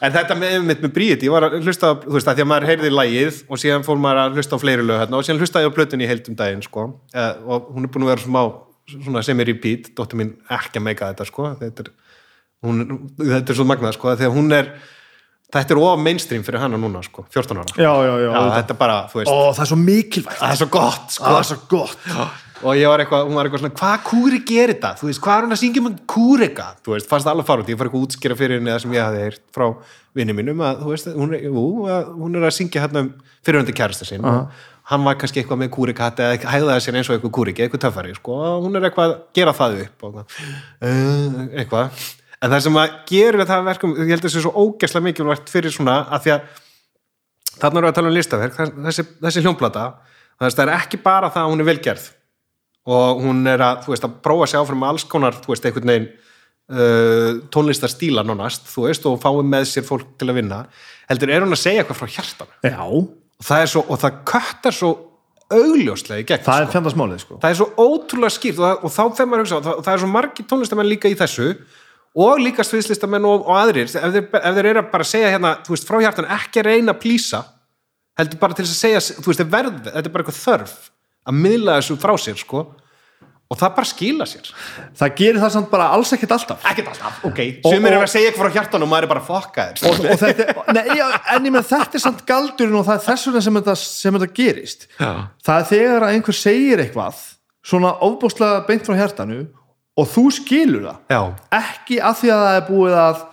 En 0.00 0.14
þetta 0.14 0.36
með, 0.38 0.54
með, 0.64 0.78
með 0.86 0.92
bríð 0.96 1.24
ég 1.26 1.32
var 1.34 1.44
að 1.48 1.58
hlusta, 1.60 1.90
þú 2.06 2.14
veist, 2.14 2.28
að 2.30 2.38
því 2.38 2.44
að 2.46 2.48
maður 2.52 2.68
heyrði 2.70 2.90
lægið 2.94 3.40
og 3.52 3.58
síðan 3.60 3.82
fór 3.84 3.98
maður 4.00 4.20
að 4.22 4.38
hlusta 4.38 4.56
á 4.56 4.62
fleiri 4.62 4.86
lög 4.88 5.00
hérna, 5.02 5.18
og 5.18 5.26
síðan 5.26 5.42
hlustaði 5.42 5.66
ég 5.66 5.74
á 5.74 5.76
plötunni 5.76 6.06
í 6.06 6.08
heildum 6.08 6.38
daginn 6.38 6.62
sko. 6.64 6.86
eh, 7.12 7.34
og 7.44 7.66
hún 7.74 7.84
er 7.84 7.92
búin 7.92 8.06
að 8.06 8.12
vera 8.14 8.24
smá 8.24 8.40
svona 8.94 9.22
sem 9.26 9.42
er 9.44 9.50
repeat, 9.50 9.90
dóttir 9.98 10.16
mín 10.22 10.30
ekki 10.48 10.80
að 10.80 10.86
meika 10.86 11.10
þetta 11.12 11.26
sko. 11.28 11.50
þetta 11.60 11.84
er, 11.84 11.90
hún, 12.64 12.80
þetta 13.20 13.52
er 13.52 14.72
þetta 15.54 15.74
er 15.74 15.80
of 15.82 16.04
mainstream 16.04 16.44
fyrir 16.46 16.62
hana 16.62 16.78
núna 16.80 17.02
sko, 17.06 17.24
14 17.32 17.58
ára. 17.62 17.74
Já, 17.74 17.90
já, 18.06 18.12
já, 18.24 18.28
já. 18.28 18.44
þetta 18.58 18.76
er 18.76 18.78
bara, 18.84 19.00
þú 19.10 19.20
veist, 19.20 19.32
Ó, 19.32 19.38
það 19.56 19.64
er 19.64 19.70
svo 19.72 19.80
mikilvægt. 19.80 20.38
Það 20.40 20.54
er 20.54 20.60
svo 20.62 20.70
gott 20.76 21.16
sko. 21.16 21.26
það 21.26 21.40
er 21.40 21.50
svo 21.50 21.58
gott. 21.70 22.08
Og 22.60 22.76
ég 22.76 22.90
var 22.92 23.00
eitthvað, 23.00 23.22
hún 23.24 23.38
var 23.38 23.48
eitthvað 23.48 23.62
svona 23.62 23.76
hvað 23.78 24.02
kúri 24.04 24.38
gerir 24.44 24.74
þetta, 24.74 24.90
þú 25.00 25.06
veist, 25.08 25.22
hvað 25.24 25.38
er 25.38 25.46
hún 25.46 25.56
að 25.56 25.60
syngja 25.62 25.80
um 25.80 25.94
kúrika, 26.12 26.66
þú 26.84 26.92
veist, 26.92 27.08
fannst 27.08 27.24
það 27.24 27.32
alveg 27.32 27.48
fara 27.48 27.64
út 27.64 27.70
ég 27.72 27.78
fara 27.80 27.88
eitthvað 27.88 28.02
að 28.02 28.10
útskýra 28.10 28.36
fyrir 28.36 28.60
henni 28.60 28.74
það 28.74 28.82
sem 28.82 28.96
ég 28.98 29.06
hafði 29.06 29.22
heyrt 29.24 29.44
frá 29.56 29.64
vinni 30.20 30.36
mínum 30.36 30.60
að, 30.66 30.82
þú 30.82 30.92
veist, 30.92 31.08
hún 31.16 31.32
jú, 31.38 31.64
að, 31.88 32.10
hún 32.20 32.36
er 32.36 32.44
að 32.50 32.54
syngja 32.58 32.84
hérna 32.84 33.06
um 33.06 33.10
fyrirhundi 33.48 33.76
kærasta 33.80 34.08
sinn 34.10 34.28
og 34.28 34.52
hann 34.90 35.04
var 35.06 35.18
kannski 35.20 35.40
eitthvað 35.40 35.62
með 35.62 35.72
kúrikatti 35.76 36.24
eða 36.26 36.52
hægðaði 36.52 36.84
sér 36.84 36.96
eins 36.98 37.10
og 37.10 37.16
eitthvað 37.16 37.34
kúriki, 37.36 37.64
eitthvað 37.64 37.84
töffari 37.86 38.14
sko, 38.16 38.38
hún 38.64 38.76
er 38.76 38.88
eitthvað 38.88 39.12
að 39.12 39.18
gera 39.38 39.54
það 39.56 39.76
upp 39.84 40.06
og 40.08 40.18
uh, 40.20 40.24
eitthvað 41.54 42.06
en 42.40 42.52
það 42.54 42.62
sem 42.66 42.78
að 42.80 42.94
gera 43.10 43.46
það 43.48 43.66
verkum, 43.68 43.96
ég 43.98 44.14
held 44.14 44.22
að 44.22 44.28
þessi 44.28 44.44
svo 44.44 44.64
ógesla 44.64 45.02
mikilvægt 45.04 45.52
fyrir 45.52 45.74
svona 45.74 45.98
að 46.08 46.24
því 46.24 46.34
að 46.36 46.46
þarna 47.60 47.82
við 47.82 47.90
að 47.90 47.98
tala 47.98 48.10
um 48.10 48.16
listaverk 48.16 48.56
þessi, 48.60 49.04
þessi 49.20 49.44
hljómplata, 49.44 49.84
það 50.40 50.64
er 50.64 50.74
ekki 50.78 51.02
bara 51.04 51.30
það 51.32 51.44
að 51.44 51.54
hún 51.54 51.64
er 51.64 51.70
velgerð 51.70 52.08
og 52.90 53.20
hún 53.20 53.44
er 53.50 53.60
að, 53.60 53.84
þú 53.84 53.92
veist, 53.92 54.06
að 54.06 54.16
prófa 54.24 54.48
sig 54.48 54.60
áfram 54.60 54.80
með 54.80 54.94
alls 54.94 55.04
konar, 55.08 55.36
þú 55.36 55.52
veist, 55.52 55.66
einhvern 55.68 55.92
veginn 55.92 56.08
uh, 56.08 57.42
tónlistarstíla 57.52 58.24
nánast, 58.24 58.64
þú 58.72 58.86
veist, 58.86 59.06
og 59.10 59.20
fáið 59.20 59.52
með 59.52 59.68
sér 59.68 59.86
fólk 59.86 60.16
til 60.20 60.30
að 60.30 60.40
vinna 60.40 60.62
heldur 61.10 61.34
er 61.34 61.44
hún 61.44 61.54
að 61.56 61.60
segja 61.60 61.84
eitthvað 61.84 62.00
frá 62.00 62.14
hjartan 62.16 62.52
já, 62.64 62.80
og 62.80 63.46
það 63.50 63.64
er 63.66 63.72
svo, 63.74 63.84
og 63.84 64.00
það 64.00 64.20
köttar 64.32 64.76
svo 64.76 64.92
augljóslega 65.50 66.22
í 66.22 66.26
gegn 66.28 66.44
það 66.46 66.56
sko. 66.56 66.64
er 66.64 66.72
fjandasmálið 66.74 67.22
sko. 67.24 67.38
það 67.42 67.52
er 67.52 67.60
svo 67.60 67.68
ótrúlega 67.76 68.36
skýrt 68.36 68.60
og, 68.60 68.64
það, 68.64 68.76
og 68.80 68.94
þá 68.94 69.02
þegar 69.18 69.30
maður 69.30 69.44
hugsa, 69.44 69.58
og 69.58 69.66
það, 69.66 69.80
það 69.86 69.92
er 69.92 70.02
svo 70.02 70.10
margir 70.14 70.48
tónlistamenn 70.50 70.90
líka 70.90 71.10
í 71.10 71.18
þessu 71.18 71.48
og 72.18 72.40
líka 72.42 72.64
sviðslistamenn 72.66 73.26
og, 73.28 73.46
og 73.46 73.56
aðrir. 73.60 73.86
Ef 73.86 74.14
þeir, 74.16 74.26
ef 74.40 74.56
þeir 74.58 74.70
eru 74.72 74.82
að 74.82 74.90
bara 74.92 75.06
segja 75.06 75.30
hérna, 75.30 75.54
þú 75.66 75.76
veist, 75.76 75.88
frá 75.88 76.00
hjartan 76.02 76.30
ekki 76.38 76.62
að 76.62 76.70
reyna 76.70 76.94
að 76.96 77.02
plýsa 77.04 77.44
heldur 78.20 78.40
bara 78.42 78.56
til 78.58 78.66
að 78.66 78.74
segja, 78.74 79.00
þú 79.20 79.30
veist, 79.30 79.46
verð 79.52 79.80
þetta 79.86 80.04
er 80.06 80.14
bara 80.14 80.24
eitthvað 80.26 80.40
þörf 80.44 80.76
að 81.30 81.40
miðla 81.44 81.78
þessu 81.80 81.98
frá 82.00 82.14
sér, 82.20 82.38
sko. 82.40 82.64
Og 83.50 83.58
það 83.58 83.72
bara 83.74 83.88
skila 83.90 84.26
sér. 84.30 84.50
Það 84.94 85.14
gerir 85.18 85.40
það 85.42 85.52
samt 85.56 85.70
bara 85.72 85.86
alls 85.90 86.12
ekkert 86.14 86.34
alltaf. 86.36 86.66
Ekkert 86.70 86.92
alltaf, 86.92 87.16
ok, 87.26 87.40
og- 87.64 87.72
eru 87.88 88.04
að 88.04 88.12
segja 88.12 88.30
eitthvað 88.30 88.44
frá 88.46 88.54
hjartan 88.60 88.84
og 88.86 88.90
maður 88.92 89.06
er 89.08 89.10
bara 89.10 89.22
já, 91.00 91.06
en 91.34 91.48
ég 91.48 91.54
með 91.56 91.66
þetta 91.72 91.98
er 91.98 92.04
samt 92.04 92.22
galdurinn 92.28 92.78
og 92.78 92.86
það 92.86 93.00
er 93.00 93.04
þess 93.08 93.26
vegna 93.26 93.42
sem 93.46 93.58
þetta, 93.58 93.74
sem 93.80 94.18
þetta 94.20 94.30
gerist. 94.38 94.86
Já. 95.00 95.10
það 95.48 95.58
er 95.64 95.66
þegar 95.72 96.06
að 96.06 96.14
einhver 96.14 96.38
segir 96.38 96.84
eitthvað 96.84 97.24
svona 97.72 97.90
ofbúslega 98.06 98.62
beint 98.70 98.86
frá 98.86 98.94
hjartanu 99.00 99.40
og 99.98 100.08
þú 100.10 100.24
skilur 100.34 100.86
það. 100.86 101.02
Já, 101.10 101.20
ekki 101.60 101.98
að 102.00 102.20
því 102.20 102.32
að 102.34 102.44
það 102.44 102.58
er 102.58 102.64
búið 102.68 102.96
að 103.00 103.26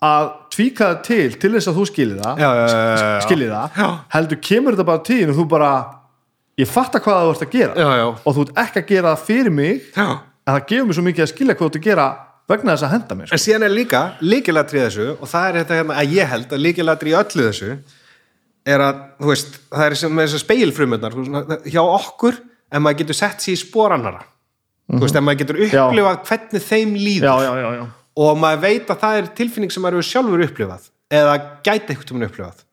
að 0.00 0.30
tvíka 0.54 0.86
það 0.88 1.00
til 1.04 1.34
til 1.36 1.50
þess 1.54 1.70
að 1.70 1.78
þú 1.78 1.86
skilir 1.90 2.20
það. 2.22 2.40
Já, 2.40 2.48
já, 2.56 2.62
já, 2.64 2.80
já, 2.80 2.94
já. 3.00 3.20
skilir 3.26 3.52
það, 3.52 3.98
heldur 4.14 4.40
kemur 4.48 4.76
þetta 4.76 4.88
bara 4.88 5.04
til 5.10 5.20
og 5.26 5.36
þú 5.36 5.46
bara, 5.50 5.70
ég 6.60 6.70
fatta 6.70 7.02
hvað 7.04 7.20
þú 7.26 7.34
ert 7.34 7.44
að 7.44 7.54
gera. 7.54 7.76
Já, 7.76 7.90
já, 8.00 8.06
og 8.08 8.36
þú 8.36 8.46
ert 8.46 8.60
ekki 8.64 8.80
að 8.80 8.90
gera 8.94 9.12
það 9.12 9.28
fyrir 9.28 9.54
mig 9.60 9.86
já. 9.92 10.08
en 10.08 10.54
það 10.54 10.66
gefur 10.72 10.88
mér 10.88 10.98
svo 10.98 11.06
mikið 11.10 11.26
að 11.26 11.32
skilja 11.34 11.56
hvað 11.56 11.66
þú 11.66 11.70
ert 11.70 11.80
að 11.80 11.88
gera 11.90 12.08
vegna 12.50 12.74
þess 12.74 12.86
að 12.88 12.94
henda 12.96 13.18
mér 13.18 13.28
sko. 13.28 13.36
En 13.36 13.44
síðan 13.44 13.66
er 13.66 13.74
líka 13.74 14.02
líkilatri 14.24 14.82
þessu 14.86 15.08
og 15.12 15.30
það 15.30 15.48
er 15.48 15.58
þetta 15.60 15.80
hérna 15.80 15.98
að 16.00 16.16
ég 16.16 16.32
held 16.32 16.54
að 16.56 16.64
líkilatri 16.64 17.12
í 17.12 17.16
öllu 17.20 17.46
þessu 17.50 17.70
er 18.70 18.84
að, 18.84 19.04
þú 19.20 19.30
veist, 19.30 19.60
það 19.68 19.86
er 19.86 19.96
sem 20.00 20.16
með 20.16 20.26
þessar 20.26 20.42
veist, 21.20 21.68
hjá 21.70 21.82
okkur 21.84 22.40
ef 22.40 22.82
maður 22.82 23.02
getur 23.02 23.18
sett 23.20 23.44
sér 23.44 23.56
í 23.56 23.60
sporannara 24.90 25.00
þú 25.00 25.06
veist, 25.06 25.16
ef 25.16 25.26
maður 25.26 25.40
getur 25.42 25.60
upplifað 25.66 26.22
hvernig 26.28 26.64
þeim 26.66 26.96
líður. 26.98 27.28
Já, 27.28 27.34
já, 27.44 27.52
já, 27.60 27.70
já. 27.78 27.84
og 28.24 28.40
maður 28.40 28.62
veit 28.64 28.90
að 28.90 29.00
það 29.04 29.20
er 29.20 29.30
tilfinning 29.38 29.72
sem 29.74 29.84
maður 29.84 30.00
hefur 30.00 30.10
sjálfur 30.10 30.44
upplifað 30.46 30.90
eða 31.10 31.38
gæti 31.62 31.94
eitthvað 31.94 32.14
um 32.16 32.26
upplifað. 32.26 32.64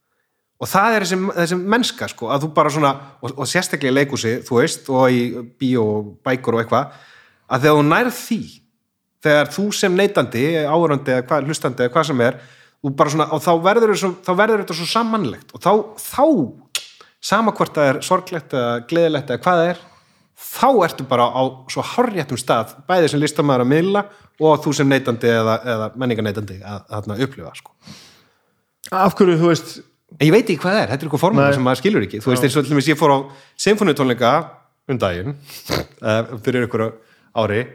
Og 0.58 0.70
það 0.72 0.96
er 0.96 1.04
þessi, 1.06 1.18
þessi 1.38 1.58
mennska 1.62 2.08
sko, 2.10 2.30
að 2.34 2.46
þú 2.46 2.54
bara 2.56 2.70
svona, 2.74 2.94
og, 3.22 3.34
og 3.38 3.50
sérstaklega 3.50 3.94
í 3.94 3.98
leikúsi 4.00 4.38
þú 4.46 4.58
veist, 4.58 4.88
og 4.90 5.14
í 5.14 5.22
bíó 5.62 5.84
og 5.86 6.08
bækur 6.26 6.58
og 6.58 6.64
eitthvað, 6.64 6.96
að 7.46 7.68
þegar 7.68 7.78
þú 7.78 7.84
nærð 7.92 8.16
því 8.18 8.40
þegar 9.28 9.52
þú 9.54 9.66
sem 9.76 9.98
neytandi, 9.98 10.46
áhörandi 10.66 11.14
eða 11.14 11.26
hvað, 11.30 11.50
hlustandi 11.50 11.86
eða 11.86 11.94
hvað 11.94 12.08
sem 12.10 12.24
er 12.26 12.40
svona, 13.12 13.28
og 13.34 13.44
þá, 13.44 13.52
verður 13.66 13.94
þá 14.26 14.32
verður 14.38 14.64
þetta 14.64 14.78
svo 14.80 14.88
sammannlegt. 14.90 15.54
Og 15.54 15.62
þá, 15.62 15.72
þá 16.02 16.26
sama 17.30 17.54
hvort 17.54 17.78
það 17.78 17.92
er 17.92 18.02
sorglegt 18.06 18.58
eða 18.58 18.74
gleðilegt 18.90 19.32
eða 19.34 19.44
hvað 19.44 19.62
það 19.62 19.72
er 19.72 19.86
þá 20.38 20.70
ertu 20.86 21.06
bara 21.10 21.28
á 21.34 21.42
svo 21.72 21.84
hárréttum 21.96 22.38
stað 22.40 22.76
bæði 22.90 23.12
sem 23.12 23.22
listamæður 23.22 23.66
að 23.66 23.72
miðla 23.72 24.04
og 24.38 24.60
þú 24.64 24.74
sem 24.78 24.90
neytandi 24.90 25.32
eða, 25.34 25.56
eða 25.66 25.88
menningarneytandi 25.98 26.60
að, 26.62 26.84
að, 26.94 27.10
að 27.16 27.24
upplifa 27.26 27.54
sko. 27.58 27.74
af 28.94 29.18
hverju, 29.18 29.40
þú 29.42 29.50
veist 29.50 29.74
en 30.16 30.28
ég 30.30 30.36
veit 30.36 30.46
ekki 30.46 30.62
hvað 30.62 30.78
það 30.78 30.84
er, 30.84 30.92
þetta 30.92 31.02
er 31.02 31.10
eitthvað 31.10 31.24
formúla 31.24 31.50
Nei. 31.50 31.58
sem 31.58 31.66
maður 31.68 31.82
skilur 31.82 32.06
ekki 32.06 32.22
þú 32.24 32.32
veist 32.32 32.48
eins 32.48 32.56
og 32.60 32.68
til 32.68 32.76
dæmis 32.76 32.92
ég 32.92 33.00
fór 33.00 33.16
á 33.18 33.20
symfóniutónleika 33.66 34.32
um 34.88 35.02
daginn 35.02 35.36
uh, 35.36 36.38
fyrir 36.46 36.68
ykkur 36.68 36.86
ári 37.38 37.66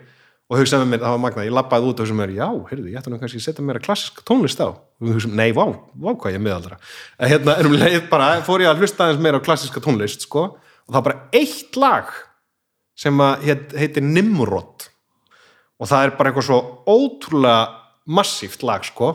og 0.52 0.58
hugsaði 0.60 0.84
með 0.84 0.90
mér, 0.92 1.02
það 1.02 1.14
var 1.14 1.20
magnað, 1.22 1.46
ég 1.48 1.54
labbaði 1.56 1.86
út 1.88 2.00
og 2.00 2.04
hugsaði 2.04 2.18
með 2.18 2.26
mér, 2.26 2.32
já, 2.38 2.48
heyrðu, 2.70 2.88
ég 2.92 2.98
ætti 3.00 3.12
nú 3.12 3.18
kannski 3.20 3.38
að 3.40 3.44
setja 3.46 3.64
meira 3.64 3.80
klassisk 3.84 4.18
tónlist 4.28 4.60
á 4.60 4.68
og 4.68 5.06
við 5.06 5.14
hugsaði, 5.16 5.36
nei, 5.38 5.52
vá, 5.56 5.62
vá 5.72 6.10
hvað 6.12 6.34
ég 6.34 6.40
er 6.40 6.44
miðaldra 6.44 6.78
en 7.16 7.32
hérna, 7.32 7.54
erum 7.62 7.76
leið 7.78 8.08
bara, 8.10 8.26
fór 8.44 8.64
ég 8.64 8.72
að 8.72 8.82
hlusta 8.82 9.06
aðeins 9.06 9.22
meira 9.24 9.40
á 9.40 9.46
klassiska 9.46 9.80
tónlist, 9.84 10.26
sko 10.26 10.44
og 10.52 10.90
það 10.90 10.98
var 10.98 11.06
bara 11.08 11.40
eitt 11.40 11.78
lag 11.80 12.12
sem 12.98 13.22
heit, 13.44 13.74
heitir 13.78 14.04
Nimrod. 14.04 14.88
Og 15.82 15.90
það 15.90 16.06
er 16.06 16.16
bara 16.18 16.30
eitthvað 16.30 16.48
svo 16.48 16.58
ótrúlega 16.86 17.62
massíft 18.06 18.64
lag, 18.66 18.84
sko 18.86 19.12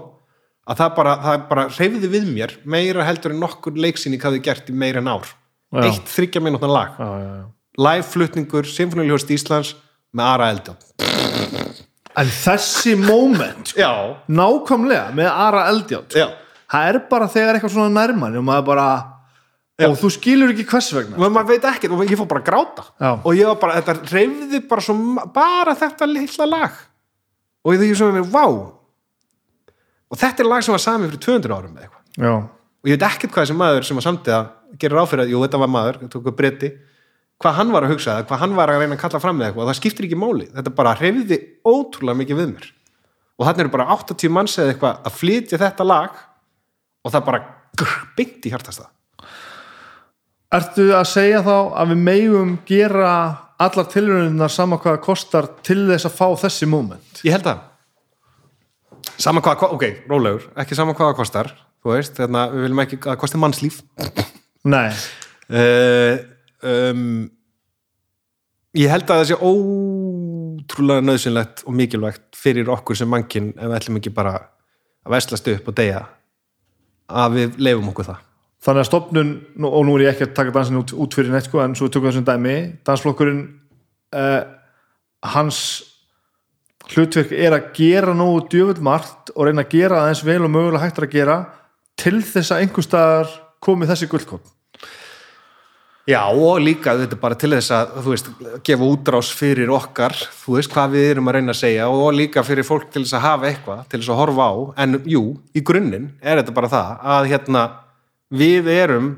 að 0.67 0.81
það 0.81 0.95
bara, 0.97 1.17
það 1.23 1.43
bara 1.49 1.67
reyfiði 1.71 2.07
við 2.11 2.31
mér 2.31 2.55
meira 2.67 3.05
heldur 3.07 3.31
en 3.35 3.43
nokkur 3.43 3.77
leiksinni 3.79 4.19
hvað 4.19 4.37
þið 4.37 4.47
gert 4.49 4.71
í 4.71 4.75
meira 4.75 5.03
en 5.03 5.11
ár. 5.11 5.29
Já. 5.67 5.83
eitt 5.83 6.07
þryggja 6.07 6.43
mínútna 6.43 6.67
lag. 6.71 6.95
Já, 6.99 7.07
já, 7.19 7.31
já. 7.41 7.45
live 7.83 8.07
flutningur, 8.07 8.67
Sinfoniljóðst 8.71 9.33
Íslands 9.35 9.73
með 10.15 10.29
Ara 10.31 10.51
Eldjón 10.55 10.79
en 12.17 12.29
þessi 12.33 12.95
moment 12.99 13.73
sko, 13.73 13.89
nákvæmlega 14.33 15.11
með 15.17 15.29
Ara 15.29 15.65
Eldjátt 15.71 16.17
já. 16.17 16.27
það 16.71 16.89
er 16.91 16.99
bara 17.11 17.29
þegar 17.31 17.57
eitthvað 17.57 17.75
svona 17.75 17.93
nærmann 17.93 18.37
og 18.39 18.47
maður 18.47 18.67
bara 18.71 18.87
Já. 19.77 19.85
og 19.91 19.97
þú 20.01 20.09
skilur 20.15 20.53
ekki 20.53 20.65
hvers 20.71 20.89
vegna. 20.95 21.19
Men 21.21 21.33
maður 21.35 21.53
veit 21.53 21.67
ekkert 21.69 21.93
og 21.93 22.01
ég 22.07 22.17
fór 22.17 22.29
bara 22.29 22.41
að 22.41 22.47
gráta. 22.49 22.85
Já. 22.97 23.11
og 23.21 23.37
ég 23.37 23.49
var 23.51 23.59
bara, 23.61 23.77
þetta 23.77 24.11
reyfði 24.15 24.61
bara 24.71 24.85
svo 24.87 24.95
bara 25.35 25.75
þetta 25.77 26.09
litla 26.09 26.49
lag. 26.49 26.79
Og 27.61 27.75
ég 27.75 27.83
þykir 27.83 27.99
sem 27.99 28.11
með 28.11 28.19
mér, 28.19 28.31
vá. 28.33 28.45
Og 30.07 30.17
þetta 30.17 30.43
er 30.43 30.49
lag 30.49 30.65
sem 30.65 30.73
var 30.73 30.81
sami 30.81 31.09
fyrir 31.11 31.23
200 31.27 31.53
árum 31.53 31.77
eða 31.77 31.87
eitthvað. 31.87 32.05
Og 32.81 32.89
ég 32.89 32.97
veit 32.97 33.07
ekkert 33.11 33.33
hvað 33.35 33.45
þessi 33.45 33.57
maður 33.59 33.87
sem 33.87 33.99
var 33.99 34.07
samtíða 34.07 34.41
gerir 34.81 35.01
áfyrir 35.01 35.25
að, 35.25 35.31
jú 35.33 35.43
þetta 35.45 35.61
var 35.61 35.71
maður, 35.71 35.99
þetta 36.01 36.17
tók 36.17 36.37
breyti 36.37 36.71
hvað 37.37 37.57
hann 37.59 37.71
var 37.75 37.85
að 37.85 37.93
hugsa, 37.93 38.17
eða 38.17 38.27
hvað 38.31 38.41
hann 38.41 38.57
var 38.57 38.73
að 38.73 38.81
reyna 38.81 38.97
að 38.97 39.01
kalla 39.03 39.21
fram 39.21 39.37
með 39.37 39.51
eitthvað 39.51 39.63
og 39.63 39.69
það 39.69 39.79
skiptir 39.79 40.07
ekki 40.07 40.17
máli, 40.17 40.47
þetta 40.55 40.73
bara 40.73 40.95
reyfði 40.97 41.37
ótrúlega 41.69 42.21
mikið 42.23 42.41
við 42.41 42.51
mér. 42.55 42.67
Og 43.37 43.45
þannig 43.45 43.63
eru 43.67 43.73
bara 43.77 43.89
80 43.93 44.33
manns 44.33 44.57
eða 44.57 44.73
eitthvað 44.73 45.05
að 45.05 45.17
flytja 45.19 45.61
þetta 45.61 45.85
lag 45.85 46.21
og 47.05 47.13
það 47.13 47.27
bara 47.27 47.43
grr, 47.77 48.96
Ertu 50.55 50.91
að 50.95 51.07
segja 51.11 51.41
þá 51.43 51.55
að 51.75 51.89
við 51.91 52.03
megum 52.07 52.51
gera 52.67 53.13
allar 53.59 53.87
tilrauninnar 53.91 54.53
sama 54.53 54.77
hvað 54.79 55.01
kostar 55.03 55.49
til 55.65 55.81
þess 55.89 56.07
að 56.07 56.15
fá 56.15 56.27
þessi 56.45 56.69
moment? 56.71 57.23
Ég 57.27 57.35
held 57.35 57.51
að 57.53 57.65
Sama 59.17 59.41
hvað, 59.41 59.71
ok, 59.73 59.83
rólegur, 60.11 60.43
ekki 60.61 60.75
sama 60.77 60.93
hvað 60.93 61.15
kostar 61.17 61.47
þú 61.81 61.93
veist, 61.93 62.17
þannig 62.19 62.37
að 62.41 62.53
við 62.53 62.65
viljum 62.65 62.81
ekki 62.83 62.97
að 63.07 63.15
kosti 63.21 63.39
mannslíf. 63.41 63.77
Nei, 64.67 64.91
uh, 65.49 66.19
um, 66.67 67.07
Ég 68.77 68.91
held 68.91 69.07
að 69.09 69.21
það 69.23 69.29
sé 69.29 69.37
ótrúlega 69.41 71.01
nöðsynlegt 71.01 71.63
og 71.65 71.73
mikilvægt 71.73 72.37
fyrir 72.37 72.69
okkur 72.69 72.99
sem 72.99 73.09
mannkinn 73.09 73.49
ef 73.55 73.63
við 73.63 73.77
ætlum 73.79 73.97
ekki 73.97 74.11
bara 74.13 74.33
að 74.37 75.15
veslast 75.15 75.49
upp 75.49 75.71
og 75.71 75.77
deyja 75.79 76.03
að 77.07 77.37
við 77.39 77.57
leifum 77.63 77.89
okkur 77.89 78.09
það 78.11 78.26
þannig 78.65 78.83
að 78.83 78.89
stopnun 78.89 79.33
og 79.69 79.83
nú 79.85 79.97
er 79.97 80.07
ég 80.07 80.15
ekki 80.15 80.27
að 80.27 80.35
taka 80.39 80.55
dansin 80.55 80.79
út, 80.79 80.93
út 80.93 81.17
fyrir 81.17 81.33
neitt 81.33 81.49
sko, 81.49 81.61
en 81.63 81.75
svo 81.77 81.89
tökum 81.91 82.07
við 82.07 82.15
þessum 82.15 82.27
dæmi. 82.27 82.57
Dansflokkurinn 82.87 83.43
uh, 84.17 84.41
hans 85.35 85.61
hlutverk 86.91 87.33
er 87.35 87.55
að 87.57 87.71
gera 87.77 88.13
nógu 88.15 88.45
djöfull 88.51 88.83
margt 88.85 89.33
og 89.35 89.47
reyna 89.47 89.65
að 89.65 89.73
gera 89.75 90.03
aðeins 90.03 90.23
vel 90.25 90.43
og 90.45 90.53
mögulega 90.53 90.85
hægt 90.85 91.01
að 91.03 91.13
gera 91.13 91.39
til 91.99 92.21
þess 92.21 92.53
að 92.53 92.63
einhver 92.63 92.85
staðar 92.85 93.33
komi 93.63 93.89
þessi 93.89 94.09
gullkótt 94.11 94.53
Já, 96.07 96.21
og 96.31 96.61
líka 96.63 96.93
þetta 96.95 97.17
bara 97.19 97.35
til 97.35 97.49
þess 97.51 97.71
að, 97.75 97.89
þú 97.99 98.11
veist, 98.13 98.27
gefa 98.63 98.85
útrás 98.87 99.31
fyrir 99.35 99.73
okkar, 99.75 100.13
þú 100.15 100.53
veist, 100.55 100.71
hvað 100.71 100.93
við 100.93 101.07
erum 101.09 101.27
að 101.27 101.35
reyna 101.35 101.51
að 101.51 101.59
segja 101.59 101.87
og 101.91 102.05
líka 102.15 102.43
fyrir 102.47 102.63
fólk 102.63 102.85
til 102.93 103.01
þess 103.01 103.17
að 103.17 103.25
hafa 103.25 103.49
eitthvað, 103.49 103.81
til 103.91 103.99
þess 103.99 104.13
að 104.13 104.19
horfa 104.21 104.45
á, 104.47 104.55
en 104.85 105.01
jú, 105.03 105.23
í 105.51 105.63
grunninn 105.67 106.05
er 106.23 106.39
þetta 106.39 106.55
bara 106.55 106.69
það 106.71 107.03
að 107.17 107.27
hérna, 107.33 107.65
við 108.33 108.69
erum 108.73 109.13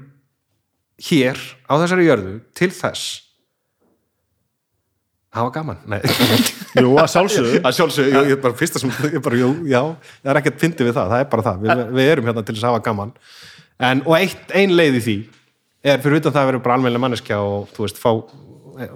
hér 1.09 1.39
á 1.65 1.73
þessari 1.79 2.07
jörðu 2.09 2.37
til 2.57 2.71
þess 2.75 3.29
hafa 5.33 5.51
gaman, 5.53 5.77
nei. 5.89 5.99
Jú, 6.79 6.93
að 6.97 7.09
sjálfsögðu. 7.13 7.59
Að 7.65 7.75
sjálfsög, 7.77 8.07
ég 8.13 8.31
er 8.33 8.41
bara 8.41 8.57
fyrsta 8.57 8.81
sem 8.81 8.91
ég 9.05 9.17
er 9.19 9.23
bara, 9.25 9.37
jú, 9.39 9.49
já, 9.69 9.81
það 10.21 10.31
er 10.31 10.39
ekkert 10.41 10.61
fyndið 10.61 10.89
við 10.89 10.95
það 10.97 11.11
það 11.13 11.23
er 11.23 11.27
bara 11.31 11.45
það, 11.45 11.65
við, 11.65 11.83
við 11.97 12.11
erum 12.13 12.29
hérna 12.29 12.43
til 12.45 12.55
þess 12.55 12.65
að 12.65 12.73
hafa 12.73 12.85
gaman. 12.87 13.11
En, 13.89 14.01
og 14.05 14.15
eitt, 14.17 14.53
ein 14.57 14.73
leið 14.75 14.97
í 14.99 15.03
því 15.05 15.17
er 15.89 16.01
fyrir 16.03 16.21
utan 16.21 16.35
það 16.35 16.41
að 16.41 16.49
vera 16.51 16.63
bara 16.65 16.77
almennilega 16.77 17.03
manneskja 17.05 17.39
og 17.45 17.69
þú 17.75 17.85
veist, 17.85 18.01
fá 18.01 18.09
eh, 18.81 18.95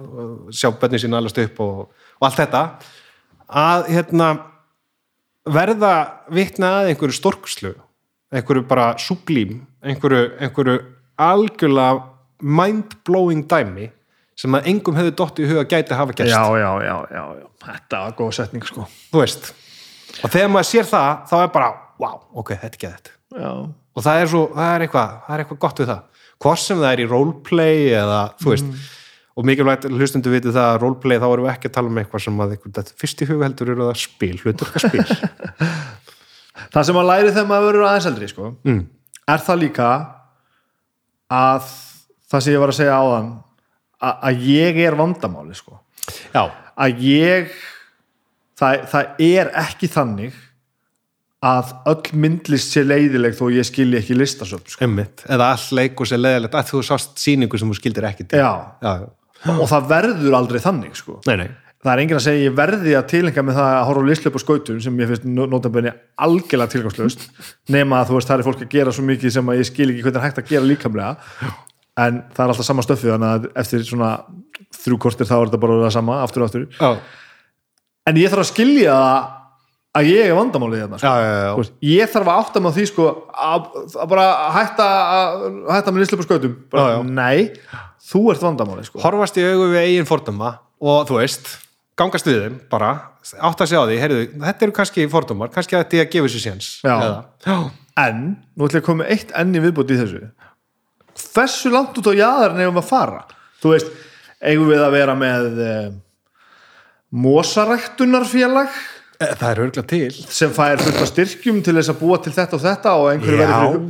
sjá 0.58 0.68
bönni 0.80 1.00
sín 1.02 1.16
allast 1.18 1.40
upp 1.44 1.62
og, 1.64 1.78
og 2.18 2.28
allt 2.28 2.40
þetta. 2.42 2.64
Að 3.64 3.88
hérna 3.94 4.30
verða 5.54 5.94
vitna 6.34 6.72
að 6.80 6.92
einhverju 6.92 7.18
storkslu 7.20 7.74
einhverju 8.34 8.64
bara 8.68 8.92
súblím 9.00 9.60
einhverju, 9.84 10.32
einhverju 10.42 10.78
algjörlega 11.20 12.02
mind-blowing 12.44 13.44
dæmi 13.50 13.90
sem 14.38 14.56
að 14.58 14.70
engum 14.72 14.96
hefði 14.98 15.12
dott 15.18 15.38
í 15.38 15.46
huga 15.46 15.62
gæti 15.70 15.94
hafa 15.94 16.16
gerst. 16.16 16.32
Já, 16.32 16.42
já, 16.58 16.70
já, 16.82 16.96
já, 17.14 17.22
já, 17.38 17.46
þetta 17.68 18.00
var 18.02 18.16
góð 18.18 18.32
setning 18.40 18.66
sko. 18.66 18.88
Þú 19.12 19.22
veist 19.22 19.52
og 20.22 20.30
þegar 20.30 20.50
maður 20.50 20.68
sér 20.70 20.88
það, 20.90 21.22
þá 21.30 21.36
er 21.38 21.54
bara 21.54 21.70
wow, 22.02 22.18
ok, 22.42 22.52
þetta 22.64 22.78
ekki 22.78 22.90
þetta 22.90 23.14
já, 23.44 23.52
og 23.94 24.04
það 24.06 24.20
er 24.24 24.32
svo, 24.34 24.42
það 24.56 24.74
er 24.74 24.84
eitthvað, 24.86 25.14
það 25.26 25.36
er 25.36 25.44
eitthvað 25.44 25.62
gott 25.64 25.80
við 25.82 25.90
það. 25.92 26.20
Hvort 26.44 26.62
sem 26.64 26.82
það 26.82 26.90
er 26.90 27.02
í 27.02 27.08
roleplay 27.08 27.80
eða, 27.94 28.20
þú 28.42 28.52
veist, 28.52 28.84
og 29.34 29.46
mikilvægt 29.48 29.86
hlustundu 29.90 30.32
vitið 30.34 30.56
það 30.56 30.70
að 30.72 30.80
roleplay, 30.82 31.20
þá 31.22 31.26
erum 31.30 31.46
við 31.46 31.52
ekki 31.54 31.70
að 31.70 31.76
tala 31.78 31.90
um 31.90 32.00
eitthvað 32.02 32.24
sem 32.26 32.42
að 32.44 32.56
fyrst 33.00 33.22
í 33.22 33.28
huga 33.30 33.48
heldur 33.48 33.74
eru 33.74 33.88
það 33.88 34.00
spil, 34.02 34.34
hlutur 34.42 34.74
spil 34.82 35.06
það 36.74 36.88
sem 36.88 37.00
að 37.00 37.08
læri 37.10 37.32
þegar 37.32 37.48
maður 37.50 37.70
verður 37.70 37.88
aðeins 37.88 38.10
eldri 38.10 38.30
sko, 38.30 38.50
mm. 38.66 38.82
er 39.34 39.44
það 39.46 39.62
líka 39.64 39.90
að 41.34 41.70
það 42.30 42.46
sem 42.46 42.54
ég 42.54 42.62
var 42.62 42.72
að 42.72 42.78
segja 42.80 42.98
áðan 43.00 43.30
að, 44.04 44.14
að 44.14 44.44
ég 44.50 44.82
er 44.84 44.98
vandamáli 44.98 45.58
sko 45.58 45.78
að 46.34 47.04
ég 47.04 47.54
það, 48.58 48.84
það 48.92 49.24
er 49.28 49.52
ekki 49.64 49.90
þannig 49.90 50.42
að 51.44 51.74
öll 51.90 52.20
myndlist 52.22 52.72
sé 52.72 52.84
leiðileg 52.86 53.34
þó 53.36 53.44
ég 53.52 53.66
skilji 53.68 53.98
ekki 54.00 54.16
listasöp 54.16 54.70
sko. 54.72 54.88
eða 54.88 55.50
all 55.52 55.76
leikur 55.76 56.08
sér 56.08 56.22
leðilegt 56.22 56.56
að 56.56 56.70
þú 56.70 56.80
sást 56.88 57.20
sýningu 57.20 57.60
sem 57.60 57.68
þú 57.68 57.76
skildir 57.80 58.08
ekki 58.08 58.26
til 58.30 58.40
já, 58.40 58.52
já. 58.80 58.94
og 59.52 59.66
það 59.68 59.90
verður 59.90 60.38
aldrei 60.38 60.62
þannig 60.64 60.96
sko. 60.96 61.18
nei, 61.28 61.36
nei, 61.42 61.50
það 61.84 61.92
er 61.92 62.02
enginn 62.02 62.18
að 62.18 62.24
segja 62.24 62.46
ég 62.46 62.56
verði 62.56 62.94
að 62.96 63.06
tilengja 63.12 63.44
með 63.44 63.58
það 63.58 63.70
að 63.74 63.86
horfa 63.90 64.04
á 64.04 64.08
lislöp 64.08 64.38
og 64.38 64.42
skautum 64.42 64.80
sem 64.80 65.02
ég 65.02 65.10
finnst 65.10 65.26
notabene 65.28 65.92
algjörlega 66.26 66.72
tilgangslöst 66.72 67.26
nema 67.74 68.00
að 68.00 68.10
þú 68.10 68.18
veist 68.18 68.32
það 68.32 68.40
er 68.40 68.48
fólk 68.48 68.64
að 68.64 68.72
gera 68.78 68.94
svo 68.96 69.04
mikið 69.04 69.36
sem 69.36 69.52
að 69.52 69.60
ég 69.60 69.68
skil 69.68 69.88
ekki 69.90 70.06
hvernig 70.06 70.20
er 70.20 70.26
hægt 70.26 70.40
að 70.40 70.50
gera 70.54 70.68
líkamlega. 70.70 71.52
En 72.04 72.24
það 72.34 72.42
er 72.42 72.52
alltaf 72.54 72.66
sama 72.66 72.82
stöfið 72.82 73.12
þannig 73.14 73.34
að 73.36 73.44
eftir 73.62 73.84
svona 73.86 74.10
þrjú 74.80 74.96
kortir 75.04 75.28
þá 75.28 75.36
er 75.36 75.44
þetta 75.50 75.62
bara 75.62 75.78
það 75.84 75.94
sama 75.94 76.18
aftur 76.24 76.42
og 76.42 76.48
aftur. 76.48 76.64
Já, 76.80 77.20
en 78.10 78.18
ég 78.18 78.32
þarf 78.32 78.42
að 78.42 78.50
skilja 78.50 78.96
það 78.98 79.32
að 79.94 80.08
ég 80.10 80.26
er 80.26 80.34
vandamálið 80.34 80.80
hérna 80.82 80.98
sko. 80.98 81.10
já, 81.12 81.34
já, 81.46 81.74
ég 81.86 82.10
þarf 82.10 82.30
að 82.32 82.40
átta 82.42 82.62
á 82.66 82.70
því 82.74 82.86
sko 82.90 83.04
að, 83.30 83.68
að 83.94 84.08
bara 84.10 84.24
hætta 84.56 84.86
að 84.88 85.44
hætta 85.70 85.94
með 85.94 86.02
lislöp 86.02 86.24
og 86.24 86.26
skautum. 86.26 86.56
Nei, 87.14 87.52
þú 88.10 88.24
ert 88.32 88.42
vandamálið 88.42 88.88
sko. 88.88 89.02
Horfast 89.04 89.38
í 89.38 89.46
augu 89.46 89.68
við 89.70 89.84
eigin 89.84 90.08
fordóma 90.08 90.56
og 90.82 91.06
þú 91.08 91.20
veist, 91.20 91.52
gangast 91.98 92.26
við 92.28 92.40
þeim 92.42 92.56
bara, 92.72 92.90
átt 93.38 93.62
að 93.62 93.70
sjá 93.70 93.80
því, 93.84 93.98
heyrðu 94.02 94.24
þetta 94.42 94.66
eru 94.66 94.76
kannski 94.78 95.06
fordómar, 95.12 95.52
kannski 95.54 95.78
að 95.78 95.84
þetta 95.84 96.08
gefa 96.12 96.32
sér 96.32 96.44
séns 96.48 96.70
en, 97.94 98.24
nú 98.54 98.66
ætlum 98.66 98.80
ég 98.80 98.82
að 98.82 98.88
koma 98.88 99.06
eitt 99.06 99.30
enni 99.38 99.62
viðbúti 99.62 99.94
í 99.94 100.00
þessu. 100.00 100.24
Hversu 101.34 101.70
langt 101.70 101.98
út 102.00 102.10
á 102.10 102.14
jaðarinn 102.18 102.64
eigum 102.64 102.74
við 102.74 102.82
að 102.82 102.88
fara? 102.88 103.20
Þú 103.62 103.74
veist, 103.74 103.92
eigum 104.42 104.70
við 104.72 104.82
að 104.82 104.96
vera 104.96 105.14
með 105.18 105.60
eh, 105.62 105.92
mosaræktunarfélag? 107.14 108.74
E, 108.74 109.03
það 109.32 109.48
er 109.50 109.60
örgulega 109.64 109.88
til. 109.90 110.12
Sem 110.38 110.52
fær 110.54 110.80
fullt 110.82 111.00
af 111.02 111.10
styrkjum 111.10 111.60
til 111.64 111.74
þess 111.78 111.92
að 111.92 112.00
búa 112.00 112.20
til 112.22 112.34
þetta 112.34 112.58
og 112.58 112.62
þetta 112.64 112.94
og 113.00 113.08
einhverju 113.12 113.40
verður 113.40 113.80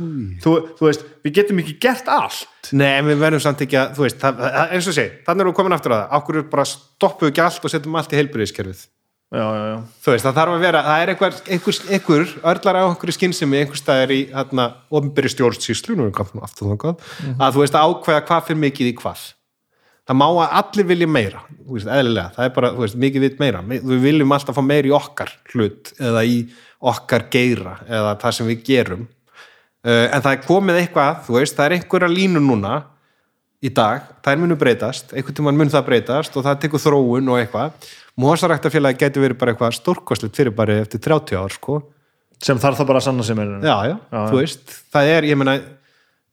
þú, 0.43 0.55
þú 0.79 0.87
veist, 0.87 1.05
við 1.25 1.37
getum 1.39 1.61
ekki 1.63 1.77
gert 1.85 2.09
allt. 2.11 2.71
Nei, 2.75 2.97
við 3.05 3.21
verðum 3.21 3.43
samt 3.43 3.63
ekki 3.65 3.79
að, 3.81 3.93
þú 3.97 4.05
veist, 4.05 4.19
það, 4.23 4.43
eins 4.65 4.89
og 4.89 4.97
sé, 4.97 5.05
þannig 5.27 5.45
erum 5.45 5.53
við 5.53 5.59
komin 5.59 5.77
aftur 5.77 5.95
að 5.95 6.03
það, 6.03 6.17
okkur 6.19 6.41
bara 6.55 6.67
stoppuðu 6.71 7.33
ekki 7.33 7.45
allt 7.45 7.67
og 7.67 7.73
setjum 7.73 7.99
allt 8.01 8.15
í 8.15 8.19
heilbyrðiskerfið. 8.21 8.83
þú 10.05 10.13
veist, 10.13 10.25
það 10.25 10.37
þarf 10.37 10.55
að 10.55 10.63
vera, 10.63 10.81
það 10.85 11.03
er 11.03 11.11
einhver, 11.11 11.39
einhver, 11.55 11.79
einhver 11.97 12.35
örlar 12.51 12.77
á 12.77 12.83
einhverju 12.85 13.15
skynsemi 13.17 13.57
einhver 13.59 13.79
staðar 13.79 14.13
í 14.13 14.19
ofnbyrju 14.95 15.31
stjórnsýslu, 15.33 15.97
nú 15.97 16.05
er 16.07 16.13
komum 16.15 16.45
aftur 16.45 16.69
þangað, 16.71 17.01
að 17.33 17.57
þú 17.57 17.63
veist, 17.65 17.79
ákveða 17.81 18.21
hvað 18.29 18.45
fyrir 18.47 18.61
mikið 18.61 18.91
í 18.91 18.95
hvað. 19.01 19.25
Það 20.05 20.17
má 20.19 20.25
að 20.29 20.51
allir 20.59 20.85
vilja 20.91 21.07
meira, 21.09 21.39
veist, 21.65 21.87
eðlilega, 21.89 22.29
það 22.35 22.45
er 22.45 22.51
bara, 22.53 22.69
veist, 22.77 22.97
mikið 23.01 23.23
vitt 23.25 23.39
meira. 23.41 23.61
Við 23.65 24.03
viljum 24.03 24.33
alltaf 24.35 24.57
fá 24.57 24.61
meira 24.61 24.89
í 24.91 24.93
okkar 24.93 25.31
hlut 25.49 25.89
eða 25.97 26.21
í 26.29 26.35
okkar 26.85 27.25
geira 27.33 27.79
eða 27.87 28.11
það 28.21 28.35
sem 28.37 28.51
við 28.51 28.61
gerum. 28.67 29.07
Uh, 29.85 30.05
en 30.05 30.21
það 30.21 30.31
er 30.31 30.43
komið 30.45 30.79
eitthvað, 30.83 31.23
þú 31.25 31.37
veist, 31.39 31.57
það 31.57 31.65
er 31.65 31.75
einhverja 31.79 32.11
línu 32.11 32.43
núna 32.45 32.75
í 33.65 33.71
dag, 33.73 34.05
það 34.21 34.35
er 34.35 34.41
munu 34.43 34.57
breytast, 34.61 35.13
einhvern 35.13 35.39
tímann 35.39 35.57
mun 35.57 35.73
það 35.73 35.87
breytast 35.89 36.37
og 36.37 36.45
það 36.45 36.61
tekur 36.63 36.83
þróun 36.85 37.33
og 37.33 37.41
eitthvað. 37.41 37.89
Mósaræktafélagi 38.21 39.01
getur 39.01 39.25
verið 39.25 39.41
bara 39.41 39.55
eitthvað 39.55 39.77
stórkostlegt 39.79 40.37
fyrir 40.37 40.53
bara 40.55 40.77
eftir 40.83 41.01
30 41.01 41.41
ár, 41.41 41.57
sko. 41.57 41.81
sem 42.45 42.59
þarf 42.61 42.77
það 42.77 42.89
bara 42.91 43.01
að 43.01 43.07
sanna 43.07 43.25
sem 43.25 43.41
er 43.41 43.53
Já, 43.65 43.77
já, 43.89 43.95
þú 44.13 44.37
veist, 44.37 44.75
það 44.93 45.11
er, 45.15 45.27
ég 45.31 45.39
meina, 45.39 45.55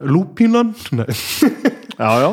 lúpínan, 0.02 0.74
já, 0.92 1.06
já, 1.08 1.71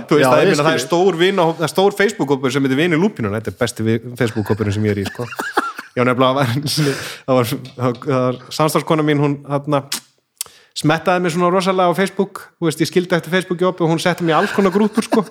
þú 0.07 0.18
veist, 0.18 0.23
já, 0.23 0.30
það, 0.30 0.44
meina, 0.49 0.65
það 0.65 0.76
er 0.76 0.84
stór 0.84 1.18
vina, 1.19 1.48
það 1.57 1.65
er 1.65 1.72
stór 1.73 1.95
Facebook-hópur 1.98 2.53
sem 2.53 2.65
heitir 2.65 2.80
vini 2.80 2.99
lúpínan, 2.99 3.36
þetta 3.38 3.52
er 3.52 3.57
besti 3.60 3.98
Facebook-hópurinn 4.19 4.76
sem 4.76 4.86
ég 4.88 4.95
er 4.95 5.02
í, 5.03 5.07
sko. 5.10 5.27
Já, 5.98 6.03
nefnilega, 6.06 6.45
það 7.26 7.34
var, 7.36 7.49
var, 7.76 7.98
var 8.06 8.38
samstafskona 8.56 9.03
mín, 9.03 9.19
hún, 9.19 9.34
þarna, 9.44 9.81
smettaði 10.80 11.26
mig 11.26 11.34
svona 11.34 11.49
rosalega 11.52 11.91
á 11.91 11.98
Facebook. 11.98 12.44
Þú 12.61 12.69
veist, 12.69 12.84
ég 12.84 12.91
skildi 12.91 13.18
eftir 13.18 13.34
Facebook-jópi 13.34 13.84
og 13.84 13.91
hún 13.91 13.99
setti 13.99 14.27
í 14.30 14.36
alls 14.36 14.53
konar 14.56 14.72
grúpur, 14.72 15.03
sko. 15.03 15.26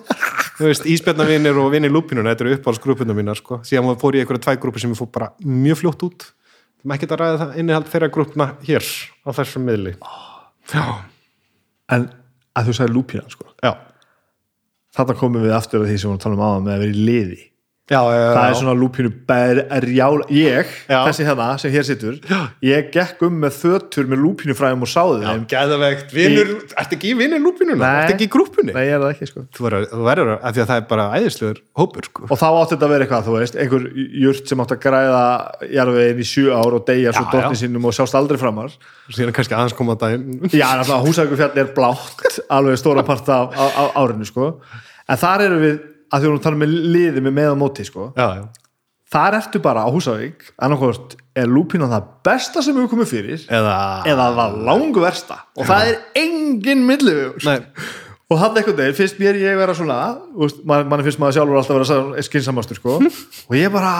Þú 0.59 0.67
veist, 0.67 0.85
íspjarnavinir 0.91 1.57
og 1.57 1.71
vinir 1.73 1.93
lúpínuna, 1.95 2.35
þetta 2.35 2.45
eru 2.45 2.57
uppáhaldsgrúpuna 2.59 3.15
mínar, 3.17 3.39
sko, 3.39 3.61
síðan 3.65 3.97
fór 4.03 4.19
ég 4.19 4.27
einhverja 4.27 4.45
tvær 4.45 4.61
grúpur 4.65 4.83
sem 4.83 4.93
ég 4.93 4.99
fór 4.99 5.09
bara 5.15 5.31
mjög 5.41 5.81
fljótt 5.81 6.05
út. 6.09 6.27
Maður 6.83 6.99
ekki 6.99 7.09
að 7.09 7.21
ræða 7.23 7.39
það 7.41 7.59
innihald 7.63 7.89
þeirra 7.91 8.13
grúpna 8.13 8.51
hér 8.67 8.85
á 9.25 9.29
þessum 9.39 9.65
miðli. 9.67 9.95
Já, 10.69 10.83
en 11.95 12.11
að 12.59 12.69
þú 12.69 12.75
sagði 12.77 12.99
lúpína 12.99 13.31
sko. 13.31 13.47
já 13.63 13.73
þarna 14.95 15.15
komum 15.19 15.45
við 15.45 15.55
aftur 15.55 15.83
að 15.83 15.91
því 15.91 15.97
sem 15.97 16.09
við 16.09 16.09
vorum 16.09 16.19
að 16.19 16.25
tala 16.25 16.35
um 16.57 16.65
með 16.65 16.75
að 16.75 16.83
vera 16.83 16.93
í 16.93 17.07
liði 17.09 17.41
Já, 17.89 17.97
já, 18.05 18.19
það 18.35 18.43
er 18.45 18.55
svona 18.59 18.73
lúpínu 18.77 19.09
berjál 19.25 20.19
ég, 20.29 20.67
Já. 20.85 20.99
þessi 21.07 21.25
hérna 21.25 21.47
sem 21.57 21.71
hér 21.73 21.85
situr 21.87 22.19
ég 22.61 22.91
gekk 22.93 23.23
um 23.25 23.39
með 23.41 23.55
þötur 23.63 24.05
með 24.11 24.19
lúpínu 24.27 24.53
fræðum 24.57 24.85
og 24.85 24.91
sáði 24.91 25.23
þeim 25.23 25.47
Gæðavegt, 25.49 26.13
vinur, 26.13 26.51
ertu 26.69 26.93
ekki 26.99 27.09
í 27.09 27.15
vinir 27.17 27.41
lúpínuna? 27.41 27.81
Nei. 27.81 28.03
Ertu 28.03 28.13
ekki 28.13 28.27
í 28.27 28.31
grúpunni? 28.35 28.75
nei, 28.75 28.85
ég 28.85 28.93
er 28.93 29.01
það 29.01 29.13
ekki 29.15 29.29
sko 29.31 29.41
Þú 29.57 29.65
verður, 30.05 30.35
af 30.37 30.53
því 30.53 30.61
að 30.61 30.69
það 30.69 30.77
er 30.77 30.85
bara 30.93 31.07
æðislegur 31.17 31.59
hópur, 31.81 32.09
sko 32.11 32.29
og 32.29 32.37
þá 32.37 32.47
átti 32.51 32.73
þetta 32.75 32.85
að 32.85 32.93
vera 32.93 33.07
eitthvað, 33.07 33.25
þú 33.25 33.33
veist, 33.39 33.57
einhver 33.65 33.83
jurt 34.21 34.45
sem 34.53 34.61
átti 34.65 34.77
að 34.77 34.83
græða 34.85 35.25
jarðveginn 35.79 36.21
í 36.21 36.29
sjö 36.29 36.45
ár 36.53 36.77
og 36.77 36.85
deyja 36.85 37.15
svo 37.17 37.25
Já, 37.25 37.31
dóttin 37.33 37.57
já. 37.57 37.61
sínum 37.65 37.89
og 37.89 37.97
sjást 37.97 38.19
aldrei 38.19 38.37
framar 38.37 38.69
Síðan 39.09 39.33
kannski 39.33 39.57
aðeins 39.57 39.73
koma 39.73 39.97
að 39.97 40.05
daginn 40.05 40.45
já, 40.53 40.69
sko. 44.29 44.53
en 45.09 45.17
þar 45.17 45.41
eru 45.47 45.57
við 45.63 45.77
að 46.09 46.23
því 46.23 46.31
við 46.31 46.39
að 46.39 46.43
tala 46.47 46.61
með 46.63 46.75
liði 46.95 47.23
með 47.25 47.37
með 47.39 47.53
á 47.53 47.55
móti 47.59 47.85
sko. 47.87 48.09
Já, 48.17 48.27
já. 48.41 48.43
Þar 49.09 49.39
ertu 49.39 49.61
bara 49.63 49.85
á 49.85 49.89
Húsavík 49.89 50.51
annarkvort 50.61 51.15
er 51.37 51.49
lúpína 51.49 51.87
það 51.89 52.11
besta 52.27 52.61
sem 52.61 52.77
hefur 52.77 52.91
komið 52.91 53.09
fyrir 53.09 53.47
Eða, 53.47 53.73
eða 54.05 54.27
það 54.37 54.59
langu 54.67 55.01
versta 55.01 55.39
og 55.57 55.65
það 55.65 55.89
er 55.89 55.97
engin 56.21 56.85
millivegur 56.85 57.47
Nei, 57.47 57.57
og 58.29 58.37
hann 58.37 58.59
einhvern 58.59 58.77
veginn, 58.77 58.97
fyrst 58.99 59.17
mér 59.21 59.39
ég 59.41 59.57
vera 59.57 59.73
svona 59.77 59.99
úst, 60.37 60.61
man, 60.61 60.85
mann 60.91 61.01
finnst 61.07 61.21
maður 61.21 61.39
sjálfur 61.39 61.61
alltaf 61.63 61.79
að 61.79 62.11
vera 62.11 62.25
skinsamastur 62.29 62.77
sko, 62.77 62.99
og 63.49 63.57
ég 63.57 63.73
bara 63.73 63.95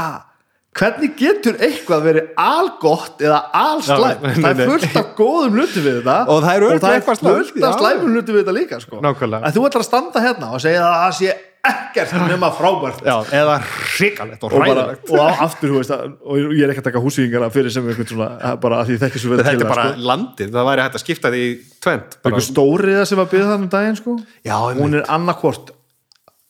hvernig 0.77 1.15
getur 1.18 1.57
eitthvað 1.57 2.06
verið 2.06 2.31
algott 2.40 3.23
eða 3.26 3.40
alslæm 3.57 4.22
Já, 4.22 4.34
það 4.38 4.49
er 4.52 4.69
fullt 4.69 4.98
af 5.02 5.11
góðum 5.18 5.57
hluti 5.57 5.81
við 5.81 5.95
þetta. 5.99 6.18
Og 6.30 6.44
það 6.45 6.52
er 6.53 6.65
fullt 7.07 7.57
af 7.57 7.64
já. 7.65 7.72
slæmum 7.81 8.14
hluti 8.14 8.36
við 8.36 8.44
þetta 8.44 8.56
líka 8.56 8.80
sko. 8.84 9.02
En 9.02 9.56
þú 9.56 9.65
ætlar 9.65 9.81
að 9.81 9.88
standa 9.88 10.23
hérna 10.23 10.52
og 10.53 10.61
segja 10.64 10.86
að 10.86 10.99
það 11.02 11.15
sé 11.19 11.34
ekkert 11.68 12.14
nema 12.30 12.48
frábært 12.56 13.02
já, 13.03 13.15
eða 13.36 13.56
hrikalegt 13.98 14.44
og 14.48 14.53
og, 14.53 14.60
bara, 14.61 14.84
hræðilegt 14.86 15.10
og 15.11 15.19
á- 15.19 15.41
aftur, 15.44 15.73
þú 15.73 15.80
veist 15.81 15.91
að, 15.91 16.03
og 16.23 16.53
ég 16.56 16.64
er 16.64 16.72
ekki 16.73 16.81
að 16.84 16.88
taka 16.88 17.02
húsvíkingana 17.03 17.49
fyrir 17.52 17.73
sem 17.76 17.88
einhvern 17.91 18.07
svona, 18.14 18.30
bara 18.64 18.80
að 18.80 18.88
því 18.88 18.95
ég 18.95 19.02
þekki 19.03 19.22
svo 19.23 19.31
vel 19.34 19.40
Þetta 19.44 19.65
er 19.65 19.72
bara 19.73 19.88
sko. 19.91 20.06
landið, 20.11 20.53
það 20.56 20.69
væri 20.69 20.86
hægt 20.86 20.95
að 20.99 21.03
skipta 21.03 21.31
því 21.34 21.44
tvent 21.84 22.18
einhver 22.23 22.45
stóriða 22.48 23.03
sem 23.10 23.19
var 23.19 23.30
byggð 23.34 23.52
þannig 23.52 23.73
daginn 23.76 23.99
sko. 23.99 24.15
Já, 24.48 24.56
hún 24.80 24.95
er 25.02 25.10
annarkvort 25.18 25.73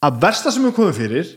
að 0.05 0.21
versta 0.21 0.53
sem 0.53 0.67
við 0.69 0.75
komum 0.77 0.93
fyrir 0.99 1.33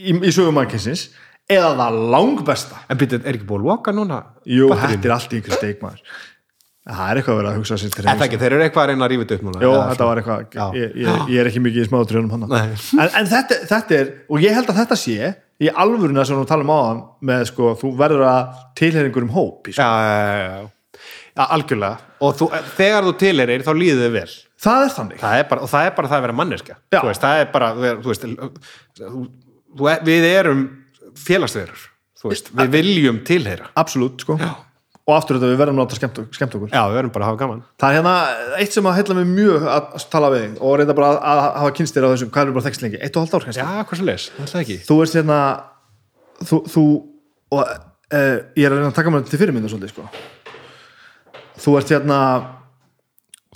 í, 0.00 0.16
í 0.16 0.32
sögum 0.32 0.56
mannkinsins 0.56 1.08
eða 1.50 1.74
það 1.76 2.00
langbesta 2.16 2.80
En 2.88 2.96
býttu, 2.98 3.20
er 3.20 3.36
ekki 3.36 3.46
búið 3.48 3.60
að 3.60 3.70
loka 3.74 3.92
núna? 3.92 4.22
jú, 4.48 4.70
er 4.72 5.12
allt 5.12 5.32
í 5.36 5.40
einhver 5.42 5.58
steikmaður 5.60 6.00
það 6.88 7.10
er 7.10 7.20
eitthvað 7.20 7.34
að 7.34 7.40
vera 7.40 7.50
að 7.50 7.58
hugsa 7.60 7.76
sér 7.80 7.92
til 7.92 8.06
ekki, 8.08 8.40
þeir 8.40 8.54
eru 8.56 8.64
eitthvað 8.64 8.82
að 8.82 8.90
reyna 8.90 9.06
að 9.06 9.14
þetta 9.20 9.36
upp 9.36 9.44
núna 9.46 9.60
Jó, 9.60 9.70
eða 9.70 9.86
þetta 9.90 10.08
var 10.08 10.20
eitthvað, 10.20 10.44
Já. 10.56 10.64
ég, 10.78 10.94
ég, 11.02 11.22
ég 11.28 11.42
er 11.42 11.50
ekki 11.50 11.62
mikið 11.66 11.84
í 11.84 11.88
smátrjónum 11.90 12.34
hann. 12.34 12.46
En, 12.56 13.10
en 13.20 13.30
þetta, 13.30 13.58
þetta 13.68 13.96
er, 13.98 14.12
og 14.32 14.44
ég 14.44 14.56
held 14.56 14.72
að 14.72 14.80
þetta 14.80 14.98
sé 15.00 15.32
í 15.60 15.72
alvöruna 15.84 16.24
sem 16.24 16.40
við 16.40 16.48
tala 16.48 16.64
um 16.64 16.72
áðan 16.72 17.02
með 17.30 17.44
sko, 17.50 17.74
þú 17.80 17.90
verður 18.00 18.24
að 18.30 18.62
tilheringur 18.80 19.26
um 19.26 19.34
hóp 19.34 19.68
sko. 19.68 19.84
Já, 19.84 19.90
já, 20.06 20.22
já, 20.24 20.46
já. 20.54 21.02
já, 21.36 21.42
algjörlega. 21.44 22.14
Og 22.24 22.40
þú, 22.40 22.48
þegar 22.78 23.08
þú 23.10 23.12
tileirir 23.20 23.66
þá 23.66 23.70
líður 23.76 24.02
þið 24.06 24.16
vel. 24.16 24.32
Það 24.60 24.86
er 24.86 24.96
þannig. 24.96 25.20
Það 25.20 25.42
er 25.42 25.46
bara, 25.52 25.66
og 25.66 25.72
það 25.72 25.86
er 25.90 25.94
bara 25.98 26.10
það 26.10 26.18
að 26.18 26.24
vera 26.26 26.38
manneska 26.40 26.74
Já. 26.76 26.98
þú 26.98 27.06
veist, 27.10 27.22
það 27.22 27.42
er 27.44 27.52
bara 27.52 27.70
þú 27.76 28.10
veist, 28.10 28.26
þú 28.96 29.20
þú, 29.76 29.92
við 30.08 30.26
erum 30.30 30.66
félagsverður 31.20 31.86
við 32.24 32.74
viljum 32.74 33.22
tilheyra. 33.24 33.70
Absolutt, 33.80 34.24
sko 34.24 34.36
og 35.10 35.16
aftur 35.16 35.36
þetta 35.36 35.50
við 35.50 35.60
verðum 35.60 35.80
að 35.80 35.84
láta 35.84 35.98
skemmt, 35.98 36.20
skemmt 36.36 36.56
okkur. 36.56 36.70
Já, 36.72 36.80
við 36.86 36.96
verðum 37.00 37.12
bara 37.14 37.26
að 37.26 37.32
hafa 37.32 37.40
gaman. 37.42 37.62
Það 37.82 37.90
er 37.90 37.98
hérna 37.98 38.14
eitt 38.62 38.76
sem 38.76 38.88
að 38.88 38.96
heilla 39.00 39.16
mig 39.18 39.28
mjög 39.34 39.68
að 39.74 40.06
tala 40.14 40.30
við 40.34 40.56
og 40.60 40.76
reynda 40.80 40.96
bara 40.96 41.10
að, 41.10 41.20
að 41.32 41.42
hafa 41.64 41.74
kynst 41.80 41.96
þér 41.96 42.06
á 42.06 42.12
þessum 42.14 42.32
hvað 42.34 42.46
er 42.46 42.56
bara 42.56 42.66
þekst 42.68 42.84
lengi, 42.84 43.00
eitt 43.00 43.18
og 43.18 43.24
halvt 43.24 43.36
ár 43.36 43.46
kannski? 43.48 43.66
Já, 43.66 43.84
hvað 43.90 44.00
svo 44.00 44.08
leis, 44.08 44.26
það 44.40 44.62
ekki. 44.62 44.78
Þú 44.86 44.98
ert 45.04 45.16
hérna 45.18 45.38
þú, 46.46 46.60
þú 46.70 46.84
og 47.50 47.62
uh, 47.64 48.36
ég 48.56 48.66
er 48.66 48.70
að 48.70 48.78
reyna 48.78 48.90
að 48.90 48.98
taka 49.00 49.14
mér 49.14 49.26
til 49.28 49.40
fyrirmynda 49.40 49.72
svolítið 49.72 49.94
sko. 49.94 50.08
Þú 51.60 51.76
ert 51.80 51.94
hérna 51.94 52.20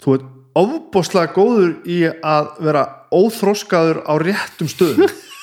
þú 0.05 0.17
ert 0.19 0.31
ofbóðslega 0.55 1.35
góður 1.35 1.71
í 1.91 2.01
að 2.07 2.51
vera 2.63 2.85
óþróskaður 3.15 4.03
á 4.07 4.15
réttum 4.23 4.71
stöðum 4.71 5.11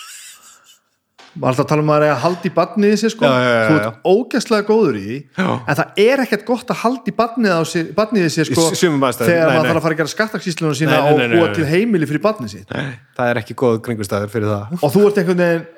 maður 1.35 1.49
alltaf 1.51 1.67
tala 1.71 1.83
um 1.83 1.91
að 1.91 1.97
það 1.97 2.05
er 2.07 2.13
að 2.13 2.21
halda 2.25 2.47
í 2.47 2.53
badnið 2.55 2.93
í 2.93 2.99
sér 3.01 3.13
sko. 3.13 3.25
Já, 3.27 3.35
já, 3.41 3.51
já, 3.51 3.65
þú 3.67 3.75
ert 3.79 4.07
ógæslega 4.11 4.67
góður 4.67 4.97
í 5.01 5.17
en 5.41 5.77
það 5.79 6.01
er 6.05 6.23
ekkert 6.25 6.47
gott 6.47 6.73
að 6.73 6.81
sér, 7.71 7.91
badnið 7.97 8.25
í 8.27 8.31
sér 8.35 8.49
sko 8.51 8.69
Í 8.71 8.79
þegar 8.81 9.51
maður 9.51 9.69
þarf 9.69 9.77
að 9.77 9.85
fara 9.85 9.95
að 9.95 9.99
gera 10.01 10.13
skattakíslunum 10.15 10.77
sína 10.77 10.97
Nei, 10.97 11.11
nei, 11.15 11.27
nei, 11.27 11.37
og 11.37 11.45
búa 11.45 11.53
til 11.55 11.67
heimili 11.69 12.09
fyrir 12.09 12.23
badnið 12.23 12.57
sitt. 12.57 12.73
Það 13.15 13.31
er 13.31 13.41
ekki 13.43 13.57
góð 13.61 13.79
kringustæður 13.85 14.33
fyrir 14.33 14.51
það. 14.51 14.81
Og 14.81 14.93
þú 14.95 15.05
ert 15.07 15.21
einhvern 15.21 15.45
veginn 15.45 15.69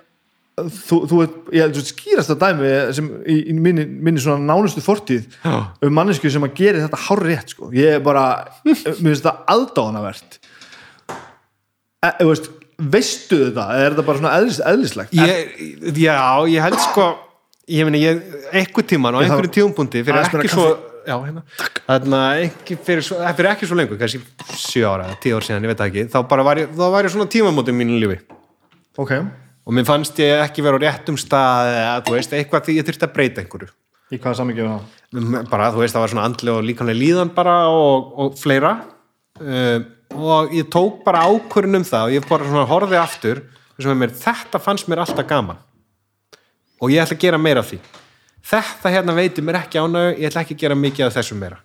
þú, 0.54 1.00
þú 1.10 1.20
ert, 1.26 1.38
ég 1.56 1.78
skýrast 1.88 2.34
að 2.34 2.42
dæmi 2.44 2.72
sem 2.94 3.08
í, 3.26 3.38
í 3.50 3.56
minni, 3.58 3.86
minni 3.88 4.22
svona 4.22 4.44
nánustu 4.46 4.84
fortíð 4.86 5.26
Já. 5.42 5.56
um 5.82 5.96
mannesku 5.98 6.30
sem 6.32 6.46
að 6.46 6.58
gera 6.60 6.84
þetta 6.86 7.00
hár 7.08 7.24
rétt 7.26 7.56
sko. 7.56 7.70
ég 7.74 7.98
er 7.98 8.04
bara, 8.06 8.26
mér 8.66 8.78
finnst 8.78 9.24
þetta 9.24 9.34
aðdáðanavert 9.54 10.38
e, 12.04 12.12
veist, 12.22 12.52
veistu 12.80 13.40
þetta 13.48 13.68
eða 13.76 13.84
er 13.86 13.94
þetta 13.96 14.06
bara 14.08 14.22
svona 14.22 14.34
eðlis, 14.40 14.60
eðlislegt? 14.72 15.14
Ég, 15.18 15.54
já, 16.04 16.18
ég 16.50 16.66
held 16.66 16.80
sko 16.84 17.06
ég 17.70 17.88
meina, 17.88 18.00
ég, 18.02 18.24
einhver 18.52 18.88
tíman 18.88 19.16
og 19.16 19.24
þarf- 19.30 19.54
tíumpunkti 19.56 20.02
fyrir 20.04 20.26
ekki 20.26 20.52
svo 20.52 20.66
já, 21.08 21.16
hérna, 21.20 21.44
þarna, 21.88 22.20
ekki 22.48 22.78
fyrir, 22.80 23.04
svo, 23.06 23.20
eh, 23.24 23.36
fyrir 23.38 23.52
ekki 23.54 23.70
svo 23.70 23.78
lengur, 23.80 24.00
kannski 24.00 24.22
sjö 24.60 24.88
ára, 24.88 25.10
eða 25.12 25.20
tíu 25.24 25.38
ár 25.38 25.46
síðan, 25.48 25.64
ég 25.68 25.72
veit 25.74 25.80
það 25.82 25.92
ekki 25.92 26.04
þá 26.12 26.20
bara 26.32 26.44
var 26.48 26.62
ég, 26.64 26.74
þá 26.76 26.84
var 26.96 27.08
ég 27.08 27.14
svona 27.16 27.30
tímamótum 27.32 27.80
mínu 27.80 28.00
lífi. 28.04 28.20
Ok, 29.00 29.14
og 29.68 29.76
mér 29.76 29.88
fannst 29.88 30.20
ég 30.24 30.44
ekki 30.44 30.64
vera 30.66 30.80
á 30.80 30.84
réttum 30.84 31.18
stað 31.20 31.72
eða, 31.72 31.96
þú 32.08 32.16
veist, 32.18 32.36
eitthvað 32.40 32.68
því 32.68 32.78
ég 32.80 32.88
þurfti 32.90 33.08
að 33.08 33.16
breyta 33.16 33.44
einhverju. 33.44 33.72
Í 34.14 34.20
hvaða 34.22 34.38
samingjum 34.42 34.70
það? 34.70 35.50
Bara, 35.50 35.72
þú 35.74 35.82
veist, 35.84 35.96
það 35.96 36.04
var 36.04 36.12
svona 36.14 36.26
andlega 36.30 36.60
og 36.60 36.68
líkanlega 36.68 37.00
líðan 37.00 37.32
bara 37.34 37.56
og, 37.72 38.12
og 38.20 38.36
fleira. 38.38 38.74
Uh, 39.42 39.80
og 40.16 40.54
ég 40.56 40.70
tók 40.72 41.02
bara 41.06 41.26
ákvörðun 41.28 41.82
um 41.82 41.88
það 41.88 42.08
og 42.08 42.16
ég 42.16 42.30
bara 42.30 42.48
svona 42.48 42.70
horfði 42.70 43.00
aftur 43.00 43.44
mér, 43.98 44.14
þetta 44.14 44.62
fannst 44.62 44.88
mér 44.88 45.04
alltaf 45.04 45.28
gaman. 45.28 45.58
Og 46.82 46.92
ég 46.92 47.02
ætla 47.02 47.18
að 47.18 47.24
gera 47.24 47.38
meira 47.42 47.64
af 47.64 47.72
því. 47.72 47.80
Þetta 48.44 48.92
hérna 48.94 49.16
veitir 49.16 49.44
mér 49.44 49.62
ekki 49.64 49.80
ánægu 49.80 50.20
ég 50.20 50.30
ætla 50.30 50.44
ekki 50.44 50.58
að 50.58 50.64
gera 50.66 50.76
mikið 50.76 51.08
af 51.08 51.18
þessu 51.18 51.38
meira. 51.40 51.60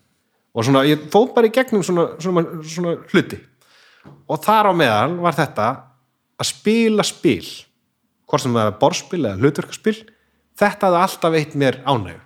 Og 0.55 0.65
svona, 0.65 0.85
ég 0.89 1.09
fóð 1.13 1.33
bara 1.35 1.47
í 1.47 1.55
gegnum 1.55 1.85
svona, 1.85 2.09
svona, 2.23 2.45
svona 2.65 2.97
hluti. 3.13 3.39
Og 4.29 4.41
þar 4.43 4.71
á 4.71 4.73
meðal 4.73 5.19
var 5.21 5.37
þetta 5.37 5.69
að 6.39 6.51
spila 6.53 7.05
spil 7.07 7.45
hvort 8.29 8.45
sem 8.45 8.55
það 8.55 8.71
er 8.71 8.79
borðspil 8.81 9.23
eða 9.25 9.39
hlutverkaspil 9.43 9.97
þetta 10.59 10.89
hafði 10.89 11.01
alltaf 11.03 11.35
veitt 11.35 11.57
mér 11.59 11.81
ánægu 11.87 12.21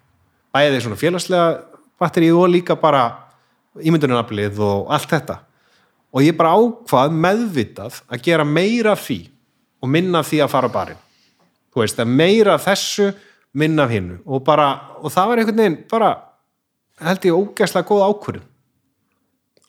bæði 0.52 0.82
svona 0.84 1.00
félagslega 1.00 1.46
batterið 2.02 2.38
og 2.40 2.50
líka 2.52 2.76
bara 2.80 3.04
ímyndunaraflið 3.80 4.60
og 4.66 4.92
allt 4.92 5.12
þetta 5.12 5.38
og 6.12 6.24
ég 6.24 6.36
bara 6.36 6.54
ákvað 6.58 7.14
meðvitað 7.24 8.00
að 8.12 8.24
gera 8.26 8.44
meira 8.44 8.94
því 8.98 9.20
og 9.82 9.90
minna 9.90 10.22
því 10.26 10.42
að 10.44 10.52
fara 10.52 10.70
barinn. 10.72 11.00
Þú 11.72 11.82
veist, 11.82 12.00
að 12.00 12.12
meira 12.20 12.58
þessu 12.60 13.08
minna 13.56 13.86
hinnu 13.88 14.20
og 14.26 14.44
bara, 14.44 14.68
og 15.00 15.12
það 15.12 15.28
var 15.30 15.42
einhvern 15.42 15.62
veginn 15.62 15.78
bara, 15.90 16.10
held 17.02 17.28
ég 17.28 17.38
ógæslega 17.38 17.88
góð 17.88 18.04
ákvörðun. 18.08 18.48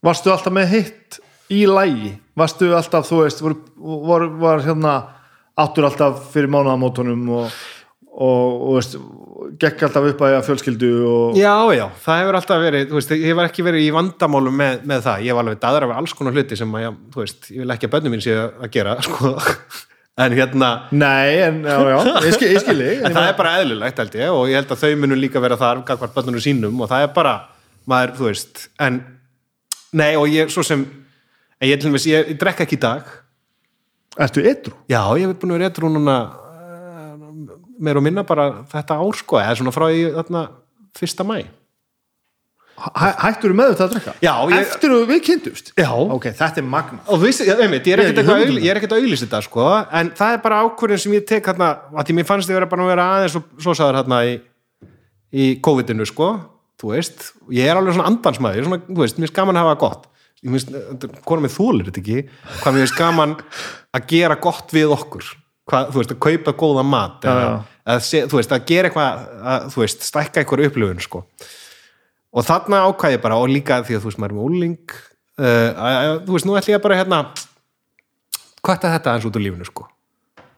Varstu 0.04 0.34
alltaf 0.34 0.54
með 0.54 0.74
hitt 0.74 1.20
í 1.54 1.64
lægi? 1.70 2.14
Varstu 2.36 2.74
alltaf, 2.76 3.08
þú 3.08 3.22
veist, 3.24 3.44
var, 3.44 3.56
var, 4.10 4.28
var 4.42 4.64
hérna 4.66 4.96
áttur 5.60 5.88
alltaf 5.88 6.28
fyrir 6.34 6.52
mánaðamótunum 6.52 7.30
og, 7.38 7.58
og, 8.12 8.50
og 8.68 8.78
veist, 8.80 8.98
gekk 9.62 9.86
alltaf 9.88 10.06
upp 10.10 10.22
að 10.26 10.36
fjölskyldu 10.48 10.90
og 11.10 11.38
Já, 11.40 11.54
já, 11.76 11.86
það 12.04 12.20
hefur 12.22 12.38
alltaf 12.40 12.62
verið, 12.64 12.86
þú 12.90 12.98
veist, 13.00 13.14
ég 13.16 13.26
hef 13.32 13.42
ekki 13.46 13.66
verið 13.68 13.86
í 13.86 13.94
vandamálum 13.96 14.60
með, 14.60 14.84
með 14.90 15.02
það, 15.08 15.24
ég 15.26 15.34
hef 15.34 15.42
alveg 15.44 15.62
daðra 15.64 15.90
af 15.90 16.02
alls 16.02 16.16
konar 16.18 16.38
hluti 16.38 16.60
sem 16.60 16.78
að, 16.78 16.86
já, 16.86 16.92
þú 17.16 17.22
veist, 17.24 17.50
ég 17.52 17.64
vil 17.64 17.74
ekki 17.76 17.90
að 17.90 17.94
bönnum 17.96 18.16
mín 18.16 18.24
sé 18.26 18.38
að 18.40 18.72
gera, 18.74 18.96
sko. 19.08 19.34
En 20.24 20.36
hérna, 20.38 20.72
Nei, 20.94 21.40
en 21.42 21.64
já, 21.66 21.78
já, 21.90 21.98
ég 22.28 22.36
skil, 22.38 22.50
ég 22.54 22.62
skil 22.62 22.82
en 22.86 23.16
það 23.16 23.30
er 23.32 23.38
bara 23.40 23.54
eðlilegt 23.64 24.02
held 24.04 24.18
ég 24.20 24.36
og 24.36 24.44
ég 24.52 24.60
held 24.60 24.74
að 24.76 24.84
þau 24.84 25.00
munum 25.02 25.18
líka 25.18 25.42
vera 25.42 25.58
þar 25.58 25.82
gagvart 25.88 26.14
bönnunum 26.14 26.44
sínum 26.44 26.84
og 26.86 26.92
það 26.92 27.08
er 27.08 27.16
bara 27.16 27.32
maður, 27.90 28.14
þú 28.20 28.28
veist, 28.30 28.68
en 28.86 29.00
nei, 29.98 30.12
og 30.20 30.30
ég, 30.30 30.54
svo 30.54 30.62
sem 30.68 30.86
en 31.64 31.70
ég, 31.72 31.82
dæmis, 31.82 32.06
ég, 32.10 32.30
ég 32.34 32.40
drekka 32.40 32.68
ekki 32.68 32.78
í 32.78 32.84
dag. 32.84 33.10
Ertu 34.22 34.44
ytrú? 34.46 34.76
Já, 34.92 35.02
ég 35.18 35.26
hef 35.26 35.40
búin 35.42 35.56
að 35.56 35.58
vera 35.58 35.70
eitthvað 35.72 35.96
núna 35.96 36.18
meir 37.84 38.00
og 38.00 38.06
minna 38.06 38.24
bara 38.28 38.48
þetta 38.72 38.98
ár 39.04 39.20
sko, 39.20 39.40
eða 39.42 39.58
svona 39.60 39.74
frá 39.76 39.86
því 39.92 40.06
þarna 40.20 40.46
fyrsta 40.98 41.28
mæ 41.28 41.42
Hæ, 42.74 43.10
hættur 43.22 43.54
með 43.56 43.76
þetta 43.76 43.86
að 43.86 43.92
drekka? 43.94 44.14
Já, 44.26 44.32
ég- 44.50 44.62
Eftir 44.64 44.92
að 44.96 45.04
við 45.12 45.20
kynntumst? 45.28 45.68
Já. 45.78 45.92
Ok, 45.94 46.24
þetta 46.34 46.58
er 46.58 46.66
magna 46.66 47.00
þú 47.06 47.20
ég, 47.30 47.42
ég 47.46 47.94
er 47.94 48.02
Ég 48.02 48.08
ekkert 48.10 48.64
ég 48.64 48.72
er 48.74 48.80
að 48.82 48.96
auðlýsa 48.98 49.28
þetta 49.28 49.42
sko, 49.46 49.68
en 50.00 50.10
það 50.18 50.34
er 50.34 50.42
bara 50.42 50.62
ákvörðin 50.66 51.00
sem 51.04 51.14
ég 51.14 51.28
tek 51.30 51.46
hérna, 51.52 51.68
að 51.94 52.08
því 52.10 52.16
mér 52.18 52.26
fannst 52.26 52.50
þið 52.50 52.58
vera 52.58 52.70
bara 52.72 52.84
að 52.84 52.90
vera 52.92 53.06
aðeins 53.14 53.38
og 53.38 53.44
svo 53.62 53.76
sagður 53.78 54.00
hérna 54.02 54.20
í, 54.26 54.34
í 55.38 55.46
COVID-inu 55.62 56.08
sko, 56.10 56.32
þú 56.82 56.92
veist 56.96 57.30
ég 57.54 57.70
er 57.70 57.78
alveg 57.78 57.94
svona 57.94 58.10
andansmaður, 58.10 58.66
svona, 58.66 58.82
þú 58.90 59.00
veist 59.06 59.22
mér 59.22 59.30
er 59.30 59.36
gaman 59.38 59.56
að 59.62 59.68
hafa 59.68 59.76
það 59.76 59.84
gott 59.86 60.10
ég 60.44 60.58
finnst, 60.58 61.16
konum 61.30 61.46
með 61.46 61.56
þólir 61.56 61.88
þetta 61.92 62.02
ekki, 62.04 62.20
hvað 62.64 62.74
mér 62.76 62.88
er 62.90 62.98
gaman 62.98 63.36
að 63.94 64.08
gera 64.12 64.40
gott 64.44 64.74
við 64.76 64.92
okkur 64.98 65.30
hvað, 65.70 65.92
þú 65.94 66.02
veist, 66.02 66.14
að 66.14 66.22
kaupa 66.26 66.54
góða 66.60 66.84
mat 66.88 67.28
eða, 67.28 67.48
að, 67.88 68.08
þú 68.32 68.40
veist, 68.40 68.54
að 68.56 68.68
gera 68.70 68.90
eitthvað 68.90 69.24
að, 69.54 69.68
þú 69.74 69.84
veist, 69.84 70.06
stækka 70.10 70.44
eitthvað 70.44 70.66
upplifun 70.68 71.04
sko. 71.04 71.24
Og 72.34 72.46
þarna 72.48 72.84
ákvæði 72.90 73.22
bara 73.24 73.40
og 73.40 73.52
líka 73.52 73.82
því 73.86 73.98
að 73.98 74.06
þú 74.06 74.10
veist 74.10 74.22
maður 74.22 74.34
er 74.34 74.38
með 74.38 74.48
úling 74.50 74.96
uh, 75.40 76.22
þú 76.26 76.36
veist 76.36 76.48
nú 76.50 76.56
ætlum 76.58 76.76
ég 76.76 76.84
bara 76.84 77.00
hérna 77.00 77.24
kvarta 78.64 78.94
þetta 78.96 79.18
eins 79.18 79.28
út 79.28 79.38
úr 79.38 79.46
lífinu 79.46 79.68
sko. 79.68 79.88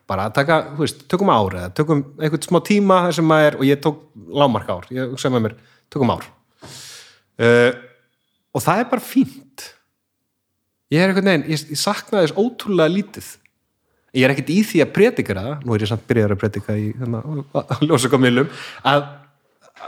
Bara 0.06 0.28
að 0.30 0.36
taka, 0.38 0.60
þú 0.76 0.84
veist, 0.84 1.06
tökum 1.10 1.32
ár 1.34 1.58
eða 1.58 1.72
tökum 1.78 2.04
einhvern 2.20 2.46
smá 2.46 2.60
tíma 2.66 3.00
þar 3.08 3.18
sem 3.18 3.30
maður 3.30 3.48
er 3.48 3.60
og 3.60 3.66
ég 3.66 3.82
tók 3.82 4.04
lámark 4.42 4.70
ár, 4.70 4.86
ég 4.94 5.16
með 5.34 5.48
mér 5.48 5.56
tökum 5.94 6.14
ár. 6.14 6.28
Uh, 7.36 7.72
og 8.56 8.64
það 8.64 8.84
er 8.84 8.92
bara 8.92 9.04
fínt. 9.04 9.66
Ég 10.94 11.02
er 11.02 11.10
einhvern 11.10 11.32
veginn, 11.32 11.48
ég, 11.50 11.66
ég 11.74 11.82
saknaði 11.82 12.30
þess 12.30 12.38
ótrúlega 12.38 12.94
lítið 12.94 13.32
ég 14.16 14.26
er 14.26 14.34
ekkert 14.34 14.52
í 14.54 14.58
því 14.66 14.82
að 14.86 14.92
predika 14.96 15.36
það, 15.38 15.54
nú 15.66 15.76
er 15.76 15.86
ég 15.86 15.92
samt 15.92 16.06
byrjar 16.10 16.34
að 16.36 16.42
predika 16.42 16.76
í 16.80 16.90
hérna, 16.96 17.22
að 17.62 17.86
ljósa 17.88 18.12
komilum 18.12 18.52
að, 18.92 19.08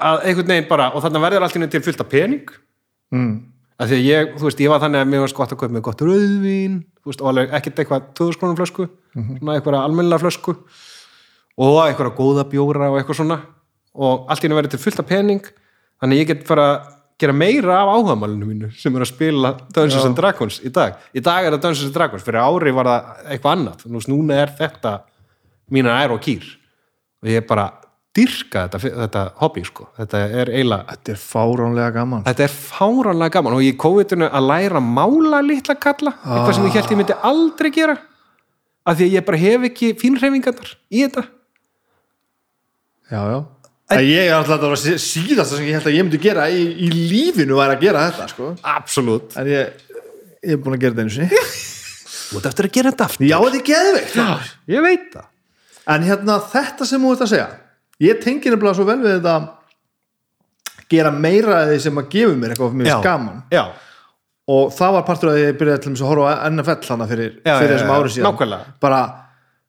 að 0.09 0.25
einhvern 0.29 0.53
veginn 0.53 0.69
bara 0.69 0.89
og 0.93 1.05
þannig 1.05 1.23
verður 1.27 1.47
allt 1.47 1.57
í 1.57 1.61
einu 1.61 1.69
til 1.73 1.83
fullt 1.85 2.03
af 2.03 2.11
pening 2.11 2.51
mm. 3.15 3.33
að 3.79 3.93
því 3.93 3.99
að 3.99 4.09
ég, 4.09 4.33
þú 4.35 4.49
veist, 4.49 4.63
ég 4.65 4.73
var 4.73 4.83
þannig 4.83 5.03
að 5.05 5.11
mér 5.13 5.23
var 5.25 5.35
gott 5.39 5.55
að 5.55 5.61
kaupa 5.63 5.77
með 5.77 5.85
gott 5.87 6.03
rauðvín, 6.05 6.81
þú 7.01 7.11
veist, 7.11 7.23
og 7.23 7.31
alveg 7.31 7.55
ekkert 7.59 7.83
eitthvað 7.83 8.09
2000 8.19 8.41
krónum 8.41 8.59
flösku, 8.59 8.89
svona 9.15 9.57
eitthvað 9.57 9.79
almennilega 9.81 10.23
flösku 10.25 10.57
og 11.57 11.79
eitthvað 11.85 12.13
góða 12.19 12.45
bjóra 12.51 12.91
og 12.91 12.99
eitthvað 12.99 13.21
svona 13.21 13.39
og 13.97 14.27
allt 14.29 14.43
í 14.43 14.49
einu 14.49 14.59
verður 14.59 14.75
til 14.75 14.83
fullt 14.83 15.01
af 15.01 15.09
pening 15.09 15.47
þannig 16.01 16.21
ég 16.21 16.31
get 16.33 16.45
fara 16.45 16.67
gera 17.17 17.33
meira 17.33 17.79
af 17.81 17.91
áhugamálinu 17.95 18.45
mínu 18.45 18.69
sem 18.77 18.95
er 18.95 19.05
að 19.05 19.09
spila 19.09 19.53
Dungeons 19.73 20.05
and 20.05 20.17
Dragons 20.17 20.59
í 20.61 20.71
dag. 20.73 20.99
Í 21.17 21.23
dag 21.25 21.47
er 21.47 21.55
það 21.55 21.63
Dungeons 21.63 21.87
and 21.89 21.97
Dragons, 21.97 22.25
fyrir 22.25 22.43
ári 22.43 22.73
var 22.77 22.89
það 22.91 23.25
eitthvað 23.33 23.55
annað, 23.55 23.85
núna 24.11 24.37
er 24.43 24.53
þetta 24.59 24.93
mína 25.73 25.97
ær 26.03 26.13
og 26.13 26.21
kýr. 26.23 26.45
Og 27.23 27.31
ég 27.31 27.47
bara 27.49 27.71
dyrka 28.17 28.67
þetta, 28.67 28.81
þetta 29.01 29.23
hobby, 29.41 29.63
sko, 29.65 29.87
þetta 29.97 30.21
er 30.41 30.51
eiginlega 30.53 30.93
Þetta 30.93 31.13
er 31.13 31.23
fáránlega 31.23 31.95
gaman. 31.97 32.23
Þetta 32.27 32.45
er 32.45 32.53
fáránlega 32.53 33.35
gaman. 33.37 33.57
Og 33.57 33.65
ég 33.65 33.81
kóvitinu 33.81 34.29
að 34.29 34.47
læra 34.51 34.83
mála 34.83 35.41
litla 35.45 35.77
kalla, 35.81 36.13
eitthvað 36.21 36.53
sem 36.57 36.69
ég 36.69 36.77
held 36.77 36.93
ég 36.93 37.01
myndi 37.01 37.17
aldrei 37.31 37.71
gera. 37.73 37.97
Af 38.87 38.97
því 38.97 39.09
að 39.09 39.17
ég 39.17 39.27
bara 39.27 39.41
hef 39.41 39.67
ekki 39.67 39.93
fínreifingarnar 39.99 40.73
í 40.93 41.03
þetta. 41.03 41.25
Já, 43.07 43.21
já 43.31 43.39
En 43.87 44.03
ég 44.03 44.25
er 44.27 44.33
alltaf 44.35 44.57
að 44.57 44.73
vera 44.73 44.97
síðast 44.99 45.53
sem 45.53 45.63
ég 45.63 45.77
held 45.77 45.87
að 45.87 45.95
ég 45.95 46.03
myndi 46.03 46.19
gera 46.19 46.49
í, 46.51 46.63
í 46.83 46.89
lífinu 46.91 47.55
væri 47.55 47.77
að 47.77 47.85
gera 47.85 48.07
þetta 48.09 48.25
sko. 48.33 48.49
Absolutt. 48.67 49.37
En 49.39 49.47
ég, 49.47 49.85
ég 50.43 50.57
er 50.57 50.59
búin 50.63 50.75
að 50.75 50.83
gera 50.83 50.97
þetta 50.97 51.05
einu 51.05 51.15
sinni. 51.15 51.43
Þú 52.27 52.41
ert 52.41 52.49
eftir 52.51 52.67
að 52.67 52.75
gera 52.75 52.91
þetta 52.91 53.07
aftur. 53.07 53.29
Já, 53.29 53.37
þetta 53.45 53.61
er 53.61 53.65
geðveikt 53.69 54.17
já. 54.19 54.51
Ég 54.75 54.83
veit 54.83 55.07
það. 55.13 55.31
En 55.95 56.03
hérna 56.03 56.41
þetta 56.51 56.89
sem 56.89 57.07
þú 57.07 57.13
ert 57.15 57.23
að 57.23 57.31
segja 57.31 57.47
ég 58.03 58.19
tengi 58.21 58.51
nefnilega 58.51 58.77
svo 58.77 58.85
vel 58.87 58.99
við 59.01 59.17
þetta 59.17 59.35
gera 60.91 61.11
meira 61.11 61.61
af 61.63 61.71
því 61.71 61.77
sem 61.83 61.99
að 61.99 62.09
gefa 62.13 62.35
mér 62.39 62.53
eitthvað 62.53 62.75
finnst 62.75 63.05
gaman. 63.05 63.39
Já, 63.51 63.63
og 64.47 64.69
það 64.75 64.93
var 64.95 65.07
partur 65.07 65.31
af 65.31 65.35
því 65.35 65.41
að 65.41 65.49
ég 65.49 65.57
byrjaði 65.61 65.83
til 65.83 65.93
að 65.95 66.11
horfa 66.11 66.35
á 66.37 66.47
NFL 66.47 66.91
hana 66.93 67.07
fyrir, 67.09 67.31
fyrir 67.41 67.65
já, 67.65 67.71
þessum 67.73 67.89
já, 67.91 67.95
ári 67.97 68.13
síðan. 68.13 68.27
Nákvæmlega. 68.29 68.75
bara, 68.85 69.01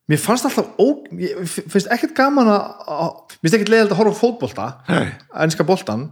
mér 0.09 0.21
fannst 0.23 0.47
alltaf 0.49 0.73
ó, 0.81 0.87
ég 1.21 1.43
finnst 1.49 1.91
ekkert 1.93 2.15
gaman 2.17 2.49
að 2.49 2.63
að- 2.89 3.37
mér 3.39 3.45
finnst 3.45 3.59
ekkert 3.59 3.73
leiðilegt 3.75 3.93
að 3.95 4.01
horfa 4.01 4.21
fótbolta 4.23 4.69
Nei. 4.89 5.13
ennska 5.45 5.67
boltan 5.69 6.09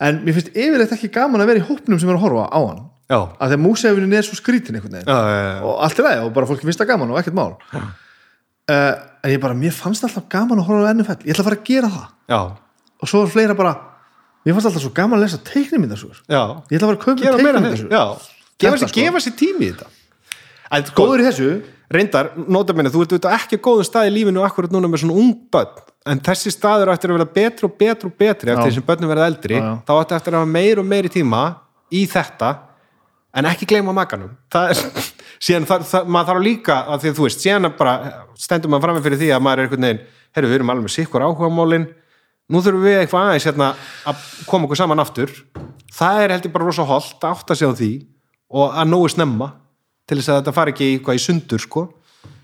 en 0.00 0.22
mér 0.24 0.38
finnst 0.38 0.54
yfirleitt 0.56 0.94
ekki 0.96 1.10
gaman 1.12 1.44
að 1.44 1.50
vera 1.52 1.60
í 1.62 1.66
hópnum 1.68 2.00
sem 2.00 2.08
er 2.08 2.16
að 2.16 2.24
horfa 2.24 2.48
á 2.50 2.60
hann. 2.64 2.82
Já, 3.04 3.18
að 3.36 3.50
því 3.52 3.56
að 3.58 3.60
músefinin 3.60 4.14
er 4.16 4.24
svo 4.24 4.36
skrítin 4.38 4.78
einhvern 4.78 4.96
veginn. 4.96 5.10
Já, 5.12 5.18
já, 5.28 5.62
og 5.62 5.82
allt 5.84 5.98
er 6.00 6.06
það 6.08 6.22
og 6.24 6.30
bara 6.38 6.48
fólki 6.48 6.64
finnst 6.64 6.80
það 6.80 6.88
gaman 6.94 7.10
og 7.12 7.18
ekkert 7.20 7.36
mál. 7.36 7.52
Uh, 8.64 8.94
en 9.20 9.28
ég 9.34 9.40
bara, 9.42 9.56
mér 9.60 9.74
fannst 9.76 10.06
alltaf 10.08 10.24
gaman 10.32 10.62
að 10.62 10.70
horfa 10.70 10.88
á 10.88 10.92
NFL 10.96 11.26
ég 11.28 11.34
ætla 11.34 11.44
að 11.44 11.48
fara 11.50 11.58
að 11.60 11.66
gera 11.68 11.90
það. 11.92 12.06
Já, 12.32 12.38
og 12.96 13.10
svo 13.10 13.20
var 13.20 13.34
fleira 13.34 13.56
bara, 13.58 13.74
mér 14.46 14.56
fannst 14.56 14.70
alltaf 14.70 14.86
svo 14.86 14.92
gaman 14.96 15.18
að 15.20 15.26
lesa 15.26 15.42
teiknimyndasúr 15.44 16.16
já. 16.24 16.42
ég 16.72 16.80
ætla 16.80 16.94
að 16.94 17.04
fara 17.04 17.60
að 17.60 17.68
þessu. 17.68 17.90
Já, 17.92 18.04
gefa 18.64 19.20
sér, 19.20 19.36
tími 19.36 19.68
í 19.68 19.74
þetta. 19.74 19.90
En, 20.72 20.88
sko, 20.88 21.04
góður 21.04 21.20
í 21.20 21.28
þessu 21.28 21.50
reyndar, 21.92 22.32
nota 22.48 22.74
minni, 22.76 22.92
þú 22.92 23.04
ert 23.04 23.14
auðvitað 23.14 23.36
ekki 23.38 23.58
góðum 23.64 23.86
stað 23.88 24.08
í 24.08 24.14
lífinu 24.14 24.44
akkurat 24.44 24.72
núna 24.72 24.88
með 24.90 25.04
svona 25.04 25.16
ung 25.20 25.34
börn. 25.52 25.82
En 26.08 26.20
þessi 26.20 26.52
staður 26.52 26.92
ættir 26.92 27.10
að 27.12 27.18
vera 27.18 27.32
betri 27.34 27.64
og 27.68 27.74
betri 27.80 28.08
og 28.10 28.16
betri 28.20 28.52
eftir 28.52 28.68
því 28.68 28.74
sem 28.76 28.84
börnum 28.84 29.08
verða 29.08 29.28
eldri 29.30 29.56
Já, 29.56 29.62
já. 29.64 29.74
þá 29.88 29.92
ætti 29.96 30.16
eftir 30.18 30.34
að 30.34 30.42
hafa 30.42 30.50
meir 30.52 30.80
og 30.82 30.88
meiri 30.88 31.08
tíma 31.12 31.42
í 31.92 32.04
þetta. 32.10 32.50
En 33.34 33.48
ekki 33.50 33.66
gleyma 33.66 33.94
makanum. 33.96 34.34
Það 34.52 34.74
er, 34.74 34.82
síðan 35.44 35.68
það, 35.70 35.86
það, 35.90 36.10
maður 36.12 36.30
þarf 36.30 36.44
líka 36.44 36.76
að 36.84 37.00
því 37.02 37.08
að 37.10 37.16
þú 37.18 37.26
veist, 37.26 37.40
síðan 37.44 37.70
bara 37.78 37.94
stendur 38.38 38.70
maður 38.70 38.86
frammeð 38.86 39.08
fyrir 39.08 39.20
því 39.22 39.30
að 39.34 39.44
maður 39.46 39.58
er 39.58 39.64
einhvern 39.64 39.88
veginn 39.88 40.02
herru, 40.34 40.48
við 40.50 40.54
erum 40.58 40.70
alveg 40.74 40.84
með 40.84 40.96
sikkur 40.98 41.24
áhugamálin. 41.24 41.88
Nú 42.52 42.60
þurfum 42.60 42.84
við 42.84 43.00
eitthvað 43.00 43.28
aðeins 43.30 43.48
hérna 43.48 43.68
að 44.04 44.16
koma 44.48 44.68
okkur 44.68 44.80
saman 44.82 45.00
aftur. 45.00 45.32
Það 45.94 46.22
er 46.22 46.34
heldur 46.36 46.52
bara 46.52 46.68
rosa 46.68 46.84
til 50.08 50.18
þess 50.18 50.32
að 50.32 50.40
þetta 50.40 50.56
fari 50.56 50.74
ekki 50.74 50.90
eitthvað 50.92 51.18
í 51.20 51.22
sundur 51.24 51.62
sko. 51.62 51.86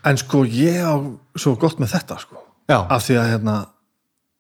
En 0.09 0.17
sko 0.21 0.45
ég 0.49 0.81
á 0.81 0.97
svo 1.37 1.57
gott 1.61 1.81
með 1.81 1.95
þetta 1.97 2.21
sko. 2.23 2.41
Já. 2.71 2.87
af 2.87 3.03
því 3.03 3.17
að 3.19 3.31
hérna 3.33 3.55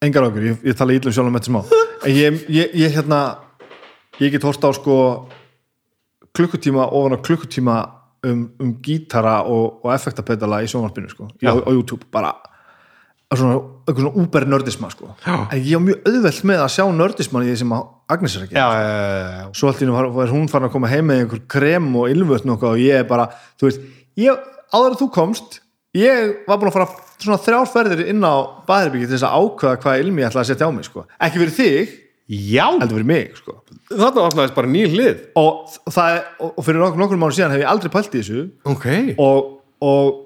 engar 0.06 0.26
okkur, 0.28 0.44
ég, 0.46 0.58
ég 0.70 0.76
tala 0.78 0.94
ítlum 0.94 1.14
sjálf 1.14 1.30
um 1.30 1.38
þetta 1.38 1.50
smá. 1.50 1.62
En 2.00 2.14
ég, 2.16 2.36
ég, 2.48 2.70
ég 2.80 2.94
hérna 2.94 3.16
ég 4.22 4.32
get 4.32 4.44
hort 4.46 4.62
á 4.64 4.70
sko 4.72 4.94
klukkutíma 6.32 6.86
ofan 6.96 7.16
á 7.16 7.20
klukkutíma 7.20 7.74
um, 8.24 8.46
um 8.56 8.70
gítara 8.80 9.42
og, 9.44 9.82
og 9.84 9.90
effektapedala 9.92 10.62
í 10.64 10.70
sjónvarpinu 10.70 11.10
sko, 11.12 11.28
á, 11.28 11.52
á 11.52 11.70
YouTube 11.74 12.08
bara 12.12 12.32
svona, 13.38 13.56
eitthvað 13.86 14.02
svona 14.02 14.24
úber 14.24 14.46
nördisma 14.50 14.90
sko. 14.90 15.14
En 15.28 15.56
ég 15.60 15.78
á 15.78 15.80
mjög 15.86 16.10
auðvelt 16.10 16.44
með 16.50 16.64
að 16.64 16.74
sjá 16.74 16.84
nördisman 16.96 17.46
í 17.46 17.50
því 17.52 17.56
sem 17.62 17.74
Agnes 18.10 18.36
er 18.36 18.46
gera. 18.50 18.58
Já, 18.58 18.66
já, 18.82 19.48
svo 19.54 19.70
allt 19.70 19.82
í 19.84 19.86
nú 19.86 19.94
var, 19.94 20.32
hún 20.34 20.50
farin 20.50 20.66
að 20.66 20.74
koma 20.74 20.90
heim 20.90 21.06
með 21.06 21.24
einhver 21.24 21.42
krem 21.50 21.90
og 21.94 22.10
ylvötn 22.10 22.56
og, 22.56 22.70
ég 22.82 23.04
er 23.04 23.10
bara, 23.10 23.28
þú 23.60 23.68
veist, 23.68 23.90
ég, 24.18 24.48
áður 24.74 24.96
að 24.96 25.02
þú 25.04 25.10
komst 25.14 25.60
ég 25.96 26.44
var 26.46 26.60
búin 26.60 26.70
að 26.70 26.76
fara 26.78 26.88
svona 27.20 27.40
þrjárferðir 27.42 28.04
inn 28.12 28.22
á 28.22 28.62
baðherbyggi 28.68 29.08
til 29.08 29.16
þess 29.16 29.26
að 29.26 29.42
ákveða 29.42 29.80
hvað 29.82 30.04
ilmi 30.04 30.22
ég 30.22 30.30
ætla 30.30 30.44
að 30.44 30.50
setja 30.50 30.70
á 30.70 30.74
mig 30.74 30.86
sko. 30.86 31.04
ekki 31.18 31.42
fyrir 31.42 31.54
þig, 31.56 31.94
já. 32.30 32.66
heldur 32.78 33.00
fyrir 33.00 33.08
mig 33.10 33.38
sko. 33.38 33.56
þarna 33.90 34.26
opnaðist 34.28 34.56
bara 34.56 34.70
ný 34.70 34.84
hlið. 34.86 35.24
Og, 35.40 35.78
það, 35.90 36.18
og, 36.38 36.52
og 36.54 36.66
fyrir 36.66 36.84
nokkur, 36.84 37.02
nokkur 37.02 37.20
mánu 37.20 37.36
síðan 37.36 37.56
hef 37.56 37.64
ég 37.64 37.72
aldrei 37.72 37.94
pælt 37.96 38.14
í 38.14 38.22
þessu. 38.22 38.44
Ok, 38.70 38.86
og, 39.18 39.50
og 39.82 40.20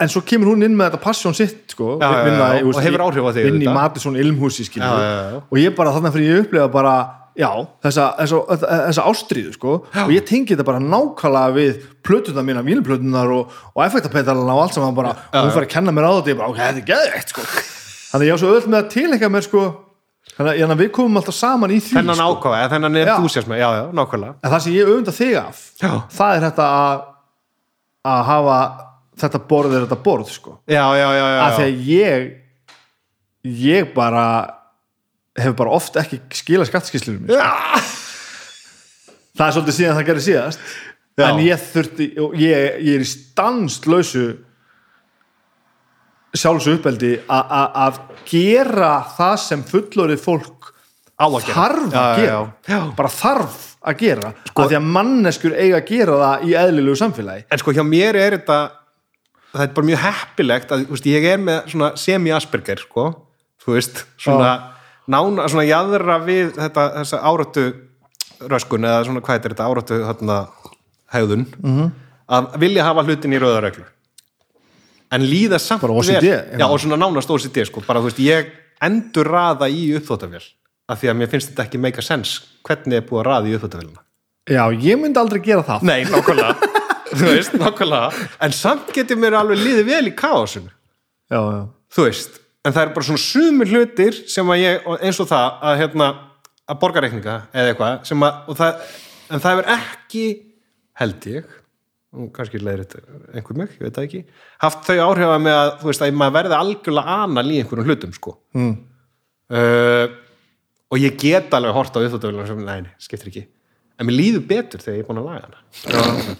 en 0.00 0.08
svo 0.12 0.22
kemur 0.26 0.52
hún 0.52 0.62
inn 0.66 0.76
með 0.78 0.90
þetta 0.92 1.02
passion 1.04 1.34
sitt 1.34 1.74
sko, 1.74 1.98
Já, 2.00 2.06
já, 2.06 2.16
já, 2.18 2.24
vinna, 2.28 2.46
já, 2.54 2.62
veist, 2.64 2.78
og 2.78 2.84
hefur 2.86 3.04
áhrif 3.08 3.26
á 3.26 3.30
þig, 3.36 3.44
inn 3.50 3.58
í 3.60 3.66
auðvitað. 3.66 3.76
Matisson 3.80 4.16
ilmhúsi 4.22 4.64
Já, 4.70 4.80
já, 4.80 5.12
já. 5.34 5.42
og 5.50 5.58
ég 5.60 5.76
bara 5.76 5.92
þannig 5.96 6.12
fyrir 6.16 6.30
ég 6.34 6.42
upplega 6.46 6.68
bara 6.72 6.94
já, 7.34 7.48
þessa, 7.82 8.04
þessa, 8.20 8.58
þessa 8.86 9.04
ástríðu 9.10 9.52
sko, 9.56 9.72
og 10.04 10.10
ég 10.14 10.22
tengi 10.28 10.54
þetta 10.54 10.66
bara 10.68 10.78
nákvæmlega 10.82 11.54
við 11.56 11.80
plötunar 12.06 12.44
mína, 12.46 12.62
vínplötunar 12.62 13.32
og, 13.34 13.50
og 13.74 13.82
effektapedalana 13.88 14.54
og 14.54 14.62
allt 14.66 14.76
sem 14.76 14.84
hann 14.86 14.94
bara, 14.94 15.16
Já, 15.32 15.40
hún 15.42 15.50
já. 15.50 15.54
fyrir 15.56 15.66
að 15.66 15.72
kenna 15.74 15.94
mér 15.96 16.06
á 16.06 16.12
þetta 16.20 16.30
ég 16.30 16.38
bara, 16.38 16.50
ok, 16.52 16.60
þetta 16.62 16.84
er 16.84 16.90
geðveikt 16.92 17.34
sko 17.34 17.46
þannig 18.14 18.22
að 18.22 18.28
ég 18.28 18.36
á 18.36 18.40
svo 18.44 18.52
öll 18.54 18.68
með 18.70 18.78
að 18.84 18.92
tilhenga 18.94 19.32
mér 19.34 19.46
sko 19.48 19.64
þannig 20.38 20.62
að- 20.68 20.78
við 20.84 20.90
komum 20.94 21.18
alltaf 21.20 21.34
saman 21.36 21.70
í 21.74 21.80
því 21.82 21.98
þennan 21.98 22.16
sko. 22.20 22.30
ákváða, 22.38 22.60
eða 22.62 22.72
þennan 22.76 22.96
enthusiasma 23.02 23.58
já, 23.58 23.68
já, 23.80 23.82
nákvæmlega 23.98 24.34
en 24.42 24.50
það 24.54 24.60
sem 24.64 24.72
ég 24.78 24.88
öfunda 24.94 25.12
þig 25.18 25.34
af 25.42 25.58
Já. 25.82 25.90
það 26.14 26.36
er 26.38 26.46
þetta 26.48 26.68
að 26.78 27.02
að 28.04 28.24
hafa 28.30 28.56
þetta 29.20 29.40
borð 29.50 29.76
er 29.76 29.86
þetta 29.86 30.00
borð 30.04 30.32
sko 30.34 30.56
já, 30.66 30.84
já, 30.98 31.08
já, 31.14 31.24
já, 31.24 31.40
að 31.44 31.58
því 31.58 31.66
að 31.66 31.84
ég 31.90 32.30
ég 33.64 33.92
bara 33.94 34.24
hefur 35.38 35.58
bara 35.58 35.76
oft 35.76 35.96
ekki 36.00 36.20
skilað 36.34 36.70
skattskíslunum 36.70 37.30
já. 37.30 37.44
það 39.34 39.46
er 39.46 39.56
svolítið 39.56 39.78
síðan 39.78 39.98
það 39.98 40.10
gerir 40.10 40.28
síðast 40.30 40.66
Já. 41.14 41.28
en 41.28 41.40
ég 41.44 41.60
þurfti 41.62 42.06
ég, 42.42 42.78
ég 42.82 42.96
er 42.96 43.02
í 43.04 43.06
stanslausu 43.06 44.24
sjálfsuppeldi 46.34 47.12
að 47.30 48.00
gera 48.26 48.96
það 49.14 49.36
sem 49.44 49.62
fullorið 49.68 50.22
fólk 50.24 50.72
á 51.14 51.26
að 51.28 51.36
gera 51.46 51.54
þarf 51.54 51.84
að 51.84 51.94
Já, 51.94 52.16
gera 52.18 52.32
já. 52.32 52.40
Já. 52.74 52.80
bara 52.98 53.12
þarf 53.14 53.60
að 53.84 54.00
gera 54.00 54.32
sko, 54.48 54.64
að 54.64 54.72
því 54.72 54.78
að 54.80 54.88
manneskur 54.96 55.54
eiga 55.54 55.78
að 55.78 55.92
gera 55.92 56.16
það 56.24 56.46
í 56.48 56.56
eðlilegu 56.64 56.98
samfélagi 56.98 57.46
en 57.46 57.62
sko 57.62 57.74
hjá 57.76 57.84
mér 57.86 58.18
er 58.18 58.38
þetta 58.40 58.58
það 59.54 59.64
er 59.64 59.72
bara 59.76 59.88
mjög 59.90 60.02
heppilegt 60.04 60.74
að 60.74 60.84
veist, 60.90 61.08
ég 61.08 61.26
er 61.30 61.40
með 61.42 61.74
semi-asperger 62.00 62.82
sko, 62.82 63.08
þú 63.64 63.76
veist, 63.76 64.04
svona 64.20 64.52
nána, 65.10 65.48
svona 65.50 65.66
jaðra 65.68 66.18
við 66.24 66.54
þetta, 66.58 66.86
þessa 67.00 67.20
áratu 67.30 67.66
röskun 68.50 68.88
eða 68.88 69.04
svona 69.08 69.24
hvað 69.24 69.40
er 69.40 69.54
þetta 69.54 69.68
áratu 69.70 70.00
þarna 70.04 70.38
hegðun 71.14 71.46
-hmm. 71.54 71.90
að 72.38 72.56
vilja 72.64 72.88
hafa 72.88 73.04
hlutin 73.06 73.36
í 73.36 73.40
rauðareglu 73.40 73.86
en 75.14 75.26
líða 75.30 75.60
samt 75.62 75.84
OCD, 75.84 76.26
já. 76.58 76.66
og 76.66 76.80
svona 76.80 76.98
nánast 76.98 77.30
OCD 77.30 77.64
sko, 77.68 77.84
bara 77.86 78.00
þú 78.00 78.10
veist, 78.10 78.22
ég 78.24 78.50
endur 78.82 79.28
raða 79.30 79.68
í 79.70 79.92
uppþóttavél 79.96 80.42
af 80.88 81.00
því 81.00 81.10
að 81.10 81.20
mér 81.20 81.30
finnst 81.30 81.52
þetta 81.52 81.64
ekki 81.64 81.78
make 81.80 81.98
a 81.98 82.02
sense. 82.04 82.42
Hvernig 82.66 82.98
er 82.98 83.06
búið 83.08 83.20
að 83.22 83.28
raða 83.30 83.48
í 83.48 83.54
uppþóttavélina 83.56 84.04
já, 84.50 84.64
ég 84.76 84.98
myndi 85.00 85.20
aldrei 85.20 85.40
gera 85.44 85.64
það. 85.64 85.86
Nei, 85.88 86.04
nákvæmlega 86.04 86.72
Þú 87.20 87.32
veist, 87.32 87.58
nákvæmlega. 87.60 88.28
En 88.44 88.56
samt 88.56 88.94
getur 88.94 89.20
mér 89.20 89.38
alveg 89.40 89.62
liðið 89.62 89.90
vel 89.90 90.06
í 90.10 90.14
já. 91.30 91.40
Þú 91.94 92.08
veist 92.08 92.40
En 92.64 92.72
það 92.72 92.86
er 92.86 92.92
bara 92.96 93.06
svona 93.10 93.20
sumir 93.20 93.68
hlutir 93.68 94.16
sem 94.32 94.52
að 94.54 94.62
ég, 94.62 94.86
eins 95.04 95.18
og 95.20 95.28
það 95.28 95.58
að 95.68 95.74
hérna, 95.82 96.06
að 96.64 96.78
borgarreikninga 96.80 97.34
eða 97.52 97.72
eitthvað 97.72 97.98
sem 98.08 98.24
að, 98.24 98.38
og 98.48 98.58
það, 98.60 98.94
en 99.28 99.42
það 99.44 99.52
hefur 99.52 99.68
ekki 99.74 100.24
held 101.02 101.26
ég 101.28 101.50
og 102.14 102.30
kannski 102.32 102.60
leiðir 102.62 102.86
þetta 102.86 103.18
einhver 103.34 103.58
mig, 103.58 103.74
ég 103.74 103.84
veit 103.84 103.98
það 103.98 104.06
ekki 104.08 104.22
haft 104.64 104.88
þau 104.88 104.96
áhrifa 105.10 105.36
með 105.44 105.58
að, 105.58 105.72
þú 105.82 105.90
veist, 105.90 106.06
að 106.06 106.16
maður 106.22 106.36
verði 106.38 106.58
algjörlega 106.60 107.18
anal 107.26 107.44
í 107.44 107.60
einhverjum 107.60 107.90
hlutum, 107.90 108.16
sko. 108.16 108.34
Mm. 108.56 108.72
uh, 109.58 110.06
og 110.94 111.02
ég 111.02 111.20
get 111.20 111.58
alveg 111.58 111.76
hort 111.76 111.98
á 111.98 112.00
uppþóttavélina 112.00 112.48
sem, 112.48 112.64
nei, 112.64 112.78
nei, 112.86 112.92
skiptir 113.02 113.32
ekki. 113.32 113.44
En 113.98 114.08
mér 114.08 114.20
líður 114.22 114.48
betur 114.48 114.80
þegar 114.80 115.02
ég 115.02 115.04
er 115.04 115.10
búin 115.10 115.20
að 115.20 115.28
laga 115.34 115.50
hana 115.50 116.38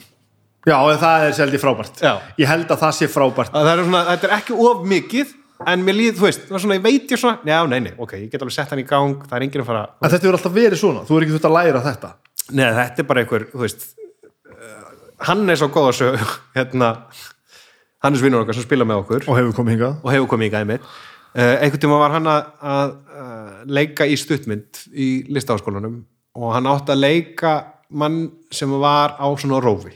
já, 0.66 0.76
það 1.00 1.24
er 1.28 1.34
seldi 1.38 1.60
frábært. 1.62 2.02
Já. 2.02 2.12
ég 2.40 2.50
held 2.50 2.70
að 2.70 2.84
það 2.84 2.94
sé 2.98 3.08
frábært. 3.12 3.54
Að 3.54 3.68
það 3.68 3.72
er 3.74 3.88
svona, 3.88 4.04
þetta 4.10 4.28
er 4.28 4.36
ekki 4.38 4.58
of 4.66 4.86
mikið 4.94 5.34
en 5.70 5.84
mér 5.86 5.98
líður, 5.98 6.16
þú 6.18 6.26
veist, 6.28 6.46
er 6.48 6.64
svona, 6.64 6.78
ég 6.78 6.84
veit 6.84 7.14
ég 7.14 7.20
svona 7.20 7.52
já, 7.52 7.58
nei, 7.70 7.78
nei, 7.84 7.92
ok, 7.94 8.16
ég 8.24 8.30
get 8.32 8.42
alveg 8.42 8.56
sett 8.56 8.72
hann 8.74 8.82
í 8.82 8.86
gang 8.88 9.22
það 9.22 9.36
er 9.38 9.44
enginn 9.46 9.62
að 9.62 9.68
fara, 9.68 9.84
en 9.94 10.10
þetta 10.10 10.26
hefur 10.26 10.38
alltaf 10.40 10.56
verið 10.56 10.80
svona, 10.80 11.04
þú 11.06 11.14
er 11.16 11.24
ekki 11.24 11.34
þurft 11.36 11.46
að 11.46 11.54
læra 11.54 11.82
þetta? 11.84 12.10
Nei, 12.50 12.64
þetta 12.80 13.00
er 13.00 13.08
bara 13.08 13.22
einhver 13.22 13.46
þú 13.52 13.62
veist, 13.62 13.86
uh, 14.50 14.90
hann 15.30 15.46
er 15.54 15.60
svo 15.60 15.70
góð 15.72 15.88
að 15.92 15.96
sög, 16.00 16.24
hérna 16.58 16.90
Hannes 18.04 18.20
vinnur 18.20 18.42
okkar 18.44 18.58
sem 18.58 18.66
spila 18.66 18.84
með 18.84 18.98
okkur. 19.00 19.22
Og 19.32 19.38
hefur 19.38 19.54
komið 19.56 19.78
hingað. 19.78 19.92
Og 20.04 20.10
hefur 20.12 20.26
komið 20.34 20.50
í 20.50 20.52
gæmið 20.52 20.82
uh, 21.34 21.56
einhvern 21.60 21.82
tíma 21.82 22.00
var 22.00 22.16
hann 22.16 22.30
að, 22.30 22.50
að 22.74 22.96
uh, 23.14 23.54
leika 23.78 24.06
í 24.08 24.16
stuttmynd 24.18 24.84
í 24.92 25.08
listaháskólanum 25.34 26.02
og 26.34 26.50
hann 26.54 26.68
átti 26.70 26.94
að 26.94 27.04
leika 27.04 27.54
mann 27.94 28.26
sem 28.54 28.70
var 28.82 29.16
á 29.18 29.26
svona 29.38 29.60
rófi 29.62 29.94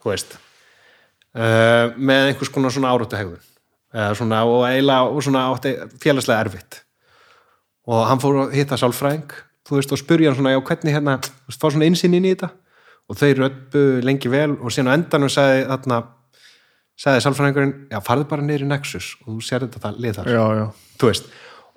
þú 0.00 0.12
veist 0.12 0.36
uh, 0.36 1.92
með 1.96 2.30
einhvers 2.30 2.52
konar 2.52 2.74
svona 2.74 2.92
áráttu 2.94 3.18
hegðun 3.18 3.46
eða 3.90 4.14
svona 4.18 4.44
og 4.46 4.64
eiginlega 4.68 5.10
og 5.10 5.24
svona 5.26 5.48
átti 5.50 5.74
félagslega 6.02 6.46
erfitt. 6.46 6.82
Og 7.90 8.04
hann 8.06 8.20
fór 8.22 8.44
að 8.44 8.54
hitta 8.54 8.78
sálfræðing 8.78 9.32
þú 9.66 9.78
veist 9.78 9.94
og 9.94 10.00
spurja 10.00 10.30
hann 10.30 10.38
svona 10.38 10.54
já 10.54 10.60
hvernig 10.62 10.94
hérna 10.94 11.16
þú 11.24 11.50
veist, 11.50 11.60
fá 11.60 11.66
svona 11.66 11.88
insinn 11.90 12.14
inn 12.18 12.28
í 12.28 12.34
þetta? 12.34 12.52
Og 13.10 13.18
þau 13.18 13.30
röppu 13.40 13.84
lengi 14.06 14.30
vel 14.30 14.52
og 14.54 14.70
síðan 14.70 14.92
á 14.94 14.96
endanum 14.96 15.32
sagði 15.32 15.66
þarna 15.66 16.00
sagði 17.00 17.24
sálfræðingurinn, 17.24 17.74
já 17.90 17.98
farðu 18.04 18.26
bara 18.28 18.44
í 18.44 18.68
Nexus 18.68 19.14
og 19.24 19.34
þú 19.34 19.42
sér 19.42 19.64
þetta 19.64 19.82
það 19.86 20.00
lið 20.04 20.16
þar. 20.18 20.30
Já, 20.30 20.44
já. 20.58 20.64
þú 21.00 21.10
veist, 21.10 21.30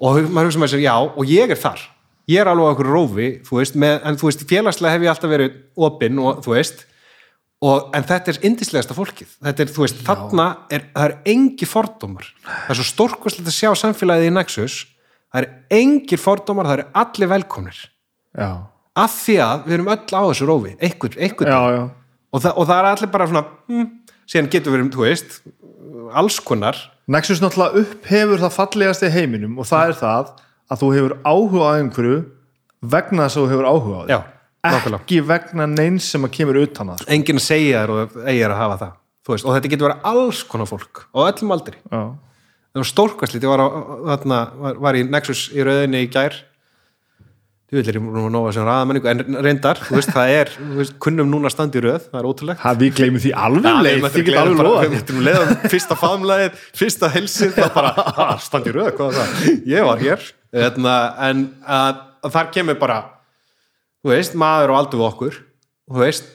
og 0.03 0.17
maður 0.27 0.49
hugsa 0.49 0.61
með 0.61 0.73
sér, 0.73 0.83
já 0.83 0.95
og 0.99 1.29
ég 1.31 1.53
er 1.53 1.61
þar, 1.63 1.83
ég 2.27 2.41
er 2.41 2.51
alveg 2.51 2.73
okkur 2.73 2.89
rófi 2.91 3.29
þú 3.47 3.59
veist, 3.61 3.77
með, 3.79 3.95
en 4.03 4.19
þú 4.19 4.29
veist, 4.29 4.43
félagslega 4.49 4.97
hef 4.97 5.05
ég 5.05 5.13
alltaf 5.13 5.31
verið 5.31 5.55
opinn 5.87 6.19
og 6.19 6.43
þú 6.43 6.53
veist 6.57 6.83
og, 7.63 7.89
en 7.95 8.05
þetta 8.07 8.33
er 8.33 8.41
indislegasta 8.49 8.95
fólkið. 8.97 9.37
Þetta 9.47 9.63
er, 9.63 9.71
þú 9.71 9.85
veist, 9.85 10.03
þarna 10.03 10.47
er 10.73 10.85
það 10.89 11.07
er 11.07 11.15
engi 11.33 11.69
fordómar, 11.69 12.27
það 12.43 12.73
er 12.73 12.79
svo 12.79 12.87
stórkvæslegt 12.89 13.49
að 13.49 13.57
sjá 13.57 13.71
samfélagið 13.79 14.29
í 14.29 14.35
Nexus. 14.35 14.77
Það 15.33 15.45
er 15.45 15.79
engir 15.79 16.21
fordómar, 16.21 16.69
það 16.69 16.79
eru 16.79 16.87
allir 17.01 17.31
velkomnir. 17.31 17.81
Já, 18.37 18.49
af 18.93 19.17
því 19.23 19.35
að 19.41 19.67
við 19.67 19.75
erum 19.77 19.91
öll 19.93 20.13
á 20.13 20.21
þessu 20.29 20.47
rófi 20.49 20.75
einhver, 20.77 21.15
einhver 21.17 21.49
já, 21.49 21.59
já. 21.73 21.81
og, 22.33 22.45
og 22.51 22.67
það 22.69 22.75
er 22.77 22.87
allir 22.91 23.11
bara 23.13 23.27
svona 23.29 23.43
hm, 23.69 23.87
síðan 24.29 24.49
getur 24.53 24.75
við, 24.75 24.89
þú 24.93 25.05
veist 25.07 25.39
alls 26.13 26.39
konar. 26.43 26.77
Nexus 27.09 27.41
náttúrulega 27.43 27.81
upphefur 27.83 28.43
það 28.43 28.55
fallegast 28.57 29.05
í 29.05 29.11
heiminum 29.11 29.57
og 29.59 29.67
það 29.67 29.89
er 29.89 29.97
það 29.99 30.29
að 30.71 30.83
þú 30.83 30.91
hefur 30.97 31.15
áhuga 31.25 31.65
á 31.65 31.71
einhverju 31.81 32.19
vegna 32.93 33.27
þess 33.27 33.39
að 33.39 33.43
þú 33.43 33.51
hefur 33.53 33.69
áhuga 33.69 33.97
á 33.97 34.03
því. 34.03 34.13
Já. 34.13 34.19
Ekki 34.63 35.21
vegna 35.27 35.67
neins 35.67 36.11
sem 36.13 36.23
að 36.23 36.35
kemur 36.37 36.61
utan 36.63 36.93
að 36.93 37.07
enginn 37.11 37.41
að 37.41 37.47
segja 37.47 37.81
þér 37.83 37.95
og 37.95 38.21
eigir 38.23 38.51
að 38.51 38.61
hafa 38.61 38.77
það 38.85 38.93
veist, 39.31 39.47
og 39.47 39.57
þetta 39.57 39.71
getur 39.71 39.89
verið 39.89 40.07
alls 40.11 40.39
konar 40.47 40.69
fólk 40.69 41.05
á 41.15 41.19
öllum 41.27 41.53
aldri. 41.55 41.77
Já, 41.87 42.01
það 42.73 42.81
var 42.81 43.53
var, 43.53 43.61
á, 43.63 43.67
þarna, 44.09 44.39
var, 44.83 44.97
í 44.97 45.05
Nexus 45.07 45.45
í 45.53 45.63
rauðinni 45.63 46.03
í 46.03 46.09
gær. 46.11 46.39
Þú 47.73 47.79
vil 47.79 47.89
er 47.89 47.97
ég 47.97 48.03
nú 48.05 48.21
að 48.27 48.33
nóga 48.35 48.51
sem 48.53 48.65
raðamenningu 48.67 49.09
en 49.09 49.37
reyndar, 49.41 49.79
veist, 49.89 50.11
það 50.13 50.31
er 50.35 50.51
veist, 50.77 50.97
kunnum 51.01 51.31
núna 51.31 51.49
að 51.49 51.55
standa 51.55 51.79
í 51.79 51.81
röð, 51.81 52.03
það 52.11 52.19
er 52.19 52.27
ótrúlegt. 52.29 52.61
Ha, 52.61 52.73
við 52.77 52.91
gleymum 52.99 53.23
því 53.23 53.31
alveg 53.47 53.79
leið. 53.87 54.03
Við 54.03 54.97
ættum 54.99 55.23
leiðan 55.25 55.55
fyrsta 55.71 55.97
faðumlegið, 55.97 56.59
fyrsta 56.83 57.09
helsið, 57.15 57.55
það 57.57 57.71
bara, 57.79 58.27
standi 58.43 58.69
í 58.69 58.75
röð, 58.75 58.91
hvað 58.99 59.09
er 59.09 59.17
það? 59.17 59.49
Ég 59.73 59.89
var 59.89 60.03
hér. 60.03 60.27
Þarna, 60.53 60.93
en 61.31 61.43
að, 61.79 62.03
að 62.21 62.35
þar 62.37 62.53
kemur 62.59 62.77
bara, 62.83 62.99
þú 64.03 64.11
veist, 64.11 64.37
maður 64.39 64.73
og 64.73 64.79
aldur 64.81 65.01
við 65.01 65.09
okkur, 65.09 65.41
þú 65.89 66.03
veist, 66.03 66.31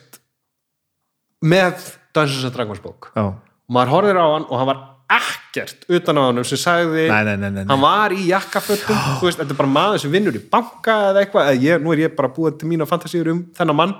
með 1.45 1.89
Dungeons 2.15 2.47
and 2.49 2.55
Dragons 2.55 2.81
bók. 2.83 3.11
já, 3.15 3.25
Og 3.69 3.75
maður 3.75 3.91
horfir 3.93 4.17
á 4.17 4.25
hann 4.25 4.47
og 4.49 4.57
hann 4.57 4.69
var 4.71 4.79
ekkert 5.09 5.85
utan 5.89 6.17
á 6.17 6.21
hann 6.27 6.43
sem 6.45 6.57
sagði, 6.61 7.07
Nei, 7.09 7.23
nei, 7.25 7.49
nei, 7.49 7.65
hann 7.69 7.81
var 7.81 8.13
í 8.13 8.27
jakkafötum, 8.29 8.97
þú 9.19 9.27
veist, 9.29 9.39
þetta 9.41 9.53
er 9.55 9.59
bara 9.61 9.71
maður 9.73 10.03
sem 10.03 10.13
vinnur 10.13 10.37
í 10.37 10.41
banka 10.51 10.95
eða 11.09 11.23
eitthvað, 11.23 11.49
eða 11.49 11.63
ég, 11.65 11.81
nú 11.81 11.93
er 11.93 12.03
ég 12.03 12.15
bara 12.17 12.31
búið 12.33 12.59
til 12.61 12.69
mína 12.69 12.85
fantasíur 12.89 13.29
um 13.33 13.43
þennan 13.57 13.77
mann. 13.77 13.95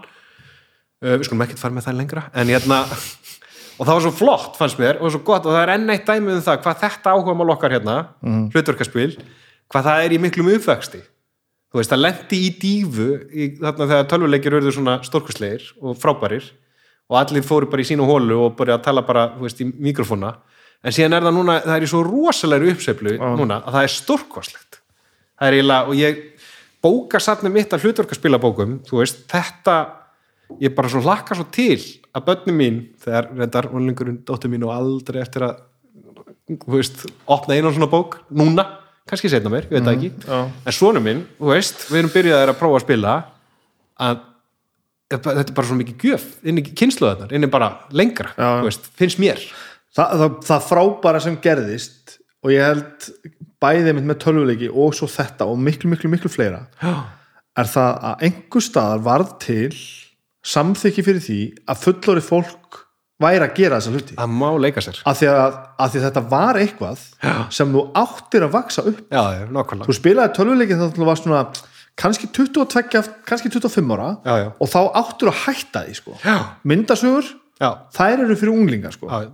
Uh, 0.99 1.15
við 1.15 1.29
skulum 1.29 1.45
ekkert 1.45 1.61
fara 1.61 1.73
með 1.77 1.85
það 1.87 1.97
lengra. 2.01 2.25
En 2.35 2.49
hérna, 2.51 2.81
og 3.79 3.87
það 3.87 3.93
var 3.93 4.03
svo 4.05 4.13
flott 4.19 4.57
fannst 4.59 4.81
mér, 4.81 4.99
og 4.99 5.13
svo 5.13 5.21
gott, 5.25 5.45
og 5.47 5.55
það 5.55 5.63
er 5.63 5.73
enn 5.77 5.93
eitt 5.93 6.09
dæmi 6.09 6.33
um 6.35 6.43
það 6.45 6.61
hvað 6.65 6.81
þetta 6.83 7.13
áhuga 7.15 7.37
mál 7.39 7.53
okkar 7.55 7.77
hérna 7.77 7.95
mm. 8.19 8.43
hlutverkaspil, 8.53 9.13
hvað 9.71 9.89
það 9.89 10.05
er 10.05 10.17
í 10.17 10.21
miklum 10.25 10.51
uppvexti, 10.57 11.01
þú 11.69 11.81
veist, 11.81 11.93
það 11.93 12.03
lendi 12.03 12.41
í 12.45 12.49
dífu, 12.61 13.07
í, 13.29 13.47
þarna 13.59 13.89
þegar 13.91 14.09
tölvuleikir 14.13 14.57
verður 14.57 14.75
svona 14.77 14.97
stórkuslegir 15.05 15.69
og 15.81 15.97
frábærir 16.01 16.49
og 17.09 17.17
allir 17.21 17.45
fóru 17.45 17.69
bara 17.69 17.85
í 17.85 17.89
sínu 17.89 18.05
hólu 18.09 18.37
og 18.45 18.57
bara 18.57 18.77
að 18.77 18.85
tala 18.85 19.05
bara, 19.05 19.29
þú 19.37 19.47
veist, 19.47 19.61
í 19.61 19.69
mikrofóna. 19.89 20.35
En 20.85 20.95
síðan 20.95 21.17
er 21.17 21.25
það 21.25 21.35
núna, 21.35 21.55
það 21.65 21.75
er 21.75 21.85
í 21.85 21.91
svo 21.91 22.03
rosalegri 22.05 22.73
uppsveiflu 22.75 23.15
núna, 23.39 23.63
að 23.65 23.75
það 23.75 23.87
er 23.87 23.93
stórkostlegt. 23.95 24.79
Það 25.39 25.49
er 25.49 25.57
eiginlega, 25.57 25.87
og 25.89 25.99
ég 25.99 26.21
bóka 26.83 27.19
satnum 27.19 27.53
mitt 27.53 27.73
af 27.75 27.83
hlutverkaspilabókum 27.83 28.79
þú 28.87 29.01
veist, 29.01 29.25
þetta 29.31 29.75
ég 30.63 30.73
bara 30.75 30.91
svo 30.91 31.01
hlakka 31.03 31.37
svo 31.37 31.45
til 31.53 31.79
að 32.15 32.25
börnum 32.29 32.59
mín 32.61 32.79
þegar 33.03 33.29
reyndar 33.35 33.67
vonlingurinn 33.73 34.21
dóttur 34.27 34.51
mín 34.51 34.65
og 34.67 34.73
aldrei 34.73 35.21
eftir 35.21 35.45
að 35.45 35.59
þú 36.49 36.77
veist, 36.77 37.03
opna 37.29 37.57
einu 37.57 37.73
svona 37.75 37.91
bók 37.91 38.21
núna, 38.31 38.65
kannski 39.09 39.31
setna 39.31 39.51
mér, 39.51 39.67
ég 39.67 39.75
veit 39.75 39.85
það 39.85 39.95
ekki 39.95 40.11
já. 40.29 40.39
en 40.69 40.75
svonum 40.75 41.05
minn, 41.05 41.23
þú 41.39 41.51
veist, 41.51 41.85
við 41.89 42.01
erum 42.03 42.13
byrjaðir 42.13 42.53
að 42.53 42.59
prófa 42.61 42.79
að 42.79 42.85
spila 42.85 43.15
að 43.99 44.25
þetta 45.09 45.41
er 45.41 45.55
bara 45.57 45.69
svo 45.69 45.77
mikið 45.79 46.05
gjöf 46.05 46.25
inn 46.45 46.61
í 46.61 46.63
kynsluðarnar, 46.69 47.33
inn 47.33 47.47
í 47.47 47.51
bara 47.51 47.71
lengra 47.95 48.33
veist, 48.65 48.91
finnst 48.99 49.21
mér 49.21 49.41
Þa, 49.89 50.03
það, 50.05 50.33
það 50.45 50.65
frábæra 50.67 51.19
sem 51.23 51.37
gerðist 51.41 52.19
og 52.45 52.51
ég 52.53 52.61
held 52.61 53.07
bæðið 53.59 53.95
mitt 53.97 54.05
með 54.11 54.19
tölvuleiki 54.23 54.69
og 54.69 54.93
svo 54.95 55.09
þetta 55.09 55.47
og 55.49 55.57
miklu, 55.59 55.89
miklu, 55.91 56.11
miklu 56.13 56.29
fleira 56.31 56.61
Já. 56.77 56.93
er 57.57 57.71
það 57.71 58.05
að 58.11 58.27
einhver 58.27 58.63
staðar 58.63 59.01
varð 59.07 59.33
til 59.41 59.79
samþykki 60.45 61.05
fyrir 61.07 61.25
því 61.25 61.39
að 61.65 61.81
fullori 61.87 62.23
fólk 62.23 62.83
væri 63.19 63.43
að 63.45 63.55
gera 63.57 63.79
þessa 63.79 63.91
hluti. 63.95 64.15
Það 64.19 64.29
má 64.39 64.49
leika 64.63 64.81
sér. 64.85 64.99
Af 65.09 65.17
því 65.19 65.27
að, 65.33 65.57
að 65.83 65.89
því 65.93 65.99
að 65.99 66.05
þetta 66.07 66.23
var 66.31 66.59
eitthvað 66.61 67.01
Já. 67.23 67.33
sem 67.57 67.73
þú 67.75 67.81
áttir 68.03 68.45
að 68.47 68.53
vaksa 68.55 68.85
upp. 68.91 69.01
Já, 69.11 69.23
já, 69.35 69.43
þú 69.89 69.95
spilaði 69.97 70.33
tölvuleikin 70.37 70.85
að 70.85 70.93
þú 70.95 71.09
varst 71.09 71.27
svona 71.27 71.41
kannski 71.99 72.29
22, 72.31 73.03
kannski 73.27 73.51
25 73.51 73.91
ára 73.97 74.09
og 74.55 74.69
þá 74.71 74.79
áttur 75.01 75.33
að 75.33 75.41
hætta 75.43 75.81
því 75.89 75.97
sko. 75.99 76.15
Myndasögur, 76.63 77.27
já, 77.59 77.69
þær 77.97 78.23
eru 78.25 78.37
fyrir 78.39 78.53
unglinga 78.55 78.91
sko. 78.95 79.09
já, 79.11 79.27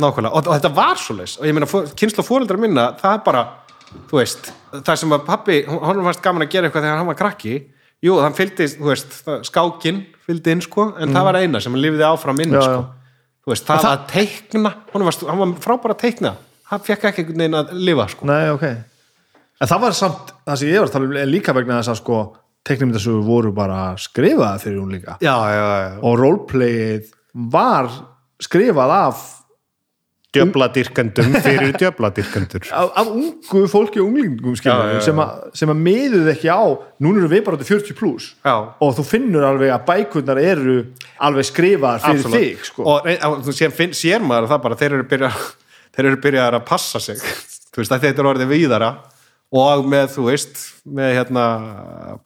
nákvæmlega. 0.00 0.32
Og, 0.32 0.48
og 0.48 0.56
þetta 0.56 0.72
var 0.76 0.96
svo 1.00 1.16
leis 1.20 1.36
og 1.40 1.46
ég 1.48 1.56
meina, 1.56 1.68
kynsla 1.96 2.24
fóreldra 2.24 2.56
minna 2.60 2.86
það 3.00 3.18
er 3.18 3.22
bara, 3.28 3.44
þú 4.10 4.18
veist 4.20 4.50
það 4.80 4.96
sem 5.02 5.12
að 5.16 5.24
pappi, 5.28 5.58
hann 5.68 6.02
fannst 6.08 6.24
gaman 6.24 6.44
að 6.46 6.52
gera 6.56 6.68
eitthvað 6.70 6.84
þegar 6.88 7.00
hann 7.02 7.10
var 7.12 7.18
krakki, 7.20 7.54
jú, 8.04 8.16
hann 8.24 8.36
fylgdi 8.36 8.66
þú 8.78 8.90
veist, 8.90 9.12
það- 9.28 9.44
skákin 9.48 10.02
fylgdi 10.26 10.52
inn 10.56 10.64
sko 10.64 10.90
en 11.00 11.12
það 11.16 11.28
var 11.28 11.38
eina 11.42 11.60
sem 11.64 11.72
hann 11.76 11.84
lifði 11.84 12.04
áfram 12.08 12.40
inn 12.44 12.52
Mm. 12.56 12.60
Já, 12.60 12.64
sko. 12.64 12.84
Veist, 13.52 13.68
það, 13.68 13.88
að 13.92 14.04
teikna 14.10 14.62
var, 14.66 15.20
hann 15.30 15.42
var 15.42 15.54
frábæra 15.62 15.96
að 15.96 16.02
teikna. 16.02 16.34
Hann 16.66 16.82
fekk 16.82 17.06
ekki 17.10 17.22
einhvern 17.22 17.44
veginn 17.44 17.60
að 17.60 17.76
lifa 17.86 18.08
sko. 18.10 18.26
Nei, 18.26 18.48
ok. 18.54 18.66
En 19.56 19.70
það 19.70 19.84
var 19.86 19.94
samt, 19.96 20.34
það 20.44 20.58
sem 20.60 20.72
ég 20.72 20.82
var 20.82 20.90
að 20.90 20.96
tala 20.96 21.08
um 21.08 21.30
líka 21.30 21.54
vegna 21.56 21.78
þess 21.78 21.94
að 21.94 22.00
sko 22.02 22.18
teknimyndasögur 22.66 23.24
voru 23.26 23.52
bara 23.54 23.80
skrifaða 24.00 24.58
fyrir 24.62 24.82
unglinga 24.82 25.16
já, 25.22 25.34
já, 25.54 25.62
já, 25.62 25.90
og 26.02 26.16
roleplayið 26.20 27.10
var 27.54 27.90
skrifað 28.42 28.94
af, 28.96 29.24
djöbladyrkendum 30.36 31.34
fyrir 31.44 31.74
djöbladyrkendur 31.80 32.68
af, 32.80 32.92
af 33.02 33.10
ungu 33.10 33.64
fólki 33.72 34.00
og 34.02 34.10
unglingum 34.10 34.54
Já, 34.56 34.70
já, 34.72 34.94
já. 34.94 35.00
sem, 35.08 35.20
að, 35.24 35.42
sem 35.60 35.72
að 35.72 35.82
miðuð 35.88 36.30
ekki 36.34 36.52
á 36.52 36.62
núna 37.02 37.22
eru 37.22 37.32
við 37.32 37.44
bara 37.48 37.60
til 37.60 37.68
40 37.72 37.98
pluss 37.98 38.30
og 38.46 38.94
þú 38.98 39.06
finnur 39.08 39.48
alveg 39.48 39.74
að 39.74 39.84
bækurnar 39.90 40.40
eru 40.42 40.78
alveg 41.18 41.50
skrifaðar 41.50 42.04
fyrir 42.06 42.22
Absolutt. 42.22 42.40
þig 42.40 42.70
sko. 42.70 42.86
og 42.86 43.42
þú 43.46 43.56
sér, 43.56 43.76
sér 43.96 44.24
maður 44.24 44.50
það 44.54 44.64
bara 44.68 44.80
þeir 44.80 44.98
eru 45.00 45.30
eru 46.06 46.22
byrjar 46.22 46.58
að 46.60 46.66
passa 46.68 47.02
sig 47.02 47.20
þú 47.72 47.82
veist 47.82 47.94
þetta 47.96 48.14
er 48.22 48.30
orðið 48.32 48.52
víðara 48.52 48.90
og 49.56 49.86
með 49.86 50.10
þú 50.16 50.26
veist 50.26 50.60
með 50.96 51.12
hérna 51.20 51.44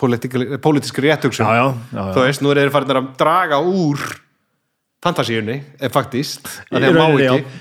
pólitíski 0.01 1.05
réttugsun 1.05 1.51
þú 1.93 2.25
veist 2.25 2.43
nú 2.45 2.53
er 2.53 2.63
þeir 2.63 2.75
farin 2.75 2.97
að 2.97 3.11
draga 3.21 3.61
úr 3.61 4.05
fantasíunni, 5.01 5.55
eh, 5.81 5.89
faktist 5.89 6.49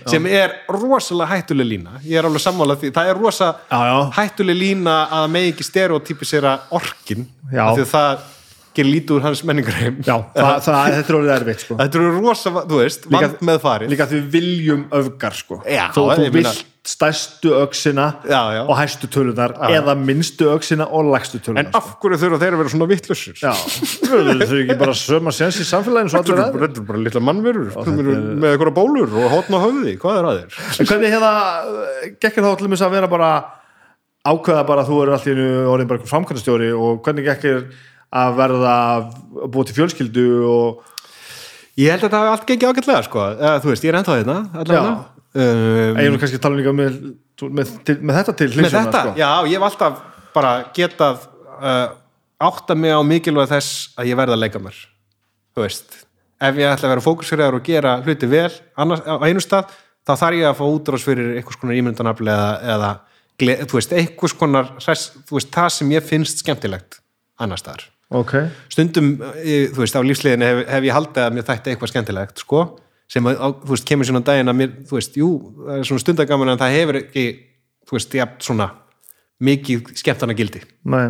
sem 0.09 0.25
er 0.27 0.51
rosalega 0.67 1.29
hættuleg 1.37 1.67
lína, 1.69 1.99
ég 2.03 2.17
er 2.19 2.27
alveg 2.27 2.41
sammála 2.43 2.75
því 2.81 2.91
það 2.95 3.11
er 3.13 3.21
rosa 3.21 3.47
Já, 3.71 3.79
já. 3.87 4.11
hættuleg 4.17 4.57
lína 4.59 4.97
að 5.21 5.29
megi 5.31 5.53
ekki 5.53 5.63
stereotypisera 5.69 6.57
orkin, 6.75 7.27
því 7.51 7.57
að 7.85 7.85
það 7.93 8.27
gerir 8.77 8.91
lítið 8.95 9.15
úr 9.17 9.25
hans 9.27 9.43
menningarheim 9.47 9.99
Já, 10.05 10.15
það, 10.35 10.55
það, 10.65 10.81
þetta 10.97 11.13
er 11.13 11.19
orðið 11.19 11.35
erfitt 11.35 11.63
sko. 11.65 11.77
Þetta 11.79 12.01
eru 12.01 12.11
rosa, 12.19 12.53
þú 12.59 12.81
veist, 12.83 13.07
Líka- 13.09 13.21
vand 13.27 13.45
með 13.49 13.61
farið 13.65 13.93
líka 13.93 14.09
því 14.09 14.19
viljum 14.35 14.83
öfgar 14.99 15.37
sko. 15.39 15.61
Já, 15.65 15.85
þú, 15.95 16.05
þú 16.19 16.29
vilt 16.37 16.65
öksina 16.89 18.05
Já, 18.25 18.39
já. 18.55 18.61
og 18.65 18.77
hæstu 18.79 19.09
tölunar 19.11 19.51
eða 19.69 19.93
minnstu 19.99 20.47
öksina 20.53 20.87
og 20.87 21.09
lægstu 21.13 21.41
tölunar 21.43 21.67
En 21.67 21.75
af 21.77 21.89
hverju 22.01 22.17
þurfa 22.21 22.39
þeir 22.41 22.55
að 22.55 22.61
vera 22.63 22.71
svona 22.73 22.87
vittlusur? 22.89 23.35
Já, 23.37 23.51
þau 24.07 24.17
eru 24.31 24.61
ekki 24.63 24.77
bara 24.79 24.95
söma 24.97 25.33
sens 25.35 25.59
í 25.61 25.67
samfélaginu 25.67 26.09
svo 26.13 26.23
Þetta 26.23 26.33
eru 26.33 26.55
bara, 26.55 26.69
eru 26.71 26.85
bara 26.87 27.03
litla 27.03 27.21
mannverur 27.27 27.69
er... 27.69 27.91
er- 27.93 28.23
með 28.41 28.55
eitthvað 28.55 28.73
bólur 28.79 29.13
og 29.21 29.29
hótna 29.35 29.61
höfði, 29.65 29.95
hvað 30.01 30.19
er 30.21 30.29
að 30.31 30.39
þér? 30.39 30.57
En 30.79 30.89
hvernig 30.93 31.13
hérna 31.13 31.33
gekkir 32.23 32.47
þá 32.47 32.51
til 32.63 32.71
að 32.79 32.95
vera 32.95 33.11
bara 33.11 33.31
ákveða 34.29 34.65
bara 34.67 34.83
að 34.83 34.89
þú 34.91 34.97
eru 35.03 35.15
allir 35.15 35.43
orðin 35.75 35.91
bara 35.91 36.09
framkvæmstjóri 36.09 36.71
og 36.75 36.99
hvernig 37.05 37.27
gekkir 37.29 37.61
að 38.09 38.35
verða 38.39 38.75
búa 39.51 39.67
til 39.67 39.77
fjölskyldu 39.77 40.27
og 40.49 40.85
Ég 41.79 41.93
held 41.93 42.01
að 42.01 42.09
þetta 42.09 42.19
hafi 42.19 42.31
allt 42.33 42.47
gengið 42.49 42.69
ágætlega, 42.73 43.03
sko. 43.05 43.25
Þú 43.63 43.69
veist, 43.69 43.83
ég 43.85 43.93
er 43.93 43.97
ennþá 44.01 44.15
hérna, 44.17 44.33
allavega. 44.51 44.89
Um, 45.29 45.95
ég 45.95 46.07
er 46.09 46.11
nú 46.11 46.17
kannski 46.19 46.35
að 46.35 46.43
tala 46.43 46.57
líka 46.57 46.73
með, 46.75 46.97
með, 47.55 47.71
til, 47.87 47.95
með 48.03 48.17
þetta 48.17 48.33
til 48.41 48.47
Með 48.57 48.73
þetta, 48.73 49.03
sko. 49.05 49.13
já, 49.21 49.29
ég 49.47 49.55
hef 49.55 49.65
alltaf 49.69 50.01
bara 50.35 50.51
getað 50.75 51.21
uh, 51.61 51.85
átta 52.49 52.75
mig 52.75 52.91
á 52.91 52.99
mikilvæg 53.05 53.51
þess 53.53 53.93
að 53.95 54.09
ég 54.11 54.19
verða 54.19 54.35
að 54.35 54.43
leika 54.43 54.61
mér. 54.65 54.81
Þú 55.55 55.63
veist 55.63 55.99
Ef 56.39 56.55
ég 56.55 56.71
ætla 56.71 56.87
að 56.87 56.93
vera 56.93 57.03
fókusverðar 57.03 57.57
og 57.57 57.63
gera 57.67 57.93
hluti 57.99 58.27
vel 58.31 58.51
annars, 58.79 59.01
á 59.03 59.19
einu 59.27 59.41
stað, 59.43 59.73
þá 60.07 60.11
þarf 60.21 60.37
ég 60.39 60.47
að 60.47 60.59
fá 60.59 60.65
útrás 60.71 61.03
fyrir 61.03 61.33
einhvers 61.35 61.59
konar 61.59 61.79
ímyndanafli 61.79 62.31
eða, 62.31 62.51
eða 62.75 62.91
veist, 63.73 63.95
einhvers 63.95 64.35
konar 64.39 64.69
þú 64.79 65.35
veist, 65.35 65.51
það 65.51 65.67
sem 65.75 65.91
ég 65.91 66.05
finnst 66.07 66.39
skemmtilegt 66.43 67.01
annars 67.43 67.65
staðar 67.65 67.89
Ok, 68.09 68.31
stundum, 68.73 69.11
þú 69.21 69.83
veist, 69.83 69.93
á 69.93 70.01
lífsliðinu 70.01 70.45
hef, 70.47 70.59
hef 70.73 70.85
ég 70.87 70.95
haldið 70.95 71.21
að 71.27 71.35
mér 71.35 71.45
þætti 71.45 71.69
eitthvað 71.75 71.91
skemmtilegt 71.91 72.41
sko, 72.41 72.61
sem, 73.09 73.27
að, 73.29 73.59
þú 73.67 73.75
veist, 73.75 73.85
kemur 73.85 74.09
svona 74.09 74.23
daginn 74.25 74.49
að 74.49 74.57
mér, 74.63 74.71
þú 74.89 74.97
veist, 74.97 75.19
jú, 75.21 75.27
það 75.67 75.75
er 75.75 75.85
svona 75.91 76.03
stundagaman 76.05 76.49
en 76.55 76.61
það 76.63 76.73
hefur 76.79 76.99
ekki, 77.03 77.25
þú 77.85 77.97
veist, 77.99 78.17
jafn 78.17 78.41
svona 78.47 78.67
mikið 79.45 79.93
skemmtana 80.01 80.35
gildi 80.35 80.63
nei. 80.89 81.05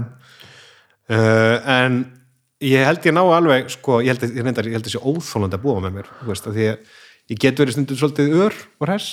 Uh, 1.09 1.55
en 1.79 1.95
ég 2.61 2.83
held 2.85 3.07
ég 3.07 3.15
ná 3.15 3.23
alveg, 3.23 3.71
sko, 3.73 4.01
ég 4.03 4.11
held, 4.11 4.27
að- 4.27 4.35
ég 4.35 4.45
reyndar, 4.45 4.67
ég 4.67 4.75
held 4.77 4.85
þessi 4.91 4.99
óþólandi 5.01 5.55
að 5.57 5.63
búa 5.63 5.79
með 5.87 5.95
mér, 6.01 6.11
þú 6.19 6.27
veist, 6.33 6.51
að 6.51 6.59
því 6.59 6.67
að 6.73 6.77
ég 7.31 7.39
get 7.47 7.63
verið 7.63 7.77
stundum 7.79 8.01
svolítið 8.03 8.35
ör 8.43 8.59
og 8.59 8.89
hress 8.91 9.07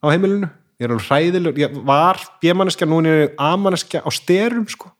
á 0.00 0.06
heimilinu, 0.08 0.48
ég 0.80 0.88
er 0.88 0.96
alveg 0.96 1.06
hræðilegur 1.12 1.60
ég 1.66 1.76
var 1.84 2.16
B-manneskja, 2.40 2.88
núna 2.88 3.12
er 3.12 3.22
ég 3.28 3.36
A-manneskja 3.38 4.00
á 4.02 4.08
styrum, 4.08 4.64
sko 4.72 4.95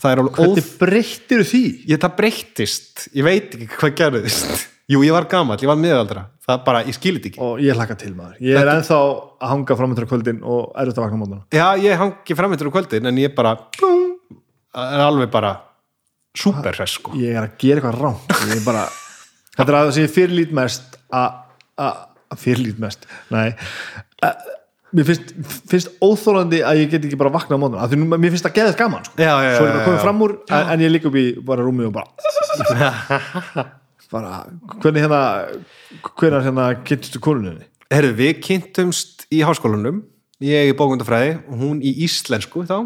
það 0.00 0.12
er 0.12 0.22
alveg 0.22 0.40
Hvernig 0.40 0.68
breyttir 0.80 1.46
því? 1.46 1.62
ég, 1.90 2.00
það 2.02 2.14
breyttist, 2.18 3.06
ég 3.16 3.26
veit 3.26 3.56
ekki 3.56 3.70
hvað 3.76 3.96
gerðist. 4.00 4.68
Jú, 4.90 5.04
ég 5.06 5.14
var 5.14 5.28
gamall, 5.30 5.60
ég 5.62 5.70
var 5.70 5.78
miðaldra. 5.78 6.24
Það 6.42 6.62
bara, 6.66 6.80
ég 6.88 6.96
skilit 6.96 7.26
ekki. 7.28 7.38
Og 7.46 7.60
ég 7.62 7.76
hlakka 7.78 7.94
til 8.00 8.10
maður. 8.16 8.40
Ég 8.42 8.58
er 8.58 8.70
ennþá 8.72 8.96
að 8.98 9.52
hanga 9.52 9.76
framöndur 9.78 10.08
á 10.08 10.10
kvöldin 10.10 10.40
og 10.42 10.72
er 10.74 10.90
út 10.90 10.98
að 10.98 11.04
vakna 11.04 11.20
mótana 11.20 11.44
já, 11.54 11.66
ég 11.78 12.00
hangi 12.00 12.36
framöndur 12.38 12.72
á 12.72 12.74
kvöldin 12.74 13.10
en 13.10 13.20
ég 13.22 13.36
bara 13.36 13.54
blum, 13.78 14.16
er 14.74 15.04
alveg 15.04 15.30
bara 15.30 15.52
super 16.34 16.74
hress 16.74 16.98
sko. 16.98 17.14
Ég 17.20 17.38
er 17.38 17.46
að 17.46 17.54
gera 17.62 17.84
eitthvað 17.92 18.56
er 18.56 18.64
bara 18.66 18.88
Þetta 19.60 19.66
er 19.66 19.76
að 19.76 19.86
það 19.86 19.94
sem 19.96 20.06
ég 20.06 20.12
fyrirlít 20.14 20.52
mest 20.56 20.98
að 21.10 22.38
fyrirlít 22.40 22.78
mest. 22.82 23.06
Nei. 23.34 23.50
að, 24.24 24.50
Mér 24.90 25.06
finnst, 25.06 25.34
finnst 25.70 25.90
óþólandi 26.02 26.62
að 26.66 26.80
ég 26.82 26.94
get 26.94 27.04
ekki 27.06 27.18
bara 27.20 27.30
vakna 27.30 27.54
á 27.54 27.62
mótana 27.62 27.88
Því 27.90 28.00
nú, 28.00 28.08
mér 28.16 28.32
finnst 28.32 28.46
það 28.48 28.56
geðið 28.56 28.78
gaman 28.80 29.04
sko. 29.06 29.18
Já, 29.22 29.34
já, 29.44 29.50
Svo 29.54 29.66
er 29.68 29.76
ég 29.76 29.84
komið 29.86 29.98
já. 30.00 30.02
fram 30.02 30.24
úr 30.26 30.32
en, 30.40 30.70
en 30.74 30.82
ég 30.82 30.90
líka 30.90 31.10
upp 31.10 31.18
í 31.20 31.26
bara 31.46 31.66
rúmi 31.66 31.86
og 31.86 31.94
bara 31.94 32.08
bara, 34.10 34.32
hvernig 34.82 35.04
hérna 35.04 35.20
hvernig 36.18 36.48
hérna 36.48 36.64
kynntustu 36.82 37.22
konunni 37.22 37.70
Herðu, 37.90 38.12
við 38.20 38.36
kynntumst 38.46 39.24
í 39.34 39.40
háskólanum. 39.42 40.04
Ég 40.46 40.68
í 40.70 40.74
bókundafræði 40.78 41.40
og 41.50 41.56
hún 41.58 41.80
í 41.82 41.90
íslensku 42.04 42.62
þá. 42.62 42.84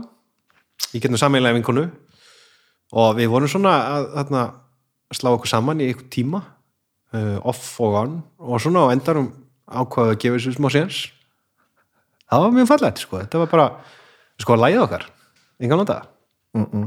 Ég 0.94 1.02
kynntum 1.02 1.20
sameinlega 1.20 1.58
vinkonu. 1.58 1.90
Og 2.96 3.10
við 3.18 3.28
vorum 3.28 3.50
svona 3.52 3.74
að, 3.98 4.06
að, 4.22 4.32
að 4.40 5.18
slá 5.18 5.30
okkur 5.34 5.50
saman 5.52 5.82
í 5.84 5.90
einhver 5.90 6.08
tíma. 6.08 6.40
Uh, 7.12 7.36
off 7.44 7.76
og 7.84 7.98
on. 8.00 8.14
Og 8.40 8.64
svona 8.64 8.86
á 8.88 8.96
endarum 8.96 9.28
ákvaðu 9.68 10.14
að 10.14 10.22
gefa 10.24 10.38
þessu 10.40 10.54
smá 10.56 10.70
séns 10.72 11.02
það 12.30 12.44
var 12.44 12.54
mjög 12.56 12.70
fallegt 12.70 13.02
sko. 13.04 13.20
Þetta 13.22 13.42
var 13.42 13.50
bara, 13.52 13.66
sko 14.42 14.56
að 14.56 14.62
lægið 14.64 14.84
okkar. 14.84 15.06
Engan 15.60 15.82
nota. 15.82 15.98
Mm 16.54 16.66
-mm. 16.66 16.86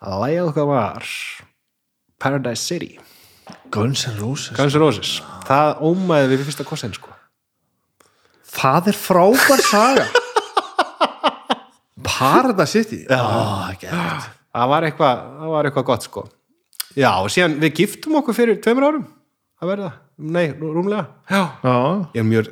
að 0.00 0.22
lægið 0.24 0.48
okkar 0.50 0.66
var 0.70 1.10
Paradise 2.18 2.62
City. 2.62 2.98
Guns 3.70 4.06
N' 4.08 4.18
Roses. 4.18 4.56
Guns 4.56 4.74
N' 4.74 4.80
Roses, 4.80 5.22
það 5.46 5.82
ómaði 5.82 6.30
við 6.32 6.46
fyrsta 6.48 6.64
kossin 6.64 6.94
sko. 6.94 7.12
Það 8.56 8.88
er 8.88 8.96
frábær 8.96 9.62
saga. 9.62 10.06
Paradise 12.08 12.72
City. 12.72 13.04
Ekki 13.06 13.90
það 14.56 14.72
var 14.72 14.86
eitthvað, 14.88 15.22
það 15.38 15.52
var 15.52 15.68
eitthvað 15.68 15.86
gott 15.90 16.06
sko. 16.08 16.24
Já 16.96 17.10
og 17.20 17.28
síðan 17.32 17.58
við 17.60 17.82
giftum 17.82 18.16
okkur 18.22 18.36
fyrir 18.36 18.60
tveimur 18.64 18.88
árum. 18.88 19.06
Að 19.60 19.72
verða, 19.72 19.90
nei, 20.16 20.46
rú- 20.56 20.72
rúmlega. 20.72 21.06
Já, 21.28 21.42
Já, 21.62 21.74
ég 22.14 22.20
er 22.22 22.26
mjög 22.26 22.46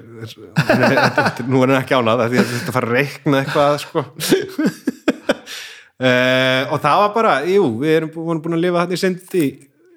nú 1.49 1.63
er 1.63 1.71
hann 1.73 1.81
ekki 1.81 1.97
ánað 1.97 2.25
því 2.29 2.41
að 2.43 2.51
þetta 2.53 2.75
fara 2.77 2.89
að 2.91 2.97
reikna 2.99 3.41
eitthvað 3.41 3.79
sko. 3.85 4.05
Uh, 5.95 6.63
og 6.75 6.83
það 6.83 7.03
var 7.03 7.13
bara 7.15 7.35
jú, 7.49 7.69
við 7.81 7.97
erum 8.01 8.13
búin 8.15 8.59
að 8.59 8.65
lifa 8.67 8.85
þetta 8.85 8.99
í 8.99 9.01
sind 9.01 9.37
í 9.39 9.45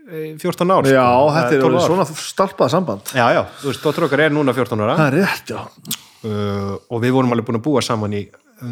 eh, 0.07 0.33
14 0.39 0.73
ár 0.77 0.87
já 0.87 1.03
sko. 1.03 1.31
þetta 1.37 1.55
er 1.57 1.63
12 1.63 1.67
orðið 1.67 1.79
ár. 1.81 1.87
svona 1.91 2.07
stalpað 2.23 2.73
samband. 2.75 3.13
Já, 3.17 3.25
já, 3.35 3.41
þú 3.61 3.71
veist, 3.71 3.83
dóttur 3.83 4.07
okkar 4.07 4.25
er 4.27 4.35
núna 4.35 4.55
14 4.55 4.85
ára. 4.85 4.97
Það 5.01 5.09
er 5.09 5.19
rétt, 5.25 5.55
já. 5.55 5.97
Uh, 6.27 6.73
og 6.91 7.03
við 7.03 7.13
vorum 7.17 7.33
alveg 7.35 7.45
búin 7.49 7.59
að 7.59 7.65
búa 7.67 7.83
saman 7.85 8.15
í 8.17 8.23
uh, 8.31 8.71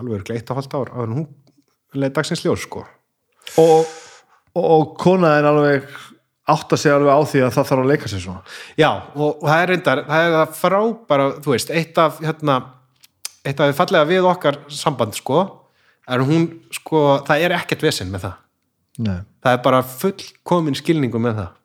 alveg 0.00 0.26
gleitt 0.28 0.50
á 0.50 0.56
halvt 0.58 0.74
ár 0.76 0.90
en 1.04 1.14
hún 1.20 1.28
leið 1.96 2.16
dagsins 2.18 2.42
ljós 2.44 2.66
sko. 2.66 2.82
Og, 3.60 3.86
og, 4.56 4.64
og 4.64 4.92
kona 5.00 5.36
er 5.38 5.48
alveg 6.52 6.60
átta 6.60 6.78
sig 6.78 6.92
alveg 6.92 7.12
á 7.12 7.20
því 7.30 7.42
að 7.46 7.56
það 7.56 7.68
þarf 7.70 7.82
að 7.82 7.90
leika 7.90 8.10
sér 8.10 8.22
svona. 8.26 8.42
Já, 8.78 8.90
og, 9.14 9.40
það 9.42 9.62
er 9.62 9.72
reyndar, 9.72 10.04
það 10.10 10.26
er 10.26 10.36
það 10.36 10.54
frábæra, 10.60 11.30
þú 11.44 11.54
veist, 11.54 11.72
eitt 11.72 12.02
af 12.02 12.20
hérna, 12.22 12.58
eitt 13.42 13.58
af 13.58 13.70
því 13.70 13.78
fallega 13.80 14.10
við 14.12 14.28
okkar 14.30 14.60
samband, 14.72 15.16
sko, 15.18 15.40
er 16.08 16.26
hún 16.28 16.46
sko, 16.74 17.02
það 17.28 17.46
er 17.46 17.56
ekkert 17.58 17.88
vesinn 17.88 18.12
með 18.12 18.28
það. 18.28 18.38
Nei. 19.02 19.22
það 19.40 19.54
er 19.56 19.60
bara 19.64 19.78
fullkomin 19.88 20.76
skilningu 20.76 21.20
með 21.22 21.38
það. 21.38 21.58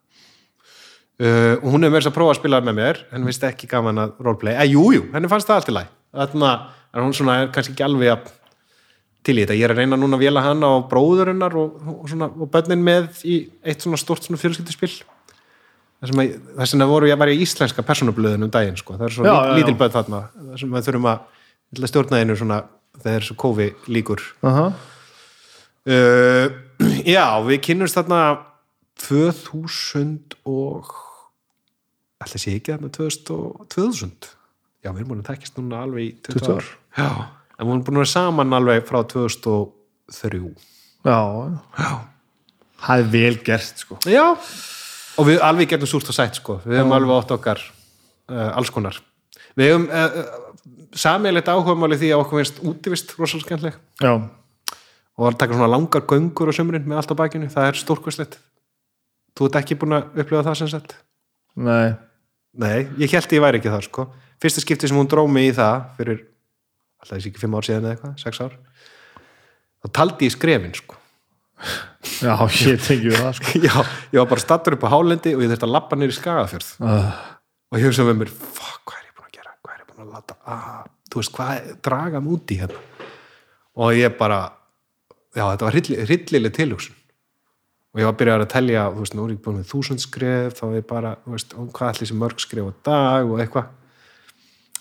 Uh, 1.18 1.54
og 1.58 1.72
hún 1.74 1.82
hefur 1.82 1.96
verið 1.96 2.08
að 2.08 2.14
prófa 2.14 2.32
að 2.32 2.38
spila 2.38 2.60
með 2.62 2.76
mér 2.78 2.98
henni 3.10 3.26
finnst 3.26 3.44
ekki 3.48 3.68
gaman 3.68 3.98
að 3.98 4.20
roleplay. 4.22 4.54
Eh, 4.54 4.68
jú, 4.70 4.84
jú, 4.94 5.00
henni 5.10 5.30
fannst 5.30 5.50
það 5.50 5.58
allt 5.58 5.70
í 5.72 5.74
læg 5.74 5.88
þannig 6.14 6.46
að 6.48 7.02
hún 7.04 7.16
svona 7.18 7.34
er 7.42 7.50
kannski 7.52 7.74
ekki 7.74 7.84
alveg 7.84 8.12
að 8.14 8.28
til 9.26 9.34
í 9.36 9.42
þetta, 9.44 9.56
ég 9.58 9.66
er 9.66 9.74
að 9.74 9.80
reyna 9.82 9.98
núna 9.98 10.16
að 10.18 10.24
vela 10.24 10.42
hann 10.46 10.62
á 10.64 10.72
bróðurinnar 10.88 11.56
og, 11.58 11.78
og, 11.90 12.04
svona, 12.08 12.28
og 12.30 12.50
bönnin 12.54 12.84
með 12.86 13.08
í 13.28 13.38
eitt 13.66 13.82
svona 13.84 13.98
stort 14.00 14.24
svona 14.24 14.40
að, 16.22 16.36
þar 16.60 16.70
sem 16.70 16.84
að 16.84 16.92
voru 16.92 17.08
ég 17.10 17.18
var 17.18 17.32
í 17.32 17.40
íslenska 17.42 17.82
persónublöðin 17.82 18.46
um 18.46 18.52
daginn 18.54 18.78
sko. 18.78 18.94
það 18.96 19.08
er 19.08 19.16
svo 19.16 19.26
Já, 19.26 19.32
lí- 19.34 19.48
já, 19.48 19.56
lítil 19.58 19.74
bönn 19.80 19.94
þarna. 19.96 20.20
Þar 20.52 20.60
sem 20.62 20.76
við 20.76 20.86
þurfum 20.88 21.08
að 21.10 21.18
að 21.84 21.90
stjórna 21.92 22.20
einu 22.22 22.36
svona 22.38 22.58
þegar 23.02 23.18
þessu 23.26 23.36
kófi 23.42 23.66
líkur 23.92 24.22
Aha. 24.48 24.66
uh, 25.92 26.46
já, 27.16 27.24
við 27.44 27.60
kynnumst 27.66 27.98
þarna 27.98 28.20
2000 29.02 30.38
og 30.48 30.88
ætla 32.22 32.40
sé 32.40 32.54
ekki 32.56 32.72
þarna 32.74 32.90
2000 32.94 33.34
og 33.34 33.66
2000 33.74 34.30
já, 34.84 34.90
við 34.92 35.02
erum 35.02 35.10
búin 35.12 35.22
að 35.22 35.28
tekjast 35.32 35.58
núna 35.60 35.82
alveg 35.84 36.06
í 36.06 36.10
20, 36.30 36.40
20 36.46 36.56
ár. 36.56 36.70
Já, 36.98 37.10
en 37.58 37.66
við 37.66 37.72
erum 37.74 37.84
búin 37.86 37.98
að 37.98 38.04
vera 38.04 38.12
saman 38.12 38.56
alveg 38.58 38.86
frá 38.88 39.00
2003 39.12 40.40
Já, 41.08 41.18
já. 41.78 41.90
Það 42.78 43.02
er 43.02 43.10
vel 43.12 43.36
gert 43.46 43.82
sko. 43.82 43.98
já, 44.06 44.24
og 45.18 45.26
við 45.26 45.42
alveg 45.42 45.72
getum 45.72 45.90
súrt 45.90 46.10
og 46.10 46.16
sætt 46.16 46.38
sko, 46.38 46.60
við 46.64 46.78
hefum 46.78 46.94
alveg 46.94 47.22
átt 47.22 47.34
okkar 47.34 47.62
uh, 48.30 48.50
alls 48.58 48.70
konar. 48.74 48.98
Við 49.58 49.72
hefum 49.72 49.86
uh, 49.90 50.18
uh, 50.22 50.66
sameiginlegt 50.94 51.50
áhugamáli 51.50 51.98
því 51.98 52.12
að 52.14 52.24
okkur 52.24 52.42
finnst 52.42 52.60
útivist 52.62 53.14
rosalega 53.18 53.46
skemmtileg. 53.46 53.80
Já, 54.02 54.12
og 55.18 55.26
var 55.26 55.34
að 55.34 55.40
taka 55.42 55.58
svona 55.58 55.72
langar 55.72 56.06
göngur 56.06 56.50
á 56.50 56.54
sömurinn 56.54 56.86
með 56.86 57.00
allt 57.00 57.14
á 57.14 57.20
bakinu, 57.20 57.50
það 57.50 57.70
er 57.72 57.80
stórkvæslegt 57.80 58.38
þú 59.38 59.48
ert 59.48 59.58
ekki 59.60 59.76
búin 59.78 59.96
að 59.98 60.20
upplifa 60.22 60.44
það 60.46 60.58
sem 60.62 60.70
sett 60.72 60.94
nei. 61.58 61.94
Nei, 62.58 62.88
ég 62.98 63.12
held 63.12 63.34
ég 63.36 63.42
væri 63.44 63.58
ekki 63.60 63.70
það 63.70 63.84
sko. 63.86 64.04
Fyrsta 64.42 64.62
skipti 64.64 64.88
sem 64.90 64.96
hún 64.98 65.06
dró 65.10 65.22
mig 65.30 65.50
í 65.50 65.54
það 65.54 65.82
fyrir 65.98 66.22
alltaf 66.98 67.16
þessi 67.16 67.30
ekki 67.32 67.42
fimm 67.44 67.56
ár 67.58 67.66
síðan 67.66 67.86
eða 67.88 67.94
eitthvað, 67.96 68.14
sex 68.22 68.40
ár. 68.44 68.56
Þá 69.78 69.90
taldi 70.00 70.28
ég 70.28 70.34
skrefin 70.34 70.74
sko. 70.74 70.96
Já, 72.22 72.34
ég 72.68 72.82
tengi 72.86 73.10
það 73.14 73.32
sko. 73.38 73.60
já, 73.68 73.74
ég 74.14 74.20
var 74.20 74.28
bara 74.30 74.42
stattur 74.42 74.76
upp 74.76 74.86
á 74.86 74.92
hálendi 74.94 75.32
og 75.34 75.42
ég 75.44 75.50
þurfti 75.52 75.66
að 75.68 75.74
lappa 75.74 75.98
niður 75.98 76.14
í 76.14 76.18
skagafjörð. 76.18 76.68
Uh, 76.82 77.08
og 77.72 77.80
ég 77.80 77.88
hugsa 77.88 78.06
með 78.06 78.20
mér, 78.22 78.30
fuck, 78.34 78.84
hvað 78.90 79.00
er 79.00 79.08
ég 79.08 79.16
búin 79.18 79.26
að 79.30 79.34
gera? 79.38 79.54
Hvað 79.62 79.74
er 79.74 79.82
ég 79.82 79.90
búin 79.90 80.04
að 80.06 80.12
lata, 80.18 80.36
ah, 80.54 80.84
þú 81.10 81.22
veist, 81.22 81.34
hvað 81.38 81.72
draga 81.88 82.22
mig 82.22 82.36
út 82.38 82.54
í 82.54 82.60
hérna? 82.62 82.84
Og 83.78 83.98
ég 83.98 84.14
bara, 84.18 84.38
já, 85.34 85.42
þetta 85.44 85.66
var 85.68 85.76
hrylli- 85.78 86.00
hryllileg 86.06 86.54
tilhugsun. 86.58 86.94
Og 87.94 88.02
ég 88.02 88.06
var 88.06 88.14
að 88.14 88.20
byrja 88.20 88.36
að 88.38 88.48
telja, 88.52 88.86
þú 88.94 89.02
veist, 89.02 89.14
nú 89.18 89.26
er 89.26 89.34
ég 89.34 89.42
búin 89.42 89.58
með 89.58 89.70
þúsund 89.70 90.02
skref, 90.04 90.56
þá 90.58 90.64
er 90.68 90.74
ég 90.78 90.86
bara, 90.90 91.12
þú 91.24 91.34
veist, 91.34 91.54
hvað 91.78 91.92
ætli 91.94 92.08
sem 92.10 92.18
mörg 92.22 92.42
skref 92.42 92.70
á 92.70 92.72
dag 92.90 93.30
og 93.30 93.38
eitthvað 93.42 93.70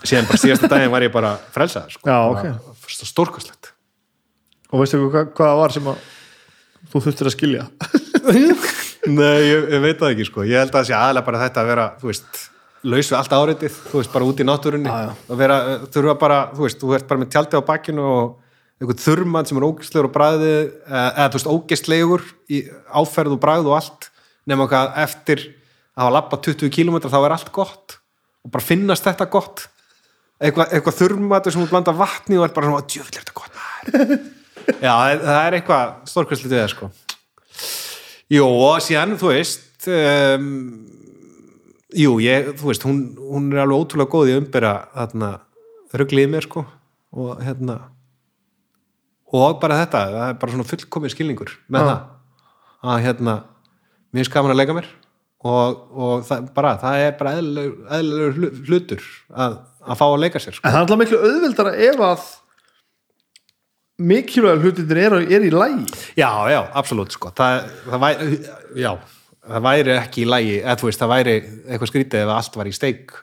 síðan 0.04 0.30
bara 0.30 0.44
síðasta 0.44 0.70
daginn 0.72 0.94
var 0.94 1.06
ég 1.08 1.14
bara 1.14 1.34
frelsaður, 1.56 1.98
sko, 1.98 2.20
okay. 2.36 2.54
stórkastlegt 3.08 3.74
Og 4.68 4.82
veistu 4.82 5.00
hvað, 5.00 5.30
hvað 5.36 5.50
það 5.50 5.62
var 5.62 5.74
sem 5.74 5.86
að 5.88 6.00
þú 6.92 7.02
þurftir 7.06 7.30
að 7.30 7.36
skilja? 7.36 7.66
Nei, 9.18 9.38
ég, 9.48 9.68
ég 9.72 9.84
veit 9.84 10.02
það 10.02 10.14
ekki 10.14 10.26
sko. 10.28 10.44
Ég 10.48 10.60
held 10.60 10.74
að 10.74 10.80
það 10.82 10.90
sé 10.90 10.96
aðlega 10.98 11.28
bara 11.30 11.44
þetta 11.46 11.62
að 11.62 11.70
vera 11.72 11.86
þú 12.02 12.10
veist, 12.10 12.42
laus 12.84 13.12
við 13.12 13.18
allt 13.20 13.36
áreitið 13.38 13.78
þú 13.78 14.02
veist, 14.02 14.12
bara 14.12 14.28
út 14.28 14.42
í 14.44 14.48
náttúrunni. 14.48 14.92
Eh, 14.92 15.14
þú 16.58 16.66
veist, 16.66 16.82
þú 16.82 16.92
ert 16.98 17.08
bara 17.08 17.24
með 17.24 17.32
tjaldi 17.36 17.62
á 17.64 17.70
bakkinu 17.70 18.10
og 18.12 18.36
einhvern 18.78 19.00
þurrmann 19.06 19.48
sem 19.48 19.62
er 19.62 19.68
ógæstlegur 19.70 20.10
og 20.10 20.14
bræði 20.18 20.52
eða 20.92 21.30
þú 21.32 21.40
veist, 21.40 21.52
ógæstlegur 21.56 22.28
í 22.52 22.62
áferð 22.92 23.38
og 23.38 23.42
bræð 23.48 23.72
og 23.72 23.78
allt. 23.80 24.12
Nema 24.48 24.68
hvað 24.68 25.00
eftir 25.06 25.46
að 25.96 26.04
hafa 26.04 26.16
lappa 26.18 26.42
20 26.44 26.76
km 26.76 27.00
þá 27.08 27.20
er 27.24 27.38
allt 27.38 27.56
gott. 27.56 27.98
Og 28.44 28.52
bara 28.52 28.68
finnast 28.68 29.08
þetta 29.08 29.32
gott 29.32 29.70
eitthvað, 30.42 30.72
eitthvað 30.72 30.98
þurrmatur 31.02 31.54
sem 31.54 31.64
þú 31.64 31.70
blanda 31.72 31.96
vatni 31.98 32.40
og 32.40 32.48
er 32.48 32.56
bara 32.56 32.72
svona, 32.72 32.88
djöfull 32.88 33.16
er 33.16 33.24
þetta 33.24 33.38
gott 33.38 33.54
Já, 34.84 34.94
það 34.94 35.42
er 35.42 35.58
eitthvað 35.58 35.94
stórkvæslið 36.12 36.54
við 36.54 36.64
það 36.64 36.72
sko 36.76 36.92
Jú, 38.28 38.44
og 38.46 38.82
síðan, 38.84 39.16
þú 39.20 39.32
veist 39.32 39.88
um, 39.88 40.48
Jú, 41.98 42.18
ég, 42.20 42.52
þú 42.60 42.72
veist 42.72 42.84
hún, 42.84 43.04
hún 43.16 43.52
er 43.54 43.64
alveg 43.64 43.86
ótrúlega 43.86 44.12
góð 44.12 44.34
í 44.34 44.40
umbera 44.42 44.74
þarna, 44.92 45.30
ruglið 45.96 46.28
í 46.28 46.32
mér 46.34 46.48
sko 46.50 46.66
og 47.18 47.40
hérna 47.42 47.78
og 49.34 49.58
bara 49.62 49.82
þetta, 49.82 50.04
það 50.12 50.30
er 50.30 50.38
bara 50.42 50.54
svona 50.54 50.68
fullkomið 50.68 51.14
skilningur 51.16 51.54
með 51.72 51.88
Já. 51.88 51.90
það 51.90 52.92
að 52.92 53.04
hérna, 53.08 53.36
mér 54.16 54.28
skaman 54.28 54.54
að 54.54 54.60
leika 54.62 54.76
mér 54.78 54.90
og, 55.48 55.80
og 55.92 56.28
það, 56.28 56.52
bara, 56.56 56.76
það 56.82 57.06
er 57.06 57.16
bara 57.20 57.34
eðlilegur 57.40 58.62
hlutur 58.68 59.08
að, 59.32 59.58
að 59.88 60.00
fá 60.02 60.06
að 60.08 60.20
leika 60.26 60.42
sér 60.44 60.58
sko. 60.58 60.64
En 60.68 60.72
það 60.74 60.78
er 60.78 60.86
alltaf 60.86 61.02
miklu 61.04 61.22
auðveldara 61.24 61.74
ef 61.88 62.04
að 62.08 62.26
mikilvæg 63.98 64.66
hlutinir 64.66 65.00
er, 65.08 65.16
er 65.26 65.46
í 65.48 65.54
lægi 65.54 65.86
Já, 66.20 66.30
já, 66.52 66.60
absolutt 66.78 67.16
sko. 67.16 67.32
það, 67.38 67.64
það, 67.88 68.04
væri, 68.04 68.42
já, 68.78 68.92
það 69.48 69.64
væri 69.70 69.96
ekki 69.98 70.22
í 70.26 70.28
lægi, 70.30 70.58
eða 70.62 70.76
þú 70.82 70.90
veist, 70.92 71.02
það 71.02 71.14
væri 71.16 71.38
eitthvað 71.40 71.92
skrítið 71.94 72.26
ef 72.26 72.36
allt 72.36 72.60
var 72.62 72.70
í 72.70 72.76
steik 72.78 73.16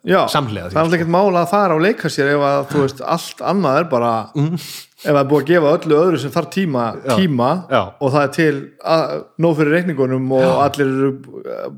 Já, 0.00 0.22
því, 0.32 0.54
það 0.56 0.70
er 0.72 0.78
alltaf 0.80 0.94
ekkert 0.96 1.12
mála 1.12 1.42
að 1.44 1.50
fara 1.50 1.74
á 1.76 1.78
leika 1.84 2.08
sér 2.08 2.30
ef 2.32 2.44
að 2.48 2.60
þú 2.70 2.84
veist, 2.86 3.02
allt 3.04 3.42
annað 3.44 3.80
er 3.82 3.88
bara 3.90 4.12
ef 4.40 5.10
það 5.10 5.18
er 5.20 5.28
búið 5.28 5.42
að 5.42 5.50
gefa 5.50 5.72
öllu 5.76 5.98
öðru 5.98 6.20
sem 6.22 6.32
þarf 6.32 6.48
tíma, 6.54 6.84
Mm. 7.00 7.18
Tíma 7.20 7.50
Já. 7.68 7.82
og 8.00 8.14
það 8.14 8.22
er 8.24 8.32
til 8.38 8.54
að, 8.80 9.12
nóg 9.44 9.58
fyrir 9.58 9.76
reikningunum 9.76 10.32
og 10.38 10.48
allir 10.64 10.88
eru 10.88 11.10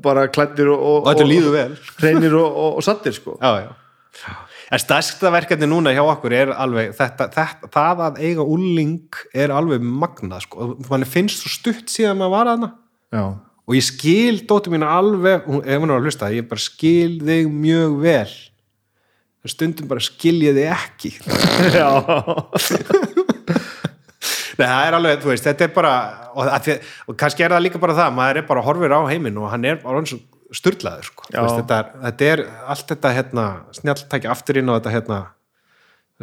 bara 0.07 0.23
klæddir 0.31 0.71
og, 0.71 0.79
og 0.79 1.11
og, 2.39 2.55
og, 2.55 2.77
og 2.79 2.83
sattir 2.87 3.11
sko 3.19 3.35
já, 3.41 3.51
já. 3.67 3.82
En 4.73 4.81
stærsta 4.81 5.31
verkefni 5.33 5.67
núna 5.69 5.93
hjá 5.93 6.03
okkur 6.05 6.35
er 6.37 6.51
alveg 6.53 6.93
þetta, 6.97 7.27
þetta, 7.33 7.69
það 7.73 8.03
að 8.07 8.21
eiga 8.23 8.45
úling 8.45 9.19
er 9.33 9.53
alveg 9.53 9.83
magnað 9.83 10.45
sko. 10.45 10.69
mann 10.89 11.05
finnst 11.09 11.41
svo 11.41 11.51
stutt 11.51 11.91
síðan 11.91 12.19
maður 12.21 12.35
var 12.35 12.51
aðna 12.53 12.69
Já, 13.13 13.25
og 13.63 13.77
ég 13.77 13.85
skil 13.85 14.41
dóttir 14.49 14.73
mína 14.73 14.93
alveg, 14.97 15.45
ef 15.45 15.83
hún 15.83 15.91
er 15.91 15.99
að 15.99 16.07
hlusta 16.07 16.31
ég 16.33 16.49
bara 16.49 16.61
skil 16.61 17.19
þig 17.21 17.51
mjög 17.51 17.99
vel. 18.03 18.33
Stundum 19.43 19.89
bara 19.91 20.03
skil 20.03 20.37
ég 20.45 20.55
þig 20.55 20.69
ekki. 20.71 21.11
Já, 21.77 21.89
Nei, 24.53 24.67
það 24.69 24.87
er 24.87 24.95
alveg, 24.97 25.21
þú 25.23 25.31
veist, 25.31 25.47
þetta 25.47 25.65
er 25.65 25.71
bara 25.73 25.93
og, 26.33 26.49
að 26.53 26.69
og 27.09 27.17
kannski 27.19 27.45
er 27.45 27.55
það 27.55 27.65
líka 27.65 27.81
bara 27.81 27.95
það 27.97 28.17
maður 28.17 28.39
er 28.41 28.45
bara 28.49 28.63
horfir 28.65 28.93
á 28.93 29.01
heiminn 29.09 29.39
og 29.41 29.49
hann 29.51 29.65
er 29.65 29.79
bara 29.81 30.03
svo 30.05 30.19
sturlaður, 30.53 31.07
sko, 31.09 31.29
þetta, 31.33 31.79
þetta 32.03 32.27
er 32.33 32.43
allt 32.73 32.87
þetta, 32.93 33.13
hérna, 33.17 33.45
snjalltæki 33.79 34.29
afturinn 34.31 34.69
og 34.69 34.79
þetta, 34.81 34.93
hérna 34.97 35.21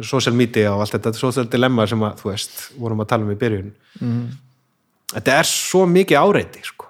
social 0.07 0.33
media 0.35 0.71
og 0.73 0.81
allt 0.85 0.95
þetta 0.95 1.13
social 1.17 1.45
dilemma 1.51 1.85
sem 1.89 1.99
að, 2.07 2.15
þú 2.21 2.29
veist, 2.31 2.55
vorum 2.79 3.03
að 3.03 3.09
tala 3.11 3.27
um 3.27 3.33
í 3.33 3.37
byrjun. 3.41 3.73
Mhm. 3.99 4.23
þetta 5.11 5.33
er 5.41 5.43
svo 5.49 5.85
mikið 5.91 6.17
áreiti, 6.21 6.63
sko. 6.63 6.87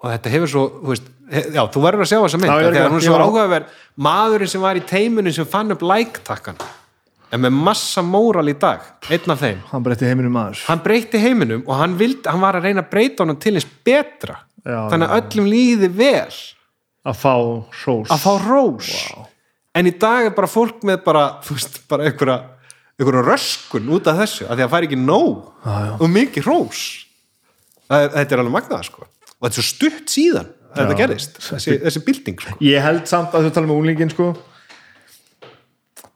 Og 0.00 0.10
þetta 0.14 0.30
hefur 0.32 0.48
svo, 0.48 0.62
þú 0.80 0.88
veist 0.94 1.08
já, 1.52 1.62
þú 1.68 1.80
verður 1.84 2.04
að 2.04 2.08
sjá 2.08 2.18
þessa 2.24 2.40
mynd, 2.40 2.52
ekki- 2.72 2.90
hún 2.94 3.02
svo 3.04 3.18
áhugaverð. 3.20 3.66
Maðurinn 3.98 4.48
sem 4.48 4.60
var 4.62 4.76
í 4.76 4.80
teiminu 4.88 5.32
sem 5.34 5.44
fann 5.44 5.70
upp 5.74 5.82
like-takkan 5.82 6.56
en 7.30 7.40
með 7.42 7.52
massa 7.52 8.00
móral 8.00 8.48
í 8.48 8.54
dag, 8.58 8.80
einn 9.10 9.30
af 9.34 9.40
þeim. 9.42 9.58
Hann 9.68 9.82
breytti 9.84 10.06
heiminum 10.08 10.32
maður. 10.32 10.62
Hann 10.66 10.80
breytti 10.80 11.20
heiminum 11.20 11.62
og 11.66 11.76
hann, 11.76 11.98
vildi, 11.98 12.24
hann 12.30 12.40
var 12.40 12.54
að 12.56 12.62
reyna 12.70 12.80
að 12.82 12.90
breyta 12.90 13.20
honum 13.26 13.36
til 13.38 13.52
eins 13.58 13.66
betra. 13.84 14.38
Já, 14.64 14.88
þannig 14.88 15.08
að 15.12 15.20
öllum 15.20 15.50
líði 15.52 15.88
vel 15.94 16.32
að 17.06 17.18
fá 17.22 17.34
sós 17.84 18.12
að 18.14 18.22
fá 18.24 18.32
rós 18.46 18.92
en 19.78 19.90
í 19.90 19.94
dag 20.00 20.28
er 20.28 20.34
bara 20.36 20.50
fólk 20.50 20.82
með 20.88 21.02
bara, 21.06 21.24
veist, 21.46 21.82
bara 21.90 22.08
einhverja, 22.08 22.38
einhverja 22.98 23.26
röskun 23.28 23.90
út 23.94 24.08
af 24.10 24.18
þessu, 24.24 24.46
af 24.48 24.56
því 24.56 24.64
að 24.64 24.72
það 24.72 24.78
er 24.80 24.88
ekki 24.88 25.00
nóg 25.02 25.52
já. 25.62 25.96
og 25.98 26.08
mikið 26.16 26.48
rós 26.50 26.84
þetta 27.88 28.26
er 28.26 28.42
alveg 28.42 28.56
magnað 28.58 28.88
sko 28.90 29.04
og 29.06 29.46
þetta 29.46 29.52
er 29.52 29.58
svo 29.60 29.66
stutt 29.68 30.12
síðan 30.12 30.50
að 30.68 30.80
þetta 30.82 30.94
Já. 30.94 31.00
gerðist 31.02 31.38
þessi, 31.40 31.78
þessi 31.84 32.04
bilding 32.04 32.42
sko 32.42 32.56
ég 32.66 32.84
held 32.84 33.06
samt 33.08 33.36
að 33.36 33.46
þú 33.46 33.54
tala 33.56 33.70
með 33.70 33.80
úlingin 33.84 34.12
sko 34.12 34.26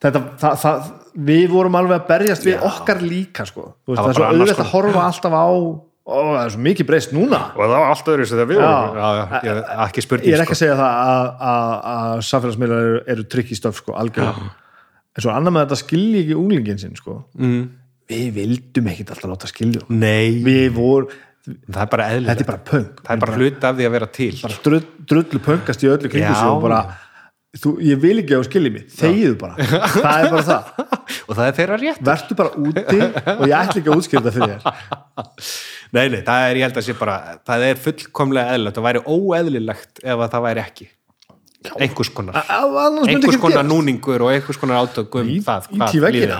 þetta, 0.02 0.20
það, 0.42 0.58
það, 0.64 0.90
við 1.30 1.46
vorum 1.52 1.78
alveg 1.78 2.00
að 2.00 2.10
berjast 2.10 2.46
við 2.46 2.58
Já. 2.58 2.62
okkar 2.68 3.00
líka 3.04 3.46
sko 3.48 3.64
veist, 3.86 4.02
Það 4.02 4.10
er 4.10 4.18
svo 4.18 4.28
auðvitað 4.28 4.52
að 4.52 4.68
sko. 4.68 4.68
horfa 4.74 5.06
alltaf 5.06 5.38
á 5.38 5.48
ó, 6.02 6.16
það 6.16 6.40
er 6.42 6.54
svo 6.54 6.62
mikið 6.66 6.88
breyst 6.88 7.14
núna. 7.14 7.40
Og 7.54 7.62
það 7.62 7.74
var 7.74 7.92
allt 7.92 8.10
öðru 8.14 8.28
sem 8.28 8.40
það 8.40 8.50
við 8.50 8.62
vorum 8.62 9.36
ekki 9.86 10.04
spurning 10.04 10.30
ég 10.30 10.36
er 10.36 10.44
ekki 10.44 10.56
sko. 10.56 10.58
að 10.58 10.62
segja 10.62 10.78
það 10.80 11.44
að, 11.52 12.24
samfélagsmiðlar 12.28 12.88
eru, 12.88 13.02
eru 13.14 13.26
trikk 13.34 13.52
í 13.52 13.58
stöf 13.58 13.78
sko, 13.82 13.94
algjörlega. 13.98 14.50
En 15.12 15.24
svo 15.26 15.34
annað 15.34 15.56
með 15.56 15.66
þetta 15.66 15.80
skilji 15.82 16.24
ekki 16.24 16.38
úlingin 16.40 16.80
sinn 16.80 16.96
sko. 16.98 17.18
mm. 17.38 17.62
við 18.12 18.32
vildum 18.38 18.90
ekkit 18.92 19.12
alltaf 19.14 19.30
láta 19.30 19.50
skilja 19.50 19.84
við 19.88 20.74
vorum, 20.76 21.12
þetta 21.44 22.02
er 22.34 22.44
bara 22.48 22.58
punk. 22.58 23.00
Það 23.04 23.14
er 23.14 23.22
bara 23.26 23.38
hluti 23.38 23.68
af 23.68 23.78
því 23.78 23.88
að 23.88 23.96
vera 23.96 24.10
til. 24.18 24.34
Bara 24.42 24.60
drull, 24.66 24.84
drullu 25.12 25.42
punkast 25.46 25.84
í 25.84 25.90
öllu 25.92 26.10
kringu 26.12 26.28
Já. 26.28 26.38
sig 26.38 26.50
og 26.50 26.62
bara 26.66 26.82
þú, 27.62 27.74
ég 27.84 28.00
vil 28.00 28.14
ekki 28.22 28.36
að 28.36 28.42
þú 28.42 28.48
skiljið 28.48 28.74
mig, 28.76 28.88
þegiðu 28.96 29.36
bara. 29.40 29.68
Það 29.92 30.14
er 30.14 30.30
bara 30.32 30.44
það, 30.48 30.72
og 31.26 31.36
það 31.36 31.44
er 31.46 31.56
þeirra 31.58 31.78
rétt. 31.82 32.02
Vertu 32.08 32.38
bara 32.38 32.54
úti 32.56 33.00
og 33.02 33.44
ég 33.46 33.56
ætla 33.58 33.82
ekki 33.82 33.92
að 33.92 33.98
útskýra 33.98 34.24
þetta 34.24 34.34
fyrir 34.38 34.54
þér 34.56 34.62
nei, 35.92 36.08
nei, 36.08 36.22
það 36.24 36.46
er, 36.48 36.56
ég 36.60 36.66
held 36.66 36.80
að 36.80 36.86
sé 36.88 36.94
bara 36.98 37.16
það 37.46 37.64
er 37.68 37.80
fullkomlega 37.84 38.54
eðlilegt, 38.56 38.76
það 38.78 38.86
væri 38.88 39.02
óeðlilegt 39.12 40.02
ef 40.02 40.18
að 40.26 40.30
það 40.34 40.44
væri 40.48 40.62
ekki. 40.66 40.88
Einhvers 41.78 42.08
konar, 42.10 42.34
A- 42.42 43.06
einhvers 43.06 43.36
konar 43.38 43.62
núningur 43.68 44.24
og 44.26 44.32
einhvers 44.32 44.58
konar 44.58 44.80
átökum 44.82 45.28
Í- 45.30 45.42
það, 45.46 45.68
hvað 45.70 46.08
er. 46.10 46.32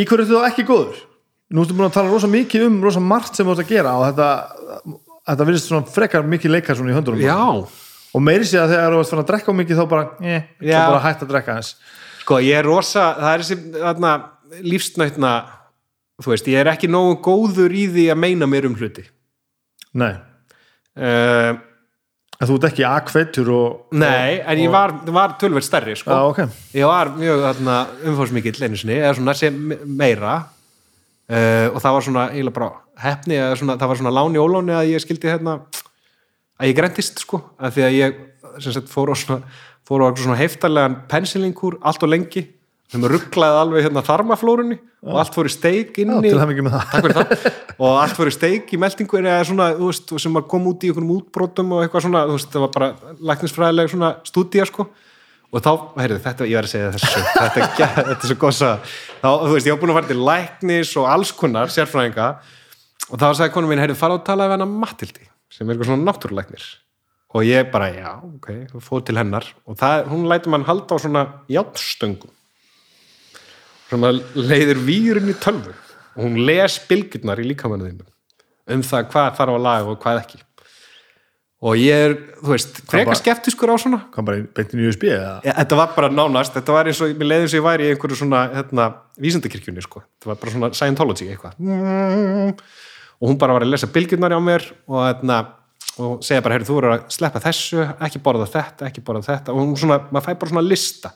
í 0.00 0.04
hverju 0.08 0.24
ertu 0.24 0.38
þá 0.38 0.46
ekki 0.48 0.64
góður? 0.70 1.00
Nú 1.52 1.60
ertu 1.66 1.74
búin 1.76 1.90
að 1.90 1.96
tala 1.98 2.08
rosa 2.08 2.30
mikið 2.32 2.64
um 2.70 2.78
rosa 2.86 3.02
margt 3.04 3.36
sem 3.36 3.44
þú 3.44 3.52
ert 3.52 3.64
að 3.66 3.72
gera 3.74 3.92
og 4.00 4.06
þetta, 4.06 4.28
þetta 5.28 5.46
virðist 5.50 5.68
svona 5.68 5.90
frekar 5.92 6.24
mikið 6.24 6.54
leikar 6.54 6.78
svona 6.78 6.94
í 6.94 6.96
höndunum. 6.96 7.20
Já, 7.20 7.36
og 8.16 8.24
meiri 8.24 8.48
sé 8.48 8.56
að 8.62 8.72
þegar 8.72 8.96
þú 8.96 9.02
ert 9.02 9.12
fann 9.12 9.20
að 9.24 9.28
drekka 9.34 9.56
mikið 9.60 9.82
þá 9.82 9.84
bara, 9.92 10.06
eh, 10.24 10.46
þá 10.62 10.70
Já. 10.72 10.80
bara 10.88 11.02
hætt 11.04 11.26
að 11.26 11.32
drekka 11.34 11.58
hans 11.58 11.74
sko, 12.22 12.38
ég 12.40 12.56
er 12.62 12.64
rosa 12.64 13.04
það 13.20 13.34
er 13.34 13.44
þessi 13.44 14.62
lífsnætna 14.72 15.32
þú 16.20 16.34
veist, 16.34 16.48
ég 16.52 16.60
er 16.60 16.70
ekki 16.72 16.90
nógu 16.90 17.18
góður 17.24 17.74
í 17.74 17.86
því 17.92 18.06
að 18.12 18.20
meina 18.24 18.48
mér 18.50 18.68
um 18.68 18.76
hluti. 18.78 19.04
Nei, 19.98 20.12
uh, 20.98 21.52
þú 22.42 22.56
ert 22.58 22.68
ekki 22.70 22.86
akkveitur 22.88 23.50
og 23.54 23.96
Nei, 23.96 24.40
en 24.40 24.62
ég 24.62 24.72
var, 24.72 24.94
var 25.14 25.36
tölverð 25.40 25.68
stærri 25.68 25.96
sko. 25.98 26.10
Já, 26.10 26.32
ok. 26.32 26.58
Ég 26.76 26.88
var 26.90 27.12
mjög 27.16 27.44
þarna, 27.46 27.76
umfóðsmikill 28.10 28.58
einu 28.64 28.80
sinni, 28.80 28.98
eða 28.98 29.14
svona 29.18 29.36
sem 29.38 29.60
meira. 29.86 30.40
Uh, 31.32 31.70
og 31.70 31.78
það 31.80 31.94
var 31.96 32.04
svona 32.08 32.24
eiginlega 32.32 32.56
bara 32.58 32.70
hefni, 33.02 33.38
svona, 33.56 33.78
það 33.80 33.92
var 33.92 34.00
svona 34.00 34.14
láni 34.16 34.40
óláni 34.42 34.74
að 34.76 34.90
ég 34.90 35.04
skildi 35.04 35.30
hérna 35.30 35.60
að 36.58 36.70
ég 36.70 36.76
grentist 36.76 37.22
sko, 37.22 37.40
að 37.62 37.76
því 37.76 37.84
að 37.86 37.96
ég 37.96 38.18
sagt 38.62 38.90
fór 38.90 39.12
á 39.12 39.16
svona, 39.16 40.10
svona 40.18 40.38
heftarlegan 40.38 40.98
pensilingúr 41.10 41.78
allt 41.80 42.04
og 42.04 42.12
lengi 42.12 42.44
sem 42.92 43.04
rugglaði 43.08 43.60
alveg 43.62 43.86
hérna 43.86 44.02
þarmaflórunni 44.04 44.76
og 45.08 45.16
allt 45.22 45.32
fór 45.34 45.48
í 45.48 45.52
steik 45.52 45.96
Já, 45.96 46.02
inni 46.04 46.32
það. 46.36 47.30
og 47.80 47.94
allt 48.02 48.18
fyrir 48.18 48.34
steik 48.36 48.72
í 48.76 48.78
meldingur 48.80 49.24
eða 49.24 49.46
svona, 49.48 49.70
þú 49.78 49.88
veist, 49.88 50.12
sem 50.22 50.36
að 50.38 50.44
koma 50.52 50.70
út 50.74 50.84
í 50.84 50.90
einhvernum 50.92 51.14
útbrotum 51.16 51.72
og 51.74 51.86
eitthvað 51.86 52.04
svona, 52.06 52.24
þú 52.28 52.36
veist, 52.36 52.50
það 52.52 52.64
var 52.66 52.74
bara 52.76 52.90
læknisfræðileg 53.32 53.90
svona 53.94 54.10
stúdía, 54.28 54.66
sko. 54.68 54.86
Og 55.52 55.60
þá, 55.64 55.70
heyrðu, 56.00 56.18
þetta, 56.24 56.46
ég 56.48 56.56
var 56.60 56.68
að 56.68 56.72
segja 56.72 56.92
þessu 56.94 57.22
þetta, 57.28 57.64
ge- 57.76 57.88
þetta 57.96 58.12
er 58.14 58.28
svo 58.30 58.36
góð 58.44 58.60
að 58.68 58.92
þá, 59.24 59.30
þú 59.32 59.50
veist, 59.56 59.66
ég 59.68 59.74
var 59.74 59.80
búin 59.82 59.92
að 59.94 59.98
fara 59.98 60.10
til 60.12 60.22
læknis 60.28 60.92
og 61.00 61.08
alls 61.12 61.32
konar 61.36 61.72
sérfræðinga 61.74 62.28
og 63.10 63.16
þá 63.20 63.26
sagði 63.40 63.54
konum 63.56 63.72
mín, 63.74 63.82
heyrðu, 63.82 63.98
fara 64.00 64.16
og 64.20 64.22
tala 64.28 64.46
við 64.48 64.54
hana 64.58 64.68
Matildi, 64.70 65.26
sem 65.52 65.66
er 65.68 65.74
eitthvað 65.74 65.90
svona 65.90 66.06
náttúrulæknir. 66.12 66.68
Og 67.32 67.44
ég 67.48 67.68
bara, 67.72 67.88
já, 67.96 68.12
ok. 68.28 68.48
Fóð 68.84 69.04
til 69.08 69.16
hennar 69.20 69.46
og 69.68 69.76
það, 69.80 70.06
hún 70.12 70.24
lætur 70.28 70.52
mann 70.52 70.64
halda 70.68 70.96
á 70.96 70.98
svona 71.00 71.22
játnstöngum 71.52 72.32
sem 73.92 74.08
að 74.08 74.22
leiðir 74.38 74.80
výrun 74.86 75.30
í 75.30 75.36
tölvu. 75.42 75.74
Og 76.16 76.24
hún 76.26 76.40
les 76.48 76.78
bylgjurnar 76.88 77.40
í 77.40 77.50
líkamannu 77.52 77.90
þínu 77.90 78.08
um 78.72 78.82
það 78.86 79.06
hvað 79.10 79.36
þarf 79.38 79.54
að 79.56 79.64
laga 79.64 79.92
og 79.92 80.02
hvað 80.02 80.18
ekki. 80.22 80.40
Og 81.62 81.78
ég 81.78 82.04
er, 82.08 82.12
þú 82.40 82.50
veist, 82.50 82.78
frekar 82.90 83.18
skeptiskur 83.18 83.70
á 83.70 83.76
svona. 83.78 84.00
Kom 84.14 84.26
bara 84.26 84.42
beintin 84.56 84.82
í 84.82 84.86
USB 84.90 85.06
eða? 85.12 85.36
Ja, 85.46 85.54
þetta 85.60 85.78
var 85.78 85.92
bara 85.94 86.08
nánast, 86.10 86.54
þetta 86.56 86.74
var 86.74 86.90
eins 86.90 87.02
og 87.04 87.12
mér 87.14 87.28
leiði 87.28 87.46
eins 87.46 87.54
og 87.54 87.60
ég 87.60 87.66
væri 87.68 87.86
í 87.86 87.92
einhverju 87.92 88.18
svona, 88.18 88.40
hérna, 88.56 88.86
vísindakirkjunni 89.22 89.84
sko, 89.84 90.02
þetta 90.02 90.32
var 90.32 90.40
bara 90.42 90.54
svona 90.56 90.70
Scientology 90.74 91.28
eitthvað. 91.30 91.60
Og 93.22 93.30
hún 93.30 93.38
bara 93.38 93.54
var 93.54 93.66
að 93.66 93.70
lesa 93.76 93.90
bylgjurnar 93.94 94.34
á 94.34 94.40
mér 94.42 94.66
og 94.90 95.04
hérna 95.06 95.38
og 96.02 96.26
segja 96.26 96.42
bara, 96.42 96.56
heyrðu, 96.56 96.70
þú 96.70 96.78
verður 96.80 96.96
að 96.96 97.06
sleppa 97.14 97.44
þessu 97.46 97.86
ekki 98.08 98.22
borða 98.26 98.50
þetta, 98.50 98.88
ekki 98.88 99.06
borða 99.06 99.26
þetta. 99.28 99.54
Og 99.54 99.62
hún 99.62 99.78
svona, 99.78 100.00
maður 100.10 100.26
fæ 100.26 100.40
bara 100.40 100.54
svona 100.54 100.66
lista 100.66 101.12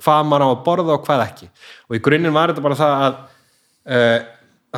hvað 0.00 0.26
maður 0.30 0.46
á 0.46 0.48
að 0.50 0.64
borða 0.66 0.96
og 0.96 1.06
hvað 1.06 1.24
ekki. 1.26 1.50
Og 1.88 1.98
í 1.98 2.02
grunninn 2.04 2.36
var 2.36 2.52
þetta 2.52 2.66
bara 2.66 2.80
það 2.80 3.04
að 3.06 3.20
uh, 3.90 4.18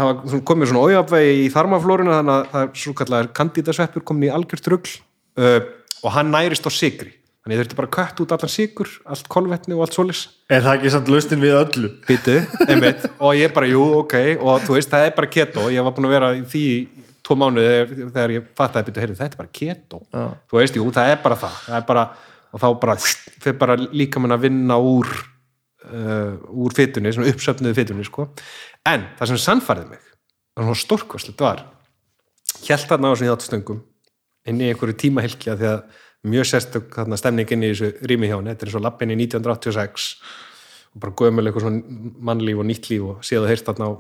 það 0.03 0.37
komið 0.49 0.73
svona 0.73 0.85
ójöfvegi 0.89 1.41
í 1.45 1.49
þarmaflórinu 1.53 2.15
þannig 2.17 2.37
að 2.37 2.53
það 2.53 2.69
er 2.69 2.85
svo 2.85 2.95
kallar 3.01 3.33
kandítasveppur 3.41 4.07
komin 4.09 4.29
í 4.29 4.33
algjört 4.33 4.71
rugl 4.73 4.95
uh, 5.41 5.59
og 6.03 6.15
hann 6.17 6.33
nærist 6.33 6.67
á 6.67 6.71
sigri 6.73 7.13
þannig 7.43 7.61
þurfti 7.61 7.79
bara 7.79 7.91
að 7.91 7.97
kött 7.99 8.23
út 8.23 8.33
allan 8.37 8.53
sigur 8.53 8.91
allt 9.11 9.29
kolvetni 9.33 9.77
og 9.77 9.85
allt 9.85 9.99
svolis 9.99 10.23
er 10.53 10.65
það 10.65 10.79
ekki 10.79 10.93
samt 10.95 11.11
lausnin 11.13 11.43
við 11.43 11.55
öllu? 11.59 11.91
Býtu, 12.07 12.35
einmitt, 12.67 13.07
og 13.19 13.39
ég 13.39 13.55
bara, 13.55 13.69
jú, 13.71 13.85
ok. 14.03 14.17
Og 14.41 14.67
þú 14.67 14.77
veist, 14.77 14.91
það 14.93 15.07
er 15.07 15.15
bara 15.17 15.31
keto. 15.33 15.69
Ég 15.73 15.87
var 15.87 15.95
búin 15.97 16.09
að 16.09 16.15
vera 16.17 16.33
í 16.37 16.43
því 16.53 16.67
tvo 17.23 17.37
mánuði 17.39 17.73
þegar, 18.03 18.35
ég 18.37 18.51
býtu, 18.59 19.03
heyrðu, 19.03 19.19
þetta 19.21 19.31
er 19.31 19.41
bara 19.41 19.53
keto. 19.61 20.03
Já. 20.13 20.25
þú 20.51 20.61
veist, 20.61 20.79
jú, 20.79 20.87
það 20.95 21.15
er 21.15 21.23
bara 21.25 21.39
það, 21.41 21.59
það 21.69 21.79
er 21.79 21.89
bara, 21.89 22.05
og 22.53 22.63
þá 22.63 22.69
bara 22.83 22.97
fyrir 23.01 23.59
bara 23.61 23.77
líka 23.81 24.21
mann 24.21 24.35
að 24.35 24.47
vinna 24.47 24.79
úr 24.79 25.09
uh, 25.09 26.37
úr 26.53 26.77
fytunni, 26.77 27.13
svona 27.15 27.33
uppsöfnuðu 27.33 27.79
fytunni, 27.79 28.07
sko, 28.07 28.29
en 28.89 29.09
það 29.19 29.33
sem 29.33 29.43
sannfærði 29.47 29.89
mig, 29.95 30.05
það 30.57 30.71
var 30.73 30.83
stórkostlegt 30.83 31.45
var 31.45 31.65
hjælt 32.63 32.89
þarna 32.91 33.11
á 33.11 33.13
þessum 33.15 33.31
hjátstöngum 33.31 33.83
inn 34.51 34.63
í 34.63 34.71
einhverju 34.71 34.99
tímahylkja 35.03 35.57
því 35.59 35.69
að 35.71 36.01
mjög 36.33 36.49
sérstök 36.51 36.95
þarna 36.95 37.19
stemning 37.19 37.53
inn 37.55 37.67
í 37.67 37.73
þessu 37.73 38.09
rými 38.09 38.31
hjá 38.31 38.37
henni, 38.37 38.55
þetta 38.55 38.67
er 38.67 38.71
eins 38.71 38.79
og 38.79 38.85
lappin 38.87 39.13
í 39.15 39.19
1986 39.19 40.09
og 40.93 41.03
bara 41.03 41.17
gömul 41.19 41.47
eitthvað 41.47 41.67
svona 41.67 42.11
mannlíf 42.29 42.61
og 42.63 42.69
nýtt 42.69 42.91
líf 42.93 43.07
og 43.09 43.25
séð 43.27 43.47
og 43.47 43.51
heyrst 43.51 43.69
þarna 43.71 43.89
á 43.89 43.93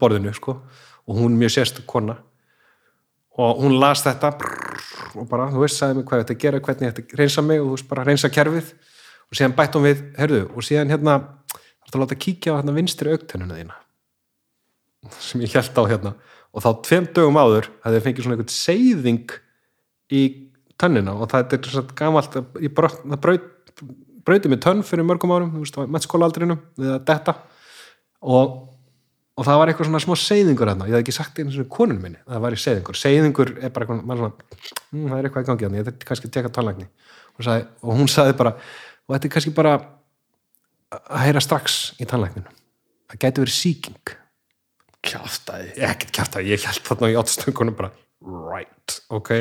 borðinu 0.00 0.34
sko. 0.36 0.58
og 1.06 1.16
hún 1.16 1.38
mjög 1.38 1.54
sérstök 1.56 1.86
kona 1.86 2.18
og 3.40 3.60
hún 3.64 3.76
las 3.80 4.04
þetta 4.04 4.32
og 5.16 5.26
bara, 5.30 5.48
þú 5.50 5.64
veist, 5.64 5.80
sagði 5.80 5.98
mig 5.98 6.08
hvað 6.08 6.24
þetta 6.24 6.38
gera 6.44 6.62
hvernig 6.64 6.92
þetta 6.92 7.20
reynsa 7.20 7.44
mig 7.44 7.60
og 7.60 7.68
þú 7.68 7.76
veist, 7.76 7.90
bara 7.90 8.06
reynsa 8.06 8.30
kerfið. 8.32 8.72
Og 9.30 9.38
síðan 9.38 9.54
bætt 9.58 9.76
hún 9.78 9.86
við, 9.86 10.02
heyrðu 10.18 10.40
og 10.50 10.66
síðan 10.66 10.90
hérna, 10.90 11.20
þarf 11.86 11.94
að 11.94 12.02
láta 12.04 12.18
kíkja 12.24 12.54
á 12.54 12.58
hérna 12.58 12.74
vinstri 12.76 13.12
augtennuna 13.14 13.58
þína 13.58 13.78
sem 15.16 15.40
ég 15.40 15.54
held 15.56 15.78
á 15.80 15.82
hérna. 15.88 16.12
Og 16.50 16.64
þá 16.64 16.70
tveim 16.84 17.06
dögum 17.14 17.38
áður 17.40 17.70
hafði 17.84 18.00
ég 18.00 18.04
fengið 18.06 18.26
svona 18.26 18.36
einhvern 18.36 18.52
seyðing 18.52 19.34
í 20.10 20.22
tönnina 20.80 21.14
og 21.14 21.30
það 21.30 21.54
er 21.56 21.68
svona 21.70 21.96
gamalt 21.96 22.36
ég 22.60 22.74
það 22.74 23.20
braut, 23.22 23.46
brauti 24.26 24.50
með 24.50 24.62
tönn 24.66 24.82
fyrir 24.86 25.06
mörgum 25.06 25.32
árum, 25.34 25.52
þú 25.54 25.64
veist, 25.64 25.78
á 25.78 25.86
mettskólaaldrinum 25.94 26.60
við 26.80 26.92
að 26.96 27.06
detta. 27.08 27.36
Og, 28.20 28.56
og 29.40 29.46
það 29.48 29.60
var 29.60 29.72
eitthvað 29.72 29.88
svona 29.88 30.02
smá 30.04 30.14
seyðingur 30.20 30.68
hérna, 30.68 30.86
ég 30.90 30.94
hafði 30.98 31.06
ekki 31.06 31.16
sagt 31.16 31.40
einu 31.40 31.54
svona 31.54 31.72
konunum 31.72 32.04
minni 32.04 32.20
það 32.26 32.44
var 32.44 32.56
í 32.56 32.60
seyðingur, 32.60 32.98
seyðingur 33.00 33.52
er 33.56 33.72
bara 33.72 33.86
eitthvað, 33.86 34.20
svona, 34.20 34.66
hm, 34.90 35.06
það 35.06 35.16
er 35.16 35.28
eitthvað 35.28 35.46
í 35.46 35.48
gangi 35.48 35.66
hérna, 35.66 35.80
ég 35.80 35.88
þetta 35.88 36.08
kannski 36.10 36.28
að 36.28 36.34
teka 36.36 36.52
tannlækni. 36.58 36.88
Og, 37.40 37.48
og 37.80 37.96
hún 37.96 38.10
sagði 38.12 38.36
bara, 38.36 38.52
og 39.06 39.14
þetta 39.14 39.30
er 39.30 39.34
kannski 39.38 39.54
bara 39.56 39.76
að 41.00 41.22
heyra 41.24 41.44
strax 41.44 41.78
í 42.02 42.08
tannlækninu 42.10 42.60
það 43.10 43.22
gæti 43.24 43.44
verið 43.44 43.56
sýking. 43.56 44.14
Kjáftæði 45.00 45.70
ekkert 45.88 46.14
kjart 46.16 46.38
að 46.38 46.50
ég 46.50 46.66
held 46.68 46.82
þarna 46.86 47.10
í 47.10 47.16
áttstöngunum 47.18 47.76
bara, 47.78 47.90
right, 48.20 48.96
ok. 49.08 49.32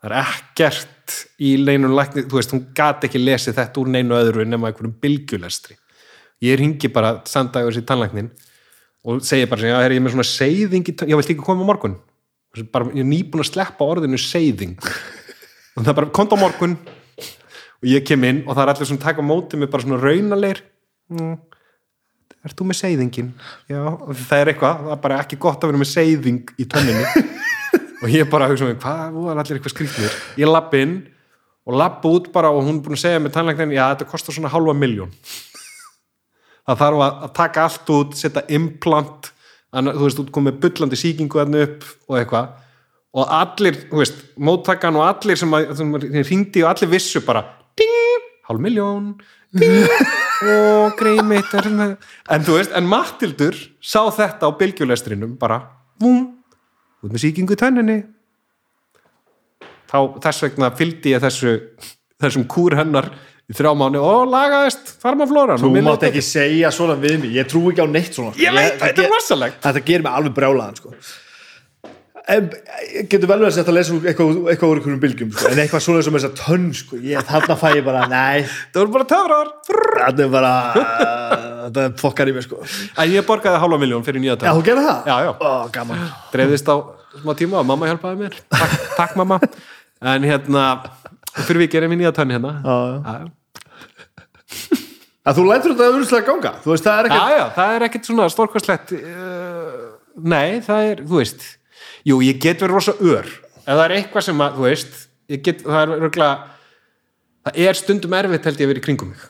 Það 0.00 0.10
er 0.10 0.16
ekkert 0.20 1.16
í 1.42 1.54
leinun 1.60 1.96
lækni, 1.96 2.26
þú 2.28 2.38
veist, 2.38 2.52
hún 2.54 2.66
gat 2.76 3.06
ekki 3.08 3.22
lesið 3.22 3.56
þetta 3.58 3.82
úr 3.82 3.90
neinu 3.96 4.16
öðru 4.18 4.46
nema 4.48 4.70
einhverjum 4.70 4.94
bylgjulestri. 5.00 5.76
Ég 6.44 6.60
ringi 6.60 6.88
bara 6.92 7.18
samdagur 7.28 7.74
sér 7.76 7.88
tannlæknin 7.88 8.30
og 9.04 9.20
segi 9.24 9.48
bara, 9.48 9.68
já, 9.70 9.76
er 9.80 9.94
ég 9.96 10.02
með 10.04 10.16
svona 10.16 10.28
seyðing 10.28 10.88
ég 10.92 11.16
vilt 11.16 11.32
ekki 11.32 11.44
koma 11.44 11.64
á 11.64 11.70
morgun? 11.70 11.96
Bara, 12.72 12.90
ég 12.92 13.04
er 13.04 13.08
nýbúin 13.08 13.44
að 13.44 13.52
sleppa 13.52 13.86
orðinu 13.86 14.18
seyðing. 14.18 14.74
Og 15.78 15.84
það 15.84 15.92
er 15.92 15.96
bara, 16.00 16.08
kont 16.18 16.32
á 16.34 16.38
morgun. 16.40 16.74
Og 17.80 17.86
ég 17.88 18.02
kem 18.04 18.24
inn 18.26 18.40
og 18.44 18.52
það 18.52 18.62
er 18.64 18.70
allir 18.74 18.88
sem 18.90 18.98
taka 19.00 19.22
á 19.22 19.24
móti 19.24 19.56
með 19.56 19.70
bara 19.72 19.84
svona 19.86 20.00
raunaleir 20.02 20.58
mm. 21.08 21.36
Ert 22.44 22.56
þú 22.58 22.66
með 22.68 22.76
seyðingin? 22.76 23.30
Já, 23.70 23.80
það 24.26 24.34
er 24.36 24.50
eitthvað, 24.52 24.82
það 24.82 24.92
er 24.92 25.00
bara 25.06 25.20
ekki 25.22 25.38
gott 25.40 25.64
að 25.64 25.70
vera 25.70 25.80
með 25.80 25.88
seyðing 25.88 26.52
í 26.60 26.66
tönninni 26.72 27.24
og 28.02 28.12
ég 28.12 28.28
bara 28.32 28.50
hugsa 28.50 28.68
með, 28.68 28.76
hvað, 28.82 29.00
þú 29.16 29.24
er 29.24 29.40
allir 29.40 29.58
eitthvað 29.58 29.74
skrýtnir. 29.74 30.18
Ég 30.40 30.52
lapp 30.52 30.76
inn 30.76 30.94
og 31.68 31.76
lapp 31.76 32.04
út 32.08 32.30
bara 32.32 32.52
og 32.52 32.64
hún 32.64 32.78
er 32.78 32.84
búin 32.84 32.96
að 32.96 33.02
segja 33.04 33.20
með 33.22 33.34
tannlæknin 33.36 33.74
já, 33.76 33.84
þetta 33.92 34.08
kostar 34.12 34.36
svona 34.36 34.52
halva 34.52 34.76
miljón 34.76 35.12
það 36.70 36.82
þarf 36.84 37.04
að, 37.04 37.28
taka 37.36 37.66
allt 37.66 37.92
út 37.96 38.16
setja 38.18 38.42
implant 38.56 39.30
annað, 39.74 39.98
þú 39.98 40.06
veist, 40.06 40.20
þú 40.20 40.34
komið 40.36 40.60
bullandi 40.64 40.98
sýkingu 40.98 41.40
þarna 41.40 41.64
upp 41.66 41.86
og 42.08 42.18
eitthvað 42.20 42.50
og 43.10 43.34
allir, 43.34 43.78
þú 43.90 44.00
veist, 44.04 44.22
móttakan 44.38 44.98
og 45.00 45.06
allir 45.08 45.38
sem, 45.38 45.54
að, 45.56 45.72
sem 45.80 45.92
ringdi 46.30 46.62
og 46.62 46.70
allir 46.70 46.92
vissu 46.92 47.22
bara, 47.26 47.42
ding, 47.78 48.28
halv 48.46 48.62
miljón 48.62 49.12
ding, 49.50 49.88
og 50.50 50.94
greið 50.98 51.22
mitt 51.26 51.54
er 51.58 51.66
hérna. 51.66 51.88
en 52.30 52.46
þú 52.46 52.58
veist, 52.60 52.74
en 52.78 52.90
Matildur 52.90 53.58
sá 53.82 54.04
þetta 54.14 54.46
á 54.46 54.50
bylgjulestrinum 54.60 55.34
bara, 55.40 55.62
vum 56.02 56.28
út 57.00 57.10
með 57.10 57.24
sýkingu 57.24 57.56
í 57.56 57.60
tönninni 57.60 57.98
þá 59.90 59.98
þess 60.22 60.46
vegna 60.46 60.70
fylgdi 60.78 61.16
ég 61.16 61.24
þessu 61.24 61.56
þessum 62.20 62.46
kúr 62.50 62.76
hennar 62.78 63.10
í 63.50 63.56
þrjá 63.58 63.72
mánu 63.74 63.98
og 63.98 64.28
lagaðist 64.30 64.92
farmaflóran 65.02 65.58
þú 65.58 65.72
mátt 65.82 66.04
ekki 66.06 66.22
segja 66.22 66.70
svona 66.74 66.94
við 67.00 67.16
mig 67.24 67.32
ég 67.34 67.48
trú 67.50 67.64
ekki 67.72 67.82
á 67.82 67.88
neitt 67.90 68.14
svona 68.14 68.30
ég 68.38 68.54
veit, 68.54 68.76
þetta 68.78 69.02
er 69.02 69.10
vassalegt 69.10 69.58
þetta 69.64 69.82
gerir 69.88 70.06
mig 70.06 70.18
alveg 70.20 70.36
brjálaðan 70.36 70.76
sko. 70.78 70.92
en, 72.30 72.46
getur 73.10 73.26
vel 73.26 73.40
verið 73.40 73.48
að 73.48 73.56
þetta 73.58 73.74
lesa 73.74 73.96
úr 73.96 74.06
eitthvað, 74.12 74.38
úr 74.38 74.52
einhverjum 74.52 75.00
bylgjum 75.02 75.32
sko. 75.34 75.50
en 75.50 75.62
eitthvað 75.64 75.82
svona 75.86 76.04
sem 76.06 76.18
þess 76.18 76.28
að 76.28 76.36
tönn 76.44 76.68
sko. 76.78 77.00
ég, 77.02 77.26
þarna 77.32 77.56
fæ 77.58 77.66
ég 77.74 77.88
bara, 77.88 78.04
nei 78.12 78.46
það 78.46 78.78
voru 78.84 78.94
bara 78.98 79.08
töfrar 79.14 79.50
þarna 79.96 80.24
er 80.28 80.32
bara 80.36 80.54
þetta 81.64 81.88
fokkar 82.04 82.30
í 82.30 82.36
mig 82.38 82.46
sko 82.46 82.62
En 82.62 83.10
ég 83.10 83.26
borgaði 83.26 83.64
hálfa 83.64 83.80
miljón 83.82 84.06
fyrir 84.06 84.22
nýja 84.22 84.36
Já, 84.36 84.44
tönn 84.44 84.60
þú 84.60 84.64
gerði 84.70 84.86
það? 84.86 85.10
Já, 85.10 85.16
já. 85.26 85.32
Ó, 85.34 85.50
gaman 85.74 86.06
dreifðist 86.30 86.70
á 86.70 86.76
smá 87.18 87.34
tíma 87.42 87.58
og 87.64 87.66
mamma 87.66 87.90
hjálpaði 87.90 88.22
mér 88.22 88.38
takk, 88.46 88.78
takk 88.94 89.18
mamma 89.18 89.42
en 90.14 90.30
hérna, 90.30 90.70
fyrir 91.42 91.64
við 91.64 91.74
gerum 91.74 91.96
við 91.96 92.04
nýja 92.04 92.14
tönn 92.14 92.38
hérna 92.38 92.54
Já, 92.62 92.70
já. 92.70 92.96
já, 93.02 93.18
já. 93.26 93.36
Að 95.20 95.36
þú 95.36 95.46
lætur 95.46 95.74
þetta 95.74 95.88
auðvitað 95.90 96.22
ganga. 96.26 96.52
Þú 96.64 96.72
veist, 96.72 96.86
það 96.86 97.00
er 97.00 97.08
já, 97.10 97.14
ekkert 97.14 97.36
já, 97.36 97.44
það 97.56 97.74
er 97.74 97.86
ekkert 97.86 98.08
svona 98.08 98.28
stórkvæslegt 98.32 98.94
uh, 98.96 99.82
nei, 100.16 100.60
það 100.64 100.86
er, 100.92 101.02
þú 101.10 101.18
veist 101.20 101.48
jú, 102.08 102.20
ég 102.24 102.40
get 102.40 102.64
verið 102.64 102.78
rosa 102.78 102.94
ör. 102.98 103.28
Ef 103.60 103.68
það 103.68 103.84
er 103.84 103.96
eitthvað 103.98 104.26
sem 104.30 104.40
að, 104.46 104.56
þú 104.56 104.66
veist 104.68 105.02
get, 105.44 105.66
það 105.66 105.82
er 105.82 105.92
örgulega 105.98 106.30
það 107.50 107.60
er 107.66 107.80
stundum 107.82 108.16
erfitt 108.20 108.48
held 108.48 108.62
ég 108.62 108.66
að 108.70 108.72
vera 108.74 108.82
í 108.82 108.86
kringum 108.88 109.12
mig. 109.12 109.26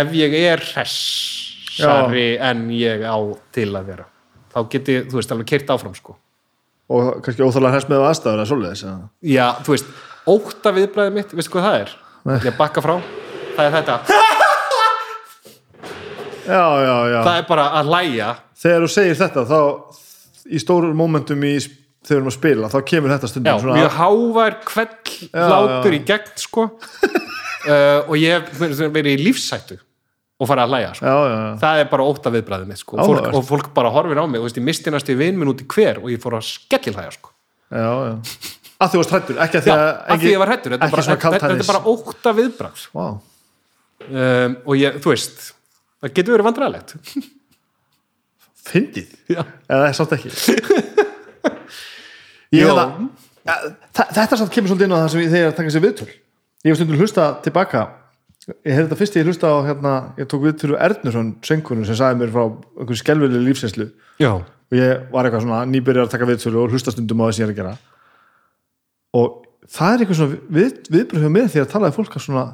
Ef 0.00 0.16
ég 0.16 0.38
er 0.40 0.64
hressari 0.70 2.30
en 2.50 2.64
ég 2.74 3.04
á 3.04 3.18
til 3.52 3.68
að 3.74 3.92
vera 3.92 4.08
þá 4.50 4.60
get 4.72 4.90
ég, 4.90 5.08
þú 5.10 5.20
veist, 5.20 5.32
alveg 5.34 5.50
keirt 5.52 5.72
áfram 5.72 5.94
sko. 5.96 6.16
Og 6.90 7.20
kannski 7.24 7.44
óþálega 7.46 7.76
hræst 7.76 7.90
með 7.90 8.04
aðstæður 8.08 8.42
að? 8.42 9.02
Já, 9.22 9.46
þú 9.62 9.74
veist, 9.76 9.90
óta 10.26 10.72
viðbræðið 10.74 11.18
mitt, 11.18 11.34
veistu 11.38 11.54
hvað 11.54 11.66
það 11.68 11.76
er? 11.84 11.92
Ég 12.48 12.56
bakka 12.58 12.82
frá, 12.84 12.96
það 13.56 13.64
er 13.66 13.74
þetta. 13.78 13.98
Já, 16.50 16.66
já, 16.82 16.94
já. 17.12 17.18
Það 17.22 17.36
er 17.38 17.44
bara 17.46 17.64
að 17.78 17.90
læja 17.92 18.28
Þegar 18.58 18.82
þú 18.82 18.88
segir 18.90 19.18
þetta 19.20 19.42
þá 19.46 19.58
í 20.50 20.58
stóru 20.58 20.88
momentum 20.98 21.44
í, 21.46 21.52
þegar 21.60 22.08
við 22.08 22.16
erum 22.16 22.30
að 22.30 22.34
spila 22.36 22.70
þá 22.72 22.78
kemur 22.90 23.12
þetta 23.12 23.28
Já, 23.28 23.32
stundum 23.34 23.60
svona 23.62 23.76
mjög 23.76 23.92
Já, 25.30 25.44
hlátur 25.46 25.94
já. 25.94 25.98
í 25.98 26.02
gegn, 26.10 26.32
sko. 26.46 26.66
Uh, 27.60 28.06
og 28.08 28.14
ég 28.16 28.46
hef 28.56 28.78
verið 28.88 29.18
í 29.18 29.24
lífsættu 29.26 29.76
og 30.40 30.48
farið 30.48 30.62
að 30.64 30.70
læja, 30.72 30.92
sko. 30.96 31.04
Já, 31.04 31.16
já, 31.28 31.34
já. 31.44 31.50
Það 31.60 31.80
er 31.82 31.88
bara 31.90 32.06
óta 32.08 32.30
viðbræðið 32.32 32.70
mitt, 32.70 32.80
sko. 32.80 32.96
Og 32.96 33.10
fólk, 33.10 33.26
og 33.36 33.42
fólk 33.44 33.66
bara 33.76 33.90
horfir 33.92 34.16
á 34.16 34.24
mig, 34.24 34.40
þú 34.40 34.46
veist, 34.46 34.56
ég 34.56 34.64
misti 34.64 34.94
næstu 34.94 35.16
vinn 35.20 35.36
minn 35.36 35.50
út 35.52 35.60
í 35.60 35.66
hver 35.68 36.00
og 36.00 36.06
ég 36.08 36.22
fór 36.22 36.38
að 36.38 36.46
skellilhæja, 36.48 37.12
sko. 37.18 37.34
Já, 37.68 37.84
já. 37.84 38.14
Að 38.80 38.86
því 38.86 38.96
þú 38.96 39.02
varst 39.02 39.12
hrættur, 39.12 39.40
ekki 39.44 39.60
að 39.60 39.66
því 39.66 39.72
Já, 39.74 39.76
að 39.76 39.90
af 40.16 40.22
því 40.24 40.32
ég 40.32 40.40
var 40.40 40.52
hættur, 40.54 40.72
þetta, 40.78 40.88
er 40.88 41.36
ekki 41.36 41.68
bara- 41.68 41.68
bara 41.68 41.92
óta 41.92 42.32
viðbræð 42.40 42.86
Vá, 42.96 43.04
um, 44.08 44.56
og 44.64 44.74
ég, 44.80 44.96
þú 45.02 45.12
veist 45.12 45.42
það 46.00 46.14
getur 46.16 46.36
verið 46.36 46.48
vandræðilegt 46.48 46.94
fyndið? 48.70 49.14
Já. 49.32 49.40
Eða 49.70 49.92
samt 49.96 50.12
ekki. 50.16 50.30
Ég 52.50 52.64
Jó. 52.64 52.72
hefða 52.72 52.84
Þa- 53.96 54.08
Þetta 54.14 54.36
samt 54.38 54.52
kemur 54.54 54.70
svolítið 54.70 54.86
inn 54.88 54.94
á 54.94 54.98
það 55.00 55.08
sem 55.14 55.20
ég 55.24 55.30
þegar 55.32 55.48
að 55.50 55.56
taka 55.58 55.72
sér 55.74 55.82
viðtöl. 55.84 56.06
Ég 56.10 56.68
hef 56.70 56.76
stundum 56.78 57.00
hlusta 57.00 57.26
tilbaka. 57.44 57.80
Ég 58.50 58.74
hefði 58.74 58.84
þetta 58.88 58.98
fyrst 59.00 59.16
ég 59.18 59.26
hlusta 59.28 59.50
á 59.52 59.56
hérna 59.68 59.92
Ég 60.18 60.28
tók 60.30 60.42
viðtölu 60.44 60.76
Ernursson, 60.80 61.30
söngunum 61.44 61.84
sem 61.86 61.96
sagði 61.98 62.20
mér 62.22 62.30
frá 62.34 62.42
einhverju 62.48 62.98
skelvileg 63.00 63.42
lífsenslu 63.46 63.86
Já, 64.20 64.30
og 64.40 64.74
ég 64.76 65.02
var 65.12 65.28
eitthvað 65.28 65.44
svona 65.44 65.60
nýbyrjar 65.68 66.06
að 66.08 66.12
taka 66.14 66.28
viðtölu 66.30 66.62
og 66.62 66.72
hlusta 66.74 66.94
stundum 66.94 67.20
á 67.20 67.24
það 67.28 67.34
sem 67.36 67.42
ég 67.44 67.48
er 67.48 67.52
að 67.52 67.60
gera. 67.60 67.74
Og 69.20 69.28
það 69.76 69.92
er 69.92 70.04
eitthvað 70.04 70.20
svona 70.20 70.40
við, 70.58 70.72
viðbröð 70.96 71.26
hjá 71.26 71.32
mér 71.36 71.50
því 71.52 71.62
að 71.64 71.70
talaði 71.74 71.96
fólk 71.98 72.16
að 72.16 72.24
svona 72.26 72.44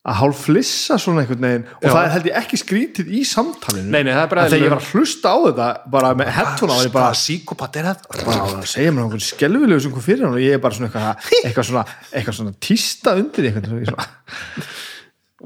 að 0.00 0.16
hálf 0.16 0.38
flissa 0.46 0.96
svona 0.96 1.20
einhvern 1.20 1.42
veginn 1.44 1.64
og 1.76 1.82
Já. 1.84 1.90
það 1.92 1.98
er 2.06 2.12
held 2.14 2.28
ég 2.30 2.36
ekki 2.40 2.58
skrítið 2.62 3.08
í 3.12 3.22
samtalinu 3.28 3.90
Nei, 3.92 4.00
nei, 4.06 4.12
það 4.16 4.22
er 4.22 4.30
bara 4.32 4.44
En 4.46 4.52
þegar 4.54 4.64
ég 4.64 4.72
var 4.72 4.80
að 4.80 4.92
hlusta 4.94 5.28
á 5.28 5.36
þetta 5.44 5.66
bara 5.92 6.12
með 6.16 6.30
headphone 6.38 6.72
á 6.72 6.76
og 6.78 6.84
ég 6.86 6.94
bara, 6.94 7.10
síkopat 7.20 7.76
er 7.76 7.88
það? 7.90 8.06
bara 8.24 8.46
að 8.46 8.70
segja 8.72 8.94
mér 8.96 9.02
einhvern 9.04 9.24
skelvilegu 9.26 9.82
sem 9.84 9.92
kom 9.92 10.04
fyrir 10.06 10.24
hann 10.24 10.38
og 10.38 10.40
ég 10.40 10.56
er 10.56 10.62
bara 10.64 10.78
svona 10.78 10.88
eitthvað, 10.88 11.28
eitthvað 11.50 11.68
svona 11.68 11.82
eitthvað 12.16 12.38
svona 12.38 12.54
tísta 12.70 13.14
undir 13.20 13.48
einhvern 13.50 13.84
svona, 13.90 14.08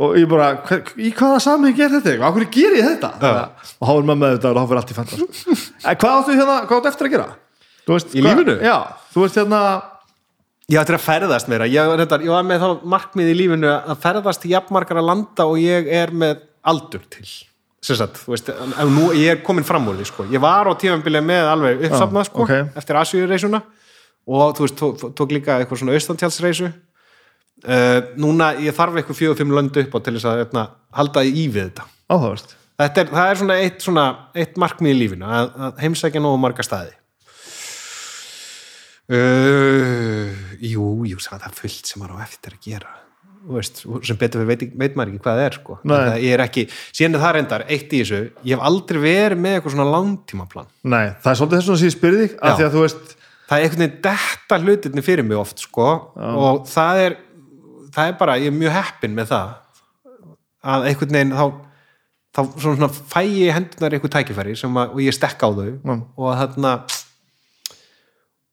og 0.04 0.14
ég 0.18 0.28
bara 0.30 0.46
hver, 0.68 0.84
í 1.02 1.10
hvaða 1.18 1.40
samhengi 1.42 1.84
er 1.88 1.92
þetta? 1.96 2.14
Á 2.22 2.30
hverju 2.34 2.50
ger 2.54 2.76
ég 2.78 2.86
þetta? 2.92 3.10
Já. 3.22 3.32
og 3.78 3.90
þá 3.90 3.92
er 3.98 4.06
maður 4.12 4.20
með 4.22 4.36
þetta 4.36 4.52
og 4.52 4.54
þá 4.54 4.68
fyrir 4.70 4.80
allt 4.84 4.94
í 4.94 4.94
sko. 4.94 5.58
En 5.90 5.98
hvað 6.04 6.20
áttu 6.20 6.38
hérna, 6.38 6.56
hvað 6.70 6.78
áttu 6.80 6.90
eftir 6.94 7.10
að 7.10 7.16
gera? 7.18 7.26
Þú 7.84 7.92
Veist, 7.98 8.14
Í 8.14 8.22
hvað- 8.22 8.38
lífinu? 8.38 8.56
Já, 8.64 8.76
þú 9.14 9.26
veist 9.26 9.38
hérna 9.42 9.60
Ég 10.72 10.80
ætti 10.80 10.94
að 10.96 11.02
ferðast 11.04 11.48
meira, 11.52 11.66
ég, 11.68 11.90
reyndar, 11.98 12.22
ég 12.24 12.32
var 12.32 12.44
með 12.48 12.62
þá 12.62 12.84
markmið 12.94 13.30
í 13.34 13.34
lífinu 13.36 13.68
að 13.74 13.98
ferðast 14.00 14.46
í 14.48 14.54
jafnmarkara 14.54 15.02
landa 15.04 15.44
og 15.44 15.58
ég 15.60 15.90
er 15.92 16.12
með 16.16 16.40
aldur 16.64 17.02
til. 17.12 17.26
Þú 17.84 18.32
veist, 18.32 18.48
nú, 18.88 19.10
ég 19.12 19.34
er 19.34 19.42
komin 19.44 19.66
fram 19.66 19.90
úr 19.92 19.98
því, 19.98 20.06
sko, 20.08 20.24
ég 20.32 20.40
var 20.40 20.64
á 20.64 20.72
tímabilið 20.80 21.26
með 21.28 21.50
alveg 21.50 21.84
uppsafnað, 21.84 22.30
sko, 22.30 22.46
ok. 22.46 22.54
eftir 22.80 22.96
Asíureisuna. 22.96 23.60
Og 24.24 24.54
þú 24.56 24.64
veist, 24.64 24.78
tók, 24.80 25.04
tók 25.20 25.34
líka 25.36 25.58
eitthvað 25.58 25.82
svona 25.82 25.98
austantjálsreisu 25.98 26.70
uh, 26.70 27.98
núna, 28.24 28.54
ég 28.64 28.72
þarf 28.76 28.96
eitthvað 28.96 29.20
fjögur 29.20 29.40
fimm 29.42 29.52
löndu 29.52 29.84
upp 29.84 29.96
á 29.96 29.98
til 30.00 30.16
þess 30.16 30.30
að 30.30 30.40
hérna, 30.40 30.64
halda 30.96 31.26
í 31.28 31.44
við 31.44 31.60
þetta. 31.66 31.84
Áhugavert. 32.08 32.56
Þetta 32.80 33.04
er, 33.04 33.12
er 33.24 33.42
svona 33.42 33.58
eitt, 33.60 33.84
svona 33.84 34.06
eitt 34.32 34.56
markmið 34.64 34.96
í 34.96 35.00
lífinu 35.02 35.28
að, 35.28 35.52
að 35.68 35.84
heimsækja 35.84 36.24
nógu 36.24 36.40
marga 36.40 36.64
staði. 36.64 36.96
Uh, 39.12 40.32
Jú, 40.60 40.90
jú, 41.08 41.18
það 41.24 41.48
er 41.48 41.56
fullt 41.58 41.90
sem 41.90 42.02
maður 42.02 42.20
á 42.20 42.26
eftir 42.26 42.54
að 42.56 42.68
gera 42.68 42.92
veist, 43.44 43.82
sem 44.06 44.18
betur 44.20 44.44
við 44.44 44.50
veit, 44.52 44.62
veit 44.80 44.94
maður 44.96 45.12
ekki 45.12 45.22
hvað 45.24 45.38
það 45.38 45.46
er 45.46 45.56
sko. 45.58 45.76
Það 45.84 46.14
ég 46.24 46.36
er 46.36 46.42
ekki, 46.44 46.64
síðan 46.96 47.18
er 47.18 47.22
það 47.24 47.34
reyndar 47.36 47.64
eitt 47.68 47.92
í 47.92 48.00
þessu, 48.00 48.20
ég 48.46 48.56
hef 48.56 48.64
aldrei 48.70 49.00
verið 49.02 49.42
með 49.44 49.58
eitthvað 49.58 49.74
svona 49.76 49.86
langtímaplan 49.92 50.70
Nei, 50.94 51.04
það 51.20 51.30
er 51.32 51.40
svolítið 51.40 51.60
þess 51.60 51.74
að 51.74 51.84
ég 51.84 51.94
spyrir 51.94 52.22
þig 52.22 52.32
Já. 52.32 52.40
að 52.48 52.56
því 52.56 52.66
að 52.66 52.74
þú 52.76 52.84
veist 52.84 53.12
það 53.44 53.58
er 53.58 53.66
einhvern 53.66 53.84
veginn 53.84 54.00
detta 54.06 54.60
hlutinni 54.62 55.04
fyrir 55.04 55.28
mig 55.28 55.40
oft 55.40 55.64
sko, 55.66 55.90
og 56.16 56.64
það 56.70 57.02
er 57.02 57.18
það 57.94 58.10
er 58.10 58.18
bara, 58.18 58.38
ég 58.40 58.50
er 58.50 58.56
mjög 58.56 58.76
heppinn 58.78 59.16
með 59.18 59.30
það 59.34 59.52
að 60.64 60.88
einhvern 60.90 61.18
veginn 61.18 61.36
þá, 61.36 61.44
þá 62.34 62.40
svona 62.64 62.90
fæ 62.94 63.20
ég 63.28 63.54
hendunar 63.54 63.96
einhver 63.98 64.14
tækifæri 64.16 64.56
að, 64.56 64.80
og 64.86 65.02
ég 65.04 65.16
stekka 65.16 65.50
á 65.50 65.50
þau 65.52 65.68
Já. 65.68 65.94
og 66.00 66.38
þarna 66.40 66.74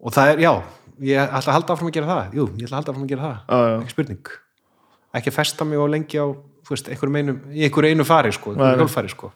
og 0.02 0.16
það 0.16 0.34
er, 0.34 0.44
já 0.44 0.54
ég 1.02 1.22
ætla 1.22 1.42
að 1.42 1.58
halda 1.58 1.76
áfram 1.76 1.90
að 1.92 1.98
gera 1.98 2.10
það, 2.10 2.38
jú, 2.38 2.48
ég 2.58 2.68
ætla 2.68 2.76
að 2.76 2.80
halda 2.80 2.94
áfram 2.94 3.06
að 3.06 3.14
gera 3.14 3.28
það. 3.28 3.38
Já, 3.48 3.72
já. 3.72 3.78
ekki 3.82 3.96
spurning. 3.96 4.34
Ekki 5.20 5.32
að 5.32 5.38
festa 5.38 5.68
mig 5.68 5.82
og 5.82 5.90
lengi 5.92 6.22
á 6.22 6.26
veist, 6.72 6.92
einum, 6.92 7.40
í 7.52 7.66
einhverju 7.68 7.96
einu 7.96 8.06
fari 8.08 8.34
sko, 8.36 8.54
nei. 8.56 8.76
hjólfari 8.80 9.12
sko. 9.12 9.32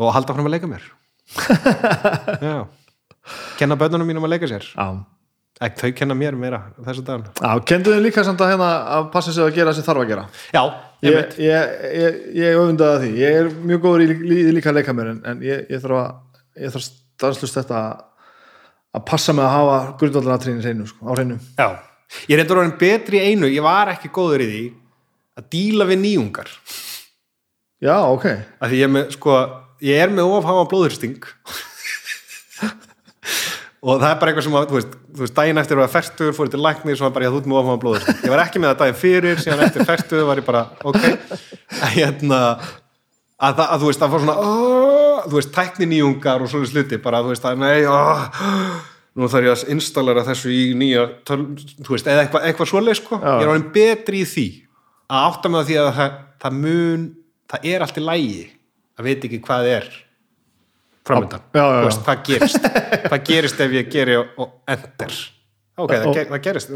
Og 0.00 0.14
halda 0.14 0.34
áfram 0.34 0.48
að 0.48 0.56
leika 0.56 0.70
mér. 0.70 0.86
Já. 2.48 2.64
Kenna 3.58 3.76
börnunum 3.80 4.08
mínum 4.08 4.24
að 4.26 4.34
leika 4.34 4.48
sér. 4.50 4.66
Já, 4.74 4.86
ekki 5.64 5.80
þau 5.80 5.98
kenna 6.00 6.16
mér 6.18 6.36
meira 6.36 6.58
þessu 6.84 7.04
dagan 7.06 7.28
Já 7.38 7.62
kendu 7.70 7.92
þið 7.94 8.02
líka 8.04 8.24
samt 8.26 8.42
að 8.44 8.50
hérna 8.52 8.70
að 8.96 9.06
passa 9.14 9.32
sig 9.32 9.44
að 9.44 9.54
gera 9.56 9.72
sem 9.76 9.86
þarf 9.86 10.02
að 10.02 10.10
gera. 10.10 10.24
Já, 10.52 10.62
ég 11.06 11.16
veit. 11.16 11.38
ég, 11.40 11.76
ég, 12.02 12.18
ég 12.40 12.58
öfundaði 12.58 13.04
því. 13.04 13.12
Ég 13.22 13.38
er 13.40 13.52
mjög 13.70 13.86
góður 13.86 14.04
í, 14.04 14.08
í, 14.18 14.40
í 14.42 14.56
líka 14.56 14.72
að 14.72 14.80
leika 14.80 14.96
mér 14.96 15.14
en, 15.14 15.22
en 15.30 15.46
ég, 15.46 15.64
ég 15.72 15.84
þarf 15.84 16.00
að 16.02 16.10
ég 16.64 16.74
þarf 16.74 16.88
stanslust 16.90 17.60
þetta 17.60 17.80
að 17.80 18.04
passa 19.02 19.34
með 19.34 19.48
að 19.48 19.54
hafa 19.56 19.76
grundvallaratriðin 20.00 20.62
hreinu, 20.62 20.86
sko, 20.86 21.02
á 21.08 21.12
hreinu. 21.16 21.38
Já. 21.58 21.68
ég 22.30 22.38
reyndur 22.38 22.60
orðin 22.62 22.78
betri 22.78 23.18
í 23.18 23.32
einu 23.32 23.50
ég 23.50 23.64
var 23.64 23.90
ekki 23.90 24.12
góður 24.14 24.44
í 24.44 24.48
því 24.52 24.64
að 25.40 25.48
díla 25.50 25.88
við 25.88 26.02
nýjungar. 26.04 26.50
Já, 27.82 27.96
ok. 28.06 28.26
Af 28.62 28.70
því 28.70 28.78
ég 28.78 28.86
er 28.86 28.92
með, 28.94 29.08
sko, 29.16 29.38
ég 29.84 30.02
er 30.04 30.12
með 30.14 30.36
ofháa 30.36 30.66
blóðursting 30.70 31.18
og 33.84 33.98
það 34.00 34.06
er 34.08 34.20
bara 34.20 34.30
eitthvað 34.30 34.46
sem 34.46 34.54
að, 34.56 34.68
þú 34.70 34.78
veist, 34.78 34.94
þú 35.14 35.24
veist 35.24 35.36
daginn 35.36 35.60
eftir 35.60 35.80
var 35.80 35.90
ferstur, 35.92 36.30
fór 36.36 36.48
ég 36.48 36.54
til 36.54 36.62
læknir 36.64 36.96
svo 36.96 37.08
var 37.08 37.16
bara, 37.18 37.26
já, 37.26 37.32
þú 37.34 37.40
ert 37.42 37.50
með 37.50 37.60
ofháa 37.60 37.82
blóðursting 37.82 38.22
ég 38.24 38.32
var 38.32 38.42
ekki 38.46 38.62
með 38.62 38.70
það 38.70 38.80
daginn 38.84 39.00
fyrir, 39.02 39.42
síðan 39.42 39.64
eftir 39.66 39.88
ferstur 39.90 40.24
var 40.30 40.40
ég 40.40 40.46
bara, 40.46 40.62
ok. 40.86 41.02
Að 41.74 41.90
hérna 41.98 42.40
að, 42.54 43.60
að 43.66 43.82
þú 43.82 43.90
veist, 43.90 44.00
það 44.00 44.14
fór 44.14 44.24
svona 44.24 44.38
oh, 44.40 45.03
þú 45.24 45.38
veist, 45.38 45.52
tækni 45.54 45.88
nýjungar 45.90 46.44
og 46.44 46.50
svona 46.52 46.68
sluti 46.70 46.98
bara, 47.02 47.22
þú 47.24 47.32
veist, 47.32 47.46
að 47.48 47.62
nei, 47.62 47.86
oh, 47.90 48.24
nú 49.14 49.30
þarf 49.30 49.48
ég 49.48 49.54
að 49.56 49.74
installara 49.74 50.24
þessu 50.26 50.52
í 50.54 50.62
nýja 50.78 51.06
töl, 51.28 51.42
þú 51.80 51.96
veist, 51.96 52.08
eða 52.10 52.24
eitthvað, 52.24 52.46
eitthvað 52.48 52.70
svoleið 52.70 52.98
sko. 53.00 53.18
Já. 53.20 53.28
ég 53.32 53.44
er 53.46 53.52
orðin 53.52 53.68
betri 53.74 54.22
í 54.22 54.30
því 54.30 54.46
að 55.04 55.28
átta 55.28 55.52
á 55.54 55.60
því 55.60 55.78
að 55.82 55.90
það, 55.98 56.16
það 56.44 56.58
mun 56.64 57.04
það 57.54 57.68
er 57.70 57.84
allt 57.84 58.00
í 58.00 58.04
lægi 58.08 58.42
að 58.94 59.08
veit 59.08 59.28
ekki 59.28 59.40
hvað 59.44 59.70
er 59.74 59.92
framöndan. 61.04 61.46
Þú 61.52 61.84
veist, 61.84 62.02
hvað 62.06 62.24
gerist 62.30 62.68
hvað 63.04 63.20
gerist 63.28 63.62
ef 63.64 63.76
ég 63.76 63.92
geri 63.92 64.18
og, 64.20 64.50
enter 64.70 65.14
ok, 65.76 65.92
það, 65.92 66.20
það 66.32 66.42
gerist 66.48 66.74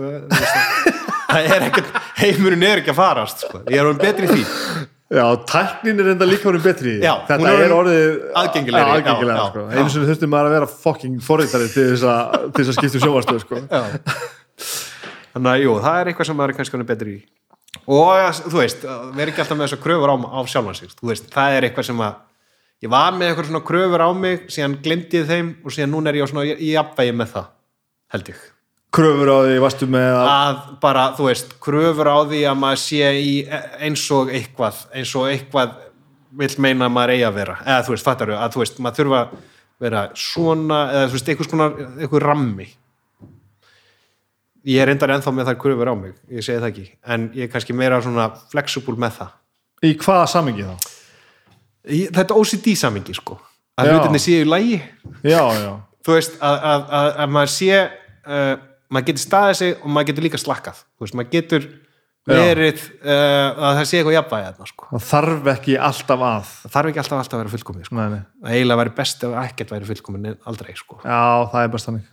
það 1.28 1.50
er 1.54 1.66
ekkert 1.68 1.98
heimurinn 2.18 2.66
er 2.66 2.82
ekki 2.82 2.92
að 2.94 3.00
farast 3.00 3.44
sko. 3.44 3.62
ég 3.68 3.80
er 3.80 3.88
orðin 3.88 4.02
betri 4.02 4.28
í 4.28 4.32
því 4.32 4.44
Já, 5.08 5.24
tæknin 5.48 6.02
er 6.02 6.10
enda 6.12 6.26
líka 6.28 6.50
orðin 6.50 6.64
betri. 6.66 6.98
Já, 7.00 7.14
Þetta 7.30 7.52
er 7.64 7.72
orðið 7.72 8.08
aðgengilegri, 8.36 8.96
aðgengilegri, 8.98 9.38
já, 9.38 9.46
sko. 9.48 9.62
Einu 9.72 9.92
sem 9.94 10.04
þurftum 10.04 10.32
maður 10.34 10.50
að 10.50 10.56
vera 10.58 10.68
fucking 10.82 11.22
forritari 11.24 11.70
til 11.72 11.86
þess 11.94 12.04
að, 12.12 12.44
þess 12.58 12.72
að 12.74 12.76
skipta 12.76 13.00
sjóvarstöð 13.06 13.40
sko. 13.46 13.62
þannig 15.32 15.50
að 15.54 15.64
jú, 15.64 15.74
það 15.84 16.00
er 16.00 16.10
eitthvað 16.10 16.28
sem 16.28 16.38
maður 16.38 16.52
er 16.52 16.58
kannski 16.58 16.86
betri 16.88 17.16
í 17.16 17.20
og 17.88 18.40
þú 18.52 18.60
veist, 18.60 18.84
vera 19.16 19.32
ekki 19.32 19.42
alltaf 19.44 19.58
með 19.58 19.68
þessar 19.68 19.82
kröfur 19.84 20.12
á, 20.12 20.16
á 20.18 20.40
sjálfan 20.48 20.76
sig 20.76 20.92
þú 20.98 21.10
veist, 21.12 21.28
það 21.32 21.56
er 21.56 21.66
eitthvað 21.68 21.88
sem 21.88 22.04
að 22.04 22.14
ég 22.84 22.92
var 22.92 23.16
með 23.16 23.30
eitthvað 23.30 23.50
svona 23.50 23.64
kröfur 23.70 24.04
á 24.04 24.10
mig 24.16 24.46
síðan 24.52 24.76
glemdi 24.84 25.20
ég 25.20 25.28
þeim 25.28 25.50
og 25.64 25.74
síðan 25.74 25.92
núna 25.94 26.12
er 26.12 26.20
ég 26.20 26.28
á 26.28 26.30
svona 26.32 26.46
í 26.48 26.72
jafnvægi 26.74 27.16
með 27.16 27.34
það, 27.36 27.50
held 28.14 28.32
ég 28.34 28.46
Kröfur 28.94 29.28
á 29.28 29.38
því, 29.44 29.58
varstu 29.60 29.86
með 29.90 30.06
að 30.16 30.28
að 30.32 30.60
bara, 30.80 31.02
þú 31.18 31.26
veist, 31.28 31.50
kröfur 31.60 32.08
á 32.08 32.16
því 32.30 32.38
að 32.48 32.56
maður 32.62 32.80
sé 32.80 33.10
í 33.20 33.32
eins 33.84 34.04
og 34.16 34.30
eitthvað 34.32 34.78
eins 34.96 35.12
og 35.18 35.26
eitthvað 35.28 35.74
vill 36.38 36.54
meina 36.64 36.86
að 36.88 36.94
maður 36.96 37.12
eigi 37.14 37.26
að 37.28 37.36
vera. 37.36 37.56
Eða 37.66 37.84
þú 37.84 37.92
veist, 37.94 38.06
fattar 38.08 38.32
að 38.36 38.54
þú 38.54 38.62
veist, 38.62 38.80
maður 38.84 38.98
þurfa 39.02 39.20
að 39.20 39.34
vera 39.84 40.02
svona, 40.18 40.78
eða 40.94 41.08
þú 41.12 41.18
veist, 41.18 41.28
einhvers 41.34 41.50
konar 41.52 41.76
einhver 41.84 42.26
rammi. 42.30 42.68
Ég 44.68 44.82
er 44.82 44.90
endar 44.92 45.12
ennþá 45.14 45.32
með 45.36 45.50
þær 45.52 45.58
kurfur 45.62 45.88
á 45.92 45.94
mig 45.96 46.14
ég 46.34 46.44
segi 46.44 46.58
það 46.60 46.70
ekki, 46.72 46.86
en 47.14 47.28
ég 47.36 47.46
er 47.46 47.52
kannski 47.52 47.76
meira 47.76 48.00
svona 48.04 48.26
flexible 48.52 48.96
með 49.00 49.20
það. 49.20 49.36
Í 49.86 49.92
hvaða 50.00 50.24
samingi 50.32 50.64
þá? 50.66 50.88
Ég- 51.94 52.10
þetta 52.16 52.36
OCD 52.40 52.72
samingi 52.76 53.14
sko. 53.16 53.38
Að 53.78 53.92
hlutinni 53.94 54.18
séu 54.18 54.42
í 54.42 54.48
lægi 54.48 54.80
já, 55.22 55.38
já, 55.54 55.70
þú 56.04 56.16
veist, 56.16 56.34
að, 56.42 56.56
að, 56.72 56.88
að, 56.98 57.10
að 57.22 57.30
maður 57.36 57.52
sé 57.54 57.70
uh, 58.26 58.56
maður 58.88 59.10
getur 59.10 59.24
staðið 59.24 59.60
sig 59.60 59.76
og 59.78 59.92
maður 59.92 60.10
getur 60.10 60.26
líka 60.26 60.40
slakkað, 60.40 60.82
veist, 61.00 61.16
maður 61.18 61.32
getur 61.34 61.68
verið 62.28 62.82
uh, 63.00 63.68
að 63.68 63.78
það 63.78 63.86
sé 63.88 63.98
eitthvað 63.98 64.16
jafnvægi 64.16 64.48
þarna, 64.48 64.66
sko. 64.68 64.88
það 64.90 65.04
þarf 65.08 65.46
ekki 65.54 65.76
alltaf 65.88 66.24
að. 66.28 66.50
Það 66.62 66.74
þarf 66.74 66.90
ekki 66.90 67.02
alltaf 67.02 67.18
alltaf 67.22 67.36
að 67.36 67.42
vera 67.42 67.52
fullkomið 67.54 67.86
sko. 67.88 67.94
það 67.98 68.52
eiginlega 68.52 68.80
væri 68.82 68.92
best 68.98 69.24
ef 69.24 69.30
ekkert 69.44 69.72
væri 69.74 69.88
fullkomið 69.92 70.34
aldrei 70.52 70.72
sko. 70.78 70.98
já, 71.04 71.22
það 71.54 71.62
er 71.62 71.72
best 71.76 71.88
þannig. 71.88 72.04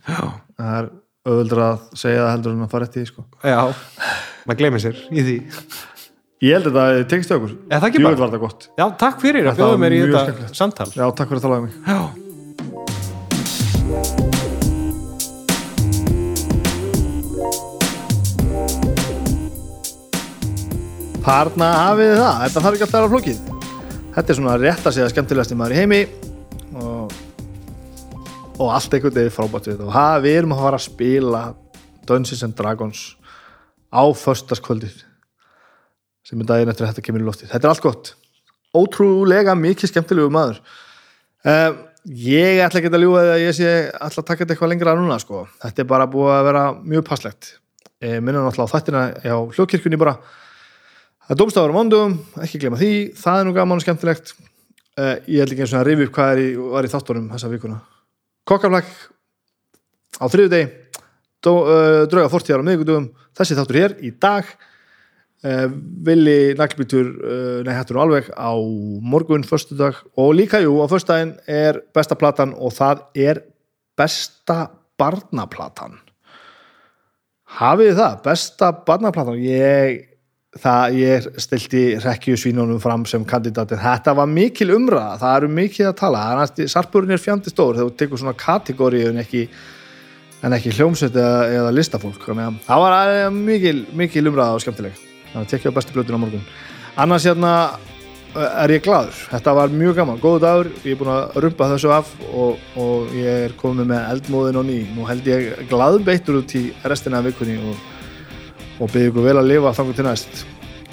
Það 0.56 0.72
er 0.78 0.88
auðvöldur 1.26 1.62
að 1.66 1.76
segja 1.98 2.22
það 2.22 2.32
heldur 2.32 2.56
en 2.56 2.64
að 2.66 2.72
fara 2.72 2.88
eftir 2.88 2.98
því 3.02 3.08
sko. 3.10 3.26
já, 3.42 3.60
maður 4.46 4.60
gleymir 4.62 4.84
sér 4.86 4.96
í 5.10 5.26
því. 5.26 5.38
Ég 6.44 6.52
held 6.52 6.68
að 6.68 6.76
það 6.76 6.98
tekst 7.12 7.32
okkur. 7.32 7.52
Jú, 7.56 8.04
bara? 8.04 8.20
var 8.20 8.30
það 8.34 8.44
gott. 8.44 8.68
Já, 8.76 8.86
takk 9.00 9.24
fyrir 9.24 9.48
að 9.48 9.56
bjóða 9.62 9.80
mér 9.80 9.92
í 9.96 10.04
þetta 10.04 10.52
samtal. 10.52 10.90
Já, 10.92 11.06
takk 11.16 11.32
fyrir 11.32 11.40
að 11.40 11.46
tala 11.48 11.58
um 11.62 11.66
mig. 11.70 11.74
Já, 11.88 11.98
Þarna 21.26 21.68
hafið 21.74 22.12
það, 22.14 22.36
þetta 22.44 22.60
þarf 22.62 22.76
ekki 22.76 22.84
alltaf 22.86 22.96
að 22.96 23.04
vera 23.04 23.12
flókið. 23.12 23.38
Þetta 24.14 24.30
er 24.30 24.36
svona 24.38 24.52
rétt 24.62 24.84
að 24.86 24.92
segja 24.94 25.06
skemmtilegasti 25.10 25.56
maður 25.58 25.72
í 25.74 25.78
heimi. 25.80 25.98
Og, 26.78 27.16
og 28.62 28.70
allt 28.70 28.94
einhvern 28.94 29.16
veginn 29.16 29.34
frábært 29.34 29.66
við 29.66 29.74
þetta. 29.74 29.88
Og 29.88 29.96
ha, 29.96 30.04
við 30.22 30.38
erum 30.38 30.54
að 30.54 30.62
fara 30.62 30.78
að 30.78 30.84
spila 30.84 31.40
Dungeons 32.06 32.44
and 32.46 32.54
Dragons 32.60 33.02
á 33.90 34.06
föstaskvöldið 34.22 35.02
sem 36.30 36.46
er 36.46 36.50
daginn 36.52 36.70
eftir 36.70 36.86
að 36.86 36.94
þetta 36.94 37.06
kemur 37.08 37.26
í 37.26 37.28
loftið. 37.32 37.50
Þetta 37.56 37.66
er 37.66 37.74
allt 37.74 37.84
gott. 37.88 38.12
Ótrúlega 38.78 39.58
mikið 39.58 39.94
skemmtilegu 39.96 40.30
maður. 40.38 40.62
Um, 41.42 41.82
Ég 42.06 42.60
ætla 42.62 42.78
ekki 42.78 42.90
að 42.94 43.02
ljúga 43.02 43.20
því 43.24 43.30
að 43.32 43.40
ég 43.42 43.54
sé 43.56 43.70
ætla 43.90 44.22
að 44.22 44.26
taka 44.28 44.44
þetta 44.44 44.52
eitthvað 44.54 44.70
lengra 44.70 44.92
núna 44.94 45.16
sko. 45.18 45.40
Þetta 45.58 45.82
er 45.82 45.86
bara 45.90 46.04
búið 46.06 46.34
að 46.36 46.44
vera 46.52 46.66
mjög 46.78 47.02
passlegt. 47.08 47.48
E, 47.98 48.20
Minna 48.20 48.44
náttúrulega 48.44 48.70
á 48.70 48.74
þættina 48.76 49.00
hjá 49.24 49.34
hljókirkjunni 49.56 49.98
bara 49.98 50.20
Það 51.26 51.34
er 51.34 51.38
dómstafur 51.40 51.72
á 51.74 51.78
mándugum, 51.78 52.12
ekki 52.38 52.58
glema 52.62 52.76
því, 52.78 52.88
það 53.18 53.40
er 53.40 53.46
nú 53.48 53.52
gaman 53.56 53.80
og 53.80 53.82
skemmtilegt. 53.82 54.28
Uh, 54.94 55.16
ég 55.26 55.42
held 55.42 55.56
ekki 55.56 55.64
eins 55.64 55.72
og 55.74 55.80
að 55.80 55.88
rifi 55.88 56.06
upp 56.06 56.14
hvað 56.14 56.38
í, 56.38 56.44
var 56.70 56.86
í 56.86 56.90
þáttunum 56.92 57.24
þessa 57.32 57.50
vikuna. 57.50 57.78
Kokkaflag 58.46 58.92
á 60.22 60.24
þriðu 60.30 60.52
degi, 60.54 60.70
uh, 61.50 62.06
drauga 62.06 62.30
fórtíðar 62.30 62.62
á 62.62 62.66
miðgudugum, 62.70 63.10
þessi 63.34 63.58
þáttur 63.58 63.80
hér 63.80 63.96
í 64.06 64.14
dag. 64.22 64.54
Uh, 65.42 65.66
Vili 66.06 66.38
naglbítur, 66.62 67.12
uh, 67.18 67.60
nei 67.66 67.74
hættur 67.74 67.98
nú 67.98 68.06
alveg 68.06 68.30
á 68.30 68.54
morgun, 69.02 69.50
föstudag 69.50 69.98
og 70.14 70.30
líka 70.38 70.62
jú, 70.62 70.78
á 70.78 70.86
föstudaginn 70.86 71.34
er 71.50 71.82
besta 71.90 72.14
platan 72.14 72.54
og 72.54 72.78
það 72.78 73.02
er 73.18 73.46
besta 73.98 74.68
barnaplatan. 74.94 75.98
Hafið 77.58 77.96
það, 77.98 78.20
besta 78.30 78.76
barnaplatan, 78.86 79.42
ég 79.42 80.06
það 80.62 80.98
ég 81.00 81.30
stilti 81.42 81.84
rekkju 82.02 82.36
svínunum 82.40 82.80
fram 82.82 83.06
sem 83.08 83.24
kandidatir 83.28 83.80
þetta 83.82 84.14
var 84.16 84.28
mikil 84.30 84.72
umræða, 84.76 85.16
það 85.22 85.38
eru 85.40 85.50
mikið 85.60 85.88
að 85.90 85.96
tala. 86.00 86.26
Það 86.26 86.62
er 86.64 86.70
sarpurinn 86.74 87.16
er 87.16 87.22
fjandi 87.22 87.52
stór 87.52 87.78
þegar 87.78 87.90
þú 87.90 87.98
tekur 88.02 88.22
svona 88.22 88.38
kategóri 88.40 89.02
en 89.08 89.20
ekki 89.22 89.48
ekki 90.46 90.74
hljómsveit 90.76 91.16
eða, 91.16 91.42
eða 91.50 91.74
listafólk. 91.74 92.22
Þannig 92.22 92.46
að 92.46 92.62
það 92.66 92.84
var 92.84 93.34
mikil, 93.34 93.76
mikil 93.96 94.26
umræða 94.30 94.56
og 94.56 94.64
skemmtileg. 94.64 95.04
Þannig 95.32 95.42
að 95.42 95.52
tekja 95.54 95.74
bestu 95.74 95.96
blötun 95.96 96.18
á 96.18 96.22
morgun. 96.22 96.44
Annars 96.96 97.26
hérna 97.28 97.52
eh, 98.36 98.62
er 98.62 98.74
ég 98.76 98.84
gladur, 98.84 99.16
þetta 99.32 99.56
var 99.58 99.74
mjög 99.74 99.98
gaman. 100.00 100.22
Góðu 100.22 100.42
dagur, 100.44 100.70
ég 100.84 100.94
er 100.94 101.00
búin 101.00 101.12
að 101.16 101.40
rumpa 101.44 101.70
þessu 101.72 101.92
af 101.96 102.14
og, 102.30 102.62
og 102.78 103.16
ég 103.16 103.48
er 103.48 103.56
komið 103.58 103.90
með 103.90 104.08
eldmóðin 104.14 104.60
og 104.62 104.68
ný, 104.68 104.78
nú 104.94 105.08
held 105.08 105.28
ég 105.32 105.66
glaðbeittur 105.72 106.40
út 106.42 106.56
í 106.56 106.64
restina 106.86 107.20
af 107.20 107.28
vikunni 107.30 107.58
og 107.60 107.95
og 108.80 108.90
ykkur 109.10 109.28
vel 109.28 109.38
að 109.40 109.52
lifa 109.52 109.76
þangur 109.76 110.00
til 110.00 110.08
næst. 110.08 110.42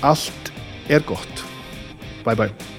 Allt 0.03 0.53
er 0.89 1.03
gott. 1.07 1.47
Bye 2.23 2.39
bye 2.39 2.72